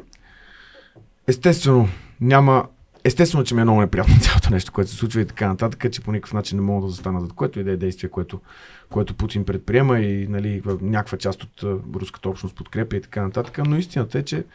естествено, 1.27 1.89
няма. 2.21 2.67
Естествено, 3.03 3.43
че 3.43 3.55
ми 3.55 3.61
е 3.61 3.63
много 3.63 3.81
неприятно 3.81 4.15
цялото 4.21 4.49
нещо, 4.49 4.71
което 4.71 4.91
се 4.91 4.97
случва 4.97 5.21
и 5.21 5.25
така 5.25 5.47
нататък, 5.47 5.91
че 5.91 6.01
по 6.01 6.11
никакъв 6.11 6.33
начин 6.33 6.57
не 6.57 6.61
мога 6.61 6.85
да 6.85 6.91
застана 6.91 7.21
зад 7.21 7.33
което 7.33 7.59
и 7.59 7.63
да 7.63 7.71
е 7.71 7.77
действие, 7.77 8.09
което, 8.09 8.41
което 8.89 9.13
Путин 9.13 9.45
предприема 9.45 9.99
и 9.99 10.27
нали, 10.27 10.61
някаква 10.81 11.17
част 11.17 11.43
от 11.43 11.63
руската 11.95 12.29
общност 12.29 12.55
подкрепя 12.55 12.95
и 12.95 13.01
така 13.01 13.21
нататък. 13.21 13.59
Но 13.65 13.77
истината 13.77 14.19
е, 14.19 14.23
че 14.23 14.45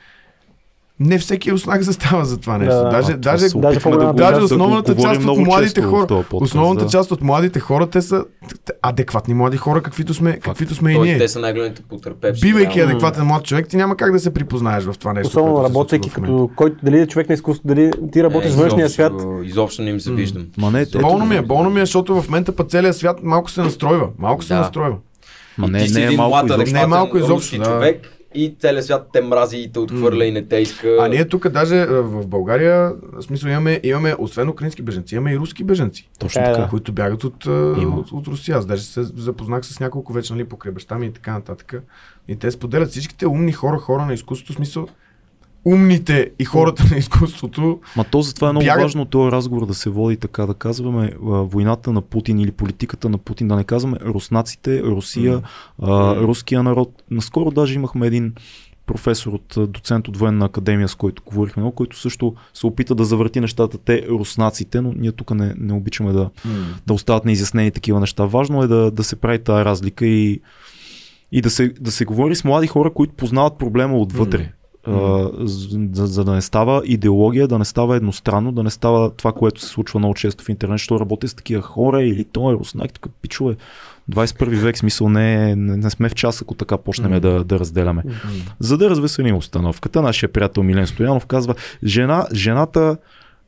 не 1.00 1.18
всеки 1.18 1.52
руснак 1.52 1.82
застава 1.82 2.24
за 2.24 2.36
това 2.38 2.58
нещо. 2.58 2.74
Да, 2.74 2.82
даже, 2.84 3.12
А, 3.12 3.20
това 3.20 3.32
даже, 3.62 3.80
по-голяма- 3.80 4.06
го- 4.06 4.16
даже 4.16 4.32
да 4.32 4.38
го 4.38 4.44
основната 4.44 4.94
говорим 4.94 5.14
част 5.16 5.28
от 5.28 5.38
младите 5.38 5.80
в 5.80 5.84
хора, 5.84 6.06
подкаст, 6.06 6.42
основната 6.42 6.84
да. 6.84 6.90
част 6.90 7.10
от 7.10 7.22
младите 7.22 7.60
хора, 7.60 7.86
те 7.86 8.02
са 8.02 8.24
адекватни 8.82 9.34
млади 9.34 9.56
хора, 9.56 9.82
каквито 9.82 10.14
сме, 10.14 10.32
каквито 10.34 10.74
сме 10.74 10.92
и 10.92 10.94
Той, 10.94 11.06
ние. 11.06 11.18
те 11.18 11.28
са 11.28 11.38
най-големите 11.38 11.82
потърпевши. 11.82 12.40
Бивайки 12.42 12.78
реално. 12.78 12.90
адекватен 12.90 13.24
млад 13.24 13.44
човек, 13.44 13.68
ти 13.68 13.76
няма 13.76 13.96
как 13.96 14.12
да 14.12 14.18
се 14.18 14.34
припознаеш 14.34 14.84
в 14.84 14.94
това 14.94 15.12
нещо. 15.12 15.28
Особено 15.28 15.64
работейки 15.64 16.10
в 16.10 16.14
като 16.14 16.50
който, 16.56 16.76
дали 16.82 16.98
е 16.98 17.06
човек 17.06 17.28
на 17.28 17.34
изкуството, 17.34 17.68
дали 17.68 17.90
ти 18.12 18.22
работиш 18.22 18.48
Е, 18.48 18.52
с 18.52 18.56
външния 18.56 18.88
свят. 18.88 19.12
изобщо- 19.42 19.82
не 19.82 19.90
им 19.90 20.00
се 20.00 20.12
виждам. 20.12 20.46
Ма 20.58 20.70
не, 20.70 20.80
ето, 20.80 20.98
Болно 21.00 21.24
ми 21.26 21.36
е, 21.36 21.42
болно 21.42 21.70
ми 21.70 21.80
е, 21.80 21.82
защото 21.82 22.14
в 22.14 22.28
момента 22.28 22.52
път 22.52 22.70
целият 22.70 22.96
свят 22.96 23.16
малко 23.22 23.50
се 23.50 23.60
настройва. 23.62 24.08
Малко 24.18 24.44
се 24.44 24.54
Да. 24.54 24.60
настройва. 24.60 24.96
ма 25.58 25.66
И 25.66 25.70
не, 25.70 25.78
не 25.90 26.04
е 26.04 26.10
малко 26.10 26.36
изобщо. 26.36 26.54
адекватен 26.54 26.72
Не 26.72 26.82
е 26.82 26.86
малко 26.88 27.18
изобщо, 27.18 27.34
руски 27.36 27.58
да. 27.58 27.64
човек 27.64 28.10
и 28.34 28.54
целият 28.58 28.84
свят 28.84 29.08
те 29.12 29.20
мрази 29.20 29.56
и 29.58 29.72
те 29.72 29.78
отхвърля 29.78 30.24
и 30.24 30.32
не 30.32 30.42
те 30.42 30.56
иска. 30.56 30.96
А 31.00 31.08
ние 31.08 31.28
тук 31.28 31.48
даже 31.48 31.86
в 31.86 32.26
България, 32.26 32.92
в 33.12 33.22
смисъл 33.22 33.48
имаме, 33.48 33.80
имаме 33.82 34.14
освен 34.18 34.48
украински 34.48 34.82
беженци, 34.82 35.14
имаме 35.14 35.32
и 35.32 35.38
руски 35.38 35.64
беженци. 35.64 36.08
Точно 36.18 36.42
Е, 36.42 36.44
да. 36.44 36.52
така. 36.52 36.68
които 36.68 36.92
бягат 36.92 37.24
от, 37.24 37.44
Има. 37.44 37.96
от, 37.96 38.12
от 38.12 38.26
Русия. 38.26 38.56
Аз 38.56 38.66
даже 38.66 38.82
се 38.82 39.02
запознах 39.02 39.64
с 39.64 39.80
няколко 39.80 40.12
вече 40.12 40.32
нали, 40.32 40.44
покрай 40.44 40.72
баща 40.72 40.98
ми 40.98 41.06
и 41.06 41.12
така 41.12 41.32
нататък. 41.32 41.74
И 42.28 42.36
те 42.36 42.50
споделят 42.50 42.88
всичките 42.90 43.26
умни 43.26 43.52
хора, 43.52 43.78
хора 43.78 44.06
на 44.06 44.14
изкуството, 44.14 44.52
в 44.52 44.56
смисъл 44.56 44.88
умните 45.64 46.30
и 46.38 46.44
хората 46.44 46.84
на 46.90 46.96
изкуството. 46.96 47.80
Ма 47.96 48.04
то 48.04 48.22
затова 48.22 48.48
е 48.48 48.52
много 48.52 48.66
Бягат- 48.66 48.82
важно 48.82 49.04
този 49.04 49.32
разговор 49.32 49.66
да 49.66 49.74
се 49.74 49.90
води 49.90 50.16
така, 50.16 50.46
да 50.46 50.54
казваме 50.54 51.12
войната 51.20 51.92
на 51.92 52.00
Путин 52.00 52.38
или 52.38 52.50
политиката 52.50 53.08
на 53.08 53.18
Путин, 53.18 53.48
да 53.48 53.56
не 53.56 53.64
казваме 53.64 53.98
руснаците, 54.04 54.82
Русия, 54.82 55.42
а, 55.82 56.16
руския 56.16 56.62
народ. 56.62 57.02
Наскоро 57.10 57.50
даже 57.50 57.74
имахме 57.74 58.06
един 58.06 58.32
професор 58.86 59.32
от 59.32 59.70
доцент 59.70 60.08
от 60.08 60.16
военна 60.16 60.44
академия, 60.44 60.88
с 60.88 60.94
който 60.94 61.22
говорихме, 61.26 61.60
много, 61.60 61.74
който 61.74 61.98
също 61.98 62.34
се 62.54 62.66
опита 62.66 62.94
да 62.94 63.04
завърти 63.04 63.40
нещата 63.40 63.78
те 63.78 64.06
руснаците, 64.08 64.80
но 64.80 64.92
ние 64.96 65.12
тук 65.12 65.30
не, 65.30 65.54
не 65.58 65.72
обичаме 65.72 66.12
да, 66.12 66.30
да 66.86 66.94
остават 66.94 67.24
неизяснени 67.24 67.70
такива 67.70 68.00
неща. 68.00 68.24
Важно 68.24 68.62
е 68.62 68.66
да, 68.66 68.90
да 68.90 69.04
се 69.04 69.16
прави 69.16 69.38
тази 69.38 69.64
разлика 69.64 70.06
и, 70.06 70.40
и 71.32 71.40
да, 71.40 71.50
се, 71.50 71.68
да 71.80 71.92
се 71.92 72.04
говори 72.04 72.36
с 72.36 72.44
млади 72.44 72.66
хора, 72.66 72.90
които 72.90 73.14
познават 73.14 73.58
проблема 73.58 73.98
отвътре. 73.98 74.52
А, 74.86 75.30
за, 75.92 76.06
за 76.06 76.24
да 76.24 76.32
не 76.32 76.42
става 76.42 76.82
идеология, 76.84 77.48
да 77.48 77.58
не 77.58 77.64
става 77.64 77.96
едностранно, 77.96 78.52
да 78.52 78.62
не 78.62 78.70
става 78.70 79.10
това, 79.10 79.32
което 79.32 79.60
се 79.60 79.66
случва 79.66 79.98
много 79.98 80.14
често 80.14 80.44
в 80.44 80.48
интернет, 80.48 80.78
що 80.78 81.00
работя 81.00 81.28
с 81.28 81.34
такива 81.34 81.62
хора 81.62 82.02
или 82.02 82.24
той 82.24 82.54
е 82.54 82.56
руснак, 82.56 82.92
тук 82.92 83.12
пичове. 83.22 83.56
21 84.10 84.56
век, 84.56 84.78
смисъл 84.78 85.08
не, 85.08 85.56
не, 85.56 85.76
не 85.76 85.90
сме 85.90 86.08
в 86.08 86.14
час, 86.14 86.42
ако 86.42 86.54
така 86.54 86.78
почнем 86.78 87.20
да, 87.20 87.44
да 87.44 87.58
разделяме. 87.58 88.02
За 88.58 88.78
да 88.78 88.90
развеселим 88.90 89.36
установката, 89.36 90.02
нашия 90.02 90.32
приятел 90.32 90.62
Милен 90.62 90.86
Стоянов 90.86 91.26
казва, 91.26 91.54
жена, 91.84 92.26
жената 92.32 92.96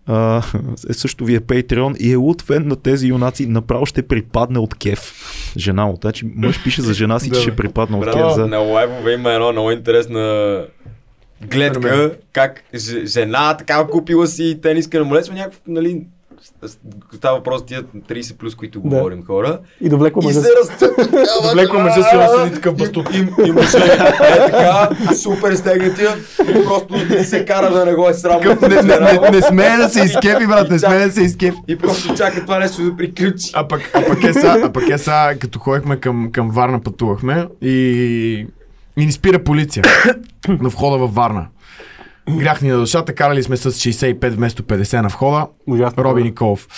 а, 0.06 0.42
е 0.88 0.92
също 0.92 1.24
ви 1.24 1.34
е 1.34 1.40
Patreon 1.40 1.96
и 1.96 2.12
е 2.12 2.16
луд 2.16 2.42
фен 2.42 2.68
на 2.68 2.76
тези 2.76 3.08
юнаци, 3.08 3.46
направо 3.46 3.86
ще 3.86 4.02
припадне 4.02 4.58
от 4.58 4.74
кеф. 4.74 5.12
Жена 5.56 5.86
му, 5.86 5.98
значи 6.00 6.30
мъж 6.36 6.64
пише 6.64 6.82
за 6.82 6.94
жена 6.94 7.18
си, 7.18 7.30
че 7.30 7.40
ще 7.40 7.56
припадне 7.56 7.96
от 7.96 8.04
кеф. 8.04 8.34
За... 8.34 8.46
На 8.46 8.58
лайвове 8.58 9.12
има 9.12 9.32
едно 9.32 9.52
много 9.52 9.70
интересна 9.70 10.64
гледка, 11.42 12.10
как 12.32 12.62
ж- 12.74 13.06
жена 13.06 13.56
такава 13.56 13.86
купила 13.86 14.26
си 14.26 14.58
тениска 14.62 14.98
на 14.98 15.04
молец, 15.04 15.30
някакъв, 15.30 15.60
нали, 15.66 16.02
става 17.14 17.36
въпрос 17.36 17.66
тия 17.66 17.82
30 17.82 18.32
плюс, 18.32 18.54
които 18.54 18.80
Да. 18.80 18.88
говорим 18.88 19.24
хора. 19.24 19.58
И 19.80 19.88
довлекла 19.88 20.22
И 20.22 20.26
мъжа. 20.26 20.40
се 20.40 20.48
разцъпва 20.60 20.96
такава. 21.04 21.52
Влекла 21.54 21.78
мъжа 21.78 22.02
си 22.02 22.16
разсъди 22.16 22.54
такъв 22.54 22.76
бастун. 22.76 23.04
И, 23.12 23.16
и, 23.16 23.48
и 23.48 23.52
мъжа 23.52 23.78
е 23.78 23.96
така, 24.46 24.88
супер 25.14 25.54
стегнатия 25.54 26.10
и 26.42 26.64
просто 26.64 26.94
се 27.24 27.44
кара 27.44 27.70
да 27.70 27.84
не 27.84 27.94
го 27.94 28.08
е 28.08 28.14
срам. 28.14 28.40
Не, 28.62 28.68
не, 28.68 29.00
не, 29.00 29.30
не 29.30 29.42
смее 29.42 29.76
да 29.76 29.88
се 29.88 30.00
изкепи, 30.00 30.46
брат, 30.46 30.70
не 30.70 30.78
смее 30.78 31.06
да 31.06 31.12
се 31.12 31.22
изкепи. 31.22 31.56
И 31.68 31.76
просто 31.76 32.14
чака 32.14 32.40
това 32.40 32.58
нещо 32.58 32.82
да 32.82 32.96
приключи. 32.96 33.50
А 33.54 33.68
пък, 33.68 33.80
а 33.94 34.04
пък 34.04 34.24
е 34.24 34.32
са, 34.32 34.60
а 34.64 34.72
пък 34.72 34.88
е 34.88 34.98
са, 34.98 35.12
като 35.38 35.58
ходихме 35.58 35.96
към, 35.96 36.28
към 36.32 36.50
Варна, 36.50 36.80
пътувахме 36.80 37.46
и, 37.62 38.46
и 38.96 39.06
ни 39.06 39.12
спира 39.12 39.44
полиция 39.44 39.84
на 40.48 40.68
входа 40.68 40.98
във 40.98 41.14
Варна. 41.14 41.46
Грях 42.30 42.62
ни 42.62 42.68
на 42.68 42.78
душата, 42.78 43.14
карали 43.14 43.42
сме 43.42 43.56
с 43.56 43.72
65 43.72 44.30
вместо 44.30 44.62
50 44.62 45.00
на 45.00 45.08
входа. 45.08 45.46
Ужасно. 45.66 46.04
Роби 46.04 46.22
Николов. 46.22 46.68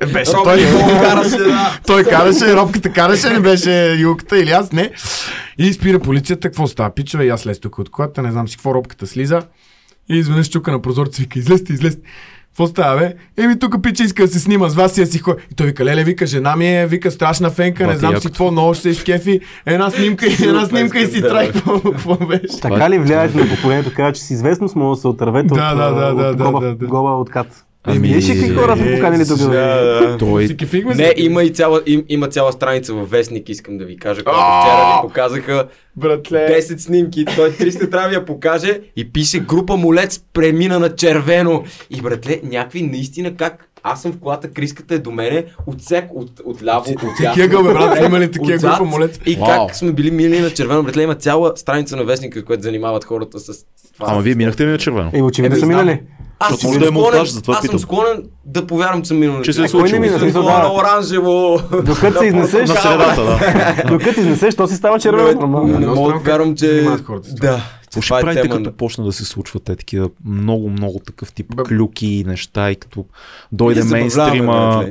Е, 0.00 0.06
Беше 0.06 0.32
Роби 0.32 0.44
той. 0.44 0.64
Николов 0.64 1.00
караше, 1.00 1.38
да. 1.38 1.78
той 1.86 2.04
караше, 2.04 2.56
робката 2.56 2.92
караше, 2.92 3.30
не 3.30 3.40
беше 3.40 3.94
юката 3.94 4.38
или 4.38 4.50
аз 4.50 4.72
не. 4.72 4.90
И 5.58 5.72
спира 5.72 6.00
полицията, 6.00 6.48
какво 6.48 6.66
става? 6.66 6.94
Пичове, 6.94 7.24
и 7.24 7.28
аз 7.28 7.40
слез 7.40 7.60
тук 7.60 7.78
от 7.78 7.90
колата, 7.90 8.22
не 8.22 8.32
знам 8.32 8.48
си 8.48 8.56
какво, 8.56 8.74
робката 8.74 9.06
слиза. 9.06 9.42
И 10.08 10.18
изведнъж 10.18 10.48
чука 10.48 10.72
на 10.72 10.82
прозорца, 10.82 11.22
вика, 11.22 11.38
излезте, 11.38 11.72
излезте. 11.72 12.02
Какво 12.52 12.66
става, 12.66 13.00
бе? 13.00 13.14
Еми, 13.42 13.58
тук 13.58 13.82
пича 13.82 14.04
иска 14.04 14.22
да 14.22 14.28
се 14.28 14.38
снима 14.40 14.68
с 14.68 14.74
вас 14.74 14.98
и 14.98 15.00
да 15.00 15.06
си 15.06 15.18
ходи. 15.18 15.42
И 15.52 15.54
той 15.54 15.66
вика, 15.66 15.84
леле, 15.84 16.04
вика, 16.04 16.26
жена 16.26 16.56
ми 16.56 16.76
е, 16.76 16.86
вика, 16.86 17.10
страшна 17.10 17.50
фенка, 17.50 17.86
не 17.86 17.96
знам 17.96 18.16
си 18.16 18.26
какво, 18.28 18.50
много 18.50 18.74
ще 18.74 18.82
се 18.82 18.88
изкефи. 18.88 19.40
Една 19.66 19.90
снимка, 19.90 20.26
и 20.26 20.32
една 20.42 20.66
снимка 20.66 20.98
и 20.98 21.06
си 21.06 21.20
трай, 21.20 21.52
какво, 21.52 22.16
беше. 22.16 22.60
Така 22.62 22.90
ли 22.90 22.98
влияете 22.98 23.38
на 23.38 23.48
поколението, 23.48 23.90
казва, 23.96 24.12
че 24.12 24.22
с 24.22 24.30
известност 24.30 24.76
може 24.76 24.98
да 24.98 25.00
се 25.00 25.08
отървете 25.08 25.46
Да, 25.46 25.54
от, 25.54 25.78
да, 25.78 25.90
да, 25.90 26.06
от, 26.06 26.16
да, 26.18 26.24
от 26.28 26.38
да, 26.38 26.46
гоба, 26.86 27.10
да, 27.10 27.14
да. 27.14 27.20
от 27.20 27.30
кат. 27.30 27.64
Ами, 27.84 28.08
Виж 28.08 28.28
ли 28.28 28.32
какви 28.32 28.54
хора 28.54 28.76
сме 28.76 28.92
е, 28.92 28.94
поканили 28.94 29.26
тук? 29.26 29.38
Да. 29.38 30.16
Той. 30.18 30.48
Не, 30.94 31.14
има 31.16 31.42
и 31.42 31.50
цяла, 31.50 31.82
им, 31.86 32.04
има 32.08 32.28
цяла 32.28 32.52
страница 32.52 32.94
във 32.94 33.10
Вестник, 33.10 33.48
искам 33.48 33.78
да 33.78 33.84
ви 33.84 33.96
кажа, 33.96 34.24
която 34.24 34.40
А! 34.42 34.60
вчера 34.62 35.02
ви 35.02 35.08
показаха 35.08 35.68
Братле. 35.96 36.38
10 36.38 36.76
снимки. 36.78 37.24
Той 37.36 37.50
300 37.50 37.90
трябва 37.90 38.08
да 38.08 38.14
я 38.14 38.24
покаже 38.24 38.80
и 38.96 39.12
пише 39.12 39.40
група 39.40 39.76
молец 39.76 40.20
премина 40.32 40.78
на 40.78 40.94
червено. 40.94 41.64
И 41.90 42.00
братле, 42.02 42.40
някакви 42.44 42.82
наистина 42.82 43.36
как 43.36 43.68
аз 43.82 44.02
съм 44.02 44.12
в 44.12 44.18
колата, 44.18 44.50
криската 44.50 44.94
е 44.94 44.98
до 44.98 45.10
мене, 45.10 45.44
отсек 45.66 46.04
от, 46.14 46.40
от 46.44 46.64
ляво, 46.64 46.90
от 46.90 47.38
ъгъл, 47.38 47.62
бе, 47.62 47.72
брат, 47.72 47.96
сме 47.96 48.06
имали 48.06 48.30
такива 48.30 48.54
отзад. 48.54 48.70
група 48.76 48.90
молец. 48.90 49.20
И 49.26 49.34
Вау. 49.34 49.66
как 49.66 49.76
сме 49.76 49.92
били 49.92 50.10
мили 50.10 50.40
на 50.40 50.50
червено, 50.50 50.82
братле, 50.82 51.02
има 51.02 51.14
цяла 51.14 51.52
страница 51.56 51.96
на 51.96 52.04
вестника, 52.04 52.44
която 52.44 52.62
занимават 52.62 53.04
хората 53.04 53.40
с 53.40 53.64
това. 53.94 54.06
Ама 54.12 54.20
вие 54.22 54.34
минахте 54.34 54.66
ли 54.66 54.70
на 54.70 54.78
червено? 54.78 55.10
Е, 55.14 55.22
очевидно 55.22 55.54
Еми, 55.54 55.60
са 55.60 55.66
минали. 55.66 56.00
Аз 56.42 56.60
съм 56.60 56.70
да 56.70 56.76
е 56.76 56.78
склонен, 56.78 56.94
монтаж, 56.94 57.30
аз 57.48 57.66
съм 57.66 57.78
склонен 57.78 58.22
да 58.44 58.66
повярвам, 58.66 59.02
че 59.02 59.08
съм 59.08 59.18
минал 59.18 59.36
на 59.36 59.42
Че 59.42 59.52
се 59.52 59.62
е 59.62 59.68
случило. 59.68 60.00
Мина? 60.00 60.18
Смисъл, 60.18 60.42
на 60.42 60.60
да. 60.60 60.68
оранжево. 60.70 61.60
Докато 61.84 62.18
се 62.18 62.26
изнесеш, 62.26 62.68
На 62.68 62.74
средата, 62.76 63.22
да. 63.22 63.82
докато 63.88 64.14
се 64.14 64.20
изнесеш, 64.20 64.54
то 64.54 64.68
си 64.68 64.74
става 64.76 64.98
червено. 64.98 65.40
Не 65.66 65.86
мога 65.86 66.12
да 66.12 66.18
вярвам, 66.20 66.56
че... 66.56 66.86
Да. 67.30 67.60
Какво 67.82 68.00
ще 68.02 68.14
е 68.14 68.20
правите, 68.20 68.42
тема 68.42 68.54
като 68.54 68.64
на- 68.64 68.72
почна 68.72 69.04
да 69.04 69.12
се 69.12 69.24
случват 69.24 69.62
те 69.62 69.76
такива 69.76 70.08
много, 70.24 70.68
много 70.70 71.00
такъв 71.06 71.32
тип 71.32 71.46
клюки 71.68 72.06
и 72.06 72.24
неща 72.24 72.70
и 72.70 72.76
като 72.76 73.04
дойде 73.52 73.84
мейнстрима 73.84 74.84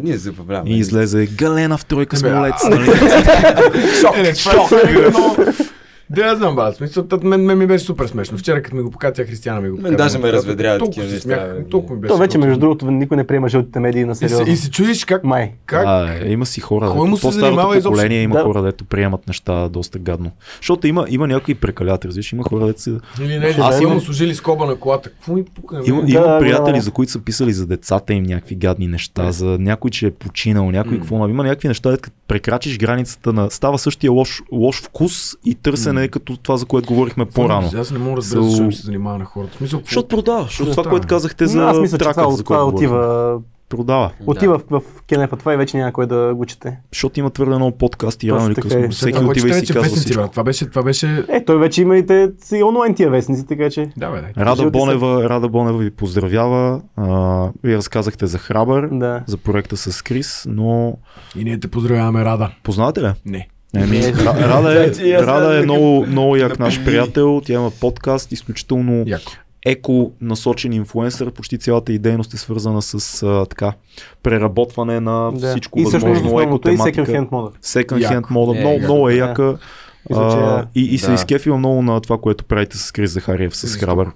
и 0.66 0.78
излезе 0.78 1.26
Галена 1.26 1.78
в 1.78 1.86
тройка 1.86 2.18
с 2.18 2.24
молец. 2.24 2.54
а- 2.64 2.70
нали? 2.70 4.36
Шок, 4.36 4.70
Да, 6.12 6.22
я 6.22 6.36
знам, 6.36 6.56
брат. 6.56 6.76
Смисъл, 6.76 7.04
тът 7.04 7.24
мен, 7.24 7.42
мен 7.42 7.58
ми 7.58 7.68
беше 7.68 7.86
супер 7.86 8.08
смешно. 8.08 8.38
Вчера, 8.38 8.62
като 8.62 8.76
ми 8.76 8.82
го 8.82 8.92
покатя, 8.92 9.24
Християна 9.24 9.62
ми 9.62 9.70
го 9.70 9.76
Мен 9.76 9.84
показа. 9.84 9.98
даже 9.98 10.18
ме 10.18 10.32
разведрява 10.32 10.78
Толкова 10.80 11.02
такива 11.02 11.20
се 11.20 11.28
неща. 11.28 11.54
Толкова 11.72 11.96
ми 11.96 12.02
беше. 12.02 12.10
То 12.10 12.18
вече, 12.18 12.38
между 12.38 12.60
другото, 12.60 12.92
никой 12.92 13.18
не 13.18 13.24
приема 13.24 13.50
жълтите 13.50 13.80
медии 13.80 14.06
на 14.06 14.12
И 14.12 14.16
се, 14.16 14.30
сериозно. 14.30 14.54
и 14.54 14.58
се 14.58 14.72
чудиш 14.72 15.06
как, 15.06 15.24
Май. 15.24 15.52
как 15.66 15.84
А, 15.88 16.26
има 16.26 16.46
си 16.46 16.62
хора. 16.62 16.90
Кой 16.90 17.10
му 17.10 17.18
се 17.18 17.22
по-старото 17.22 17.46
занимава 17.46 17.74
изобщо? 17.74 17.92
поколение 17.92 18.22
има 18.22 18.36
Да. 18.36 18.44
хора, 18.44 18.62
дето 18.62 18.86
приемат 18.86 19.28
неща 19.28 19.70
доста 19.70 20.00
гадно. 20.00 20.32
Защото 20.58 20.88
има, 20.88 21.06
има 21.10 21.28
някои 21.28 21.56
прекалят, 21.56 22.06
разбираш, 22.06 22.32
има 22.32 22.44
хора, 22.44 22.66
дето 22.66 22.82
се... 22.82 22.98
Или 23.22 23.40
не, 23.40 23.56
Аз 23.60 23.82
имам- 23.82 24.00
служили 24.02 24.36
скоба 24.36 24.66
на 24.66 24.76
колата. 24.76 25.10
Какво 25.10 25.34
ми 25.34 25.44
пука? 25.46 25.82
Има, 25.86 26.38
приятели, 26.40 26.82
за 26.82 26.92
които 26.92 27.12
са 27.12 27.20
писали 27.20 27.54
за 27.54 27.68
децата 27.68 28.14
им 28.14 28.24
някакви 28.24 28.56
гадни 28.56 28.88
неща, 28.88 29.32
за 29.32 29.46
някой, 29.60 29.92
че 29.92 30.08
е 30.08 30.12
починал, 30.12 30.72
някой 30.72 30.98
какво. 30.98 31.28
Има 31.28 31.44
някакви 31.44 31.68
неща, 31.68 31.98
като 31.98 32.16
прекрачиш 32.28 32.78
границата 32.78 33.34
на... 33.34 33.50
Става 33.52 33.78
същия 33.78 34.12
лош, 34.12 34.42
лош 34.52 34.82
вкус 34.82 35.36
и 35.46 35.56
търсене, 35.56 36.01
като 36.08 36.38
това, 36.38 36.58
за 36.58 36.66
което 36.66 36.88
говорихме 36.88 37.26
по-рано. 37.26 37.70
Аз 37.78 37.92
не 37.92 38.00
мога 38.00 38.12
да 38.12 38.18
разбера 38.18 38.44
защо 38.44 38.72
се 38.72 38.82
занимава 38.82 39.18
на 39.18 39.26
хората. 39.26 39.58
Какво- 39.60 39.80
Защото 39.80 40.08
продава. 40.08 40.44
Защото 40.44 40.66
Какво 40.66 40.82
това, 40.82 40.90
което 40.92 41.08
казахте 41.08 41.46
за 41.48 41.64
аз 41.64 41.80
мисля, 41.80 41.98
че 41.98 42.04
траката, 42.04 42.22
това, 42.22 42.36
за 42.36 42.44
който 42.44 42.68
отива, 42.68 43.40
Продава. 43.70 44.12
отива 44.26 44.60
в, 44.70 44.80
в 44.80 45.02
кенефа 45.02 45.38
това 45.38 45.54
и 45.54 45.58
вече 45.58 45.78
няма 45.78 45.94
кой 45.94 46.08
да 46.08 46.34
го 46.36 46.46
чете. 46.46 46.78
Защото 46.94 47.20
има 47.20 47.30
твърде 47.30 47.56
много 47.56 47.78
подкасти, 47.78 48.32
рано 48.32 48.48
или 48.48 48.56
късно. 48.56 48.80
е. 48.80 48.90
Всеки 48.90 49.18
отива 49.20 49.50
и 49.50 49.54
си 49.56 49.74
казва 49.74 49.96
всичко. 49.96 50.28
Това 50.28 50.44
беше, 50.44 50.70
това 50.70 50.84
беше... 50.84 51.26
Е, 51.30 51.46
той 51.46 51.60
вече 51.60 51.82
има 51.82 51.98
и 51.98 52.06
те 52.06 52.32
си 52.38 52.64
онлайн 52.64 52.96
тия 52.96 53.10
вестници, 53.10 53.48
така 53.48 53.70
че. 53.70 53.90
Да, 53.98 54.10
бе, 54.10 54.22
да. 54.22 54.46
Рада. 54.46 54.70
Бонева, 54.72 55.30
Рада 55.30 55.50
Бонева 55.50 55.78
ви 55.78 55.92
поздравява. 55.92 56.82
А, 56.96 57.06
вие 57.64 57.78
разказахте 57.78 58.28
за 58.28 58.38
Храбър, 58.38 58.90
Да. 58.92 59.24
за 59.28 59.38
проекта 59.38 59.78
с 59.78 60.02
Крис, 60.02 60.46
но 60.50 60.98
И 61.36 61.44
ние 61.44 61.60
те 61.60 61.68
поздравяваме, 61.68 62.26
Рада. 62.26 62.50
познавате 62.64 63.02
ли? 63.02 63.12
Не. 63.26 63.48
Еми. 63.76 64.02
Ра- 64.02 64.40
Рада 64.50 64.84
е, 64.84 64.94
Значи, 64.94 65.14
Рада 65.18 65.60
е 65.60 65.62
много, 65.62 66.06
много 66.06 66.36
як 66.36 66.60
наш 66.60 66.84
приятел. 66.86 67.42
Тя 67.46 67.54
има 67.54 67.72
подкаст, 67.72 68.32
изключително 68.32 69.04
Яко. 69.08 69.32
еко 69.66 70.12
насочен 70.22 70.74
инфлуенсър. 70.74 71.32
Почти 71.32 71.58
цялата 71.58 71.94
й 71.94 72.00
дейност 72.00 72.34
е 72.34 72.38
свързана 72.38 72.82
с 72.82 73.24
а, 73.24 73.46
така 73.46 73.74
преработване 74.24 75.00
на 75.00 75.32
да. 75.32 75.50
всичко 75.50 75.80
и 75.80 75.84
възможно 75.84 76.10
еко 76.16 76.36
основното 76.36 76.70
е 76.70 76.72
и 76.72 76.78
second 76.78 76.94
тематика. 76.96 77.12
hand 77.12 77.32
мода. 77.32 77.50
Second 77.64 78.10
hand 78.12 78.26
мода. 78.30 78.58
Е, 78.58 78.62
много, 78.62 78.80
много 78.80 79.10
е 79.10 79.14
яка. 79.14 79.58
А, 80.14 80.66
и, 80.76 80.82
и 80.86 80.98
се 80.98 81.08
Да. 81.08 81.14
изкефила 81.14 81.58
много 81.58 81.82
на 81.82 82.02
това, 82.02 82.18
което 82.18 82.46
правите 82.46 82.78
с 82.78 82.92
Крис 82.92 83.12
Захариев, 83.12 83.56
с 83.56 83.78
Храбър. 83.78 84.08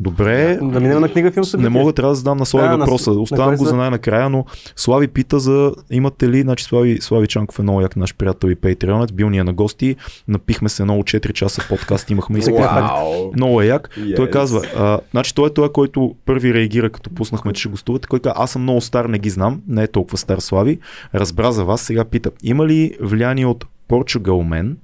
Добре, 0.00 0.58
Да 0.62 0.80
минем 0.80 1.00
на 1.00 1.08
книга 1.08 1.30
филм 1.30 1.40
не 1.40 1.46
събитие. 1.46 1.70
мога 1.70 1.92
трябва 1.92 2.10
да 2.12 2.14
задам 2.14 2.38
на 2.38 2.46
Слави 2.46 2.68
Да, 2.68 2.76
въпроса. 2.76 3.10
на 3.10 3.26
кой 3.36 3.56
го 3.56 3.64
за 3.64 3.76
най-накрая, 3.76 4.30
но 4.30 4.44
Слави 4.76 5.08
пита 5.08 5.38
за 5.38 5.72
имате 5.90 6.28
ли, 6.28 6.42
значи 6.42 6.64
Слави, 6.64 6.98
Слави 7.00 7.26
Чанков 7.26 7.58
е 7.58 7.62
много 7.62 7.80
як 7.80 7.96
наш 7.96 8.14
приятел 8.14 8.48
и 8.48 8.54
патреонец, 8.54 9.12
бил 9.12 9.30
ни 9.30 9.38
е 9.38 9.44
на 9.44 9.52
гости, 9.52 9.96
напихме 10.28 10.68
се 10.68 10.84
много 10.84 11.02
4 11.02 11.32
часа 11.32 11.62
подкаст, 11.68 12.10
имахме 12.10 12.38
и 12.38 12.50
мен. 12.50 12.62
Вау. 12.62 13.32
Много 13.32 13.62
е 13.62 13.66
як. 13.66 13.90
Yes. 13.98 14.16
Той 14.16 14.30
казва, 14.30 14.62
а, 14.76 15.00
значи 15.10 15.34
той 15.34 15.46
е 15.46 15.54
той, 15.54 15.68
който 15.68 16.14
първи 16.26 16.54
реагира, 16.54 16.90
като 16.90 17.10
пуснахме, 17.10 17.52
че 17.52 17.60
ще 17.60 17.68
гостувате. 17.68 18.08
Кой 18.08 18.20
казва, 18.20 18.34
аз 18.36 18.50
съм 18.50 18.62
много 18.62 18.80
стар, 18.80 19.04
не 19.04 19.18
ги 19.18 19.30
знам, 19.30 19.60
не 19.68 19.82
е 19.82 19.86
толкова 19.86 20.18
стар 20.18 20.38
Слави. 20.38 20.78
Разбра 21.14 21.52
за 21.52 21.64
вас, 21.64 21.80
сега 21.80 22.04
пита, 22.04 22.30
има 22.42 22.66
ли 22.66 22.96
влияние 23.00 23.46
от 23.46 23.64
Portugal 23.88 24.20
Man? 24.62 24.74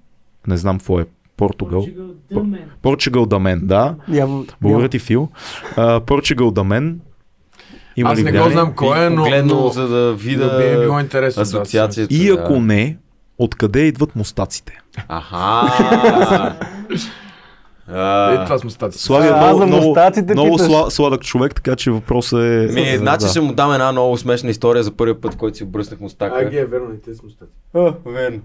Не 0.46 0.56
знам 0.56 0.78
какво 0.78 1.00
е 1.00 1.06
Португал. 1.36 1.86
Portugal 2.82 3.26
да 3.26 3.38
мен, 3.38 3.60
да. 3.62 3.94
Явно, 4.08 4.46
Благодаря 4.60 4.88
ти, 4.88 4.98
Фил. 4.98 5.28
А, 5.76 6.00
Portugal 6.00 6.52
да 6.52 6.64
мен. 6.64 7.00
Има 7.96 8.12
Аз 8.12 8.20
не 8.20 8.32
го 8.32 8.50
знам 8.50 8.74
кой 8.74 9.06
е, 9.06 9.10
но, 9.10 9.24
Погледнал, 9.24 9.60
но 9.60 9.68
за 9.68 9.88
да 9.88 10.14
видя 10.14 10.50
да 10.50 10.58
би 10.58 10.64
е 10.64 10.80
било 10.80 11.00
интересно. 11.00 11.42
асоциацията. 11.42 12.14
И 12.14 12.26
да. 12.26 12.34
ако 12.34 12.60
не, 12.60 12.96
откъде 13.38 13.80
идват 13.80 14.16
мустаците? 14.16 14.80
Аха. 15.08 16.58
Е, 17.88 17.92
А, 17.92 18.44
това 18.44 18.58
сме 18.58 18.70
стати. 18.70 18.98
Слави 18.98 19.26
е 19.26 19.30
А, 19.30 19.36
много, 19.36 19.66
много, 19.66 19.86
мустаците 19.86 20.32
много 20.34 20.58
сла, 20.58 20.90
сладък 20.90 21.22
човек, 21.22 21.54
така 21.54 21.76
че 21.76 21.90
въпросът 21.90 22.40
е... 22.40 22.68
Ми, 22.72 22.96
значи 22.96 23.24
да. 23.24 23.28
ще 23.28 23.40
му 23.40 23.52
дам 23.52 23.72
една 23.72 23.92
много 23.92 24.16
смешна 24.16 24.50
история 24.50 24.82
за 24.82 24.90
първия 24.90 25.20
път, 25.20 25.36
който 25.36 25.56
си 25.56 25.64
обръснах 25.64 26.00
мустака. 26.00 26.50
е 26.52 26.64
верно, 26.64 26.86
и 26.94 27.02
те 27.02 27.14
сме 27.14 27.30
стати. 27.30 27.50
Верно. 28.06 28.40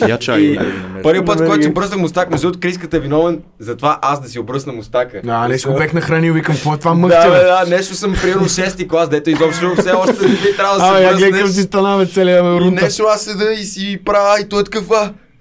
Я 0.08 0.18
чай. 0.18 0.56
Първият 1.02 1.26
път, 1.26 1.38
който 1.38 1.56
ги. 1.56 1.62
си 1.62 1.68
обръснах 1.68 1.98
мустак, 1.98 2.30
между 2.30 2.46
другото, 2.46 2.60
Криската 2.60 2.96
е 2.96 3.00
виновен 3.00 3.42
за 3.58 3.76
това 3.76 3.98
аз 4.02 4.20
да 4.20 4.28
си 4.28 4.38
обръсна 4.38 4.72
мустака. 4.72 5.20
А, 5.28 5.48
нещо 5.48 5.72
го 5.72 5.78
бех 5.78 5.92
нахранил, 5.92 6.34
викам, 6.34 6.54
какво 6.54 6.74
е 6.74 6.78
това 6.78 6.90
Да, 6.90 6.96
мъхче, 6.96 7.28
бе? 7.30 7.36
да, 7.36 7.64
нещо 7.68 7.94
съм 7.94 8.14
приел 8.22 8.38
6-ти 8.38 8.88
клас, 8.88 9.08
дето 9.08 9.30
изобщо 9.30 9.74
все 9.78 9.92
още 9.92 10.12
не 10.28 10.56
трябвало 10.56 10.78
да 10.80 10.96
се 10.96 11.04
я 11.04 11.14
гледам 11.14 11.30
бръснеш. 11.30 11.50
си 11.50 11.62
стана, 11.62 11.98
бе, 11.98 12.06
целия 12.06 12.42
рунта. 12.42 12.82
нещо 12.82 13.04
аз 13.04 13.20
седа 13.22 13.52
и 13.52 13.64
си 13.64 14.00
правя, 14.04 14.40
и 14.40 14.48
той 14.48 14.60
е 14.60 14.64
такъв, 14.64 14.84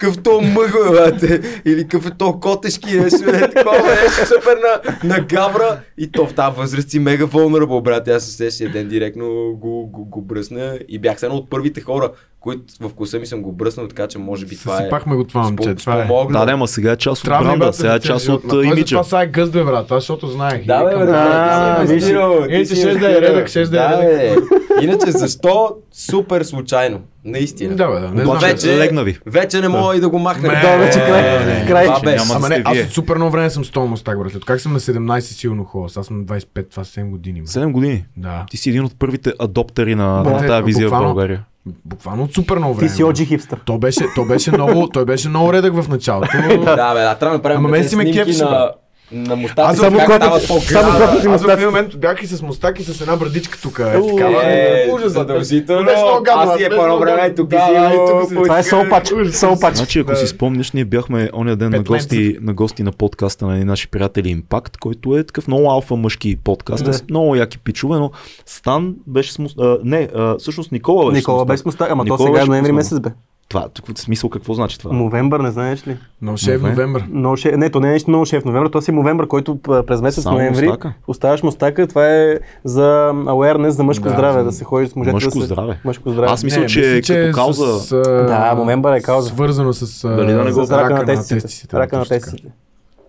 а, 0.02 0.06
какъв 0.06 0.24
то 0.24 0.42
мъх, 0.42 0.74
бе, 0.74 0.90
брате. 0.90 1.62
Или 1.66 1.88
какъв 1.88 2.12
е 2.12 2.18
то 2.18 2.40
котешки, 2.40 3.00
нещо 3.00 3.30
е 3.30 3.50
такова, 3.50 3.90
нещо 3.90 4.28
супер 4.28 4.58
на, 4.58 4.98
на 5.16 5.20
гавра. 5.20 5.80
И 5.98 6.12
то 6.12 6.28
в 6.28 6.34
тази 6.34 6.58
възраст 6.58 6.90
си 6.90 7.00
мега 7.00 7.26
vulnerable, 7.26 7.82
брат. 7.82 8.08
Аз 8.08 8.24
се 8.24 8.32
следващия 8.32 8.72
ден 8.72 8.88
директно 8.88 9.26
го, 9.62 9.88
го, 9.88 10.06
го 10.06 10.22
бръсна 10.22 10.80
и 10.90 11.00
бях 11.00 11.24
едно 11.24 11.36
от 11.36 11.50
първите 11.50 11.82
хора, 11.82 12.12
които 12.40 12.64
в 12.80 12.94
коса 12.94 13.20
ми 13.20 13.26
съм 13.26 13.42
го 13.42 13.52
бръснал, 13.52 13.88
така 13.88 14.08
че 14.08 14.18
може 14.18 14.46
би 14.46 14.58
това 14.58 14.74
е. 14.74 14.78
Съсипахме 14.78 15.16
го 15.16 15.24
това, 15.24 15.44
момче, 15.44 15.76
това 15.76 16.02
е. 16.02 16.34
Да, 16.34 16.46
не, 16.46 16.56
ма 16.56 16.68
сега 16.68 16.92
е 16.92 16.96
част 16.96 17.24
от 17.24 17.30
да 17.30 17.40
бранда, 17.40 17.58
брат, 17.66 17.76
сега 17.76 17.96
е 17.96 18.00
част 18.00 18.30
от 18.30 18.44
имиджа. 18.54 18.82
затова 18.82 19.04
сега 19.04 19.22
е 19.22 19.28
гъзд, 19.28 19.54
бе, 19.54 19.64
брат, 19.64 19.92
аз 19.92 20.04
защото 20.04 20.28
знаех. 20.28 20.66
Да, 20.66 20.84
бе, 20.84 21.06
да, 21.06 21.84
виж. 21.88 22.04
Е, 22.50 22.66
че 22.66 22.76
щеш 22.76 22.98
да 22.98 23.18
е 23.18 23.22
редък, 23.22 23.48
щеш 23.48 23.68
да 23.68 23.78
е 23.78 23.88
да, 23.88 24.02
редък. 24.02 24.61
Иначе 24.84 25.12
защо 25.12 25.70
супер 25.92 26.44
случайно? 26.44 27.00
Наистина. 27.26 27.76
Да, 27.76 27.88
бе, 27.88 27.94
да, 27.96 28.08
не 28.08 28.24
Но 28.24 28.30
знам. 28.30 28.40
вече, 28.42 28.78
Легна 28.78 29.04
ви. 29.04 29.18
вече 29.26 29.62
не 29.62 29.68
мога 29.68 29.96
и 29.96 30.00
да 30.00 30.10
го 30.10 30.20
махнем. 30.20 30.52
Не, 30.52 30.62
Да, 30.62 30.78
вече 30.78 31.00
край. 31.00 31.22
не, 31.40 31.60
не. 31.60 31.66
край. 31.68 31.86
Това 31.86 32.00
беше. 32.02 32.24
Ама 32.30 32.40
да 32.40 32.50
не, 32.50 32.62
аз 32.66 32.78
от 32.78 32.90
супер 32.90 33.16
много 33.16 33.32
време 33.32 33.50
съм 33.50 33.66
с 33.66 33.70
този 33.70 33.90
мустак, 33.90 34.20
брат. 34.20 34.46
Как 34.46 34.62
съм 34.62 34.74
на 34.74 34.80
17 34.80 35.20
силно 35.20 35.64
хубаво, 35.64 35.90
аз 35.98 36.06
съм 36.06 36.18
на 36.18 36.24
25, 36.26 36.72
това 36.72 36.84
7 36.84 37.10
години. 37.10 37.42
бе. 37.42 37.48
7 37.48 37.72
години. 37.72 38.06
Да. 38.18 38.46
Ти 38.50 38.58
си 38.58 38.70
един 38.70 38.84
от 38.84 39.00
първите 39.00 39.34
адоптери 39.40 39.96
на, 39.96 40.24
Да, 40.24 40.30
на 40.32 40.38
тази 40.40 40.64
визия 40.64 40.82
в 40.82 40.90
буквално- 40.90 41.08
България. 41.08 41.44
Буквално 41.86 42.24
от 42.24 42.34
супер 42.34 42.58
много 42.58 42.74
Ти 42.74 42.78
време. 42.78 42.90
си 42.90 43.04
OG 43.04 43.26
хипстър. 43.26 43.60
То 43.66 43.78
беше, 43.78 44.04
то 44.16 44.26
беше 44.26 44.52
много, 44.52 44.88
той 44.88 45.06
беше 45.06 45.30
много 45.30 45.54
редък 45.54 45.74
в 45.76 45.90
началото. 45.90 46.28
Да, 46.66 46.94
бе, 46.94 47.00
да, 47.00 47.16
трябва 47.16 47.18
да 47.20 47.30
направим 47.32 47.66
Ама 47.66 47.84
си 47.84 47.96
ме 47.96 48.12
кефеше, 48.12 48.44
на, 48.44 48.72
на 49.14 49.36
мустаци, 49.36 49.72
Аз 49.72 49.78
само 49.78 49.98
как 49.98 50.06
когато- 50.08 50.40
само 50.40 50.60
когато 50.62 51.12
си 51.12 51.18
аз 51.18 51.24
в 51.24 51.30
мустак. 51.30 51.52
един 51.52 51.66
момент 51.66 51.98
бях 51.98 52.24
и 52.24 52.28
с 52.28 52.42
мустак 52.42 52.80
и 52.80 52.84
с 52.84 53.02
една 53.02 53.16
брадичка 53.16 53.58
тук. 53.62 53.80
Е, 53.82 53.98
Уу, 53.98 54.10
такава. 54.10 54.44
Е, 54.44 54.90
Ужас, 54.92 55.12
задължително. 55.12 55.86
Беше 55.86 56.02
много 56.02 56.24
гадно, 56.24 56.42
Аз 56.44 56.58
си 56.58 56.64
е 56.64 56.70
беше 56.70 56.78
по 56.78 56.84
едно 56.84 57.00
време, 57.00 57.36
тук 57.36 57.50
Да, 57.50 57.92
си. 58.28 58.36
Това 58.36 58.60
е 58.60 58.64
Солпач. 58.64 59.14
Солпач. 59.32 59.76
Значи, 59.76 60.00
ако 60.00 60.10
Да. 60.10 60.16
си 60.18 60.28
спомняш, 60.28 60.72
ние 60.72 60.86
бяхме 60.86 61.30
оня 61.34 61.56
ден 61.56 61.70
на 61.70 61.80
гости, 61.82 62.38
на 62.42 62.54
гости 62.54 62.84
на 62.84 62.92
подкаста 62.92 63.46
на 63.48 63.66
наши 63.66 63.88
приятели 63.88 64.30
Импакт, 64.30 64.78
който 64.78 65.18
е 65.18 65.24
такъв 65.24 65.48
много 65.48 65.70
алфа 65.70 65.96
мъжки 65.96 66.36
подкаст, 66.36 66.86
Да. 66.86 66.94
с 66.94 67.04
много 67.04 67.36
яки 67.36 67.60
пичове, 67.60 67.98
но 67.98 68.12
Стан 68.46 68.96
беше 69.08 69.34
с 69.34 69.40
мус... 69.40 69.52
а, 69.60 69.78
Не, 69.84 70.10
всъщност 70.40 70.72
Никола 70.72 71.06
беше 71.06 71.18
Никола 71.18 71.40
с 71.40 71.48
мустак. 71.48 71.66
мустак, 71.66 71.92
ама 71.92 72.06
то 72.06 72.18
сега 72.18 72.30
е 72.30 72.34
беше 72.34 72.46
ноември 72.46 72.72
месец 72.72 73.00
бе. 73.00 73.10
Това, 73.52 73.68
тук, 73.70 73.86
в 73.88 74.00
смисъл 74.00 74.30
какво 74.30 74.54
значи 74.54 74.80
това? 74.80 74.94
Новембър, 74.94 75.40
не 75.40 75.52
знаеш 75.52 75.88
ли? 75.88 75.98
Но 76.22 76.38
шеф 76.38 76.62
Нове. 76.62 76.70
новембър. 76.72 77.04
No 77.04 77.36
шеф, 77.36 77.58
не, 77.58 77.70
то 77.70 77.80
не 77.80 77.88
е 77.88 77.92
нещо 77.92 78.10
много 78.10 78.26
шеф 78.26 78.46
новембър, 78.46 78.70
то 78.70 78.82
си 78.82 78.92
новембър, 78.92 79.28
който 79.28 79.58
през 79.58 80.02
месец 80.02 80.24
Само 80.24 80.38
ноември 80.38 80.66
мустака? 80.66 80.94
оставаш 81.08 81.44
мустака. 81.44 81.88
Това 81.88 82.08
е 82.10 82.36
за 82.64 82.82
awareness, 83.14 83.68
за 83.68 83.84
мъжко 83.84 84.04
Да, 84.04 84.10
здраве, 84.10 84.40
за- 84.40 84.46
да 84.46 84.52
се 84.52 84.64
ходи 84.64 84.88
с 84.88 84.96
мъжете. 84.96 85.14
Мъжко 85.14 85.30
да 85.30 85.40
се... 85.40 85.46
здраве. 85.46 85.80
Мъжко 85.86 86.10
здраве. 86.10 86.28
Аз 86.28 86.44
мисля, 86.44 86.66
че 86.66 86.98
е 86.98 87.02
като 87.02 87.14
кауза- 87.40 87.80
С, 87.80 88.02
Да, 88.28 88.54
моментър 88.58 88.94
е 88.94 89.02
кауза. 89.02 89.30
Свързано 89.30 89.74
с, 89.74 90.08
Дали 90.08 90.34
да 90.34 90.44
не 90.44 90.52
го- 90.52 90.66
с 90.66 90.72
рака 90.72 90.94
на 90.94 91.06
тестиците. 91.06 91.78
Рака 91.78 91.98
на 91.98 92.06
тестиците. 92.06 92.48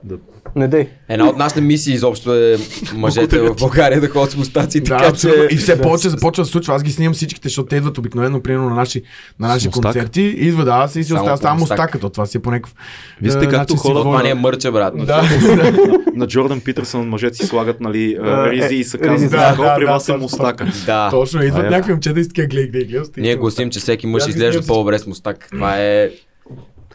Да. 0.04 0.16
Не 0.56 0.68
дей. 0.68 0.88
Една 1.08 1.28
от 1.28 1.36
нашите 1.36 1.60
мисии 1.60 1.94
изобщо 1.94 2.34
е 2.34 2.56
мъжете 2.94 3.38
в 3.38 3.54
България 3.60 4.00
да 4.00 4.08
ходят 4.08 4.30
с 4.30 4.36
мустаци, 4.36 4.80
Да, 4.80 4.96
така 4.98 5.12
че... 5.12 5.48
И 5.50 5.56
все 5.56 5.80
повече 5.80 6.08
започва 6.08 6.42
да 6.42 6.46
се 6.46 6.52
случва. 6.52 6.74
Аз 6.74 6.82
ги 6.82 6.92
снимам 6.92 7.14
всичките, 7.14 7.48
защото 7.48 7.68
те 7.68 7.76
идват 7.76 7.98
обикновено, 7.98 8.42
примерно 8.42 8.68
на 8.68 8.74
наши, 8.74 9.02
на 9.40 9.48
наши 9.48 9.70
концерти. 9.70 10.22
Идва, 10.22 10.64
да, 10.64 10.70
аз 10.70 10.96
и 10.96 11.04
си 11.04 11.08
Само 11.08 11.20
остава 11.20 11.36
само 11.36 11.58
мустак. 11.60 11.78
мустаката. 11.78 12.10
Това 12.10 12.26
си 12.26 12.36
е 12.38 12.40
по 12.40 12.50
някакъв. 12.50 12.74
Вие 13.22 13.30
сте 13.30 13.44
е, 13.44 13.48
както 13.48 13.72
си 13.72 13.78
хора-. 13.78 14.00
Това 14.00 14.22
ни 14.22 14.30
е 14.30 14.34
мърче, 14.34 14.70
брат. 14.70 14.94
Да, 15.06 15.22
На 16.14 16.26
Джордан 16.26 16.60
Питърсън 16.60 17.08
мъжете 17.08 17.36
си 17.36 17.46
слагат 17.46 17.80
нали, 17.80 18.16
а, 18.22 18.28
А, 18.28 18.50
ризи 18.50 18.74
е, 18.74 18.78
и 18.78 18.84
казват, 19.02 19.30
да, 19.30 19.74
при 19.78 19.84
вас 19.84 20.08
е 20.08 20.16
мустака. 20.16 20.72
да. 20.86 21.10
Точно, 21.10 21.42
идват 21.42 21.64
е. 21.64 21.70
някакви 21.70 21.92
момчета 21.92 22.20
и 22.20 22.24
си 22.24 22.30
така 22.34 22.48
гледай, 22.48 22.84
гледай. 22.84 23.02
Ние 23.16 23.36
гласим, 23.36 23.70
че 23.70 23.80
всеки 23.80 24.06
мъж 24.06 24.26
изглежда 24.26 24.66
по-добре 24.66 24.98
с 24.98 25.06
мустак. 25.06 25.48
Това 25.52 25.76
е 25.78 26.10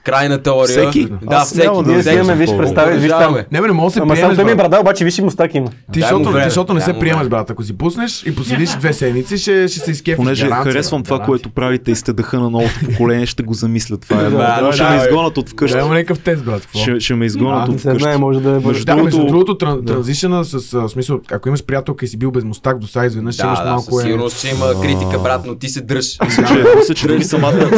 крайна 0.07 0.37
теория. 0.37 0.67
Всеки? 0.81 1.05
Да, 1.05 1.35
Аз 1.35 1.47
всеки. 1.47 1.67
няма 1.67 1.83
да 1.83 1.91
Ние 1.93 2.13
имаме, 2.13 2.35
виж, 2.35 2.49
представи, 2.49 2.97
виж 2.97 3.09
там. 3.09 3.35
Не, 3.51 3.61
бе, 3.61 3.67
не 3.67 3.73
мога 3.73 3.87
да 3.87 3.91
се 3.91 3.99
Ама 3.99 4.07
само 4.07 4.15
приемеш, 4.15 4.35
той 4.35 4.45
ми 4.45 4.51
е 4.51 4.55
брат. 4.55 4.69
брада, 4.71 4.81
обаче 4.81 5.05
виж 5.05 5.17
и 5.17 5.21
мустак 5.21 5.55
има. 5.55 5.67
Ти, 5.93 5.99
защото, 5.99 6.33
ти, 6.33 6.43
защото 6.43 6.73
не 6.73 6.81
се 6.81 6.93
приемаш, 6.93 7.27
брат. 7.27 7.49
Ако 7.49 7.63
си 7.63 7.77
пуснеш 7.77 8.23
и 8.23 8.35
поседиш 8.35 8.69
две 8.69 8.93
седмици, 8.93 9.37
ще, 9.37 9.67
ще 9.67 9.79
се 9.79 9.91
изкефиш. 9.91 10.17
Понеже 10.17 10.43
Гаранция, 10.43 10.73
харесвам 10.73 11.01
брат, 11.01 11.05
това, 11.05 11.19
което 11.19 11.49
правите 11.49 11.91
и 11.91 11.95
сте 11.95 12.13
дъха 12.13 12.39
на 12.39 12.49
новото 12.49 12.79
поколение, 12.85 13.25
ще 13.25 13.43
го 13.43 13.53
замисля. 13.53 13.97
Това 13.97 14.21
е. 14.21 14.29
Да, 14.29 14.69
ще 14.73 14.83
ме 14.83 14.89
бе. 14.89 14.95
изгонят 14.97 15.37
от 15.37 15.49
вкъщи. 15.49 15.77
Да, 15.77 15.83
има 15.83 15.93
някакъв 15.93 16.19
тест, 16.19 16.45
брат. 16.45 16.67
Ще, 16.99 17.13
ме 17.13 17.25
изгонят 17.25 17.69
А, 17.69 17.71
от 17.71 17.79
вкъщи. 17.79 18.17
може 18.19 18.39
да 18.39 18.49
е 18.49 18.59
Между 18.59 18.85
другото- 18.85 19.25
другото, 19.25 19.57
тран, 19.57 19.85
транзишъна 19.85 20.45
с 20.45 20.89
смисъл, 20.89 21.19
ако 21.31 21.47
имаш 21.47 21.63
приятелка 21.63 22.05
и 22.05 22.07
си 22.07 22.17
бил 22.17 22.31
без 22.31 22.43
мустак 22.43 22.77
до 22.79 22.87
сега 22.87 23.05
изведнъж 23.05 23.35
ще 23.35 23.45
имаш 23.45 23.59
малко 23.59 23.99
е... 23.99 24.03
сигурност 24.03 24.37
ще 24.37 24.49
има 24.49 24.81
критика, 24.81 25.19
брат, 25.19 25.41
но 25.45 25.55
ти 25.55 25.69
се 25.69 25.81
дръж. 25.81 26.17
Мисля, 26.25 26.95
че, 26.95 27.23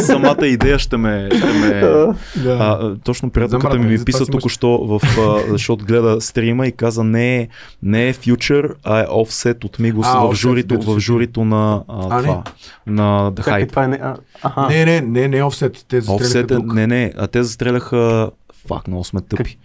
самата 0.02 0.48
идея 0.48 0.80
ще 0.80 0.98
ме... 0.98 1.30
Да. 2.36 2.52
а, 2.82 2.96
точно 2.98 3.30
приятелката 3.30 3.78
ми 3.78 3.86
ми 3.88 4.06
писа 4.06 4.18
имаш- 4.20 4.32
току-що, 4.32 4.68
в, 4.70 5.02
а, 5.20 5.40
защото 5.48 5.86
гледа 5.86 6.22
стрима 6.22 6.68
и 6.68 6.72
каза 6.72 7.04
не 7.04 7.38
е, 7.38 7.48
не 7.84 8.08
е 8.08 8.14
фьючер, 8.14 8.76
а 8.84 9.00
е 9.00 9.06
офсет 9.10 9.64
от 9.64 9.80
Мигос 9.80 10.08
А, 10.08 10.20
в 10.20 10.24
Offset, 10.24 10.34
журито, 10.34 10.82
в 10.82 11.00
журито 11.00 11.46
на, 11.46 11.84
а, 11.88 12.08
А, 12.10 12.16
не. 12.16 12.22
това, 12.22 12.44
на 12.88 13.32
The 13.32 13.44
Как 13.44 13.62
е 13.62 13.66
Hype. 13.66 13.70
това 13.70 13.84
е 13.84 13.88
не... 13.88 14.00
а, 14.04 14.16
Аха. 14.44 14.68
Не, 14.70 14.86
не, 14.86 15.02
не, 15.02 15.28
не 15.28 15.38
е 15.38 15.44
офсет. 15.44 15.86
Те 15.88 16.02
застреляха 16.02 16.24
Офсет 16.24 16.52
е, 16.52 16.58
не, 16.66 16.88
не, 16.88 17.14
а 17.18 17.28
те 17.28 17.44
застреляха, 17.44 18.32
фак, 18.68 18.88
много 18.88 19.04
сме 19.04 19.22
тъпи. 19.22 19.58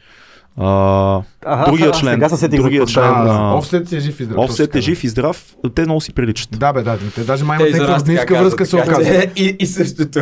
А, 0.57 1.21
Аха, 1.47 1.71
другия 1.71 1.89
аха, 1.91 1.99
член, 1.99 2.15
сега 2.15 2.29
се 2.29 2.37
за 2.37 2.49
другия 2.49 2.87
член. 2.87 3.05
Да, 3.05 3.55
офсет 3.57 3.93
е 3.93 4.01
жив 4.01 4.21
и 4.21 4.25
здрав. 4.25 4.39
Офсет 4.39 4.75
е 4.77 4.81
жив 4.81 5.05
и 5.05 5.09
здрав, 5.09 5.57
те 5.75 5.83
много 5.83 6.01
си 6.01 6.13
приличат. 6.13 6.49
Да, 6.59 6.73
бе, 6.73 6.83
да. 6.83 6.99
Те 7.15 7.21
даже 7.21 7.45
май 7.45 7.59
имат 7.59 7.75
за 7.75 8.13
някаква 8.13 8.37
казват, 8.37 8.41
връзка 8.41 8.67
се 8.67 8.77
оказва. 8.77 9.27
И, 9.37 9.57
и 9.59 9.67
същото. 9.67 10.21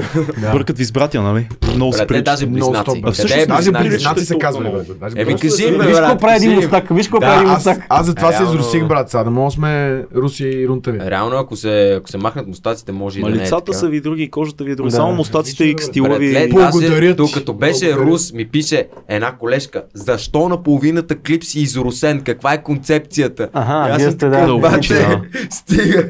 Бъркат 0.53 0.79
ви 0.79 0.85
с 0.85 0.93
братя, 0.93 1.23
нали? 1.23 1.49
Много 1.75 1.93
си 1.93 2.07
приличат. 2.09 2.25
даже 2.25 2.47
близнаци. 2.47 3.03
А 3.05 3.13
всъщност 3.13 3.43
е 3.43 3.47
даже 3.47 3.73
близнаци? 3.73 4.25
Се. 4.25 4.35
Даже 5.01 5.17
Еми, 5.17 5.37
кажи 5.37 5.49
Виж 5.49 5.97
какво 5.97 6.19
прави 6.19 6.37
един 6.37 6.53
мустак, 6.53 6.89
виж 6.91 7.07
какво 7.07 7.21
Да, 7.21 7.27
прави 7.27 7.41
един 7.41 7.51
аз, 7.51 7.67
мустак. 7.67 7.87
аз 7.89 8.07
за 8.07 8.15
това 8.15 8.33
се 8.33 8.43
изрусих, 8.43 8.85
брат, 8.85 9.11
сега 9.11 9.25
да 9.25 9.31
да 9.31 9.51
сме 9.51 10.03
Русия 10.15 10.63
и 10.63 10.69
Рунтави. 10.69 10.99
Реално, 11.01 11.37
ако 11.37 11.57
се, 11.57 11.95
ако 11.99 12.11
се 12.11 12.19
махнат 12.19 12.47
мустаците, 12.47 12.93
може 12.93 13.19
и 13.19 13.23
да 13.23 13.31
не 13.31 13.37
е 13.37 13.41
лицата 13.41 13.75
са 13.75 13.89
ви 13.89 14.01
други, 14.01 14.31
кожата 14.31 14.65
ви 14.65 14.73
е 14.73 14.75
друга. 14.75 14.91
Да. 14.91 14.97
Само 14.97 15.15
мустаците 15.15 15.65
и 15.65 15.77
стила 15.79 16.19
ви. 16.19 16.49
Благодаря 16.51 17.07
е-. 17.07 17.15
Докато 17.15 17.55
беше 17.55 17.97
рус, 17.97 18.33
ми 18.33 18.49
пише 18.49 18.89
една 19.09 19.33
колежка, 19.33 19.83
защо 19.95 20.22
защо 20.23 20.49
на 20.49 20.63
половината 20.63 21.19
клип 21.19 21.45
си 21.45 21.61
изросен, 21.61 22.21
каква 22.21 22.53
е 22.53 22.63
концепцията. 22.63 23.49
Аха, 23.53 23.89
И 23.89 23.93
аз 23.93 24.03
вие 24.03 24.11
сте, 24.11 24.19
такъв, 24.19 24.47
да, 24.47 24.59
бате, 24.59 24.77
учи, 24.79 24.95
да. 24.95 25.23
Стига. 25.51 26.09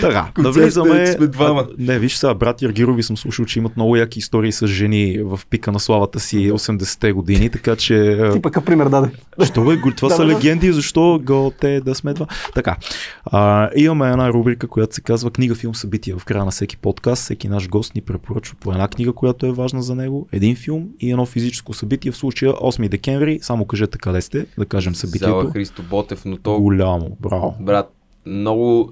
Така, 0.00 0.30
да 0.38 0.50
влизаме. 0.50 1.02
е, 1.02 1.06
че 1.06 1.12
сме 1.12 1.26
двама. 1.26 1.66
Не, 1.78 1.98
виж 1.98 2.16
сега, 2.16 2.34
брат 2.34 2.62
Ергирови 2.62 3.02
съм 3.02 3.16
слушал, 3.16 3.44
че 3.44 3.58
имат 3.58 3.76
много 3.76 3.96
яки 3.96 4.18
истории 4.18 4.52
с 4.52 4.66
жени 4.66 5.18
в 5.22 5.40
пика 5.50 5.72
на 5.72 5.80
славата 5.80 6.20
си 6.20 6.52
80-те 6.52 7.12
години, 7.12 7.50
така 7.50 7.76
че... 7.76 8.28
Ти 8.32 8.42
пък 8.42 8.64
пример 8.64 8.88
даде. 8.88 9.08
Що 9.44 9.64
бе, 9.64 9.76
това 9.96 10.08
Да, 10.08 10.14
са 10.14 10.26
да. 10.26 10.28
легенди, 10.28 10.72
защо 10.72 11.20
го 11.24 11.52
те 11.60 11.80
да 11.80 11.94
сме 11.94 12.14
два. 12.14 12.26
Така, 12.54 12.76
а, 13.24 13.70
имаме 13.76 14.10
една 14.10 14.32
рубрика, 14.32 14.68
която 14.68 14.94
се 14.94 15.00
казва 15.00 15.30
книга, 15.30 15.54
филм, 15.54 15.74
събития. 15.74 16.18
В 16.18 16.24
края 16.24 16.44
на 16.44 16.50
всеки 16.50 16.76
подкаст, 16.76 17.22
всеки 17.22 17.48
наш 17.48 17.68
гост 17.68 17.94
ни 17.94 18.00
препоръчва 18.00 18.56
по 18.60 18.72
една 18.72 18.88
книга, 18.88 19.12
която 19.12 19.46
е 19.46 19.52
важна 19.52 19.82
за 19.82 19.94
него, 19.94 20.28
един 20.32 20.56
филм 20.56 20.84
и 21.00 21.10
едно 21.10 21.26
физическо 21.26 21.74
събитие. 21.74 22.12
В 22.12 22.16
случая 22.16 22.52
8 22.52 22.88
декември, 22.88 23.35
само 23.42 23.64
кажете 23.64 23.98
къде 23.98 24.20
сте, 24.20 24.46
да 24.58 24.66
кажем 24.66 24.94
Зала 24.94 25.00
събитието. 25.00 25.50
Христо 25.52 25.82
Ботев, 25.82 26.24
но 26.24 26.36
то, 26.36 26.60
Голямо, 26.60 27.16
браво. 27.20 27.56
брат, 27.60 27.92
много... 28.26 28.90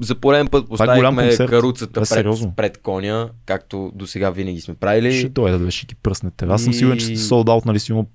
За 0.00 0.14
пореден 0.14 0.46
път 0.48 0.64
е 0.64 0.68
поставихме 0.68 1.36
каруцата 1.36 1.90
е 1.90 2.02
пред, 2.02 2.08
сериозно. 2.08 2.52
пред 2.56 2.78
коня, 2.78 3.28
както 3.46 3.92
до 3.94 4.06
сега 4.06 4.30
винаги 4.30 4.60
сме 4.60 4.74
правили. 4.74 5.12
Ще 5.12 5.28
дойде 5.28 5.58
да 5.58 5.70
ще 5.70 5.86
ги 5.86 5.94
пръснете. 5.94 6.44
Аз 6.44 6.62
съм 6.62 6.70
И- 6.70 6.74
сигурен, 6.74 6.98
че 6.98 7.04
сте 7.04 7.16
sold 7.16 7.44
out, 7.44 7.66
нали 7.66 7.80
сигурно 7.80 8.06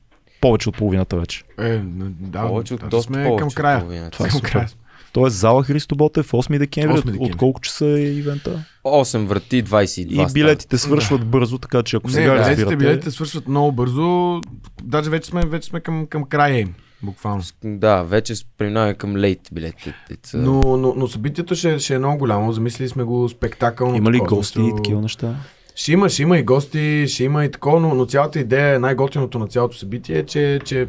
повече 0.41 0.69
от 0.69 0.77
половината 0.77 1.17
вече. 1.17 1.43
Е, 1.59 1.77
да, 1.77 2.47
Повече 2.47 2.73
от 2.73 2.79
да, 2.81 2.87
доста 2.87 3.13
сме 3.13 3.23
повече 3.23 3.39
към 3.39 3.49
края. 3.49 4.09
Това 4.11 4.27
е 4.27 4.29
към 4.29 4.41
края. 4.41 4.69
Тоест 5.13 5.35
зала 5.35 5.63
Христо 5.63 5.95
Ботев 5.95 6.31
8 6.31 6.59
декември. 6.59 6.93
8 6.93 6.99
От, 6.99 7.05
декември. 7.05 7.31
от 7.31 7.37
колко 7.37 7.61
часа 7.61 7.85
е 7.85 8.03
ивента? 8.03 8.65
8 8.83 9.25
врати, 9.25 9.63
22 9.63 10.29
И 10.29 10.33
билетите 10.33 10.77
свършват 10.77 11.25
бързо, 11.25 11.57
така 11.57 11.83
че 11.83 11.95
ако 11.95 12.07
Не, 12.07 12.13
сега 12.13 12.31
билетите, 12.33 12.51
разбирате... 12.51 12.75
билетите 12.75 13.11
свършват 13.11 13.47
много 13.47 13.71
бързо. 13.71 14.41
Даже 14.83 15.09
вече 15.09 15.29
сме, 15.29 15.45
вече 15.45 15.69
сме 15.69 15.79
към, 15.79 16.07
към 16.07 16.23
края 16.23 16.59
им. 16.59 16.73
Буквално. 17.03 17.43
Да, 17.63 18.03
вече 18.03 18.33
преминаваме 18.57 18.93
към 18.93 19.17
лейт 19.17 19.39
билетите. 19.51 19.93
Но, 20.33 20.77
но, 20.77 20.93
но 20.97 21.07
събитието 21.07 21.55
ще, 21.55 21.79
ще 21.79 21.93
е 21.93 21.99
много 21.99 22.17
голямо. 22.17 22.51
Замислили 22.51 22.89
сме 22.89 23.03
го 23.03 23.29
спектакъл. 23.29 23.93
Има 23.95 24.11
ли 24.11 24.19
гости 24.19 24.61
и 24.61 24.75
такива 24.75 25.01
неща? 25.01 25.35
Ще 25.75 25.91
има, 25.91 26.09
ще 26.09 26.21
има 26.21 26.37
и 26.37 26.43
гости, 26.43 27.05
ще 27.07 27.23
има 27.23 27.45
и 27.45 27.51
такова, 27.51 27.79
но, 27.79 27.93
но 27.93 28.05
цялата 28.05 28.39
идея, 28.39 28.79
най-готиното 28.79 29.39
на 29.39 29.47
цялото 29.47 29.77
събитие 29.77 30.17
е, 30.17 30.25
че, 30.25 30.59
че 30.65 30.87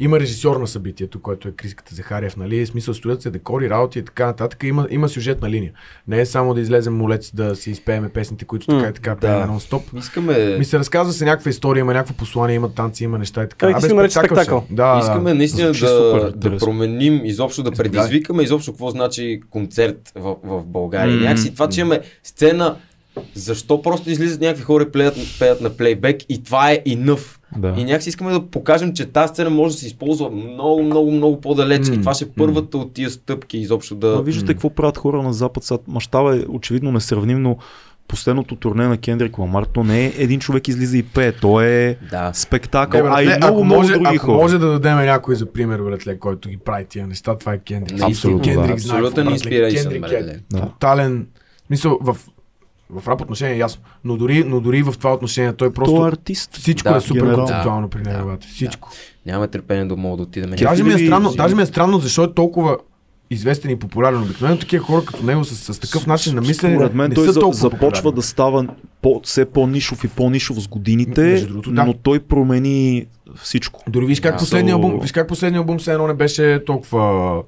има 0.00 0.20
режисьор 0.20 0.56
на 0.56 0.66
събитието, 0.66 1.22
който 1.22 1.48
е 1.48 1.52
Криската 1.52 1.94
Захариев, 1.94 2.36
нали? 2.36 2.64
В 2.64 2.68
смисъл, 2.68 2.94
строят 2.94 3.22
се 3.22 3.30
декори, 3.30 3.70
работи 3.70 3.98
и 3.98 4.02
така 4.02 4.26
нататък. 4.26 4.62
Има, 4.62 4.86
има 4.90 5.08
сюжетна 5.08 5.50
линия. 5.50 5.72
Не 6.08 6.20
е 6.20 6.26
само 6.26 6.54
да 6.54 6.60
излезем 6.60 6.96
молец 6.96 7.30
да 7.34 7.56
си 7.56 7.70
изпееме 7.70 8.08
песните, 8.08 8.44
които 8.44 8.66
така 8.66 8.88
и 8.88 8.92
така 8.92 9.14
да. 9.14 9.20
пеем 9.20 9.48
нон-стоп. 9.48 9.98
Искаме, 9.98 10.56
Ми 10.58 10.64
се 10.64 10.78
разказва 10.78 11.12
се 11.12 11.24
някаква 11.24 11.50
история, 11.50 11.80
има 11.80 11.92
някакво 11.92 12.14
послание, 12.14 12.56
има 12.56 12.74
танци, 12.74 13.04
има 13.04 13.18
неща 13.18 13.42
и 13.42 13.48
така. 13.48 13.88
Го 13.88 13.94
нарече 13.94 14.12
спектакъл 14.12 14.36
спектакъл. 14.36 14.66
Да, 14.70 14.98
искаме 15.02 15.30
да. 15.30 15.34
наистина 15.34 15.74
Звучи 15.74 15.92
супер 15.92 16.30
да, 16.36 16.50
да 16.50 16.56
променим, 16.56 17.24
изобщо 17.24 17.62
да 17.62 17.70
предизвикаме, 17.70 18.42
изобщо 18.42 18.72
какво 18.72 18.90
значи 18.90 19.40
концерт 19.50 20.12
в, 20.14 20.36
в 20.44 20.66
България. 20.66 21.16
М. 21.16 21.22
Някакси 21.22 21.54
това, 21.54 21.68
че 21.68 21.80
имаме 21.80 22.00
сцена, 22.22 22.76
защо 23.34 23.82
просто 23.82 24.10
излизат 24.10 24.40
някакви 24.40 24.62
хора 24.62 24.82
и 24.88 24.92
пеят, 24.92 25.16
пеят 25.38 25.60
на 25.60 25.70
плейбек 25.70 26.22
и 26.28 26.42
това 26.42 26.70
е 26.70 26.82
и 26.84 26.96
nøв. 26.96 27.40
Да. 27.56 27.74
И 27.76 27.84
някакси 27.84 28.08
искаме 28.08 28.32
да 28.32 28.42
покажем, 28.42 28.92
че 28.92 29.06
тази 29.06 29.28
сцена 29.28 29.50
може 29.50 29.74
да 29.74 29.80
се 29.80 29.86
използва 29.86 30.30
много, 30.30 30.82
много, 30.82 31.10
много 31.10 31.40
по-далеч. 31.40 31.88
М, 31.88 31.94
И 31.94 32.00
това 32.00 32.14
ще 32.14 32.24
е 32.24 32.28
първата 32.28 32.78
от 32.78 32.92
тия 32.92 33.10
стъпки 33.10 33.58
изобщо 33.58 33.94
А 33.94 33.98
да... 33.98 34.22
виждате 34.22 34.52
какво 34.54 34.70
правят 34.70 34.98
хора 34.98 35.22
на 35.22 35.32
Запад. 35.32 35.64
Сега 35.64 35.78
мащаба 35.88 36.36
е 36.36 36.44
очевидно 36.48 36.92
несравним, 36.92 37.42
но 37.42 37.56
последното 38.08 38.56
турне 38.56 38.88
на 38.88 38.96
Кендрик 38.96 39.38
Ламар, 39.38 39.64
то 39.64 39.84
не 39.84 40.04
е 40.04 40.12
един 40.16 40.40
човек 40.40 40.68
излиза 40.68 40.98
и 40.98 41.02
пее, 41.04 41.32
то 41.32 41.60
е 41.60 41.98
Да. 42.10 42.30
спектакъл, 42.34 43.02
Не, 43.02 43.10
а 43.12 43.22
и 43.22 43.26
много, 43.26 43.44
ако 43.44 43.64
много 43.64 43.80
може, 43.80 43.92
други 43.92 44.06
ако 44.08 44.26
хора. 44.26 44.36
може 44.36 44.58
да 44.58 44.66
дадем 44.68 44.96
някой 44.96 45.34
за 45.34 45.46
пример, 45.46 45.80
братле, 45.80 46.18
който 46.18 46.48
ги 46.48 46.56
прави 46.56 46.84
тия 46.84 47.06
неща, 47.06 47.34
това 47.34 47.52
е 47.52 47.58
Кендрик. 47.58 48.02
Абсолютно, 48.02 48.38
да. 48.38 48.44
Кендрик 48.44 48.78
знае 48.78 49.00
Абсолютен 49.00 49.26
какво, 49.26 49.34
братле. 49.34 49.50
inspiration, 49.50 49.82
Кендрик 49.82 50.10
е 50.12 50.40
Да. 50.50 50.60
тотален. 50.60 51.26
В 51.56 51.66
смисъл, 51.66 51.98
в, 52.00 52.16
в 52.90 53.08
рап 53.08 53.20
отношение 53.20 53.54
е 53.54 53.58
ясно. 53.58 53.82
Но 54.04 54.16
дори, 54.16 54.44
но 54.44 54.60
дори 54.60 54.82
в 54.82 54.92
това 54.92 55.14
отношение 55.14 55.52
той 55.52 55.72
просто... 55.72 55.96
То 55.96 56.04
е 56.04 56.08
артист. 56.08 56.56
Всичко 56.56 56.88
Да, 56.88 56.96
е 56.96 57.00
супер 57.00 57.20
генерал. 57.20 57.36
концептуално 57.36 57.88
при 57.88 58.02
Да, 58.02 58.10
него, 58.10 58.30
да. 58.30 58.38
Всичко. 58.46 58.90
Нямаме 59.26 59.48
търпение 59.48 59.84
да 59.84 59.96
мога 59.96 60.16
да 60.16 60.22
отидем. 60.22 60.50
Даже 60.52 60.82
ми, 60.84 60.92
е 60.92 60.98
странно, 60.98 61.32
даже 61.32 61.54
ми 61.54 61.62
е 61.62 61.66
странно, 61.66 61.98
защо 61.98 62.24
е 62.24 62.34
толкова 62.34 62.76
известен 63.30 63.70
и 63.70 63.76
популярен. 63.76 64.22
Обикновено 64.22 64.58
такива 64.58 64.84
хора 64.84 65.04
като 65.04 65.24
него 65.24 65.44
с, 65.44 65.74
с 65.74 65.78
такъв 65.78 66.06
начин 66.06 66.34
на 66.34 66.40
мислене 66.40 66.74
Според 66.76 66.94
мен 66.94 67.08
не 67.08 67.14
той 67.14 67.26
са 67.26 67.32
за, 67.32 67.40
толкова 67.40 67.60
започва 67.60 67.80
популярни. 67.92 68.12
да 68.12 68.22
става 68.22 68.66
по, 69.02 69.20
все 69.24 69.44
по-нишов 69.44 70.04
и 70.04 70.08
по-нишов 70.08 70.56
с 70.58 70.68
годините, 70.68 71.40
другото, 71.40 71.72
да. 71.72 71.84
но 71.84 71.92
той 71.94 72.20
промени 72.20 73.06
всичко. 73.36 73.82
Дори 73.88 74.06
виж 74.06 74.20
как 74.20 74.32
Да. 74.32 74.38
последния 74.38 74.72
То- 74.72 74.82
албум, 74.82 75.00
виж 75.00 75.12
как 75.12 75.28
последния 75.28 75.58
албум 75.58 75.78
все 75.78 75.92
едно 75.92 76.06
не 76.06 76.14
беше 76.14 76.64
толкова... 76.66 77.42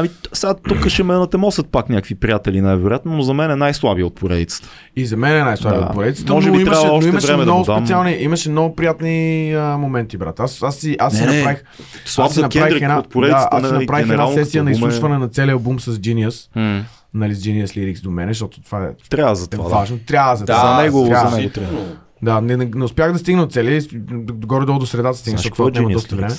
Ами 0.00 0.10
сега 0.32 0.54
тук 0.56 0.88
ще 0.88 1.02
ме 1.02 1.14
натемосят 1.14 1.66
пак 1.68 1.88
някакви 1.88 2.14
приятели 2.14 2.60
най-вероятно, 2.60 3.12
но 3.12 3.22
за 3.22 3.34
мен 3.34 3.50
е 3.50 3.56
най-слабия 3.56 4.06
от 4.06 4.14
поредицата. 4.14 4.68
И 4.96 5.06
за 5.06 5.16
мен 5.16 5.36
е 5.36 5.44
най-слабия 5.44 5.80
Да. 5.80 5.86
от 5.86 5.92
поредицата, 5.92 6.32
Може 6.32 6.48
но 6.48 6.54
би 6.54 6.62
имаше, 6.62 6.86
но 6.86 7.02
имаше 7.02 7.26
време 7.26 7.38
да 7.38 7.50
много 7.52 7.64
дам. 7.64 7.78
специални, 7.78 8.12
имаше 8.12 8.50
много 8.50 8.76
приятни 8.76 9.16
а, 9.54 9.76
моменти, 9.78 10.16
брат. 10.16 10.40
Аз, 10.40 10.62
аз 10.62 10.76
си, 10.76 10.96
аз 10.98 11.14
си 11.14 11.20
Не, 11.20 11.26
не. 11.26 11.36
направих, 11.38 11.62
Слаб 12.04 12.26
аз 12.26 12.34
си 12.34 12.40
направих 12.40 12.74
една, 12.76 13.02
да, 13.16 13.48
аз 13.50 13.62
си 13.62 13.72
на 13.72 13.80
направих 13.80 14.08
една 14.08 14.26
сесия 14.28 14.64
на 14.64 14.70
албум 14.70 14.84
е- 14.84 14.88
изслушване 14.88 15.18
на 15.18 15.28
целия 15.28 15.52
албум 15.52 15.80
с 15.80 15.92
Genius, 15.92 16.48
М. 16.56 16.84
нали, 17.14 17.34
с 17.34 17.40
Genius 17.40 17.66
Lyrics 17.66 18.02
до 18.02 18.10
мен, 18.10 18.28
защото 18.28 18.60
това 18.60 18.78
е, 18.80 18.88
Трябва 19.10 19.34
за 19.34 19.44
е 19.44 19.48
това. 19.48 19.64
Да. 19.64 19.70
важно. 19.70 19.98
Трябва 19.98 20.36
за 20.36 20.44
Да, 20.44 20.52
това. 20.54 20.76
за 20.76 20.82
него- 20.82 21.04
за 21.06 21.36
него. 21.36 21.78
Да, 22.22 22.40
не, 22.40 22.56
не, 22.56 22.70
не 22.74 22.84
успях 22.84 23.12
да 23.12 23.18
стигна 23.18 23.42
от 23.42 23.52
целия, 23.52 23.82
горе-долу 24.46 24.78
до 24.78 24.86
средата 24.86 25.14
стигна, 25.14 25.30
Знаеш 25.30 25.38
защото 25.38 25.52
какво 25.52 25.68
е 25.68 25.72
това 25.72 25.82
отнема 25.82 25.92
доста 25.92 26.16
време. 26.16 26.34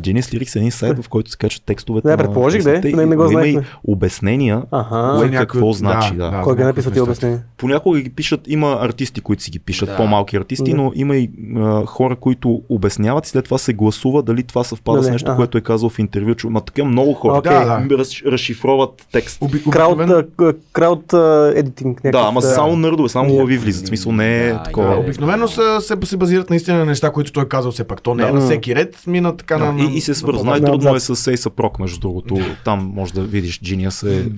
Genius 0.00 0.20
Lyrics 0.32 0.56
е 0.56 0.58
един 0.58 0.70
сайт, 0.70 0.98
в 0.98 1.08
който 1.08 1.30
се 1.30 1.36
качват 1.36 1.64
текстовете 1.64 2.08
Не, 2.08 2.12
на 2.12 2.16
предположих, 2.18 2.62
да 2.62 2.76
е, 2.78 2.80
не- 2.84 3.06
не 3.06 3.16
го 3.16 3.24
и 3.24 3.32
има 3.32 3.46
и 3.46 3.58
обяснения 3.84 4.62
Аха. 4.70 5.14
кое 5.18 5.30
какво 5.30 5.72
значи. 5.72 6.14
Да. 6.14 6.40
Кой 6.44 6.56
ги 6.56 6.62
написва 6.62 6.90
неща. 6.90 7.02
обяснения? 7.02 7.42
Понякога 7.56 8.00
ги 8.00 8.10
пишат, 8.10 8.40
има 8.46 8.78
артисти, 8.80 9.20
които 9.20 9.42
си 9.42 9.50
ги 9.50 9.58
пишат, 9.58 9.88
Да. 9.88 9.96
по-малки 9.96 10.36
артисти, 10.36 10.70
Да. 10.70 10.76
но 10.76 10.92
има 10.94 11.16
и 11.16 11.30
а, 11.56 11.86
хора, 11.86 12.16
които 12.16 12.62
обясняват 12.68 13.26
и 13.26 13.30
след 13.30 13.44
това 13.44 13.58
се 13.58 13.72
гласува 13.72 14.22
дали 14.22 14.42
това 14.42 14.64
съвпада 14.64 14.98
Дали, 14.98 15.06
с 15.06 15.12
нещо, 15.12 15.30
ага. 15.30 15.36
което 15.36 15.58
е 15.58 15.62
казал 15.62 15.88
в 15.88 15.98
интервю. 15.98 16.34
Ма 16.44 16.60
така 16.60 16.84
много 16.84 17.14
хора 17.14 17.38
Окей. 17.38 17.52
Да, 17.52 17.80
да. 17.80 17.98
раз, 17.98 18.22
разшифроват 18.22 19.06
текст. 19.12 19.42
Крауд, 20.72 21.12
едитинг. 21.54 22.00
Да, 22.02 22.18
ама 22.20 22.42
само 22.42 22.76
нърдове, 22.76 23.08
само 23.08 23.34
глави 23.34 23.58
влизат. 23.58 23.84
В 23.84 23.88
смисъл 23.88 24.12
не 24.12 24.38
е 24.38 24.52
Да, 24.52 24.62
такова. 24.74 24.94
да. 24.94 25.00
Обикновено 25.00 25.48
са, 25.48 25.78
се, 25.80 25.96
се 26.04 26.16
базират 26.16 26.50
наистина 26.50 26.78
на 26.78 26.84
неща, 26.84 27.10
които 27.10 27.32
той 27.32 27.42
е 27.42 27.48
казал 27.48 27.72
все 27.72 27.84
пак. 27.84 28.02
То 28.02 28.14
не 28.14 28.22
е 28.22 28.26
Да. 28.26 28.32
на 28.32 28.40
всеки 28.40 28.74
ред, 28.74 29.02
мина 29.06 29.36
така 29.36 29.58
Да, 29.58 29.72
на, 29.72 29.82
и, 29.84 29.96
и 29.96 30.00
се 30.00 30.14
свързва. 30.14 30.44
на- 30.44 30.50
Най-трудно 30.50 30.94
е 30.94 31.00
с 31.00 31.14
Ace 31.16 31.50
Прок, 31.50 31.78
между 31.78 32.00
другото. 32.00 32.34
Там 32.64 32.92
може 32.94 33.12
да 33.12 33.22
видиш, 33.22 33.60
Genius 33.60 34.08
е... 34.08 34.30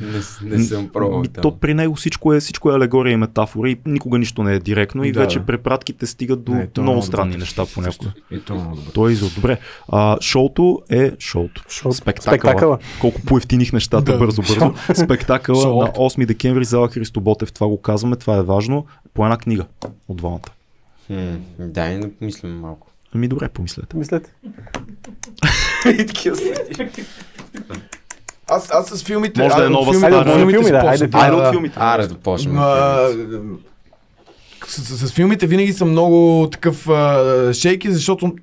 Не, 0.45 0.57
не 0.57 0.65
съм 0.65 0.89
пробвал. 0.89 1.23
То 1.43 1.51
при 1.53 1.75
него 1.75 1.95
всичко 1.95 2.33
е, 2.33 2.41
всичко 2.41 2.71
е 2.71 2.75
алегория 2.75 3.13
и 3.13 3.17
метафора 3.17 3.71
и 3.71 3.77
никога 3.87 4.19
нищо 4.19 4.43
не 4.43 4.55
е 4.55 4.59
директно 4.59 5.05
и 5.05 5.13
Да, 5.13 5.21
вече 5.21 5.39
да. 5.39 5.47
препратките 5.47 6.07
стигат 6.07 6.45
до 6.45 6.53
Не, 6.53 6.69
е 6.79 6.81
много 6.81 7.03
странни 7.03 7.31
добре. 7.31 7.41
неща 7.41 7.65
понякога. 7.75 8.13
И 8.31 8.39
то 8.95 9.09
е 9.09 9.11
е 9.11 9.13
изо. 9.13 9.31
Добре. 9.31 9.59
А, 9.89 10.17
шоуто 10.21 10.83
е 10.91 11.13
шоуто. 11.19 11.63
Шоу- 11.69 11.93
Спектакъла. 11.93 12.33
спектакъла. 12.39 12.79
Колко 13.01 13.21
поевтиних 13.23 13.73
нещата 13.73 14.13
Да. 14.13 14.19
бързо, 14.19 14.43
бързо. 14.43 14.75
Спектакъла 14.95 15.67
на 15.77 15.93
8 15.93 16.27
декември 16.27 16.65
зала 16.65 16.89
Христо 16.89 17.21
Ботев. 17.21 17.53
Това 17.53 17.67
го 17.67 17.81
казваме, 17.81 18.17
това 18.17 18.37
е 18.37 18.43
важно. 18.43 18.87
По 19.15 19.25
една 19.25 19.37
книга 19.37 19.65
от 20.09 20.21
двамата. 20.25 20.51
Хм, 21.07 21.35
дай 21.59 21.99
да 21.99 22.11
помислим 22.11 22.61
малко. 22.61 22.87
Ами 23.15 23.29
добре, 23.29 23.49
помислете. 23.49 23.97
Мислете. 23.97 24.31
И 25.87 26.07
такива 26.07 26.37
Аз, 28.49 28.71
аз 28.73 28.89
с 28.89 29.05
филмите... 29.05 29.43
Може 29.43 29.57
да 29.57 29.67
е 29.67 29.69
нова 29.69 29.93
филмите- 29.93 29.99
стара. 29.99 30.31
от 30.31 30.51
филмите 30.51 30.77
айде, 30.77 30.89
Айде 30.89 31.07
Да, 31.07 31.33
от 31.33 31.43
да. 31.43 31.51
филмите. 31.51 31.75
Аре 31.79 32.07
да 32.07 32.15
почнем. 32.15 32.57
С, 34.67 34.85
с, 34.85 35.09
с 35.09 35.13
филмите 35.13 35.47
винаги 35.47 35.73
съм 35.73 35.91
много 35.91 36.49
такъв 36.53 36.89
а, 36.89 37.51
шейки, 37.55 37.93
защото 37.93 38.35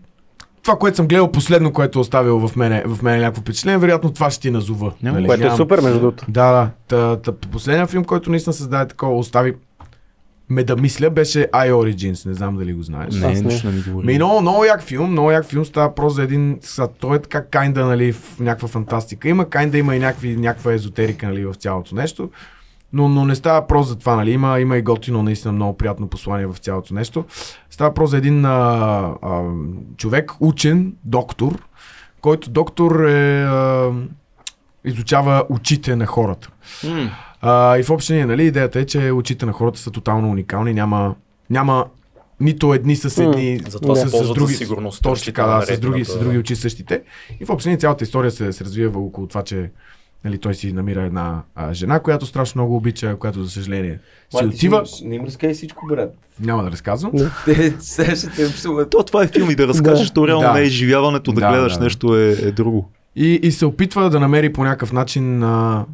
това, 0.63 0.75
което 0.75 0.97
съм 0.97 1.07
гледал 1.07 1.31
последно, 1.31 1.73
което 1.73 1.99
е 1.99 2.01
оставило 2.01 2.47
в 2.47 2.55
мене, 2.55 2.83
в 2.85 3.01
мене 3.03 3.17
някакво 3.17 3.41
впечатление, 3.41 3.77
вероятно 3.77 4.13
това 4.13 4.29
ще 4.29 4.41
ти 4.41 4.51
назова. 4.51 4.93
Няма. 5.03 5.25
Което 5.25 5.47
е 5.47 5.51
супер, 5.51 5.79
между 5.81 5.99
другото. 5.99 6.25
Да, 6.27 6.51
да. 6.51 6.69
Та, 6.87 7.17
та, 7.17 7.31
последният 7.47 7.89
филм, 7.89 8.03
който 8.03 8.29
наистина 8.29 8.53
създаде 8.53 8.87
такова, 8.87 9.17
остави 9.17 9.53
ме 10.51 10.63
да 10.63 10.75
мисля, 10.75 11.09
беше 11.09 11.49
I 11.53 11.71
Origins. 11.71 12.25
Не 12.25 12.33
знам 12.33 12.57
дали 12.57 12.73
го 12.73 12.83
знаеш. 12.83 13.15
Не, 13.15 13.27
Аз 13.27 13.41
не. 13.41 13.71
не 13.71 13.75
ми 13.77 13.83
говори. 13.87 14.05
Ми, 14.05 14.15
много, 14.15 14.41
много 14.41 14.65
як 14.65 14.83
филм, 14.83 15.11
много 15.11 15.31
як 15.31 15.45
филм, 15.45 15.65
става 15.65 15.95
просто 15.95 16.15
за 16.15 16.23
един, 16.23 16.57
са, 16.61 16.87
той 16.99 17.15
е 17.15 17.19
така 17.19 17.45
кайнда, 17.45 17.85
нали, 17.85 18.13
в 18.13 18.39
някаква 18.39 18.67
фантастика. 18.67 19.29
Има 19.29 19.45
кайнда, 19.45 19.77
има 19.77 19.95
и 19.95 19.99
някакви, 19.99 20.35
някаква 20.35 20.73
езотерика, 20.73 21.27
нали, 21.27 21.45
в 21.45 21.53
цялото 21.53 21.95
нещо. 21.95 22.29
Но, 22.93 23.09
но 23.09 23.25
не 23.25 23.35
става 23.35 23.67
просто 23.67 23.89
за 23.89 23.99
това, 23.99 24.15
нали, 24.15 24.31
има, 24.31 24.59
има 24.59 24.77
и 24.77 24.81
готино, 24.81 25.23
наистина 25.23 25.51
много 25.51 25.77
приятно 25.77 26.07
послание 26.07 26.47
в 26.47 26.57
цялото 26.57 26.93
нещо. 26.93 27.25
Става 27.69 27.93
просто 27.93 28.11
за 28.11 28.17
един 28.17 28.45
а, 28.45 28.49
а, 29.21 29.41
човек, 29.97 30.31
учен, 30.39 30.93
доктор, 31.03 31.61
който 32.21 32.49
доктор 32.49 33.03
е, 33.05 33.43
а, 33.43 33.91
изучава 34.85 35.43
очите 35.49 35.95
на 35.95 36.05
хората. 36.05 36.49
М, 36.83 37.11
А, 37.41 37.77
и 37.77 37.83
в 37.83 37.89
общи 37.89 38.13
линии, 38.13 38.25
нали, 38.25 38.43
идеята 38.45 38.79
е, 38.79 38.85
че 38.85 39.11
очите 39.11 39.45
на 39.45 39.51
хората 39.51 39.79
са 39.79 39.91
тотално 39.91 40.29
уникални, 40.29 40.73
няма, 40.73 41.15
няма 41.49 41.85
нито 42.39 42.73
едни 42.73 42.95
с 42.95 43.23
едни, 43.23 43.59
Затова 43.67 43.95
с, 43.95 44.01
се 44.01 44.07
с, 44.07 44.11
ползват 44.11 44.35
други, 44.37 44.53
сигурност. 44.53 45.03
точно 45.03 45.25
така, 45.25 45.43
да, 45.45 45.75
с 45.75 45.79
други, 45.79 46.05
с 46.05 46.19
други 46.19 46.37
очи 46.37 46.55
същите. 46.55 47.01
И 47.39 47.45
в 47.45 47.49
общи 47.49 47.69
линии 47.69 47.79
цялата 47.79 48.03
история 48.03 48.31
се, 48.31 48.53
се 48.53 48.65
развива 48.65 48.99
около 48.99 49.27
това, 49.27 49.43
че 49.43 49.71
нали, 50.25 50.37
той 50.37 50.55
си 50.55 50.73
намира 50.73 51.01
една 51.03 51.41
а, 51.55 51.73
жена, 51.73 51.99
която 51.99 52.25
страшно 52.25 52.61
много 52.61 52.75
обича, 52.75 53.15
която 53.15 53.43
за 53.43 53.49
съжаление 53.49 53.99
си 54.37 54.45
отива. 54.45 54.83
Не 55.03 55.15
им 55.15 55.25
разкажи 55.25 55.53
всичко, 55.53 55.85
брат. 55.87 56.13
Няма 56.39 56.63
да 56.63 56.71
разказвам. 56.71 57.11
Ще. 57.41 58.89
То, 58.89 59.03
това 59.03 59.23
е 59.23 59.27
филм 59.27 59.51
и 59.51 59.55
да 59.55 59.67
разкажеш, 59.67 60.11
то 60.11 60.27
реално 60.27 60.47
Да. 60.47 60.53
не 60.53 60.59
е 60.59 60.63
изживяването, 60.63 61.31
да, 61.31 61.41
Да, 61.41 61.49
гледаш 61.49 61.73
да, 61.73 61.79
да. 61.79 61.83
нещо 61.83 62.17
е, 62.17 62.29
е 62.31 62.51
друго. 62.51 62.89
И, 63.15 63.33
и 63.43 63.51
се 63.51 63.65
опитва 63.65 64.09
да 64.09 64.19
намери 64.19 64.53
по 64.53 64.63
някакъв 64.63 64.93
начин 64.93 65.43
а, 65.43 65.85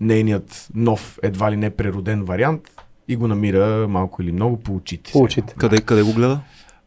нейният 0.00 0.68
нов, 0.74 1.18
едва 1.22 1.52
ли 1.52 1.56
не 1.56 1.70
прероден 1.70 2.24
вариант 2.24 2.62
и 3.08 3.16
го 3.16 3.28
намира 3.28 3.88
малко 3.88 4.22
или 4.22 4.32
много 4.32 4.56
по 4.60 4.74
очите. 4.74 5.12
По 5.12 5.18
очите. 5.18 5.54
Къде, 5.58 5.80
къде 5.80 6.02
го 6.02 6.12
гледа? 6.12 6.40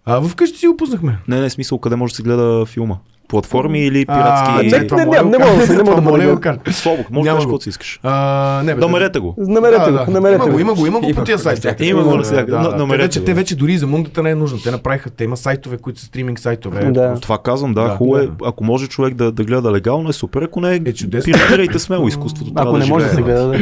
А, 0.05 0.21
вкъщи 0.21 0.57
си 0.57 0.67
го 0.67 0.77
пуснахме. 0.77 1.19
Не, 1.27 1.39
не 1.39 1.45
е 1.45 1.49
смисъл, 1.49 1.79
къде 1.79 1.95
може 1.95 2.11
да 2.11 2.15
се 2.15 2.23
гледа 2.23 2.65
филма? 2.65 2.97
Платформи 3.29 3.79
или 3.79 4.05
А, 4.07 4.13
пиратски? 4.13 4.77
не, 4.77 4.87
това 4.87 4.97
не, 4.97 5.05
не, 5.05 5.21
не 5.21 5.37
го 5.37 5.43
мога 5.43 5.57
да 5.57 5.67
се- 5.67 5.73
не 5.73 5.83
мога 5.83 5.95
да 5.95 6.11
бъде. 6.11 6.71
Слабо, 6.71 7.03
може 7.11 7.23
да 7.23 7.29
кажеш 7.29 7.37
го. 7.37 7.47
каквото 7.47 7.63
си 7.63 7.69
искаш. 7.69 7.99
А, 8.03 8.61
не, 8.65 8.75
бе, 8.75 8.81
Намерете 8.81 9.19
го. 9.19 9.35
Намерете 9.37 9.91
го, 9.91 10.11
намерете 10.11 10.35
има 10.35 10.53
го, 10.53 10.59
има 10.59 10.73
го, 10.73 10.85
има 10.87 10.99
го 10.99 11.11
по 11.13 11.23
тия 11.23 11.37
го. 11.37 11.41
сайтове. 11.43 11.75
Има 11.79 12.03
го 12.03 12.15
навсякъде. 12.15 12.57
Те 12.89 12.97
вече, 12.97 13.19
го. 13.19 13.25
те 13.25 13.33
вече 13.33 13.55
дори 13.55 13.77
за 13.77 13.87
мундата 13.87 14.23
не 14.23 14.29
е 14.29 14.35
нужно. 14.35 14.57
Те 14.59 14.71
направиха, 14.71 15.09
те 15.09 15.23
има 15.23 15.37
сайтове, 15.37 15.77
които 15.77 15.99
са 15.99 16.05
стриминг 16.05 16.39
сайтове. 16.39 16.93
Това 17.21 17.37
казвам, 17.37 17.73
да, 17.73 17.89
хубаво 17.89 18.17
е. 18.17 18.29
Ако 18.43 18.63
може 18.63 18.87
човек 18.87 19.13
да, 19.13 19.31
да 19.31 19.43
гледа 19.43 19.71
легално, 19.71 20.09
е 20.09 20.13
супер. 20.13 20.41
Ако 20.41 20.61
не, 20.61 20.75
Е, 20.75 20.83
пиратирайте 21.23 21.79
смело 21.79 22.07
изкуството. 22.07 22.51
Ако 22.55 22.77
не 22.77 22.85
може 22.85 23.05
да 23.05 23.11
се 23.11 23.21
гледа, 23.21 23.53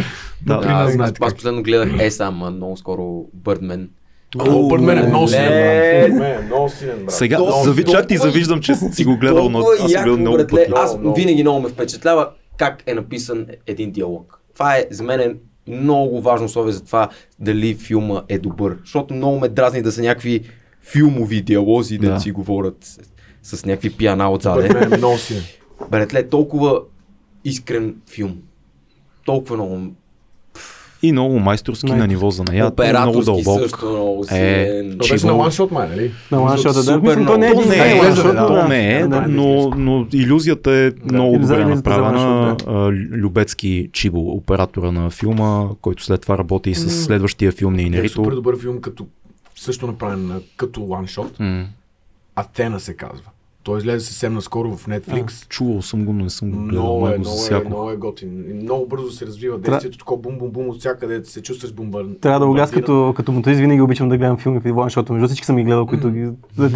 да. 0.41 0.61
Аз, 0.65 1.13
последно 1.13 1.63
гледах 1.63 1.89
е 1.99 2.11
сам, 2.11 2.35
много 2.55 2.77
скоро 2.77 3.21
Бърдмен. 3.33 3.89
О, 4.39 4.67
Бърдмен 4.67 4.97
е 4.97 5.03
много 5.03 5.27
силен, 5.27 5.43
ле. 5.43 6.09
брат. 6.09 6.41
Е 6.41 6.45
много 6.45 6.69
силен, 6.69 6.99
брат. 6.99 7.11
Сега, 7.11 7.39
зави, 7.63 7.83
чак 7.83 8.07
ти 8.07 8.17
завиждам, 8.17 8.61
че 8.61 8.75
си 8.75 9.03
го 9.05 9.17
гледал, 9.17 9.49
но 9.49 9.59
аз 9.59 9.91
съм 9.91 10.03
гледал 10.03 10.17
много 10.17 10.37
братле. 10.37 10.59
пъти. 10.59 10.71
Аз 10.75 10.97
винаги 11.15 11.43
много 11.43 11.61
ме 11.61 11.69
впечатлява 11.69 12.29
как 12.57 12.83
е 12.85 12.93
написан 12.93 13.45
един 13.67 13.91
диалог. 13.91 14.39
Това 14.53 14.75
е 14.75 14.85
за 14.91 15.03
мен 15.03 15.19
е 15.19 15.35
много 15.67 16.21
важно 16.21 16.45
условие 16.45 16.73
за 16.73 16.83
това 16.83 17.09
дали 17.39 17.75
филма 17.75 18.21
е 18.29 18.37
добър. 18.39 18.77
Защото 18.79 19.13
много 19.13 19.39
ме 19.39 19.47
дразни 19.47 19.81
да 19.81 19.91
са 19.91 20.01
някакви 20.01 20.41
филмови 20.81 21.41
диалози, 21.41 21.97
да, 21.97 22.09
Да. 22.09 22.19
си 22.19 22.31
говорят 22.31 22.97
с, 23.43 23.57
с 23.57 23.65
някакви 23.65 23.89
пиана 23.89 24.31
отзаде. 24.31 24.67
Бърдмен 24.67 24.93
е 24.93 24.97
много 24.97 25.17
силен. 25.17 25.43
Братле, 25.91 26.27
толкова 26.27 26.81
искрен 27.45 27.95
филм. 28.09 28.37
Толкова 29.25 29.55
много. 29.55 29.79
И 31.01 31.11
много 31.11 31.39
майсторски 31.39 31.85
на 31.87 32.07
ниво 32.07 32.29
за 32.31 32.43
нея. 32.43 32.63
Много 32.63 32.73
Операторски 32.73 33.25
дълбок. 33.25 33.61
също 33.61 33.85
много 33.85 34.23
Е, 34.23 34.27
силен. 34.27 34.97
То 34.99 35.07
беше 35.07 35.25
на 35.25 35.33
ланшот, 35.33 35.71
май, 35.71 35.89
нали? 35.89 36.11
На 36.31 36.37
ланшота, 36.39 36.73
да. 36.75 36.83
Супер 36.83 37.13
то 37.17 37.37
не 37.37 37.47
е 37.47 37.49
много. 37.49 37.69
Не 37.69 37.75
е, 37.89 38.01
да, 38.01 38.47
то 38.47 38.53
да. 38.53 38.67
не 38.67 38.91
е, 38.91 39.07
Да. 39.07 39.21
но, 39.21 39.69
но 39.69 40.07
иллюзията 40.13 40.71
е 40.71 40.91
много 41.03 41.35
Иллюзията 41.35 41.61
добре 41.61 41.75
направена. 41.75 42.19
Ланшот, 42.19 42.63
А, 42.67 42.73
Любецки 43.11 43.89
Чибо, 43.93 44.19
оператора 44.21 44.91
на 44.91 45.09
филма, 45.09 45.67
който 45.81 46.03
след 46.03 46.21
това 46.21 46.37
работи 46.37 46.69
и 46.69 46.75
с 46.75 47.03
следващия 47.03 47.51
филм 47.51 47.73
на 47.73 47.81
Е, 47.81 47.85
Инерито. 47.85 48.13
супер 48.13 48.31
добър 48.31 48.59
филм, 48.59 48.81
като 48.81 49.07
също 49.55 49.87
направен 49.87 50.31
като 50.57 50.81
ланшот. 50.81 51.37
Атена 52.35 52.79
се 52.79 52.93
казва. 52.93 53.25
Той 53.67 53.77
излезе 53.77 54.05
съвсем 54.05 54.33
наскоро 54.33 54.77
в 54.77 54.85
Netflix. 54.85 55.47
Чувал 55.49 55.81
съм 55.81 56.05
го, 56.05 56.13
но 56.13 56.23
не 56.23 56.29
съм 56.29 56.51
го 56.51 56.57
гледал. 56.57 56.83
Много 56.83 57.07
е, 57.07 57.17
Много 57.17 57.37
много 57.49 57.55
е, 57.55 57.67
много 57.67 57.91
е 57.91 57.95
готин. 57.95 58.45
И 58.49 58.53
много 58.53 58.87
бързо 58.87 59.11
се 59.11 59.25
развива 59.25 59.57
действието, 59.57 59.97
такова 59.97 60.21
бум-бум-бум 60.21 60.69
от 60.69 60.79
всякъде, 60.79 61.25
се 61.25 61.41
чувстваш 61.41 61.73
бомбар. 61.73 62.03
Трябва 62.21 62.39
да 62.39 62.47
го 62.47 62.53
гледаш 62.53 62.71
като, 62.71 63.13
като 63.17 63.31
моторист, 63.31 63.59
винаги 63.59 63.81
обичам 63.81 64.09
да 64.09 64.17
гледам 64.17 64.37
филми 64.37 64.59
в 64.59 64.67
Иван, 64.67 64.85
защото 64.85 65.13
между 65.13 65.27
всички 65.27 65.45
съм 65.45 65.55
ги 65.55 65.63
гледал, 65.63 65.85
които 65.85 66.11
ги 66.11 66.29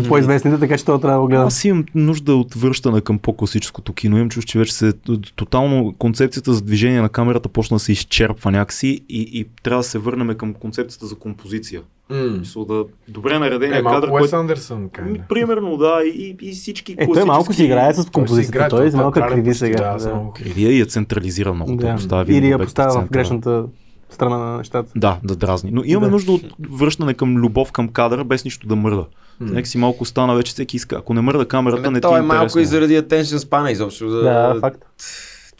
по-известните, 0.07 0.59
така 0.59 0.77
че 0.77 0.85
това 0.85 0.99
трябва 0.99 1.18
да 1.18 1.22
го 1.22 1.27
гледам. 1.27 1.47
Аз 1.47 1.65
имам 1.65 1.85
нужда 1.95 2.35
от 2.35 2.55
връщане 2.55 3.01
към 3.01 3.19
по-класическото 3.19 3.93
кино. 3.93 4.18
Имам 4.18 4.30
чувство, 4.30 4.51
че 4.51 4.59
вече 4.59 4.73
се 4.73 4.93
тотално 5.35 5.93
концепцията 5.97 6.53
за 6.53 6.61
движение 6.61 7.01
на 7.01 7.09
камерата 7.09 7.49
почна 7.49 7.76
да 7.76 7.80
се 7.80 7.91
изчерпва 7.91 8.51
някакси 8.51 8.88
и, 9.09 9.22
и 9.34 9.45
трябва 9.63 9.80
да 9.80 9.88
се 9.88 9.99
върнем 9.99 10.38
към 10.38 10.53
концепцията 10.53 11.05
за 11.05 11.15
композиция. 11.15 11.81
Мисъл 12.12 12.66
да 12.66 12.86
добре 13.08 13.40
наредения 13.40 13.80
Е, 13.80 13.84
кадър, 13.84 14.10
Уес 14.10 14.22
който... 14.22 14.36
Андерсън, 14.36 14.90
кайна. 14.90 15.20
Примерно, 15.30 15.78
да, 15.78 16.02
и, 16.06 16.36
и 16.42 16.52
всички 16.52 16.96
Е, 16.98 17.08
той 17.14 17.24
малко 17.24 17.54
си 17.54 17.64
играе 17.64 17.94
с 17.94 18.10
композицията, 18.10 18.70
той 18.70 18.88
е 18.88 18.92
малко 18.92 19.20
криви 19.20 19.54
сега. 19.54 19.98
Да, 19.98 20.10
да. 20.10 20.22
Кривия 20.36 20.72
и 20.72 20.80
я 20.80 20.86
централизира 20.86 21.54
много. 21.54 21.76
Да. 21.76 21.88
Да. 21.88 21.96
Поставя 21.96 22.34
Или 22.34 22.50
я 22.50 22.60
поставя 22.60 23.02
в 23.02 23.10
грешната 23.10 23.66
страна 24.10 24.38
на 24.38 24.58
нещата. 24.58 24.92
Да, 24.96 25.18
да 25.24 25.36
дразни. 25.36 25.72
Но 25.74 25.82
имаме 25.86 26.08
Да. 26.08 26.12
нужда 26.12 26.32
от 26.32 26.44
връщане 26.70 27.14
към 27.14 27.38
любов 27.38 27.72
към 27.72 27.88
кадъра, 27.88 28.24
без 28.24 28.46
нищо 28.46 28.68
да 28.68 28.76
мърда. 28.76 29.06
Нека 29.40 29.68
си 29.68 29.78
малко 29.78 30.06
стана 30.06 30.36
вече 30.36 30.52
всеки 30.52 30.76
иска. 30.76 30.96
Ако 30.96 31.14
не 31.14 31.22
мърда 31.22 31.46
камерата, 31.46 31.84
Ами, 31.86 31.94
не 31.94 32.02
ти 32.02 32.08
е 32.14 32.18
е 32.18 32.22
малко 32.22 32.60
и 32.60 32.66
заради 32.66 32.98
attention 32.98 33.38
span 33.38 33.72
изобщо. 33.72 34.10
За... 34.10 34.22
Да, 34.22 34.58
факт. 34.60 34.82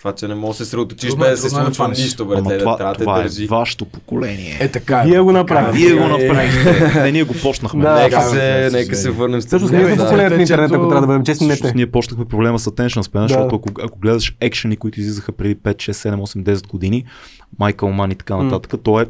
Това, 0.02 0.14
че 0.14 0.28
не 0.28 0.36
можеш 0.36 0.58
да 0.58 0.66
се 0.66 0.76
е, 0.76 0.80
без 1.16 1.18
да 1.32 1.38
се 1.40 1.48
е 1.48 1.50
случва 1.50 1.88
нищо, 1.88 2.26
бе, 2.26 2.36
Ама 2.38 2.58
това, 2.58 2.76
да 2.78 2.94
това 2.94 3.20
е 3.20 3.24
държи. 3.24 3.48
вашето 3.48 3.86
поколение. 3.86 4.58
Е, 4.60 4.68
така 4.68 5.02
е. 5.02 5.08
Вие 5.08 5.20
го 5.20 5.30
е. 5.30 5.34
направихте. 5.34 5.78
Вие 5.78 5.94
го 5.94 6.04
Е, 6.04 6.08
направихте. 6.08 6.92
не, 6.96 7.12
ние 7.12 7.24
го 7.24 7.34
почнахме. 7.34 7.84
Да. 7.84 7.94
Нека 7.94 8.22
се, 8.22 8.70
нека 8.74 8.96
се 8.96 9.10
върнем 9.10 9.42
с 9.42 9.46
Всъщност 9.46 9.72
теб. 9.72 9.80
ние 9.80 9.96
сме 9.96 9.98
поколението 9.98 10.36
на 10.36 10.42
интернет, 10.42 10.72
ако 10.72 10.88
трябва 10.88 11.02
да 11.02 11.08
бъдем 11.08 11.24
честни, 11.24 11.48
Всъщност 11.48 11.76
ние 11.76 11.92
почнахме 11.92 12.26
проблема 12.26 12.60
с 12.60 12.66
attention 12.66 13.02
span, 13.02 13.22
защото 13.22 13.56
ако, 13.56 13.70
ако 13.82 14.00
гледаш 14.00 14.36
екшени, 14.42 14.78
които 14.78 15.00
излизаха 15.00 15.32
преди 15.32 15.56
5, 15.56 15.76
6, 15.76 15.92
7, 15.92 16.16
8, 16.16 16.44
10 16.46 16.68
години, 16.68 17.06
Майкъл 17.60 17.92
Ман 17.92 18.12
и 18.12 18.16
така 18.16 18.38
нататък, 18.38 18.82
то 18.84 19.00
е 19.02 19.06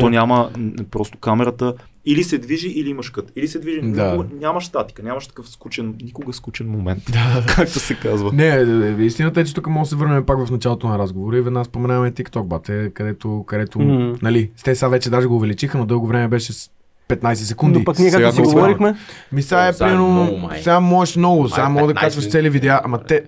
то 0.00 0.10
няма 0.10 0.50
просто 0.90 1.18
камерата 1.18 1.74
или 2.06 2.24
се 2.24 2.38
движи, 2.38 2.68
или 2.68 2.90
имаш 2.90 3.10
кът. 3.10 3.32
Или 3.36 3.48
се 3.48 3.58
движи, 3.58 3.80
Да. 3.82 4.10
никога, 4.12 4.28
нямаш 4.40 4.66
статика, 4.66 5.02
нямаш 5.02 5.26
такъв 5.26 5.48
скучен, 5.48 5.94
никога 6.02 6.32
скучен 6.32 6.68
момент. 6.68 7.02
както 7.46 7.78
се 7.78 7.94
казва. 7.94 8.30
Не, 8.32 8.48
е, 8.48 8.62
е, 9.00 9.04
истината 9.04 9.40
е, 9.40 9.44
че 9.44 9.54
тук 9.54 9.66
може 9.66 9.82
да 9.82 9.88
се 9.88 9.96
върнем 9.96 10.24
пак 10.24 10.46
в 10.46 10.50
началото 10.50 10.88
на 10.88 10.98
разговора 10.98 11.38
и 11.38 11.40
веднага 11.40 11.64
споменаваме 11.64 12.12
TikTok, 12.12 12.42
бате, 12.42 12.90
където, 12.94 13.44
където 13.46 13.80
Мгм. 13.80 14.12
нали, 14.22 14.50
те 14.64 14.74
сега 14.74 14.88
вече 14.88 15.10
даже 15.10 15.26
го 15.26 15.36
увеличиха, 15.36 15.78
но 15.78 15.86
дълго 15.86 16.06
време 16.06 16.28
беше 16.28 16.52
с 16.52 16.70
15 17.08 17.34
секунди. 17.34 17.78
Но 17.78 17.84
пък 17.84 17.98
ние 17.98 18.10
както 18.10 18.32
си 18.34 18.40
го 18.40 18.48
говорихме, 18.48 18.94
Ми 19.32 19.42
сега 19.42 19.66
е 19.66 19.68
е 19.68 19.72
примерно, 19.78 20.50
сега 20.56 20.80
можеш 20.80 21.16
много, 21.16 21.48
сега 21.48 21.68
може 21.68 21.86
да 21.86 21.94
15 21.94 22.00
качваш 22.00 22.30
цели 22.30 22.50
видеа, 22.50 22.80
ама 22.84 22.98
те, 22.98 23.22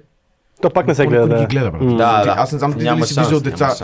то 0.62 0.70
пак 0.70 0.86
не 0.86 0.94
се 0.94 1.06
гледа. 1.06 1.26
не 1.26 1.34
да. 1.34 1.40
ги 1.40 1.46
гледа, 1.46 1.70
брат. 1.70 1.88
Да, 1.88 2.24
да. 2.24 2.34
Аз 2.38 2.52
не 2.52 2.58
знам 2.58 2.72
ти 2.72 2.84
Няма 2.84 2.96
дали 2.96 3.06
си 3.06 3.14
шанс, 3.14 3.28
виждал 3.28 3.40
деца. 3.42 3.74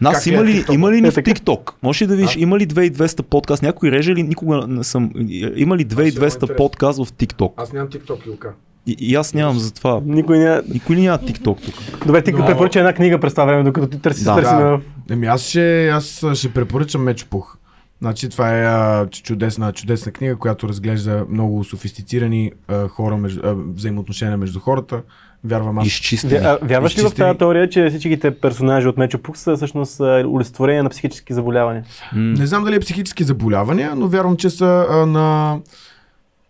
Нас 0.00 0.14
Как 0.14 0.26
има 0.26 0.38
е 0.38 0.44
ли, 0.44 0.52
TikTok? 0.54 0.74
има 0.74 0.92
ли 0.92 0.98
Е, 0.98 1.00
ни 1.00 1.10
в. 1.10 1.14
TikTok? 1.14 1.72
Може 1.82 2.04
ли 2.04 2.08
да 2.08 2.16
видиш, 2.16 2.36
има 2.36 2.58
ли 2.58 2.66
2200 2.66 3.22
подкаст? 3.22 3.62
Някой 3.62 3.90
реже 3.90 4.14
ли? 4.14 4.22
Никога 4.22 4.66
не 4.68 4.84
съм. 4.84 5.10
Има 5.56 5.76
ли 5.76 5.86
2200 5.86 6.06
интересно. 6.06 6.48
подкаст 6.48 6.98
в 6.98 7.12
TikTok? 7.12 7.52
Аз 7.56 7.72
нямам 7.72 7.88
TikTok, 7.88 8.26
Илка. 8.26 8.52
И, 8.86 8.96
и 9.00 9.14
аз 9.14 9.34
нямам 9.34 9.58
за 9.58 9.74
това. 9.74 10.00
Никой 10.04 10.38
не... 10.38 10.60
Никой 10.68 10.96
ли 10.96 11.00
няма 11.00 11.18
TikTok 11.18 11.42
тук? 11.64 11.74
Добре, 12.06 12.22
ти 12.22 12.32
Но- 12.32 12.46
препоръча 12.46 12.78
една 12.78 12.92
книга 12.92 13.18
през 13.18 13.32
това 13.32 13.44
време, 13.44 13.62
докато 13.64 13.86
ти 13.86 13.98
търси, 13.98 14.24
Да. 14.24 14.34
търси 14.34 14.50
Да. 14.50 14.60
на... 14.60 14.80
Еми 15.10 15.26
аз 15.26 15.42
ще, 15.42 15.88
аз 15.88 16.04
ще 16.34 16.52
препоръчам 16.52 17.02
Мечопух. 17.02 17.56
Значи 18.02 18.28
това 18.28 18.50
е 18.50 18.64
а, 18.64 19.06
чудесна, 19.06 19.72
чудесна 19.72 20.12
книга, 20.12 20.36
която 20.36 20.68
разглежда 20.68 21.26
много 21.30 21.64
софистицирани 21.64 22.52
а, 22.68 22.88
хора, 22.88 23.16
между, 23.16 23.40
а, 23.44 23.54
взаимоотношения 23.54 24.36
между 24.36 24.60
хората. 24.60 25.02
Вярвам 25.44 25.78
аз. 25.78 25.86
Изчистени. 25.86 26.32
Вя- 26.34 26.58
Вярваш 26.62 26.98
ли 26.98 27.02
в 27.02 27.14
тази 27.14 27.38
теория, 27.38 27.68
че 27.68 27.88
всичките 27.88 28.30
персонажи 28.30 28.88
от 28.88 28.96
Мечо 28.96 29.18
Пук 29.18 29.36
са 29.36 29.56
всъщност 29.56 30.00
а, 30.00 30.24
олицетворения 30.26 30.82
на 30.82 30.90
психически 30.90 31.34
заболявания? 31.34 31.84
Не 32.14 32.46
знам 32.46 32.64
дали 32.64 32.76
е 32.76 32.80
психически 32.80 33.24
заболявания, 33.24 33.94
но 33.96 34.08
вярвам, 34.08 34.36
че 34.36 34.50
са 34.50 34.86
а, 34.90 34.96
на 34.96 35.58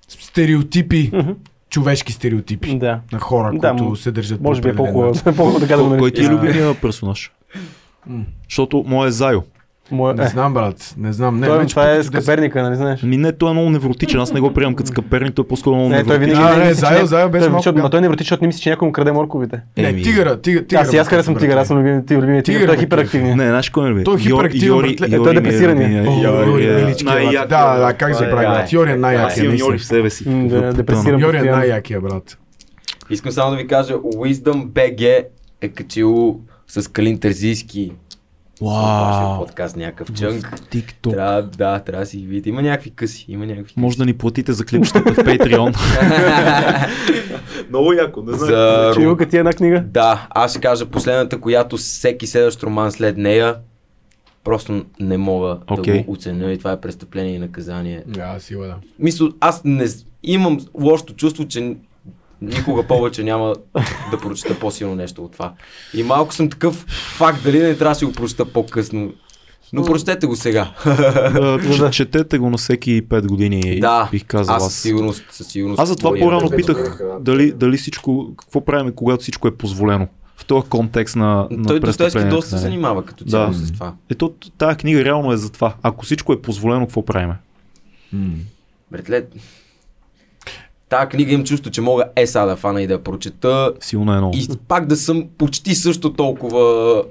стереотипи, 0.09 1.13
човешки 1.71 2.13
стереотипи 2.13 2.79
Да. 2.79 3.01
на 3.13 3.19
хора, 3.19 3.53
Да, 3.55 3.71
които 3.71 3.85
м- 3.85 3.97
се 3.97 4.13
държат 4.13 4.39
по 4.39 4.49
Може 4.49 4.61
би 4.61 4.69
е 4.69 4.77
по-хубаво, 4.77 5.15
Кой, 5.99 6.11
ти 6.11 6.25
е 6.25 6.29
любимия 6.29 6.75
персонаж? 6.75 7.33
Защото 8.49 8.85
моят 8.87 9.09
е 9.09 9.13
Зайо. 9.13 9.43
Моя- 9.91 10.15
Не 10.15 10.25
е, 10.25 10.29
знам, 10.29 10.55
брат. 10.55 10.95
Не 10.99 11.13
знам. 11.13 11.41
Не, 11.41 11.47
той- 11.47 11.59
Мечо 11.59 11.71
Това 11.71 11.83
Пух 11.85 11.95
е 11.95 12.03
скъперника, 12.03 12.63
нали 12.63 12.77
знаеш? 12.77 13.03
Ми 13.03 13.17
не, 13.17 13.33
той 13.33 13.51
е 13.51 13.53
много 13.53 13.71
невротичен. 13.71 14.21
Аз 14.21 14.33
не 14.33 14.41
го 14.41 14.55
приемам 14.55 14.75
като 14.75 14.89
скъперник, 14.89 15.35
той 15.35 15.43
е 15.43 15.49
по-скоро 15.49 15.75
много 15.77 15.89
Не, 15.89 16.05
той 16.05 16.19
невротичен. 16.19 16.43
винаги 16.43 16.55
А, 16.55 16.59
не 16.59 16.65
не, 16.65 17.01
не- 17.01 17.07
Зайо 17.07 17.29
беше 17.29 17.43
той- 17.43 17.51
малко 17.51 17.63
защото- 17.63 17.91
той 17.91 18.01
не 18.01 18.09
върти, 18.09 18.23
защото 18.23 18.45
не 18.45 18.47
мисли, 18.47 18.61
че 18.61 18.71
някой 18.71 18.87
му 18.87 18.93
краде 18.93 19.13
морковите. 19.13 19.61
Не, 19.79 19.89
Еми. 19.89 20.03
тигъра, 20.03 20.41
тигър, 20.41 20.63
тигър. 20.63 20.83
Аз 20.83 20.93
и 20.93 20.97
аз 20.97 21.09
харесвам 21.09 21.37
тигър, 21.37 21.57
аз 21.57 21.69
съм 21.69 21.79
любим, 21.79 22.07
ти 22.07 22.17
любимия 22.17 22.43
тигър, 22.43 22.61
той 22.61 22.75
е 22.75 22.77
бе, 22.77 22.83
хиперактивният. 22.83 23.37
Не, 23.37 23.49
знаеш 23.49 23.71
кой 23.71 23.87
е 23.89 23.91
любим? 23.91 24.05
Той 24.05 24.15
е 24.15 24.19
хиперактивен. 24.19 24.85
Е, 24.85 24.97
той 25.17 25.35
е 25.35 25.37
е 25.37 25.41
най-якият, 27.05 27.49
Да, 27.49 27.77
да, 27.77 27.95
как 27.95 28.09
Това 28.09 28.15
се 28.15 28.31
прави, 28.31 28.45
е- 28.45 28.49
брат. 28.49 28.73
Йори 28.73 28.91
е 28.91 28.97
най-якия, 28.97 29.57
Йори 29.57 29.79
в 29.79 29.85
себе 29.85 30.11
си. 30.11 30.25
Депресиран. 30.75 31.35
Е 31.37 31.43
най-якия, 31.43 32.01
брат. 32.01 32.39
Искам 33.11 33.33
само 33.33 33.51
да 33.51 33.57
ви 33.57 33.67
кажа, 33.67 33.95
Wisdom 33.95 34.67
BG 34.67 35.25
е 35.61 35.69
качил 35.69 36.41
с 36.67 36.91
Калин 36.91 37.19
Терзийски 37.19 37.93
Вау. 38.61 39.39
подкаст 39.39 39.77
някакъв 39.77 40.13
чънк. 40.13 40.61
TikTok. 40.61 41.11
Трябва, 41.11 41.43
да, 41.43 41.79
трябва 41.79 42.03
да 42.03 42.07
си 42.07 42.17
ги 42.17 42.27
видите. 42.27 42.49
Има 42.49 42.63
някакви 42.63 42.91
къси, 42.91 43.27
има 43.29 43.47
някакви 43.47 43.75
Може 43.77 43.99
да 43.99 44.05
ни 44.05 44.15
платите 44.15 44.53
за 44.53 44.65
клипчетата 44.65 45.15
в 45.15 45.17
Patreon. 45.27 45.77
Много 47.69 47.93
яко, 47.93 48.23
не 48.23 48.37
За... 48.37 48.93
Че 48.95 49.01
Илка 49.01 49.29
ти 49.29 49.37
е 49.37 49.39
една 49.39 49.53
книга? 49.53 49.85
Да, 49.87 50.27
аз 50.31 50.51
ще 50.51 50.61
кажа 50.61 50.87
последната, 50.87 51.41
която 51.41 51.77
всеки 51.77 52.27
следващ 52.27 52.63
роман 52.63 52.93
след 52.93 53.17
нея 53.17 53.57
просто 54.45 54.85
не 55.01 55.19
мога 55.19 55.59
да 55.69 55.75
Окей. 55.75 56.03
го 56.03 56.13
оценя 56.13 56.53
и 56.53 56.59
това 56.59 56.73
е 56.73 56.81
престъпление 56.81 57.35
и 57.35 57.39
наказание. 57.39 58.03
Да, 58.07 58.37
сила 58.39 58.67
да. 58.67 58.77
Мисля, 58.99 59.29
аз 59.41 59.65
не 59.65 59.87
имам 60.23 60.59
лошото 60.75 61.15
чувство, 61.15 61.49
че 61.49 61.77
никога 62.43 62.83
повече 62.83 63.23
няма 63.23 63.55
да 64.11 64.19
прочета 64.19 64.59
по-силно 64.59 64.95
нещо 64.95 65.25
от 65.25 65.33
това. 65.33 65.53
И 65.95 66.03
малко 66.03 66.35
съм 66.35 66.51
такъв 66.51 66.75
факт, 67.17 67.43
дали 67.45 67.59
не 67.59 67.77
трябва 67.77 67.91
да 67.91 67.99
си 67.99 68.05
го 68.05 68.13
прочета 68.13 68.45
по-късно. 68.45 69.13
Но 69.73 69.85
прочетете 69.85 70.27
го 70.27 70.37
сега. 70.37 70.73
Че- 71.77 71.91
Четете 71.91 72.39
го 72.39 72.51
на 72.51 72.57
всеки 72.57 73.03
5 73.03 73.27
години, 73.27 73.81
да, 73.81 74.09
бих 74.11 74.25
казал 74.25 74.55
аз 74.57 74.65
със 74.65 74.83
сигурност, 74.83 75.25
със 75.31 75.47
сигурност. 75.47 75.81
Аз 75.81 75.89
затова 75.89 76.11
по-рано 76.19 76.51
питах 76.51 77.01
дали, 77.21 77.53
дали 77.53 77.77
всичко, 77.77 78.35
какво 78.39 78.65
правим, 78.65 78.93
когато 78.93 79.23
всичко 79.23 79.49
е 79.49 79.57
позволено. 79.57 80.09
В 80.37 80.45
този 80.45 80.69
контекст 80.69 81.17
на, 81.17 81.47
на 81.51 81.67
Той 81.67 81.81
Достоевски 81.81 82.25
доста 82.25 82.49
се 82.49 82.55
нали? 82.55 82.63
занимава 82.63 83.05
като 83.05 83.25
цяло 83.25 83.47
Да. 83.51 83.55
с 83.55 83.73
това. 83.73 83.95
Ето, 84.11 84.35
тая 84.59 84.77
книга 84.77 85.05
реално 85.05 85.33
е 85.33 85.37
за 85.37 85.53
това. 85.53 85.75
Ако 85.83 86.05
всичко 86.05 86.33
е 86.33 86.43
позволено, 86.43 86.87
какво 86.87 87.05
правим? 87.05 87.31
Братле, 88.93 89.25
Тая 90.93 91.09
книга 91.09 91.33
им 91.33 91.45
чувство, 91.45 91.71
че 91.71 91.81
мога 91.81 92.05
е 92.17 92.27
сега 92.27 92.47
да 92.47 92.57
фана 92.57 92.83
и 92.83 92.87
да 92.87 92.93
я 92.93 92.99
прочета 92.99 93.73
Силно 93.81 94.13
е 94.13 94.17
много. 94.17 94.37
и 94.37 94.49
пак 94.69 94.87
да 94.87 94.97
съм 94.97 95.25
почти 95.39 95.75
също 95.75 96.13
толкова 96.13 97.03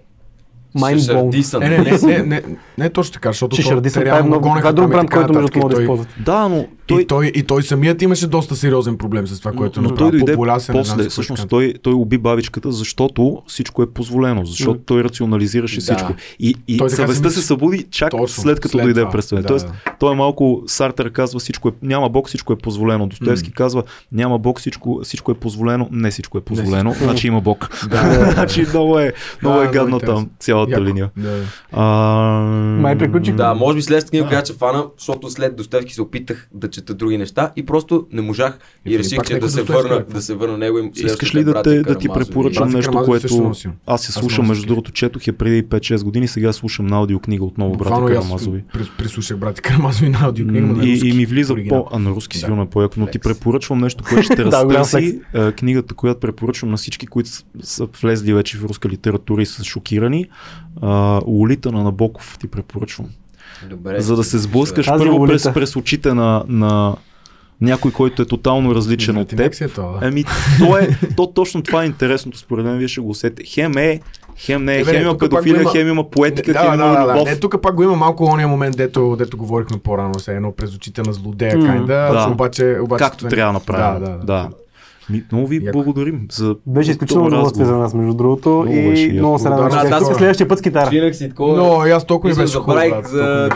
шашардисан. 0.80 1.60
Не, 1.60 1.70
не, 1.70 1.78
не, 1.78 1.98
не, 2.04 2.24
не, 2.24 2.44
не 2.78 2.90
точно 2.90 3.14
така, 3.14 3.30
защото 3.30 3.56
Че 3.56 3.64
то- 3.64 3.82
те 3.82 3.90
това 3.90 4.02
е 4.02 4.06
реално 4.06 4.28
много. 4.28 4.50
гонеха 4.50 4.70
е 4.70 4.74
друг 4.74 4.92
бранд, 4.92 5.10
който 5.10 5.34
между 5.34 5.60
да 5.60 5.82
използват. 5.82 6.08
Да, 6.20 6.48
но 6.48 6.66
той, 6.92 7.02
И 7.02 7.06
той, 7.06 7.32
и 7.36 7.44
той 7.44 7.64
самият 7.64 8.02
имаше 8.02 8.28
доста 8.28 8.56
сериозен 8.56 8.98
проблем 8.98 9.28
с 9.28 9.40
това, 9.40 9.52
което 9.52 9.80
е 9.80 9.84
но 9.84 9.90
направил. 9.90 10.12
той 10.12 10.20
дойде 10.20 10.32
не 10.72 10.74
после. 10.74 11.10
Всъщност 11.10 11.48
той, 11.50 11.74
той 11.82 11.94
уби 11.94 12.18
бабичката, 12.18 12.72
защото 12.72 13.42
всичко 13.48 13.84
е 13.84 13.88
позволено. 13.88 14.46
Защото 14.46 14.80
той 14.80 15.04
рационализираше 15.04 15.76
Да. 15.76 15.82
всичко. 15.82 16.14
И, 16.40 16.56
и 16.68 16.78
Той 16.78 16.90
съвестта 16.90 17.30
се 17.30 17.42
събуди 17.42 17.86
чак 17.92 18.12
Точно, 18.12 18.28
след 18.44 18.60
като 18.60 18.72
след 18.72 18.84
дойде 18.84 19.00
това. 19.00 19.12
представен. 19.12 19.42
Да, 19.42 19.48
Тоест, 19.48 19.68
да. 19.68 19.74
той 20.00 20.14
е 20.14 20.16
малко, 20.16 20.64
Сартер 20.68 21.12
казва 21.12 21.40
всичко 21.40 21.68
е, 21.68 21.72
няма 21.82 22.10
Бог, 22.10 22.28
всичко 22.28 22.54
е 22.54 22.56
позволено. 22.56 23.08
Достоевски 23.08 23.52
казва, 23.52 23.84
няма 24.12 24.40
Бог, 24.40 24.60
всичко, 24.60 25.00
всичко 25.04 25.32
е 25.32 25.36
позволено, 25.36 25.88
не 25.92 26.12
всичко 26.12 26.38
е 26.38 26.42
позволено, 26.42 26.94
значи 26.94 27.28
има 27.28 27.42
Бог. 27.42 27.70
значи 28.34 28.66
много 28.70 29.00
е, 29.00 29.14
много 29.42 29.62
е 29.62 29.68
гадно 29.68 29.96
интересно. 29.96 30.16
там 30.16 30.30
цялата 30.40 30.82
линия. 30.82 31.10
Май 32.82 32.98
приключих. 32.98 33.36
Да, 33.36 33.54
може 33.54 33.76
би 33.76 33.82
след 33.82 34.10
книга, 34.10 34.28
която 34.28 34.46
ще 34.46 34.58
фана, 34.58 34.86
защото 34.98 35.30
след 35.30 35.56
Достоевски 35.56 35.94
се 35.94 36.02
опитах 36.02 36.48
да 36.54 36.70
чета 36.82 36.94
други 36.94 37.18
неща 37.18 37.52
и 37.56 37.66
просто 37.66 38.08
не 38.12 38.22
можах 38.22 38.60
И 38.86 38.94
и 38.94 39.00
реших, 39.00 39.22
че 39.22 39.40
да 39.40 39.50
се 39.50 39.64
върна, 39.64 39.96
е. 40.10 40.14
да 40.14 40.22
се 40.22 40.36
върна 40.36 40.58
него 40.58 40.80
и 40.80 40.92
Искаш 40.96 41.36
ли 41.36 41.44
да, 41.44 41.62
те, 41.62 41.82
да 41.82 41.98
ти 41.98 42.08
препоръчам 42.10 42.64
Братя 42.64 42.78
нещо, 42.78 43.04
което 43.06 43.50
аз 43.50 43.58
се 43.58 43.70
Аз 43.86 44.02
слушам, 44.04 44.48
между 44.48 44.66
другото, 44.66 44.92
четох 44.92 45.28
я 45.28 45.34
преди 45.34 45.64
5-6 45.64 46.04
години, 46.04 46.28
сега 46.28 46.54
слушам 46.54 46.88
на 46.88 46.98
аудиокнига 46.98 47.44
отново 47.46 47.74
и 47.74 47.78
аз 47.82 47.88
Карамазови. 48.08 48.64
при- 48.74 48.92
прислушах 48.98 49.38
брати 49.38 49.62
Карамазови 49.62 50.10
на 50.10 50.20
аудиокнига, 50.22 50.86
И, 50.86 51.10
и 51.10 51.14
ми 51.14 51.26
влиза 51.26 51.56
по... 51.70 51.88
А 51.92 52.00
на 52.00 52.10
руски 52.10 52.38
сигурно 52.38 52.62
е 52.62 52.66
по-яко, 52.66 52.94
но 52.98 53.08
ти 53.08 53.20
препоръчвам 53.20 53.80
нещо, 53.80 54.04
което 54.10 54.24
ще 54.24 54.46
разтърси. 54.46 55.20
Е, 55.34 55.52
Книгата, 55.52 55.94
която 55.94 56.20
препоръчвам 56.20 56.72
на 56.72 56.78
всички, 56.78 57.08
които 57.08 57.30
са 57.62 57.88
влезли 58.02 58.34
вече 58.34 58.58
в 58.58 58.64
руска 58.64 58.90
литература 58.90 59.42
и 59.42 59.46
са 59.46 59.64
шокирани. 59.64 60.26
Лолита 61.28 61.72
на 61.72 61.84
Набоков 61.84 62.38
ти 62.40 62.48
препоръчвам. 62.48 63.08
Добре, 63.70 64.02
За 64.02 64.16
да 64.16 64.24
се 64.24 64.38
сблъскаш 64.38 64.86
Тази 64.86 64.98
първо 65.00 65.26
през, 65.26 65.54
през 65.54 65.76
очите 65.76 66.14
на, 66.14 66.44
на 66.48 66.96
някой, 67.62 67.92
който 67.92 68.22
е 68.22 68.26
тотално 68.26 68.76
различен 68.76 69.18
от 69.18 69.28
теб. 69.28 69.40
Е 69.54 69.68
това, 69.68 70.00
да. 70.00 70.08
Еми, 70.08 70.24
то 70.60 70.78
е, 70.78 70.88
то 71.18 71.28
точно 71.28 71.62
това 71.64 71.84
е 71.84 71.86
интересното, 71.86 72.38
според 72.38 72.66
мен, 72.66 72.78
вие 72.78 72.88
ще 72.88 73.02
го 73.02 73.10
усетите. 73.10 73.44
Хем 73.46 73.78
е, 73.78 74.00
хем 74.38 74.66
не 74.66 74.76
е, 74.76 74.80
Е, 74.80 74.86
хем 74.86 75.02
има 75.02 75.18
педофилия, 75.18 75.62
има- 75.62 75.72
хем 75.72 75.88
има 75.88 76.10
поетика, 76.10 76.54
да, 76.54 76.60
хем 76.60 76.70
да, 76.70 76.76
има 76.76 76.86
да, 76.90 77.06
да. 77.06 77.14
любов. 77.14 77.26
Не, 77.26 77.36
тук 77.36 77.62
пак 77.62 77.76
го 77.76 77.84
има 77.84 77.96
малко 77.96 78.24
ония 78.26 78.48
момент, 78.48 78.78
дето, 78.78 79.16
дето 79.16 79.38
говорихме 79.38 79.78
по-рано, 79.78 80.14
все 80.14 80.36
едно 80.36 80.52
през 80.52 80.76
очите 80.76 81.02
на 81.02 81.14
злодея, 81.14 81.58
М. 81.58 81.66
кайда, 81.66 81.86
Да. 82.14 82.28
обаче, 82.32 82.78
обаче... 82.82 83.00
Както 83.00 83.18
това- 83.18 83.30
трябва 83.30 83.50
да 83.50 83.54
направим. 83.54 84.04
Да, 84.04 84.12
да, 84.12 84.18
да. 84.18 84.26
да. 84.26 84.50
Ми, 85.12 85.24
много 85.32 85.48
ви 85.48 85.56
Яко. 85.56 85.72
благодарим 85.74 86.28
за 86.32 86.56
Беше 86.68 86.92
изключително 86.92 87.28
удоволствие 87.28 87.66
за 87.66 87.78
нас, 87.78 87.94
между 87.94 88.14
другото. 88.14 88.50
Много 88.50 88.72
И 88.72 89.12
много 89.14 89.40
се 89.40 89.50
радвам, 89.50 89.70
Да, 89.70 89.82
че 89.82 89.90
да, 89.90 90.06
следващия 90.06 90.48
път 90.48 90.60
с 90.60 90.62
китара. 90.62 90.90
Чинах 90.90 91.16
си 91.16 91.30
такова. 91.30 91.58
Но 91.58 91.86
и 91.86 91.92
аз 91.92 92.06
толкова 92.06 92.30
Мисля, 92.30 92.42
беше 92.42 92.58
хубаво, 92.58 92.80
за- 93.04 93.50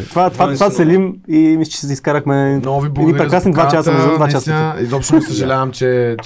това, 0.00 0.30
това, 0.30 0.54
това 0.54 0.70
целим 0.70 1.14
и 1.28 1.56
мисля, 1.58 1.70
че 1.70 1.78
се 1.78 1.92
изкарахме 1.92 2.58
Много 2.58 2.80
ви 2.80 2.92
прекрасни 3.12 3.52
два 3.52 3.70
часа, 3.70 4.74
Изобщо 4.80 5.14
не 5.14 5.20
съжалявам, 5.22 5.70
че, 5.70 6.16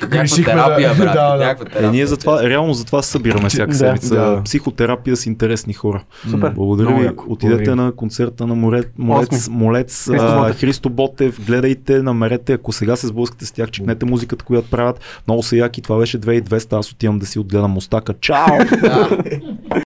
Някаква 0.00 0.22
решихме 0.22 0.44
терапия, 0.44 0.88
да- 0.88 0.94
брат. 0.96 1.14
да, 1.14 1.36
да. 1.36 1.44
Е, 1.44 1.56
терапия. 1.56 1.90
ние 1.90 2.06
затова, 2.06 2.42
реално 2.42 2.74
затова 2.74 3.02
се 3.02 3.10
събираме 3.10 3.48
всяка 3.48 3.68
Да, 3.68 3.74
седмица. 3.74 4.14
да. 4.14 4.42
Психотерапия 4.44 5.16
с 5.16 5.26
интересни 5.26 5.72
хора. 5.72 6.02
Супер. 6.30 6.50
Благодаря 6.50 6.86
Много 6.86 7.00
ви. 7.00 7.06
яко. 7.06 7.24
Отидете 7.28 7.74
на 7.74 7.92
концерта 7.92 8.46
на 8.46 8.54
Молец, 8.54 8.86
Молец. 8.98 9.48
Молец 9.48 10.04
Христо 10.06 10.26
а, 10.26 10.36
Ботев. 10.38 10.60
Христо 10.60 10.90
Ботев. 10.90 11.46
Гледайте, 11.46 12.02
намерете. 12.02 12.52
Ако 12.52 12.72
сега 12.72 12.96
се 12.96 13.06
сблъскате 13.06 13.46
с 13.46 13.52
тях, 13.52 13.70
чекнете 13.70 14.06
музиката, 14.06 14.44
която 14.44 14.70
правят. 14.70 15.00
Много 15.26 15.42
са 15.42 15.56
яки. 15.56 15.82
Това 15.82 15.98
беше 15.98 16.18
2200. 16.18 16.72
Аз 16.72 16.92
отивам 16.92 17.18
да 17.18 17.26
си 17.26 17.38
отгледам 17.38 17.70
мустака. 17.70 18.14
Чао! 18.14 18.46